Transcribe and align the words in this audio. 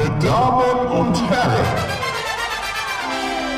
Meine 0.00 0.18
Damen 0.18 0.88
und 0.88 1.14
Herren, 1.28 1.66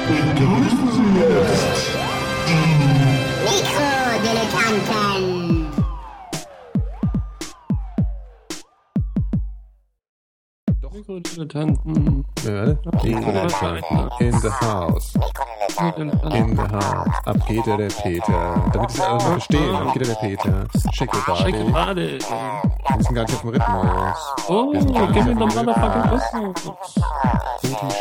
begrüßen 0.09 0.91
Sie 0.91 1.21
jetzt 1.21 1.87
die 2.49 2.67
Mikrodilettanten. 3.45 5.69
Mikrodilettanten. 10.93 12.25
Ja, 12.45 12.75
Mikrodilettanten. 13.05 14.11
In 14.19 14.33
the 14.41 14.51
house. 14.51 15.13
In 15.83 16.11
the 16.11 16.63
house. 16.63 17.09
Ab 17.25 17.47
geht 17.49 17.67
er 17.67 17.77
der 17.77 17.89
Peter. 17.89 18.71
Damit 18.73 18.91
ich 18.91 18.97
es 18.99 19.01
alles 19.01 19.25
noch 19.25 19.31
verstehen. 19.33 19.75
Ab 19.75 19.93
geht 19.95 20.03
er 20.09 20.15
der 20.15 20.21
Peter. 20.21 20.67
Shake 20.93 21.13
your 21.15 21.37
Check 21.37 21.53
body. 21.53 21.65
gerade. 21.73 22.19
Wir 22.19 23.05
sind 23.05 23.15
gar 23.15 23.23
nicht 23.25 23.35
auf 23.35 23.41
dem 23.41 23.51
Rhythmus. 23.51 24.19
Oh, 24.49 24.71
give 24.73 24.85
me 24.85 25.01
auf 25.01 25.09
the 25.13 25.21
dem 25.21 25.39
motherfucking 25.39 26.11
Rhythmus. 26.13 26.63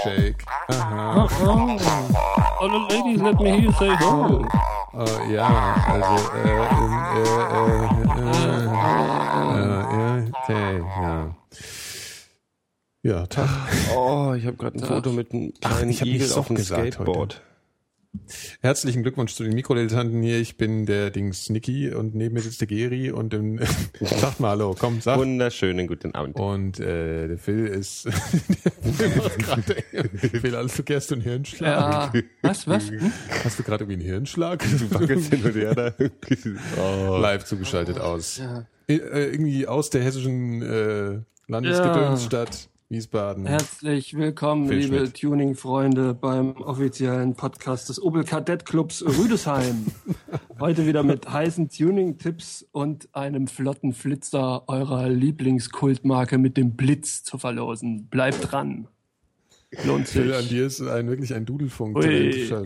shake. 0.03 0.45
Aha. 0.69 1.27
Oh, 1.43 2.61
all 2.61 2.69
the 2.69 2.77
ladies, 2.95 3.21
let 3.21 3.39
me 3.39 3.49
hear 3.49 3.59
you 3.61 3.71
say 3.73 3.89
ho. 3.95 4.45
Oh, 4.93 5.05
ja, 5.31 5.75
also, 5.87 6.15
äh, 6.35 6.49
äh, 6.49 7.01
äh, 7.17 7.41
äh, 8.11 8.65
äh, 9.57 10.19
äh, 10.19 10.31
okay, 10.43 10.83
ja. 11.01 11.35
Ja, 13.03 13.25
Tag. 13.25 13.49
Oh, 13.95 14.33
ich 14.37 14.45
habe 14.45 14.57
gerade 14.57 14.77
ein 14.77 14.83
Foto 14.85 15.11
mit 15.11 15.31
einem 15.33 15.53
kleinen 15.59 15.89
ich 15.89 16.01
hab 16.01 16.07
Igel 16.07 16.33
auf 16.33 16.47
dem 16.47 16.57
Skateboard. 16.57 17.41
Herzlichen 18.61 19.03
Glückwunsch 19.03 19.33
zu 19.35 19.43
den 19.43 19.53
Mikrodilettanten 19.53 20.21
hier. 20.21 20.39
Ich 20.39 20.57
bin 20.57 20.85
der 20.85 21.11
Dings 21.11 21.49
Niki 21.49 21.93
und 21.93 22.13
neben 22.13 22.33
mir 22.33 22.41
sitzt 22.41 22.59
der 22.59 22.67
Geri 22.67 23.11
und 23.11 23.33
im, 23.33 23.59
sag 24.01 24.39
mal 24.39 24.49
hallo, 24.49 24.75
komm, 24.77 24.99
sag. 25.01 25.17
Wunderschönen 25.17 25.87
guten 25.87 26.13
Abend. 26.13 26.35
Und 26.35 26.79
äh, 26.79 27.29
der 27.29 27.37
Phil 27.37 27.67
ist 27.67 28.05
der 28.83 28.93
Phil 28.93 29.15
macht 29.15 29.39
gerade 29.39 29.75
Phil, 30.17 30.55
alles 30.55 30.75
du 30.75 30.83
Gerst 30.83 31.11
und 31.11 31.21
Hirnschlag. 31.21 32.13
Ja. 32.13 32.21
Was, 32.41 32.67
was? 32.67 32.89
Hm? 32.89 33.11
Hast 33.43 33.59
du 33.59 33.63
gerade 33.63 33.85
irgendwie 33.85 34.01
einen 34.01 34.09
Hirnschlag? 34.09 34.63
Wackelst 34.91 35.33
hin 35.33 35.43
und 35.43 35.55
her 35.55 35.75
da. 35.75 35.93
Oh. 36.79 37.17
Live 37.17 37.45
zugeschaltet 37.45 37.99
aus. 37.99 38.37
Ja. 38.37 38.65
Äh, 38.87 38.95
irgendwie 38.95 39.67
aus 39.67 39.89
der 39.89 40.03
hessischen 40.03 40.61
äh, 40.61 41.19
Landesgedönsstadt 41.47 42.69
Wiesbaden. 42.91 43.45
Herzlich 43.45 44.17
willkommen, 44.17 44.67
Viel 44.67 44.79
liebe. 44.79 45.13
Tuning-Freunde, 45.13 46.13
beim 46.13 46.57
offiziellen 46.57 47.35
Podcast 47.35 47.87
des 47.87 48.03
Opel 48.03 48.25
Kadett 48.25 48.65
Clubs 48.65 49.01
Rüdesheim. 49.01 49.85
Heute 50.59 50.85
wieder 50.85 51.01
mit 51.01 51.31
heißen 51.31 51.69
Tuning-Tipps 51.69 52.67
und 52.73 53.07
einem 53.15 53.47
flotten 53.47 53.93
Flitzer 53.93 54.67
eurer 54.67 55.07
Lieblingskultmarke 55.07 56.37
mit 56.37 56.57
dem 56.57 56.75
Blitz 56.75 57.23
zu 57.23 57.37
verlosen. 57.37 58.07
Bleibt 58.09 58.51
dran. 58.51 58.89
Lohnt 59.85 60.07
sich. 60.07 60.21
Phil, 60.21 60.33
an 60.33 60.47
dir 60.49 60.65
ist 60.65 60.81
ein, 60.81 61.07
wirklich 61.07 61.33
ein 61.33 61.45
Dudelfunk 61.45 61.97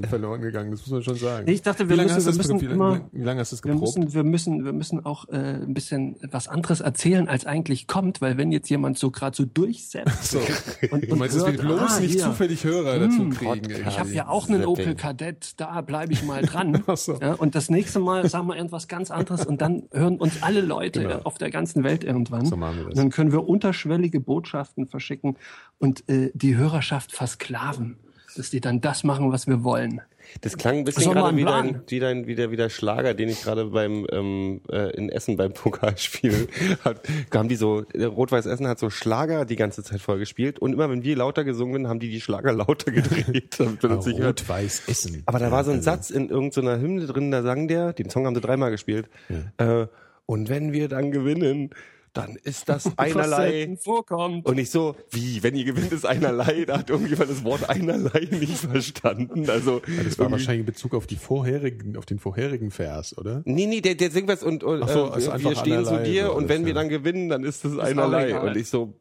verloren 0.10 0.42
gegangen, 0.42 0.72
das 0.72 0.82
muss 0.82 0.90
man 0.90 1.04
schon 1.04 1.16
sagen. 1.16 1.48
Ich 1.48 1.62
dachte, 1.62 1.86
wie 1.86 1.90
wir 1.90 1.98
lange 1.98 2.14
müssen, 2.14 2.18
hast 2.18 2.26
du 2.26 2.32
wir 2.32 2.38
das, 2.38 2.48
müssen 2.54 2.68
wie, 2.68 2.74
immer, 2.74 3.10
wie 3.12 3.24
lange 3.24 3.40
hast 3.42 3.52
du 3.52 3.56
das 3.58 3.64
wir 3.64 3.74
geprobt? 3.74 3.98
müssen, 3.98 4.14
wir 4.14 4.24
müssen, 4.24 4.66
wir 4.66 4.74
müssen 4.74 5.06
auch 5.06 5.30
äh, 5.30 5.36
ein 5.36 5.74
bisschen 5.76 6.16
was 6.32 6.48
anderes 6.48 6.80
erzählen, 6.80 7.28
als 7.28 7.46
eigentlich 7.46 7.86
kommt, 7.86 8.22
weil 8.22 8.38
wenn 8.38 8.52
jetzt 8.52 8.70
jemand 8.70 8.98
so 8.98 9.12
gerade 9.12 9.38
so 9.38 9.46
durchsetzt 9.46 10.32
so. 10.32 10.40
und, 10.92 11.08
Du 11.08 11.16
meinst, 11.16 11.36
dass 11.36 11.46
wir 11.46 11.54
hört, 11.54 11.62
bloß 11.62 11.80
ah, 11.80 12.00
nicht 12.00 12.14
hier, 12.14 12.24
zufällig 12.24 12.64
Hörer 12.64 12.98
dazu 12.98 13.30
kriegen? 13.30 13.70
Ich 13.88 14.00
habe 14.00 14.10
ja 14.10 14.28
auch 14.28 14.50
einen. 14.50 14.66
Opel 14.66 14.96
Kadett, 14.96 15.60
da 15.60 15.82
bleibe 15.82 16.14
ich 16.14 16.24
mal 16.24 16.42
dran. 16.42 16.84
So. 16.96 17.20
ja, 17.20 17.34
und 17.34 17.56
das 17.56 17.70
nächste 17.70 18.00
Mal 18.00 18.28
sagen 18.30 18.48
wir 18.48 18.56
irgendwas 18.56 18.88
ganz 18.88 19.12
anderes 19.12 19.46
und 19.46 19.62
dann 19.62 19.84
hören 19.92 20.18
uns 20.18 20.42
alle 20.42 20.62
Leute 20.62 21.02
Genau. 21.02 21.20
auf 21.24 21.38
der 21.38 21.52
ganzen 21.52 21.84
Welt 21.84 22.04
irgendwann. 22.04 22.46
So 22.46 22.56
machen 22.56 22.78
wir 22.78 22.84
das. 22.86 22.92
Und 22.94 22.98
dann 22.98 23.10
können 23.10 23.32
wir 23.32 23.48
unterschwellige 23.48 24.20
Botschaften 24.22 24.88
verschicken 24.88 25.38
und 25.78 26.08
äh, 26.10 26.32
die 26.34 26.56
Hörerschaft 26.56 26.95
versklaven, 27.00 27.98
dass 28.36 28.50
die 28.50 28.62
dann 28.62 28.82
das 28.82 29.04
machen, 29.04 29.32
was 29.32 29.48
wir 29.48 29.64
wollen. 29.64 30.02
Das 30.42 30.58
klang 30.58 30.80
ein 30.80 30.84
bisschen 30.84 31.14
gerade 31.14 31.36
wie 31.38 31.44
dein, 31.44 31.82
wie 31.88 32.00
dein, 32.00 32.28
wie 32.28 32.36
der, 32.36 32.52
wie 32.52 32.56
der 32.56 32.70
Schlager, 32.70 33.14
den 33.14 33.30
ich 33.30 33.44
gerade 33.44 33.66
beim 33.66 34.08
ähm, 34.12 34.62
äh, 34.72 34.92
in 34.96 35.10
Essen 35.10 35.38
beim 35.38 35.54
Pokalspiel 35.54 36.48
hat. 36.84 37.02
Haben 37.34 37.50
die 37.50 37.56
so 37.56 37.84
äh, 37.94 38.06
Rot-Weiß 38.06 38.46
Essen 38.46 38.68
hat 38.68 38.80
so 38.80 38.90
Schlager 38.90 39.46
die 39.46 39.56
ganze 39.56 39.84
Zeit 39.84 40.02
vorgespielt 40.02 40.60
und 40.60 40.74
immer 40.74 40.90
wenn 40.90 41.04
wir 41.04 41.16
lauter 41.16 41.44
gesungen 41.44 41.84
haben, 41.84 41.90
haben 41.90 42.00
die 42.00 42.10
die 42.10 42.22
Schlager 42.22 42.52
lauter 42.54 42.92
gedreht. 42.92 43.58
Rot-Weiß 43.60 44.88
Essen. 44.88 45.24
Aber 45.26 45.40
da 45.40 45.52
war 45.52 45.64
so 45.64 45.72
ein 45.72 45.78
Also, 45.78 45.92
Satz 45.92 46.10
in 46.10 46.30
irgendeiner 46.30 46.80
Hymne 46.80 47.06
drin, 47.06 47.32
da 47.32 47.42
sang 47.42 47.68
der, 47.68 47.94
den 47.94 48.10
Song 48.10 48.26
haben 48.26 48.36
sie 48.36 48.42
dreimal 48.42 48.72
gespielt. 48.72 49.10
Äh, 49.58 49.88
und 50.26 50.50
wenn 50.50 50.74
wir 50.74 50.90
dann 50.90 51.12
gewinnen, 51.12 51.70
dann 52.16 52.38
ist 52.44 52.70
das 52.70 52.92
einerlei. 52.98 53.78
vorkommt. 53.80 54.46
Und 54.46 54.58
ich 54.58 54.70
so, 54.70 54.96
wie, 55.12 55.44
wenn 55.44 55.56
ihr 55.56 55.66
gewinnt, 55.66 55.92
ist 55.92 56.06
einerlei. 56.06 56.66
Da 56.66 56.80
hat 56.80 56.90
irgendjemand 56.90 57.30
das 57.30 57.44
Wort 57.44 57.70
einerlei 57.70 58.28
nicht 58.32 58.58
verstanden. 58.58 59.50
Also, 59.50 59.82
Das 60.04 60.18
war 60.18 60.32
wahrscheinlich 60.32 60.62
in 60.62 60.66
Bezug 60.66 60.94
auf 60.96 61.08
die 61.08 61.18
vorherigen, 61.18 61.98
auf 61.98 62.06
den 62.06 62.20
vorherigen 62.20 62.72
Vers, 62.72 63.18
oder? 63.18 63.42
Nee, 63.46 63.66
nee, 63.68 63.82
der, 63.82 63.96
der 63.96 64.12
singt 64.12 64.28
was 64.28 64.44
und, 64.44 64.64
und 64.64 64.88
so, 64.90 65.08
äh, 65.08 65.12
also 65.12 65.44
wir 65.44 65.56
stehen 65.56 65.86
zu 65.86 66.02
dir 66.04 66.28
so 66.28 66.36
und 66.36 66.50
wenn 66.50 66.66
wir 66.66 66.74
ja. 66.74 66.80
dann 66.80 66.90
gewinnen, 66.90 67.30
dann 67.30 67.44
ist 67.44 67.66
es 67.66 67.78
auch 67.78 67.84
einerlei. 67.84 68.30
egal. 68.30 68.48
Und 68.50 68.58
ich 68.58 68.70
so, 68.70 68.94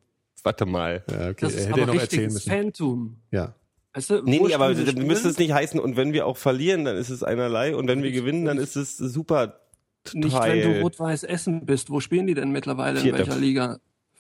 warte 0.43 0.67
mal. 0.67 1.05
Ja, 1.11 1.29
okay. 1.31 1.37
Das 1.41 1.55
er 1.55 1.61
ist 1.61 1.67
hätte 1.69 1.73
aber 1.73 1.81
ja 1.81 1.87
noch 1.87 1.95
erzählen 1.95 2.25
richtiges 2.25 2.35
müssen. 2.35 2.51
Phantom. 2.51 3.17
Ja. 3.31 3.55
Weißt 3.95 4.11
du, 4.11 4.23
Nee, 4.25 4.41
nee, 4.45 4.55
aber 4.55 4.71
müsste 4.71 5.29
es 5.29 5.39
nicht 5.39 5.53
heißen, 5.53 5.79
und 5.79 5.97
wenn 5.97 6.13
wir 6.13 6.27
auch 6.27 6.37
verlieren, 6.37 6.85
dann 6.85 6.97
ist 6.97 7.11
es 7.11 7.23
einerlei. 7.23 7.77
Und 7.77 7.87
wenn 7.87 8.03
wir 8.03 8.11
gewinnen, 8.11 8.45
dann 8.45 8.59
ist 8.59 8.75
es 8.75 8.97
super 8.97 9.61
Nicht, 10.13 10.35
wenn 10.35 10.41
Teil. 10.41 10.75
du 10.75 10.81
Rot-Weiß 10.81 11.25
Essen 11.25 11.65
bist. 11.65 11.91
Wo 11.91 12.01
spielen 12.01 12.27
die 12.27 12.35
denn 12.35 12.51
mittlerweile? 12.51 13.01
Vierte. 13.01 13.23
In 13.23 13.27
welcher 13.27 13.41
Liga? 13.41 13.79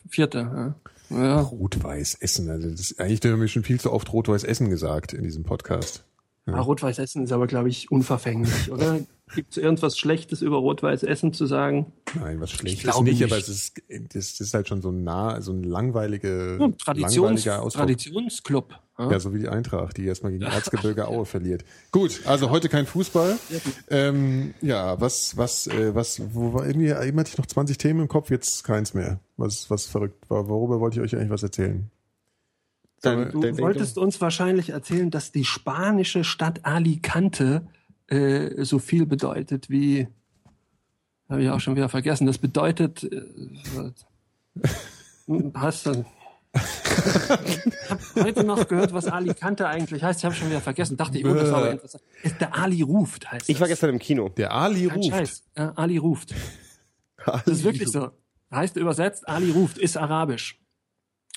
Vierte. 0.08 0.74
Ja. 1.10 1.16
ja. 1.16 1.40
Rot-Weiß 1.40 2.16
Essen. 2.20 2.48
Also 2.48 2.70
das 2.70 2.80
ist, 2.80 3.00
eigentlich 3.00 3.20
haben 3.30 3.40
wir 3.40 3.48
schon 3.48 3.64
viel 3.64 3.80
zu 3.80 3.92
oft 3.92 4.12
Rot-Weiß 4.12 4.44
Essen 4.44 4.70
gesagt 4.70 5.12
in 5.12 5.22
diesem 5.22 5.44
Podcast. 5.44 6.04
Ah, 6.46 6.60
Rot-Weiß 6.60 6.98
Essen 6.98 7.24
ist 7.24 7.32
aber, 7.32 7.46
glaube 7.46 7.68
ich, 7.70 7.90
unverfänglich, 7.90 8.70
oder? 8.70 9.00
Gibt 9.34 9.52
es 9.52 9.56
irgendwas 9.56 9.96
Schlechtes 9.98 10.42
über 10.42 10.58
Rot-Weiß 10.58 11.02
Essen 11.02 11.32
zu 11.32 11.46
sagen? 11.46 11.92
Nein, 12.14 12.40
was 12.40 12.50
schlecht 12.50 12.76
ist 12.76 12.82
glaube 12.82 13.04
nicht, 13.04 13.20
nicht. 13.20 13.32
aber 13.32 13.40
es 13.40 13.48
ist, 13.48 13.82
das 14.12 14.40
ist 14.40 14.52
halt 14.52 14.68
schon 14.68 14.82
so 14.82 14.92
nah, 14.92 15.40
so 15.40 15.52
ein 15.52 15.64
langweilige, 15.64 16.58
Ja, 16.60 16.68
Traditions 16.68 17.16
langweiliger 17.16 17.62
Ausdruck. 17.62 17.80
Traditionsclub. 17.86 18.74
Ja? 18.98 19.10
Ja, 19.10 19.20
so 19.20 19.32
wie 19.32 19.38
die 19.38 19.48
Eintracht, 19.48 19.96
die 19.96 20.04
erstmal 20.04 20.32
gegen 20.32 20.44
Erzgebirge 20.44 21.08
Aue 21.08 21.24
verliert. 21.24 21.64
Gut, 21.90 22.20
also 22.26 22.50
heute 22.50 22.68
kein 22.68 22.84
Fußball. 22.86 23.38
Ähm, 23.88 24.54
ja, 24.60 25.00
was, 25.00 25.36
was, 25.38 25.66
äh, 25.66 25.94
was, 25.94 26.20
wo 26.34 26.52
war 26.52 26.66
irgendwie, 26.66 26.90
eben 26.90 27.18
hatte 27.18 27.30
ich 27.30 27.38
noch 27.38 27.46
20 27.46 27.78
Themen 27.78 28.00
im 28.00 28.08
Kopf, 28.08 28.30
jetzt 28.30 28.62
keins 28.64 28.92
mehr. 28.92 29.18
Was, 29.38 29.70
was 29.70 29.86
verrückt 29.86 30.28
war. 30.28 30.48
Worüber 30.48 30.78
wollte 30.78 31.00
ich 31.00 31.02
euch 31.02 31.16
eigentlich 31.18 31.30
was 31.30 31.42
erzählen? 31.42 31.90
Dann, 33.04 33.30
Du 33.30 33.40
dann, 33.40 33.58
wolltest 33.58 33.98
uns 33.98 34.20
wahrscheinlich 34.20 34.70
erzählen, 34.70 35.10
dass 35.10 35.32
die 35.32 35.44
spanische 35.44 36.24
Stadt 36.24 36.64
Alicante 36.64 37.66
äh, 38.08 38.64
so 38.64 38.78
viel 38.78 39.06
bedeutet 39.06 39.70
wie, 39.70 40.08
habe 41.28 41.42
ich 41.42 41.50
auch 41.50 41.60
schon 41.60 41.76
wieder 41.76 41.88
vergessen, 41.88 42.26
das 42.26 42.38
bedeutet, 42.38 43.04
äh, 43.04 43.22
was- 43.74 44.06
hast 45.54 45.86
du, 45.86 46.04
ich 46.54 47.90
habe 47.90 48.00
heute 48.16 48.44
noch 48.44 48.68
gehört, 48.68 48.92
was 48.92 49.06
Alicante 49.06 49.66
eigentlich 49.66 50.04
heißt. 50.04 50.20
Ich 50.20 50.24
habe 50.24 50.34
schon 50.36 50.48
wieder 50.50 50.60
vergessen. 50.60 50.96
Dachte 50.96 51.18
ich, 51.18 51.24
oh, 51.24 51.34
das 51.34 51.50
war 51.50 51.58
aber 51.58 51.72
interessant. 51.72 52.04
Ist 52.22 52.40
der 52.40 52.56
Ali 52.56 52.82
ruft, 52.82 53.30
heißt 53.32 53.48
ich 53.48 53.58
war 53.60 53.66
gestern 53.66 53.90
im 53.90 53.98
Kino. 53.98 54.28
Der 54.28 54.52
Ali 54.52 54.86
Kein 54.86 54.98
ruft. 54.98 55.10
Scheiß. 55.10 55.42
Ja, 55.56 55.72
Ali 55.76 55.96
ruft. 55.98 56.34
Das 57.26 57.46
ist 57.46 57.64
wirklich 57.64 57.88
so. 57.88 58.10
Heißt 58.52 58.76
übersetzt, 58.76 59.26
Ali 59.26 59.50
ruft, 59.50 59.78
ist 59.78 59.96
arabisch. 59.96 60.60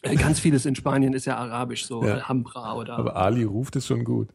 Äh, 0.03 0.15
Ganz 0.15 0.39
vieles 0.39 0.65
in 0.65 0.75
Spanien 0.75 1.13
ist 1.13 1.25
ja 1.25 1.37
arabisch, 1.37 1.85
so 1.85 2.03
Ja. 2.03 2.15
Alhambra 2.15 2.75
oder. 2.75 2.97
Aber 2.97 3.15
Ali 3.15 3.43
ruft 3.43 3.75
ist 3.75 3.87
schon 3.87 4.03
gut. 4.03 4.29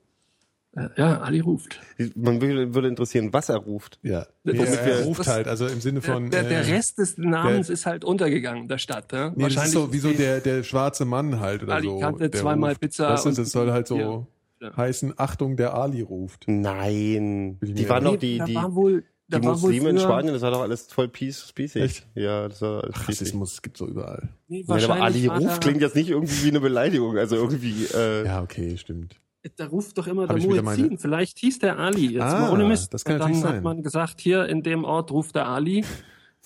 Äh, 0.74 0.88
ja, 0.96 1.20
Ali 1.20 1.40
ruft. 1.40 1.80
Man 2.16 2.40
würde, 2.40 2.88
interessieren, 2.88 3.30
was 3.32 3.48
er 3.50 3.56
ruft. 3.58 3.98
Ja. 4.02 4.26
Das- 4.42 4.54
Nee, 4.56 4.58
er 4.64 4.86
das- 4.98 5.06
ruft 5.06 5.20
das- 5.20 5.28
halt, 5.28 5.47
also 5.47 5.66
im 5.66 5.80
Sinne 5.82 6.00
Der, 6.00 6.14
von. 6.14 6.30
der, 6.30 6.44
der 6.44 6.66
äh, 6.66 6.72
Rest 6.72 6.97
des 6.98 7.18
Namens 7.18 7.68
ist 7.68 7.84
halt 7.86 8.04
untergegangen, 8.04 8.68
der 8.68 8.78
Stadt. 8.78 9.12
Ja? 9.12 9.32
Nee, 9.36 9.48
das 9.50 9.66
ist 9.66 9.72
so 9.72 9.92
wie 9.92 9.98
so 9.98 10.10
der, 10.12 10.41
der 10.41 10.62
schwarze 10.62 11.04
Mann 11.04 11.41
halt 11.41 11.62
oder 11.62 11.74
Alicante, 11.74 12.24
so. 12.24 12.30
der 12.30 12.32
zweimal 12.41 12.70
ruft. 12.70 12.80
Pizza 12.80 13.10
Weißt 13.10 13.24
du, 13.26 13.28
und- 13.28 13.38
das 13.38 13.50
soll 13.53 13.70
halt 13.70 13.86
so 13.86 14.26
Ja. 14.60 14.76
heißen, 14.76 15.12
Achtung, 15.18 15.56
der 15.56 15.74
Ali 15.74 16.00
ruft. 16.00 16.44
Nein. 16.47 17.58
Die 17.60 17.88
waren 17.88 18.04
doch 18.04 18.16
die, 18.16 18.38
da 18.38 18.44
die, 18.47 18.54
war 18.54 18.74
wohl, 18.74 19.04
die 19.40 19.46
Muslime 19.46 19.90
in 19.90 19.98
Spanien, 19.98 20.32
das 20.34 20.42
war 20.42 20.50
doch 20.50 20.60
alles 20.62 20.86
voll 20.92 21.08
peace, 21.08 21.52
peacig. 21.54 21.82
Echt? 21.82 22.06
Ja, 22.14 22.48
das 22.48 22.60
war 22.62 22.84
alles. 22.84 23.08
Rassismus 23.08 23.62
gibt's 23.62 23.78
so 23.78 23.86
überall. 23.86 24.28
Nee, 24.48 24.58
Ja, 24.60 24.64
aber 24.64 24.88
wahrscheinlich 24.88 25.30
Ali 25.30 25.44
da, 25.46 25.56
klingt 25.58 25.80
jetzt 25.80 25.96
nicht 25.96 26.10
irgendwie 26.10 26.44
wie 26.44 26.48
eine 26.48 26.60
Beleidigung. 26.60 27.16
Also 27.18 27.36
irgendwie, 27.36 27.86
äh, 27.94 28.24
Ja, 28.26 28.42
okay, 28.42 28.76
stimmt. 28.76 29.16
Da 29.56 29.66
ruft 29.66 29.98
doch 29.98 30.06
immer 30.06 30.28
Hab 30.28 30.36
der 30.38 30.46
Muezzin. 30.46 30.64
meine- 30.64 30.98
Vielleicht 30.98 31.38
hieß 31.40 31.58
der 31.58 31.78
Ali 31.78 32.12
jetzt 32.12 32.22
Ah, 32.22 32.40
mal 32.42 32.52
ohne 32.52 32.64
Mist. 32.64 32.94
das 32.94 33.04
kann 33.04 33.14
Und 33.14 33.20
dann 33.22 33.34
sein. 33.34 33.56
hat 33.56 33.62
man 33.64 33.82
gesagt, 33.82 34.20
hier 34.20 34.46
in 34.46 34.62
dem 34.62 34.84
Ort 34.84 35.10
ruft 35.10 35.34
der 35.34 35.48
Ali, 35.48 35.84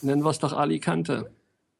nennen 0.00 0.22
wir 0.24 0.30
es 0.30 0.38
doch 0.38 0.54
Alicante. 0.54 1.30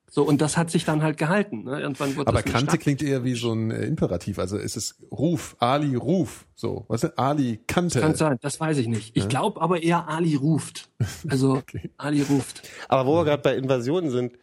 So, 0.08 0.22
und 0.22 0.40
das 0.40 0.56
hat 0.56 0.70
sich 0.70 0.84
dann 0.84 1.02
halt 1.02 1.18
gehalten. 1.18 1.64
Ne? 1.64 1.80
Irgendwann 1.80 2.16
wurde 2.16 2.28
Aber 2.28 2.42
Kante 2.42 2.70
Stadt. 2.70 2.80
klingt 2.80 3.02
eher 3.02 3.24
wie 3.24 3.34
so 3.34 3.52
ein 3.52 3.70
äh, 3.70 3.84
Imperativ. 3.86 4.38
Also 4.38 4.56
ist 4.56 4.76
es 4.76 4.96
Ruf, 5.10 5.56
Ali 5.58 5.96
Ruf. 5.96 6.46
So, 6.54 6.84
was 6.88 7.04
ist 7.04 7.18
Ali 7.18 7.60
Kante? 7.66 8.00
Kann 8.00 8.14
sein, 8.14 8.38
das 8.40 8.60
weiß 8.60 8.78
ich 8.78 8.86
nicht. 8.86 9.16
Ich 9.16 9.28
glaube 9.28 9.60
aber 9.60 9.82
eher 9.82 10.08
Ali 10.08 10.36
ruft. 10.36 10.88
Also 11.28 11.56
Okay. 11.56 11.90
Ali 11.96 12.22
ruft. 12.22 12.62
aber 12.88 13.06
wo 13.08 13.16
wir 13.16 13.24
gerade 13.24 13.42
bei 13.42 13.56
Invasionen 13.56 14.10
sind, 14.10 14.38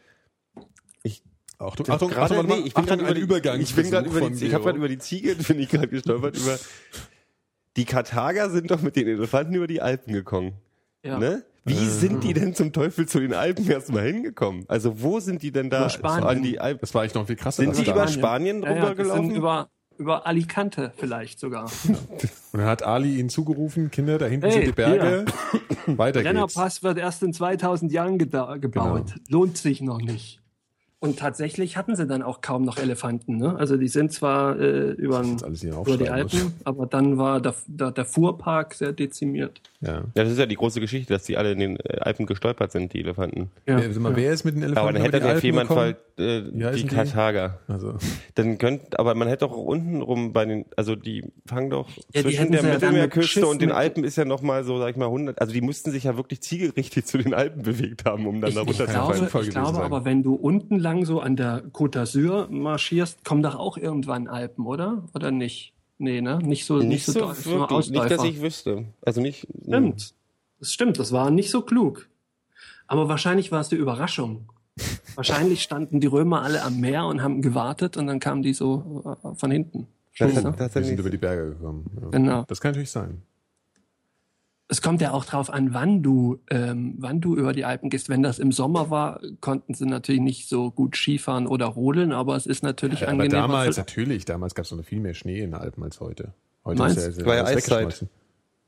ich 1.02 1.22
Achtung, 1.58 1.88
Achtung, 1.88 2.10
Gerade, 2.10 2.38
Achtung, 2.38 2.46
nee, 2.46 2.66
ich 2.66 2.74
bin 2.74 2.84
gerade 2.84 3.02
über 3.02 3.14
die, 3.14 3.20
Übergang. 3.20 3.60
ich 3.60 3.74
bin 3.74 3.90
gerade 3.90 4.08
über 4.08 4.28
die, 4.28 4.46
ich 4.46 4.52
habe 4.54 4.64
gerade 4.64 4.78
über 4.78 4.88
die 4.88 4.98
Ziege, 4.98 5.34
bin 5.48 5.58
ich 5.58 5.68
gerade 5.70 5.88
gestolpert 5.88 6.36
über 6.36 6.58
die 7.76 7.84
Karthager 7.84 8.50
sind 8.50 8.70
doch 8.70 8.82
mit 8.82 8.96
den 8.96 9.08
Elefanten 9.08 9.54
über 9.54 9.66
die 9.66 9.80
Alpen 9.80 10.12
gekommen. 10.12 10.52
Ja. 11.02 11.18
Ne? 11.18 11.44
Wie 11.64 11.74
sind 11.88 12.24
die 12.24 12.34
denn 12.34 12.54
zum 12.54 12.72
Teufel 12.72 13.06
zu 13.06 13.20
den 13.20 13.32
Alpen 13.32 13.68
erstmal 13.70 14.04
hingekommen? 14.04 14.64
Also 14.68 15.00
wo 15.02 15.18
sind 15.20 15.42
die 15.42 15.50
denn 15.50 15.70
da 15.70 15.80
Über 15.82 15.90
Spanien. 15.90 16.28
an 16.28 16.42
die 16.42 16.60
Alpen? 16.60 16.80
Das 16.80 16.92
war 16.94 17.02
eigentlich 17.02 17.14
noch 17.14 17.26
viel 17.26 17.36
krasser. 17.36 17.62
Sind 17.62 17.76
die 17.78 17.90
über 17.90 18.06
Spanien 18.08 18.62
Ja, 18.62 18.74
ja, 18.74 18.82
rübergelaufen? 18.82 19.26
sind 19.28 19.36
über, 19.36 19.68
über 19.96 20.26
Alicante 20.26 20.92
vielleicht 20.96 21.38
sogar. 21.40 21.64
Und 22.52 22.60
dann 22.60 22.66
hat 22.66 22.82
Ali 22.82 23.18
ihnen 23.18 23.30
zugerufen, 23.30 23.90
Kinder, 23.90 24.18
da 24.18 24.26
hinten 24.26 24.46
Hey, 24.46 24.52
sind 24.52 24.66
die 24.66 24.72
Berge. 24.72 25.24
Weiter 25.86 26.22
geht's. 26.22 26.32
Brennerpass 26.32 26.82
wird 26.82 26.98
erst 26.98 27.22
in 27.22 27.32
2000 27.32 27.90
Jahren 27.92 28.18
gebaut. 28.18 28.60
Genau. 28.60 29.04
Lohnt 29.28 29.56
sich 29.56 29.80
noch 29.80 30.00
nicht. 30.00 30.40
Und 31.00 31.18
tatsächlich 31.18 31.76
hatten 31.76 31.96
sie 31.96 32.06
dann 32.06 32.22
auch 32.22 32.40
kaum 32.40 32.64
noch 32.64 32.78
Elefanten. 32.78 33.36
Ne? 33.36 33.54
Also 33.58 33.76
die 33.76 33.88
sind 33.88 34.10
zwar 34.12 34.58
äh, 34.58 34.92
über, 34.92 35.22
über 35.22 35.96
die 35.98 36.08
Alpen, 36.08 36.42
muss. 36.44 36.52
aber 36.64 36.86
dann 36.86 37.18
war 37.18 37.42
der, 37.42 37.54
der, 37.66 37.90
der 37.90 38.06
Fuhrpark 38.06 38.72
sehr 38.72 38.92
dezimiert. 38.94 39.60
Ja. 39.84 39.92
Ja, 39.92 40.02
das 40.14 40.30
ist 40.32 40.38
ja 40.38 40.46
die 40.46 40.56
große 40.56 40.80
Geschichte, 40.80 41.12
dass 41.12 41.24
die 41.24 41.36
alle 41.36 41.52
in 41.52 41.58
den 41.58 41.76
äh, 41.80 41.98
Alpen 42.00 42.26
gestolpert 42.26 42.72
sind, 42.72 42.92
die 42.92 43.00
Elefanten. 43.00 43.50
Ja. 43.66 43.78
Wer, 43.78 43.92
sag 43.92 44.02
mal, 44.02 44.16
wer 44.16 44.32
ist 44.32 44.44
mit 44.44 44.54
den 44.54 44.62
Elefanten 44.62 44.88
Aber 44.88 44.92
dann 44.92 45.02
hätte 45.02 45.22
Alpen 45.24 45.40
Fehmarn 45.40 45.68
gekommen? 45.68 45.94
Fall 46.16 46.24
äh, 46.24 46.72
die? 46.76 46.86
Karthager. 46.86 47.58
Also, 47.68 47.94
Dann 48.34 48.58
könnt, 48.58 48.98
aber 48.98 49.14
man 49.14 49.28
hätte 49.28 49.46
doch 49.46 49.52
auch 49.52 49.64
unten 49.64 50.00
rum 50.00 50.32
bei 50.32 50.44
den, 50.44 50.64
also 50.76 50.96
die 50.96 51.24
fangen 51.46 51.70
doch 51.70 51.88
Ja, 52.12 52.22
die 52.22 52.28
zwischen 52.34 52.52
der 52.52 52.62
ja 52.62 52.68
dann 52.68 52.74
Mittelmeerküste 52.74 53.46
und 53.46 53.60
den 53.60 53.72
Alpen 53.72 54.04
ist 54.04 54.16
ja 54.16 54.24
noch 54.24 54.42
mal 54.42 54.64
so, 54.64 54.78
sag 54.78 54.90
ich 54.90 54.96
mal, 54.96 55.06
100, 55.06 55.40
also 55.40 55.52
die 55.52 55.60
mussten 55.60 55.90
sich 55.90 56.04
ja 56.04 56.16
wirklich 56.16 56.40
zielgerichtet 56.40 57.06
zu 57.06 57.18
den 57.18 57.34
Alpen 57.34 57.62
bewegt 57.62 58.04
haben, 58.04 58.26
um 58.26 58.40
dann 58.40 58.50
Ich, 58.50 58.54
da 58.56 58.62
ich 58.62 58.68
runterzufallen. 58.68 59.12
glaube, 59.16 59.30
Fall 59.30 59.42
ich 59.42 59.50
glaube 59.50 59.82
aber, 59.82 60.04
wenn 60.04 60.22
du 60.22 60.34
unten 60.34 60.78
lang 60.78 61.04
so 61.04 61.20
an 61.20 61.36
der 61.36 61.64
Côte 61.72 61.98
d'Azur 62.00 62.48
marschierst, 62.50 63.24
kommen 63.24 63.42
doch 63.42 63.56
auch 63.56 63.76
irgendwann 63.76 64.28
Alpen, 64.28 64.66
oder? 64.66 65.04
Oder 65.14 65.30
nicht? 65.30 65.72
Nee, 65.98 66.20
ne? 66.20 66.38
Nicht 66.38 66.66
so, 66.66 66.78
nicht, 66.78 66.88
Nicht 66.88 67.06
so, 67.06 67.12
so 67.12 67.20
doll, 67.20 67.60
wirklich, 67.60 67.90
nicht, 67.90 68.10
dass 68.10 68.24
ich 68.24 68.40
wüsste. 68.40 68.86
Also 69.02 69.20
nicht, 69.20 69.46
Stimmt. 69.62 70.14
Das 70.60 70.72
stimmt, 70.72 70.98
das 70.98 71.12
war 71.12 71.30
nicht 71.30 71.50
so 71.50 71.62
klug. 71.62 72.08
Aber 72.86 73.08
wahrscheinlich 73.08 73.52
war 73.52 73.60
es 73.60 73.68
die 73.68 73.76
Überraschung. 73.76 74.48
wahrscheinlich 75.14 75.62
standen 75.62 76.00
die 76.00 76.06
Römer 76.06 76.42
alle 76.42 76.62
am 76.62 76.80
Meer 76.80 77.06
und 77.06 77.22
haben 77.22 77.42
gewartet 77.42 77.96
und 77.96 78.06
dann 78.06 78.18
kamen 78.18 78.42
die 78.42 78.54
so 78.54 79.16
äh, 79.22 79.34
von 79.36 79.50
hinten. 79.50 79.86
Das, 80.18 80.32
das 80.34 80.44
wir 80.44 80.68
sind 80.68 80.90
nicht, 80.90 80.98
über 80.98 81.10
die 81.10 81.16
Berge 81.16 81.50
gekommen. 81.50 81.90
Ja. 82.00 82.08
Genau. 82.10 82.44
Das 82.48 82.60
kann 82.60 82.70
natürlich 82.70 82.90
sein. 82.90 83.22
Es 84.68 84.80
kommt 84.80 85.00
ja 85.02 85.10
auch 85.12 85.26
drauf 85.26 85.50
an, 85.52 85.74
wann 85.74 86.02
du, 86.02 86.40
ähm, 86.50 86.94
wann 86.98 87.20
du 87.20 87.36
über 87.36 87.52
die 87.52 87.64
Alpen 87.66 87.90
gehst. 87.90 88.08
Wenn 88.08 88.22
das 88.22 88.38
im 88.38 88.50
Sommer 88.50 88.88
war, 88.90 89.20
konnten 89.40 89.74
sie 89.74 89.84
natürlich 89.84 90.22
nicht 90.22 90.48
so 90.48 90.70
gut 90.70 90.96
Skifahren 90.96 91.46
oder 91.46 91.66
rodeln, 91.66 92.12
aber 92.12 92.34
es 92.34 92.46
ist 92.46 92.62
natürlich 92.62 93.00
Ja, 93.00 93.08
aber 93.08 93.22
angenehmer. 93.24 93.42
damals, 93.42 93.76
natürlich, 93.76 94.24
damals 94.24 94.54
gab 94.54 94.64
es 94.64 94.72
noch 94.72 94.82
viel 94.84 95.00
mehr 95.00 95.12
Schnee 95.14 95.40
in 95.40 95.50
den 95.50 95.54
Alpen 95.54 95.82
als 95.82 96.00
heute. 96.00 96.32
Heute 96.64 96.78
Meinst 96.78 96.96
ist 96.96 97.18
ja, 97.20 97.26
War 97.26 97.36
ja 97.36 97.42
alles 97.42 97.56
Eiszeit. 97.58 97.70
weggeschmolzen. 97.80 98.08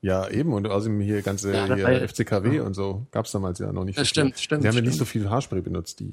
Ja, 0.02 0.28
eben. 0.28 0.52
Und 0.52 0.66
außerdem 0.68 1.00
hier 1.00 1.22
ganze 1.22 1.54
Ja, 1.54 1.74
hier 1.74 2.06
FCKW 2.08 2.60
und 2.60 2.74
so 2.74 3.06
gab 3.10 3.24
es 3.24 3.32
damals 3.32 3.58
ja 3.58 3.72
noch 3.72 3.84
nicht. 3.84 3.98
Das 3.98 4.08
so 4.08 4.12
viel. 4.14 4.22
stimmt, 4.34 4.38
stimmt, 4.38 4.64
Die 4.64 4.68
haben 4.68 4.74
ja 4.76 4.82
nicht 4.82 4.98
so 4.98 5.06
viel 5.06 5.30
Haarspray 5.30 5.62
benutzt, 5.62 5.98
die, 6.00 6.12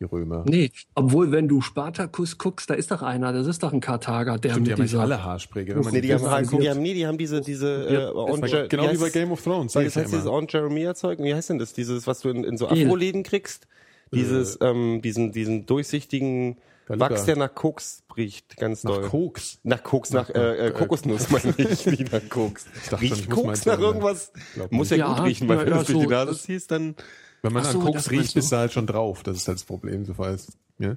die 0.00 0.04
Römer. 0.04 0.44
Nee, 0.46 0.70
obwohl, 0.94 1.32
wenn 1.32 1.48
du 1.48 1.60
Spartacus 1.60 2.38
guckst, 2.38 2.70
da 2.70 2.74
ist 2.74 2.90
doch 2.90 3.02
einer, 3.02 3.32
das 3.32 3.46
ist 3.46 3.62
doch 3.62 3.72
ein 3.72 3.80
Karthager, 3.80 4.38
der 4.38 4.50
Stimmt, 4.50 4.66
die 4.66 4.70
mit 4.70 4.72
haben 4.72 4.80
eigentlich 4.80 4.90
dieser, 4.92 5.02
alle 5.02 5.24
Haarspray. 5.24 5.64
nee, 5.64 6.00
die 6.00 6.14
haben, 6.14 6.30
halt, 6.30 6.44
anguckt. 6.46 6.62
die 6.62 6.70
haben, 6.70 6.82
nee, 6.82 6.94
die 6.94 7.06
haben 7.06 7.18
diese, 7.18 7.40
diese, 7.40 7.86
äh, 7.88 8.06
Aunt 8.06 8.42
Genau 8.68 8.82
wie 8.84 8.88
heißt 8.88 9.00
bei? 9.00 9.10
Game 9.10 9.32
of 9.32 9.42
Thrones, 9.42 9.72
das 9.72 9.84
ich 9.84 9.94
ja 9.94 10.02
heißt 10.02 10.12
dieses. 10.12 10.26
Aunt 10.26 10.52
Jeremia 10.52 10.94
Zeug. 10.94 11.18
Wie 11.20 11.34
heißt 11.34 11.50
denn 11.50 11.58
das? 11.58 11.72
Dieses, 11.72 12.06
was 12.06 12.20
du 12.20 12.28
in, 12.30 12.44
in 12.44 12.56
so. 12.56 12.68
Afro-Läden 12.68 13.22
kriegst? 13.24 13.66
Dieses, 14.12 14.58
ähm, 14.62 15.02
diesen, 15.02 15.32
diesen 15.32 15.66
durchsichtigen 15.66 16.56
Galuga. 16.86 17.10
Wachs, 17.10 17.24
der 17.26 17.36
nach 17.36 17.54
Koks 17.54 18.02
riecht, 18.16 18.56
ganz 18.56 18.80
doll. 18.82 19.02
Nach 19.02 19.10
Koks. 19.10 19.58
Nach 19.62 19.82
Koks, 19.82 20.10
nach 20.12 20.30
äh, 20.30 20.68
äh, 20.68 20.70
Kokosnuss 20.70 21.28
meine 21.30 21.54
ich, 21.58 21.84
nicht 21.84 22.10
nach 22.10 22.26
Koks. 22.30 22.64
dachte 22.64 22.88
schon, 22.88 22.98
Riecht 23.00 23.18
ich 23.18 23.28
Koks 23.30 23.66
nach 23.66 23.76
so- 23.78 23.82
irgendwas? 23.84 24.32
Muss 24.70 24.88
ja, 24.90 24.96
nicht. 24.96 25.06
gut 25.06 25.16
Ja, 25.18 25.24
riechen, 25.24 25.48
weil 25.48 25.56
ja, 25.58 25.62
wenn 25.66 25.68
ja, 25.72 25.74
du 25.74 25.80
es 25.82 25.86
durch 25.88 25.98
die 25.98 26.04
so, 26.04 26.10
Nase 26.10 26.32
das- 26.32 26.42
ziehst, 26.42 26.70
dann... 26.70 26.94
Wenn 27.42 27.52
man 27.52 27.62
Ach 27.62 27.68
an 27.68 27.72
so, 27.72 27.80
Koks 27.80 28.10
riecht, 28.10 28.34
bist 28.34 28.52
du 28.52 28.56
halt 28.56 28.72
schon 28.72 28.86
drauf. 28.86 29.22
Das 29.22 29.36
ist 29.36 29.48
halt 29.48 29.58
das 29.58 29.64
Problem. 29.64 30.04
So 30.04 30.16
heißt, 30.18 30.56
ja? 30.78 30.96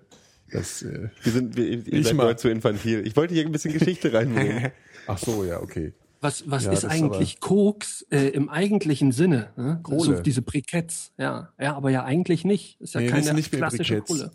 Das, 0.51 0.81
äh, 0.81 1.09
Wir 1.23 1.31
sind, 1.31 1.55
wir, 1.55 1.65
ihr 1.65 1.87
Ich 1.93 2.07
seid 2.07 2.15
mal. 2.15 2.37
zu 2.37 2.49
infantil. 2.49 3.05
Ich 3.07 3.15
wollte 3.15 3.33
hier 3.33 3.45
ein 3.45 3.51
bisschen 3.51 3.73
Geschichte 3.73 4.11
reinbringen. 4.11 4.71
ach 5.07 5.17
so, 5.17 5.43
ja, 5.43 5.61
okay. 5.61 5.93
Was, 6.19 6.49
was 6.51 6.65
Ja, 6.65 6.71
ist 6.71 6.83
ist 6.83 6.89
eigentlich 6.89 7.39
Koks 7.39 8.05
äh, 8.11 8.27
im 8.29 8.47
eigentlichen 8.49 9.11
Sinne? 9.11 9.49
Ne? 9.55 9.79
Kohle. 9.81 10.17
So 10.17 10.21
diese 10.21 10.41
Briketts, 10.43 11.13
ja. 11.17 11.49
Ja, 11.59 11.75
aber 11.75 11.89
ja 11.89 12.03
eigentlich 12.03 12.43
nicht. 12.45 12.79
Ist 12.79 12.93
ja 12.93 13.01
Nee, 13.01 13.07
keine 13.07 13.23
sind 13.23 13.35
nicht 13.37 13.51
klassische 13.51 13.95
Briketts. 14.01 14.11
Kohle. 14.11 14.31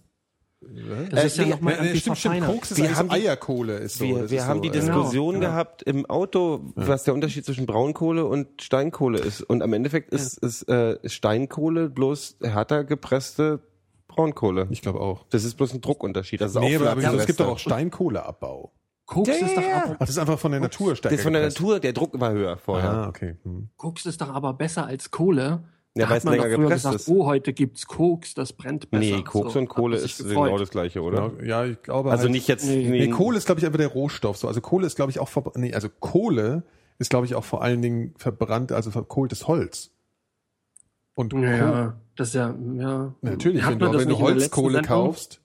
Das 1.10 1.24
ist 1.24 1.36
ja 1.38 1.44
nee, 1.44 1.50
nochmal 1.50 1.78
Nee, 1.82 1.96
stimmt, 1.96 2.18
stimmt. 2.18 2.44
Koks 2.44 2.70
ist 2.72 2.76
Wir 2.78 2.84
eigentlich 2.86 2.98
haben 2.98 3.10
Eierkohle. 3.10 3.76
Ist 3.78 3.98
so, 3.98 4.04
Wir, 4.04 4.30
wir 4.30 4.38
ist 4.38 4.46
haben 4.46 4.58
so, 4.58 4.62
die 4.62 4.68
äh, 4.68 4.72
Diskussion 4.72 5.34
Genau, 5.34 5.44
ja. 5.46 5.50
gehabt 5.52 5.82
im 5.82 6.06
Auto, 6.06 6.72
was 6.74 7.04
der 7.04 7.14
Unterschied 7.14 7.44
zwischen 7.44 7.66
Braunkohle 7.66 8.24
und 8.26 8.62
Steinkohle 8.62 9.18
ist. 9.18 9.42
Und 9.42 9.62
am 9.62 9.72
Endeffekt 9.72 10.12
ist, 10.12 10.38
ist 10.38 10.68
äh, 10.68 10.98
Steinkohle 11.08 11.88
bloß 11.90 12.38
härter 12.42 12.84
gepresste 12.84 13.60
Braunkohle. 14.08 14.66
Ich 14.70 14.82
glaube 14.82 15.00
auch. 15.00 15.24
Das 15.30 15.44
ist 15.44 15.54
bloß 15.56 15.74
ein 15.74 15.80
Druckunterschied. 15.80 16.40
Das 16.40 16.52
ist 16.54 16.60
Nee, 16.60 16.76
auch 16.76 16.82
aber, 16.86 16.90
aber 17.06 17.18
es 17.18 17.26
gibt 17.26 17.40
doch 17.40 17.48
auch 17.48 17.58
Steinkohleabbau. 17.58 18.72
Koks, 19.06 19.28
Ja, 19.28 19.34
ist 19.34 19.40
ja, 19.42 19.54
doch 19.54 19.62
ja. 19.62 19.76
aber, 19.84 19.92
Ach, 19.94 19.98
das 20.00 20.10
ist 20.10 20.18
einfach 20.18 20.38
von 20.38 20.50
der 20.50 20.60
Natur 20.60 20.96
stärker 20.96 21.14
Das 21.14 21.20
ist 21.20 21.24
von 21.24 21.32
der 21.32 21.42
gepresst. 21.42 21.60
Natur, 21.60 21.80
der 21.80 21.92
Druck 21.92 22.18
war 22.20 22.32
höher 22.32 22.56
vorher. 22.56 22.90
Ah, 22.90 23.08
okay. 23.08 23.36
Hm. 23.44 23.68
Koks 23.76 24.04
ist 24.06 24.20
doch 24.20 24.30
aber 24.30 24.52
besser 24.54 24.86
als 24.86 25.10
Kohle. 25.12 25.62
Ja, 25.96 26.02
Da 26.04 26.10
weil 26.10 26.10
hat 26.10 26.18
es 26.18 26.24
man 26.24 26.34
doch 26.36 26.42
länger 26.44 26.56
früher 26.56 26.64
gepresst 26.64 26.84
gesagt, 26.84 27.00
ist. 27.00 27.08
oh, 27.08 27.24
heute 27.24 27.52
gibt's 27.54 27.86
Koks, 27.86 28.34
das 28.34 28.52
brennt 28.52 28.90
besser. 28.90 29.16
Nee, 29.16 29.22
Koks 29.22 29.54
So, 29.54 29.58
und 29.58 29.68
Kohle 29.68 29.96
ist 29.96 30.18
genau 30.28 30.58
das 30.58 30.68
gleiche, 30.68 31.00
oder? 31.00 31.32
Ja, 31.40 31.64
ja, 31.64 31.64
ich 31.64 31.82
glaube 31.82 32.10
Also 32.10 32.24
halt, 32.24 32.32
nicht 32.32 32.48
jetzt... 32.48 32.66
Nee. 32.66 32.86
Nee, 32.88 33.08
Kohle 33.08 33.38
ist, 33.38 33.46
glaube 33.46 33.60
ich, 33.60 33.66
einfach 33.66 33.78
der 33.78 33.88
Rohstoff. 33.88 34.36
So. 34.36 34.46
Also 34.46 34.60
Kohle 34.60 34.86
ist, 34.86 34.96
glaube 34.96 35.10
ich, 35.10 35.20
auch 35.20 35.30
nee, 35.54 35.72
also 35.72 35.88
Kohle 35.88 36.64
ist, 36.98 37.08
glaube 37.08 37.24
ich, 37.24 37.34
auch 37.34 37.44
vor 37.44 37.62
allen 37.62 37.80
Dingen 37.80 38.14
verbrannt, 38.18 38.72
also 38.72 38.90
verkohltes 38.90 39.48
Holz. 39.48 39.90
Und 41.14 41.32
Ja, 41.32 41.38
Kohle, 41.40 41.56
ja, 41.56 41.96
das 42.16 42.28
ist 42.28 42.34
ja, 42.34 42.54
ja. 42.74 43.14
natürlich, 43.22 43.66
wenn 43.66 43.78
du, 43.78 43.92
wenn 43.98 44.08
du 44.08 44.18
Holzkohle 44.18 44.82
kaufst, 44.82 45.40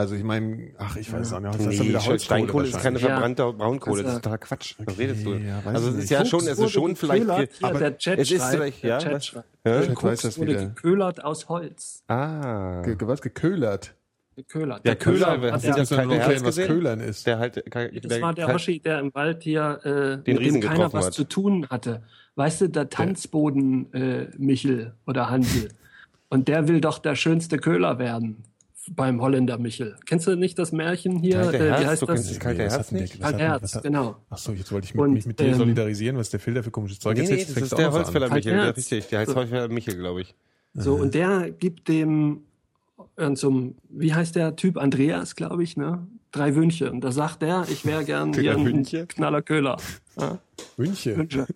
also 0.00 0.14
ich 0.14 0.22
meine, 0.24 0.72
ach, 0.78 0.96
ich 0.96 1.12
weiß 1.12 1.32
auch 1.34 1.40
nicht, 1.40 1.54
das 1.54 1.60
ist 1.60 1.68
Nee, 1.68 1.76
dann 1.76 1.86
wieder 1.88 1.98
Holzkohle 1.98 2.18
Steinkohle 2.18 2.64
ist 2.66 2.72
keine 2.72 2.84
wahrscheinlich. 2.94 3.02
Ja. 3.02 3.08
verbrannte 3.10 3.52
Braunkohle, 3.52 4.02
das 4.02 4.12
ist 4.14 4.18
totaler 4.22 4.38
Quatsch. 4.38 4.74
Was 4.78 4.98
redest 4.98 5.26
du? 5.26 5.34
ja, 5.34 5.62
also 5.64 5.88
es 5.88 5.94
ist 5.94 6.00
nicht. 6.00 6.10
ja 6.10 6.18
Koks 6.18 6.30
schon, 6.30 6.40
es 6.40 6.46
ist 6.48 6.58
wurde 6.58 6.70
schon 6.70 6.96
vielleicht... 6.96 7.64
aber 7.64 7.78
der 7.78 7.98
Chat 7.98 8.18
es 8.18 8.30
ist 8.30 8.44
vielleicht, 8.44 8.82
der 8.82 8.90
ja, 8.90 8.98
Chat 8.98 9.12
was? 9.12 9.26
schreibt. 9.26 9.48
Ja? 9.64 9.80
Ich 9.82 10.02
weiß 10.02 10.22
das 10.22 10.38
wurde 10.38 10.50
wieder. 10.52 10.66
geköhlert 10.66 11.24
aus 11.24 11.48
Holz. 11.48 12.02
Ah. 12.08 12.82
Ge 12.82 12.96
ge 12.96 13.06
was 13.06 13.20
geköhlert. 13.22 13.94
Geköhlert. 14.36 14.86
Der 14.86 14.96
Köhler, 14.96 15.26
hat 15.40 15.52
hast 15.52 15.64
du 15.64 15.68
ja- 15.68 15.76
das 15.76 15.90
ist 15.90 15.98
erklären, 15.98 16.20
Herz 16.22 16.40
was 16.40 16.56
gesehen? 16.56 16.66
Köhlern 16.68 17.00
ist. 17.00 17.26
Der 17.26 17.38
halt, 17.38 17.62
Das 18.04 18.20
war 18.22 18.32
der 18.32 18.52
Hoshi, 18.52 18.80
der 18.80 19.00
im 19.00 19.12
Wald 19.14 19.42
hier, 19.42 19.80
äh, 19.84 20.16
mit 20.30 20.40
Riesen 20.40 20.60
dem 20.62 20.70
keiner 20.70 20.92
was 20.92 21.06
hat. 21.06 21.12
zu 21.14 21.24
tun 21.24 21.66
hatte. 21.68 22.02
Weißt 22.36 22.62
du, 22.62 22.68
der 22.68 22.88
Tanzboden 22.88 23.92
äh, 23.92 24.28
Michel 24.38 24.94
oder 25.06 25.28
Hansel. 25.28 25.68
Und 26.30 26.48
der 26.48 26.68
will 26.68 26.80
doch 26.80 26.98
der 27.00 27.16
schönste 27.16 27.58
Köhler 27.58 27.98
werden 27.98 28.44
beim 28.92 29.20
Holländer 29.22 29.56
Michel. 29.56 29.96
Kennst 30.04 30.26
du 30.26 30.34
nicht 30.36 30.58
das 30.58 30.72
Märchen 30.72 31.18
hier? 31.20 31.36
Kalte 31.42 31.58
äh, 31.58 31.60
wie 31.60 31.64
Herz, 31.70 31.86
heißt 31.86 32.02
du 32.02 32.06
das? 32.06 32.14
kennst 32.16 32.30
das 32.32 32.40
kalte 32.40 32.58
Nee, 32.58 32.66
was 32.66 32.74
Herz 32.74 32.92
nicht? 32.92 33.20
was 33.20 33.26
hat 33.26 33.30
Kalt 33.38 33.40
denn- 33.40 33.48
Herz, 33.48 33.82
genau. 33.82 34.16
Ach 34.28 34.38
so, 34.38 34.52
jetzt 34.52 34.72
wollte 34.72 34.84
ich 34.86 34.94
mit, 34.94 35.02
Und, 35.02 35.12
mich 35.12 35.26
mit 35.26 35.38
dir 35.38 35.46
ähm, 35.46 35.54
solidarisieren, 35.54 36.16
was 36.16 36.30
der 36.30 36.40
Filter 36.40 36.62
für 36.62 36.70
komisches 36.72 36.98
Zeug 36.98 37.16
Nee, 37.16 37.22
nee, 37.22 37.28
erzählt. 37.30 37.48
das 37.48 37.54
fängst 37.54 37.72
ist 37.72 37.78
der. 37.78 37.92
Holzfäller 37.92 38.28
Michel, 38.34 38.52
der, 38.52 38.76
richtig. 38.76 39.06
Der 39.08 39.18
heißt 39.20 39.30
So. 39.30 39.36
Holzfäller 39.36 39.68
Michel, 39.68 39.96
glaube 39.96 40.20
ich. 40.22 40.34
So, 40.74 40.94
und 40.96 41.14
der 41.14 41.50
gibt 41.50 41.88
dem, 41.88 42.40
so 43.34 43.48
einem, 43.48 43.74
wie 43.88 44.12
heißt 44.12 44.34
der 44.36 44.56
Typ? 44.56 44.76
Andreas, 44.76 45.36
glaube 45.36 45.62
ich, 45.62 45.76
ne? 45.76 46.06
Drei 46.32 46.54
Wünsche. 46.54 46.92
Und 46.92 47.00
da 47.02 47.10
sagt 47.10 47.42
er, 47.42 47.66
ich 47.68 47.84
wäre 47.84 48.04
gern 48.04 48.32
hier 48.32 48.52
ein 48.56 48.64
Wünsche? 48.64 49.06
Knaller 49.06 49.42
Köhler. 49.42 49.78
Ja, 50.18 50.38
München. 50.76 51.16
Wünsche. 51.16 51.46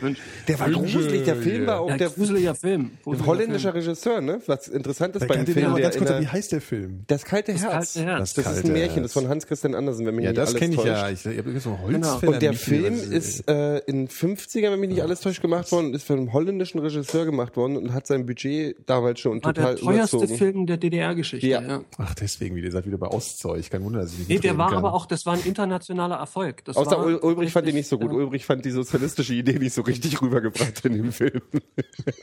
Wünsche. 0.00 0.20
Der 0.48 0.58
war 0.58 0.66
Wünsche, 0.68 0.80
gruselig, 0.98 1.24
der 1.24 1.36
Film 1.36 1.66
war 1.66 1.80
auch 1.80 1.90
Ja, 1.90 1.96
der 1.96 2.08
gruseliger 2.08 2.54
Film. 2.54 2.80
ein 2.86 2.98
Gruseliger 3.04 3.26
holländischer 3.26 3.72
Film. 3.72 3.84
Regisseur, 3.84 4.20
ne? 4.20 4.40
Was 4.46 4.66
interessant 4.68 5.14
ist 5.16 5.28
beim 5.28 5.36
kann 5.44 5.46
Film, 5.46 5.74
der 5.74 5.82
ganz 5.82 5.96
kurz, 5.98 6.08
der, 6.10 6.20
wie 6.22 6.26
heißt 6.26 6.52
der 6.52 6.60
Film? 6.60 7.04
Das 7.06 7.24
kalte 7.24 7.52
Herz. 7.52 7.94
kalte 7.94 8.02
Herz. 8.04 8.34
Das 8.34 8.38
ist 8.38 8.44
kalte 8.52 8.66
ein 8.68 8.72
Märchen, 8.72 8.94
Herz. 8.94 9.02
das 9.04 9.12
von 9.12 9.28
Hans 9.28 9.46
Christian 9.46 9.74
Andersen, 9.74 10.06
wenn 10.06 10.14
mich 10.16 10.24
Ja, 10.24 10.30
nicht 10.30 10.38
das 10.38 10.48
alles 10.50 10.60
kenne 10.60 10.74
ich 10.74 10.80
täuscht. 10.80 10.88
ja. 10.88 11.10
Ich, 11.10 11.26
ich 11.26 11.38
habe 11.38 11.60
so 11.60 11.70
Holzfäller. 11.78 12.18
Genau. 12.20 12.32
Und 12.32 12.42
der 12.42 12.52
Film 12.54 12.94
ist 13.12 13.48
äh, 13.48 13.78
in 13.80 14.08
50er, 14.08 14.72
wenn 14.72 14.80
mich 14.80 14.90
nicht 14.90 15.02
alles 15.02 15.20
täuscht, 15.20 15.42
gemacht 15.42 15.70
worden, 15.70 15.94
ist 15.94 16.04
von 16.04 16.18
einem 16.18 16.32
holländischen 16.32 16.80
Regisseur 16.80 17.26
gemacht 17.26 17.56
worden 17.56 17.76
und 17.76 17.92
hat 17.92 18.06
sein 18.08 18.26
Budget 18.26 18.76
damals 18.86 19.20
schon 19.20 19.42
War 19.44 19.54
total 19.54 19.74
der 19.76 19.84
teuerste 19.84 20.16
überzogen. 20.16 20.38
Film 20.38 20.66
der 20.66 20.78
DDR-Geschichte. 20.78 21.46
Ja. 21.46 21.60
Ja. 21.62 21.80
Ach, 21.98 22.14
deswegen, 22.14 22.56
wie 22.56 22.62
der 22.62 22.72
seid 22.72 22.86
wieder 22.86 22.98
bei 22.98 23.08
Ostzeug. 23.08 23.68
Kein 23.70 23.84
Wunder, 23.84 24.00
dass 24.00 24.12
ich 24.12 24.18
nicht 24.20 24.28
Nee, 24.30 24.38
der 24.38 24.56
war 24.58 24.72
aber 24.72 24.94
auch, 24.94 25.06
das 25.06 25.26
war 25.26 25.34
ein 25.34 25.42
internationaler 25.44 26.16
Erfolg. 26.16 26.64
Das 26.64 26.76
Außer 26.76 27.22
Ulbrich 27.22 27.52
fand 27.52 27.66
den 27.66 27.74
nicht 27.74 27.88
so 27.88 27.97
gut. 27.98 28.10
Ja, 28.12 28.16
Ulbrich 28.18 28.44
fand 28.46 28.64
die 28.64 28.70
sozialistische 28.70 29.34
Idee 29.34 29.58
nicht 29.58 29.74
so 29.74 29.82
richtig 29.82 30.20
rübergebracht 30.22 30.84
in 30.84 30.94
dem 30.94 31.12
Film. 31.12 31.42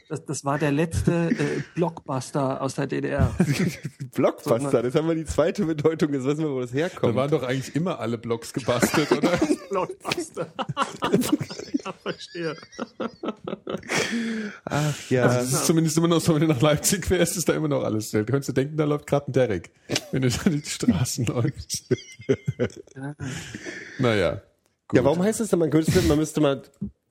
das, 0.10 0.26
das 0.26 0.46
war 0.46 0.58
der 0.60 0.72
letzte 0.72 1.30
äh, 1.32 1.62
Blockbuster 1.76 2.62
aus 2.62 2.76
der 2.76 2.88
DDR. 2.88 3.34
Blockbuster, 4.16 4.82
das 4.84 4.96
haben 4.96 5.08
wir 5.08 5.16
die 5.16 5.26
zweite 5.26 5.66
Bedeutung, 5.66 6.14
jetzt 6.14 6.26
wissen 6.26 6.40
wir, 6.44 6.50
wo 6.52 6.62
das 6.62 6.72
Da 6.72 6.78
herkommt. 6.78 7.16
waren 7.16 7.30
doch 7.32 7.44
eigentlich 7.44 7.76
immer 7.76 8.00
alle 8.00 8.18
Blocks 8.18 8.54
gebastelt, 8.54 9.12
oder? 9.12 9.32
Blockbuster. 9.70 10.48
Ja, 11.86 11.94
verstehe. 12.02 12.56
Ach 14.66 15.10
ja. 15.12 15.26
Das 15.28 15.54
ist 15.54 15.66
zumindest 15.68 15.96
immer 15.98 16.08
noch 16.08 16.20
so, 16.20 16.34
wenn 16.34 16.42
du 16.42 16.48
nach 16.48 16.62
Leipzig 16.62 17.06
fährst, 17.06 17.38
ist 17.38 17.48
da 17.48 17.54
immer 17.54 17.68
noch 17.68 17.84
alles. 17.84 18.10
Da 18.10 18.24
könntest 18.24 18.50
du 18.50 18.54
denken, 18.54 18.76
da 18.76 18.86
läuft 18.86 19.06
gerade 19.06 19.30
ein 19.30 19.34
Derek, 19.34 19.70
wenn 20.12 20.24
du 20.24 20.30
da 20.30 20.50
die 20.50 20.64
Straßen 20.66 21.26
läufst. 21.28 21.86
naja. 24.00 24.42
Gut. 24.88 24.98
Ja, 24.98 25.04
warum 25.04 25.24
heißt 25.24 25.40
es 25.40 25.50
denn, 25.50 25.60
man 25.60 25.70
könnte, 25.72 26.00
man 26.04 26.18
müsste 26.18 26.42
mal, 26.42 26.62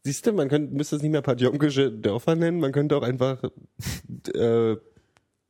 siehst 0.04 0.26
du, 0.26 0.32
man 0.32 0.48
könnte, 0.48 0.72
müsste 0.74 0.96
es 0.96 1.02
nicht 1.02 1.10
mehr 1.10 1.22
Padjomkische 1.22 1.90
Dörfer 1.90 2.36
nennen, 2.36 2.60
man 2.60 2.72
könnte 2.72 2.96
auch 2.96 3.02
einfach 3.02 3.42
äh, 4.34 4.76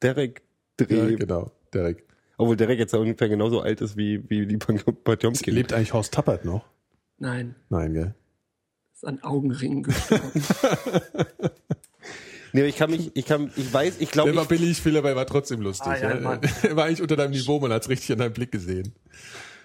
Derek 0.02 0.42
Dreh, 0.78 1.10
Ja, 1.10 1.16
genau, 1.16 1.52
Derek. 1.72 2.04
obwohl 2.38 2.56
Derek 2.56 2.78
jetzt 2.78 2.94
ungefähr 2.94 3.28
genauso 3.28 3.60
alt 3.60 3.80
ist 3.80 3.96
wie, 3.96 4.28
wie 4.30 4.46
die 4.46 4.56
Padjomkin. 4.56 5.54
Lebt 5.54 5.72
eigentlich 5.72 5.92
Horst 5.92 6.14
Tappert 6.14 6.44
noch? 6.44 6.64
Nein, 7.18 7.54
Nein, 7.68 7.92
gell? 7.94 8.14
ist 8.94 9.04
an 9.06 9.22
Augenringen 9.22 9.82
gestorben. 9.82 10.30
Nee, 12.52 12.60
aber 12.60 12.68
ich 12.68 12.76
kann 12.76 12.88
mich, 12.92 13.10
ich 13.14 13.26
kann, 13.26 13.50
ich 13.56 13.74
weiß, 13.74 13.96
ich 13.98 14.12
glaube, 14.12 14.28
Der 14.30 14.36
war 14.36 14.42
ich, 14.44 14.48
billig, 14.48 14.80
Phil, 14.80 14.96
aber 14.96 15.08
er 15.08 15.16
war 15.16 15.26
trotzdem 15.26 15.60
lustig. 15.60 15.88
Ah, 15.88 15.96
ja, 15.98 16.14
ja. 16.14 16.20
Mann. 16.20 16.40
Er 16.62 16.76
war 16.76 16.84
eigentlich 16.84 17.02
unter 17.02 17.16
deinem 17.16 17.32
Niveau, 17.32 17.58
man 17.58 17.72
hat 17.72 17.82
es 17.82 17.88
richtig 17.88 18.12
an 18.12 18.18
deinem 18.20 18.32
Blick 18.32 18.52
gesehen. 18.52 18.94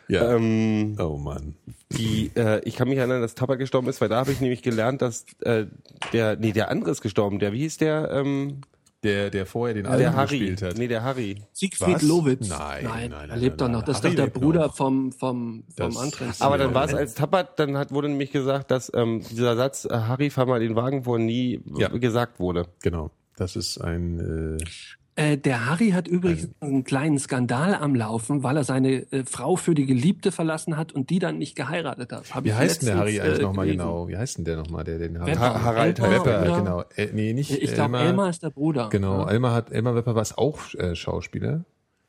Ja. 0.10 0.36
ähm, 0.36 0.98
oh 1.00 1.18
Mann. 1.18 1.56
die, 1.92 2.32
äh, 2.36 2.60
ich 2.66 2.76
kann 2.76 2.90
mich 2.90 2.98
erinnern, 2.98 3.22
dass 3.22 3.36
Tabak 3.36 3.60
gestorben 3.60 3.88
ist, 3.90 4.02
weil 4.02 4.10
da 4.10 4.18
habe 4.18 4.32
ich 4.32 4.42
nämlich 4.42 4.62
gelernt, 4.64 5.02
dass 5.02 5.26
äh, 5.42 5.66
der, 6.14 6.36
nee, 6.36 6.52
der 6.52 6.70
andere 6.72 6.92
ist 6.92 7.02
gestorben. 7.02 7.40
Der, 7.40 7.54
wie 7.54 7.60
hieß 7.60 7.78
der? 7.78 8.10
Ähm, 8.12 8.62
Der, 9.04 9.30
der 9.30 9.46
vorher 9.46 9.74
den 9.76 9.84
der 9.84 9.92
Alten 9.94 10.18
gespielt 10.22 10.62
hat. 10.62 10.78
Nee, 10.78 10.88
der 10.90 11.04
Harry. 11.04 11.38
Siegfried 11.54 11.96
Was? 11.96 12.02
Lowitz. 12.02 12.50
Nein, 12.50 12.84
nein, 12.84 13.10
nein, 13.12 13.30
er 13.30 13.38
lebt 13.38 13.58
nein, 13.62 13.72
doch 13.72 13.80
noch. 13.80 13.86
Das 13.86 13.98
ist 13.98 14.04
doch 14.06 14.14
der 14.14 14.28
Bruder 14.28 14.68
noch. 14.68 14.76
vom, 14.76 15.14
vom, 15.14 15.64
vom 15.78 15.96
Andres. 15.96 16.42
Aber 16.42 16.58
dann 16.58 16.74
war 16.74 16.84
es 16.86 16.94
als 16.94 17.14
Tappert, 17.14 17.58
dann 17.60 17.78
hat, 17.78 17.92
wurde 17.94 18.10
nämlich 18.10 18.32
gesagt, 18.32 18.72
dass 18.72 18.92
ähm, 18.94 19.22
dieser 19.30 19.56
Satz, 19.56 19.86
äh, 19.86 19.90
Harry, 19.94 20.30
fahr 20.32 20.48
mal 20.48 20.60
den 20.60 20.76
Wagen 20.76 21.06
vor, 21.06 21.18
nie 21.18 21.62
Ja. 21.78 21.88
gesagt 21.90 22.40
wurde. 22.42 22.66
Genau. 22.82 23.12
Das 23.38 23.56
ist 23.56 23.78
ein, 23.80 24.58
äh, 24.60 24.64
Äh, 25.20 25.38
der 25.38 25.66
Harry 25.70 25.90
hat 25.90 26.08
übrigens 26.08 26.48
einen 26.62 26.86
kleinen 26.86 27.20
Skandal 27.20 27.76
am 27.76 27.94
Laufen, 27.94 28.42
weil 28.42 28.56
er 28.56 28.64
seine 28.64 29.12
äh, 29.12 29.26
Frau 29.26 29.58
für 29.58 29.76
die 29.76 29.86
Geliebte 29.86 30.32
verlassen 30.32 30.78
hat 30.78 30.94
und 30.94 31.10
die 31.10 31.20
dann 31.20 31.38
nicht 31.38 31.56
geheiratet 31.58 32.12
hat. 32.14 32.34
Hab 32.34 32.46
wie 32.46 32.54
heißt 32.54 32.82
denn 32.84 32.88
der 32.88 32.98
Harry 32.98 33.18
letztens, 33.18 33.28
eigentlich 33.28 33.40
äh, 33.40 33.44
nochmal 33.44 33.68
genau? 33.68 34.08
Wie 34.08 34.18
heißt 34.18 34.38
denn 34.38 34.46
der 34.46 34.56
nochmal, 34.56 34.84
der 34.86 34.98
den 35.00 35.20
Harry? 35.20 35.32
Wepper. 35.32 35.42
Ha- 35.42 35.62
Harald 35.64 36.00
Elmar 36.00 36.12
Wepper, 36.26 36.42
oder- 36.42 36.58
genau. 36.60 36.84
Äh, 36.96 37.10
nee, 37.14 37.34
nicht 37.34 37.52
Ich 37.52 37.74
glaube, 37.74 37.98
Elmar 38.00 38.30
ist 38.30 38.44
der 38.44 38.50
Bruder. 38.52 38.88
Genau, 38.90 39.22
Ja, 39.26 39.32
Elmar 39.32 39.54
hat, 39.54 39.72
Elmar 39.72 39.96
Wepper 39.96 40.16
war 40.16 40.22
es 40.22 40.38
auch 40.38 40.60
äh, 40.76 40.96
Schauspieler. 40.96 41.66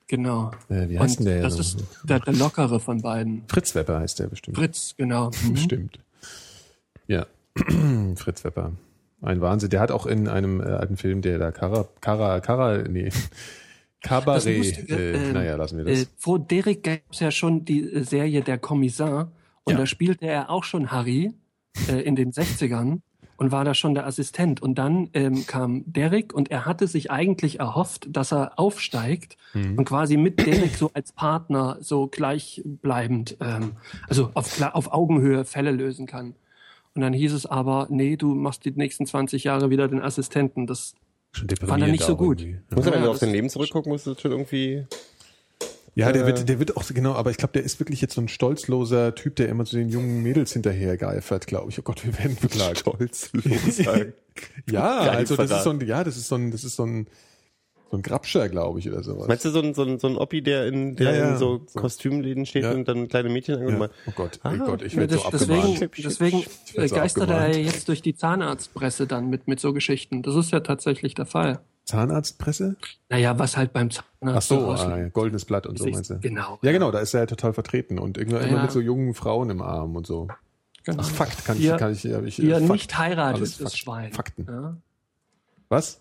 genau. 0.07 0.53
Äh, 0.69 0.89
wie 0.89 0.99
heißt 1.01 1.19
Und 1.19 1.27
denn 1.27 1.35
der? 1.35 1.43
Das 1.43 1.59
ist 1.59 1.83
der, 2.05 2.21
der 2.21 2.35
lockere 2.35 2.79
von 2.79 3.03
beiden. 3.03 3.43
Fritz 3.49 3.75
Wepper 3.75 3.99
heißt 3.99 4.21
der 4.21 4.29
bestimmt. 4.29 4.57
Fritz, 4.57 4.95
genau. 4.97 5.31
Mhm. 5.43 5.53
Bestimmt. 5.55 5.99
Ja, 7.09 7.27
Fritz 8.15 8.45
Wepper. 8.45 8.73
Ein 9.23 9.41
Wahnsinn. 9.41 9.71
Der 9.71 9.81
hat 9.81 9.91
auch 9.91 10.07
in 10.07 10.29
einem 10.29 10.61
äh, 10.61 10.65
alten 10.65 10.97
Film, 10.97 11.21
der 11.23 11.39
da 11.39 11.51
Kara, 11.51 11.89
Kara, 12.01 12.41
Kara, 12.41 12.79
nee, 12.89 13.11
Lustige, 14.09 14.97
äh, 14.97 15.13
ähm, 15.15 15.33
naja, 15.35 15.57
lassen 15.57 15.77
wir 15.79 15.85
das. 15.85 16.03
Äh, 16.03 16.07
vor 16.17 16.39
Derek 16.39 16.83
gab 16.83 17.01
es 17.11 17.21
ja 17.21 17.31
schon 17.31 17.65
die 17.65 17.83
äh, 17.83 18.03
Serie 18.03 18.41
Der 18.43 18.59
Kommissar 18.59 19.31
und 19.65 19.75
Ja. 19.75 19.79
da 19.79 19.87
spielte 19.87 20.27
er 20.27 20.49
auch 20.51 20.65
schon 20.65 20.91
Harry 20.91 21.33
äh, 21.89 22.01
in 22.01 22.17
den 22.17 22.33
60ern 22.33 23.01
und 23.37 23.53
war 23.53 23.65
da 23.65 23.75
schon 23.75 23.95
der 23.95 24.07
Assistent. 24.07 24.63
Und 24.63 24.77
dann 24.77 25.11
ähm, 25.13 25.47
kam 25.47 25.83
Derek 25.87 26.33
und 26.35 26.51
er 26.51 26.65
hatte 26.65 26.87
sich 26.87 27.11
eigentlich 27.11 27.61
erhofft, 27.61 28.07
dass 28.11 28.33
er 28.33 28.59
aufsteigt 28.59 29.37
Mhm. 29.53 29.79
und 29.79 29.85
quasi 29.85 30.17
mit 30.17 30.47
Derek 30.47 30.77
so 30.77 30.93
als 30.95 31.13
Partner 31.13 31.77
so 31.81 32.07
gleichbleibend, 32.07 33.37
ähm, 33.41 33.73
also 34.09 34.31
auf, 34.35 34.63
auf 34.63 34.93
Augenhöhe 34.93 35.45
Fälle 35.45 35.73
lösen 35.73 36.07
kann. 36.07 36.37
Und 36.95 37.03
dann 37.03 37.13
hieß 37.13 37.33
es 37.33 37.47
aber, 37.47 37.87
nee, 37.91 38.17
du 38.17 38.35
machst 38.35 38.65
die 38.65 38.73
nächsten 38.73 39.07
20 39.07 39.45
Jahre 39.45 39.71
wieder 39.71 39.89
den 39.89 40.03
Assistenten. 40.03 40.67
Das 40.67 40.95
fand 41.33 41.83
er 41.83 41.89
nicht 41.89 42.03
so 42.05 42.17
gut. 42.17 42.41
irgendwie. 42.41 42.61
Muss 42.75 42.87
er, 42.87 42.93
wenn 42.93 43.01
Ja, 43.01 43.05
du 43.07 43.11
auf 43.13 43.19
sein 43.19 43.31
Leben 43.31 43.49
zurückgucken, 43.49 43.91
musst 43.93 44.07
du 44.07 44.15
schon 44.19 44.33
irgendwie. 44.33 44.87
Ja, 45.95 46.13
der 46.13 46.23
Äh, 46.23 46.27
wird, 46.27 46.49
der 46.49 46.59
wird 46.61 46.77
auch, 46.77 46.85
genau, 46.89 47.13
aber 47.15 47.31
ich 47.31 47.37
glaube, 47.37 47.53
der 47.53 47.63
ist 47.65 47.81
wirklich 47.81 48.01
jetzt 48.01 48.15
so 48.15 48.21
ein 48.21 48.29
stolzloser 48.29 49.15
Typ, 49.15 49.37
der 49.37 49.49
immer 49.49 49.65
zu 49.65 49.77
den 49.77 49.89
jungen 49.89 50.23
Mädels 50.23 50.53
hinterher 50.53 50.97
geifert, 50.97 51.47
glaube 51.49 51.71
ich. 51.71 51.79
Oh 51.79 51.83
Gott, 51.83 52.05
wir 52.05 52.17
werden 52.19 52.37
beklagt. 52.41 52.79
Stolz. 52.79 53.31
Ja, 54.71 55.05
Geil, 55.05 55.17
also 55.17 55.37
das 55.37 55.51
ist 55.51 55.65
so 55.65 55.71
ein, 55.71 55.81
ja, 55.87 56.03
das 56.05 56.17
ist 56.17 56.29
so 56.29 56.37
ein, 56.37 56.51
das 56.51 56.65
ist 56.65 56.77
so 56.77 56.85
ein, 56.85 57.09
so 57.91 57.97
ein 57.97 58.03
Grabscher, 58.03 58.49
glaube 58.49 58.79
ich, 58.79 58.89
oder 58.89 59.03
sowas. 59.03 59.27
Meinst 59.27 59.45
du 59.45 59.51
so 59.51 59.61
ein, 59.61 59.75
so 59.75 59.83
ein, 59.83 59.99
so 59.99 60.07
ein 60.07 60.17
Oppi, 60.17 60.43
der 60.43 60.67
in, 60.67 60.95
der 60.97 61.13
Ja, 61.13 61.19
ja, 61.19 61.31
in 61.33 61.39
so, 61.39 61.63
so. 61.67 61.81
Kostümläden 61.81 62.47
steht 62.47 62.63
Ja. 62.65 62.73
und 62.73 62.87
dann 62.87 63.09
kleine 63.09 63.29
Mädchen 63.31 63.61
ja. 63.61 63.67
angeht? 63.67 63.91
Oh 64.07 64.13
Gott, 64.15 64.39
Ah, 64.43 64.53
oh 64.55 64.65
Gott, 64.65 64.83
ich 64.83 64.93
Ja, 64.95 65.01
werde 65.01 65.17
so 65.19 65.29
das, 65.31 65.43
abgemahnt. 65.43 65.81
deswegen 65.99 66.45
deswegen 66.45 66.89
so 66.89 66.95
geistert 66.95 67.31
er 67.31 67.59
jetzt 67.59 67.89
durch 67.89 68.01
die 68.03 68.15
Zahnarztpresse 68.15 69.07
dann 69.07 69.29
mit, 69.29 69.49
mit 69.49 69.59
so 69.61 69.73
Geschichten. 69.73 70.23
Das 70.23 70.37
ist 70.37 70.53
ja 70.53 70.61
tatsächlich 70.61 71.15
der 71.15 71.27
Fall. 71.27 71.61
Zahnarztpresse? 71.85 72.77
Naja, 73.09 73.39
was 73.41 73.57
halt 73.57 73.73
beim 73.73 73.91
Zahnarzt 73.91 74.07
Ach 74.23 74.43
so, 74.43 74.59
rausläuft. 74.59 74.93
ah, 74.93 74.99
ja, 74.99 75.09
goldenes 75.09 75.45
Blatt 75.45 75.67
und 75.67 75.77
so 75.79 75.87
meinst 75.89 76.11
du? 76.11 76.19
Genau. 76.21 76.59
Ja, 76.63 76.71
genau, 76.71 76.93
da 76.93 77.01
ist 77.01 77.15
er 77.15 77.21
ja 77.21 77.27
total 77.27 77.53
vertreten 77.53 77.99
und 77.99 78.17
irgendwann 78.19 78.49
immer 78.49 78.63
mit 78.63 78.71
so 78.71 78.81
jungen 78.81 79.15
Frauen 79.15 79.51
im 79.51 79.61
Arm 79.61 79.97
und 79.97 80.07
so. 80.07 80.29
genau. 80.85 80.99
Ach, 81.03 81.11
Fakt, 81.11 81.45
kann 81.45 81.59
Die 81.59 81.67
ich, 81.69 81.77
kann 81.77 81.93
ich, 81.93 82.05
ja, 82.05 82.23
ich, 82.23 82.41
er 82.41 82.59
Fakt. 82.61 82.71
nicht 82.71 82.97
heiratet, 82.99 83.61
das. 83.61 83.77
Schwein. 83.77 84.13
Fakten. 84.13 84.47
Ja? 84.49 84.77
Was? 85.69 86.01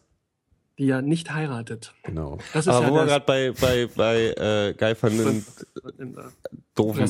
Die 0.79 0.89
er 0.89 1.01
nicht 1.01 1.31
heiratet. 1.33 1.93
Genau. 2.03 2.37
Das 2.53 2.65
ist 2.65 2.73
Aber 2.73 2.87
wo 2.87 2.93
wir 2.93 2.99
ja 3.01 3.05
gerade 3.05 3.25
bei, 3.25 3.51
bei, 3.51 3.87
bei 3.95 4.69
äh, 4.69 4.73
Guy 4.77 4.95
van 4.99 5.17
den 5.17 5.45
doofen. 6.73 7.09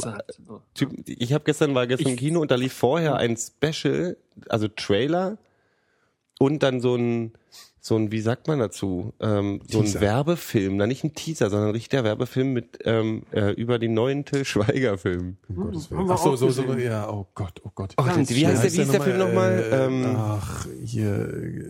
Typ. 0.74 0.92
Ich 1.06 1.32
habe 1.34 1.44
gestern, 1.44 1.76
war 1.76 1.86
gestern 1.88 2.08
im 2.10 2.14
Ich- 2.16 2.20
Kino 2.20 2.42
und 2.42 2.50
da 2.52 2.56
lief 2.56 2.74
vorher 2.74 3.16
ein 3.18 3.38
Special, 3.38 4.18
also 4.50 4.68
Trailer 4.68 5.38
und 6.40 6.64
dann 6.64 6.82
so 6.82 6.96
ein, 6.96 7.34
so 7.82 7.96
ein, 7.96 8.12
wie 8.12 8.22
sagt 8.22 8.48
man 8.48 8.60
dazu, 8.60 9.14
ähm, 9.20 9.62
so 9.68 9.80
ein. 9.80 9.94
Werbefilm, 10.02 10.78
na 10.78 10.88
nicht 10.88 11.04
ein 11.04 11.14
Teaser, 11.14 11.50
sondern 11.50 11.70
ein 11.70 11.76
richtiger 11.76 12.04
Werbefilm 12.04 12.54
mit 12.54 12.80
ähm, 12.84 13.24
äh, 13.32 13.52
über 13.54 13.80
den 13.80 13.94
neuen 13.94 14.26
Till 14.26 14.46
Schweiger 14.46 14.98
Film. 14.98 15.38
Um 15.48 15.56
Gottes 15.56 15.90
Willen. 15.90 16.10
Ach 16.10 16.18
so, 16.18 16.36
so, 16.36 16.50
ja, 16.76 17.10
oh 17.10 17.28
Gott, 17.36 17.62
oh 17.64 17.72
Gott. 17.74 17.94
Oh, 17.98 18.04
wie 18.04 18.48
heißt 18.48 18.64
der, 18.64 18.74
wie 18.74 18.78
hieß 18.78 18.92
der 18.92 19.02
Film 19.02 19.18
nochmal? 19.18 19.60
Äh, 19.60 19.86
Ähm, 19.86 20.16
ach, 20.18 20.68
hier, 20.84 21.10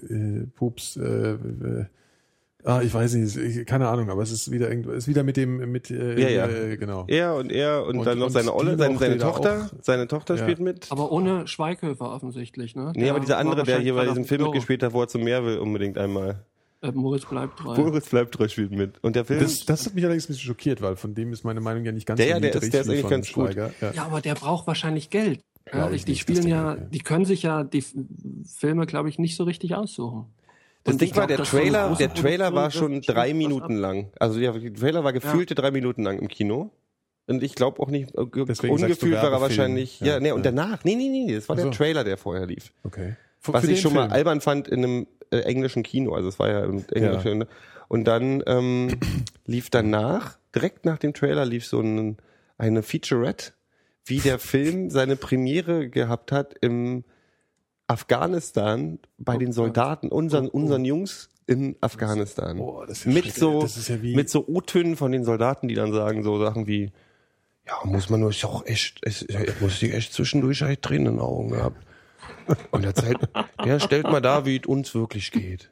äh, 0.09 0.45
Pups, 0.55 0.97
äh, 0.97 1.01
äh, 1.03 1.85
ah, 2.63 2.81
ich 2.83 2.93
weiß 2.93 3.13
nicht, 3.15 3.35
ich, 3.35 3.65
keine 3.65 3.87
Ahnung, 3.87 4.09
aber 4.09 4.21
es 4.23 4.31
ist 4.31 4.51
wieder 4.51 4.69
irgendwo, 4.69 4.91
ist 4.91 5.07
wieder 5.07 5.23
mit 5.23 5.37
dem, 5.37 5.71
mit, 5.71 5.89
äh, 5.91 6.19
Ja, 6.19 6.29
ja. 6.29 6.47
Äh, 6.47 6.77
genau. 6.77 7.05
er 7.07 7.35
und 7.35 7.51
er 7.51 7.85
und, 7.85 7.97
Und- 7.99 8.05
dann 8.07 8.19
noch 8.19 8.27
und 8.27 8.31
seine 8.31 8.53
Olle, 8.53 8.77
seine, 8.77 8.97
seine 8.97 9.17
Tochter, 9.17 9.69
auch- 9.73 9.83
seine 9.83 10.07
Tochter 10.07 10.35
Ja. 10.35 10.43
spielt 10.43 10.59
mit. 10.59 10.91
Aber 10.91 11.11
ohne 11.11 11.47
Schweighöfer 11.47 12.11
offensichtlich, 12.13 12.75
ne? 12.75 12.91
Nee, 12.95 13.09
aber 13.09 13.19
dieser 13.19 13.37
andere, 13.37 13.63
der 13.63 13.79
hier 13.79 13.95
bei 13.95 14.05
diesem 14.05 14.25
Film 14.25 14.43
mitgespielt 14.43 14.83
hat, 14.83 14.93
wo 14.93 15.01
er 15.01 15.07
zum 15.07 15.23
Meer 15.23 15.43
will, 15.45 15.57
unbedingt 15.59 15.97
einmal. 15.97 16.43
Äh, 16.81 16.91
Moritz 16.93 17.25
bleibt 17.25 17.59
treu. 17.59 17.75
Boris 17.75 18.05
bleibt 18.07 18.33
treu 18.33 18.47
spielt 18.47 18.71
mit. 18.71 19.03
Und 19.03 19.15
der 19.17 19.25
Film, 19.25 19.41
Das, 19.41 19.65
das 19.65 19.85
hat 19.85 19.95
mich 19.95 20.03
allerdings 20.05 20.25
ein 20.25 20.27
bisschen 20.33 20.47
schockiert, 20.47 20.81
weil 20.81 20.95
von 20.95 21.13
dem 21.13 21.33
ist 21.33 21.43
meine 21.43 21.59
Meinung 21.59 21.83
ja 21.83 21.91
nicht 21.91 22.05
ganz 22.05 22.17
Der 22.19 22.27
so 22.27 22.33
ja, 22.35 22.39
der 22.39 22.49
ist- 22.51 22.55
niedrig 22.55 22.71
der 22.71 22.81
ist 22.81 22.89
eigentlich 22.89 23.09
ganz 23.09 23.33
gut. 23.33 23.53
Ja. 23.55 23.69
Ja, 23.93 24.05
aber 24.05 24.21
der 24.21 24.35
braucht 24.35 24.65
wahrscheinlich 24.65 25.09
Geld. 25.09 25.41
Ja, 25.65 25.71
Glaub 25.79 25.91
ich 25.91 26.05
die 26.05 26.11
nicht, 26.11 26.21
spielen 26.21 26.41
der 26.43 26.49
ja, 26.49 26.75
die 26.77 26.99
können 26.99 27.25
sich 27.25 27.43
ja 27.43 27.63
die 27.65 27.83
Filme, 28.57 28.85
glaube 28.85 29.09
ich, 29.09 29.19
nicht 29.19 29.35
so 29.35 29.43
richtig 29.43 29.75
aussuchen. 29.75 30.25
Das 30.83 30.97
Ding 30.97 31.15
war, 31.15 31.27
der 31.27 31.43
Trailer, 31.43 31.95
der 31.99 32.13
Trailer 32.13 32.53
war 32.53 32.71
schon 32.71 33.01
drei 33.01 33.29
was 33.29 33.35
Minuten 33.35 33.75
lang. 33.75 34.11
Also 34.19 34.39
der 34.39 34.53
Trailer 34.73 35.03
war 35.03 35.13
gefühlte 35.13 35.53
drei 35.55 35.71
Minuten 35.71 36.03
lang 36.03 36.19
im 36.19 36.27
Kino. 36.27 36.71
Und 37.27 37.43
ich 37.43 37.53
glaube 37.53 37.79
auch 37.81 37.89
nicht, 37.89 38.15
äh, 38.15 38.25
Deswegen 38.47 38.73
ungefühlt 38.73 39.13
war 39.15 39.31
er 39.31 39.41
wahrscheinlich, 39.41 39.99
ja, 39.99 40.13
Ja, 40.13 40.19
nee, 40.19 40.31
und 40.31 40.39
ja. 40.45 40.51
danach, 40.51 40.83
nee, 40.83 40.95
nee, 40.95 41.09
nee, 41.09 41.35
das 41.35 41.47
war 41.47 41.57
Ach 41.57 41.61
der. 41.61 41.71
Trailer, 41.71 42.03
der 42.03 42.17
vorher 42.17 42.47
lief. 42.47 42.73
Okay. 42.83 43.15
Für- 43.39 43.53
Was 43.53 43.65
für 43.65 43.71
ich 43.71 43.81
schon 43.81 43.93
mal 43.93 44.03
Film. 44.03 44.13
albern 44.13 44.41
fand 44.41 44.67
in 44.67 44.83
einem 44.83 45.07
äh, 45.31 45.39
englischen 45.41 45.83
Kino, 45.83 46.13
also 46.15 46.27
es 46.27 46.39
war 46.39 46.49
ja 46.49 46.63
im 46.63 46.83
englischen. 46.91 47.45
Und 47.87 48.05
dann 48.05 48.41
ähm, 48.47 48.99
lief 49.45 49.69
danach, 49.69 50.39
direkt 50.55 50.85
nach 50.85 50.97
dem 50.97 51.13
Trailer 51.13 51.45
lief 51.45 51.67
so 51.67 51.79
ein, 51.81 52.17
eine 52.57 52.81
Featurette, 52.81 53.51
wie 54.05 54.17
der 54.19 54.39
Film 54.39 54.89
seine 54.89 55.15
Premiere 55.15 55.87
gehabt 55.89 56.31
hat 56.31 56.55
im 56.61 57.03
Afghanistan 57.89 58.99
bei 59.17 59.37
den 59.37 59.51
Soldaten, 59.51 60.09
unseren, 60.09 60.47
unseren 60.47 60.85
Jungs 60.85 61.29
in 61.47 61.75
Afghanistan. 61.81 62.57
Boah, 62.57 62.85
das 62.85 62.99
ist 62.99 63.05
ja 63.05 63.11
mit 63.11 63.33
so, 63.33 63.61
Das 63.61 63.77
ist 63.77 63.87
ja 63.89 64.01
wie- 64.01 64.15
mit 64.15 64.29
so 64.29 64.45
O-Tönen 64.47 64.95
von 64.95 65.11
den 65.11 65.23
Soldaten, 65.23 65.67
die 65.67 65.73
dann 65.75 65.91
sagen 65.91 66.23
so 66.23 66.39
Sachen 66.39 66.67
wie, 66.67 66.91
ja, 67.65 67.73
muss 67.85 68.09
man 68.09 68.19
nur, 68.19 68.29
ist 68.29 68.45
auch 68.45 68.65
echt, 68.65 69.03
ist, 69.03 69.25
muss 69.59 69.81
ich 69.81 69.93
echt 69.93 70.13
zwischendurch 70.13 70.61
echt 70.61 70.83
Tränen 70.83 71.07
in 71.07 71.13
den 71.13 71.19
Augen 71.19 71.49
gehabt. 71.49 71.83
Und 72.71 72.83
der 72.83 72.93
Zeit, 72.95 73.17
der 73.63 73.79
stellt 73.79 74.05
mal 74.05 74.21
da, 74.21 74.45
wie 74.45 74.57
es 74.57 74.65
uns 74.67 74.93
wirklich 74.95 75.31
geht. 75.31 75.69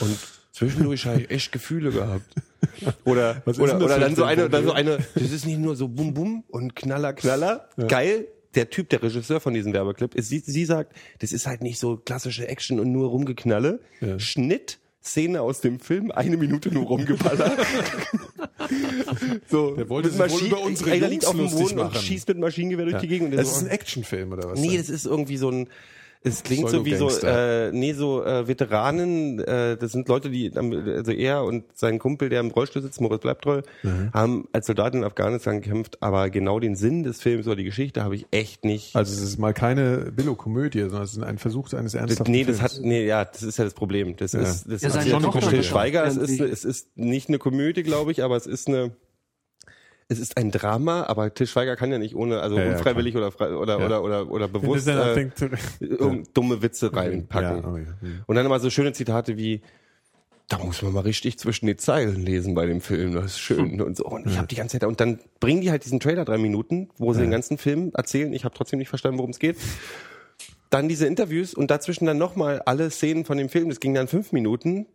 Und 0.00 0.16
zwischendurch 0.52 1.06
habe 1.06 1.22
ich 1.22 1.30
echt 1.30 1.52
Gefühle 1.52 1.90
gehabt. 1.90 2.32
Oder, 3.04 3.42
oder, 3.46 3.76
oder 3.80 3.98
dann 3.98 4.14
so 4.14 4.24
eine, 4.24 4.48
dann 4.48 4.64
so 4.64 4.72
eine, 4.72 4.98
das 5.14 5.30
ist 5.32 5.46
nicht 5.46 5.58
nur 5.58 5.74
so 5.76 5.88
bum 5.88 6.14
bum 6.14 6.44
und 6.48 6.76
knaller 6.76 7.12
knaller. 7.12 7.68
Geil. 7.88 8.26
Der 8.54 8.68
Typ, 8.70 8.88
der 8.88 9.02
Regisseur 9.02 9.40
von 9.40 9.54
diesem 9.54 9.72
Werbeclip, 9.72 10.14
ist, 10.14 10.28
sie, 10.28 10.40
sie 10.40 10.64
sagt, 10.64 10.94
das 11.20 11.32
ist 11.32 11.46
halt 11.46 11.62
nicht 11.62 11.78
so 11.78 11.96
klassische 11.96 12.48
Action 12.48 12.80
und 12.80 12.90
nur 12.90 13.08
rumgeknalle. 13.08 13.80
Ja. 14.00 14.18
Schnitt, 14.18 14.78
Szene 15.02 15.40
aus 15.40 15.60
dem 15.60 15.80
Film, 15.80 16.10
eine 16.10 16.36
Minute 16.36 16.70
nur 16.72 16.84
rumgeballert. 16.86 17.58
so, 19.48 19.74
Der 19.76 19.88
wollte 19.88 20.08
mit 20.08 20.16
sich 20.16 20.20
wohl 20.20 20.28
Maschinen- 20.28 20.46
über 20.48 20.60
unsere 20.62 20.94
Jungs 20.94 21.10
liegt 21.10 21.26
auf 21.26 21.36
dem 21.36 21.50
Boden 21.50 21.78
und 21.78 21.96
schießt 21.96 22.28
mit 22.28 22.38
Maschinengewehr 22.38 22.86
durch 22.86 23.00
die 23.00 23.08
Gegend. 23.08 23.34
Das 23.34 23.48
so, 23.50 23.56
ist 23.56 23.62
ein 23.62 23.68
Actionfilm 23.70 24.32
oder 24.32 24.50
was? 24.50 24.60
Nee, 24.60 24.76
das 24.76 24.88
ist 24.88 25.06
irgendwie 25.06 25.36
so 25.36 25.50
ein, 25.50 25.68
Es 26.22 26.42
klingt 26.42 26.68
so 26.68 26.84
wie 26.84 26.94
so, 26.96 27.08
äh, 27.08 27.72
nee, 27.72 27.94
so 27.94 28.22
äh, 28.22 28.46
Veteranen, 28.46 29.38
äh, 29.38 29.78
das 29.78 29.92
sind 29.92 30.06
Leute, 30.08 30.28
die, 30.28 30.52
also 30.54 31.12
er 31.12 31.44
und 31.44 31.64
sein 31.74 31.98
Kumpel, 31.98 32.28
der 32.28 32.40
im 32.40 32.50
Rollstuhl 32.50 32.82
sitzt, 32.82 33.00
Moritz 33.00 33.22
Bleibtreu, 33.22 33.62
Mhm. 33.82 34.10
haben 34.12 34.48
als 34.52 34.66
Soldaten 34.66 34.98
in 34.98 35.04
Afghanistan 35.04 35.62
gekämpft, 35.62 36.02
aber 36.02 36.28
genau 36.28 36.60
den 36.60 36.76
Sinn 36.76 37.04
des 37.04 37.22
Films 37.22 37.46
oder 37.46 37.56
die 37.56 37.64
Geschichte 37.64 38.04
habe 38.04 38.16
ich 38.16 38.26
echt 38.32 38.66
nicht. 38.66 38.94
Also 38.96 39.14
es 39.14 39.22
ist 39.22 39.38
mal 39.38 39.54
keine 39.54 40.12
Billo-Komödie, 40.14 40.80
sondern 40.80 41.02
es 41.04 41.12
ist 41.14 41.22
ein 41.22 41.38
Versuch 41.38 41.72
eines 41.72 41.94
ernsthaften 41.94 42.30
nee, 42.30 42.44
das 42.44 42.58
Films. 42.58 42.74
hat, 42.74 42.80
nee, 42.84 43.06
ja, 43.06 43.24
das 43.24 43.42
ist 43.42 43.56
ja 43.58 43.64
das 43.64 43.72
Problem. 43.74 44.14
Das 44.16 44.32
Ja. 44.32 44.40
ist, 44.40 44.66
das 44.70 44.82
Ja, 44.82 44.88
ist 44.88 44.94
seine 44.94 45.10
ja 45.10 45.18
Tochter 45.20 45.32
typisch 45.40 45.48
Till 45.48 45.58
ist 45.60 45.66
auch 45.66 45.70
Schweiger. 45.70 46.04
Es 46.04 46.16
ist, 46.18 46.38
es 46.40 46.64
ist 46.66 46.96
nicht 46.98 47.28
eine 47.28 47.38
Komödie, 47.38 47.82
glaube 47.82 48.12
ich, 48.12 48.22
aber 48.22 48.36
es 48.36 48.46
ist 48.46 48.68
eine, 48.68 48.90
es 50.10 50.18
ist 50.18 50.36
ein 50.36 50.50
Drama, 50.50 51.04
aber 51.04 51.32
Till 51.32 51.46
Schweiger 51.46 51.76
kann 51.76 51.92
ja 51.92 51.98
nicht 51.98 52.16
ohne, 52.16 52.40
also 52.40 52.58
Ja, 52.58 52.64
ja, 52.64 52.72
unfreiwillig 52.72 53.16
oder, 53.16 53.30
frei, 53.30 53.54
oder, 53.54 53.78
Ja. 53.78 53.86
oder, 53.86 54.02
oder, 54.02 54.30
oder 54.30 54.48
bewusst, 54.48 54.88
äh, 54.88 55.30
um 55.98 56.24
dumme 56.34 56.62
Witze 56.62 56.92
reinpacken. 56.94 57.62
Ja, 57.62 57.68
oh 57.68 57.76
ja. 57.76 57.84
Hm. 58.00 58.22
Und 58.26 58.34
dann 58.34 58.44
immer 58.44 58.58
so 58.58 58.70
schöne 58.70 58.92
Zitate 58.92 59.36
wie, 59.36 59.62
da 60.48 60.58
muss 60.58 60.82
man 60.82 60.92
mal 60.92 61.00
richtig 61.02 61.38
zwischen 61.38 61.66
die 61.66 61.76
Zeilen 61.76 62.26
lesen 62.26 62.54
bei 62.54 62.66
dem 62.66 62.80
Film, 62.80 63.14
das 63.14 63.26
ist 63.26 63.38
schön 63.38 63.80
und 63.80 63.96
so. 63.96 64.04
Und 64.04 64.26
ich 64.26 64.36
habe 64.36 64.48
die 64.48 64.56
ganze 64.56 64.80
Zeit, 64.80 64.88
und 64.88 65.00
dann 65.00 65.20
bringen 65.38 65.60
die 65.60 65.70
halt 65.70 65.84
diesen 65.84 66.00
Trailer 66.00 66.24
drei 66.24 66.38
Minuten, 66.38 66.88
wo 66.98 67.12
sie 67.12 67.20
den 67.20 67.30
ganzen 67.30 67.56
Film 67.56 67.92
erzählen. 67.94 68.32
Ich 68.32 68.44
habe 68.44 68.54
trotzdem 68.54 68.80
nicht 68.80 68.88
verstanden, 68.88 69.18
worum 69.18 69.30
es 69.30 69.38
geht. 69.38 69.56
Dann 70.70 70.88
diese 70.88 71.06
Interviews 71.06 71.54
und 71.54 71.70
dazwischen 71.70 72.06
dann 72.06 72.18
nochmal 72.18 72.62
alle 72.66 72.90
Szenen 72.90 73.24
von 73.24 73.38
dem 73.38 73.48
Film. 73.48 73.68
Das 73.68 73.78
ging 73.78 73.94
dann 73.94 74.08
fünf 74.08 74.32
Minuten. 74.32 74.86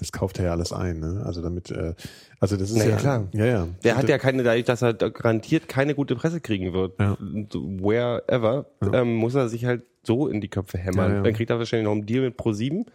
Das 0.00 0.12
kauft 0.12 0.38
er 0.38 0.46
ja 0.46 0.50
alles 0.52 0.72
ein, 0.72 0.98
ne? 0.98 1.22
Also 1.24 1.42
damit, 1.42 1.70
äh, 1.70 1.94
also 2.40 2.56
das 2.56 2.70
ist 2.70 2.78
Na 2.78 2.84
ja, 2.84 2.90
ja 2.90 2.96
klar. 2.96 3.28
Ja, 3.32 3.44
ja. 3.44 3.68
Der 3.84 3.96
hat 3.96 4.08
ja 4.08 4.18
keine, 4.18 4.42
dadurch, 4.42 4.64
dass 4.64 4.82
er 4.82 4.94
garantiert 4.94 5.68
keine 5.68 5.94
gute 5.94 6.16
Presse 6.16 6.40
kriegen 6.40 6.72
wird, 6.72 6.98
Ja. 6.98 7.16
wherever, 7.20 8.66
ähm, 8.92 9.14
muss 9.14 9.34
er 9.34 9.48
sich 9.48 9.64
halt 9.66 9.82
so 10.02 10.26
in 10.26 10.40
die 10.40 10.48
Köpfe 10.48 10.78
hämmern. 10.78 11.10
Ja, 11.10 11.16
ja. 11.18 11.22
Dann 11.22 11.34
kriegt 11.34 11.50
er 11.50 11.58
wahrscheinlich 11.58 11.84
noch 11.84 11.92
einen 11.92 12.06
Deal 12.06 12.22
mit 12.22 12.38
Pro7, 12.38 12.86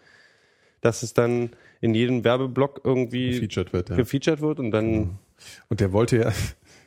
dass 0.81 1.03
es 1.03 1.13
dann 1.13 1.51
in 1.79 1.93
jedem 1.93 2.24
Werbeblock 2.24 2.81
irgendwie 2.83 3.31
Gefeatured 3.39 3.71
wird, 3.74 3.89
ja. 3.89 3.95
gefeatured 3.95 4.41
wird 4.41 4.59
und 4.59 4.71
dann 4.71 5.19
Und 5.69 5.79
der 5.79 5.91
wollte 5.93 6.17
ja 6.17 6.31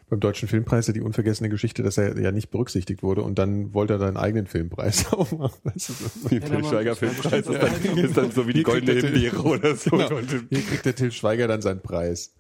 beim 0.08 0.20
Deutschen 0.20 0.48
Filmpreis 0.48 0.86
ja 0.86 0.92
die 0.92 1.00
unvergessene 1.00 1.48
Geschichte, 1.48 1.82
dass 1.82 1.98
er 1.98 2.18
ja 2.18 2.32
nicht 2.32 2.50
berücksichtigt 2.50 3.02
wurde 3.02 3.22
und 3.22 3.38
dann 3.38 3.74
wollte 3.74 3.94
er 3.94 3.98
seinen 3.98 4.16
eigenen 4.16 4.46
Filmpreis 4.46 5.06
auch 5.12 5.30
machen. 5.32 5.58
Weißt 5.64 5.88
du, 5.88 5.92
so. 5.92 6.28
die 6.28 6.40
Till 6.40 6.64
Schweiger 6.64 6.96
Filmpreis 6.96 7.46
ist 7.46 7.62
dann, 7.62 7.98
ist 7.98 8.16
dann 8.16 8.30
so 8.30 8.46
wie 8.46 8.52
die 8.52 8.62
goldene 8.62 9.00
Himbeere 9.00 9.42
oder 9.42 9.76
so. 9.76 9.90
Genau. 9.90 10.18
Hier 10.50 10.62
kriegt 10.62 10.86
der 10.86 10.94
Till 10.94 11.12
Schweiger 11.12 11.46
dann 11.46 11.62
seinen 11.62 11.80
Preis. 11.80 12.32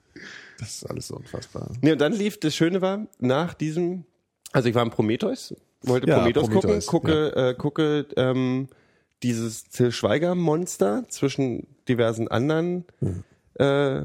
Das 0.58 0.76
ist 0.76 0.90
alles 0.90 1.08
so 1.08 1.16
unfassbar. 1.16 1.70
Nee, 1.82 1.92
und 1.92 2.00
dann 2.00 2.12
lief, 2.12 2.40
das 2.40 2.56
Schöne 2.56 2.80
war, 2.80 3.06
nach 3.18 3.54
diesem, 3.54 4.04
also 4.52 4.68
ich 4.68 4.74
war 4.74 4.82
im 4.82 4.90
Prometheus, 4.90 5.54
wollte 5.82 6.08
Ja, 6.08 6.18
Prometheus, 6.18 6.48
Prometheus, 6.48 6.86
gucken, 6.86 7.10
gucke, 7.10 7.48
äh, 7.50 7.54
gucke 7.54 8.06
ähm, 8.16 8.68
dieses 9.22 9.64
Till 9.64 9.92
Schweiger 9.92 10.34
Monster 10.34 11.04
zwischen 11.08 11.66
diversen 11.88 12.28
anderen 12.28 12.84
äh, 13.54 14.02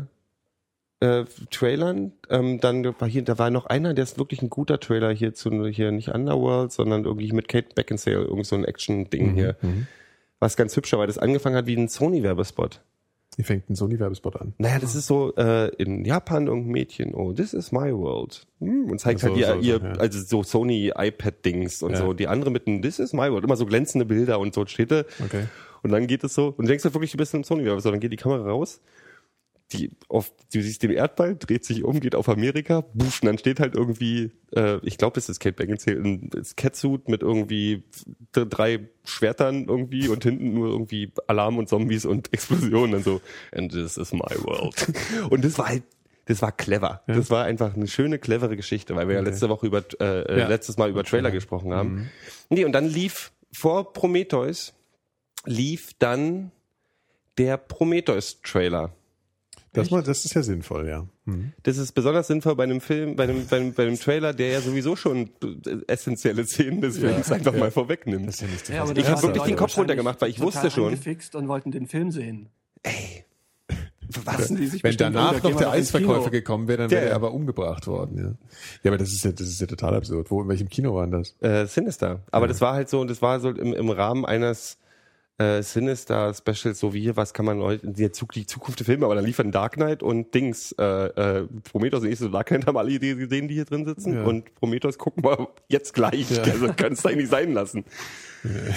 äh, 1.04 1.26
Trailern. 1.52 2.14
Ähm, 2.30 2.60
dann 2.60 2.86
war 2.86 3.08
hier, 3.08 3.24
da 3.24 3.38
war 3.38 3.50
noch 3.50 3.66
einer, 3.66 3.94
der 3.94 4.04
ist 4.04 4.18
wirklich 4.18 4.42
ein 4.42 4.50
guter 4.50 4.80
Trailer 4.80 5.12
hier 5.12 5.34
zu 5.34 5.66
hier 5.68 5.92
nicht 5.92 6.10
Underworld, 6.10 6.72
sondern 6.72 7.04
irgendwie 7.04 7.32
mit 7.34 7.48
Kate 7.48 7.68
Beckinsale, 7.76 8.24
irgend 8.24 8.46
so 8.46 8.56
ein 8.56 8.64
Action-Ding 8.66 9.34
hier. 9.34 9.56
Was 10.40 10.56
ganz 10.58 10.76
hübscher, 10.76 10.98
weil 10.98 11.08
das 11.08 11.18
angefangen 11.18 11.56
hat 11.56 11.68
wie 11.68 11.76
ein 11.76 11.88
Sony-Werbespot. 11.88 12.82
Wie 13.36 13.44
fängt 13.44 13.70
ein 13.70 13.76
Sony-Werbespot 13.76 14.40
an? 14.40 14.54
Naja, 14.60 14.78
das 14.80 14.96
ist 14.96 15.08
so 15.08 15.34
äh, 15.36 15.70
in 15.76 16.06
Japan 16.06 16.48
irgendein 16.48 16.72
Mädchen, 16.72 17.14
oh, 17.16 17.34
this 17.34 17.54
is 17.54 17.72
my 17.72 17.92
world. 17.92 18.46
Hm, 18.60 18.92
und 18.92 19.00
zeigt 19.00 19.22
So, 19.22 19.30
halt 19.30 19.38
ihr, 19.38 19.48
so, 19.48 19.60
ihr 19.60 19.78
ja. 19.82 19.92
also 20.00 20.20
so 20.20 20.44
Sony 20.44 20.92
iPad-Dings 20.96 21.82
und 21.84 21.94
Ja. 21.94 21.98
so. 21.98 22.14
Die 22.14 22.28
andere 22.28 22.52
mit 22.52 22.68
einem 22.68 22.82
This 22.82 23.00
is 23.00 23.12
my 23.14 23.32
world, 23.32 23.44
immer 23.44 23.56
so 23.56 23.66
glänzende 23.66 24.06
Bilder 24.06 24.40
und 24.40 24.54
so 24.54 24.66
Städte. 24.66 25.06
Okay. 25.24 25.46
Und 25.82 25.92
dann 25.92 26.08
geht 26.08 26.24
es 26.24 26.34
so, 26.36 26.48
und 26.50 26.60
du 26.60 26.68
denkst 26.68 26.84
halt 26.84 26.94
wirklich, 26.94 27.12
du 27.12 27.18
bist 27.18 27.34
im 27.34 27.44
Sony, 27.44 27.66
so, 27.80 27.90
dann 27.92 28.00
geht 28.00 28.12
die 28.12 28.18
Kamera 28.18 28.48
raus, 28.50 28.82
die 29.72 29.90
auf, 30.08 30.32
du 30.54 30.62
siehst 30.62 30.84
den 30.84 30.92
Erdball, 30.92 31.36
dreht 31.36 31.66
sich 31.66 31.84
um, 31.84 32.00
geht 32.00 32.14
auf 32.16 32.30
Amerika, 32.30 32.82
buff, 32.94 33.22
und 33.22 33.26
dann 33.28 33.38
steht 33.40 33.60
halt 33.60 33.74
irgendwie, 33.76 34.32
äh, 34.56 34.78
ich 34.84 34.98
glaube, 34.98 35.20
es 35.20 35.30
ist 35.30 35.40
Kate 35.40 35.56
Beckinsale, 35.56 36.00
ein 36.00 36.30
Catsuit 36.56 37.08
mit 37.10 37.24
irgendwie 37.24 37.84
drei 38.34 38.88
Schwertern 39.04 39.66
irgendwie 39.68 40.10
und 40.10 40.24
hinten 40.24 40.54
nur 40.54 40.70
irgendwie 40.70 41.12
Alarm 41.28 41.58
und 41.58 41.70
Zombies 41.70 42.06
und 42.06 42.32
Explosionen 42.34 42.96
und 42.96 43.04
so. 43.04 43.22
And 43.52 43.72
this 43.72 43.98
is 43.98 44.14
my 44.14 44.36
world. 44.44 44.76
und 45.32 45.44
das 45.44 45.58
war 45.58 45.70
halt, 45.70 45.84
das 46.26 46.42
war 46.42 46.52
clever. 46.52 47.02
Das 47.08 47.30
war 47.32 47.46
einfach 47.46 47.76
eine 47.76 47.88
schöne, 47.88 48.20
clevere 48.20 48.56
Geschichte, 48.56 48.96
weil 48.96 49.08
wir 49.08 49.16
ja 49.16 49.22
letzte 49.22 49.50
Woche 49.50 49.66
über, 49.66 49.84
äh, 50.00 50.22
äh, 50.22 50.40
Ja. 50.40 50.48
letztes 50.48 50.78
Mal 50.78 50.90
über 50.90 51.04
Trailer 51.04 51.32
gesprochen 51.32 51.74
haben. 51.74 52.12
Nee, 52.50 52.64
und 52.66 52.74
dann 52.74 52.86
lief 52.86 53.32
vor 53.52 53.92
Prometheus, 53.92 54.74
lief 55.46 55.94
dann 56.00 56.52
der 57.38 57.58
Prometheus-Trailer. 57.58 58.94
Das, 59.74 59.90
mal, 59.92 60.04
das 60.04 60.24
ist 60.24 60.34
ja 60.36 60.44
sinnvoll, 60.44 60.88
ja. 60.88 61.08
Hm. 61.26 61.52
Das 61.64 61.78
ist 61.78 61.94
besonders 61.94 62.28
sinnvoll 62.28 62.56
bei 62.56 62.64
einem 62.64 62.80
Film, 62.80 63.16
bei 63.16 63.24
einem, 63.24 63.46
bei 63.48 63.58
einem, 63.58 63.74
bei 63.74 63.84
einem 63.84 64.00
Trailer, 64.00 64.32
der 64.34 64.50
ja 64.50 64.62
sowieso 64.62 64.96
schon 64.96 65.30
äh, 65.44 65.78
essentielle 65.88 66.46
Szenen 66.46 66.82
des 66.82 67.00
Films 67.00 67.32
einfach 67.32 67.54
mal 67.58 67.72
vorwegnimmt. 67.72 68.28
Das 68.28 68.36
ist 68.36 68.42
ja 68.42 68.48
nicht 68.48 68.70
Ja, 68.70 68.82
aber 68.84 68.92
Ich 68.96 69.04
da 69.04 69.12
hab 69.12 69.16
waren 69.18 69.24
wirklich 69.30 69.44
den 69.44 69.56
Kopf 69.56 69.76
runtergemacht, 69.78 70.22
weil 70.22 70.30
ich 70.30 70.36
total 70.38 70.54
wusste 70.54 70.72
schon. 70.72 70.86
angefixt 70.90 71.36
und 71.36 71.48
wollten 71.48 71.72
den 71.72 71.88
Film 71.88 72.12
sehen. 72.12 72.50
Was? 74.26 74.48
Die 74.50 74.68
sich 74.68 74.84
Wenn 74.84 74.90
bestimmt, 74.90 75.16
danach 75.16 75.42
noch 75.42 75.56
der 75.58 75.72
Eisverkäufer 75.72 76.20
Kino. 76.20 76.30
gekommen 76.32 76.68
wäre, 76.68 76.78
dann 76.80 76.90
Ja, 76.90 76.98
wäre 76.98 77.06
er 77.06 77.10
ja. 77.12 77.16
aber 77.16 77.34
umgebracht 77.34 77.88
worden, 77.88 78.18
ja. 78.18 78.34
Ja, 78.84 78.92
aber 78.92 78.98
das 78.98 79.12
ist 79.12 79.24
ja, 79.26 79.32
das 79.32 79.48
ist 79.48 79.60
ja 79.60 79.66
total 79.66 79.96
absurd. 79.96 80.30
Wo, 80.30 80.42
in 80.44 80.50
welchem 80.50 80.70
Kino 80.70 80.94
war 80.94 81.08
denn 81.08 81.24
das? 81.24 81.36
Äh, 81.42 81.66
Sinister. 81.66 82.22
Aber 82.30 82.48
das 82.48 82.62
war 82.62 82.74
halt 82.74 82.90
so, 82.90 83.04
das 83.06 83.22
war 83.24 83.40
so 83.40 83.50
im, 83.50 83.74
im 83.74 83.90
Rahmen 83.90 84.26
eines 84.26 84.78
äh, 85.44 85.62
Sinister 85.64 86.34
Specials, 86.34 86.80
so 86.80 86.94
wie 86.94 87.02
hier, 87.02 87.16
was 87.18 87.34
kann 87.34 87.46
man 87.46 87.62
heute, 87.62 87.88
die, 87.88 88.12
Zug, 88.12 88.32
die 88.34 88.46
Zukunft 88.46 88.80
der 88.80 88.86
Filme, 88.86 89.06
aber 89.06 89.16
dann 89.16 89.26
liefern 89.26 89.52
Dark 89.52 89.74
Knight 89.74 90.02
und 90.04 90.34
Dings, 90.34 90.72
äh, 90.80 90.84
äh, 90.84 91.48
Prometheus 91.72 92.04
und 92.04 92.16
so 92.18 92.30
Dark 92.30 92.48
Knight 92.48 92.66
haben 92.68 92.78
alle 92.78 92.92
Ideen 92.92 93.18
gesehen, 93.20 93.48
die 93.48 93.56
hier 93.56 93.66
drin 93.66 93.86
sitzen 93.86 94.14
Ja. 94.14 94.24
und 94.24 94.54
Prometheus 94.56 94.98
gucken 94.98 95.24
wir 95.24 95.48
jetzt 95.68 95.94
gleich. 95.94 96.28
Also 96.40 96.70
kannst 96.76 97.04
du 97.06 97.10
eigentlich 97.10 97.30
sein 97.30 97.54
lassen. 97.54 97.84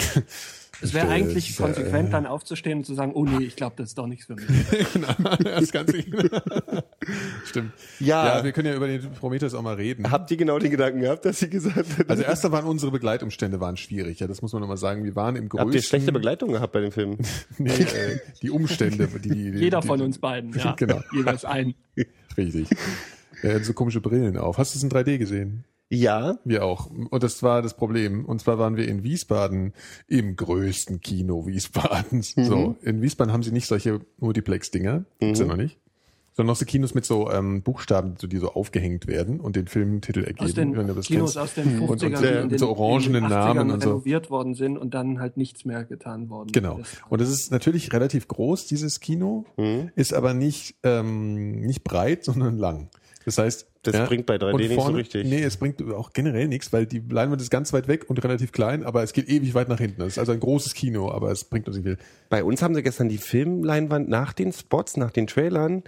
Es 0.80 0.94
wäre 0.94 1.08
eigentlich 1.08 1.56
konsequent, 1.56 2.12
dann 2.12 2.26
aufzustehen 2.26 2.78
und 2.78 2.84
zu 2.84 2.94
sagen, 2.94 3.12
oh 3.14 3.24
nee, 3.24 3.44
ich 3.44 3.56
glaube, 3.56 3.74
das 3.76 3.88
ist 3.88 3.98
doch 3.98 4.06
nichts 4.06 4.26
für 4.26 4.34
mich. 4.34 4.46
das 5.44 5.72
Ganze. 5.72 5.98
Stimmt. 7.44 7.72
Ja. 7.98 8.38
Ja, 8.38 8.44
wir 8.44 8.52
können 8.52 8.68
ja 8.68 8.74
über 8.74 8.86
den 8.86 9.12
Prometheus 9.12 9.54
auch 9.54 9.62
mal 9.62 9.74
reden. 9.74 10.10
Habt 10.10 10.30
ihr 10.30 10.36
genau 10.36 10.58
den 10.58 10.70
Gedanken 10.70 11.00
gehabt, 11.00 11.24
dass 11.24 11.40
sie 11.40 11.48
gesagt 11.48 11.98
hat? 11.98 12.10
Also 12.10 12.22
erster 12.22 12.52
waren 12.52 12.66
unsere 12.66 12.92
Begleitumstände 12.92 13.60
waren 13.60 13.76
schwierig, 13.76 14.20
ja, 14.20 14.26
das 14.26 14.42
muss 14.42 14.52
man 14.52 14.60
nochmal 14.60 14.76
sagen. 14.76 15.04
Wir 15.04 15.16
waren 15.16 15.36
im 15.36 15.48
größten... 15.48 15.68
Habt 15.68 15.74
ihr 15.74 15.82
schlechte 15.82 16.12
Begleitung 16.12 16.52
gehabt 16.52 16.72
bei 16.72 16.80
dem 16.80 16.92
Film? 16.92 17.18
Nee, 17.58 17.70
äh, 17.70 18.18
die 18.42 18.50
Umstände, 18.50 19.06
die, 19.06 19.28
die, 19.28 19.50
die 19.52 19.58
Jeder 19.58 19.80
die, 19.80 19.86
von 19.86 20.00
uns 20.00 20.18
beiden, 20.18 20.52
ja. 20.52 20.72
Genau. 20.72 21.00
Jeweils 21.12 21.44
ein. 21.44 21.74
Richtig. 22.36 22.68
Er 23.42 23.56
hat 23.56 23.64
so 23.64 23.72
komische 23.72 24.00
Brillen 24.00 24.36
auf. 24.36 24.58
Hast 24.58 24.74
du 24.74 24.78
es 24.78 24.82
in 24.82 24.90
3D 24.90 25.18
gesehen? 25.18 25.64
Ja. 25.88 26.38
Wir 26.44 26.64
auch. 26.64 26.86
Und 26.90 27.22
das 27.22 27.42
war 27.42 27.62
das 27.62 27.74
Problem. 27.76 28.24
Und 28.24 28.40
zwar 28.40 28.58
waren 28.58 28.76
wir 28.76 28.88
in 28.88 29.04
Wiesbaden 29.04 29.72
im 30.08 30.34
größten 30.36 31.00
Kino 31.00 31.46
Wiesbadens. 31.46 32.34
So, 32.36 32.76
in 32.82 33.02
Wiesbaden 33.02 33.32
haben 33.32 33.42
sie 33.42 33.52
nicht 33.52 33.66
solche 33.66 34.00
Multiplex-Dinger, 34.18 35.04
gibt's 35.20 35.40
ja 35.40 35.46
noch 35.46 35.56
nicht. 35.56 35.78
Sondern 36.34 36.52
noch 36.52 36.56
so 36.58 36.66
Kinos 36.66 36.92
mit 36.92 37.06
so 37.06 37.30
ähm, 37.30 37.62
Buchstaben, 37.62 38.16
so, 38.18 38.26
die 38.26 38.36
so 38.36 38.52
aufgehängt 38.52 39.06
werden 39.06 39.40
und 39.40 39.56
den 39.56 39.68
Filmtitel 39.68 40.20
ergeben. 40.24 40.44
Aus 40.44 40.52
den 40.52 40.76
wenn 40.76 40.86
du 40.86 40.92
das 40.92 41.06
Kinos 41.06 41.32
kennst. 41.34 41.38
aus 41.38 41.54
den 41.54 41.80
50ern, 41.80 41.88
Und- 41.88 42.02
und, 42.02 42.20
die 42.20 42.24
äh, 42.26 42.42
in 42.42 42.48
mit 42.48 42.58
so 42.60 42.66
den, 42.66 42.76
orangenen 42.76 43.14
in 43.24 43.30
den 43.30 43.32
80ern 43.32 43.54
Namen 43.54 43.70
und 43.70 43.82
so. 43.82 43.88
renoviert 43.90 44.28
worden 44.30 44.54
sind 44.54 44.76
und 44.76 44.92
dann 44.92 45.18
halt 45.18 45.38
nichts 45.38 45.64
mehr 45.64 45.84
getan 45.84 46.28
worden 46.28 46.50
Genau. 46.52 46.76
ist. 46.78 47.00
Und 47.08 47.22
es 47.22 47.30
ist 47.30 47.50
natürlich 47.52 47.90
relativ 47.94 48.28
groß, 48.28 48.66
dieses 48.66 49.00
Kino, 49.00 49.46
Mhm. 49.56 49.90
ist 49.94 50.12
aber 50.12 50.34
nicht, 50.34 50.74
ähm, 50.82 51.60
nicht 51.60 51.84
breit, 51.84 52.22
sondern 52.24 52.58
lang. 52.58 52.90
Das 53.26 53.38
heißt, 53.38 53.66
Das 53.82 54.08
bringt 54.08 54.24
bei 54.24 54.36
3D 54.36 54.52
und 54.52 54.60
nicht 54.60 54.74
so 54.80 54.86
richtig. 54.92 55.26
Nee, 55.26 55.42
es 55.42 55.56
bringt 55.58 55.82
auch 55.92 56.12
generell 56.12 56.46
nichts, 56.48 56.72
weil 56.72 56.86
die 56.86 57.00
Leinwand 57.10 57.42
ist 57.42 57.50
ganz 57.50 57.72
weit 57.72 57.88
weg 57.88 58.08
und 58.08 58.22
relativ 58.24 58.52
klein, 58.52 58.84
aber 58.84 59.02
es 59.02 59.12
geht 59.12 59.28
ewig 59.28 59.52
weit 59.54 59.68
nach 59.68 59.78
hinten. 59.78 59.98
Das 59.98 60.08
ist 60.12 60.18
also 60.18 60.30
ein 60.32 60.40
großes 60.40 60.74
Kino, 60.74 61.10
aber 61.10 61.30
es 61.32 61.44
bringt 61.44 61.66
uns 61.66 61.76
nicht 61.76 61.84
viel. 61.86 61.98
Bei 62.30 62.42
uns 62.44 62.62
haben 62.62 62.74
sie 62.74 62.82
gestern 62.84 63.08
die 63.08 63.18
Filmleinwand 63.18 64.08
nach 64.08 64.32
den 64.32 64.52
Spots, 64.52 64.96
nach 64.96 65.10
den 65.10 65.26
Trailern, 65.26 65.82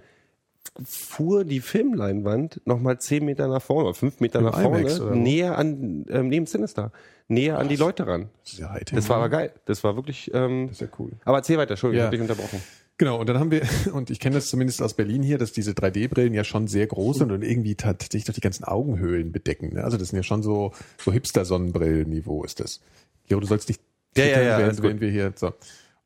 fuhr 0.84 1.44
die 1.44 1.60
Filmleinwand 1.60 2.60
nochmal 2.64 2.98
zehn 2.98 3.24
Meter 3.24 3.48
nach 3.48 3.62
vorne, 3.62 3.88
oder 3.88 3.94
fünf 3.94 4.20
Meter 4.20 4.40
Im 4.40 4.46
nach 4.46 4.58
IMAX, 4.62 4.98
vorne, 4.98 5.16
näher 5.16 5.56
an, 5.56 6.04
ähm, 6.10 6.28
neben 6.28 6.46
Sinister, 6.46 6.92
näher 7.28 7.58
an 7.58 7.68
die 7.68 7.76
Leute 7.76 8.06
ran. 8.06 8.28
Das 8.44 8.58
ja. 8.58 8.76
Das 8.92 9.08
war 9.08 9.16
aber 9.18 9.28
geil. 9.28 9.52
Das 9.64 9.82
war 9.84 9.96
wirklich, 9.96 10.30
ähm, 10.34 10.66
Das 10.68 10.76
ist 10.76 10.80
ja 10.80 10.88
cool. 10.98 11.12
aber 11.24 11.38
erzähl 11.38 11.56
weiter, 11.56 11.70
Entschuldigung, 11.72 11.98
Ja. 11.98 12.04
ich 12.12 12.20
hab 12.20 12.28
dich 12.28 12.30
unterbrochen. 12.36 12.62
Genau, 12.98 13.20
und 13.20 13.28
dann 13.28 13.38
haben 13.38 13.52
wir, 13.52 13.62
und 13.92 14.10
ich 14.10 14.20
kenne 14.20 14.34
das 14.34 14.48
zumindest 14.48 14.82
aus 14.82 14.94
Berlin 14.94 15.22
hier, 15.22 15.38
dass 15.38 15.52
diese 15.52 15.70
3D-Brillen 15.70 16.34
ja 16.34 16.44
schon 16.44 16.66
sehr 16.66 16.86
groß 16.86 17.18
sind 17.18 17.32
und 17.32 17.42
irgendwie 17.42 17.76
tatsächlich 17.76 18.24
doch 18.24 18.34
die 18.34 18.40
ganzen 18.40 18.64
Augenhöhlen 18.64 19.32
bedecken. 19.32 19.74
Ne? 19.74 19.84
Also 19.84 19.96
das 19.96 20.08
sind 20.08 20.16
ja 20.16 20.24
schon 20.24 20.42
so, 20.42 20.72
so 21.02 21.12
Hipster-Sonnenbrillen-Niveau 21.12 22.42
ist 22.42 22.60
das. 22.60 22.80
Jo, 23.28 23.38
du 23.38 23.46
sollst 23.46 23.68
nicht 23.68 23.80
Ja, 24.16 24.24
ja, 24.24 24.42
ja, 24.42 24.58
während, 24.58 24.82
während 24.82 25.00
wir 25.00 25.10
hier, 25.10 25.32
so. 25.36 25.52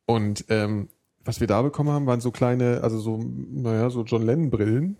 Und, 0.04 0.44
ähm, 0.50 0.88
was 1.24 1.40
wir 1.40 1.46
da 1.46 1.62
bekommen 1.62 1.90
haben, 1.90 2.06
waren 2.06 2.20
so 2.20 2.30
kleine, 2.30 2.82
also 2.82 2.98
so, 2.98 3.18
naja, 3.18 3.90
so 3.90 4.02
John 4.02 4.22
Lennon-Brillen. 4.22 4.96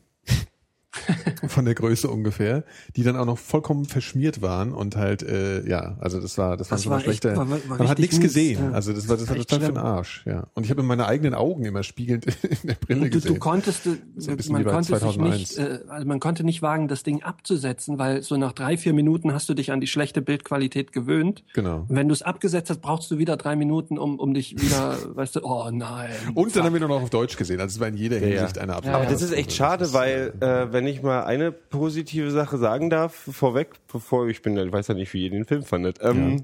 von 1.48 1.64
der 1.64 1.74
Größe 1.74 2.08
ungefähr, 2.08 2.64
die 2.96 3.02
dann 3.02 3.16
auch 3.16 3.24
noch 3.24 3.38
vollkommen 3.38 3.84
verschmiert 3.86 4.42
waren 4.42 4.72
und 4.72 4.96
halt, 4.96 5.22
äh, 5.22 5.66
ja, 5.68 5.96
also 6.00 6.20
das 6.20 6.36
war, 6.38 6.56
das, 6.56 6.68
Das 6.68 6.84
war 6.86 6.92
war 6.92 7.00
so 7.00 7.04
eine 7.06 7.12
echt- 7.14 7.22
schlechte, 7.22 7.36
war- 7.38 7.50
war 7.50 7.78
man 7.78 7.88
hat 7.88 7.98
nichts 7.98 8.20
gesehen, 8.20 8.60
ja. 8.62 8.70
also 8.72 8.92
das 8.92 9.08
war, 9.08 9.16
das 9.16 9.28
war 9.28 9.36
Echt 9.36 9.48
total 9.50 9.66
für 9.66 9.72
den. 9.72 9.78
Arsch, 9.82 10.22
ja. 10.26 10.46
Und 10.54 10.64
ich 10.64 10.70
habe 10.70 10.82
in 10.82 10.86
meine 10.86 11.06
eigenen 11.06 11.34
Augen 11.34 11.64
immer 11.64 11.82
spiegelnd 11.82 12.26
in 12.62 12.68
der 12.68 12.74
Brille 12.74 13.00
Du, 13.08 13.10
du 13.10 13.20
gesehen. 13.20 13.38
konntest, 13.40 13.86
äh, 13.86 13.92
wie 14.16 14.52
man 14.52 14.64
konnte 14.64 14.88
sich 14.92 14.98
2001. 14.98 15.38
nicht, 15.38 15.58
äh, 15.58 15.80
also 15.88 16.06
man 16.06 16.20
konnte 16.20 16.44
nicht 16.44 16.62
wagen, 16.62 16.88
das 16.88 17.02
Ding 17.02 17.22
abzusetzen, 17.22 17.98
weil 17.98 18.22
so 18.22 18.36
nach 18.36 18.52
drei, 18.52 18.76
vier 18.76 18.92
Minuten 18.92 19.32
hast 19.32 19.48
du 19.48 19.54
dich 19.54 19.72
an 19.72 19.80
die 19.80 19.86
schlechte 19.86 20.22
Bildqualität 20.22 20.92
gewöhnt. 20.92 21.42
Genau. 21.54 21.86
Und 21.88 21.96
wenn 21.96 22.08
du 22.08 22.12
es 22.12 22.22
abgesetzt 22.22 22.70
hast, 22.70 22.80
brauchst 22.82 23.10
du 23.10 23.18
wieder 23.18 23.36
drei 23.36 23.56
Minuten, 23.56 23.98
um, 23.98 24.18
um 24.18 24.34
dich 24.34 24.60
wieder, 24.60 24.96
weißt 25.16 25.36
du, 25.36 25.40
oh 25.42 25.70
nein. 25.72 26.10
Und 26.34 26.54
dann 26.54 26.64
haben 26.64 26.72
wir 26.74 26.80
nur 26.80 26.88
noch 26.90 27.02
auf 27.02 27.10
Deutsch 27.10 27.36
gesehen, 27.36 27.60
also 27.60 27.76
es 27.76 27.80
war 27.80 27.88
in 27.88 27.96
jeder 27.96 28.18
Hinsicht 28.18 28.58
eine 28.58 28.74
Abfahrt. 28.76 28.94
Aber 28.94 29.06
das 29.06 29.22
ist 29.22 29.32
echt 29.32 29.52
schade, 29.52 29.92
weil 29.92 30.32
äh, 30.40 30.72
wenn 30.72 30.81
ich 30.86 31.02
mal 31.02 31.24
eine 31.24 31.52
positive 31.52 32.30
Sache 32.30 32.58
sagen 32.58 32.90
darf, 32.90 33.14
vorweg, 33.14 33.68
bevor 33.92 34.28
ich 34.28 34.42
bin, 34.42 34.56
ich 34.56 34.72
weiß 34.72 34.88
ja 34.88 34.94
nicht, 34.94 35.12
wie 35.14 35.24
ihr 35.24 35.30
den 35.30 35.44
Film 35.44 35.62
fandet. 35.64 35.98
Ähm, 36.02 36.42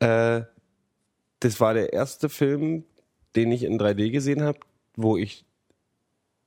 äh, 0.00 0.42
das 1.40 1.60
war 1.60 1.74
der 1.74 1.92
erste 1.92 2.28
Film, 2.28 2.84
den 3.36 3.52
ich 3.52 3.64
in 3.64 3.78
3D 3.78 4.10
gesehen 4.10 4.42
habe, 4.42 4.58
wo 4.96 5.16
ich 5.16 5.44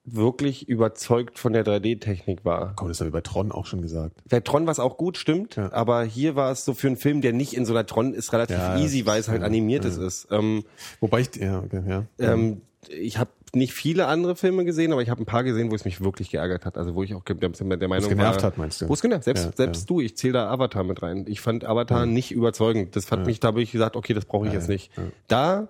wirklich 0.10 0.70
überzeugt 0.70 1.38
von 1.38 1.52
der 1.52 1.66
3D-Technik 1.66 2.46
war. 2.46 2.74
Komm, 2.78 2.88
das 2.88 3.02
haben 3.02 3.08
wir 3.08 3.12
bei 3.12 3.20
Tron 3.22 3.52
auch 3.52 3.66
schon 3.66 3.82
gesagt. 3.82 4.22
Bei 4.30 4.40
Tron 4.40 4.66
war 4.66 4.72
es 4.72 4.80
auch 4.80 4.96
gut, 4.96 5.18
stimmt, 5.18 5.58
Ja. 5.58 5.70
aber 5.74 6.04
hier 6.06 6.38
war 6.38 6.50
es 6.52 6.64
so 6.64 6.74
für 6.74 6.88
einen 6.88 6.96
Film, 6.96 7.20
der 7.20 7.34
nicht 7.34 7.54
in 7.54 7.66
so 7.66 7.74
einer 7.74 7.86
Tron 7.86 8.14
ist, 8.14 8.32
relativ 8.32 8.56
Ja, 8.56 8.78
easy, 8.80 9.06
weil 9.06 9.20
es 9.20 9.28
halt 9.28 9.42
ja, 9.42 9.46
animiertes 9.46 9.98
ist. 9.98 10.30
Ähm, 10.32 10.64
Wobei 11.02 11.20
ich, 11.22 11.36
ja, 11.36 11.60
okay, 11.60 11.84
ja. 11.86 12.06
ähm, 12.20 12.62
ich 12.90 13.18
habe 13.18 13.32
nicht 13.54 13.74
viele 13.74 14.08
andere 14.08 14.36
Filme 14.36 14.66
gesehen, 14.66 14.92
aber 14.92 15.02
ich 15.02 15.10
habe 15.10 15.22
ein 15.22 15.26
paar 15.26 15.44
gesehen, 15.44 15.72
wo 15.72 15.76
es 15.76 15.86
mich 15.86 16.02
wirklich 16.02 16.30
geärgert 16.30 16.66
hat. 16.66 16.78
Also 16.78 16.96
wo 16.96 17.04
ich 17.04 17.14
auch 17.16 17.24
der, 17.24 17.36
der 17.36 17.88
Meinung 17.88 18.10
genervt 18.10 18.42
war, 18.42 18.44
hat, 18.44 18.58
meinst 18.58 18.82
du? 18.82 18.90
Wo 18.90 18.94
es 18.94 19.02
genervt. 19.02 19.24
Selbst, 19.24 19.46
Ja, 19.46 19.52
selbst 19.56 19.82
ja. 19.82 19.86
du, 19.88 20.02
ich 20.02 20.18
zähle 20.18 20.34
da 20.34 20.50
Avatar 20.50 20.84
mit 20.84 21.02
rein. 21.02 21.26
Ich 21.28 21.42
fand 21.42 21.64
Avatar 21.66 22.06
nicht 22.06 22.32
überzeugend. 22.32 22.96
Das 22.96 23.12
hat 23.12 23.26
mich, 23.26 23.40
da 23.40 23.50
habe 23.50 23.62
ich 23.62 23.72
gesagt, 23.72 23.96
okay, 23.96 24.14
das 24.14 24.26
brauche 24.26 24.48
ich 24.48 24.54
jetzt 24.54 24.70
nicht. 24.70 24.92
Da 25.28 25.70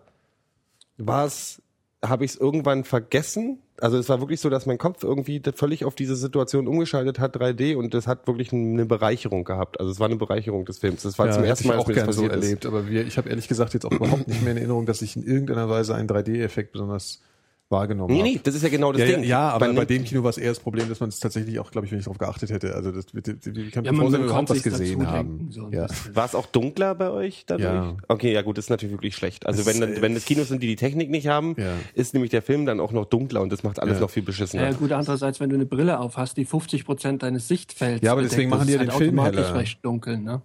war 0.97 1.25
es, 1.25 1.61
habe 2.03 2.25
ich 2.25 2.31
es 2.31 2.37
irgendwann 2.37 2.83
vergessen. 2.83 3.59
Also 3.79 3.97
es 3.97 4.09
war 4.09 4.19
wirklich 4.19 4.39
so, 4.39 4.49
dass 4.49 4.65
mein 4.65 4.77
Kopf 4.77 5.03
irgendwie 5.03 5.41
völlig 5.55 5.85
auf 5.85 5.95
diese 5.95 6.15
Situation 6.15 6.67
umgeschaltet 6.67 7.19
hat, 7.19 7.35
3D, 7.35 7.75
und 7.75 7.93
das 7.93 8.07
hat 8.07 8.27
wirklich 8.27 8.51
eine 8.51 8.85
Bereicherung 8.85 9.43
gehabt. 9.43 9.79
Also 9.79 9.91
es 9.91 9.99
war 9.99 10.07
eine 10.07 10.15
Bereicherung 10.15 10.65
des 10.65 10.79
Films. 10.79 11.03
Das 11.03 11.19
war 11.19 11.27
ja, 11.27 11.33
zum 11.33 11.43
ersten 11.43 11.67
Mal, 11.67 11.75
dass 11.75 11.83
auch 11.83 11.87
mir 11.87 11.95
das 11.95 12.03
so 12.03 12.07
passiert 12.23 12.35
ist. 12.35 12.43
erlebt, 12.43 12.65
aber 12.65 12.87
wir, 12.87 13.05
ich 13.05 13.17
habe 13.17 13.29
ehrlich 13.29 13.47
gesagt 13.47 13.73
jetzt 13.73 13.85
auch 13.85 13.91
überhaupt 13.91 14.27
nicht 14.27 14.41
mehr 14.41 14.51
in 14.51 14.57
Erinnerung, 14.57 14.85
dass 14.85 15.01
ich 15.01 15.15
in 15.15 15.23
irgendeiner 15.23 15.69
Weise 15.69 15.95
einen 15.95 16.07
3D-Effekt 16.07 16.71
besonders 16.71 17.21
wahrgenommen 17.69 18.13
Nee, 18.13 18.19
habe. 18.21 18.29
nee, 18.29 18.39
das 18.43 18.55
ist 18.55 18.63
ja 18.63 18.69
genau 18.69 18.91
das 18.91 19.01
ja, 19.01 19.07
Ding. 19.07 19.23
ja, 19.23 19.27
ja, 19.29 19.49
aber 19.49 19.67
Man 19.67 19.75
bei 19.75 19.85
dem 19.85 20.03
Kino 20.03 20.23
war 20.23 20.29
es 20.29 20.37
eher 20.37 20.49
das 20.49 20.59
Problem, 20.59 20.87
dass 20.87 20.99
man 20.99 21.09
es 21.09 21.19
tatsächlich 21.19 21.59
auch, 21.59 21.69
glaube 21.71 21.85
ich, 21.85 21.91
wenn 21.91 21.99
ich 21.99 22.05
darauf 22.05 22.17
geachtet 22.17 22.49
hätte. 22.49 22.73
Also 22.75 22.91
das, 22.91 23.05
wie, 23.13 23.21
wie 23.25 23.69
kann 23.71 23.83
Ja, 23.83 23.91
wir 23.91 24.01
überhaupt 24.07 24.29
konnte 24.29 24.55
was 24.55 24.63
gesehen 24.63 25.05
haben. 25.07 25.47
so 25.51 25.69
ja. 25.69 25.87
War 26.13 26.25
es 26.25 26.33
auch 26.35 26.45
dunkler 26.45 26.95
bei 26.95 27.09
euch 27.09 27.43
dadurch? 27.45 27.65
Ja. 27.67 27.97
Okay, 28.07 28.31
ja 28.33 28.41
gut, 28.41 28.57
das 28.57 28.65
ist 28.65 28.69
natürlich 28.69 28.93
wirklich 28.93 29.15
schlecht. 29.15 29.45
Also 29.45 29.61
Es 29.61 29.67
wenn, 29.67 29.81
dann, 29.81 29.93
äh, 29.95 30.01
wenn 30.01 30.15
es 30.15 30.25
Kinos 30.25 30.47
sind, 30.47 30.63
die 30.63 30.67
die 30.67 30.75
Technik 30.77 31.09
nicht 31.09 31.27
haben, 31.27 31.55
Ja. 31.57 31.73
ist 31.93 32.13
nämlich 32.13 32.31
der 32.31 32.41
Film 32.41 32.65
dann 32.65 32.79
auch 32.79 32.91
noch 32.93 33.05
dunkler 33.05 33.41
und 33.41 33.51
das 33.51 33.63
macht 33.63 33.79
alles 33.81 33.95
Ja. 33.95 34.01
noch 34.01 34.09
viel 34.09 34.23
beschissener. 34.23 34.63
Ja, 34.63 34.71
gut, 34.71 34.91
andererseits, 34.93 35.39
wenn 35.39 35.49
du 35.49 35.55
eine 35.55 35.65
Brille 35.65 35.99
auf 35.99 36.17
hast, 36.17 36.37
die 36.37 36.45
50 36.45 36.85
Prozent 36.85 37.23
deines 37.23 37.47
Sichtfelds 37.47 38.01
Ja, 38.05 38.13
aber 38.13 38.21
deswegen 38.21 38.49
bedeckt, 38.49 38.51
machen 38.51 38.67
die 38.67 38.73
ist 38.73 38.79
ja 38.79 38.83
es 38.87 38.89
den 38.93 38.97
Film 38.97 39.19
automatisch 39.19 39.45
heller. 39.47 39.55
recht 39.59 39.79
dunkel, 39.85 40.17
ne? 40.19 40.41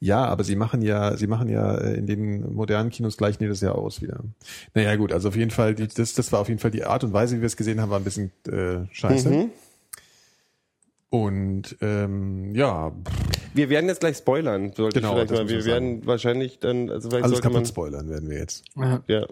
Ja, 0.00 0.24
aber 0.24 0.44
sie 0.44 0.56
machen 0.56 0.82
ja, 0.82 1.16
sie 1.16 1.26
machen 1.26 1.48
ja 1.48 1.76
äh, 1.76 1.94
in 1.94 2.06
den 2.06 2.52
modernen 2.54 2.90
Kinos 2.90 3.16
gleich 3.16 3.36
jedes 3.40 3.60
Jahr 3.60 3.76
aus 3.76 4.00
wieder. 4.02 4.20
Naja, 4.74 4.96
gut, 4.96 5.12
also 5.12 5.28
auf 5.28 5.36
jeden 5.36 5.50
Fall, 5.50 5.74
die, 5.74 5.88
das, 5.88 6.14
das 6.14 6.32
war 6.32 6.40
auf 6.40 6.48
jeden 6.48 6.60
Fall 6.60 6.70
die 6.70 6.84
Art 6.84 7.04
und 7.04 7.12
Weise, 7.12 7.36
wie 7.36 7.40
wir 7.40 7.46
es 7.46 7.56
gesehen 7.56 7.80
haben, 7.80 7.90
war 7.90 7.98
ein 7.98 8.04
bisschen 8.04 8.32
äh, 8.48 8.86
scheiße. 8.92 9.30
Mhm. 9.30 9.50
Und 11.10 11.76
ähm, 11.80 12.54
ja, 12.54 12.92
Wir 13.54 13.70
werden 13.70 13.88
jetzt 13.88 14.00
gleich 14.00 14.18
spoilern, 14.18 14.72
sollte 14.74 15.00
Genau, 15.00 15.12
ich 15.12 15.14
vielleicht 15.14 15.30
das 15.30 15.38
mal. 15.38 15.48
Wir 15.48 15.64
werden 15.64 16.06
wahrscheinlich 16.06 16.58
dann, 16.58 16.90
also 16.90 17.08
vielleicht 17.08 17.24
alles 17.24 17.36
sollte 17.36 17.48
man, 17.48 17.54
kaputt 17.54 17.68
spoilern 17.68 18.10
werden 18.10 18.28
wir 18.28 18.38
jetzt. 18.38 18.64
Ja. 18.76 19.02
ja. 19.06 19.26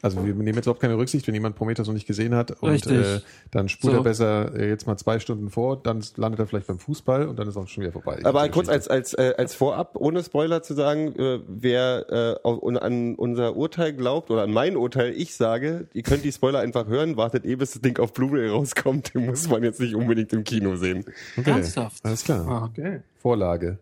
Also 0.00 0.24
wir 0.24 0.32
nehmen 0.32 0.54
jetzt 0.54 0.66
überhaupt 0.66 0.80
keine 0.80 0.96
Rücksicht, 0.96 1.26
wenn 1.26 1.34
jemand 1.34 1.56
Prometheus 1.56 1.88
noch 1.88 1.94
nicht 1.94 2.06
gesehen 2.06 2.32
hat 2.34 2.52
und 2.62 2.70
Richtig. 2.70 2.92
äh, 3.04 3.20
dann 3.50 3.68
spult 3.68 3.94
So. 3.94 3.98
er 4.00 4.04
besser 4.04 4.54
äh, 4.54 4.68
jetzt 4.68 4.86
mal 4.86 4.96
zwei 4.96 5.18
Stunden 5.18 5.50
vor, 5.50 5.82
dann 5.82 6.04
landet 6.16 6.38
er 6.38 6.46
vielleicht 6.46 6.68
beim 6.68 6.78
Fußball 6.78 7.26
und 7.26 7.36
dann 7.36 7.48
ist 7.48 7.56
auch 7.56 7.66
schon 7.66 7.82
wieder 7.82 7.92
vorbei. 7.92 8.20
Aber 8.22 8.48
kurz 8.48 8.68
als, 8.68 8.86
als, 8.86 9.12
äh, 9.14 9.34
als 9.36 9.54
Vorab, 9.56 9.96
ohne 9.96 10.22
Spoiler 10.22 10.62
zu 10.62 10.74
sagen, 10.74 11.16
äh, 11.18 11.40
wer 11.48 12.38
äh, 12.44 12.48
an 12.78 13.16
unser 13.16 13.56
Urteil 13.56 13.92
glaubt 13.92 14.30
oder 14.30 14.42
an 14.42 14.52
mein 14.52 14.76
Urteil, 14.76 15.12
ich 15.16 15.34
sage, 15.34 15.88
ihr 15.92 16.02
könnt 16.04 16.22
die 16.24 16.30
Spoiler 16.30 16.60
einfach 16.60 16.86
hören, 16.86 17.16
wartet 17.16 17.44
eh, 17.44 17.56
bis 17.56 17.72
das 17.72 17.82
Ding 17.82 17.98
auf 17.98 18.12
Blu-ray 18.12 18.50
rauskommt, 18.50 19.14
den 19.14 19.26
muss 19.26 19.48
man 19.48 19.64
jetzt 19.64 19.80
nicht 19.80 19.96
unbedingt 19.96 20.32
im 20.32 20.44
Kino 20.44 20.76
sehen. 20.76 21.04
okay. 21.36 21.50
Ernsthaft? 21.50 22.04
Alles 22.04 22.22
klar. 22.22 22.46
Ah, 22.48 22.64
okay. 22.66 23.00
Vorlage. 23.20 23.78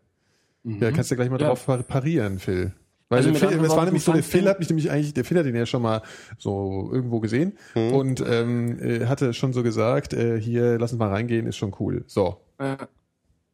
Ja, 0.65 0.91
kannst 0.93 1.11
du 1.11 1.15
gleich 1.17 1.29
mal 1.31 1.39
Ja. 1.41 1.49
drauf 1.49 1.67
par- 1.67 1.83
parieren, 1.83 2.39
Phil. 2.39 2.73
Weil 3.09 3.19
Also 3.19 3.29
anderen 3.31 3.63
das 3.63 3.77
war 3.77 3.85
nämlich 3.85 4.03
so, 4.03 4.13
der 4.13 4.23
Phil 4.25 4.41
den- 4.43 4.49
hat 4.49 4.59
mich 4.59 4.69
nämlich 4.69 4.91
eigentlich, 4.91 5.15
der 5.15 5.25
Phil 5.25 5.39
hat 5.39 5.47
ihn 5.47 5.55
ja 5.55 5.65
schon 5.67 5.83
mal 5.83 6.03
so 6.39 6.89
irgendwo 6.93 7.21
gesehen 7.21 7.53
Mhm. 7.75 7.93
und 7.95 8.25
ähm, 8.27 8.79
äh, 8.81 9.07
hatte 9.07 9.33
schon 9.33 9.53
so 9.53 9.63
gesagt, 9.63 10.13
äh, 10.13 10.41
hier, 10.41 10.79
lass 10.79 10.93
uns 10.93 10.99
mal 10.99 11.11
reingehen, 11.11 11.47
ist 11.47 11.57
schon 11.57 11.75
cool. 11.79 12.03
So, 12.09 12.41
Äh, 12.59 12.77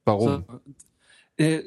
warum? 0.07 0.45
So, 0.49 1.45
äh, 1.45 1.61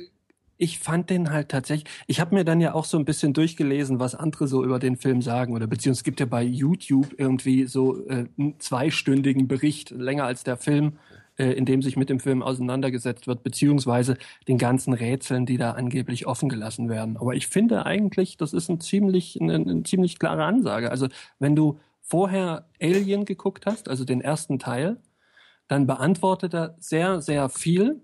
ich 0.57 0.79
fand 0.79 1.09
den 1.09 1.31
halt 1.31 1.49
tatsächlich, 1.49 1.91
ich 2.07 2.19
habe 2.21 2.33
mir 2.33 2.45
dann 2.45 2.61
ja 2.61 2.73
auch 2.73 2.85
so 2.85 2.97
ein 2.97 3.05
bisschen 3.05 3.33
durchgelesen, 3.33 3.99
was 3.99 4.15
andere 4.15 4.47
so 4.47 4.63
über 4.63 4.79
den 4.79 4.95
Film 4.95 5.21
sagen 5.21 5.53
oder 5.53 5.67
beziehungsweise 5.67 5.99
es 5.99 6.03
gibt 6.05 6.19
ja 6.21 6.25
bei 6.25 6.41
YouTube 6.43 7.13
irgendwie 7.17 7.65
so 7.67 8.07
äh, 8.07 8.25
einen 8.37 8.59
zweistündigen 8.59 9.47
Bericht, 9.47 9.91
länger 9.91 10.23
als 10.23 10.43
der 10.45 10.55
Film, 10.57 10.93
äh, 11.37 11.51
in 11.51 11.65
dem 11.65 11.81
sich 11.81 11.97
mit 11.97 12.09
dem 12.09 12.19
Film 12.19 12.41
auseinandergesetzt 12.41 13.27
wird, 13.27 13.43
beziehungsweise 13.43 14.17
den 14.47 14.57
ganzen 14.57 14.93
Rätseln, 14.93 15.45
die 15.45 15.57
da 15.57 15.71
angeblich 15.71 16.27
offen 16.27 16.49
gelassen 16.49 16.89
werden. 16.89 17.17
Aber 17.17 17.33
ich 17.33 17.47
finde 17.47 17.85
eigentlich, 17.85 18.37
das 18.37 18.53
ist 18.53 18.69
ein 18.69 18.79
ziemlich, 18.79 19.39
eine, 19.41 19.55
eine 19.55 19.83
ziemlich 19.83 20.19
klare 20.19 20.45
Ansage. 20.45 20.91
Also 20.91 21.07
wenn 21.39 21.55
du 21.55 21.79
vorher 22.01 22.67
Alien 22.81 23.25
geguckt 23.25 23.65
hast, 23.65 23.89
also 23.89 24.05
den 24.05 24.21
ersten 24.21 24.59
Teil, 24.59 24.97
dann 25.67 25.87
beantwortet 25.87 26.53
er 26.53 26.75
sehr, 26.79 27.21
sehr 27.21 27.49
viel. 27.49 28.01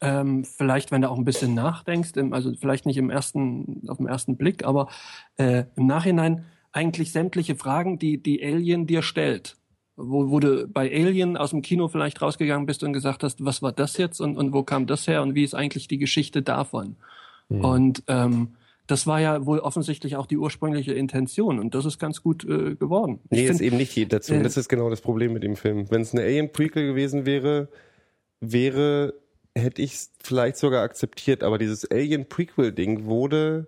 Ähm, 0.00 0.44
vielleicht, 0.44 0.92
wenn 0.92 1.02
du 1.02 1.10
auch 1.10 1.18
ein 1.18 1.24
bisschen 1.24 1.54
nachdenkst, 1.54 2.16
im, 2.16 2.32
also 2.32 2.52
vielleicht 2.54 2.86
nicht 2.86 2.98
im 2.98 3.10
ersten, 3.10 3.82
auf 3.88 3.96
den 3.96 4.06
ersten 4.06 4.36
Blick, 4.36 4.64
aber 4.64 4.88
äh, 5.38 5.64
im 5.74 5.86
Nachhinein 5.86 6.44
eigentlich 6.70 7.10
sämtliche 7.12 7.56
Fragen, 7.56 7.98
die 7.98 8.22
die 8.22 8.44
Alien 8.44 8.86
dir 8.86 9.02
stellt. 9.02 9.56
Wo, 10.00 10.30
wo 10.30 10.38
du 10.38 10.68
bei 10.68 10.88
Alien 10.92 11.36
aus 11.36 11.50
dem 11.50 11.60
Kino 11.60 11.88
vielleicht 11.88 12.22
rausgegangen 12.22 12.66
bist 12.66 12.84
und 12.84 12.92
gesagt 12.92 13.24
hast, 13.24 13.44
was 13.44 13.62
war 13.62 13.72
das 13.72 13.96
jetzt 13.96 14.20
und, 14.20 14.36
und 14.36 14.52
wo 14.52 14.62
kam 14.62 14.86
das 14.86 15.08
her 15.08 15.22
und 15.22 15.34
wie 15.34 15.42
ist 15.42 15.54
eigentlich 15.54 15.88
die 15.88 15.98
Geschichte 15.98 16.40
davon? 16.40 16.94
Und 17.48 18.04
ähm, 18.06 18.50
das 18.86 19.06
war 19.06 19.20
ja 19.20 19.44
wohl 19.44 19.58
offensichtlich 19.58 20.14
auch 20.16 20.26
die 20.26 20.36
ursprüngliche 20.36 20.92
Intention 20.92 21.58
und 21.58 21.74
das 21.74 21.84
ist 21.84 21.98
ganz 21.98 22.22
gut 22.22 22.44
äh, 22.44 22.74
geworden. 22.76 23.18
Ich 23.24 23.30
Nee, 23.30 23.42
ist 23.46 23.48
find- 23.58 23.60
eben 23.62 23.76
nicht 23.76 23.96
die 23.96 24.06
dazu. 24.06 24.34
äh, 24.34 24.42
das 24.42 24.56
ist 24.56 24.68
genau 24.68 24.88
das 24.88 25.00
Problem 25.00 25.32
mit 25.32 25.42
dem 25.42 25.56
Film. 25.56 25.90
Wenn 25.90 26.02
es 26.02 26.12
eine 26.14 26.22
Alien-Prequel 26.22 26.86
gewesen 26.86 27.26
wäre, 27.26 27.68
wäre, 28.40 29.14
hätte 29.54 29.82
ich 29.82 29.94
es 29.94 30.12
vielleicht 30.22 30.56
sogar 30.58 30.82
akzeptiert, 30.84 31.42
aber 31.42 31.58
dieses 31.58 31.90
Alien-Prequel-Ding 31.90 33.06
wurde 33.06 33.66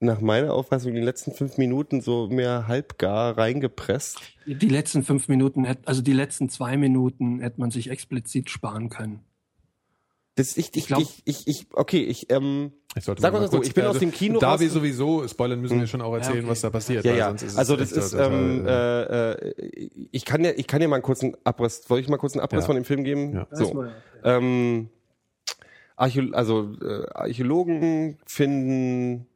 nach 0.00 0.20
meiner 0.20 0.52
Auffassung 0.52 0.90
in 0.90 0.96
den 0.96 1.04
letzten 1.04 1.32
fünf 1.32 1.56
Minuten 1.58 2.00
so 2.00 2.28
mehr 2.28 2.68
halbgar 2.68 3.36
reingepresst. 3.38 4.18
Die 4.46 4.68
letzten 4.68 5.02
fünf 5.02 5.28
Minuten, 5.28 5.66
also 5.84 6.02
die 6.02 6.12
letzten 6.12 6.48
zwei 6.50 6.76
Minuten 6.76 7.40
hätte 7.40 7.60
man 7.60 7.70
sich 7.70 7.90
explizit 7.90 8.50
sparen 8.50 8.90
können. 8.90 9.20
Das, 10.34 10.58
ich, 10.58 10.76
ich, 10.76 10.86
glaub- 10.86 11.00
ich, 11.00 11.22
ich, 11.24 11.48
ich, 11.48 11.66
okay, 11.72 12.02
ich, 12.04 12.30
ähm, 12.30 12.72
Ich 12.94 13.04
sollte 13.04 13.22
Sag 13.22 13.32
mal 13.32 13.38
mal 13.40 13.46
so, 13.46 13.56
kurz- 13.56 13.68
ich 13.68 13.74
bin 13.74 13.86
aus 13.86 13.98
dem 13.98 14.12
Kino 14.12 14.38
Da 14.38 14.60
wir 14.60 14.68
sowieso 14.68 15.26
spoilern 15.26 15.62
müssen 15.62 15.80
wir 15.80 15.86
schon 15.86 16.02
auch 16.02 16.12
erzählen, 16.12 16.40
okay. 16.40 16.48
was 16.50 16.60
da 16.60 16.68
passiert. 16.68 17.06
ja, 17.06 17.14
ja. 17.14 17.28
sonst 17.28 17.42
ist 17.42 17.52
es 17.52 17.58
Also 17.58 17.74
das 17.76 17.92
ist, 17.92 18.10
so 18.10 18.18
ähm, 18.18 18.66
äh, 18.66 19.30
äh, 19.32 19.88
ich 20.12 20.26
kann 20.26 20.44
ja, 20.44 20.50
ich 20.54 20.66
kann 20.66 20.82
ja 20.82 20.88
mal 20.88 20.96
einen 20.96 21.02
kurzen 21.02 21.34
Abriss, 21.44 21.84
soll 21.84 22.00
ich 22.00 22.08
mal 22.10 22.18
kurz 22.18 22.34
einen 22.34 22.42
Abriss 22.42 22.64
Ja. 22.64 22.66
von 22.66 22.74
dem 22.74 22.84
Film 22.84 23.02
geben? 23.02 23.32
Ja. 23.32 23.46
So. 23.50 23.86
Ähm, 24.24 24.90
Archä 25.96 26.28
also 26.32 26.74
äh, 26.82 27.06
Archäologen 27.14 28.18
finden 28.26 29.26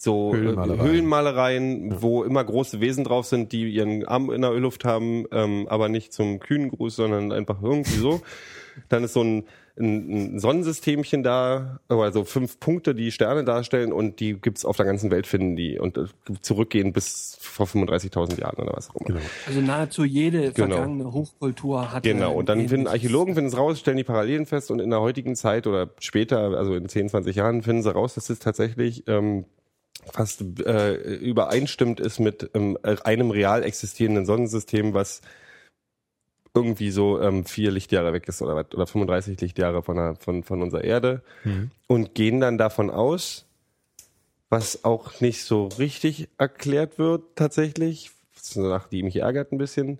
so 0.00 0.32
Höhlenmalereien. 0.32 0.80
Höhlenmalereien, 0.80 1.64
äh, 1.64 1.78
Höhlenmalereien 1.82 2.02
wo 2.02 2.22
immer 2.22 2.44
große 2.44 2.80
Wesen 2.80 3.04
drauf 3.04 3.26
sind, 3.26 3.52
die 3.52 3.68
ihren 3.68 4.06
Arm 4.06 4.30
in 4.30 4.42
der 4.42 4.52
Luft 4.52 4.84
haben, 4.84 5.26
ähm, 5.32 5.66
aber 5.68 5.88
nicht 5.88 6.12
zum 6.12 6.38
kühnen 6.38 6.70
Gruß, 6.70 6.96
sondern 6.96 7.32
einfach 7.32 7.60
irgendwie 7.60 7.98
so. 7.98 8.20
Dann 8.88 9.02
ist 9.02 9.14
so 9.14 9.22
ein, 9.24 9.44
ein, 9.76 10.34
ein 10.34 10.38
Sonnensystemchen 10.38 11.24
da, 11.24 11.80
also 11.88 12.22
fünf 12.22 12.60
Punkte, 12.60 12.94
die 12.94 13.10
Sterne 13.10 13.42
darstellen 13.42 13.92
und 13.92 14.20
die 14.20 14.34
gibt's 14.34 14.64
auf 14.64 14.76
der 14.76 14.86
ganzen 14.86 15.10
Welt 15.10 15.26
finden 15.26 15.56
die 15.56 15.80
und 15.80 15.98
äh, 15.98 16.04
zurückgehen 16.42 16.92
bis 16.92 17.36
vor 17.40 17.66
35.000 17.66 18.40
Jahren 18.40 18.56
oder 18.62 18.76
was 18.76 18.90
auch 18.90 18.94
immer. 19.00 19.18
Genau. 19.18 19.20
Also 19.48 19.60
nahezu 19.60 20.04
jede 20.04 20.52
Genau. 20.52 20.76
vergangene 20.76 21.12
Hochkultur 21.12 21.92
hat. 21.92 22.04
Genau, 22.04 22.34
und 22.34 22.48
dann 22.48 22.68
finden 22.68 22.86
Archäologen 22.86 23.34
finden 23.34 23.48
es 23.48 23.56
raus, 23.56 23.80
stellen 23.80 23.96
die 23.96 24.04
Parallelen 24.04 24.46
fest 24.46 24.70
und 24.70 24.78
in 24.78 24.90
der 24.90 25.00
heutigen 25.00 25.34
Zeit 25.34 25.66
oder 25.66 25.90
später, 25.98 26.56
also 26.56 26.76
in 26.76 26.88
10, 26.88 27.08
20 27.08 27.34
Jahren, 27.34 27.62
finden 27.62 27.82
sie 27.82 27.92
raus, 27.92 28.14
dass 28.14 28.30
es 28.30 28.38
tatsächlich 28.38 29.02
ähm, 29.08 29.44
fast 30.12 30.42
äh, 30.60 30.94
übereinstimmt 31.16 32.00
ist 32.00 32.18
mit 32.18 32.50
ähm, 32.54 32.78
einem 32.82 33.30
real 33.30 33.62
existierenden 33.62 34.26
Sonnensystem, 34.26 34.94
was 34.94 35.20
irgendwie 36.54 36.90
so 36.90 37.20
ähm, 37.20 37.44
vier 37.44 37.70
Lichtjahre 37.70 38.12
weg 38.12 38.26
ist 38.28 38.42
oder 38.42 38.56
was, 38.56 38.72
oder 38.74 38.86
35 38.86 39.40
Lichtjahre 39.40 39.82
von, 39.82 39.96
der, 39.96 40.16
von, 40.16 40.42
von 40.42 40.62
unserer 40.62 40.82
Erde 40.82 41.22
und 41.86 42.14
gehen 42.14 42.40
dann 42.40 42.58
davon 42.58 42.90
aus, 42.90 43.44
was 44.48 44.84
auch 44.84 45.20
nicht 45.20 45.44
so 45.44 45.66
richtig 45.78 46.28
erklärt 46.38 46.98
wird 46.98 47.22
tatsächlich, 47.36 48.10
das 48.34 48.50
ist 48.50 48.56
eine 48.56 48.68
Sache, 48.68 48.88
die 48.90 49.02
mich 49.02 49.16
ärgert 49.16 49.52
ein 49.52 49.58
bisschen, 49.58 49.98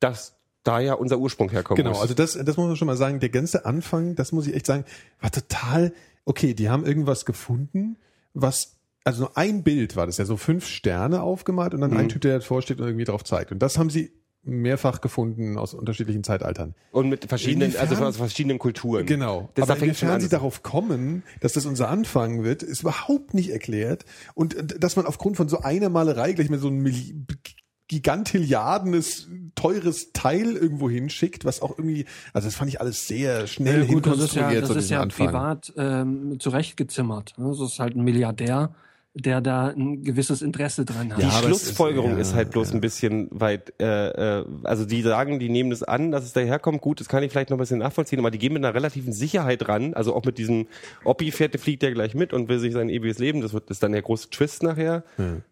dass 0.00 0.34
da 0.64 0.80
ja 0.80 0.94
unser 0.94 1.18
Ursprung 1.18 1.50
herkommt. 1.50 1.76
Genau, 1.76 2.00
also 2.00 2.14
das, 2.14 2.32
das 2.32 2.56
muss 2.56 2.68
man 2.68 2.76
schon 2.76 2.86
mal 2.86 2.96
sagen. 2.96 3.20
Der 3.20 3.28
ganze 3.28 3.64
Anfang, 3.66 4.14
das 4.14 4.32
muss 4.32 4.46
ich 4.46 4.54
echt 4.54 4.66
sagen, 4.66 4.84
war 5.20 5.30
total, 5.30 5.92
okay, 6.24 6.54
die 6.54 6.70
haben 6.70 6.86
irgendwas 6.86 7.24
gefunden, 7.24 7.96
was, 8.32 8.76
also 9.04 9.22
nur 9.22 9.36
ein 9.36 9.62
Bild 9.62 9.96
war 9.96 10.06
das 10.06 10.18
ja, 10.18 10.24
so 10.24 10.36
fünf 10.36 10.66
Sterne 10.66 11.22
aufgemalt 11.22 11.74
und 11.74 11.80
dann 11.80 11.90
Mhm. 11.90 11.96
ein 11.96 12.08
Typ, 12.08 12.22
der 12.22 12.38
davor 12.38 12.62
steht 12.62 12.80
und 12.80 12.86
irgendwie 12.86 13.04
drauf 13.04 13.24
zeigt. 13.24 13.52
Und 13.52 13.58
das 13.60 13.78
haben 13.78 13.90
sie 13.90 14.12
mehrfach 14.44 15.00
gefunden 15.00 15.56
aus 15.56 15.72
unterschiedlichen 15.72 16.24
Zeitaltern. 16.24 16.74
und 16.90 17.08
mit 17.08 17.26
verschiedenen, 17.26 17.70
Inwiefern- 17.70 17.88
also 17.90 18.04
aus 18.04 18.16
verschiedenen 18.16 18.58
Kulturen. 18.58 19.06
Genau. 19.06 19.50
Das 19.54 19.70
Aber 19.70 19.80
inwiefern 19.80 20.20
sie 20.20 20.28
darauf 20.28 20.64
kommen, 20.64 21.22
dass 21.40 21.52
das 21.52 21.64
unser 21.64 21.88
Anfang 21.88 22.42
wird, 22.42 22.64
ist 22.64 22.80
überhaupt 22.80 23.34
nicht 23.34 23.50
erklärt. 23.50 24.04
Und 24.34 24.54
äh, 24.56 24.64
dass 24.80 24.96
man 24.96 25.06
aufgrund 25.06 25.36
von 25.36 25.48
so 25.48 25.60
einer 25.60 25.90
Malerei 25.90 26.32
gleich 26.32 26.50
mit 26.50 26.60
so 26.60 26.66
einem 26.66 26.78
Milli 26.78 27.24
gigantilliardenes, 27.86 29.28
teures 29.54 30.12
Teil 30.12 30.56
irgendwo 30.56 30.88
hinschickt, 30.90 31.44
was 31.44 31.62
auch 31.62 31.78
irgendwie, 31.78 32.06
also 32.32 32.48
das 32.48 32.54
fand 32.56 32.68
ich 32.70 32.80
alles 32.80 33.06
sehr 33.06 33.46
schnell 33.46 33.84
Ja, 33.84 33.92
gut, 33.92 34.06
das 34.06 34.18
ist 34.18 34.34
ja, 34.34 34.60
das 34.60 34.70
ist 34.70 34.90
ja 34.90 35.00
Anfang. 35.02 35.26
privat 35.26 35.72
ähm, 35.76 36.40
zurechtgezimmert. 36.40 37.34
ne? 37.38 37.48
Das 37.48 37.60
ist 37.60 37.78
halt 37.78 37.94
ein 37.96 38.02
Milliardär, 38.04 38.74
der 39.14 39.40
da 39.42 39.68
ein 39.68 40.02
gewisses 40.04 40.40
Interesse 40.40 40.84
dran 40.86 41.12
hat. 41.12 41.18
Die 41.18 41.22
Ja, 41.22 41.28
es 41.28 41.34
ist- 41.40 41.44
Schlussfolgerung 41.44 42.16
ist, 42.16 42.30
ja, 42.30 42.36
halt 42.38 42.50
bloß 42.50 42.70
ja. 42.70 42.74
ein 42.76 42.80
bisschen 42.80 43.28
weit, 43.30 43.74
äh, 43.78 44.40
äh, 44.40 44.44
also 44.64 44.86
die 44.86 45.02
sagen, 45.02 45.38
die 45.38 45.50
nehmen 45.50 45.68
das 45.68 45.82
an, 45.82 46.10
dass 46.10 46.24
es 46.24 46.32
daherkommt, 46.32 46.80
gut, 46.80 46.98
das 47.00 47.08
kann 47.08 47.22
ich 47.22 47.30
vielleicht 47.30 47.50
noch 47.50 47.58
ein 47.58 47.60
bisschen 47.60 47.80
nachvollziehen, 47.80 48.18
aber 48.20 48.30
die 48.30 48.38
gehen 48.38 48.54
mit 48.54 48.64
einer 48.64 48.74
relativen 48.74 49.12
Sicherheit 49.12 49.68
ran, 49.68 49.92
also 49.92 50.14
auch 50.14 50.24
mit 50.24 50.38
diesem 50.38 50.66
Oppi 51.04 51.30
fährt, 51.30 51.52
der 51.52 51.60
fliegt 51.60 51.82
ja 51.82 51.90
gleich 51.90 52.14
mit 52.14 52.32
und 52.32 52.48
will 52.48 52.58
sich 52.58 52.72
sein 52.72 52.88
ewiges 52.88 53.18
Leben, 53.18 53.42
das 53.42 53.52
wird 53.52 53.68
das 53.68 53.76
ist 53.76 53.82
dann 53.82 53.92
der 53.92 54.00
große 54.02 54.30
Twist 54.30 54.62
nachher, 54.62 55.04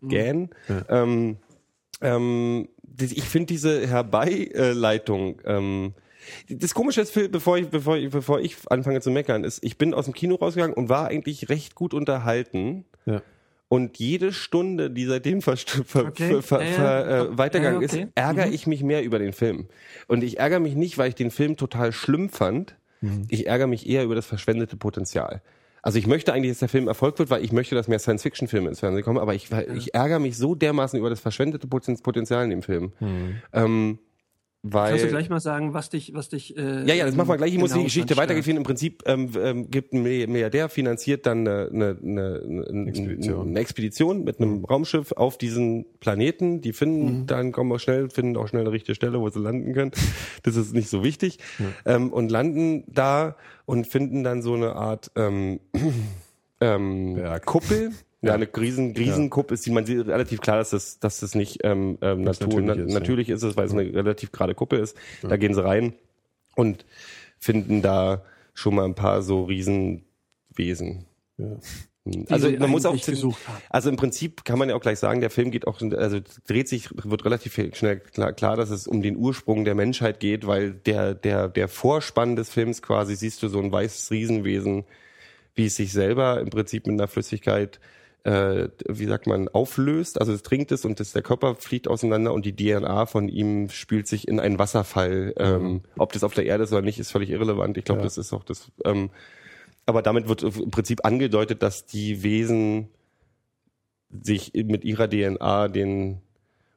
Gan. 0.08 0.48
Ähm, 0.88 1.36
ähm, 2.00 2.68
das- 2.82 3.12
ich 3.12 3.24
finde 3.24 3.46
diese 3.46 3.86
Herbeileitung, 3.86 5.40
ähm, 5.44 5.92
das 6.48 6.74
Komische 6.74 7.00
ist, 7.00 7.12
bevor 7.30 7.58
ich, 7.58 7.68
bevor 7.68 7.96
ich, 7.96 8.10
bevor 8.10 8.40
ich 8.40 8.56
anfange 8.70 9.00
zu 9.00 9.10
meckern, 9.10 9.42
ist, 9.44 9.62
ich 9.64 9.78
bin 9.78 9.94
aus 9.94 10.04
dem 10.04 10.14
Kino 10.14 10.36
rausgegangen 10.36 10.74
und 10.74 10.88
war 10.88 11.08
eigentlich 11.08 11.48
recht 11.48 11.74
gut 11.74 11.92
unterhalten. 11.94 12.84
Ja. 13.06 13.22
Und 13.72 13.98
jede 14.00 14.32
Stunde, 14.32 14.90
die 14.90 15.04
seitdem 15.06 15.42
ver 15.42 15.56
ver 15.56 16.06
Okay. 16.06 16.42
ver 16.42 16.60
ver 16.60 17.08
äh, 17.30 17.38
weitergegangen 17.38 17.80
Ja, 17.82 17.86
okay. 17.88 18.02
ist, 18.02 18.08
ärgere 18.16 18.48
ich 18.48 18.66
mich 18.66 18.82
mehr 18.82 19.04
über 19.04 19.20
den 19.20 19.32
Film. 19.32 19.68
Und 20.08 20.24
ich 20.24 20.40
ärgere 20.40 20.58
mich 20.58 20.74
nicht, 20.74 20.98
weil 20.98 21.08
ich 21.10 21.14
den 21.14 21.30
Film 21.30 21.56
total 21.56 21.92
schlimm 21.92 22.30
fand. 22.30 22.74
Mhm. 23.00 23.26
Ich 23.28 23.46
ärgere 23.46 23.68
mich 23.68 23.88
eher 23.88 24.02
über 24.02 24.16
das 24.16 24.26
verschwendete 24.26 24.76
Potenzial. 24.76 25.40
Also 25.82 26.00
ich 26.00 26.08
möchte 26.08 26.32
eigentlich, 26.32 26.50
dass 26.50 26.58
der 26.58 26.68
Film 26.68 26.88
Erfolg 26.88 27.16
wird, 27.20 27.30
weil 27.30 27.44
ich 27.44 27.52
möchte, 27.52 27.76
dass 27.76 27.86
mehr 27.86 28.00
Science-Fiction-Filme 28.00 28.68
ins 28.70 28.80
Fernsehen 28.80 29.04
kommen, 29.04 29.18
aber 29.18 29.34
ich, 29.34 29.48
ich 29.76 29.94
ärgere 29.94 30.18
mich 30.18 30.36
so 30.36 30.56
dermaßen 30.56 30.98
über 30.98 31.08
das 31.08 31.20
verschwendete 31.20 31.68
Poten- 31.68 32.02
Potenzial 32.02 32.42
in 32.42 32.50
dem 32.50 32.62
Film. 32.62 32.92
Ähm, 33.52 33.98
weil 34.62 34.90
Kannst 34.90 35.04
du 35.06 35.08
gleich 35.08 35.30
mal 35.30 35.40
sagen, 35.40 35.72
was 35.72 35.88
dich, 35.88 36.12
was 36.12 36.28
dich. 36.28 36.54
Äh, 36.54 36.84
ja, 36.84 36.94
ja, 36.94 37.06
das 37.06 37.16
machen 37.16 37.28
wir 37.30 37.38
gleich. 37.38 37.52
Ich 37.54 37.58
muss 37.58 37.70
genau 37.70 37.80
die 37.80 37.86
Geschichte 37.86 38.14
dran 38.14 38.24
weitergeführen. 38.24 38.56
stört. 38.56 38.58
Im 38.58 38.64
Prinzip 38.64 39.02
ähm, 39.06 39.30
ähm, 39.42 39.70
gibt 39.70 39.94
ein 39.94 40.02
Milli- 40.04 40.26
Milliardär, 40.26 40.68
finanziert 40.68 41.24
dann 41.24 41.48
eine, 41.48 41.70
eine, 41.72 41.98
eine, 42.02 42.66
eine, 42.68 42.88
Expedition. 42.88 43.48
eine 43.48 43.58
Expedition 43.60 44.22
mit 44.24 44.38
einem 44.38 44.62
Raumschiff 44.64 45.12
auf 45.12 45.38
diesen 45.38 45.86
Planeten. 46.00 46.60
Die 46.60 46.74
finden, 46.74 47.26
dann 47.26 47.52
kommen 47.52 47.72
auch 47.72 47.78
schnell, 47.80 48.10
finden 48.10 48.36
auch 48.36 48.48
schnell 48.48 48.62
eine 48.62 48.72
richtige 48.72 48.94
Stelle, 48.94 49.18
wo 49.20 49.28
sie 49.30 49.40
landen 49.40 49.72
können. 49.72 49.92
Das 50.42 50.56
ist 50.56 50.74
nicht 50.74 50.88
so 50.88 51.02
wichtig. 51.04 51.38
Ähm, 51.84 52.12
und 52.12 52.30
landen 52.30 52.84
da 52.86 53.36
und 53.66 53.86
finden 53.86 54.24
dann 54.24 54.42
so 54.42 54.54
eine 54.54 54.74
Art 54.74 55.10
ähm, 55.16 55.60
ähm, 56.60 57.14
Berg. 57.14 57.46
Kuppel. 57.46 57.92
Ja, 58.22 58.34
eine 58.34 58.48
riesen, 58.54 58.94
Riesenkuppel 58.94 59.54
ist, 59.54 59.64
die 59.64 59.70
man 59.70 59.86
sieht 59.86 60.06
relativ 60.06 60.42
klar, 60.42 60.58
dass 60.58 60.70
das, 60.70 60.98
dass 60.98 61.20
das 61.20 61.34
nicht 61.34 61.60
ähm, 61.64 61.96
ähm, 62.02 62.22
Natur, 62.22 62.60
natürlich 62.60 62.66
na, 62.66 62.74
ist, 62.74 62.88
ja. 62.88 62.98
natürlich 62.98 63.28
ist 63.30 63.42
es, 63.42 63.56
weil 63.56 63.66
es 63.66 63.72
eine 63.72 63.94
relativ 63.94 64.30
gerade 64.30 64.54
Kuppel 64.54 64.78
ist. 64.78 64.94
Da 65.22 65.38
gehen 65.38 65.54
sie 65.54 65.64
rein 65.64 65.94
und 66.54 66.84
finden 67.38 67.80
da 67.80 68.22
schon 68.52 68.74
mal 68.74 68.84
ein 68.84 68.94
paar 68.94 69.22
so 69.22 69.44
Riesenwesen. 69.44 71.06
Ja. 71.38 71.56
Also 72.28 72.48
sie 72.48 72.56
man 72.56 72.70
muss 72.70 72.86
auch 72.86 72.96
also 73.68 73.90
im 73.90 73.96
Prinzip 73.96 74.44
kann 74.44 74.58
man 74.58 74.70
ja 74.70 74.74
auch 74.74 74.80
gleich 74.80 74.98
sagen, 74.98 75.20
der 75.20 75.30
Film 75.30 75.50
geht 75.50 75.66
auch 75.66 75.80
also 75.80 76.18
dreht 76.46 76.66
sich 76.66 76.88
wird 76.92 77.24
relativ 77.26 77.54
schnell 77.74 78.00
klar, 78.00 78.32
klar, 78.32 78.56
dass 78.56 78.70
es 78.70 78.86
um 78.86 79.02
den 79.02 79.16
Ursprung 79.16 79.64
der 79.64 79.74
Menschheit 79.74 80.18
geht, 80.18 80.46
weil 80.46 80.72
der 80.72 81.14
der 81.14 81.48
der 81.48 81.68
Vorspann 81.68 82.36
des 82.36 82.50
Films 82.50 82.80
quasi 82.80 83.16
siehst 83.16 83.42
du 83.42 83.48
so 83.48 83.60
ein 83.60 83.70
weißes 83.70 84.10
Riesenwesen, 84.10 84.84
wie 85.54 85.66
es 85.66 85.76
sich 85.76 85.92
selber 85.92 86.40
im 86.40 86.48
Prinzip 86.48 86.86
mit 86.86 86.94
einer 86.94 87.08
Flüssigkeit 87.08 87.80
äh, 88.24 88.68
wie 88.88 89.06
sagt 89.06 89.26
man, 89.26 89.48
auflöst, 89.48 90.20
also 90.20 90.32
es 90.32 90.42
trinkt 90.42 90.72
es 90.72 90.84
und 90.84 91.00
das, 91.00 91.12
der 91.12 91.22
Körper 91.22 91.54
fliegt 91.54 91.88
auseinander 91.88 92.32
und 92.34 92.44
die 92.44 92.54
DNA 92.54 93.06
von 93.06 93.28
ihm 93.28 93.68
spült 93.70 94.06
sich 94.06 94.28
in 94.28 94.40
einen 94.40 94.58
Wasserfall. 94.58 95.32
Ähm, 95.38 95.82
ob 95.96 96.12
das 96.12 96.24
auf 96.24 96.34
der 96.34 96.46
Erde 96.46 96.64
ist 96.64 96.72
oder 96.72 96.82
nicht, 96.82 96.98
ist 96.98 97.10
völlig 97.10 97.30
irrelevant. 97.30 97.76
Ich 97.78 97.84
glaube, 97.84 98.00
Ja. 98.00 98.04
das 98.04 98.18
ist 98.18 98.32
auch 98.32 98.44
das. 98.44 98.70
Ähm, 98.84 99.10
aber 99.86 100.02
damit 100.02 100.28
wird 100.28 100.42
im 100.42 100.70
Prinzip 100.70 101.04
angedeutet, 101.04 101.62
dass 101.62 101.86
die 101.86 102.22
Wesen 102.22 102.88
sich 104.10 104.52
mit 104.54 104.84
ihrer 104.84 105.08
DNA 105.08 105.68
den 105.68 106.20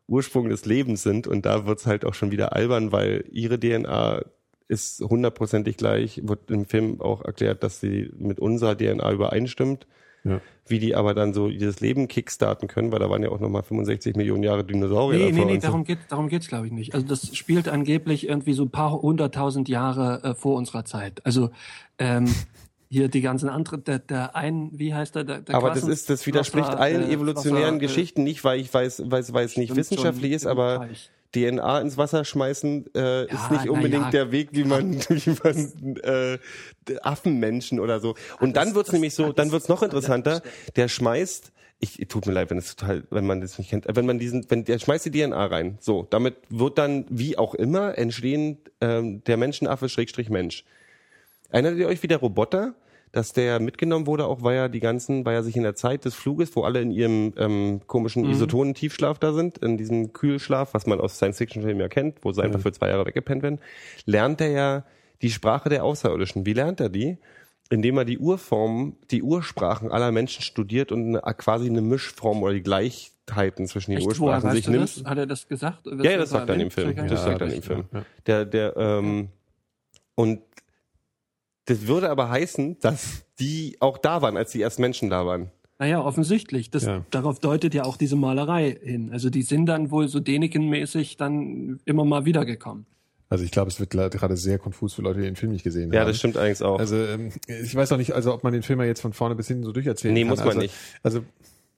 Ursprung 0.07 0.49
des 0.49 0.65
Lebens 0.65 1.03
sind 1.03 1.27
und 1.27 1.45
da 1.45 1.65
wird's 1.65 1.85
halt 1.85 2.05
auch 2.05 2.13
schon 2.13 2.31
wieder 2.31 2.53
albern, 2.53 2.91
weil 2.91 3.25
ihre 3.31 3.59
DNA 3.59 4.23
ist 4.67 5.01
hundertprozentig 5.01 5.77
gleich, 5.77 6.21
wird 6.23 6.49
im 6.51 6.65
Film 6.65 7.01
auch 7.01 7.23
erklärt, 7.23 7.63
dass 7.63 7.79
sie 7.79 8.11
mit 8.17 8.39
unserer 8.39 8.77
DNA 8.77 9.11
übereinstimmt. 9.11 9.87
Ja. 10.23 10.41
Wie 10.65 10.79
die 10.79 10.95
aber 10.95 11.13
dann 11.13 11.33
so 11.33 11.49
dieses 11.49 11.81
Leben 11.81 12.07
kickstarten 12.07 12.69
können, 12.69 12.91
weil 12.93 12.99
da 12.99 13.09
waren 13.09 13.21
ja 13.21 13.29
auch 13.29 13.39
nochmal 13.41 13.63
65 13.63 14.15
Millionen 14.15 14.43
Jahre 14.43 14.63
Dinosaurier 14.63 15.19
Nee, 15.25 15.31
nee, 15.33 15.43
nee, 15.45 15.53
und 15.55 15.61
so. 15.61 15.67
darum 15.67 15.83
geht 15.83 15.97
darum 16.07 16.29
geht's 16.29 16.47
glaube 16.47 16.67
ich 16.67 16.71
nicht. 16.71 16.93
Also 16.95 17.05
das 17.05 17.35
spielt 17.35 17.67
angeblich 17.67 18.27
irgendwie 18.29 18.53
so 18.53 18.63
ein 18.63 18.69
paar 18.69 18.93
hunderttausend 18.93 19.67
Jahre 19.67 20.23
äh, 20.23 20.35
vor 20.35 20.55
unserer 20.55 20.85
Zeit. 20.85 21.25
Also 21.25 21.49
ähm, 21.99 22.33
hier 22.89 23.09
die 23.09 23.21
ganzen 23.21 23.49
anderen, 23.49 23.83
der, 23.83 23.99
der 23.99 24.35
ein, 24.37 24.69
wie 24.71 24.93
heißt 24.93 25.15
der? 25.15 25.23
der, 25.25 25.41
der 25.41 25.55
Aber 25.55 25.69
das 25.69 25.79
Quassen- 25.79 25.91
ist, 25.91 26.09
das 26.09 26.25
widerspricht 26.27 26.67
Wasser, 26.67 26.79
allen 26.79 27.09
äh, 27.09 27.13
evolutionären 27.13 27.63
Wasser, 27.65 27.75
äh, 27.75 27.79
Geschichten 27.79 28.23
nicht, 28.23 28.43
weil 28.43 28.59
ich 28.59 28.73
weiß, 28.73 29.03
weiß, 29.05 29.33
weil 29.33 29.45
es 29.45 29.57
nicht 29.57 29.75
wissenschaftlich 29.75 30.31
ist, 30.31 30.45
aber 30.45 30.77
Teich. 30.87 31.09
DNA 31.33 31.81
ins 31.81 31.97
Wasser 31.97 32.23
schmeißen 32.25 32.93
äh, 32.95 33.25
ist 33.25 33.51
nicht 33.51 33.69
unbedingt 33.69 34.05
ja. 34.05 34.11
der 34.11 34.31
Weg, 34.31 34.49
wie 34.51 34.63
man, 34.63 34.95
wie 35.09 35.35
man 35.43 35.95
äh, 36.03 36.37
Affenmenschen 37.01 37.79
oder 37.79 37.99
so. 37.99 38.15
Und 38.39 38.55
dann 38.55 38.75
wird's 38.75 38.87
das- 38.87 38.93
nämlich 38.93 39.13
so, 39.15 39.27
das- 39.27 39.35
dann 39.35 39.51
wird's 39.51 39.67
noch 39.67 39.79
das- 39.79 39.89
interessanter. 39.89 40.41
Der 40.75 40.87
schmeißt, 40.87 41.51
ich 41.79 41.97
tut 42.07 42.25
mir 42.27 42.33
leid, 42.33 42.49
wenn 42.49 42.57
es 42.57 42.75
total, 42.75 43.03
wenn 43.09 43.25
man 43.25 43.41
das 43.41 43.57
nicht 43.57 43.69
kennt, 43.69 43.85
wenn 43.93 44.05
man 44.05 44.19
diesen, 44.19 44.45
wenn 44.49 44.63
der 44.63 44.79
schmeißt 44.79 45.05
die 45.05 45.11
DNA 45.11 45.45
rein. 45.47 45.77
So, 45.81 46.07
damit 46.09 46.35
wird 46.49 46.77
dann 46.77 47.05
wie 47.09 47.37
auch 47.37 47.55
immer 47.55 47.97
entstehen 47.97 48.59
ähm, 48.79 49.23
der 49.25 49.37
Menschenaffe 49.37 49.89
Schrägstrich 49.89 50.29
Mensch. 50.29 50.63
Erinnert 51.49 51.77
ihr 51.77 51.87
euch 51.87 52.01
wie 52.01 52.07
der 52.07 52.17
Roboter, 52.19 52.73
dass 53.13 53.31
der 53.31 53.59
mitgenommen 53.59 54.07
wurde, 54.07 54.25
auch 54.25 54.41
weil 54.41 54.57
er 54.57 54.69
die 54.69 54.79
ganzen, 54.79 55.23
weil 55.23 55.35
er 55.35 55.43
sich 55.43 55.55
in 55.55 55.61
der 55.63 55.75
Zeit 55.75 56.03
des 56.03 56.15
Fluges, 56.15 56.55
wo 56.55 56.63
alle 56.63 56.81
in 56.81 56.91
ihrem 56.91 57.31
ähm, 57.37 57.81
komischen 57.85 58.25
Isotonen-Tiefschlaf 58.25 59.19
da 59.19 59.33
sind, 59.33 59.59
in 59.59 59.77
diesem 59.77 60.13
Kühlschlaf, 60.13 60.73
was 60.73 60.87
man 60.87 60.99
aus 60.99 61.15
Science-Fiction-Filmen 61.17 61.79
ja 61.79 61.87
kennt, 61.89 62.17
wo 62.23 62.31
sie 62.31 62.41
einfach 62.41 62.59
für 62.59 62.71
zwei 62.71 62.89
Jahre 62.89 63.05
weggepennt 63.05 63.43
werden, 63.43 63.59
lernt 64.05 64.41
er 64.41 64.49
ja 64.49 64.83
die 65.21 65.29
Sprache 65.29 65.69
der 65.69 65.83
Außerirdischen. 65.85 66.47
Wie 66.47 66.53
lernt 66.53 66.79
er 66.79 66.89
die? 66.89 67.17
Indem 67.69 67.99
er 67.99 68.05
die 68.05 68.17
Urformen, 68.17 68.97
die 69.11 69.21
Ursprachen 69.21 69.91
aller 69.91 70.11
Menschen 70.11 70.41
studiert 70.41 70.91
und 70.91 71.15
eine, 71.15 71.21
quasi 71.35 71.67
eine 71.69 71.81
Mischform 71.81 72.41
oder 72.41 72.53
die 72.53 72.63
Gleichheiten 72.63 73.67
zwischen 73.67 73.91
den 73.91 73.99
Echt, 73.99 74.07
Ursprachen 74.07 74.51
sich 74.51 74.67
nimmt. 74.67 74.83
das? 74.83 75.03
Hat 75.05 75.19
er 75.19 75.27
das 75.27 75.47
gesagt? 75.47 75.85
Ja, 75.85 76.11
ja, 76.11 76.17
das 76.17 76.31
sagt 76.31 76.49
er 76.49 76.55
in 76.55 76.61
dem 76.61 76.71
Film. 76.71 76.97
Ja, 76.97 77.05
Das 77.05 77.23
sagt 77.23 77.41
er 77.41 77.47
in 77.47 77.53
dem 77.53 77.61
Film. 77.61 77.85
ja. 77.93 78.05
Der, 78.25 78.45
der, 78.45 78.75
ähm, 78.75 79.29
und 80.15 80.41
das 81.65 81.87
würde 81.87 82.09
aber 82.09 82.29
heißen, 82.29 82.79
dass 82.79 83.25
die 83.39 83.77
auch 83.79 83.97
da 83.97 84.21
waren, 84.21 84.37
als 84.37 84.51
die 84.51 84.61
ersten 84.61 84.81
Menschen 84.81 85.09
da 85.09 85.25
waren. 85.25 85.51
Naja, 85.79 86.01
offensichtlich. 86.01 86.69
Das, 86.71 86.83
Ja. 86.85 87.05
Darauf 87.11 87.39
deutet 87.39 87.73
ja 87.73 87.83
auch 87.83 87.97
diese 87.97 88.15
Malerei 88.15 88.77
hin. 88.81 89.09
Also 89.11 89.29
die 89.29 89.41
sind 89.41 89.65
dann 89.65 89.91
wohl 89.91 90.07
so 90.07 90.19
Däniken-mäßig 90.19 91.17
dann 91.17 91.79
immer 91.85 92.05
mal 92.05 92.25
wiedergekommen. 92.25 92.85
Also 93.29 93.43
ich 93.43 93.51
glaube, 93.51 93.69
es 93.69 93.79
wird 93.79 93.89
gerade 93.89 94.37
sehr 94.37 94.59
konfus 94.59 94.93
für 94.93 95.01
Leute, 95.01 95.19
die 95.19 95.25
den 95.25 95.35
Film 95.35 95.51
nicht 95.51 95.63
gesehen 95.63 95.91
Ja, 95.91 96.01
haben. 96.01 96.07
das 96.07 96.19
stimmt 96.19 96.37
allerdings 96.37 96.61
auch. 96.61 96.77
Also 96.79 96.95
ähm, 96.97 97.31
ich 97.47 97.73
weiß 97.73 97.91
auch 97.91 97.97
nicht, 97.97 98.11
also 98.13 98.31
ob 98.33 98.43
man 98.43 98.53
den 98.53 98.61
Film 98.61 98.79
ja 98.79 98.85
jetzt 98.85 99.01
von 99.01 99.11
vorne 99.11 99.33
bis 99.35 99.47
hinten 99.47 99.63
so 99.63 99.71
durcherzählen 99.71 100.13
Nee, 100.13 100.21
kann. 100.21 100.29
muss 100.29 100.39
man 100.39 100.49
also, 100.49 100.59
nicht. 100.59 100.73
Also 101.01 101.23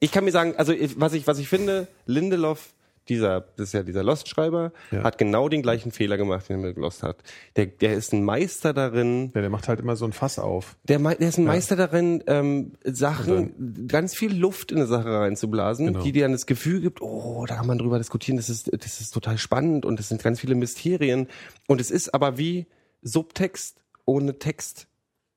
ich 0.01 0.11
kann 0.11 0.25
mir 0.25 0.31
sagen, 0.31 0.53
also 0.57 0.73
was 0.97 1.13
ich, 1.13 1.25
was 1.25 1.39
ich 1.39 1.47
finde, 1.47 1.87
Lindelof, 2.05 2.73
dieser, 3.09 3.41
das 3.41 3.67
ist 3.69 3.73
ja 3.73 3.83
dieser 3.83 4.03
Lost-Schreiber, 4.03 4.71
Ja. 4.91 5.03
hat 5.03 5.17
genau 5.17 5.47
den 5.49 5.61
gleichen 5.61 5.91
Fehler 5.91 6.17
gemacht, 6.17 6.49
den 6.49 6.59
er 6.61 6.67
mit 6.67 6.77
Lost 6.77 7.03
hat. 7.03 7.17
Der, 7.55 7.65
der 7.67 7.93
ist 7.95 8.13
ein 8.13 8.23
Meister 8.23 8.73
darin, 8.73 9.31
Ja, 9.35 9.41
der 9.41 9.49
macht 9.49 9.67
halt 9.67 9.79
immer 9.79 9.95
so 9.95 10.05
ein 10.05 10.13
Fass 10.13 10.39
auf. 10.39 10.75
der, 10.83 10.99
der 10.99 11.19
ist 11.29 11.37
ein 11.37 11.45
Meister 11.45 11.75
darin, 11.75 12.23
ähm, 12.27 12.73
Sachen, 12.83 13.87
ganz 13.87 14.15
viel 14.15 14.35
Luft 14.35 14.71
in 14.71 14.77
eine 14.77 14.87
Sache 14.87 15.09
reinzublasen, 15.09 15.87
Genau. 15.87 16.01
die 16.03 16.11
dir 16.11 16.23
dann 16.23 16.31
das 16.31 16.45
Gefühl 16.45 16.81
gibt, 16.81 17.01
oh, 17.01 17.45
da 17.47 17.55
kann 17.55 17.67
man 17.67 17.77
drüber 17.77 17.97
diskutieren, 17.97 18.37
das 18.37 18.49
ist, 18.49 18.71
das 18.73 19.01
ist 19.01 19.11
total 19.11 19.37
spannend 19.37 19.85
und 19.85 19.99
es 19.99 20.09
sind 20.09 20.23
ganz 20.23 20.39
viele 20.39 20.55
Mysterien. 20.55 21.27
Und 21.67 21.79
es 21.81 21.91
ist 21.91 22.13
aber 22.13 22.37
wie 22.37 22.65
Subtext 23.01 23.83
ohne 24.05 24.39
Text. 24.39 24.87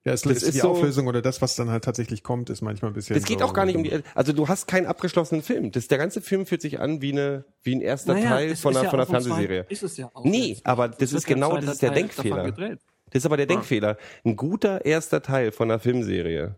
Ja, 0.04 0.12
es 0.12 0.22
Das 0.22 0.32
ist 0.38 0.42
ist 0.44 0.54
die 0.54 0.58
so- 0.60 0.70
Auflösung 0.70 1.06
oder 1.08 1.20
das, 1.20 1.42
was 1.42 1.56
dann 1.56 1.70
halt 1.70 1.84
tatsächlich 1.84 2.22
kommt, 2.22 2.50
ist 2.50 2.62
manchmal 2.62 2.90
ein 2.92 2.94
bisschen. 2.94 3.16
Es 3.16 3.24
geht 3.24 3.40
so, 3.40 3.44
auch 3.46 3.52
gar 3.52 3.66
nicht 3.66 3.76
um 3.76 3.82
die, 3.82 3.92
also 4.14 4.32
du 4.32 4.48
hast 4.48 4.66
keinen 4.68 4.86
abgeschlossenen 4.86 5.42
Film. 5.42 5.72
Das, 5.72 5.88
der 5.88 5.98
ganze 5.98 6.20
Film 6.20 6.46
fühlt 6.46 6.62
sich 6.62 6.80
an 6.80 7.02
wie 7.02 7.12
eine, 7.12 7.44
wie 7.62 7.74
ein 7.74 7.80
erster 7.80 8.14
Naja, 8.14 8.28
Teil 8.30 8.56
von 8.56 8.74
einer, 8.74 8.84
ja 8.84 8.90
von 8.90 9.00
einer 9.00 9.06
Fernsehserie. 9.06 9.66
Ist 9.68 9.82
es 9.82 9.96
ja 9.96 10.08
auch. 10.14 10.24
Nee, 10.24 10.46
jetzt. 10.50 10.66
aber 10.66 10.88
das 10.88 11.02
Es 11.02 11.12
ist 11.12 11.26
genau, 11.26 11.56
das 11.56 11.64
ist 11.72 11.82
der 11.82 11.90
Teil 11.90 11.98
Denkfehler. 12.02 12.52
Das 12.52 12.78
ist 13.22 13.26
aber 13.26 13.36
der 13.36 13.46
Denkfehler. 13.46 13.96
Ein 14.24 14.36
guter 14.36 14.84
erster 14.84 15.20
Teil 15.22 15.50
von 15.52 15.70
einer 15.70 15.80
Filmserie 15.80 16.54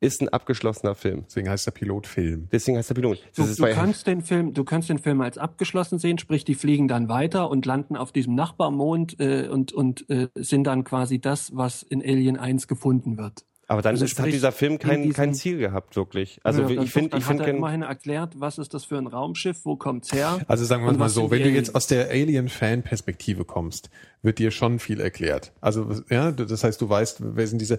ist 0.00 0.22
ein 0.22 0.28
abgeschlossener 0.28 0.94
Film. 0.94 1.24
Deswegen 1.26 1.48
heißt 1.48 1.66
der 1.66 1.72
Pilotfilm. 1.72 2.48
Deswegen 2.52 2.78
heißt 2.78 2.90
der 2.90 2.94
Pilot. 2.94 3.18
Du, 3.34 3.44
du 3.44 3.66
kannst 3.72 4.06
den 4.06 4.22
Film, 4.22 4.54
du 4.54 4.64
kannst 4.64 4.88
den 4.88 4.98
Film 4.98 5.20
als 5.20 5.38
abgeschlossen 5.38 5.98
sehen, 5.98 6.18
sprich, 6.18 6.44
die 6.44 6.54
fliegen 6.54 6.88
dann 6.88 7.08
weiter 7.08 7.50
und 7.50 7.66
landen 7.66 7.96
auf 7.96 8.12
diesem 8.12 8.34
Nachbarmond 8.34 9.18
äh, 9.18 9.48
und 9.48 9.72
und 9.72 10.08
äh, 10.08 10.28
sind 10.34 10.64
dann 10.64 10.84
quasi 10.84 11.20
das, 11.20 11.56
was 11.56 11.82
in 11.82 12.00
Alien 12.02 12.36
1 12.36 12.68
gefunden 12.68 13.18
wird. 13.18 13.44
Aber 13.70 13.82
dann 13.82 13.96
also 13.96 14.06
ist, 14.06 14.18
hat 14.18 14.28
dieser 14.28 14.50
Film 14.50 14.72
in 14.72 14.78
kein, 14.78 15.12
kein 15.12 15.34
Ziel 15.34 15.58
gehabt, 15.58 15.94
wirklich. 15.94 16.40
Also 16.42 16.62
Ja, 16.62 16.82
ich 16.82 16.90
finde, 16.90 17.18
ich 17.18 17.24
finde, 17.24 17.42
hat 17.42 17.50
er 17.50 17.54
immerhin 17.54 17.82
erklärt, 17.82 18.40
was 18.40 18.56
ist 18.56 18.72
das 18.72 18.86
für 18.86 18.96
ein 18.96 19.06
Raumschiff, 19.06 19.66
wo 19.66 19.76
kommt's 19.76 20.10
her? 20.10 20.40
Also 20.48 20.64
sagen 20.64 20.86
wir 20.86 20.92
mal 20.94 21.10
so, 21.10 21.30
wenn 21.30 21.40
du 21.40 21.44
Aliens? 21.44 21.68
jetzt 21.68 21.76
aus 21.76 21.86
der 21.86 22.08
Alien-Fan-Perspektive 22.08 23.44
kommst, 23.44 23.90
wird 24.22 24.38
dir 24.38 24.52
schon 24.52 24.78
viel 24.78 25.00
erklärt. 25.00 25.52
Also, 25.60 25.86
ja, 26.08 26.32
das 26.32 26.64
heißt, 26.64 26.80
du 26.80 26.88
weißt, 26.88 27.36
wer 27.36 27.46
sind 27.46 27.60
diese, 27.60 27.78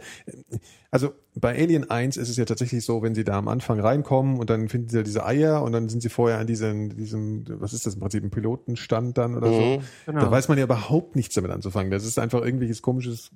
also 0.92 1.10
bei 1.34 1.58
Alien 1.58 1.90
1 1.90 2.18
ist 2.18 2.30
es 2.30 2.38
ja 2.38 2.46
tatsächlich 2.46 2.86
so, 2.86 3.02
wenn 3.02 3.16
sie 3.16 3.24
da 3.24 3.40
am 3.40 3.48
Anfang 3.48 3.80
reinkommen 3.80 4.38
und 4.38 4.52
dann 4.52 4.70
finden 4.70 4.90
sie 4.90 4.98
ja 4.98 5.04
diese 5.04 5.26
Eier 5.26 5.64
und 5.64 5.72
dann 5.72 5.90
sind 5.90 6.02
sie 6.02 6.10
vorher 6.10 6.38
an 6.38 6.46
diesem, 6.46 6.96
diesem, 6.98 7.46
was 7.60 7.74
ist 7.74 7.88
das 7.88 7.96
im 7.96 8.02
Prinzip, 8.02 8.24
ein 8.24 8.30
Pilotenstand 8.30 9.18
dann 9.18 9.36
oder 9.36 9.52
so. 9.52 9.82
Genau. 10.06 10.22
Da 10.22 10.30
weiß 10.30 10.50
man 10.50 10.60
ja 10.60 10.66
überhaupt 10.66 11.16
nichts 11.16 11.34
damit 11.34 11.50
anzufangen. 11.50 11.90
Das 11.90 12.06
ist 12.06 12.20
einfach 12.20 12.44
irgendwelches 12.44 12.84
komisches, 12.84 13.32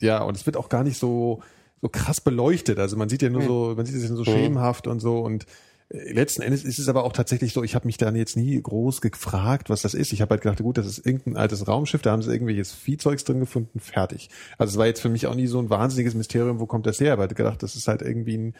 ja, 0.00 0.22
und 0.22 0.34
es 0.34 0.46
wird 0.46 0.56
auch 0.56 0.70
gar 0.70 0.82
nicht 0.82 0.98
so, 0.98 1.42
so 1.80 1.88
krass 1.88 2.20
beleuchtet. 2.20 2.78
Also 2.78 2.96
man 2.96 3.08
sieht 3.08 3.22
ja 3.22 3.30
nur 3.30 3.42
so, 3.42 3.74
man 3.76 3.86
sieht 3.86 3.96
es 3.96 4.08
ja 4.08 4.14
so 4.14 4.24
schemenhaft 4.24 4.86
und 4.86 5.00
so 5.00 5.20
und 5.20 5.46
äh, 5.88 6.12
letzten 6.12 6.42
Endes 6.42 6.64
ist 6.64 6.78
es 6.78 6.88
aber 6.88 7.04
auch 7.04 7.12
tatsächlich 7.12 7.52
so, 7.52 7.62
ich 7.62 7.74
habe 7.74 7.86
mich 7.86 7.96
dann 7.96 8.16
jetzt 8.16 8.36
nie 8.36 8.60
groß 8.60 9.00
gefragt, 9.00 9.70
was 9.70 9.82
das 9.82 9.94
ist. 9.94 10.12
Ich 10.12 10.20
habe 10.20 10.30
halt 10.30 10.42
gedacht, 10.42 10.62
gut, 10.62 10.78
das 10.78 10.86
ist 10.86 11.04
irgendein 11.04 11.36
altes 11.36 11.66
Raumschiff, 11.66 12.02
da 12.02 12.12
haben 12.12 12.22
sie 12.22 12.32
irgendwelches 12.32 12.72
Viehzeugs 12.72 13.24
drin 13.24 13.40
gefunden, 13.40 13.80
fertig. 13.80 14.30
Also 14.58 14.72
es 14.72 14.78
war 14.78 14.86
jetzt 14.86 15.00
für 15.00 15.08
mich 15.08 15.26
auch 15.26 15.34
nie 15.34 15.46
so 15.46 15.58
ein 15.58 15.70
wahnsinniges 15.70 16.14
Mysterium, 16.14 16.60
wo 16.60 16.66
kommt 16.66 16.86
das 16.86 17.00
her? 17.00 17.12
Aber 17.12 17.26
ich 17.26 17.34
gedacht, 17.34 17.62
das 17.62 17.76
ist 17.76 17.88
halt 17.88 18.02
irgendwie 18.02 18.36
ein, 18.36 18.54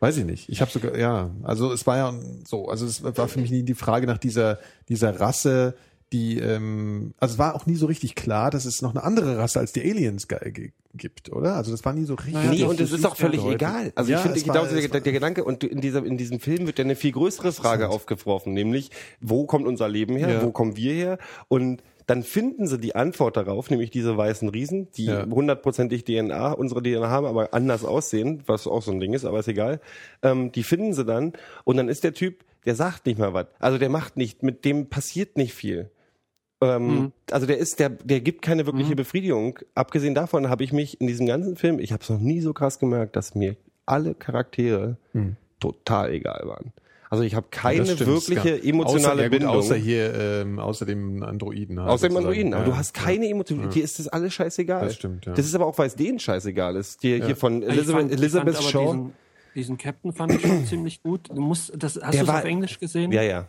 weiß 0.00 0.16
ich 0.16 0.24
nicht. 0.24 0.48
Ich 0.48 0.60
habe 0.60 0.70
sogar, 0.70 0.96
ja, 0.96 1.30
also 1.42 1.72
es 1.72 1.86
war 1.86 1.96
ja 1.96 2.14
so, 2.44 2.68
also 2.68 2.86
es 2.86 3.02
war 3.02 3.28
für 3.28 3.40
mich 3.40 3.50
nie 3.50 3.62
die 3.62 3.74
Frage 3.74 4.06
nach 4.06 4.18
dieser, 4.18 4.58
dieser 4.88 5.20
Rasse, 5.20 5.74
die, 6.12 6.38
ähm, 6.38 7.14
also 7.18 7.34
es 7.34 7.38
war 7.38 7.54
auch 7.56 7.66
nie 7.66 7.74
so 7.76 7.86
richtig 7.86 8.14
klar, 8.14 8.50
dass 8.50 8.64
es 8.66 8.82
noch 8.82 8.90
eine 8.90 9.02
andere 9.02 9.38
Rasse 9.38 9.58
als 9.58 9.72
die 9.72 9.80
Aliens 9.82 10.28
gibt, 10.96 11.32
oder? 11.32 11.56
Also 11.56 11.72
das 11.72 11.84
war 11.84 11.92
nie 11.92 12.04
so 12.04 12.14
richtig. 12.14 12.34
Naja, 12.34 12.50
Nee, 12.50 12.64
und 12.64 12.80
es 12.80 12.92
ist 12.92 13.04
auch 13.04 13.16
völlig 13.16 13.44
egal. 13.44 13.92
Also 13.96 14.12
Ja, 14.12 14.18
ich 14.18 14.22
finde, 14.22 14.40
genau 14.40 14.64
der, 14.66 14.90
war- 14.92 15.00
der 15.00 15.12
Gedanke, 15.12 15.42
und 15.44 15.64
in, 15.64 15.80
dieser, 15.80 16.04
in 16.04 16.16
diesem 16.16 16.38
Film 16.40 16.66
wird 16.66 16.78
ja 16.78 16.84
eine 16.84 16.94
viel 16.94 17.12
größere 17.12 17.52
Frage 17.52 17.88
aufgeworfen, 17.88 18.52
nämlich, 18.52 18.90
wo 19.20 19.44
kommt 19.46 19.66
unser 19.66 19.88
Leben 19.88 20.16
her, 20.16 20.28
Ja. 20.34 20.42
wo 20.42 20.50
kommen 20.52 20.76
wir 20.76 20.92
her? 20.92 21.18
Und 21.48 21.82
dann 22.06 22.22
finden 22.22 22.66
sie 22.66 22.78
die 22.78 22.94
Antwort 22.94 23.36
darauf, 23.38 23.70
nämlich 23.70 23.90
diese 23.90 24.14
weißen 24.16 24.50
Riesen, 24.50 24.88
die 24.92 25.06
Ja. 25.06 25.26
hundertprozentig 25.26 26.04
DNA, 26.04 26.52
unsere 26.52 26.82
DNA 26.82 27.08
haben, 27.08 27.26
aber 27.26 27.54
anders 27.54 27.84
aussehen, 27.84 28.42
was 28.46 28.66
auch 28.66 28.82
so 28.82 28.92
ein 28.92 29.00
Ding 29.00 29.14
ist, 29.14 29.24
aber 29.24 29.40
ist 29.40 29.48
egal. 29.48 29.80
Ähm, 30.22 30.52
die 30.52 30.62
finden 30.64 30.92
sie 30.92 31.04
dann 31.04 31.32
und 31.64 31.76
dann 31.78 31.88
ist 31.88 32.04
der 32.04 32.12
Typ, 32.12 32.44
der 32.64 32.74
sagt 32.74 33.06
nicht 33.06 33.18
mal 33.18 33.32
was. 33.34 33.46
Also 33.58 33.78
der 33.78 33.88
macht 33.88 34.16
nicht, 34.16 34.42
mit 34.42 34.64
dem 34.64 34.88
passiert 34.88 35.36
nicht 35.36 35.54
viel. 35.54 35.90
Ähm, 36.60 37.12
Also 37.30 37.46
der 37.46 37.58
ist, 37.58 37.78
der, 37.80 37.90
der 37.90 38.20
gibt 38.20 38.42
keine 38.42 38.64
wirkliche 38.66 38.96
Befriedigung. 38.96 39.58
Abgesehen 39.74 40.14
davon 40.14 40.48
habe 40.48 40.64
ich 40.64 40.72
mich 40.72 41.00
in 41.00 41.06
diesem 41.06 41.26
ganzen 41.26 41.56
Film, 41.56 41.78
ich 41.78 41.92
habe 41.92 42.02
es 42.02 42.08
noch 42.10 42.20
nie 42.20 42.40
so 42.40 42.52
krass 42.52 42.78
gemerkt, 42.78 43.16
dass 43.16 43.34
mir 43.34 43.56
alle 43.86 44.14
Charaktere 44.14 44.96
total 45.60 46.12
egal 46.12 46.42
waren. 46.46 46.72
Also 47.10 47.22
ich 47.22 47.34
habe 47.36 47.46
keine 47.50 47.84
stimmt, 47.86 48.06
wirkliche 48.06 48.56
ja. 48.56 48.64
emotionale 48.64 49.12
außer, 49.12 49.22
ja, 49.22 49.28
gut, 49.28 49.30
Bindung. 49.38 49.56
Außer 49.56 49.76
hier, 49.76 50.14
ähm, 50.14 50.58
außer 50.58 50.84
dem 50.86 51.22
Androiden. 51.22 51.78
halt 51.78 51.90
Außer 51.90 52.08
dem. 52.08 52.16
Androiden. 52.16 52.54
Aber 52.54 52.64
Ja, 52.64 52.70
du 52.70 52.76
hast 52.76 52.92
keine 52.94 53.28
Emotionen. 53.28 53.70
Dir 53.70 53.84
ist 53.84 54.00
das 54.00 54.08
alles 54.08 54.34
scheißegal. 54.34 54.86
Das 54.86 54.96
stimmt, 54.96 55.26
ja. 55.26 55.32
Das 55.34 55.46
ist 55.46 55.54
aber 55.54 55.66
auch, 55.66 55.78
weil 55.78 55.86
es 55.86 55.94
denen 55.94 56.18
scheißegal 56.18 56.74
ist. 56.74 57.02
Die, 57.04 57.22
Hier 57.22 57.36
von 57.36 57.62
fand- 57.62 57.72
ich 57.72 58.18
Elizabeth 58.18 58.56
aber 58.56 58.64
Shaw. 58.64 58.84
Diesen, 58.86 59.12
diesen 59.54 59.78
Captain 59.78 60.12
fand 60.12 60.34
ich 60.34 60.42
schon 60.42 60.64
ziemlich 60.66 61.02
gut. 61.02 61.28
Du 61.28 61.40
musst, 61.40 61.72
das, 61.76 61.98
hast 62.02 62.18
du 62.18 62.22
es 62.22 62.28
auf 62.28 62.44
Englisch 62.44 62.78
gesehen? 62.78 63.12
Ja, 63.12 63.22
ja. 63.22 63.48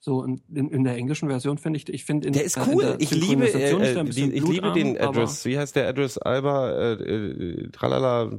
So, 0.00 0.22
in, 0.22 0.40
in 0.54 0.84
der 0.84 0.94
englischen 0.94 1.28
Version 1.28 1.58
finde 1.58 1.76
ich, 1.78 1.88
ich 1.88 2.04
finde 2.04 2.28
in 2.28 2.32
Der 2.32 2.44
ist 2.44 2.56
in 2.56 2.62
cool. 2.72 2.82
der 2.84 3.00
Ich 3.00 3.10
liebe, 3.10 3.44
äh, 3.52 3.72
äh, 3.72 4.04
die, 4.04 4.32
ich 4.32 4.46
liebe 4.46 4.72
den 4.72 4.96
Address. 4.96 5.44
Wie 5.44 5.58
heißt 5.58 5.74
der 5.74 5.88
Address 5.88 6.18
Alba? 6.18 6.70
Äh, 6.70 6.92
äh, 6.92 7.68
tralala. 7.72 8.30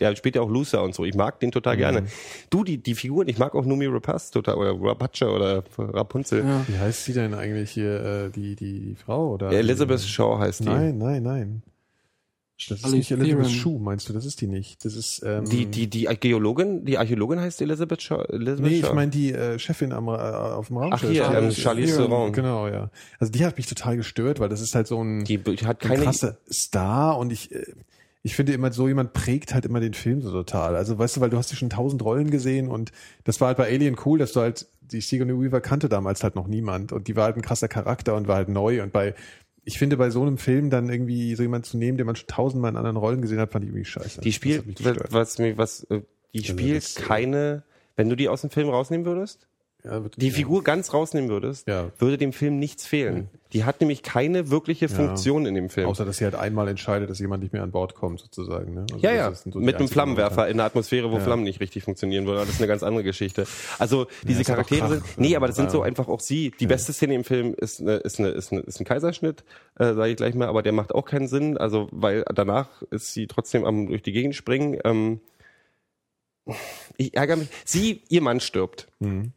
Der 0.00 0.16
spielt 0.16 0.34
ja 0.34 0.42
auch 0.42 0.50
Luther 0.50 0.82
und 0.82 0.92
so. 0.92 1.04
Ich 1.04 1.14
mag 1.14 1.38
den 1.38 1.50
Mhm. 1.50 1.52
total 1.52 1.76
gerne. 1.76 2.06
Du, 2.50 2.64
die, 2.64 2.78
die 2.78 2.96
Figuren, 2.96 3.28
ich 3.28 3.38
mag 3.38 3.54
auch 3.54 3.64
Numi 3.64 3.86
Rapaz 3.86 4.32
total, 4.32 4.56
oder 4.56 4.74
Rapace 4.76 5.22
oder 5.22 5.62
Rapunzel. 5.78 6.44
Wie 6.66 6.78
heißt 6.78 7.04
sie 7.04 7.12
denn 7.12 7.32
eigentlich 7.32 7.70
hier, 7.70 8.24
äh, 8.26 8.30
die, 8.30 8.56
die, 8.56 8.80
die 8.80 8.94
Frau? 8.96 9.34
Oder 9.34 9.52
Ja, 9.52 9.58
Elizabeth 9.60 10.00
Shaw 10.00 10.38
heißt 10.40 10.64
die. 10.64 10.68
Nein, 10.68 10.98
nein, 10.98 11.22
nein. 11.22 11.62
Das 12.56 12.78
ist 12.78 12.84
Alice 12.84 12.96
nicht 12.96 13.10
Elizabeth 13.10 13.46
Theron. 13.46 13.50
Shue, 13.50 13.80
meinst 13.80 14.08
du? 14.08 14.12
Das 14.12 14.24
ist 14.24 14.40
die 14.40 14.46
nicht. 14.46 14.84
Das 14.84 14.94
ist, 14.94 15.22
ähm, 15.24 15.44
Die, 15.44 15.66
die, 15.66 15.88
die 15.88 16.04
Geologin, 16.20 16.84
die 16.84 16.98
Archäologin 16.98 17.40
heißt 17.40 17.60
Elizabeth 17.60 18.00
Shaw. 18.00 18.24
Elizabeth 18.28 18.60
Nee, 18.70 18.80
Shaw. 18.80 18.86
ich 18.88 18.92
meine 18.94 19.10
die 19.10 19.32
äh, 19.32 19.58
Chefin 19.58 19.92
am, 19.92 20.06
äh, 20.06 20.12
auf 20.12 20.68
dem 20.68 20.76
Raumschiff. 20.76 21.08
Ach 21.08 21.32
hier, 21.32 21.38
ähm, 21.38 21.50
Charlize 21.50 21.96
Theron. 21.96 22.32
Genau, 22.32 22.68
ja. 22.68 22.90
Also 23.18 23.32
die 23.32 23.44
hat 23.44 23.56
mich 23.56 23.66
total 23.66 23.96
gestört, 23.96 24.38
weil 24.38 24.48
das 24.48 24.60
ist 24.60 24.74
halt 24.76 24.86
so 24.86 25.02
ein, 25.02 25.24
die, 25.24 25.38
die 25.38 25.66
hat 25.66 25.82
ein 25.82 25.88
keine. 25.88 26.04
krasser 26.04 26.36
Star 26.50 27.18
und 27.18 27.32
ich, 27.32 27.52
äh, 27.52 27.64
ich 28.22 28.36
finde 28.36 28.52
immer, 28.52 28.72
so 28.72 28.86
jemand 28.88 29.12
prägt 29.14 29.52
halt 29.52 29.66
immer 29.66 29.80
den 29.80 29.92
Film 29.92 30.22
so 30.22 30.30
total. 30.30 30.76
Also 30.76 30.96
weißt 30.96 31.16
du, 31.16 31.20
weil 31.20 31.30
du 31.30 31.36
hast 31.36 31.50
ja 31.50 31.56
schon 31.56 31.70
tausend 31.70 32.02
Rollen 32.04 32.30
gesehen 32.30 32.68
und 32.68 32.92
das 33.24 33.40
war 33.40 33.48
halt 33.48 33.56
bei 33.58 33.66
Alien 33.68 33.96
cool, 34.06 34.18
dass 34.20 34.32
du 34.32 34.40
halt, 34.40 34.66
die 34.80 35.00
Sigourney 35.00 35.34
Weaver 35.38 35.60
kannte 35.60 35.88
damals 35.88 36.22
halt 36.22 36.36
noch 36.36 36.46
niemand 36.46 36.92
und 36.92 37.08
die 37.08 37.16
war 37.16 37.24
halt 37.24 37.36
ein 37.36 37.42
krasser 37.42 37.68
Charakter 37.68 38.14
und 38.14 38.28
war 38.28 38.36
halt 38.36 38.48
neu 38.48 38.82
und 38.82 38.92
bei, 38.92 39.14
ich 39.64 39.78
finde, 39.78 39.96
bei 39.96 40.10
so 40.10 40.22
einem 40.22 40.38
Film 40.38 40.70
dann 40.70 40.88
irgendwie 40.88 41.34
so 41.34 41.42
jemand 41.42 41.66
zu 41.66 41.76
nehmen, 41.76 41.96
den 41.98 42.06
man 42.06 42.16
schon 42.16 42.26
tausendmal 42.26 42.70
in 42.70 42.76
anderen 42.76 42.96
Rollen 42.96 43.22
gesehen 43.22 43.38
hat, 43.38 43.52
fand 43.52 43.64
ich 43.64 43.70
irgendwie 43.70 43.84
scheiße. 43.84 44.20
Die 44.20 44.28
Das 44.30 44.36
spielt, 44.36 44.84
was 45.12 45.38
was, 45.38 45.84
äh, 45.84 46.02
die 46.34 46.44
spielt 46.44 46.82
das, 46.82 46.96
äh, 46.96 47.02
keine, 47.02 47.64
wenn 47.96 48.08
du 48.08 48.16
die 48.16 48.28
aus 48.28 48.42
dem 48.42 48.50
Film 48.50 48.68
rausnehmen 48.68 49.06
würdest, 49.06 49.48
Ja, 49.84 50.00
die 50.16 50.28
ja. 50.28 50.32
Figur 50.32 50.64
ganz 50.64 50.94
rausnehmen 50.94 51.28
würdest, 51.28 51.68
Ja. 51.68 51.90
würde 51.98 52.16
dem 52.16 52.32
Film 52.32 52.58
nichts 52.58 52.86
fehlen. 52.86 53.28
Die 53.52 53.64
hat 53.64 53.80
nämlich 53.80 54.02
keine 54.02 54.50
wirkliche 54.50 54.88
Funktion 54.88 55.46
in 55.46 55.54
dem 55.54 55.68
Film. 55.68 55.86
Außer, 55.86 56.04
dass 56.04 56.16
sie 56.16 56.24
halt 56.24 56.34
einmal 56.34 56.66
entscheidet, 56.68 57.08
dass 57.10 57.20
jemand 57.20 57.42
nicht 57.42 57.52
mehr 57.52 57.62
an 57.62 57.70
Bord 57.70 57.94
kommt, 57.94 58.18
sozusagen. 58.18 58.74
Ne? 58.74 58.86
Also 58.90 58.98
ja, 58.98 59.12
ja, 59.12 59.32
so 59.32 59.60
mit 59.60 59.76
einem 59.76 59.88
Flammenwerfer 59.88 60.48
in 60.48 60.56
der 60.56 60.66
Atmosphäre, 60.66 61.12
wo 61.12 61.20
Flammen 61.20 61.44
nicht 61.44 61.60
richtig 61.60 61.84
funktionieren 61.84 62.26
würden. 62.26 62.40
Das 62.40 62.48
ist 62.48 62.60
eine 62.60 62.66
ganz 62.66 62.82
andere 62.82 63.04
Geschichte. 63.04 63.46
Also 63.78 64.06
diese 64.26 64.42
Charaktere 64.42 64.88
sind, 64.88 65.04
nee, 65.18 65.36
aber 65.36 65.46
das 65.46 65.56
sind 65.56 65.70
so 65.70 65.82
einfach 65.82 66.08
auch 66.08 66.20
sie. 66.20 66.52
Die 66.58 66.66
beste 66.66 66.92
Szene 66.92 67.14
im 67.14 67.22
Film 67.24 67.54
ist, 67.54 67.80
eine, 67.80 67.96
ist, 67.96 68.18
eine, 68.18 68.30
ist, 68.30 68.52
eine, 68.52 68.62
ist 68.62 68.80
ein 68.80 68.84
Kaiserschnitt, 68.84 69.44
äh, 69.78 69.92
sage 69.94 70.10
ich 70.10 70.16
gleich 70.16 70.34
mal, 70.34 70.48
aber 70.48 70.62
der 70.62 70.72
macht 70.72 70.92
auch 70.94 71.04
keinen 71.04 71.28
Sinn, 71.28 71.56
also 71.58 71.88
weil 71.92 72.24
danach 72.34 72.82
ist 72.90 73.12
sie 73.12 73.26
trotzdem 73.26 73.64
am 73.64 73.86
durch 73.86 74.02
die 74.02 74.12
Gegend 74.12 74.34
springen. 74.34 74.78
Ähm, 74.84 75.20
ich 76.96 77.14
ärgere 77.14 77.36
mich. 77.36 77.48
Sie, 77.64 78.02
ihr 78.08 78.20
Mann 78.22 78.40
stirbt. 78.40 78.88
Mhm. 78.98 79.32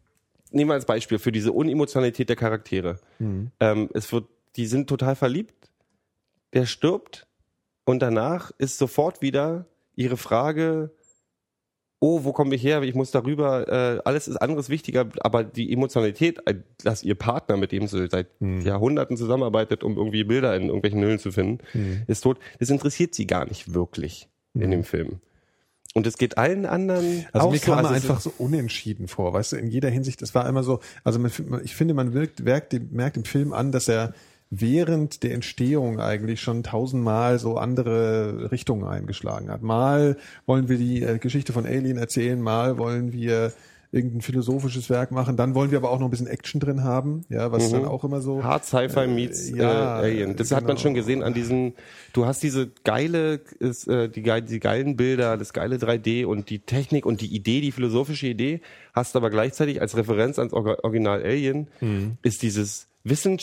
Nehmen 0.52 0.70
wir 0.70 0.76
als 0.76 0.86
Beispiel 0.86 1.20
für 1.20 1.32
diese 1.32 1.52
Unemotionalität 1.52 2.30
der 2.30 2.36
Charaktere. 2.36 3.00
Mhm. 3.20 3.52
Ähm, 3.60 3.90
es 3.94 4.12
wird, 4.12 4.26
die 4.56 4.66
sind 4.68 4.88
total 4.88 5.16
verliebt. 5.16 5.70
Der 6.54 6.66
stirbt 6.66 7.28
und 7.86 8.00
danach 8.02 8.52
ist 8.58 8.78
sofort 8.78 9.22
wieder 9.22 9.66
ihre 9.96 10.18
Frage, 10.18 10.92
oh, 12.00 12.24
wo 12.24 12.32
kommen 12.32 12.52
wir 12.52 12.58
her? 12.58 12.82
Ich 12.84 12.94
muss 12.96 13.12
darüber, 13.12 13.68
äh, 13.68 14.02
alles 14.06 14.28
ist 14.28 14.38
anderes 14.38 14.70
wichtiger, 14.70 15.10
aber 15.20 15.44
die 15.44 15.74
Emotionalität, 15.74 16.40
äh, 16.46 16.56
dass 16.84 17.04
ihr 17.04 17.16
Partner, 17.16 17.58
mit 17.58 17.72
dem 17.72 17.88
sie 17.88 18.08
seit 18.08 18.28
Hm. 18.40 18.62
Jahrhunderten 18.62 19.18
zusammenarbeitet, 19.18 19.84
um 19.84 19.98
irgendwie 19.98 20.24
Bilder 20.24 20.56
in 20.56 20.68
irgendwelchen 20.68 21.04
Höhlen 21.04 21.20
zu 21.20 21.32
finden, 21.32 21.60
Hm. 21.72 22.04
ist 22.08 22.22
tot. 22.22 22.40
Das 22.60 22.70
interessiert 22.70 23.16
sie 23.16 23.26
gar 23.28 23.46
nicht 23.48 23.74
wirklich 23.74 24.30
in 24.54 24.72
dem 24.72 24.84
Film. 24.84 25.20
Und 25.98 26.06
es 26.06 26.20
geht 26.20 26.38
allen 26.38 26.68
anderen 26.68 27.26
Also 27.32 27.48
auch 27.48 27.52
mir 27.52 27.58
so. 27.58 27.66
kam 27.66 27.80
also 27.80 27.90
er 27.90 27.98
es 27.98 28.04
einfach 28.04 28.22
so 28.22 28.32
unentschieden 28.38 29.08
vor, 29.08 29.34
weißt 29.34 29.54
du, 29.54 29.56
in 29.56 29.66
jeder 29.66 29.90
Hinsicht. 29.90 30.22
Das 30.22 30.36
war 30.36 30.48
immer 30.48 30.62
so, 30.62 30.80
also 31.04 31.18
man, 31.18 31.32
ich 31.64 31.76
finde, 31.76 31.96
man 31.96 32.14
wirkt, 32.14 32.42
merkt, 32.42 32.76
merkt 32.92 33.18
im 33.18 33.26
Film 33.26 33.52
an, 33.52 33.72
dass 33.72 33.88
er 33.88 34.14
während 34.52 35.24
der 35.24 35.34
Entstehung 35.34 36.00
eigentlich 36.00 36.40
schon 36.40 36.62
tausendmal 36.62 37.40
so 37.40 37.58
andere 37.58 38.52
Richtungen 38.52 38.84
eingeschlagen 38.84 39.50
hat. 39.50 39.64
Mal 39.64 40.18
wollen 40.46 40.70
wir 40.70 40.78
die 40.78 41.02
äh, 41.02 41.18
Geschichte 41.18 41.52
von 41.52 41.66
Alien 41.66 41.98
erzählen, 41.98 42.40
mal 42.40 42.78
wollen 42.78 43.12
wir 43.12 43.52
irgendein 43.92 44.22
philosophisches 44.22 44.90
Werk 44.90 45.12
machen. 45.12 45.38
Dann 45.38 45.56
wollen 45.56 45.72
wir 45.72 45.78
aber 45.78 45.92
auch 45.92 46.00
noch 46.00 46.08
ein 46.08 46.12
bisschen 46.12 46.28
Action 46.28 46.60
drin 46.60 46.84
haben, 46.84 47.24
ja, 47.30 47.52
was 47.52 47.72
dann 47.72 47.86
auch 47.86 48.04
immer 48.04 48.20
so. 48.22 48.44
Hard 48.44 48.66
Sci-Fi 48.66 49.08
meets 49.08 49.50
ja, 49.50 50.02
äh, 50.02 50.06
Alien. 50.06 50.36
Das 50.36 50.52
hat 50.52 50.64
man 50.64 50.76
genau. 50.76 50.80
schon 50.82 50.94
gesehen 50.94 51.24
an 51.24 51.34
diesen, 51.34 51.74
du 52.14 52.26
hast 52.26 52.44
diese 52.44 52.68
geile, 52.84 53.36
ist, 53.60 53.88
äh, 53.88 54.10
die, 54.10 54.24
geil- 54.24 54.42
die 54.42 54.60
geilen 54.60 54.98
Bilder, 54.98 55.38
das 55.38 55.54
geile 55.54 55.78
3D 55.78 56.26
und 56.26 56.50
die 56.50 56.60
Technik 56.60 57.06
und 57.06 57.22
die 57.22 57.34
Idee, 57.34 57.62
die 57.62 57.72
philosophische 57.72 58.28
Idee, 58.28 58.62
hast 58.94 59.16
aber 59.16 59.30
gleichzeitig 59.30 59.80
als 59.82 59.96
Referenz 59.96 60.38
ans 60.38 60.54
Original 60.54 61.24
Alien, 61.24 61.68
Mhm. 61.80 62.18
ist 62.24 62.42
dieses 62.42 62.88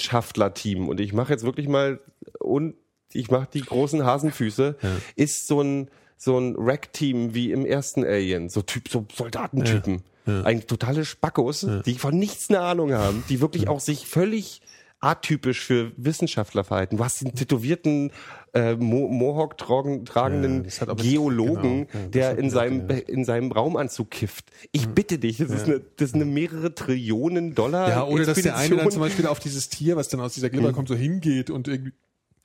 Wissenschaftler-Team. 0.04 0.88
Und 0.88 1.00
ich 1.00 1.12
mache 1.12 1.32
jetzt 1.32 1.44
wirklich 1.44 1.68
mal, 1.68 2.00
und 2.38 2.74
ich 3.12 3.30
mache 3.30 3.48
die 3.52 3.60
großen 3.62 4.04
Hasenfüße, 4.04 4.76
ist 5.16 5.46
so 5.46 5.60
ein, 5.62 5.88
so 6.16 6.38
ein 6.38 6.54
Rack-Team 6.58 7.34
wie 7.34 7.52
im 7.52 7.64
ersten 7.64 8.04
Alien, 8.04 8.48
so 8.48 8.62
Typ, 8.62 8.88
so 8.88 9.06
Soldatentypen. 9.12 10.02
Eigentlich 10.26 10.66
totale 10.66 11.04
Spackos, 11.04 11.66
die 11.84 11.94
von 11.94 12.16
nichts 12.18 12.48
eine 12.50 12.60
Ahnung 12.60 12.92
haben, 12.92 13.24
die 13.28 13.40
wirklich 13.40 13.68
auch 13.68 13.80
sich 13.80 14.06
völlig 14.06 14.62
atypisch 15.00 15.60
für 15.60 15.92
Wissenschaftler 15.98 16.64
verhalten. 16.64 16.96
Du 16.96 17.04
hast 17.04 17.20
den 17.20 17.34
tätowierten 17.34 18.10
äh, 18.54 18.74
Mo 18.74 19.08
Mohawk 19.08 19.58
tragen, 19.58 20.06
tragenden 20.06 20.64
Ja, 20.64 20.94
Geologen, 20.94 21.88
genau, 21.88 22.04
ja, 22.04 22.08
der 22.10 22.38
in 22.38 22.48
seinem 22.48 22.88
in 22.88 23.24
seinem 23.26 23.52
Raumanzug 23.52 24.10
kifft. 24.10 24.46
Ich 24.72 24.88
bitte 24.88 25.18
dich, 25.18 25.36
das 25.38 25.50
ist 25.50 25.66
eine 25.66 25.80
das 25.96 26.10
ist 26.10 26.14
eine 26.14 26.24
mehrere 26.24 26.74
Trillionen 26.74 27.54
Dollar 27.54 27.88
Ja, 27.90 28.04
oder 28.04 28.24
dass 28.24 28.40
der 28.40 28.56
eine 28.56 28.68
dann 28.70 28.78
Expedition. 28.78 28.90
zum 28.92 29.00
Beispiel 29.02 29.26
auf 29.26 29.40
dieses 29.40 29.68
Tier, 29.68 29.96
was 29.96 30.08
dann 30.08 30.20
aus 30.20 30.32
dieser 30.32 30.48
Glibber 30.48 30.72
kommt, 30.72 30.88
so 30.88 30.94
hingeht 30.94 31.50
und 31.50 31.68
irgendwie, 31.68 31.92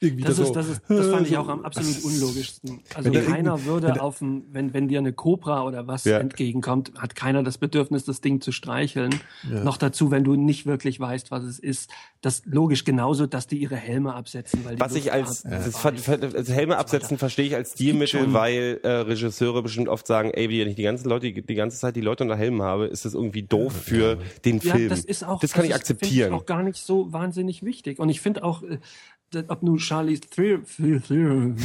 irgendwie 0.02 0.24
Das, 0.24 0.38
da 0.38 0.43
ist, 0.43 0.47
so. 0.47 0.54
das, 0.54 0.68
ist, 0.70 0.82
das 0.88 1.08
fand 1.08 1.28
ich 1.28 1.38
auch 1.38 1.50
am 1.50 1.62
absolut 1.66 2.04
unlogischsten. 2.04 2.80
Also 2.95 3.12
keiner 3.12 3.66
würde 3.66 4.02
auf 4.02 4.22
ein, 4.22 4.45
wenn, 4.52 4.74
wenn 4.74 4.88
dir 4.88 5.00
eine 5.00 5.12
Cobra 5.14 5.64
oder 5.66 5.88
was 5.88 6.06
Ja. 6.06 6.20
entgegenkommt, 6.20 6.93
hat 6.97 7.16
keiner 7.16 7.43
das 7.43 7.58
Bedürfnis, 7.58 8.06
das 8.06 8.22
Ding 8.22 8.39
zu 8.39 8.52
streicheln. 8.52 9.20
Noch 9.64 9.78
dazu, 9.78 10.10
wenn 10.12 10.24
du 10.24 10.36
nicht 10.36 10.66
wirklich 10.66 11.00
weißt, 11.00 11.32
was 11.32 11.43
es 11.43 11.60
ist. 11.60 11.89
Das 12.22 12.43
logisch 12.45 12.84
genauso, 12.86 13.26
dass 13.28 13.47
die 13.47 13.58
ihre 13.58 13.76
Helme 13.76 14.14
absetzen. 14.14 14.64
Weil 14.64 14.76
die 14.76 14.82
Was 14.82 14.95
ich 14.95 15.12
als, 15.12 15.43
das, 15.43 15.72
das 15.82 16.50
Helme 16.50 16.78
absetzen 16.78 17.18
verstehe 17.18 17.45
ich 17.45 17.56
als 17.56 17.74
Stilmittel, 17.74 18.34
weil 18.34 18.80
äh, 18.84 18.88
Regisseure 18.89 19.62
bestimmt 19.64 19.89
oft 19.89 20.08
sagen, 20.08 20.32
ey, 20.32 20.50
wenn 20.50 20.68
ich 20.70 20.76
die 20.76 20.84
ganzen 20.84 21.10
Leute, 21.10 21.32
die 21.32 21.56
ganze 21.56 21.78
Zeit 21.78 21.95
die 21.95 22.02
Leute 22.02 22.24
unter 22.24 22.36
Helmen 22.38 22.62
habe, 22.62 22.86
ist 22.88 23.06
das 23.06 23.14
irgendwie 23.14 23.43
doof 23.43 23.74
für 23.74 24.18
den 24.45 24.60
Ja, 24.60 24.76
Film. 24.76 24.89
das 24.89 25.04
ist 25.06 25.24
auch, 25.26 25.39
das 25.39 25.52
kann 25.52 25.66
ich 25.66 25.72
ist, 25.72 25.76
find 25.76 25.82
akzeptieren. 25.82 26.34
Ich 26.34 26.39
auch 26.39 26.45
gar 26.45 26.64
nicht 26.64 26.78
so 26.78 27.12
wahnsinnig 27.12 27.64
wichtig. 27.64 28.00
Und 28.00 28.10
ich 28.10 28.22
finde 28.22 28.43
auch, 28.43 28.64
äh, 28.64 28.80
ob 29.47 29.63
nun 29.63 29.80
Charlize 29.80 30.21
Theron, 30.30 31.57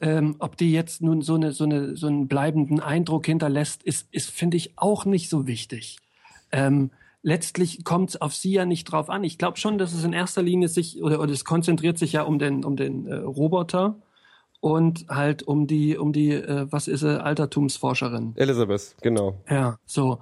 ähm, 0.00 0.36
ob 0.38 0.56
die 0.56 0.72
jetzt 0.72 1.02
nun 1.02 1.22
so 1.22 1.34
eine, 1.34 1.52
so 1.52 1.64
eine, 1.64 1.96
so 1.96 2.06
einen 2.06 2.28
bleibenden 2.28 2.80
Eindruck 2.80 3.26
hinterlässt, 3.26 3.82
ist, 3.82 4.08
ist 4.12 4.30
finde 4.30 4.56
ich 4.56 4.72
auch 4.76 5.04
nicht 5.04 5.30
so 5.30 5.46
wichtig. 5.46 5.98
Ähm, 6.52 6.90
letztlich 7.22 7.84
kommt 7.84 8.10
es 8.10 8.20
auf 8.20 8.34
sie 8.34 8.52
ja 8.52 8.64
nicht 8.66 8.84
drauf 8.84 9.10
an. 9.10 9.24
Ich 9.24 9.38
glaube 9.38 9.58
schon, 9.58 9.78
dass 9.78 9.92
es 9.92 10.04
in 10.04 10.12
erster 10.12 10.42
Linie 10.42 10.68
sich 10.68 11.02
oder, 11.02 11.20
oder 11.20 11.32
es 11.32 11.44
konzentriert 11.44 11.98
sich 11.98 12.12
ja 12.12 12.22
um 12.22 12.38
den 12.38 12.64
um 12.64 12.76
den 12.76 13.06
äh, 13.06 13.14
Roboter 13.16 13.96
und 14.60 15.06
halt 15.08 15.42
um 15.42 15.66
die 15.66 15.96
um 15.98 16.12
die 16.12 16.32
äh, 16.32 16.66
was 16.70 16.88
ist 16.88 17.00
sie 17.00 17.22
Altertumsforscherin. 17.22 18.34
Elizabeth, 18.36 18.94
genau. 19.02 19.40
Ja, 19.50 19.78
so. 19.86 20.20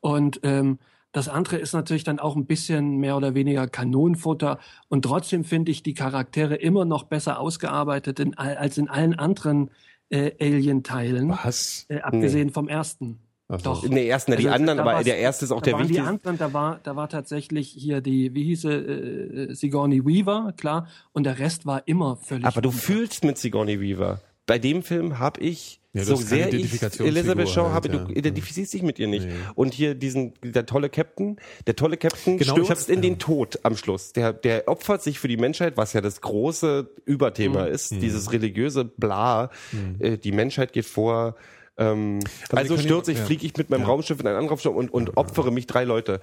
Und 0.00 0.40
ähm, 0.42 0.78
das 1.12 1.28
andere 1.28 1.56
ist 1.56 1.72
natürlich 1.72 2.04
dann 2.04 2.18
auch 2.18 2.36
ein 2.36 2.46
bisschen 2.46 2.98
mehr 2.98 3.16
oder 3.16 3.34
weniger 3.34 3.66
Kanonenfutter. 3.66 4.58
Und 4.88 5.02
trotzdem 5.02 5.44
finde 5.44 5.70
ich 5.72 5.82
die 5.82 5.94
Charaktere 5.94 6.54
immer 6.54 6.84
noch 6.84 7.04
besser 7.04 7.40
ausgearbeitet 7.40 8.20
in, 8.20 8.36
als 8.36 8.78
in 8.78 8.88
allen 8.88 9.14
anderen 9.18 9.70
äh, 10.10 10.32
Alien-Teilen. 10.40 11.30
Was? 11.30 11.86
Äh, 11.88 12.00
abgesehen 12.00 12.50
vom 12.50 12.68
ersten. 12.68 13.18
Ach. 13.50 13.62
Doch. 13.62 13.82
In 13.82 13.92
der 13.92 14.06
ersten, 14.06 14.32
die 14.32 14.46
Also, 14.46 14.50
anderen, 14.50 14.76
da 14.76 14.84
aber 14.84 15.02
der 15.02 15.16
erste 15.18 15.46
ist 15.46 15.52
auch 15.52 15.60
da 15.62 15.64
der 15.64 15.72
waren 15.74 15.82
die 15.84 15.88
wichtigste. 15.94 16.08
anderen, 16.10 16.36
da 16.36 16.52
war, 16.52 16.80
da 16.82 16.96
war 16.96 17.08
tatsächlich 17.08 17.68
hier 17.70 18.02
die, 18.02 18.34
wie 18.34 18.44
hieß 18.44 18.60
sie, 18.60 18.72
äh, 18.72 19.54
Sigourney 19.54 20.04
Weaver, 20.04 20.52
klar. 20.58 20.86
Und 21.12 21.24
der 21.24 21.38
Rest 21.38 21.64
war 21.64 21.88
immer 21.88 22.16
völlig. 22.16 22.44
Aber 22.44 22.60
du 22.60 22.70
fühlst 22.70 23.24
mit 23.24 23.38
Sigourney 23.38 23.80
Weaver. 23.80 24.20
Bei 24.48 24.58
dem 24.58 24.82
Film 24.82 25.18
habe 25.18 25.40
ich, 25.42 25.80
Ja, 25.92 26.04
so 26.04 26.16
sehr 26.16 26.52
ich 26.52 26.82
Elizabeth 27.00 27.48
Shaw 27.50 27.64
halt, 27.64 27.74
habe, 27.74 27.88
ja. 27.88 27.98
du 27.98 28.12
identifizierst 28.12 28.72
dich 28.72 28.82
mit 28.82 28.98
ihr 28.98 29.06
nicht. 29.06 29.28
Und 29.54 29.74
hier 29.74 29.94
diesen, 29.94 30.32
der 30.42 30.64
tolle 30.64 30.88
Captain, 30.88 31.36
der 31.66 31.76
tolle 31.76 31.98
Captain 31.98 32.38
Genau, 32.38 32.54
stürzt 32.54 32.88
hab- 32.88 32.94
in 32.94 33.02
den 33.02 33.18
Tod 33.18 33.58
am 33.62 33.76
Schluss. 33.76 34.14
Der, 34.14 34.32
der 34.32 34.66
opfert 34.66 35.02
sich 35.02 35.18
für 35.18 35.28
die 35.28 35.36
Menschheit, 35.36 35.76
was 35.76 35.92
ja 35.92 36.00
das 36.00 36.20
große 36.22 36.88
Überthema 37.04 37.66
Mhm. 37.66 37.72
ist, 37.72 37.90
dieses 37.92 38.32
religiöse 38.32 38.84
Bla, 38.86 39.50
äh, 39.98 40.16
die 40.16 40.32
Menschheit 40.32 40.72
geht 40.72 40.86
vor, 40.86 41.36
ähm, 41.76 42.20
also 42.50 42.74
können 42.74 42.86
stürze 42.86 43.12
ich, 43.12 43.18
ja. 43.18 43.24
fliege 43.26 43.44
ich 43.46 43.56
mit 43.56 43.68
meinem. 43.70 43.84
Raumschiff 43.84 44.18
in 44.18 44.26
ein 44.26 44.34
anderes 44.34 44.64
Raumschiff 44.64 44.74
und, 44.74 44.88
und 44.92 45.16
opfere 45.18 45.52
mich 45.52 45.66
drei 45.66 45.84
Leute. 45.84 46.20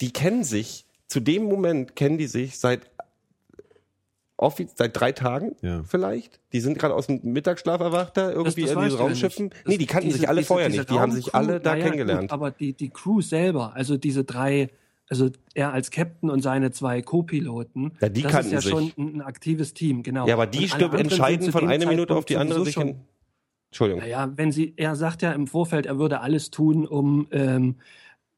Die 0.00 0.12
kennen 0.12 0.44
sich, 0.44 0.86
zu 1.08 1.18
dem 1.20 1.42
Moment 1.42 1.96
kennen 1.96 2.18
die 2.18 2.26
sich 2.28 2.58
seit 2.58 2.82
offiz 4.42 4.72
seit 4.76 4.98
drei 4.98 5.12
Tagen 5.12 5.56
Ja. 5.62 5.82
vielleicht. 5.84 6.40
Die 6.52 6.60
sind 6.60 6.78
gerade 6.78 6.94
aus 6.94 7.06
dem 7.06 7.20
Mittagsschlaf 7.22 7.80
erwacht 7.80 8.16
da 8.16 8.30
irgendwie 8.30 8.62
Das- 8.62 8.70
das 8.74 8.76
in 8.78 8.84
diesen 8.84 8.98
ja 8.98 9.04
Raumschiffen. 9.04 9.44
nicht. 9.46 9.66
nee, 9.68 9.76
die 9.78 9.86
kannten 9.86 10.08
Diese- 10.08 10.18
sich 10.20 10.28
alle 10.28 10.40
diese- 10.40 10.48
vorher 10.48 10.68
diese 10.68 10.80
nicht. 10.80 10.90
Die 10.90 10.98
haben 10.98 11.12
sich 11.12 11.34
alle 11.34 11.60
da 11.60 11.72
naja, 11.72 11.84
kennengelernt. 11.84 12.22
Gut, 12.22 12.32
aber 12.32 12.50
die, 12.50 12.72
die 12.74 12.90
Crew 12.90 13.20
selber, 13.20 13.74
also 13.74 13.96
diese 13.96 14.24
drei, 14.24 14.68
also 15.08 15.30
er 15.54 15.72
als 15.72 15.90
Captain 15.90 16.30
und 16.30 16.42
seine 16.42 16.70
zwei 16.70 17.02
Co-Piloten, 17.02 17.92
Ja, 18.00 18.08
die 18.08 18.22
das 18.22 18.32
kannten 18.32 18.46
ist 18.48 18.52
ja 18.52 18.60
sich. 18.60 18.70
schon 18.70 18.92
ein, 18.98 19.16
ein 19.16 19.22
aktives 19.22 19.74
Team, 19.74 20.02
genau. 20.02 20.26
ja, 20.26 20.34
aber 20.34 20.46
die 20.46 20.64
entscheidend 20.64 21.44
zu 21.44 21.52
von 21.52 21.68
einer 21.68 21.86
Minute 21.86 22.14
auf 22.14 22.24
die 22.24 22.36
andere 22.36 22.64
sich 22.64 22.76
hin. 22.76 22.96
Entschuldigung. 23.70 24.02
Naja, 24.02 24.30
wenn 24.36 24.52
sie, 24.52 24.74
er 24.76 24.96
sagt 24.96 25.22
ja 25.22 25.32
im 25.32 25.46
Vorfeld, 25.46 25.86
er 25.86 25.98
würde 25.98 26.20
alles 26.20 26.50
tun, 26.50 26.86
um 26.86 27.26
ähm, 27.30 27.76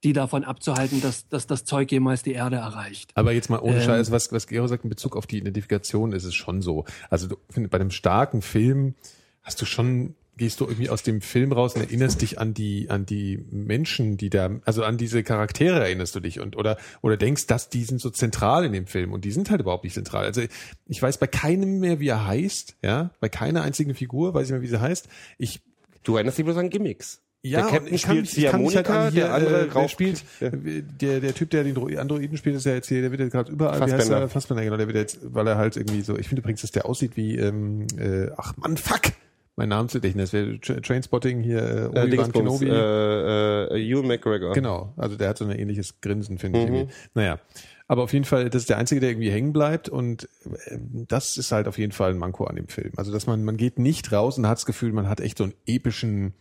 die 0.05 0.13
davon 0.13 0.45
abzuhalten, 0.45 1.01
dass, 1.01 1.29
dass 1.29 1.47
das 1.47 1.65
Zeug 1.65 1.91
jemals 1.91 2.23
die 2.23 2.33
Erde 2.33 2.57
erreicht. 2.57 3.11
Aber 3.15 3.33
jetzt 3.33 3.49
mal 3.51 3.59
ohne 3.59 3.79
Ähm, 3.79 3.83
Scheiß, 3.83 4.11
was, 4.11 4.31
was 4.33 4.47
Gero 4.47 4.67
sagt 4.67 4.85
in 4.85 4.91
Bezug 4.91 5.17
auf 5.17 5.27
die 5.27 5.39
Identifikation, 5.39 6.13
ist 6.13 6.25
es 6.25 6.35
schon 6.35 6.63
so. 6.63 6.85
Also 7.11 7.27
du, 7.27 7.37
find, 7.51 7.71
bei 7.71 7.79
einem 7.81 7.91
starken 7.91 8.43
Film 8.43 8.95
hast 9.43 9.61
du 9.63 9.65
schon, 9.67 10.15
gehst 10.37 10.61
du 10.61 10.67
irgendwie 10.67 10.91
aus 10.91 11.03
dem 11.03 11.23
Film 11.23 11.53
raus 11.53 11.75
und 11.75 11.81
erinnerst 11.81 12.21
dich 12.21 12.39
an 12.39 12.53
die, 12.53 12.91
an 12.91 13.07
die 13.07 13.45
Menschen, 13.51 14.17
die 14.17 14.31
da, 14.31 14.51
also 14.65 14.85
an 14.85 14.99
diese 14.99 15.23
Charaktere 15.23 15.81
erinnerst 15.81 16.15
du 16.15 16.21
dich 16.21 16.39
und, 16.39 16.57
oder, 16.57 16.77
oder 17.01 17.17
denkst, 17.17 17.47
dass 17.47 17.71
die 17.71 17.85
sind 17.85 18.01
so 18.01 18.11
zentral 18.11 18.65
in 18.65 18.73
dem 18.73 18.87
Film 18.87 19.13
und 19.13 19.25
die 19.25 19.33
sind 19.33 19.51
halt 19.51 19.61
überhaupt 19.61 19.85
nicht 19.85 19.95
zentral. 19.95 20.27
Also 20.27 20.43
ich 20.87 21.03
weiß 21.03 21.19
bei 21.19 21.27
keinem 21.27 21.81
mehr, 21.81 21.99
wie 21.99 22.09
er 22.09 22.27
heißt, 22.27 22.77
ja, 22.83 23.11
bei 23.21 23.29
keiner 23.29 23.63
einzigen 23.63 23.95
Figur 23.95 24.35
weiß 24.35 24.47
ich 24.47 24.53
mehr, 24.53 24.63
wie 24.63 24.67
sie 24.67 24.81
heißt. 24.81 25.09
Ich, 25.39 25.61
Du 26.05 26.17
erinnerst 26.17 26.37
dich 26.37 26.45
bloß 26.45 26.59
an 26.59 26.69
Gimmicks. 26.69 27.23
Ja, 27.45 27.61
der 27.63 27.71
Captain 27.71 27.95
ich 27.95 28.03
kann 28.03 28.11
spielt 28.17 28.25
ich 28.27 28.53
halt 28.53 28.53
Ziehharmonika, 28.55 29.03
hier, 29.11 29.25
der 29.25 29.35
andere 29.35 29.67
äh, 29.69 29.71
raucht. 29.71 29.91
spielt, 29.91 30.25
Ja. 30.41 30.51
der, 30.53 31.21
der 31.21 31.35
Typ, 31.35 31.51
der 31.51 31.65
den 31.65 31.75
Dro- 31.75 31.89
Androiden 31.99 32.37
spielt, 32.37 32.57
ist 32.57 32.67
ja 32.67 32.75
jetzt 32.75 32.89
hier, 32.89 33.01
der 33.03 33.11
wird 33.11 33.21
jetzt 33.21 33.33
gerade 33.33 33.53
überall, 33.53 33.79
wie 33.79 33.83
heißt 33.85 33.93
Fassbender. 33.95 34.21
er? 34.23 34.29
Fassbender, 34.29 34.65
genau, 34.65 34.77
der 34.77 34.87
wird 34.87 34.97
jetzt, 34.97 35.19
weil 35.23 35.47
er 35.47 35.57
halt 35.57 35.77
irgendwie 35.77 36.01
so, 36.01 36.17
ich 36.19 36.27
finde 36.29 36.41
übrigens, 36.43 36.63
dass 36.63 36.73
der 36.73 36.87
aussieht 36.87 37.17
wie, 37.17 37.37
ähm, 37.37 37.87
äh, 37.99 38.29
ach 38.37 38.57
man, 38.57 38.77
fuck! 38.77 39.13
Mein 39.57 39.69
Name 39.69 39.87
zu 39.87 39.99
Gedächtnis, 39.99 40.33
wäre 40.33 40.47
Tra- 40.55 40.81
Trainspotting 40.85 41.41
hier, 41.41 41.59
äh, 41.63 41.81
Äh, 41.83 41.87
Obi-Wan 41.87 42.11
Dingsbums, 42.11 42.59
Kenobi. 42.59 42.67
äh, 42.71 43.65
äh, 43.77 43.89
Ewan 43.89 44.07
McGregor. 44.09 44.53
Genau, 44.53 44.93
also 44.97 45.17
der 45.17 45.29
hat 45.29 45.39
so 45.39 45.45
ein 45.45 45.53
ähnliches 45.53 46.01
Grinsen, 46.01 46.39
finde 46.39 46.59
ich 46.61 46.69
Mhm. 46.69 46.75
irgendwie. 46.75 46.93
Naja, 47.15 47.39
aber 47.87 48.03
auf 48.03 48.13
jeden 48.13 48.25
Fall, 48.25 48.51
das 48.51 48.63
ist 48.63 48.71
der 48.71 48.79
Einzige, 48.79 49.01
der 49.01 49.11
irgendwie 49.11 49.31
hängen 49.31 49.53
bleibt 49.53 49.89
und 49.89 50.29
ähm, 50.71 51.05
das 51.07 51.37
ist 51.37 51.53
halt 51.53 51.69
auf 51.69 51.79
jeden 51.79 51.93
Fall 51.93 52.11
ein 52.11 52.19
Manko 52.19 52.47
an 52.47 52.57
dem 52.57 52.67
Film. 52.67 52.91
Also, 52.97 53.13
dass 53.13 53.29
man, 53.29 53.45
man 53.45 53.57
geht 53.57 53.79
nicht 53.79 54.11
raus 54.11 54.39
und 54.39 54.49
hat 54.49 54.59
das 54.59 54.67
Gefühl, 54.67 54.93
man 54.93 55.09
hat 55.09 55.21
echt 55.21 55.39
so 55.39 55.45
einen 55.45 55.55
epischen 55.67 56.33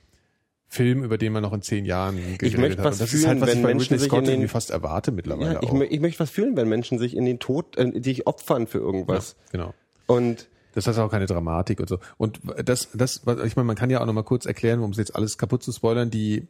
Film, 0.74 1.04
über 1.04 1.18
den 1.18 1.32
man 1.34 1.42
noch 1.44 1.54
in 1.54 1.62
zehn 1.62 1.86
Jahren 1.86 2.18
geredet 2.38 2.60
möchte 2.60 2.78
hat. 2.80 2.86
was 2.86 2.96
und 2.96 3.02
das 3.02 3.10
fühlen, 3.12 3.22
ist 3.24 3.28
halt, 3.28 3.42
was 3.42 3.50
wenn 3.50 3.58
ich 3.58 3.64
bei 3.64 3.70
Menschen 3.70 3.94
Ridley 3.94 4.08
Scott 4.10 4.22
den- 4.26 4.30
irgendwie 4.34 4.48
fast 4.48 4.72
erwarte 4.72 5.12
mittlerweile 5.12 5.54
Ja, 5.54 5.60
ich, 5.64 5.72
ich 5.92 6.00
möchte 6.00 6.20
was 6.20 6.30
fühlen, 6.32 6.56
wenn 6.58 6.68
Menschen 6.68 6.98
sich 7.00 7.16
in 7.16 7.26
den 7.26 7.40
Tod, 7.40 7.78
äh, 7.78 8.02
sich 8.04 8.26
opfern 8.28 8.68
für 8.68 8.80
irgendwas. 8.80 9.36
genau. 9.52 9.74
Und 10.08 10.48
Das 10.76 10.88
hat 10.88 10.98
auch 10.98 11.12
keine 11.12 11.28
Dramatik 11.28 11.80
und 11.80 11.88
so. 11.88 12.00
Und 12.18 12.40
das, 12.66 12.90
das, 12.96 13.22
was- 13.26 13.44
ich 13.46 13.56
meine, 13.56 13.68
man 13.68 13.76
kann 13.76 13.90
ja 13.92 14.02
auch 14.02 14.06
noch 14.08 14.14
mal 14.14 14.24
kurz 14.24 14.46
erklären, 14.48 14.80
um 14.82 14.90
es 14.92 14.98
jetzt 14.98 15.16
alles 15.16 15.38
kaputt 15.38 15.62
zu 15.64 15.72
spoilern, 15.72 16.10
die 16.10 16.48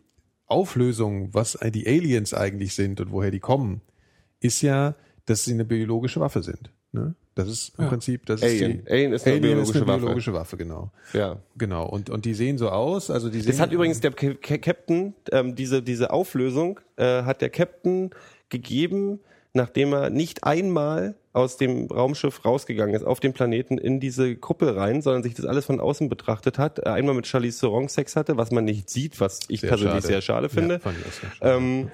Auflösung, 0.48 1.34
was 1.34 1.58
die 1.74 1.88
Aliens 1.88 2.34
eigentlich 2.34 2.74
sind 2.76 3.02
und 3.02 3.12
woher 3.12 3.32
die 3.32 3.40
kommen, 3.40 3.82
ist 4.40 4.62
ja, 4.62 4.96
dass 5.26 5.44
sie 5.46 5.54
eine 5.54 5.66
biologische 5.66 6.20
Waffe 6.20 6.44
sind. 6.44 6.72
Ne? 6.92 7.16
Das 7.36 7.48
ist 7.48 7.74
im 7.80 7.88
Prinzip, 7.88 8.26
das 8.28 8.44
Alien. 8.44 8.80
ist 8.80 8.88
die, 8.88 8.92
Alien 8.92 9.14
ist 9.14 9.26
eine 9.28 9.40
biologische 9.40 9.88
Waffe. 9.88 10.00
biologische 10.00 10.34
Waffe, 10.34 10.58
genau. 10.58 10.92
ja. 11.14 11.38
Genau. 11.58 11.88
Und, 11.88 12.10
und 12.12 12.26
die 12.26 12.34
sehen 12.36 12.58
so 12.60 12.70
aus, 12.70 13.10
also 13.10 13.30
die 13.30 13.40
sehen. 13.42 13.52
Das 13.52 13.60
hat 13.60 13.72
übrigens 13.72 14.02
der 14.02 14.12
Ca- 14.12 14.36
Ca- 14.40 14.58
Captain, 14.60 15.16
ähm, 15.32 15.56
diese, 15.56 15.82
diese 15.82 16.12
Auflösung, 16.12 16.80
äh, 16.96 17.24
hat 17.24 17.42
der 17.42 17.50
Captain 17.50 18.12
gegeben, 18.50 19.20
nachdem 19.54 19.94
er 19.94 20.10
nicht 20.12 20.44
einmal 20.44 21.16
aus 21.32 21.58
dem 21.58 21.88
Raumschiff 21.88 22.46
rausgegangen 22.46 22.94
ist, 22.94 23.04
auf 23.04 23.20
den 23.20 23.34
Planeten 23.34 23.80
in 23.80 24.00
diese 24.00 24.36
Kuppel 24.36 24.70
rein, 24.70 25.02
sondern 25.02 25.24
sich 25.24 25.34
das 25.34 25.46
alles 25.48 25.66
von 25.66 25.80
außen 25.80 26.08
betrachtet 26.10 26.60
hat. 26.60 26.78
Äh, 26.78 26.90
Einmal 26.90 27.16
mit 27.16 27.26
Charlize 27.26 27.62
Theron 27.62 27.88
Sex 27.88 28.16
hatte, 28.16 28.38
was 28.38 28.52
man 28.52 28.66
nicht 28.66 28.92
sieht, 28.92 29.20
was 29.20 29.40
ich 29.48 29.62
Sehr 29.62 29.70
persönlich 29.70 29.96
schade. 29.96 30.08
sehr 30.08 30.22
schade 30.22 30.50
finde. 30.50 30.76
Ja, 30.76 30.80
fand 30.80 30.98
ich 31.00 31.06
auch 31.08 31.12
sehr 31.12 31.30
schade. 31.32 31.56
Ähm, 31.56 31.92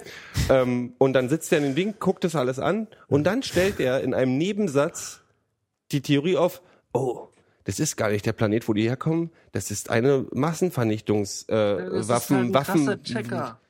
ähm, 0.50 0.92
und 0.98 1.14
dann 1.14 1.30
sitzt 1.30 1.50
er 1.52 1.58
in 1.58 1.64
dem 1.64 1.74
Ding, 1.74 1.94
guckt 1.98 2.24
das 2.24 2.36
alles 2.36 2.58
an 2.58 2.86
und 3.08 3.24
dann 3.24 3.42
stellt 3.42 3.80
er 3.80 4.02
in 4.02 4.12
einem 4.12 4.36
Nebensatz 4.36 5.19
die 5.92 6.00
Theorie 6.00 6.36
auf, 6.36 6.62
oh, 6.92 7.28
das 7.64 7.78
ist 7.78 7.96
gar 7.96 8.10
nicht 8.10 8.24
der 8.26 8.32
Planet, 8.32 8.66
wo 8.68 8.72
die 8.72 8.82
herkommen, 8.88 9.30
das 9.52 9.70
ist 9.70 9.90
eine 9.90 10.26
Massenvernichtungs 10.32 11.42
äh, 11.44 11.54
Das 11.76 12.08
Waffen, 12.08 12.36
halt 12.36 12.54
Waffen 12.54 12.84
krasser 12.86 13.02
Checker. 13.02 13.60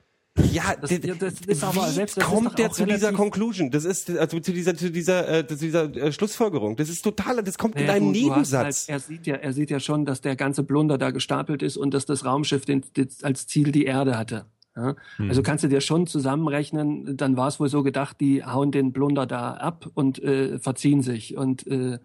Ja, 0.52 0.76
Das- 0.80 0.90
d- 0.90 1.06
ja, 1.08 1.14
das 1.16 1.34
ist 1.46 1.64
aber 1.64 1.86
wie 1.88 1.90
selbst- 1.90 2.16
das 2.16 2.24
kommt 2.24 2.56
der 2.58 2.70
zu 2.70 2.86
dieser 2.86 3.12
Conclusion? 3.12 3.70
Das 3.72 3.84
ist 3.84 4.08
also 4.10 4.38
zu 4.38 4.52
dieser 4.52 4.76
zu 4.76 4.90
dieser 4.90 5.28
äh, 5.40 5.46
zu 5.46 5.56
dieser 5.56 5.94
äh, 5.94 6.12
Schlussfolgerung. 6.12 6.76
Das 6.76 6.88
ist 6.88 7.02
total, 7.02 7.42
das 7.42 7.58
kommt 7.58 7.74
in 7.74 7.82
Naja, 7.82 7.94
einem 7.94 8.12
du 8.12 8.20
hast 8.20 8.22
Nebensatz. 8.52 8.88
Halt, 8.88 8.88
er 8.88 9.00
sieht 9.00 9.26
ja, 9.26 9.34
er 9.36 9.52
sieht 9.52 9.70
ja 9.70 9.80
schon, 9.80 10.04
dass 10.06 10.20
der 10.20 10.36
ganze 10.36 10.62
Blunder 10.62 10.98
da 10.98 11.10
gestapelt 11.10 11.62
ist 11.62 11.76
und 11.76 11.92
dass 11.92 12.06
das 12.06 12.24
Raumschiff 12.24 12.64
den, 12.64 12.84
den, 12.96 13.08
als 13.22 13.48
Ziel 13.48 13.72
die 13.72 13.84
Erde 13.84 14.16
hatte. 14.16 14.46
Ja? 14.76 14.94
Also 15.18 15.42
kannst 15.42 15.64
du 15.64 15.68
dir 15.68 15.80
schon 15.80 16.06
zusammenrechnen, 16.06 17.16
dann 17.16 17.36
war 17.36 17.48
es 17.48 17.60
wohl 17.60 17.68
so 17.68 17.82
gedacht, 17.82 18.20
die 18.20 18.44
hauen 18.44 18.72
den 18.72 18.92
Blunder 18.92 19.26
da 19.26 19.54
ab 19.54 19.86
und 19.94 20.22
äh, 20.22 20.58
verziehen 20.58 21.02
sich. 21.02 21.36
Und 21.36 21.66
äh, 21.66 21.98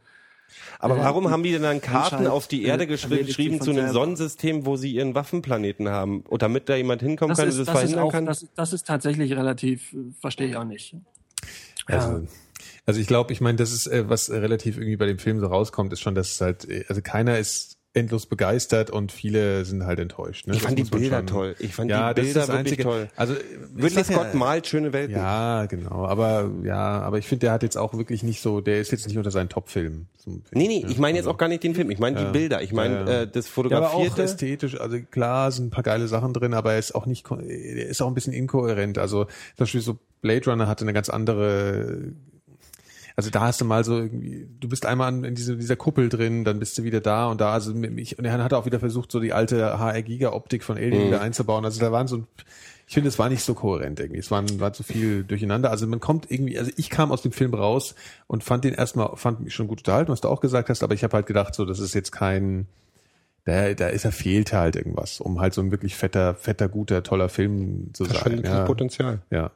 Aber 0.79 0.97
äh, 0.97 0.99
warum 0.99 1.29
haben 1.29 1.43
die 1.43 1.51
denn 1.51 1.61
dann 1.61 1.81
Karten 1.81 2.27
auf 2.27 2.47
die 2.47 2.63
äh, 2.63 2.67
Erde 2.67 2.87
geschrieben 2.87 3.61
zu 3.61 3.71
einem. 3.71 3.91
Sonnensystem, 3.91 4.65
wo 4.65 4.77
sie 4.77 4.91
ihren 4.91 5.15
Waffenplaneten 5.15 5.89
haben? 5.89 6.21
Und 6.21 6.41
damit 6.41 6.69
da 6.69 6.75
jemand 6.75 7.01
hinkommen 7.01 7.29
das 7.29 7.39
kann, 7.39 7.49
ist, 7.49 7.59
das, 7.59 7.67
das, 7.67 7.79
verhindern 7.79 8.03
auch, 8.03 8.11
kann? 8.11 8.25
das, 8.25 8.47
das 8.55 8.73
ist 8.73 8.87
tatsächlich 8.87 9.31
relativ, 9.33 9.93
äh, 9.93 9.97
verstehe 10.19 10.47
ich 10.47 10.55
auch 10.55 10.65
nicht. 10.65 10.95
Also, 11.87 12.25
also 12.85 12.99
ich 12.99 13.07
glaube, 13.07 13.31
ich 13.31 13.41
meine, 13.41 13.57
das 13.57 13.71
ist, 13.71 13.87
äh, 13.87 14.09
was 14.09 14.29
äh, 14.29 14.37
relativ 14.37 14.77
irgendwie 14.77 14.97
bei 14.97 15.05
dem 15.05 15.19
Film 15.19 15.39
so 15.39 15.47
rauskommt, 15.47 15.93
ist 15.93 16.01
schon, 16.01 16.15
dass 16.15 16.41
halt, 16.41 16.67
äh, 16.69 16.85
also 16.87 17.01
keiner 17.01 17.37
ist 17.37 17.74
endlos 17.95 18.25
begeistert 18.25 18.91
und 18.91 19.11
viele 19.11 19.65
sind 19.65 19.85
halt 19.85 19.99
enttäuscht. 19.99 20.47
Ne? 20.47 20.53
Ich 20.53 20.59
Das 20.59 20.65
fand 20.67 20.77
die 20.77 20.83
muss 20.83 20.91
man 20.91 20.99
Bilder 21.01 21.25
toll. 21.25 21.55
Ich 21.59 21.73
fand 21.73 21.89
ja, 21.89 22.13
die 22.13 22.21
das 22.21 22.27
ist 22.27 22.33
Bilder 22.33 22.47
das 22.47 22.55
wirklich 22.57 22.71
Einzige. 22.71 22.83
toll. 22.83 23.09
Also 23.15 23.33
Ridley 23.75 23.89
sag 23.89 24.09
ja, 24.09 24.15
Scott 24.15 24.33
malt 24.35 24.67
schöne 24.67 24.93
Welten. 24.93 25.15
Ja, 25.15 25.65
genau. 25.65 26.05
Aber 26.05 26.51
ja, 26.63 27.01
aber 27.01 27.17
ich 27.17 27.27
finde, 27.27 27.41
der 27.47 27.51
hat 27.53 27.63
jetzt 27.63 27.77
auch 27.77 27.93
wirklich 27.95 28.21
nicht 28.23 28.41
so, 28.41 28.61
der 28.61 28.79
ist 28.79 28.91
jetzt 28.91 29.07
nicht 29.07 29.17
unter 29.17 29.31
seinen 29.31 29.49
Top-Filmen. 29.49 30.07
Nee, 30.25 30.67
nee, 30.67 30.79
ne? 30.83 30.91
ich 30.91 30.97
meine 30.97 31.17
jetzt 31.17 31.25
Also- 31.27 31.35
auch 31.35 31.37
gar 31.37 31.47
nicht 31.47 31.63
den 31.63 31.75
Film. 31.75 31.91
Ich 31.91 31.99
meine 31.99 32.17
die 32.25 32.31
Bilder. 32.31 32.61
Ich 32.63 32.73
meine 32.73 32.95
Ja, 32.95 33.05
ja. 33.05 33.21
äh, 33.21 33.27
das 33.27 33.45
Ja, 33.55 33.63
aber 33.63 33.87
auch 33.87 33.91
Fotografierte. 33.93 34.23
ästhetisch, 34.23 34.79
also 34.81 34.97
klar 35.11 35.51
sind 35.51 35.67
ein 35.67 35.69
paar 35.69 35.83
geile 35.83 36.07
Sachen 36.07 36.33
drin, 36.33 36.53
aber 36.55 36.73
er 36.73 36.79
ist 36.79 36.95
auch 36.95 37.05
nicht, 37.05 37.25
er 37.29 37.87
ist 37.87 38.01
auch 38.01 38.07
ein 38.07 38.13
bisschen 38.15 38.33
inkohärent. 38.33 38.97
Also 38.97 39.25
zum 39.25 39.31
Beispiel 39.59 39.81
so 39.81 39.97
Blade 40.21 40.49
Runner 40.49 40.67
hatte 40.67 40.83
eine 40.83 40.93
ganz 40.93 41.09
andere, 41.09 41.99
also 43.15 43.29
da 43.29 43.41
hast 43.41 43.61
du 43.61 43.65
mal 43.65 43.83
so 43.83 43.97
irgendwie, 43.97 44.47
du 44.59 44.67
bist 44.67 44.85
einmal 44.85 45.23
in 45.25 45.35
diese, 45.35 45.55
dieser 45.55 45.75
Kuppel 45.75 46.09
drin, 46.09 46.43
dann 46.43 46.59
bist 46.59 46.77
du 46.77 46.83
wieder 46.83 46.99
da 47.01 47.27
und 47.27 47.39
da, 47.39 47.53
also 47.53 47.73
mich, 47.73 48.19
und 48.19 48.25
er 48.25 48.33
hat 48.43 48.53
auch 48.53 48.65
wieder 48.65 48.79
versucht, 48.79 49.11
so 49.11 49.19
die 49.19 49.31
alte 49.33 49.79
HR-Giga-Optik 49.79 50.63
von 50.63 50.77
Alien 50.77 51.07
wieder 51.07 51.21
einzubauen. 51.21 51.63
Also 51.63 51.79
da 51.79 51.91
waren 51.91 52.07
so, 52.07 52.23
ich 52.87 52.93
finde, 52.93 53.07
es 53.07 53.17
war 53.17 53.29
nicht 53.29 53.43
so 53.43 53.53
kohärent 53.53 53.99
irgendwie. 53.99 54.19
Es 54.19 54.31
waren, 54.31 54.59
war 54.59 54.73
zu 54.73 54.83
viel 54.83 55.23
durcheinander. 55.23 55.71
Also 55.71 55.87
man 55.87 55.99
kommt 56.01 56.29
irgendwie, 56.29 56.59
also 56.59 56.71
ich 56.75 56.89
kam 56.89 57.11
aus 57.11 57.21
dem 57.21 57.31
Film 57.31 57.53
raus 57.53 57.95
und 58.27 58.43
fand 58.43 58.63
den 58.65 58.73
erstmal, 58.73 59.15
fand 59.15 59.39
mich 59.39 59.55
schon 59.55 59.67
gut 59.67 59.79
unterhalten, 59.79 60.11
was 60.11 60.21
du 60.21 60.27
auch 60.27 60.41
gesagt 60.41 60.69
hast, 60.69 60.83
aber 60.83 60.93
ich 60.93 61.03
habe 61.03 61.13
halt 61.15 61.25
gedacht, 61.25 61.55
so, 61.55 61.63
das 61.65 61.79
ist 61.79 61.93
jetzt 61.95 62.11
kein, 62.11 62.67
da, 63.45 63.73
da 63.73 63.87
ist 63.87 64.03
er 64.05 64.11
fehlte 64.11 64.57
halt 64.57 64.75
irgendwas, 64.75 65.21
um 65.21 65.39
halt 65.39 65.53
so 65.53 65.61
ein 65.61 65.71
wirklich 65.71 65.95
fetter, 65.95 66.35
fetter, 66.35 66.67
guter, 66.67 67.01
toller 67.01 67.29
Film 67.29 67.91
zu 67.93 68.03
Das 68.05 68.19
sein. 68.19 68.39
hat 68.39 68.45
Ja, 68.45 68.65
Potenzial. 68.65 69.19
ja. 69.31 69.51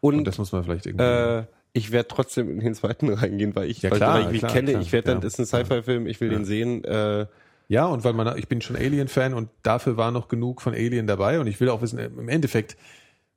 Und, 0.00 0.18
Und 0.18 0.24
das 0.24 0.38
muss 0.38 0.52
man 0.52 0.62
vielleicht 0.64 0.86
irgendwie. 0.86 1.04
äh, 1.04 1.44
ich 1.72 1.90
werde 1.92 2.08
trotzdem 2.08 2.50
in 2.50 2.60
den 2.60 2.74
zweiten 2.74 3.08
reingehen, 3.12 3.54
weil 3.56 3.70
ich, 3.70 3.82
Ja, 3.82 3.90
weil, 3.90 3.98
klar, 3.98 4.24
weil 4.26 4.34
ich 4.34 4.40
klar, 4.40 4.52
kenne. 4.52 4.70
klar, 4.72 4.82
ich 4.82 4.92
werde 4.92 5.06
dann, 5.06 5.16
ja. 5.18 5.20
das 5.22 5.38
ist 5.38 5.54
ein 5.54 5.64
Sci-Fi-Film, 5.64 6.06
ich 6.06 6.20
will 6.20 6.28
den 6.30 6.44
sehen. 6.44 6.84
Äh, 6.84 7.26
Ja, 7.68 7.86
und 7.86 8.04
weil 8.04 8.12
man, 8.12 8.36
ich 8.38 8.48
bin 8.48 8.60
schon 8.60 8.76
Alien-Fan 8.76 9.32
und 9.34 9.48
dafür 9.62 9.96
war 9.96 10.10
noch 10.10 10.28
genug 10.28 10.60
von 10.60 10.74
Alien 10.74 11.06
dabei 11.06 11.40
und 11.40 11.46
ich 11.46 11.58
will 11.60 11.70
auch 11.70 11.80
wissen, 11.80 11.98
im 11.98 12.28
Endeffekt 12.28 12.76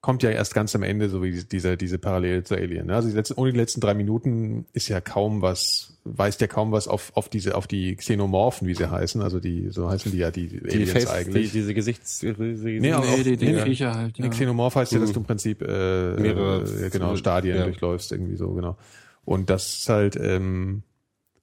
kommt 0.05 0.21
ja 0.21 0.29
erst 0.29 0.53
ganz 0.53 0.75
am 0.75 0.83
Ende 0.83 1.09
so 1.09 1.23
wie 1.23 1.43
diese, 1.43 1.77
diese 1.77 1.97
Parallele 1.97 2.43
zu 2.43 2.53
Alien. 2.55 2.85
ne? 2.85 2.95
Also 2.95 3.09
die 3.09 3.15
letzten, 3.15 3.33
ohne 3.39 3.51
die 3.51 3.57
letzten 3.57 3.81
drei 3.81 3.95
Minuten 3.95 4.67
ist 4.71 4.87
ja 4.87 5.01
kaum 5.01 5.41
was, 5.41 5.97
weist 6.03 6.41
ja 6.41 6.45
kaum 6.47 6.71
was 6.71 6.87
auf, 6.87 7.11
auf 7.15 7.27
diese, 7.27 7.55
auf 7.55 7.65
die 7.65 7.95
Xenomorphen, 7.95 8.67
wie 8.67 8.75
sie 8.75 8.87
heißen. 8.91 9.23
Also 9.23 9.39
die, 9.39 9.69
so 9.71 9.89
heißen 9.89 10.11
die 10.11 10.19
ja, 10.19 10.29
die, 10.29 10.45
die 10.47 10.69
Aliens 10.69 10.91
Face, 10.91 11.07
eigentlich. 11.09 11.51
Die, 11.51 11.57
diese 11.57 11.73
Gesichts... 11.73 12.19
Diese, 12.19 12.35
Nee, 12.67 12.91
aber 12.91 13.07
auch- 13.07 13.17
Nee, 13.17 13.23
die, 13.23 13.37
die 13.37 13.45
nee, 13.47 13.61
Viecher 13.63 13.95
halt. 13.95 14.15
Ja. 14.19 14.25
Nee, 14.25 14.29
Xenomorph 14.29 14.75
heißt 14.75 14.91
ja, 14.93 14.99
dass 14.99 15.11
du 15.11 15.21
im 15.21 15.25
Prinzip 15.25 15.63
äh, 15.63 15.65
Mehrere- 15.65 16.85
äh, 16.85 16.89
genau 16.91 17.15
Stadien 17.15 17.57
ja. 17.57 17.63
durchläufst, 17.63 18.11
irgendwie 18.11 18.35
so, 18.35 18.51
genau. 18.53 18.77
Und 19.25 19.49
das 19.49 19.79
ist 19.79 19.89
halt, 19.89 20.15
ähm, 20.21 20.83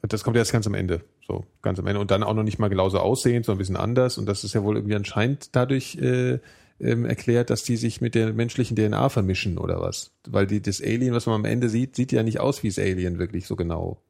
das 0.02 0.22
kommt 0.22 0.36
erst 0.36 0.52
ganz 0.52 0.68
am 0.68 0.74
Ende. 0.74 1.00
So, 1.26 1.44
ganz 1.62 1.78
am 1.80 1.86
Ende. 1.88 2.00
Und 2.00 2.12
dann 2.12 2.22
auch 2.22 2.34
noch 2.34 2.42
nicht 2.44 2.60
mal 2.60 2.68
genauso 2.68 2.98
aussehend, 3.00 3.44
sondern 3.46 3.56
ein 3.56 3.62
bisschen 3.62 3.76
anders. 3.76 4.18
Und 4.18 4.26
das 4.26 4.44
ist 4.44 4.54
ja 4.54 4.62
wohl 4.62 4.76
irgendwie 4.76 4.94
anscheinend 4.94 5.54
dadurch 5.56 5.96
äh, 5.96 6.38
ähm, 6.82 7.04
erklärt, 7.04 7.50
dass 7.50 7.62
die 7.62 7.76
sich 7.76 8.00
mit 8.00 8.14
der 8.14 8.32
menschlichen 8.32 8.76
DNA 8.76 9.08
vermischen 9.08 9.58
oder 9.58 9.80
was. 9.80 10.10
Weil 10.28 10.46
die, 10.46 10.60
das 10.60 10.82
Alien, 10.82 11.14
was 11.14 11.26
man 11.26 11.36
am 11.36 11.44
Ende 11.44 11.68
sieht, 11.68 11.96
sieht 11.96 12.12
ja 12.12 12.22
nicht 12.22 12.40
aus 12.40 12.62
wie 12.62 12.68
das 12.68 12.78
Alien 12.78 13.18
wirklich 13.18 13.46
so 13.46 13.56
genau. 13.56 14.02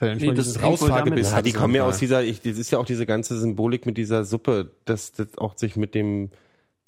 Ist 0.00 0.22
Nee, 0.22 0.32
das 0.32 0.62
Rausfahrgebiss 0.62 1.30
Ja, 1.30 1.42
die 1.42 1.52
kommen 1.52 1.74
ja 1.74 1.84
aus 1.84 1.98
dieser, 1.98 2.22
ich, 2.22 2.40
das 2.40 2.56
ist 2.56 2.70
ja 2.70 2.78
auch 2.78 2.86
diese 2.86 3.04
ganze 3.04 3.38
Symbolik 3.38 3.84
mit 3.84 3.98
dieser 3.98 4.24
Suppe, 4.24 4.70
dass 4.86 5.12
das 5.12 5.36
auch 5.36 5.58
sich 5.58 5.76
mit 5.76 5.94
dem, 5.94 6.30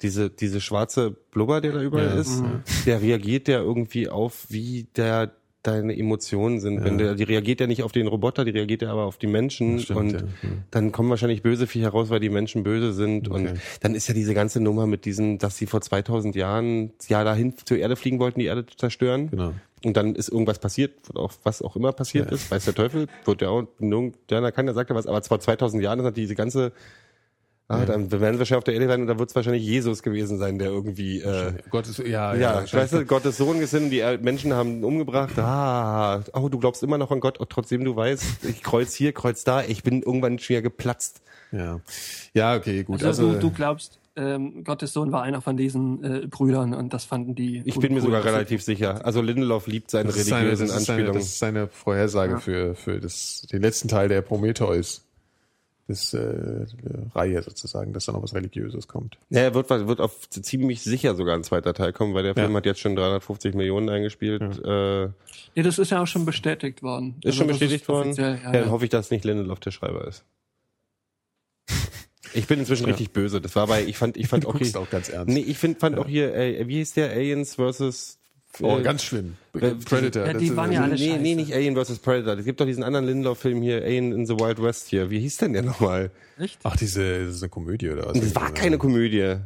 diese, 0.01 0.29
diese 0.29 0.61
schwarze 0.61 1.11
Blubber, 1.11 1.61
der 1.61 1.73
da 1.73 1.81
überall 1.81 2.07
Ja, 2.07 2.13
ist, 2.13 2.43
der 2.85 3.01
reagiert 3.01 3.47
ja 3.47 3.59
irgendwie 3.59 4.09
auf, 4.09 4.47
wie 4.49 4.87
der 4.95 5.31
deine 5.63 5.97
Emotionen 5.97 6.59
sind. 6.59 6.83
Wenn 6.83 6.97
der, 6.97 7.15
die 7.15 7.23
reagiert 7.23 7.59
ja 7.61 7.67
nicht 7.67 7.83
auf 7.83 7.91
den 7.91 8.07
Roboter, 8.07 8.45
die 8.45 8.51
reagiert 8.51 8.81
ja 8.81 8.91
aber 8.91 9.05
auf 9.05 9.17
die 9.17 9.27
Menschen 9.27 9.79
Stimmt, 9.79 9.99
und 9.99 10.11
ja. 10.11 10.19
Hm. 10.19 10.27
dann 10.71 10.91
kommen 10.91 11.09
wahrscheinlich 11.09 11.41
böse 11.41 11.67
Viecher 11.67 11.89
raus, 11.89 12.09
weil 12.09 12.19
die 12.19 12.29
Menschen 12.29 12.63
böse 12.63 12.93
sind 12.93 13.27
und 13.29 13.47
Okay. 13.47 13.53
dann 13.81 13.95
ist 13.95 14.07
ja 14.07 14.13
diese 14.13 14.33
ganze 14.33 14.59
Nummer 14.59 14.87
mit 14.87 15.05
diesem, 15.05 15.37
dass 15.39 15.57
sie 15.57 15.65
vor 15.65 15.81
2000 15.81 16.35
Jahren 16.35 16.91
ja 17.07 17.23
dahin 17.23 17.53
zur 17.65 17.77
Erde 17.77 17.95
fliegen 17.95 18.19
wollten, 18.19 18.39
die 18.39 18.45
Erde 18.45 18.65
zu 18.65 18.77
zerstören. 18.77 19.31
Genau. 19.31 19.53
Und 19.83 19.97
dann 19.97 20.15
ist 20.15 20.29
irgendwas 20.29 20.59
passiert, 20.59 20.93
auch 21.13 21.33
was 21.43 21.61
auch 21.61 21.75
immer 21.75 21.91
passiert 21.91 22.31
ist, 22.31 22.49
weiß 22.49 22.63
der 22.65 22.73
Teufel, 22.73 23.07
wird 23.25 23.41
ja 23.41 23.49
auch, 23.49 23.63
ja, 24.29 24.51
keiner 24.51 24.73
sagt 24.73 24.89
ja 24.89 24.95
was, 24.95 25.07
aber 25.07 25.21
vor 25.23 25.41
2000 25.41 25.83
Jahren 25.83 25.99
ist 25.99 26.05
natürlich 26.05 26.29
diese 26.29 26.35
ganze, 26.35 26.71
ah, 27.81 27.85
dann 27.85 28.11
werden 28.11 28.35
sie 28.35 28.39
wahrscheinlich 28.39 28.55
auf 28.55 28.63
der 28.63 28.73
Erde 28.75 28.87
sein 28.87 29.01
und 29.01 29.07
da 29.07 29.19
wird 29.19 29.29
es 29.29 29.35
wahrscheinlich 29.35 29.63
Jesus 29.63 30.03
gewesen 30.03 30.37
sein, 30.37 30.59
der 30.59 30.69
irgendwie, 30.69 31.21
äh, 31.21 31.53
Gottes, 31.69 31.97
ja, 31.97 32.33
ja, 32.33 32.63
ja, 32.63 32.73
weißt 32.73 32.93
du, 32.93 33.05
Gottes 33.05 33.37
Sohn 33.37 33.59
gesehen, 33.59 33.89
die 33.89 34.03
Menschen 34.21 34.53
haben 34.53 34.77
ihn 34.77 34.83
umgebracht, 34.83 35.37
ah, 35.39 36.23
oh, 36.33 36.49
du 36.49 36.59
glaubst 36.59 36.83
immer 36.83 36.97
noch 36.97 37.11
an 37.11 37.19
Gott, 37.19 37.39
oh, 37.39 37.45
trotzdem 37.45 37.83
du 37.85 37.95
weißt, 37.95 38.45
ich 38.45 38.63
kreuz 38.63 38.93
hier, 38.93 39.13
kreuz 39.13 39.43
da, 39.43 39.63
ich 39.63 39.83
bin 39.83 40.01
irgendwann 40.01 40.39
schwer 40.39 40.61
geplatzt. 40.61 41.21
ja. 41.51 41.79
Ja, 42.33 42.55
okay, 42.55 42.83
gut. 42.83 43.03
Also, 43.03 43.27
Also, 43.27 43.33
du, 43.33 43.39
du 43.39 43.51
glaubst, 43.51 43.99
ähm, 44.15 44.63
Gottes 44.63 44.93
Sohn 44.93 45.11
war 45.11 45.23
einer 45.23 45.41
von 45.41 45.57
diesen 45.57 46.03
äh, 46.03 46.27
Brüdern 46.27 46.73
und 46.73 46.93
das 46.93 47.03
fanden 47.03 47.33
die. 47.33 47.63
Ich 47.65 47.79
bin 47.79 47.93
mir 47.93 48.01
sogar 48.01 48.23
relativ 48.23 48.61
sicher. 48.61 49.05
Also 49.05 49.21
Lindelof 49.21 49.65
liebt 49.65 49.89
seine 49.89 50.09
Das 50.09 50.17
ist 50.17 50.27
seine, 50.27 50.41
religiösen 50.41 50.67
das 50.67 50.77
ist 50.77 50.85
seine, 50.85 50.97
Anspielungen. 50.97 51.19
das 51.19 51.29
ist 51.29 51.39
seine 51.39 51.67
Vorhersage 51.67 52.39
für, 52.39 52.75
für 52.75 52.99
das, 52.99 53.47
den 53.51 53.61
letzten 53.61 53.87
Teil 53.87 54.09
der 54.09 54.21
Prometheus. 54.21 55.03
Das, 55.87 56.13
äh, 56.13 56.65
Reihe 57.13 57.43
sozusagen, 57.43 57.91
dass 57.91 58.05
da 58.05 58.13
noch 58.13 58.23
was 58.23 58.33
Religiöses 58.33 58.87
kommt. 58.87 59.17
Ja, 59.29 59.41
er 59.41 59.53
wird, 59.53 59.69
wird 59.69 59.99
auf 59.99 60.29
ziemlich 60.29 60.81
sicher 60.81 61.13
sogar 61.15 61.35
ein 61.35 61.43
zweiter 61.43 61.73
Teil 61.73 61.91
kommen, 61.91 62.13
weil 62.13 62.23
der 62.23 62.35
Film 62.35 62.51
Ja. 62.51 62.57
hat 62.57 62.65
jetzt 62.65 62.79
schon 62.79 62.95
350 62.95 63.53
Millionen 63.53 63.89
eingespielt. 63.89 64.41
Äh, 64.63 65.01
Ja, 65.03 65.11
das 65.63 65.79
ist 65.79 65.91
ja 65.91 66.01
auch 66.01 66.07
schon 66.07 66.25
bestätigt 66.25 66.83
worden. 66.83 67.15
ist 67.23 67.35
schon 67.35 67.47
Also 67.49 67.53
das 67.53 67.59
bestätigt 67.59 67.87
worden. 67.89 68.07
offiziell, 68.11 68.35
Ja, 68.37 68.43
Ja, 68.45 68.51
dann 68.53 68.63
ja. 68.65 68.71
hoffe 68.71 68.85
ich, 68.85 68.91
dass 68.91 69.11
nicht 69.11 69.25
Lindelof 69.25 69.59
der 69.59 69.71
Schreiber 69.71 70.07
ist. 70.07 70.23
Ich 72.35 72.47
bin 72.47 72.59
inzwischen 72.59 72.85
richtig 72.85 73.11
böse. 73.11 73.39
Das 73.41 73.55
war 73.55 73.67
bei, 73.67 73.83
ich 73.83 73.95
fand, 73.97 74.17
ich 74.17 74.27
fand 74.27 74.45
Du 74.45 74.47
auch 74.49 74.53
guckst 74.53 74.71
hier, 74.71 74.81
auch 74.81 74.89
ganz 74.89 75.09
ernst. 75.09 75.31
nee, 75.31 75.41
ich 75.41 75.57
find, 75.57 75.79
fand 75.79 75.99
auch 75.99 76.07
hier, 76.07 76.33
äh, 76.33 76.67
wie 76.67 76.77
hieß 76.77 76.93
der 76.93 77.11
Aliens 77.11 77.55
versus 77.55 78.17
Oh, 78.61 78.77
äh, 78.77 78.83
ganz 78.83 79.03
schlimm. 79.03 79.35
äh, 79.53 79.71
Predator. 79.71 80.27
ja, 80.27 80.33
die 80.33 80.55
waren 80.55 80.71
ja 80.71 80.83
alle 80.83 80.95
nee, 80.95 81.17
nee, 81.17 81.35
nicht 81.35 81.53
Alien 81.53 81.75
vs. 81.75 81.99
Predator. 81.99 82.37
Es 82.37 82.45
gibt 82.45 82.59
doch 82.61 82.65
diesen 82.65 82.83
anderen 82.83 83.05
Lindelof-Film 83.07 83.61
hier, 83.61 83.81
Alien 83.83 84.11
in 84.11 84.25
the 84.27 84.33
Wild 84.35 84.61
West 84.61 84.87
hier. 84.89 85.09
Wie 85.09 85.19
hieß 85.19 85.37
denn 85.37 85.53
der 85.53 85.63
nochmal? 85.63 86.11
Echt? 86.37 86.59
Ach, 86.63 86.75
diese, 86.75 87.25
das 87.25 87.35
ist 87.35 87.41
eine 87.43 87.49
Komödie 87.49 87.89
oder 87.89 88.05
was? 88.07 88.19
Das 88.19 88.35
war 88.35 88.51
keine 88.53 88.77
Komödie. 88.77 89.37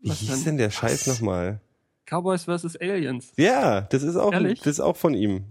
Wie 0.00 0.08
Was 0.10 0.18
hieß 0.18 0.28
denn? 0.30 0.44
denn 0.44 0.58
der 0.58 0.70
Scheiß 0.70 1.06
nochmal? 1.06 1.60
Cowboys 2.06 2.44
vs. 2.44 2.76
Aliens. 2.76 3.32
Ja, 3.36 3.82
das 3.82 4.02
ist 4.02 4.16
auch, 4.16 4.32
Ehrlich? 4.32 4.58
das 4.60 4.68
ist 4.74 4.80
auch 4.80 4.96
von 4.96 5.14
ihm. 5.14 5.44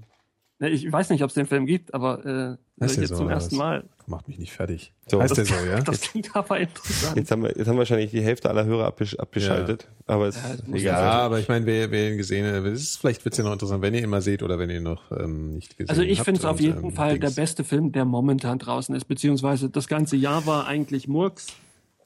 Ne, 0.63 0.69
Ich 0.69 0.89
weiß 0.89 1.09
nicht, 1.09 1.21
ob 1.23 1.27
es 1.27 1.33
den 1.33 1.45
Film 1.45 1.65
gibt, 1.65 1.93
aber 1.93 2.25
äh, 2.25 2.81
Heißt 2.81 2.91
ich 2.91 2.95
der 2.95 3.01
jetzt 3.03 3.09
so, 3.09 3.15
zum 3.17 3.29
ersten? 3.29 3.57
Mal. 3.57 3.83
Macht 4.07 4.27
mich 4.29 4.37
nicht 4.39 4.53
fertig. 4.53 4.93
So, 5.07 5.21
heißt 5.21 5.37
das- 5.37 5.49
der 5.49 5.59
so, 5.59 5.65
ja? 5.65 5.81
Das 5.81 6.01
klingt 6.01 6.33
aber 6.35 6.59
interessant. 6.59 7.17
Jetzt 7.17 7.31
haben 7.31 7.43
wir, 7.43 7.53
jetzt 7.57 7.67
haben 7.67 7.77
wahrscheinlich 7.77 8.11
die 8.11 8.21
Hälfte 8.21 8.49
aller 8.49 8.63
Hörer 8.65 8.85
abgesch 8.87 9.15
abgeschaltet. 9.15 9.87
Aber 10.07 10.27
es 10.27 10.35
das 10.41 10.55
ist 10.55 10.67
egal. 10.69 10.83
Ja, 10.83 11.11
aber 11.19 11.39
ich 11.39 11.49
meine, 11.49 11.65
wer, 11.65 11.91
wer 11.91 12.11
ihn 12.11 12.17
gesehen 12.17 12.45
hat, 12.45 12.65
das 12.65 12.79
ist, 12.81 12.97
vielleicht 12.97 13.23
wird's 13.25 13.37
ja 13.37 13.43
noch 13.43 13.53
interessant, 13.53 13.81
wenn 13.81 13.93
ihr 13.93 14.01
ihn 14.03 14.09
mal 14.09 14.21
seht 14.21 14.41
oder 14.41 14.57
wenn 14.57 14.69
ihr 14.69 14.77
ihn 14.77 14.83
noch 14.83 15.11
ähm, 15.11 15.53
nicht 15.55 15.77
gesehen 15.77 15.89
habt. 15.89 15.99
Also 15.99 16.01
ich 16.01 16.21
finde 16.21 16.39
es 16.39 16.45
auf 16.45 16.59
jeden 16.61 16.83
ähm, 16.85 16.91
Fall 16.93 17.19
der 17.19 17.29
Dings. 17.29 17.35
beste 17.35 17.63
Film, 17.65 17.91
der 17.91 18.05
momentan 18.05 18.57
draußen 18.57 18.95
ist, 18.95 19.05
beziehungsweise 19.05 19.69
das 19.69 19.87
ganze 19.87 20.15
Jahr 20.15 20.45
war 20.45 20.65
eigentlich 20.65 21.07
Murks. 21.07 21.47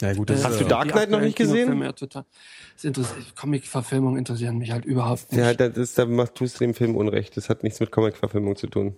Ja 0.01 0.13
gut, 0.13 0.29
das 0.29 0.37
Äh, 0.37 0.39
ist, 0.41 0.45
Hast 0.47 0.61
du 0.61 0.65
Dark 0.65 0.89
Knight 0.91 1.09
noch 1.09 1.21
nicht 1.21 1.37
gesehen? 1.37 1.81
Ja 1.81 1.91
total. 1.91 2.25
Das 2.75 2.83
interessiert- 2.83 3.35
Comic-Verfilmungen 3.35 4.17
interessieren 4.17 4.57
mich 4.57 4.71
halt 4.71 4.85
überhaupt 4.85 5.31
nicht. 5.31 5.39
Ja, 5.41 5.53
das 5.53 5.75
ist, 5.77 5.97
da 5.97 6.05
machst, 6.05 6.35
tust 6.35 6.55
du 6.59 6.65
dem 6.65 6.73
Film 6.73 6.95
Unrecht. 6.95 7.35
Das 7.37 7.49
hat 7.49 7.63
nichts 7.63 7.79
mit 7.79 7.91
Comic-Verfilmung 7.91 8.55
zu 8.55 8.67
tun. 8.67 8.95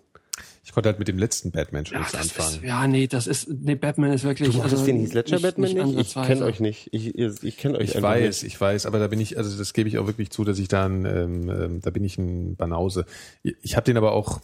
Ich 0.63 0.73
konnte 0.73 0.89
halt 0.89 0.99
mit 0.99 1.07
dem 1.07 1.17
letzten 1.17 1.51
Batman 1.51 1.85
schon 1.85 1.95
Ja, 1.95 1.99
nichts 2.01 2.15
anfangen. 2.15 2.55
ist, 2.57 2.63
ja, 2.63 2.87
nee, 2.87 3.07
das 3.07 3.27
ist, 3.27 3.49
nee, 3.49 3.75
Batman 3.75 4.13
ist 4.13 4.23
wirklich. 4.23 4.55
Du 4.55 4.61
also, 4.61 4.77
hast 4.77 4.85
den 4.85 4.99
Heath 4.99 5.13
Ledger 5.13 5.35
nicht- 5.37 5.43
Batman 5.43 5.65
nicht? 5.71 5.77
Ich 5.77 5.83
ansatzweise. 5.83 6.27
kenne 6.27 6.45
euch 6.45 6.59
nicht. 6.59 6.89
Ich, 6.93 7.15
ihr- 7.17 7.33
ich 7.41 7.57
kenne 7.57 7.77
euch 7.77 7.95
Ich 7.95 8.01
weiß, 8.01 8.43
nicht. 8.43 8.53
ich 8.53 8.61
weiß, 8.61 8.85
aber 8.85 8.99
da 8.99 9.07
bin 9.07 9.19
ich, 9.19 9.37
also 9.37 9.57
das 9.57 9.73
gebe 9.73 9.89
ich 9.89 9.97
auch 9.97 10.07
wirklich 10.07 10.29
zu, 10.29 10.43
dass 10.43 10.59
ich 10.59 10.67
da 10.67 10.85
ein, 10.85 11.05
ähm, 11.05 11.49
ähm, 11.49 11.81
da 11.81 11.89
bin 11.89 12.03
ich 12.03 12.17
ein 12.17 12.55
Banause. 12.55 13.05
Ich 13.43 13.75
habe 13.75 13.85
den 13.85 13.97
aber 13.97 14.11
auch 14.11 14.41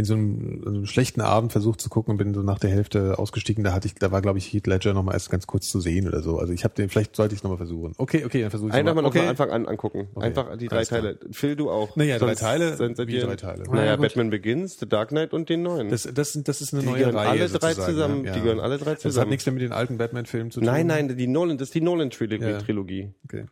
in 0.00 0.04
so 0.04 0.14
einem, 0.14 0.60
so 0.64 0.68
einem 0.70 0.86
schlechten 0.86 1.20
Abend 1.20 1.52
versucht 1.52 1.80
zu 1.80 1.88
gucken 1.88 2.12
und 2.12 2.18
bin 2.18 2.34
so 2.34 2.42
nach 2.42 2.58
der 2.58 2.70
Hälfte 2.70 3.18
ausgestiegen. 3.18 3.62
Da 3.62 3.72
hatte 3.72 3.86
ich, 3.86 3.94
da 3.94 4.10
war 4.10 4.20
glaube 4.22 4.38
ich 4.38 4.52
Heath 4.52 4.66
Ledger 4.66 4.92
noch 4.94 5.02
mal 5.04 5.12
erst 5.12 5.30
ganz 5.30 5.46
kurz 5.46 5.68
zu 5.68 5.80
sehen 5.80 6.08
oder 6.08 6.22
so. 6.22 6.38
Also 6.38 6.52
ich 6.52 6.64
habe 6.64 6.74
den, 6.74 6.88
vielleicht 6.88 7.14
sollte 7.16 7.34
ich 7.34 7.42
noch 7.42 7.50
mal 7.50 7.56
versuchen. 7.56 7.94
Okay, 7.98 8.24
okay, 8.24 8.40
dann 8.42 8.50
versuche 8.50 8.70
ich 8.70 8.74
Einfach 8.74 8.94
mal 8.94 9.02
noch 9.02 9.10
okay. 9.10 9.20
von 9.20 9.28
Anfang 9.28 9.50
an 9.50 9.66
angucken. 9.66 10.08
Einfach 10.16 10.56
die 10.56 10.66
drei. 10.68 10.84
Teile. 10.84 11.18
Phil, 11.30 11.54
du 11.56 11.70
auch. 11.70 11.94
Naja, 11.96 12.18
drei 12.18 12.28
Sonst 12.28 12.40
Teile? 12.40 12.76
Seid 12.76 12.98
Wie 13.06 13.18
drei 13.18 13.36
Teile? 13.36 13.64
Naja, 13.70 13.84
Ja. 13.92 13.96
Batman 13.96 14.30
Begins, 14.30 14.78
The 14.80 14.88
Dark 14.88 15.10
Knight 15.10 15.32
und 15.32 15.48
den 15.48 15.62
neuen. 15.62 15.88
Das, 15.90 16.08
das, 16.12 16.38
das 16.42 16.60
ist 16.60 16.72
eine 16.72 16.82
Die 16.82 16.88
neue 16.88 16.98
gehören 16.98 17.16
Reihe. 17.16 17.28
alle 17.28 17.48
drei 17.48 17.74
zusammen. 17.74 18.24
ja. 18.24 18.32
Die 18.32 18.40
gehören 18.40 18.60
alle 18.60 18.78
drei 18.78 18.84
Das 18.94 19.04
hat 19.04 19.12
zusammen. 19.12 19.30
nichts 19.30 19.46
mehr 19.46 19.52
mit 19.52 19.62
den 19.62 19.72
alten 19.72 19.98
Batman-Filmen 19.98 20.50
zu 20.50 20.60
tun. 20.60 20.66
nein, 20.66 20.86
nein, 20.86 21.16
die 21.16 21.26
Nolan, 21.26 21.58
das 21.58 21.68
ist 21.68 21.74
die 21.74 21.80
Nolan-Trilogie. 21.82 23.00
Ja. 23.00 23.08
Okay. 23.24 23.44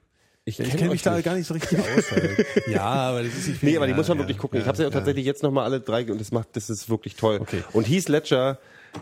Ich, 0.48 0.58
Ich 0.60 0.68
kenn 0.70 0.78
kenne 0.78 0.90
mich 0.92 1.02
da 1.02 1.14
nicht. 1.14 1.24
gar 1.24 1.34
nicht 1.34 1.46
so 1.46 1.54
richtig 1.54 1.78
aus. 1.78 2.10
Halt. 2.10 2.46
ja, 2.68 2.82
aber 2.84 3.22
das 3.22 3.34
ist 3.34 3.48
nicht 3.48 3.60
viel. 3.60 3.70
Nee, 3.70 3.76
aber 3.76 3.86
die 3.86 3.90
ja, 3.92 3.96
muss 3.96 4.08
man 4.08 4.18
ja, 4.18 4.22
wirklich 4.24 4.38
gucken. 4.38 4.58
ich 4.58 4.64
ja, 4.64 4.68
habe 4.68 4.78
ja, 4.78 4.84
ja. 4.84 4.90
tatsächlich 4.90 5.26
jetzt 5.26 5.42
nochmal 5.42 5.64
alle 5.64 5.80
drei 5.80 6.10
und 6.10 6.20
das 6.20 6.32
macht, 6.32 6.48
das 6.56 6.70
ist 6.70 6.88
wirklich 6.88 7.16
toll. 7.16 7.38
Okay. 7.40 7.62
Und 7.72 7.88
Heath 7.88 8.08
Ledger, 8.08 8.58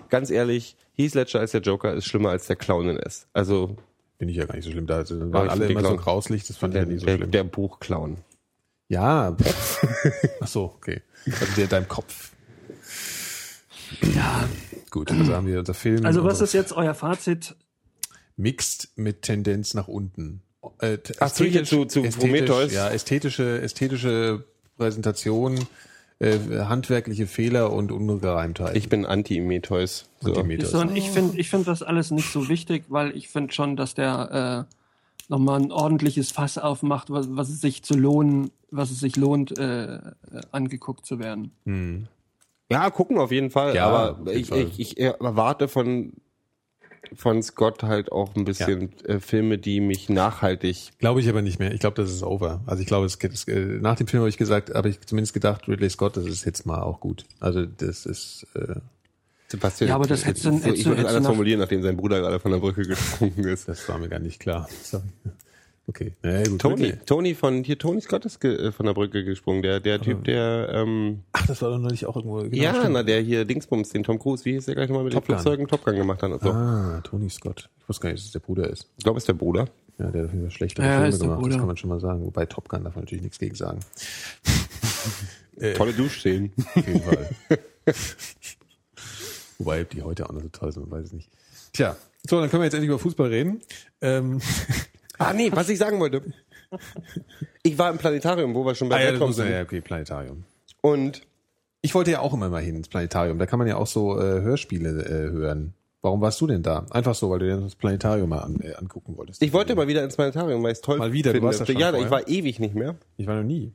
ganz 0.08 0.30
ehrlich, 0.30 0.76
Heath 0.94 1.14
Ledger 1.14 1.40
als 1.40 1.52
der 1.52 1.60
Joker 1.60 1.94
ist 1.94 2.06
schlimmer 2.06 2.30
als 2.30 2.46
der 2.46 2.56
Clown 2.56 2.88
in 2.88 2.96
S. 2.98 3.26
Also 3.32 3.76
Bin 4.18 4.28
ich 4.28 4.36
ja 4.36 4.46
gar 4.46 4.56
nicht 4.56 4.64
so 4.64 4.70
schlimm. 4.70 4.86
Da 4.86 4.96
waren 5.08 5.46
ich 5.46 5.50
alle 5.52 5.66
immer 5.66 5.80
die 5.80 5.86
so 5.86 5.92
Clown- 5.92 5.96
grauslich, 5.98 6.46
das 6.46 6.56
fand 6.56 6.74
ich 6.74 6.80
der, 6.80 6.88
ja 6.88 6.92
nie 6.94 6.98
so 6.98 7.06
der, 7.06 7.16
schlimm. 7.16 7.30
der 7.30 7.44
Buchclown. 7.44 8.16
ja. 8.88 9.36
Ach 10.40 10.46
so, 10.48 10.64
okay. 10.76 11.02
Also 11.26 11.46
der 11.56 11.64
in 11.64 11.70
deinem 11.70 11.88
Kopf. 11.88 12.32
Ja, 14.14 14.48
Gut, 14.90 15.10
also 15.12 15.32
haben 15.34 15.46
wir 15.46 15.58
unser 15.60 15.74
Film. 15.74 16.04
also 16.06 16.24
was 16.24 16.40
ist 16.40 16.52
jetzt 16.54 16.72
euer 16.72 16.94
Fazit? 16.94 17.54
Mixed 18.36 18.88
mit 18.96 19.22
Tendenz 19.22 19.74
nach 19.74 19.88
unten. 19.88 20.42
Äh, 20.80 20.98
Ach 21.20 21.26
ästhetisch- 21.26 21.68
zu- 21.68 21.84
zu 21.86 22.00
ästhetisch, 22.00 22.16
Prometheus? 22.18 22.72
Ja, 22.72 22.88
ästhetische, 22.88 23.60
ästhetische 23.60 24.44
Präsentation, 24.76 25.66
äh, 26.18 26.38
handwerkliche 26.64 27.26
Fehler 27.26 27.72
und 27.72 27.92
Ungereimtheit. 27.92 28.76
Ich 28.76 28.88
bin 28.88 29.04
Anti-Meteus. 29.06 30.08
So. 30.20 30.28
Antimeter. 30.30 30.66
So, 30.66 30.78
und 30.80 30.96
ich 30.96 31.10
finde 31.10 31.38
ich 31.38 31.48
find 31.50 31.66
das 31.68 31.82
alles 31.82 32.10
nicht 32.10 32.32
so 32.32 32.48
wichtig, 32.48 32.84
weil 32.88 33.16
ich 33.16 33.28
finde 33.28 33.52
schon, 33.52 33.76
dass 33.76 33.94
der 33.94 34.66
äh, 34.68 34.74
nochmal 35.28 35.60
ein 35.60 35.72
ordentliches 35.72 36.30
Fass 36.30 36.56
aufmacht, 36.58 37.10
was, 37.10 37.26
was 37.30 37.48
es 37.48 37.60
sich 37.60 37.82
zu 37.82 37.94
lohnen, 37.98 38.50
was 38.70 38.90
es 38.90 39.00
sich 39.00 39.16
lohnt, 39.16 39.58
äh, 39.58 39.96
äh, 39.96 40.00
angeguckt 40.52 41.04
zu 41.06 41.18
werden. 41.18 41.52
Ja, 42.70 42.90
gucken 42.90 43.18
auf 43.18 43.30
jeden 43.32 43.50
Fall. 43.50 43.74
Ja, 43.74 43.86
aber 43.88 44.18
jeden 44.32 44.40
ich, 44.40 44.48
Fall. 44.48 44.58
ich, 44.58 44.80
ich 44.80 44.98
erwarte 45.00 45.68
von, 45.68 46.12
von 47.14 47.42
Scott 47.42 47.82
halt 47.82 48.10
auch 48.12 48.34
ein 48.34 48.44
bisschen 48.44 48.92
äh, 49.04 49.20
Filme, 49.20 49.58
die 49.58 49.80
mich 49.80 50.08
nachhaltig. 50.08 50.90
Glaube 50.98 51.20
ich 51.20 51.28
aber 51.28 51.42
nicht 51.42 51.58
mehr. 51.58 51.72
Ich 51.72 51.80
glaube, 51.80 52.00
das 52.00 52.10
ist 52.10 52.22
over. 52.22 52.60
Also 52.66 52.80
ich 52.80 52.86
glaube, 52.86 53.06
es 53.06 53.18
geht, 53.18 53.32
es, 53.32 53.44
äh, 53.48 53.78
nach 53.80 53.96
dem 53.96 54.06
Film 54.06 54.20
habe 54.22 54.28
ich 54.28 54.36
gesagt, 54.38 54.74
habe 54.74 54.88
ich 54.88 55.00
zumindest 55.02 55.34
gedacht, 55.34 55.68
Ridley 55.68 55.90
Scott, 55.90 56.16
das 56.16 56.26
ist 56.26 56.44
jetzt 56.44 56.66
mal 56.66 56.82
auch 56.82 57.00
gut. 57.00 57.24
Also 57.40 57.64
das 57.66 58.06
ist 58.06 58.46
äh, 58.54 58.76
Sebastian, 59.48 59.88
Ja, 59.90 59.94
aber 59.94 60.06
das 60.06 60.24
hättest 60.26 60.44
du- 60.46 60.58
so, 60.58 60.72
ich 60.72 60.84
würde 60.86 61.02
es 61.02 61.08
anders 61.08 61.26
formulieren, 61.26 61.60
nachdem 61.60 61.82
sein 61.82 61.96
Bruder 61.96 62.20
gerade 62.20 62.40
von 62.40 62.50
der 62.50 62.58
Brücke 62.58 62.82
gesprungen 62.86 63.44
ist. 63.44 63.68
das 63.68 63.88
war 63.88 63.98
mir 63.98 64.08
gar 64.08 64.18
nicht 64.18 64.40
klar. 64.40 64.68
Sorry. 64.82 65.04
Okay. 65.88 66.14
Ja, 66.24 66.42
gut. 66.42 66.60
Tony, 66.60 66.84
Ridley. 66.84 66.98
Tony 67.06 67.34
von 67.34 67.62
hier, 67.62 67.78
Tony 67.78 68.00
Scott 68.00 68.24
ist 68.24 68.40
ge, 68.40 68.56
äh, 68.56 68.72
von 68.72 68.86
der 68.86 68.94
Brücke 68.94 69.24
gesprungen. 69.24 69.62
Der, 69.62 69.78
der 69.78 70.00
Typ, 70.00 70.24
der, 70.24 70.68
ähm, 70.72 71.22
Ach, 71.32 71.46
das 71.46 71.62
war 71.62 71.70
doch 71.70 71.78
neulich 71.78 72.06
auch 72.06 72.16
irgendwo. 72.16 72.38
Genau, 72.38 72.56
ja, 72.56 72.74
stimmt. 72.74 72.94
na, 72.94 73.02
der 73.04 73.20
hier 73.20 73.44
Dingsbums, 73.44 73.90
den 73.90 74.02
Tom 74.02 74.18
Cruise, 74.18 74.44
wie 74.44 74.52
hieß 74.54 74.64
der 74.64 74.74
gleich 74.74 74.88
nochmal 74.88 75.04
mit 75.04 75.12
Top 75.12 75.24
den 75.26 75.34
Gun. 75.36 75.42
Flugzeugen 75.42 75.68
Top 75.68 75.84
Gun 75.84 75.94
gemacht 75.94 76.22
hat 76.22 76.32
und 76.32 76.42
so. 76.42 76.50
Ah, 76.50 77.00
Tony 77.04 77.30
Scott. 77.30 77.70
Ich 77.78 77.88
wusste 77.88 78.02
gar 78.02 78.10
nicht, 78.10 78.18
dass 78.20 78.26
es 78.26 78.32
der 78.32 78.40
Bruder 78.40 78.68
ist. 78.68 78.88
Ich 78.96 79.04
glaube, 79.04 79.18
es 79.18 79.22
ist 79.22 79.28
der 79.28 79.34
Bruder. 79.34 79.68
Ja, 79.98 80.10
der 80.10 80.22
hat 80.22 80.28
auf 80.28 80.32
jeden 80.32 80.44
Fall 80.44 80.50
schlechtere 80.50 80.84
Ja, 80.86 80.92
Filme 80.92 81.08
ist 81.08 81.22
der 81.22 81.28
gemacht, 81.28 81.46
das 81.46 81.56
kann 81.58 81.66
man 81.66 81.76
schon 81.76 81.90
mal 81.90 82.00
sagen. 82.00 82.24
Wobei 82.26 82.46
Top 82.46 82.68
Gun 82.68 82.82
darf 82.84 82.94
man 82.96 83.04
natürlich 83.04 83.22
nichts 83.22 83.38
gegen 83.38 83.54
sagen. 83.54 83.78
Tolle 85.76 85.92
Duschszenen. 85.92 86.52
Auf 86.74 86.86
jeden 86.86 87.02
Fall. 87.02 87.30
Wobei 89.58 89.84
die 89.84 90.02
heute 90.02 90.28
auch 90.28 90.32
noch 90.32 90.42
so 90.42 90.48
toll 90.48 90.72
sind, 90.72 90.90
man 90.90 90.98
weiß 90.98 91.06
es 91.06 91.12
nicht. 91.12 91.30
Tja, 91.72 91.96
so, 92.28 92.40
dann 92.40 92.50
können 92.50 92.62
wir 92.62 92.64
jetzt 92.64 92.74
endlich 92.74 92.88
über 92.88 92.98
Fußball 92.98 93.28
reden. 93.28 93.62
Ähm, 94.00 94.40
ah, 95.18 95.32
nee, 95.32 95.50
was 95.52 95.68
ich 95.68 95.78
sagen 95.78 96.00
wollte. 96.00 96.22
Ich 97.62 97.78
war 97.78 97.90
im 97.90 97.98
Planetarium, 97.98 98.54
wo 98.54 98.64
wir 98.64 98.74
schon 98.74 98.88
bei 98.88 98.96
ah, 98.96 99.00
ja, 99.00 99.06
Weltraum 99.12 99.30
ja, 99.30 99.34
sind. 99.34 99.50
ja, 99.50 99.62
okay, 99.62 99.80
Planetarium. 99.80 100.44
Und 100.80 101.22
Ich 101.82 101.94
wollte 101.94 102.10
ja 102.10 102.20
auch 102.20 102.32
immer 102.34 102.48
mal 102.48 102.62
hin 102.62 102.76
ins 102.76 102.88
Planetarium. 102.88 103.38
Da 103.38 103.46
kann 103.46 103.58
man 103.58 103.68
ja 103.68 103.76
auch 103.76 103.86
so 103.86 104.18
äh, 104.18 104.40
Hörspiele 104.40 105.04
äh, 105.04 105.30
hören. 105.32 105.74
Warum 106.02 106.20
warst 106.20 106.40
du 106.40 106.46
denn 106.46 106.62
da? 106.62 106.86
Einfach 106.90 107.14
so, 107.14 107.30
weil 107.30 107.40
du 107.40 107.46
dir 107.46 107.56
das 107.56 107.74
Planetarium 107.74 108.28
mal 108.28 108.38
an, 108.38 108.60
äh, 108.60 108.74
angucken 108.74 109.16
wolltest. 109.16 109.42
ich 109.42 109.52
wollte 109.52 109.74
mal 109.74 109.88
wieder 109.88 110.04
ins 110.04 110.14
Planetarium, 110.14 110.62
weil 110.62 110.72
ich 110.72 110.78
es 110.78 110.82
toll 110.82 110.98
Mal 110.98 111.12
wieder, 111.12 111.30
du 111.30 111.38
finde. 111.38 111.46
warst 111.46 111.60
ja 111.60 111.66
schon 111.66 111.78
ja, 111.78 111.88
vorher. 111.90 112.04
ich 112.04 112.10
war 112.10 112.28
ewig 112.28 112.60
nicht 112.60 112.74
mehr. 112.74 112.96
Ich 113.16 113.26
war 113.26 113.36
noch 113.36 113.42
nie. 113.42 113.72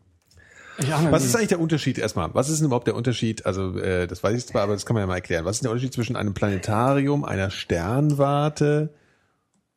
Noch 0.79 1.11
Was 1.11 1.25
ist 1.25 1.35
eigentlich 1.35 1.49
der 1.49 1.59
Unterschied 1.59 1.97
erstmal? 1.97 2.33
Was 2.33 2.49
ist 2.49 2.59
denn 2.59 2.67
überhaupt 2.67 2.87
der 2.87 2.95
Unterschied? 2.95 3.45
Also 3.45 3.77
äh, 3.77 4.07
das 4.07 4.23
weiß 4.23 4.37
ich 4.37 4.47
zwar, 4.47 4.63
aber 4.63 4.73
das 4.73 4.85
kann 4.85 4.93
man 4.93 5.01
ja 5.01 5.07
mal 5.07 5.15
erklären. 5.15 5.45
Was 5.45 5.57
ist 5.57 5.63
der 5.63 5.71
Unterschied 5.71 5.93
zwischen 5.93 6.15
einem 6.15 6.33
Planetarium, 6.33 7.25
einer 7.25 7.49
Sternwarte 7.49 8.93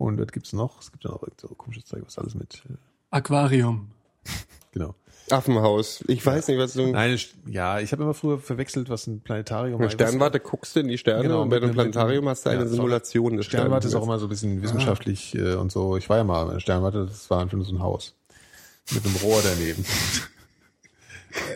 und 0.04 0.18
was 0.20 0.28
gibt's 0.28 0.52
noch? 0.52 0.80
Es 0.80 0.90
gibt 0.92 1.04
ja 1.04 1.10
noch 1.10 1.22
irgend 1.22 1.40
so 1.40 1.48
komisches 1.48 1.84
Zeug, 1.86 2.02
was 2.04 2.18
alles 2.18 2.34
mit. 2.34 2.62
Äh, 2.68 2.74
Aquarium. 3.10 3.90
genau. 4.72 4.94
Affenhaus. 5.30 6.04
Ich 6.06 6.24
weiß 6.24 6.48
nicht, 6.48 6.58
was 6.58 6.74
du... 6.74 6.82
Nein, 6.82 6.94
eine 6.94 7.18
ja, 7.46 7.80
ich 7.80 7.92
habe 7.92 8.02
immer 8.02 8.12
früher 8.12 8.38
verwechselt, 8.38 8.90
was 8.90 9.06
ein 9.06 9.20
Planetarium 9.20 9.76
Eine 9.80 9.86
ist. 9.86 9.94
Sternwarte 9.94 10.38
guckst 10.38 10.76
du 10.76 10.80
in 10.80 10.88
die 10.88 10.98
Sterne 10.98 11.22
Genau, 11.22 11.40
und 11.42 11.48
bei 11.48 11.56
einem- 11.56 11.72
Planetarium 11.72 12.28
hast 12.28 12.44
du 12.44 12.50
eine 12.50 12.62
Ja. 12.64 12.68
Simulation 12.68 13.36
des 13.38 13.46
Sternwarte 13.46 13.88
ist 13.88 13.94
auch 13.94 14.02
immer 14.02 14.18
so 14.18 14.26
ein 14.26 14.28
bisschen 14.28 14.60
wissenschaftlich 14.62 15.34
äh, 15.34 15.54
und 15.54 15.72
so. 15.72 15.96
Ich 15.96 16.10
war 16.10 16.18
ja 16.18 16.24
mal 16.24 16.46
in 16.46 16.52
der 16.54 16.60
Sternwarte, 16.60 17.06
das 17.06 17.30
war 17.30 17.40
einfach 17.40 17.56
nur 17.56 17.64
so 17.64 17.74
ein 17.74 17.80
Haus. 17.80 18.14
Mit 18.92 19.04
einem 19.06 19.16
Rohr 19.16 19.40
daneben. 19.42 19.84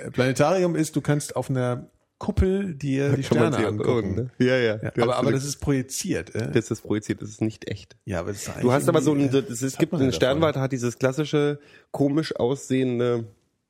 Äh, 0.05 0.11
Planetarium 0.11 0.75
ist, 0.75 0.97
du 0.97 1.01
kannst 1.01 1.37
auf 1.37 1.51
einer 1.51 1.87
Kuppel 2.19 2.75
dir 2.75 3.13
die 3.17 3.23
Sterne 3.23 3.57
angucken. 3.67 4.15
ne? 4.15 4.31
Ja, 4.39 4.57
ja. 4.57 4.77
Ja, 4.83 4.93
aber, 5.03 5.17
aber 5.17 5.31
das 5.33 5.45
ist 5.45 5.57
projiziert. 5.61 6.35
Äh? 6.35 6.51
das 6.53 6.71
ist 6.71 6.83
projiziert, 6.83 7.23
das 7.23 7.29
ist 7.29 7.41
nicht 7.41 7.69
echt. 7.71 7.97
Ja, 8.07 8.21
aber 8.21 8.33
das 8.33 8.47
ist 8.49 8.51
Du 8.61 8.73
hast 8.73 8.89
aber 8.89 9.01
so 9.03 9.13
ein, 9.13 9.21
irgendwie, 9.21 9.43
das, 9.49 9.63
äh, 9.63 9.67
es 9.67 9.73
hat 9.75 9.79
gibt 9.81 9.93
man 9.93 10.01
eine 10.01 10.11
ja 10.11 10.17
Sternwarte, 10.17 10.61
hat 10.61 10.73
dieses 10.73 10.99
klassische, 10.99 11.61
komisch 11.93 12.35
aussehende 12.35 13.27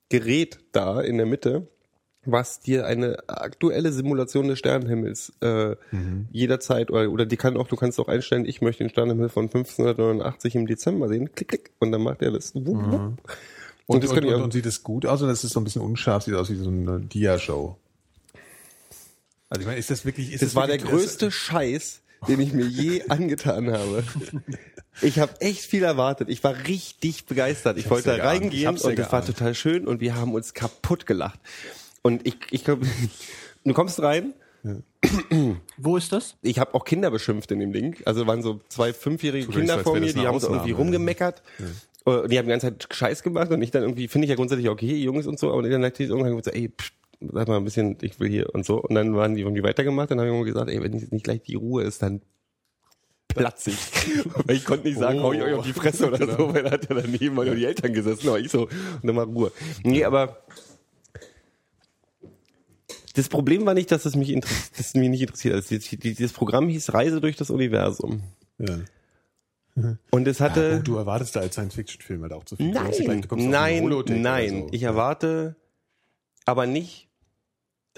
Gerät 0.08 0.58
da 0.72 1.00
in 1.02 1.18
der 1.18 1.26
Mitte, 1.26 1.66
was 2.24 2.60
dir 2.60 2.86
eine 2.86 3.18
aktuelle 3.28 3.92
Simulation 3.92 4.48
des 4.48 4.58
Sternenhimmels 4.58 5.34
äh, 5.42 5.76
Mhm. 5.92 6.28
jederzeit 6.30 6.90
oder, 6.90 7.10
oder 7.10 7.26
die 7.26 7.36
kann 7.36 7.56
auch, 7.58 7.68
du 7.68 7.76
kannst 7.76 8.00
auch 8.00 8.08
einstellen, 8.08 8.46
ich 8.46 8.62
möchte 8.62 8.82
den 8.84 8.88
Sternenhimmel 8.90 9.28
von 9.28 9.44
1589 9.44 10.54
im 10.54 10.66
Dezember 10.66 11.08
sehen, 11.08 11.34
klick, 11.34 11.48
klick, 11.48 11.70
und 11.80 11.92
dann 11.92 12.02
macht 12.02 12.22
er 12.22 12.30
das. 12.32 12.54
Wupp, 12.54 12.66
wupp. 12.66 12.92
Und, 12.92 13.18
Und 13.86 13.94
und, 13.96 14.04
das 14.04 14.10
und, 14.12 14.24
und, 14.24 14.34
auch- 14.42 14.52
sieht 14.52 14.66
es 14.66 14.82
gut 14.82 15.04
aus 15.06 15.20
oder 15.22 15.30
das 15.32 15.44
ist 15.44 15.52
so 15.52 15.60
ein 15.60 15.64
bisschen 15.64 15.82
unscharf, 15.82 16.24
sieht 16.24 16.34
aus 16.34 16.50
wie 16.50 16.56
so 16.56 16.70
eine 16.70 17.00
Dia-Show? 17.00 17.76
Also 19.48 19.60
ich 19.60 19.66
meine, 19.66 19.78
ist 19.78 19.90
das 19.90 20.04
wirklich... 20.04 20.32
Ist 20.32 20.42
Das 20.42 20.54
war 20.54 20.66
der 20.66 20.76
wirklich, 20.76 20.90
größte 20.90 21.30
Scheiß, 21.30 22.02
den 22.26 22.40
ich 22.40 22.52
mir 22.52 22.66
je 22.66 23.02
angetan 23.08 23.72
habe. 23.72 24.04
Ich 25.00 25.18
habe 25.18 25.40
echt 25.40 25.62
viel 25.62 25.84
erwartet. 25.84 26.28
Ich 26.28 26.42
war 26.44 26.54
richtig 26.66 27.26
begeistert. 27.26 27.78
Ich, 27.78 27.84
hab's 27.84 27.90
wollte 27.90 28.10
ja 28.10 28.16
da. 28.16 28.34
Ich 28.34 28.40
reingehen 28.42 28.76
ja 28.76 28.88
und 28.88 28.98
das 28.98 29.12
war 29.12 29.24
total 29.24 29.54
schön 29.54 29.86
und 29.86 30.00
wir 30.00 30.16
haben 30.16 30.34
uns 30.34 30.54
kaputt 30.54 31.06
gelacht. 31.06 31.38
Und 32.02 32.26
ich, 32.26 32.36
ich 32.50 32.64
glaube, 32.64 32.86
du 33.64 33.74
kommst 33.74 34.00
rein. 34.02 34.34
Wo 35.76 35.96
ist 35.96 36.12
das? 36.12 36.36
Ich 36.42 36.58
habe 36.58 36.74
auch 36.74 36.84
Kinder 36.84 37.10
beschimpft 37.10 37.50
in 37.52 37.60
dem 37.60 37.72
Ding. 37.72 37.96
Also 38.04 38.26
waren 38.26 38.42
so 38.42 38.60
zwei 38.68 38.92
fünfjährige 38.92 39.48
euch 39.48 39.54
Kinder 39.54 39.78
so, 39.78 39.82
vor 39.84 39.94
mir, 39.94 40.06
das 40.06 40.14
die 40.14 40.26
haben 40.26 40.38
so 40.40 40.48
irgendwie 40.48 40.58
Ausnahme, 40.58 40.70
ja. 40.70 40.76
rumgemeckert. 40.76 41.42
Und 42.04 42.30
die 42.30 42.38
haben 42.38 42.46
die 42.46 42.50
ganze 42.50 42.66
Zeit 42.66 42.88
Scheiß 42.90 43.22
gemacht 43.22 43.50
und 43.50 43.62
ich 43.62 43.70
dann 43.70 43.82
irgendwie, 43.82 44.08
finde 44.08 44.24
ich 44.24 44.30
ja 44.30 44.36
grundsätzlich 44.36 44.68
okay, 44.68 44.96
Jungs 44.96 45.26
und 45.26 45.38
so, 45.38 45.52
aber 45.52 45.62
dann 45.68 45.92
die 45.92 46.04
irgendwann 46.04 46.36
gesagt, 46.36 46.56
ey, 46.56 46.68
pst, 46.68 46.92
sag 47.20 47.48
mal 47.48 47.56
ein 47.56 47.64
bisschen, 47.64 47.96
ich 48.02 48.18
will 48.20 48.28
hier 48.28 48.54
und 48.54 48.64
so. 48.64 48.80
Und 48.80 48.94
dann 48.94 49.14
waren 49.16 49.34
die 49.34 49.42
irgendwie 49.42 49.62
weitergemacht, 49.62 50.10
dann 50.10 50.18
habe 50.20 50.28
ich 50.28 50.34
immer 50.34 50.44
gesagt, 50.44 50.70
ey, 50.70 50.82
wenn 50.82 50.92
jetzt 50.92 51.12
nicht 51.12 51.24
gleich 51.24 51.42
die 51.42 51.54
Ruhe 51.56 51.82
ist, 51.82 52.02
dann 52.02 52.22
platz 53.28 53.66
ich. 53.66 53.76
Weil 54.46 54.56
ich 54.56 54.64
konnte 54.64 54.86
nicht 54.88 54.98
sagen, 54.98 55.20
hau 55.22 55.32
ich 55.32 55.42
euch 55.42 55.54
auf 55.54 55.66
die 55.66 55.72
Fresse 55.72 56.08
oder 56.08 56.26
so, 56.26 56.52
weil 56.54 56.62
da 56.64 56.70
hat 56.72 56.88
ja 56.88 56.94
daneben 57.00 57.34
mal 57.34 57.44
nur 57.46 57.54
die 57.56 57.64
Eltern 57.66 57.92
gesessen, 57.92 58.28
aber 58.28 58.40
ich 58.40 58.50
so, 58.50 58.62
und 58.62 58.70
dann 59.04 59.14
mal 59.14 59.24
Ruhe. 59.24 59.52
Nee, 59.84 60.04
aber 60.04 60.42
das 63.14 63.28
Problem 63.28 63.66
war 63.66 63.74
nicht, 63.74 63.90
dass 63.90 64.04
es 64.06 64.14
mich, 64.16 64.38
dass 64.76 64.94
mich 64.94 65.08
nicht 65.08 65.22
interessiert. 65.22 65.68
Die- 65.70 65.78
die- 65.78 65.96
dieses 66.14 66.32
Programm 66.32 66.68
hieß 66.68 66.94
Reise 66.94 67.20
durch 67.20 67.36
das 67.36 67.50
Universum. 67.50 68.22
Ja. 68.58 68.78
Und 70.10 70.26
es 70.26 70.40
hatte. 70.40 70.78
Oh, 70.80 70.82
du 70.82 70.96
erwartest 70.96 71.36
da 71.36 71.40
als 71.40 71.54
Science-Fiction-Film 71.54 72.22
halt 72.22 72.32
auch 72.32 72.44
zu 72.44 72.56
viel. 72.56 72.66
Du 72.72 72.72
Nein, 72.72 72.90
gleich, 72.90 73.20
du 73.28 73.34
ein 73.36 73.50
nein, 73.50 74.22
nein. 74.22 74.50
so. 74.62 74.68
Ich 74.72 74.82
erwarte 74.82 75.56
aber 76.44 76.66
nicht, 76.66 77.07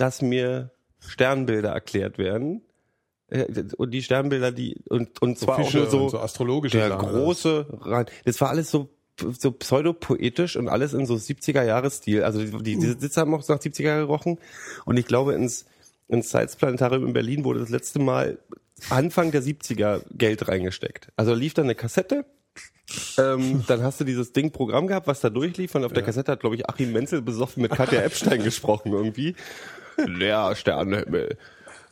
dass 0.01 0.23
mir 0.23 0.71
Sternbilder 0.99 1.71
erklärt 1.71 2.17
werden. 2.17 2.63
Äh, 3.29 3.45
Und 3.77 3.91
die 3.91 4.03
Sternbilder, 4.03 4.51
die, 4.51 4.77
und, 4.89 5.21
und 5.21 5.39
zwar 5.39 5.59
auch 5.59 5.65
Fische 5.65 5.79
nur 5.79 5.91
so, 5.91 6.09
so 6.09 6.19
astrologische 6.21 6.79
der 6.79 6.89
Sachen. 6.89 7.09
große 7.11 7.67
Rand. 7.83 8.11
Das 8.25 8.41
war 8.41 8.49
alles 8.49 8.71
so, 8.71 8.89
so 9.19 9.53
pseudopoetisch 9.53 10.57
und 10.57 10.69
alles 10.69 10.95
in 10.95 11.05
so 11.05 11.15
70er-Jahres-Stil. 11.15 12.23
Also 12.23 12.43
die, 12.43 12.51
die, 12.63 12.79
die 12.79 12.99
Sitze 12.99 13.21
haben 13.21 13.35
auch 13.35 13.43
so 13.43 13.53
nach 13.53 13.61
70er 13.61 14.01
gerochen. 14.01 14.39
Und 14.87 14.99
ich 14.99 15.07
glaube, 15.07 15.35
ins, 15.35 15.67
ins 16.09 16.29
Science 16.29 16.57
Planetarium 16.57 17.07
in 17.07 17.13
Berlin 17.13 17.45
wurde 17.45 17.61
das 17.61 17.69
letzte 17.69 17.99
Mal 17.99 18.39
Anfang 18.89 19.33
der 19.33 19.43
70er 19.43 20.01
Geld 20.17 20.49
reingesteckt. 20.49 21.09
Also 21.17 21.35
lief 21.35 21.53
da 21.53 21.63
eine 21.63 21.75
Kassette 21.75 22.25
ähm, 23.19 23.65
dann 23.67 23.83
hast 23.83 24.01
du 24.01 24.05
dieses 24.05 24.33
Ding 24.33 24.51
Programm 24.51 24.87
gehabt, 24.87 25.07
was 25.07 25.21
da 25.21 25.31
durchlief 25.31 25.75
und 25.75 25.85
auf 25.85 25.93
der 25.93 26.03
Kassette 26.03 26.33
hat, 26.33 26.41
glaube 26.41 26.57
ich, 26.57 26.69
Achim 26.69 26.93
Menzel 26.93 27.23
besoffen 27.23 27.63
mit 27.63 27.73
Katja 27.73 28.01
Epstein 28.03 28.43
gesprochen 28.43 28.93
irgendwie. 28.93 29.37
Der 29.99 30.55
Sternenhimmel 30.55 31.37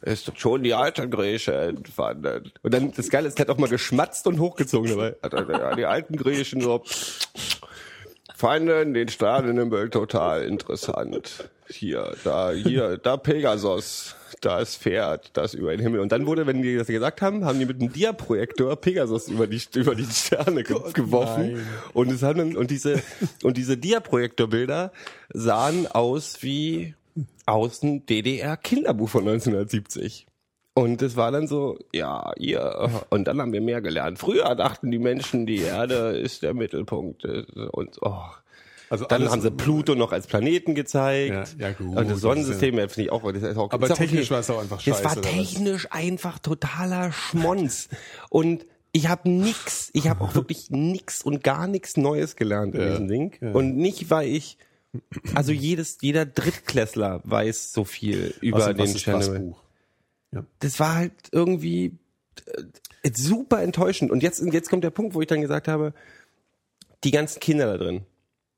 ist 0.03 0.39
schon 0.39 0.63
die 0.63 0.75
alten 0.75 1.11
Griechen 1.11 1.55
entwandert. 1.55 2.53
Und 2.63 2.73
dann, 2.73 2.93
das 2.93 3.11
Geile 3.11 3.29
ist, 3.29 3.39
der 3.39 3.47
hat 3.47 3.51
auch 3.51 3.59
mal 3.59 3.69
geschmatzt 3.69 4.27
und 4.27 4.39
hochgezogen 4.39 4.91
dabei. 4.91 5.75
Die 5.75 5.87
alten 5.87 6.17
Griechen 6.17 6.61
so, 6.61 6.85
fanden 8.39 8.95
den 8.95 9.09
Sternenhimmel 9.09 9.91
total 9.91 10.45
interessant. 10.45 11.51
Hier, 11.69 12.15
da, 12.25 12.53
hier, 12.53 12.97
da 12.97 13.17
Pegasus, 13.17 14.15
da 14.41 14.61
ist 14.61 14.77
Pferd, 14.77 15.31
das 15.37 15.55
über 15.55 15.73
den 15.73 15.81
Himmel. 15.81 16.01
Und 16.01 16.13
dann 16.13 16.27
wurde, 16.27 16.47
wenn 16.47 16.63
die 16.63 16.77
das 16.77 16.87
gesagt 16.87 17.21
haben, 17.21 17.45
haben 17.45 17.59
die 17.59 17.67
mit 17.67 17.81
einem 17.81 17.93
Diaprojektor 17.93 18.77
Pegasus 18.77 19.29
über 19.29 19.49
die, 19.49 19.61
über 19.75 19.95
die 19.95 20.05
Sterne 20.05 20.63
ge 20.63 20.77
geworfen. 20.95 21.55
nein. 21.55 21.67
Und 21.93 22.13
es 22.13 22.23
haben 22.23 22.57
und 22.57 22.71
diese, 22.71 23.03
und 23.43 23.57
diese 23.57 23.77
Diaprojektorbilder 23.77 24.93
sahen 25.35 25.89
aus 25.89 26.39
wie 26.41 26.95
aus 27.49 27.81
dem 27.81 28.05
DDR-Kinderbuch 28.07 29.09
von 29.09 29.23
1970. 29.29 30.27
Und 30.75 31.03
es 31.03 31.17
war 31.17 31.33
dann 31.33 31.49
so, 31.49 31.77
ja, 31.93 32.33
ihr, 32.37 32.89
und 33.11 33.25
dann 33.27 33.41
haben 33.41 33.53
wir 33.53 33.61
mehr 33.61 33.81
gelernt. 33.81 34.19
Früher 34.19 34.55
dachten 34.55 34.91
die 34.93 34.99
Menschen, 35.01 35.45
die 35.45 35.59
Erde 35.59 36.17
ist 36.17 36.43
der 36.43 36.55
Mittelpunkt. 36.55 37.25
äh, 37.25 37.43
Und 37.73 37.99
oh. 38.03 38.15
Also 38.91 39.05
dann 39.05 39.29
haben 39.31 39.43
sie 39.43 39.51
Pluto 39.51 39.95
noch 39.97 40.13
als 40.13 40.27
Planeten 40.29 40.75
gezeigt. 40.75 41.57
Ja, 41.59 41.69
ja, 41.69 41.73
gut, 41.75 41.95
Und 41.97 42.09
das 42.09 42.21
Sonnensystem, 42.21 42.79
ja, 42.79 42.89
finde 42.89 43.03
ich 43.03 43.13
auch, 43.13 43.33
das 43.33 43.43
ist 43.43 43.57
auch 43.59 43.71
Aber 43.71 43.89
technisch 43.89 44.31
war 44.31 44.39
es 44.41 44.49
auch 44.49 44.61
einfach 44.63 44.77
Das 44.83 44.85
scheiße, 44.85 45.05
war 45.05 45.13
oder 45.19 45.23
was? 45.25 45.31
technisch 45.31 45.89
einfach 45.91 46.39
totaler 46.39 47.13
Schmonz. 47.13 47.89
Und 48.31 48.65
ich 48.93 49.09
habe 49.09 49.29
nix, 49.29 49.91
ich 49.93 50.09
habe 50.09 50.23
auch 50.25 50.35
wirklich 50.35 50.71
nix 50.71 51.23
und 51.23 51.43
gar 51.45 51.67
nichts 51.67 51.97
Neues 51.99 52.37
gelernt 52.37 52.75
in 52.77 52.81
Ja, 52.81 52.89
diesem 52.91 53.09
Ding. 53.09 53.37
ja. 53.43 53.51
Und 53.53 53.77
nicht, 53.77 54.11
weil 54.11 54.29
ich, 54.29 54.57
also 55.35 55.53
jedes, 55.53 55.99
jeder 56.01 56.27
Drittklässler 56.27 57.21
weiß 57.25 57.73
so 57.73 57.85
viel 57.85 58.35
über 58.41 58.59
Außerdem, 58.59 58.77
den 58.77 58.85
was 58.85 58.95
ist 58.95 59.03
das 60.61 60.81
war 60.81 60.95
halt 60.95 61.13
irgendwie 61.33 61.99
äh, 63.03 63.11
super 63.15 63.63
enttäuschend. 63.63 64.11
Und 64.11 64.23
jetzt, 64.23 64.43
jetzt 64.43 64.71
kommt 64.71 64.85
der 64.85 64.91
Punkt, 64.91 65.15
wo 65.15 65.21
ich 65.21 65.27
dann 65.27 65.41
gesagt 65.41 65.69
habe, 65.69 65.95
die 67.05 67.11
ganzen 67.11 67.41
Kinder 67.41 67.67
da 67.67 67.79
drin. 67.79 68.03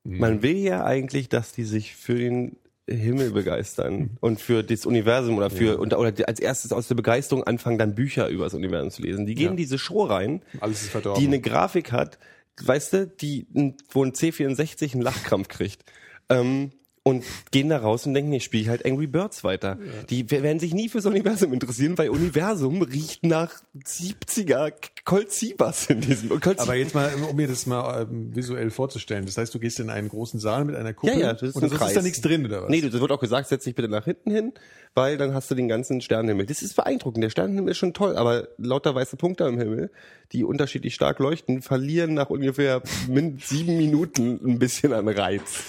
Man 0.02 0.42
will 0.42 0.56
ja 0.56 0.84
eigentlich, 0.84 1.28
dass 1.28 1.52
die 1.52 1.64
sich 1.64 1.94
für 1.94 2.14
den 2.14 2.56
Himmel 2.88 3.30
begeistern 3.30 4.16
und 4.20 4.40
für 4.40 4.64
das 4.64 4.86
Universum 4.86 5.36
oder 5.36 5.50
für 5.50 5.78
und, 5.78 5.94
oder 5.94 6.12
als 6.26 6.40
erstes 6.40 6.72
aus 6.72 6.88
der 6.88 6.94
Begeisterung 6.94 7.44
anfangen, 7.44 7.78
dann 7.78 7.94
Bücher 7.94 8.28
über 8.28 8.44
das 8.44 8.54
Universum 8.54 8.90
zu 8.90 9.02
lesen. 9.02 9.26
Die 9.26 9.34
gehen 9.34 9.52
in 9.52 9.56
diese 9.56 9.78
Show 9.78 10.04
rein, 10.04 10.42
Alles 10.60 10.82
ist 10.82 10.94
die 10.94 11.26
eine 11.26 11.40
Grafik 11.40 11.92
hat, 11.92 12.18
weißt 12.62 12.92
du, 12.94 13.06
die 13.06 13.46
wo 13.90 14.02
ein 14.02 14.12
C64 14.12 14.94
einen 14.94 15.02
Lachkrampf 15.02 15.48
kriegt. 15.48 15.84
Ähm, 16.30 16.70
und 17.02 17.24
gehen 17.50 17.70
da 17.70 17.78
raus 17.78 18.06
und 18.06 18.12
denken, 18.12 18.32
ich 18.32 18.44
spiele 18.44 18.68
halt 18.68 18.84
Angry 18.84 19.06
Birds 19.06 19.42
weiter. 19.42 19.78
Die 20.10 20.30
werden 20.30 20.60
sich 20.60 20.74
nie 20.74 20.90
fürs 20.90 21.06
Universum 21.06 21.52
interessieren, 21.54 21.96
weil 21.96 22.10
Universum 22.10 22.82
riecht 22.82 23.24
nach 23.24 23.52
70er 23.74 24.72
Colt 25.04 25.32
Siebers 25.32 25.88
in 25.88 26.02
diesem. 26.02 26.28
Colt 26.40 26.60
Aber 26.60 26.74
jetzt 26.74 26.94
mal, 26.94 27.10
um 27.28 27.36
mir 27.36 27.48
das 27.48 27.64
mal 27.64 28.02
ähm, 28.02 28.36
visuell 28.36 28.70
vorzustellen. 28.70 29.24
Das 29.24 29.38
heißt, 29.38 29.54
du 29.54 29.58
gehst 29.58 29.80
in 29.80 29.88
einen 29.88 30.08
großen 30.08 30.38
Saal 30.38 30.66
mit 30.66 30.76
einer 30.76 30.90
ja, 30.90 30.92
Kuppel 30.92 31.20
ja, 31.20 31.32
das 31.32 31.42
ist 31.42 31.56
und 31.56 31.70
Kreis. 31.72 31.88
ist 31.88 31.96
da 31.96 32.02
nichts 32.02 32.20
drin, 32.20 32.44
oder 32.44 32.64
was? 32.64 32.70
Nee, 32.70 32.82
das 32.82 32.92
wird 32.92 33.10
auch 33.10 33.20
gesagt, 33.20 33.48
setz 33.48 33.64
dich 33.64 33.74
bitte 33.74 33.88
nach 33.88 34.04
hinten 34.04 34.30
hin, 34.30 34.52
weil 34.94 35.16
dann 35.16 35.32
hast 35.32 35.50
du 35.50 35.54
den 35.54 35.68
ganzen 35.68 36.02
Sternenhimmel. 36.02 36.44
Das 36.44 36.60
ist 36.60 36.76
beeindruckend. 36.76 37.24
Der 37.24 37.30
Sternenhimmel 37.30 37.70
ist 37.70 37.78
schon 37.78 37.94
toll, 37.94 38.16
aber 38.16 38.48
lauter 38.58 38.94
weiße 38.94 39.16
Punkte 39.16 39.46
am 39.46 39.58
Himmel, 39.58 39.90
die 40.32 40.44
unterschiedlich 40.44 40.94
stark 40.94 41.18
leuchten, 41.18 41.62
verlieren 41.62 42.12
nach 42.12 42.28
ungefähr 42.28 42.82
sieben 43.40 43.78
Minuten 43.78 44.38
ein 44.44 44.58
bisschen 44.58 44.92
an 44.92 45.08
Reiz. 45.08 45.62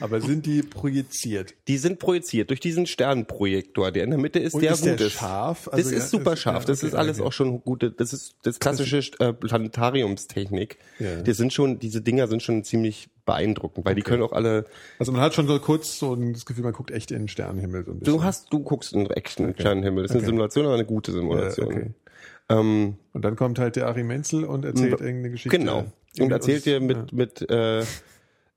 Aber 0.00 0.20
sind 0.20 0.46
die 0.46 0.62
projiziert? 0.78 1.54
Die 1.68 1.76
sind 1.78 1.98
projiziert 1.98 2.50
durch 2.50 2.60
diesen 2.60 2.86
Sternenprojektor, 2.86 3.90
der 3.92 4.04
in 4.04 4.10
der 4.10 4.18
Mitte 4.18 4.38
ist, 4.38 4.54
Und 4.54 4.62
der 4.62 4.72
ist 4.72 4.84
der 4.84 4.92
gut 4.96 5.00
ist. 5.06 5.12
scharf? 5.12 5.68
Also 5.68 5.82
das 5.84 5.92
ja, 5.92 5.98
ist 5.98 6.10
super 6.10 6.32
ist- 6.34 6.40
scharf. 6.40 6.62
ja, 6.62 6.66
Das 6.66 6.78
okay, 6.78 6.86
ist 6.88 6.94
alles 6.94 7.18
okay. 7.18 7.28
auch 7.28 7.32
schon 7.32 7.60
gute. 7.62 7.90
Das 7.90 8.12
ist 8.12 8.36
das 8.42 8.58
klassische 8.58 8.98
äh, 9.18 9.32
Planetariumstechnik. 9.32 10.78
Ja. 10.98 11.22
Die 11.22 11.32
sind 11.32 11.52
schon, 11.52 11.78
diese 11.78 12.00
Dinger 12.00 12.28
sind 12.28 12.42
schon 12.42 12.64
ziemlich 12.64 13.08
beeindruckend, 13.24 13.84
weil 13.84 13.94
die 13.94 14.02
können 14.02 14.22
auch 14.22 14.32
alle. 14.32 14.66
Also 14.98 15.12
man 15.12 15.20
hat 15.20 15.34
schon 15.34 15.46
so 15.46 15.58
kurz 15.58 15.98
so 15.98 16.14
das 16.16 16.46
Gefühl, 16.46 16.64
man 16.64 16.72
guckt 16.72 16.90
echt 16.90 17.10
in 17.10 17.18
den 17.20 17.28
Sternenhimmel 17.28 17.84
so 17.84 17.92
ein. 17.92 18.00
Du 18.00 18.22
hast, 18.22 18.52
du 18.52 18.60
guckst 18.60 18.92
in 18.92 19.06
echten 19.10 19.52
Sternenhimmel. 19.54 20.02
Das 20.04 20.12
ist 20.12 20.16
eine 20.18 20.26
Simulation, 20.26 20.64
aber 20.66 20.74
eine 20.74 20.84
gute 20.86 21.12
Simulation. 21.12 21.66
Okay. 21.68 21.90
Ähm, 22.50 22.96
Und 23.12 23.22
dann 23.24 23.36
kommt 23.36 23.58
halt 23.58 23.76
der 23.76 23.88
Achim 23.88 24.06
Menzel 24.06 24.44
und 24.44 24.64
erzählt 24.64 24.92
irgendeine 25.00 25.30
Geschichte. 25.30 25.58
Genau. 25.58 25.84
Und 26.18 26.32
erzählt 26.32 26.64
dir 26.64 26.80
mit, 26.80 27.12
mit 27.12 27.48
äh, 27.50 27.84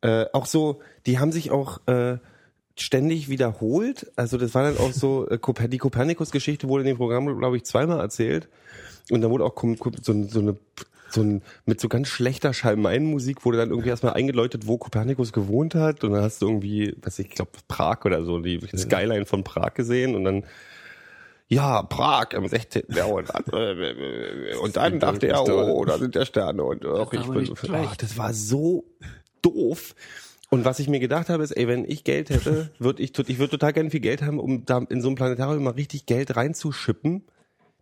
äh, 0.01 0.25
auch 0.33 0.45
so, 0.45 0.81
die 1.05 1.19
haben 1.19 1.31
sich 1.31 1.51
auch 1.51 1.85
äh, 1.87 2.17
ständig 2.75 3.29
wiederholt. 3.29 4.11
Also 4.15 4.37
das 4.37 4.55
war 4.55 4.63
dann 4.63 4.77
auch 4.77 4.91
so, 4.91 5.27
äh, 5.29 5.67
die 5.67 5.77
Kopernikus-Geschichte 5.77 6.67
wurde 6.67 6.81
in 6.83 6.87
dem 6.87 6.97
Programm, 6.97 7.37
glaube 7.37 7.57
ich, 7.57 7.63
zweimal 7.63 7.99
erzählt. 7.99 8.49
Und 9.09 9.21
dann 9.21 9.31
wurde 9.31 9.45
auch 9.45 9.55
so, 10.01 10.23
so 10.27 10.39
eine 10.39 10.57
so 11.13 11.21
ein, 11.21 11.41
mit 11.65 11.81
so 11.81 11.89
ganz 11.89 12.07
schlechter 12.07 12.53
Schalmeinmusik 12.53 13.45
wurde 13.45 13.57
dann 13.57 13.69
irgendwie 13.69 13.89
erstmal 13.89 14.13
eingeläutet, 14.13 14.67
wo 14.67 14.77
Kopernikus 14.77 15.33
gewohnt 15.33 15.75
hat. 15.75 16.03
Und 16.03 16.13
dann 16.13 16.23
hast 16.23 16.41
du 16.41 16.47
irgendwie, 16.47 16.95
was 17.01 17.19
ich 17.19 17.29
glaube, 17.29 17.51
Prag 17.67 18.05
oder 18.05 18.23
so, 18.23 18.39
die 18.39 18.59
Skyline 18.75 19.25
von 19.25 19.43
Prag 19.43 19.73
gesehen 19.73 20.15
und 20.15 20.23
dann 20.23 20.43
ja, 21.47 21.83
Prag 21.83 22.31
im 22.31 22.47
16. 22.47 22.83
Jahrhundert. 22.95 23.51
Und 24.61 24.77
dann 24.77 25.01
dachte 25.01 25.27
er, 25.27 25.43
oh, 25.45 25.83
da 25.83 25.97
sind 25.97 26.15
ja 26.15 26.25
Sterne. 26.25 26.63
Und 26.63 26.85
ach, 26.85 27.11
ich 27.11 27.27
bin 27.27 27.53
ach, 27.73 27.97
das 27.97 28.17
war 28.17 28.33
so 28.33 28.85
doof. 29.41 29.95
Und 30.49 30.65
was 30.65 30.79
ich 30.79 30.89
mir 30.89 30.99
gedacht 30.99 31.29
habe, 31.29 31.43
ist, 31.43 31.51
ey, 31.51 31.67
wenn 31.67 31.85
ich 31.89 32.03
Geld 32.03 32.29
hätte, 32.29 32.71
würde 32.77 33.01
ich, 33.01 33.17
ich 33.17 33.39
würde 33.39 33.51
total 33.51 33.71
gerne 33.73 33.89
viel 33.89 34.01
Geld 34.01 34.21
haben, 34.21 34.37
um 34.39 34.65
da 34.65 34.79
in 34.89 35.01
so 35.01 35.09
ein 35.09 35.15
Planetarium 35.15 35.63
mal 35.63 35.69
richtig 35.71 36.05
Geld 36.05 36.35
reinzuschippen, 36.35 37.23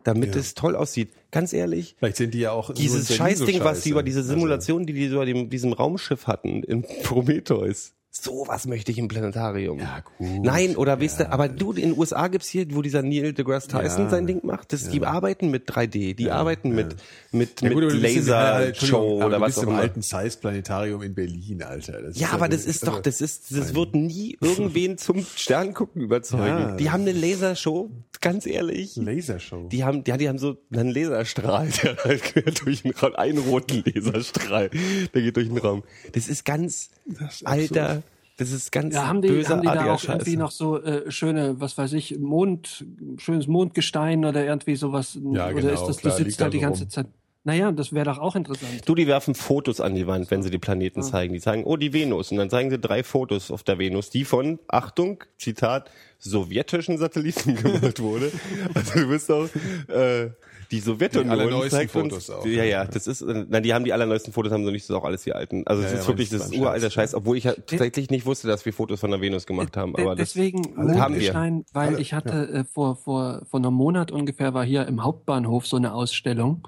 damit 0.04 0.36
es 0.36 0.54
toll 0.54 0.76
aussieht. 0.76 1.10
Ganz 1.32 1.52
ehrlich, 1.52 1.96
Vielleicht 1.98 2.16
sind 2.16 2.32
die 2.32 2.38
ja 2.40 2.52
auch 2.52 2.72
dieses 2.72 3.14
Scheißding, 3.14 3.58
so 3.58 3.64
was 3.64 3.80
die 3.82 3.90
über 3.90 4.02
diese 4.04 4.20
Also- 4.20 4.30
Simulation, 4.34 4.86
die 4.86 4.92
die 4.92 5.08
bei 5.08 5.24
dem, 5.24 5.50
diesem 5.50 5.72
Raumschiff 5.72 6.26
hatten, 6.28 6.62
in 6.62 6.82
Prometheus. 7.02 7.92
Sowas 8.12 8.66
möchte 8.66 8.90
ich 8.90 8.98
im 8.98 9.06
Planetarium. 9.06 9.78
Ja, 9.78 10.00
gut. 10.00 10.26
Nein, 10.42 10.76
oder 10.76 11.00
weißt 11.00 11.20
du, 11.20 11.30
aber 11.32 11.48
du, 11.48 11.70
in 11.72 11.90
den 11.90 11.98
USA 11.98 12.26
gibt's 12.26 12.48
hier, 12.48 12.66
wo 12.74 12.82
dieser 12.82 13.02
Neil 13.02 13.32
deGrasse 13.32 13.68
Tyson 13.68 14.04
Ja. 14.04 14.10
sein 14.10 14.26
Ding 14.26 14.40
macht, 14.44 14.72
das, 14.72 14.88
die 14.88 15.00
arbeiten 15.04 15.48
mit 15.52 15.70
3D, 15.70 16.14
die 16.14 16.30
arbeiten 16.32 16.70
mit, 16.74 16.96
mit, 17.30 17.60
Ja, 17.62 17.68
mit 17.68 17.74
gut, 17.76 17.84
aber 17.84 17.94
du 17.94 18.00
bist 18.00 18.16
im- 18.16 18.26
ja, 18.26 18.42
Laser 18.58 18.66
Entschuldigung, 18.66 19.00
Show 19.00 19.16
aber 19.20 19.26
oder 19.26 19.40
was 19.40 19.58
auch 19.58 19.62
im 19.62 19.68
immer. 19.68 19.78
alten 19.78 20.02
Zeiss 20.02 20.36
Planetarium 20.36 21.02
in 21.02 21.14
Berlin, 21.14 21.62
Alter. 21.62 22.02
Das 22.02 22.18
Ja, 22.18 22.30
aber 22.32 22.48
das 22.48 22.64
ist 22.64 22.84
doch, 22.84 23.00
das 23.00 23.20
ist, 23.20 23.56
das 23.56 23.74
wird 23.76 23.94
nie 23.94 24.36
irgendwen 24.40 24.98
zum 24.98 25.24
Sterngucken 25.36 26.02
überzeugen. 26.02 26.44
Ja. 26.46 26.76
Die 26.76 26.90
haben 26.90 27.02
eine 27.02 27.12
Lasershow, 27.12 27.90
ganz 28.20 28.44
ehrlich. 28.44 28.96
Lasershow. 28.96 29.68
Die 29.68 29.84
haben, 29.84 30.02
ja, 30.08 30.16
die 30.16 30.28
haben 30.28 30.38
so 30.38 30.56
einen 30.72 30.90
Laserstrahl, 30.92 31.68
der 31.84 31.96
halt 32.02 32.22
quer 32.24 32.42
durch 32.42 32.82
den 32.82 32.90
Raum, 32.90 33.14
einen 33.14 33.38
roten 33.38 33.84
Laserstrahl, 33.86 34.68
der 35.14 35.22
geht 35.22 35.36
durch 35.36 35.46
den 35.48 35.58
Raum. 35.58 35.84
Das 36.12 36.26
ist 36.28 36.44
ganz, 36.44 36.90
ist 37.06 37.46
Alter, 37.46 37.99
das 38.40 38.52
ist 38.52 38.72
ganz 38.72 38.94
Ja, 38.94 39.06
haben 39.06 39.20
die, 39.20 39.44
haben 39.44 39.60
die 39.60 39.68
da 39.68 39.92
auch 39.92 40.02
irgendwie 40.02 40.38
noch 40.38 40.50
so 40.50 40.82
äh, 40.82 41.10
schöne, 41.10 41.60
was 41.60 41.76
weiß 41.76 41.92
ich, 41.92 42.18
Mond, 42.18 42.86
schönes 43.18 43.46
Mondgestein 43.46 44.24
oder 44.24 44.42
irgendwie 44.42 44.76
sowas? 44.76 45.18
Ja, 45.22 45.48
oder 45.48 45.52
genau, 45.52 45.72
ist 45.74 45.84
das, 45.84 45.96
klar, 45.98 46.16
du 46.16 46.22
liegt 46.22 46.30
sitzt 46.30 46.40
da 46.40 46.44
halt 46.44 46.54
die 46.54 46.58
ganze 46.58 46.84
rum. 46.84 46.90
Zeit. 46.90 47.06
Naja, 47.44 47.70
das 47.70 47.92
wäre 47.92 48.06
doch 48.06 48.18
auch 48.18 48.36
interessant. 48.36 48.82
Du, 48.86 48.94
die 48.94 49.06
werfen 49.06 49.34
Fotos 49.34 49.80
an 49.80 49.94
die 49.94 50.06
Wand, 50.06 50.30
wenn 50.30 50.42
sie 50.42 50.50
die 50.50 50.58
Planeten 50.58 51.02
zeigen. 51.02 51.34
Die 51.34 51.40
zeigen, 51.40 51.64
oh, 51.64 51.76
die 51.76 51.92
Venus. 51.92 52.30
Und 52.30 52.38
dann 52.38 52.48
zeigen 52.48 52.70
sie 52.70 52.78
drei 52.78 53.02
Fotos 53.02 53.50
auf 53.50 53.62
der 53.62 53.78
Venus, 53.78 54.08
die 54.08 54.24
von, 54.24 54.58
Achtung, 54.68 55.24
Zitat, 55.38 55.90
sowjetischen 56.18 56.96
Satelliten 56.96 57.54
gemacht 57.62 58.00
wurde. 58.00 58.32
Also 58.74 59.00
du 59.00 59.08
bist 59.08 59.30
auch, 59.30 59.48
äh, 59.88 60.30
die 60.70 60.80
Sowjetunion 60.80 61.34
Die 61.36 61.40
allerneuesten 61.40 61.70
zeigt 61.70 61.96
uns, 61.96 62.12
Fotos 62.12 62.30
auch. 62.30 62.46
Ja, 62.46 62.64
ja, 62.64 62.84
das 62.84 63.06
ist, 63.06 63.22
äh, 63.22 63.44
nein, 63.48 63.62
die 63.62 63.74
haben 63.74 63.84
die 63.84 63.92
allerneuesten 63.92 64.32
Fotos, 64.32 64.52
haben 64.52 64.64
sie 64.64 64.70
nicht, 64.72 64.84
das 64.84 64.90
ist 64.90 64.96
auch 64.96 65.04
alles 65.04 65.22
die 65.22 65.32
alten. 65.32 65.66
Also 65.66 65.82
es 65.82 65.90
Ja, 65.92 65.98
ist 65.98 66.04
ja, 66.04 66.08
wirklich, 66.08 66.28
das 66.30 66.46
ist 66.46 66.56
uralter 66.56 66.90
Scheiß, 66.90 67.14
obwohl 67.14 67.36
ich 67.36 67.44
ja 67.44 67.52
tatsächlich 67.54 68.10
nicht 68.10 68.26
wusste, 68.26 68.48
dass 68.48 68.64
wir 68.64 68.72
Fotos 68.72 69.00
von 69.00 69.10
der 69.10 69.20
Venus 69.20 69.46
gemacht 69.46 69.76
haben. 69.76 69.96
Aber 69.96 70.14
das, 70.14 70.32
Deswegen 70.32 70.76
haben 70.76 70.88
wir. 70.88 70.98
Mondgestein, 70.98 71.64
weil 71.72 71.98
ich 72.00 72.12
hatte 72.14 72.48
äh, 72.48 72.64
vor, 72.64 72.96
vor, 72.96 73.42
vor 73.48 73.58
einem 73.58 73.74
Monat 73.74 74.12
ungefähr 74.12 74.54
war 74.54 74.64
hier 74.64 74.86
im 74.86 75.02
Hauptbahnhof 75.02 75.66
so 75.66 75.76
eine 75.76 75.92
Ausstellung. 75.92 76.66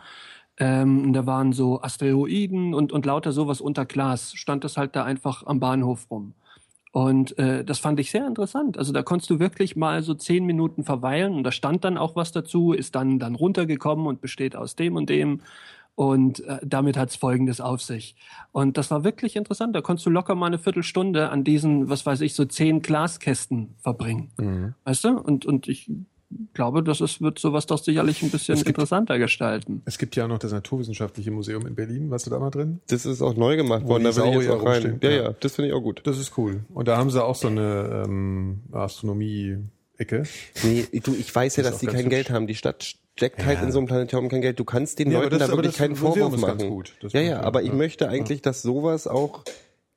Ähm, 0.58 1.04
und 1.06 1.12
da 1.14 1.24
waren 1.26 1.52
so 1.52 1.80
Asteroiden 1.80 2.74
und, 2.74 2.92
und 2.92 3.06
lauter 3.06 3.32
sowas 3.32 3.60
unter 3.60 3.86
Glas. 3.86 4.32
Stand 4.34 4.64
das 4.64 4.76
halt 4.76 4.94
da 4.96 5.04
einfach 5.04 5.46
am 5.46 5.60
Bahnhof 5.60 6.10
rum. 6.10 6.34
Und 6.92 7.38
äh, 7.38 7.64
das 7.64 7.78
fand 7.78 7.98
ich 8.00 8.10
sehr 8.10 8.26
interessant. 8.26 8.76
Also 8.76 8.92
da 8.92 9.02
konntest 9.02 9.30
du 9.30 9.38
wirklich 9.40 9.76
mal 9.76 10.02
so 10.02 10.12
zehn 10.12 10.44
Minuten 10.44 10.84
verweilen 10.84 11.34
und 11.34 11.42
da 11.42 11.50
stand 11.50 11.84
dann 11.84 11.96
auch 11.96 12.16
was 12.16 12.32
dazu, 12.32 12.72
ist 12.72 12.94
dann 12.94 13.18
dann 13.18 13.34
runtergekommen 13.34 14.06
und 14.06 14.20
besteht 14.20 14.54
aus 14.54 14.76
dem 14.76 14.96
und 14.96 15.08
dem. 15.08 15.40
Und 15.94 16.40
äh, 16.44 16.58
damit 16.62 16.96
hat's 16.96 17.16
Folgendes 17.16 17.60
auf 17.60 17.82
sich. 17.82 18.14
Und 18.50 18.76
das 18.76 18.90
war 18.90 19.04
wirklich 19.04 19.36
interessant. 19.36 19.74
Da 19.74 19.80
konntest 19.80 20.06
du 20.06 20.10
locker 20.10 20.34
mal 20.34 20.46
eine 20.46 20.58
Viertelstunde 20.58 21.30
an 21.30 21.44
diesen, 21.44 21.88
was 21.88 22.04
weiß 22.04 22.20
ich, 22.22 22.34
so 22.34 22.44
zehn 22.44 22.80
Glaskästen 22.80 23.74
verbringen. 23.78 24.30
Mhm. 24.38 24.74
Weißt 24.84 25.04
du? 25.04 25.18
Und, 25.18 25.44
und 25.44 25.68
ich 25.68 25.90
glaube, 26.54 26.82
das 26.82 27.00
ist, 27.00 27.20
wird 27.20 27.38
sowas 27.38 27.66
doch 27.66 27.78
sicherlich 27.82 28.22
ein 28.22 28.30
bisschen 28.30 28.56
gibt- 28.56 28.68
interessanter 28.68 29.18
gestalten. 29.18 29.82
Es 29.84 29.98
gibt 29.98 30.16
ja 30.16 30.24
auch 30.24 30.28
noch 30.28 30.38
das 30.38 30.52
Naturwissenschaftliche 30.52 31.30
Museum 31.30 31.66
in 31.66 31.74
Berlin. 31.74 32.10
Warst 32.10 32.26
du 32.26 32.30
da 32.30 32.38
mal 32.38 32.50
drin? 32.50 32.80
das 32.88 33.06
ist 33.06 33.22
auch 33.22 33.34
neu 33.36 33.56
gemacht 33.56 33.82
Wo 33.84 33.90
worden, 33.90 34.04
da 34.04 34.16
will 34.16 34.24
ich 34.40 34.46
jetzt 34.46 34.50
auch 34.50 34.64
rein. 34.64 34.82
rumstehen. 34.82 34.98
Ja, 35.02 35.10
Ja. 35.10 35.22
ja, 35.24 35.34
das 35.38 35.54
finde 35.54 35.68
ich 35.70 35.74
auch 35.74 35.80
gut. 35.82 36.00
Das 36.04 36.18
ist 36.18 36.36
cool. 36.38 36.60
Und 36.72 36.88
da 36.88 36.96
haben 36.96 37.10
sie 37.10 37.22
auch 37.24 37.34
so 37.36 37.48
eine 37.48 38.04
ähm, 38.06 38.60
Astronomie 38.72 39.58
Ecke. 39.98 40.24
Nee, 40.64 40.86
du, 41.02 41.14
ich 41.14 41.34
weiß 41.34 41.56
ja, 41.56 41.62
Ist 41.64 41.70
dass 41.72 41.78
die 41.80 41.86
kein 41.86 42.00
hübsch. 42.00 42.08
Geld 42.10 42.30
haben. 42.30 42.46
Die 42.46 42.54
Stadt 42.54 42.82
steckt 43.16 43.44
halt 43.44 43.58
Ja. 43.58 43.64
in 43.64 43.72
so 43.72 43.78
einem 43.78 43.86
Planetarium 43.86 44.28
kein 44.30 44.40
Geld. 44.40 44.58
Du 44.58 44.64
kannst 44.64 44.98
den 44.98 45.10
Ja, 45.10 45.20
Leuten 45.20 45.38
das- 45.38 45.48
da 45.50 45.54
wirklich 45.56 45.72
das 45.72 45.78
keinen 45.78 45.90
Museum 45.90 46.32
Vorwurf 46.32 46.40
machen. 46.40 46.68
gut. 46.70 46.94
Das 47.02 47.12
ja, 47.12 47.20
ja, 47.20 47.40
aber 47.42 47.60
ja. 47.60 47.66
ich 47.68 47.72
möchte 47.72 48.08
eigentlich, 48.08 48.42
dass 48.42 48.62
sowas 48.62 49.06
auch 49.06 49.44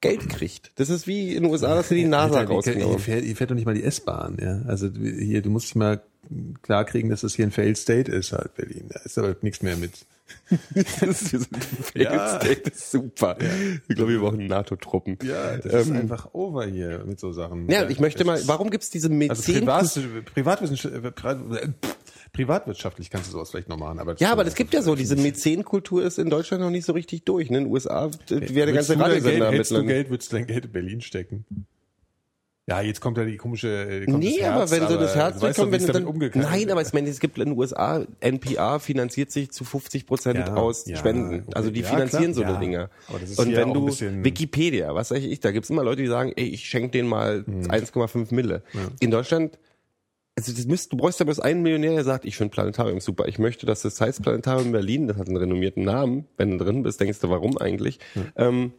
Geld 0.01 0.29
kriegt. 0.29 0.71
Das 0.75 0.89
ist 0.91 1.07
wie 1.07 1.33
in 1.33 1.43
den 1.43 1.51
USA, 1.51 1.73
dass 1.73 1.89
sie 1.89 1.95
die 1.95 2.05
NASA 2.05 2.43
rausgenommen. 2.43 2.99
fährt, 2.99 3.23
hier 3.23 3.35
fährt 3.35 3.49
doch 3.49 3.55
nicht 3.55 3.65
mal 3.65 3.73
die 3.73 3.83
S-Bahn, 3.83 4.37
ja. 4.39 4.61
Also 4.67 4.89
hier, 4.93 5.41
du 5.41 5.49
musst 5.49 5.67
dich 5.69 5.75
mal 5.75 6.03
klar 6.61 6.85
kriegen, 6.85 7.09
dass 7.09 7.21
das 7.21 7.35
hier 7.35 7.45
ein 7.45 7.51
Failed 7.51 7.77
State 7.77 8.11
ist 8.11 8.31
halt, 8.31 8.55
Berlin. 8.55 8.89
Da 8.89 8.99
ist 9.01 9.17
aber 9.17 9.35
nichts 9.41 9.61
mehr 9.61 9.77
mit. 9.77 10.05
Das 10.99 11.33
ist, 11.33 11.49
Ja. 11.93 12.39
State 12.39 12.69
ist 12.71 12.91
super. 12.91 13.37
Ich 13.87 13.95
glaube, 13.95 14.11
wir 14.11 14.19
brauchen 14.19 14.45
NATO-Truppen. 14.47 15.19
Ja, 15.23 15.57
das 15.57 15.87
ist 15.87 15.91
einfach 15.91 16.33
over 16.33 16.65
hier 16.65 17.03
mit 17.05 17.19
so 17.19 17.31
Sachen. 17.31 17.61
Ähm. 17.61 17.69
Ja, 17.69 17.89
ich 17.89 17.99
möchte 17.99 18.25
mal, 18.25 18.41
warum 18.47 18.71
gibt's 18.71 18.89
diese 18.89 19.07
Also 19.07 19.15
Mäzen? 19.17 19.59
Privat, 19.59 19.99
Privatwissenschaft, 20.33 21.15
privatwirtschaftlich 22.33 23.09
kannst 23.09 23.27
du 23.27 23.31
sowas 23.33 23.51
vielleicht 23.51 23.69
noch 23.69 23.77
machen, 23.77 23.99
aber 23.99 24.15
ja, 24.17 24.31
aber 24.31 24.43
das 24.43 24.55
gibt 24.55 24.73
ja 24.73 24.81
so, 24.81 24.95
diese 24.95 25.15
Mäzenkultur 25.15 26.03
ist 26.03 26.19
in 26.19 26.29
Deutschland 26.29 26.61
noch 26.61 26.69
nicht 26.69 26.85
so 26.85 26.93
richtig 26.93 27.23
durch. 27.23 27.49
Ne? 27.49 27.59
In 27.59 27.63
den 27.65 27.71
USA 27.71 28.09
wäre 28.27 28.41
der 28.65 28.73
Willst 28.73 28.89
ganze 28.89 28.99
Radiosender 28.99 29.51
mittlerweile. 29.51 29.87
Geld, 29.87 30.09
würdest 30.09 30.31
du 30.31 30.35
dein 30.37 30.47
Geld 30.47 30.65
in 30.65 30.71
Berlin 30.71 31.01
stecken? 31.01 31.45
Ja, 32.67 32.81
jetzt 32.81 32.99
kommt 32.99 33.15
ja 33.19 33.25
die 33.25 33.37
komische. 33.37 33.67
äh, 33.67 34.05
Kommt 34.05 34.23
Nee, 34.23 34.39
das 34.39 34.47
aber 34.47 34.59
Herz, 34.61 34.71
wenn 34.71 34.87
so 34.87 34.97
das 34.97 35.15
Herz 35.15 35.39
durchkommt, 35.39 35.71
wenn 35.71 35.85
du 35.85 35.93
dann, 35.93 36.05
umgegangen 36.05 36.47
nein, 36.49 36.71
aber 36.71 36.81
ich 36.81 36.93
meine, 36.93 37.07
es 37.09 37.19
gibt 37.19 37.37
in 37.37 37.49
den 37.49 37.57
USA, 37.57 38.03
NPR 38.21 38.79
finanziert 38.79 39.31
sich 39.31 39.51
zu 39.51 39.63
50 39.63 40.07
Prozent 40.07 40.39
Ja, 40.39 40.55
aus 40.55 40.87
ja, 40.87 40.97
Spenden. 40.97 41.41
okay. 41.43 41.51
Also 41.53 41.69
die 41.69 41.81
Ja, 41.81 41.89
finanzieren 41.89 42.31
klar, 42.31 42.33
so 42.33 42.41
ja. 42.41 42.47
eine 42.49 42.59
Dinger. 42.59 42.89
Aber 43.07 43.19
das 43.19 43.29
ist 43.29 43.39
Und 43.39 43.55
wenn 43.55 43.71
du 43.71 43.87
Wikipedia, 44.23 44.95
was 44.95 45.09
sag 45.09 45.17
ich, 45.19 45.39
da 45.41 45.51
gibt's 45.51 45.69
immer 45.69 45.83
Leute, 45.83 46.01
die 46.01 46.07
sagen, 46.07 46.33
ey, 46.35 46.45
ich 46.45 46.65
schenke 46.67 46.89
denen 46.89 47.07
mal 47.07 47.43
Hm. 47.45 47.65
1,5 47.69 48.33
Mille. 48.33 48.63
In 48.99 49.11
Deutschland 49.11 49.59
also 50.37 50.51
das 50.51 50.65
müsst, 50.65 50.91
du 50.91 50.97
bräuchst 50.97 51.21
aber 51.21 51.27
bloß 51.29 51.39
einen 51.39 51.61
Millionär, 51.61 51.93
der 51.93 52.03
sagt, 52.03 52.25
ich 52.25 52.35
finde 52.35 52.51
Planetarium 52.51 52.99
super. 52.99 53.25
Ich 53.29 53.39
möchte, 53.39 53.65
dass 53.65 53.83
das 53.83 54.01
heißt 54.01 54.21
Planetarium 54.21 54.65
in 54.65 54.71
Berlin, 54.73 55.07
das 55.07 55.15
hat 55.15 55.27
einen 55.29 55.37
renommierten 55.37 55.85
Namen. 55.85 56.25
Wenn 56.35 56.57
du 56.57 56.65
drin 56.65 56.83
bist, 56.83 56.99
denkst 56.99 57.19
du, 57.21 57.29
warum 57.29 57.57
eigentlich? 57.57 57.99
Ähm, 58.35 58.73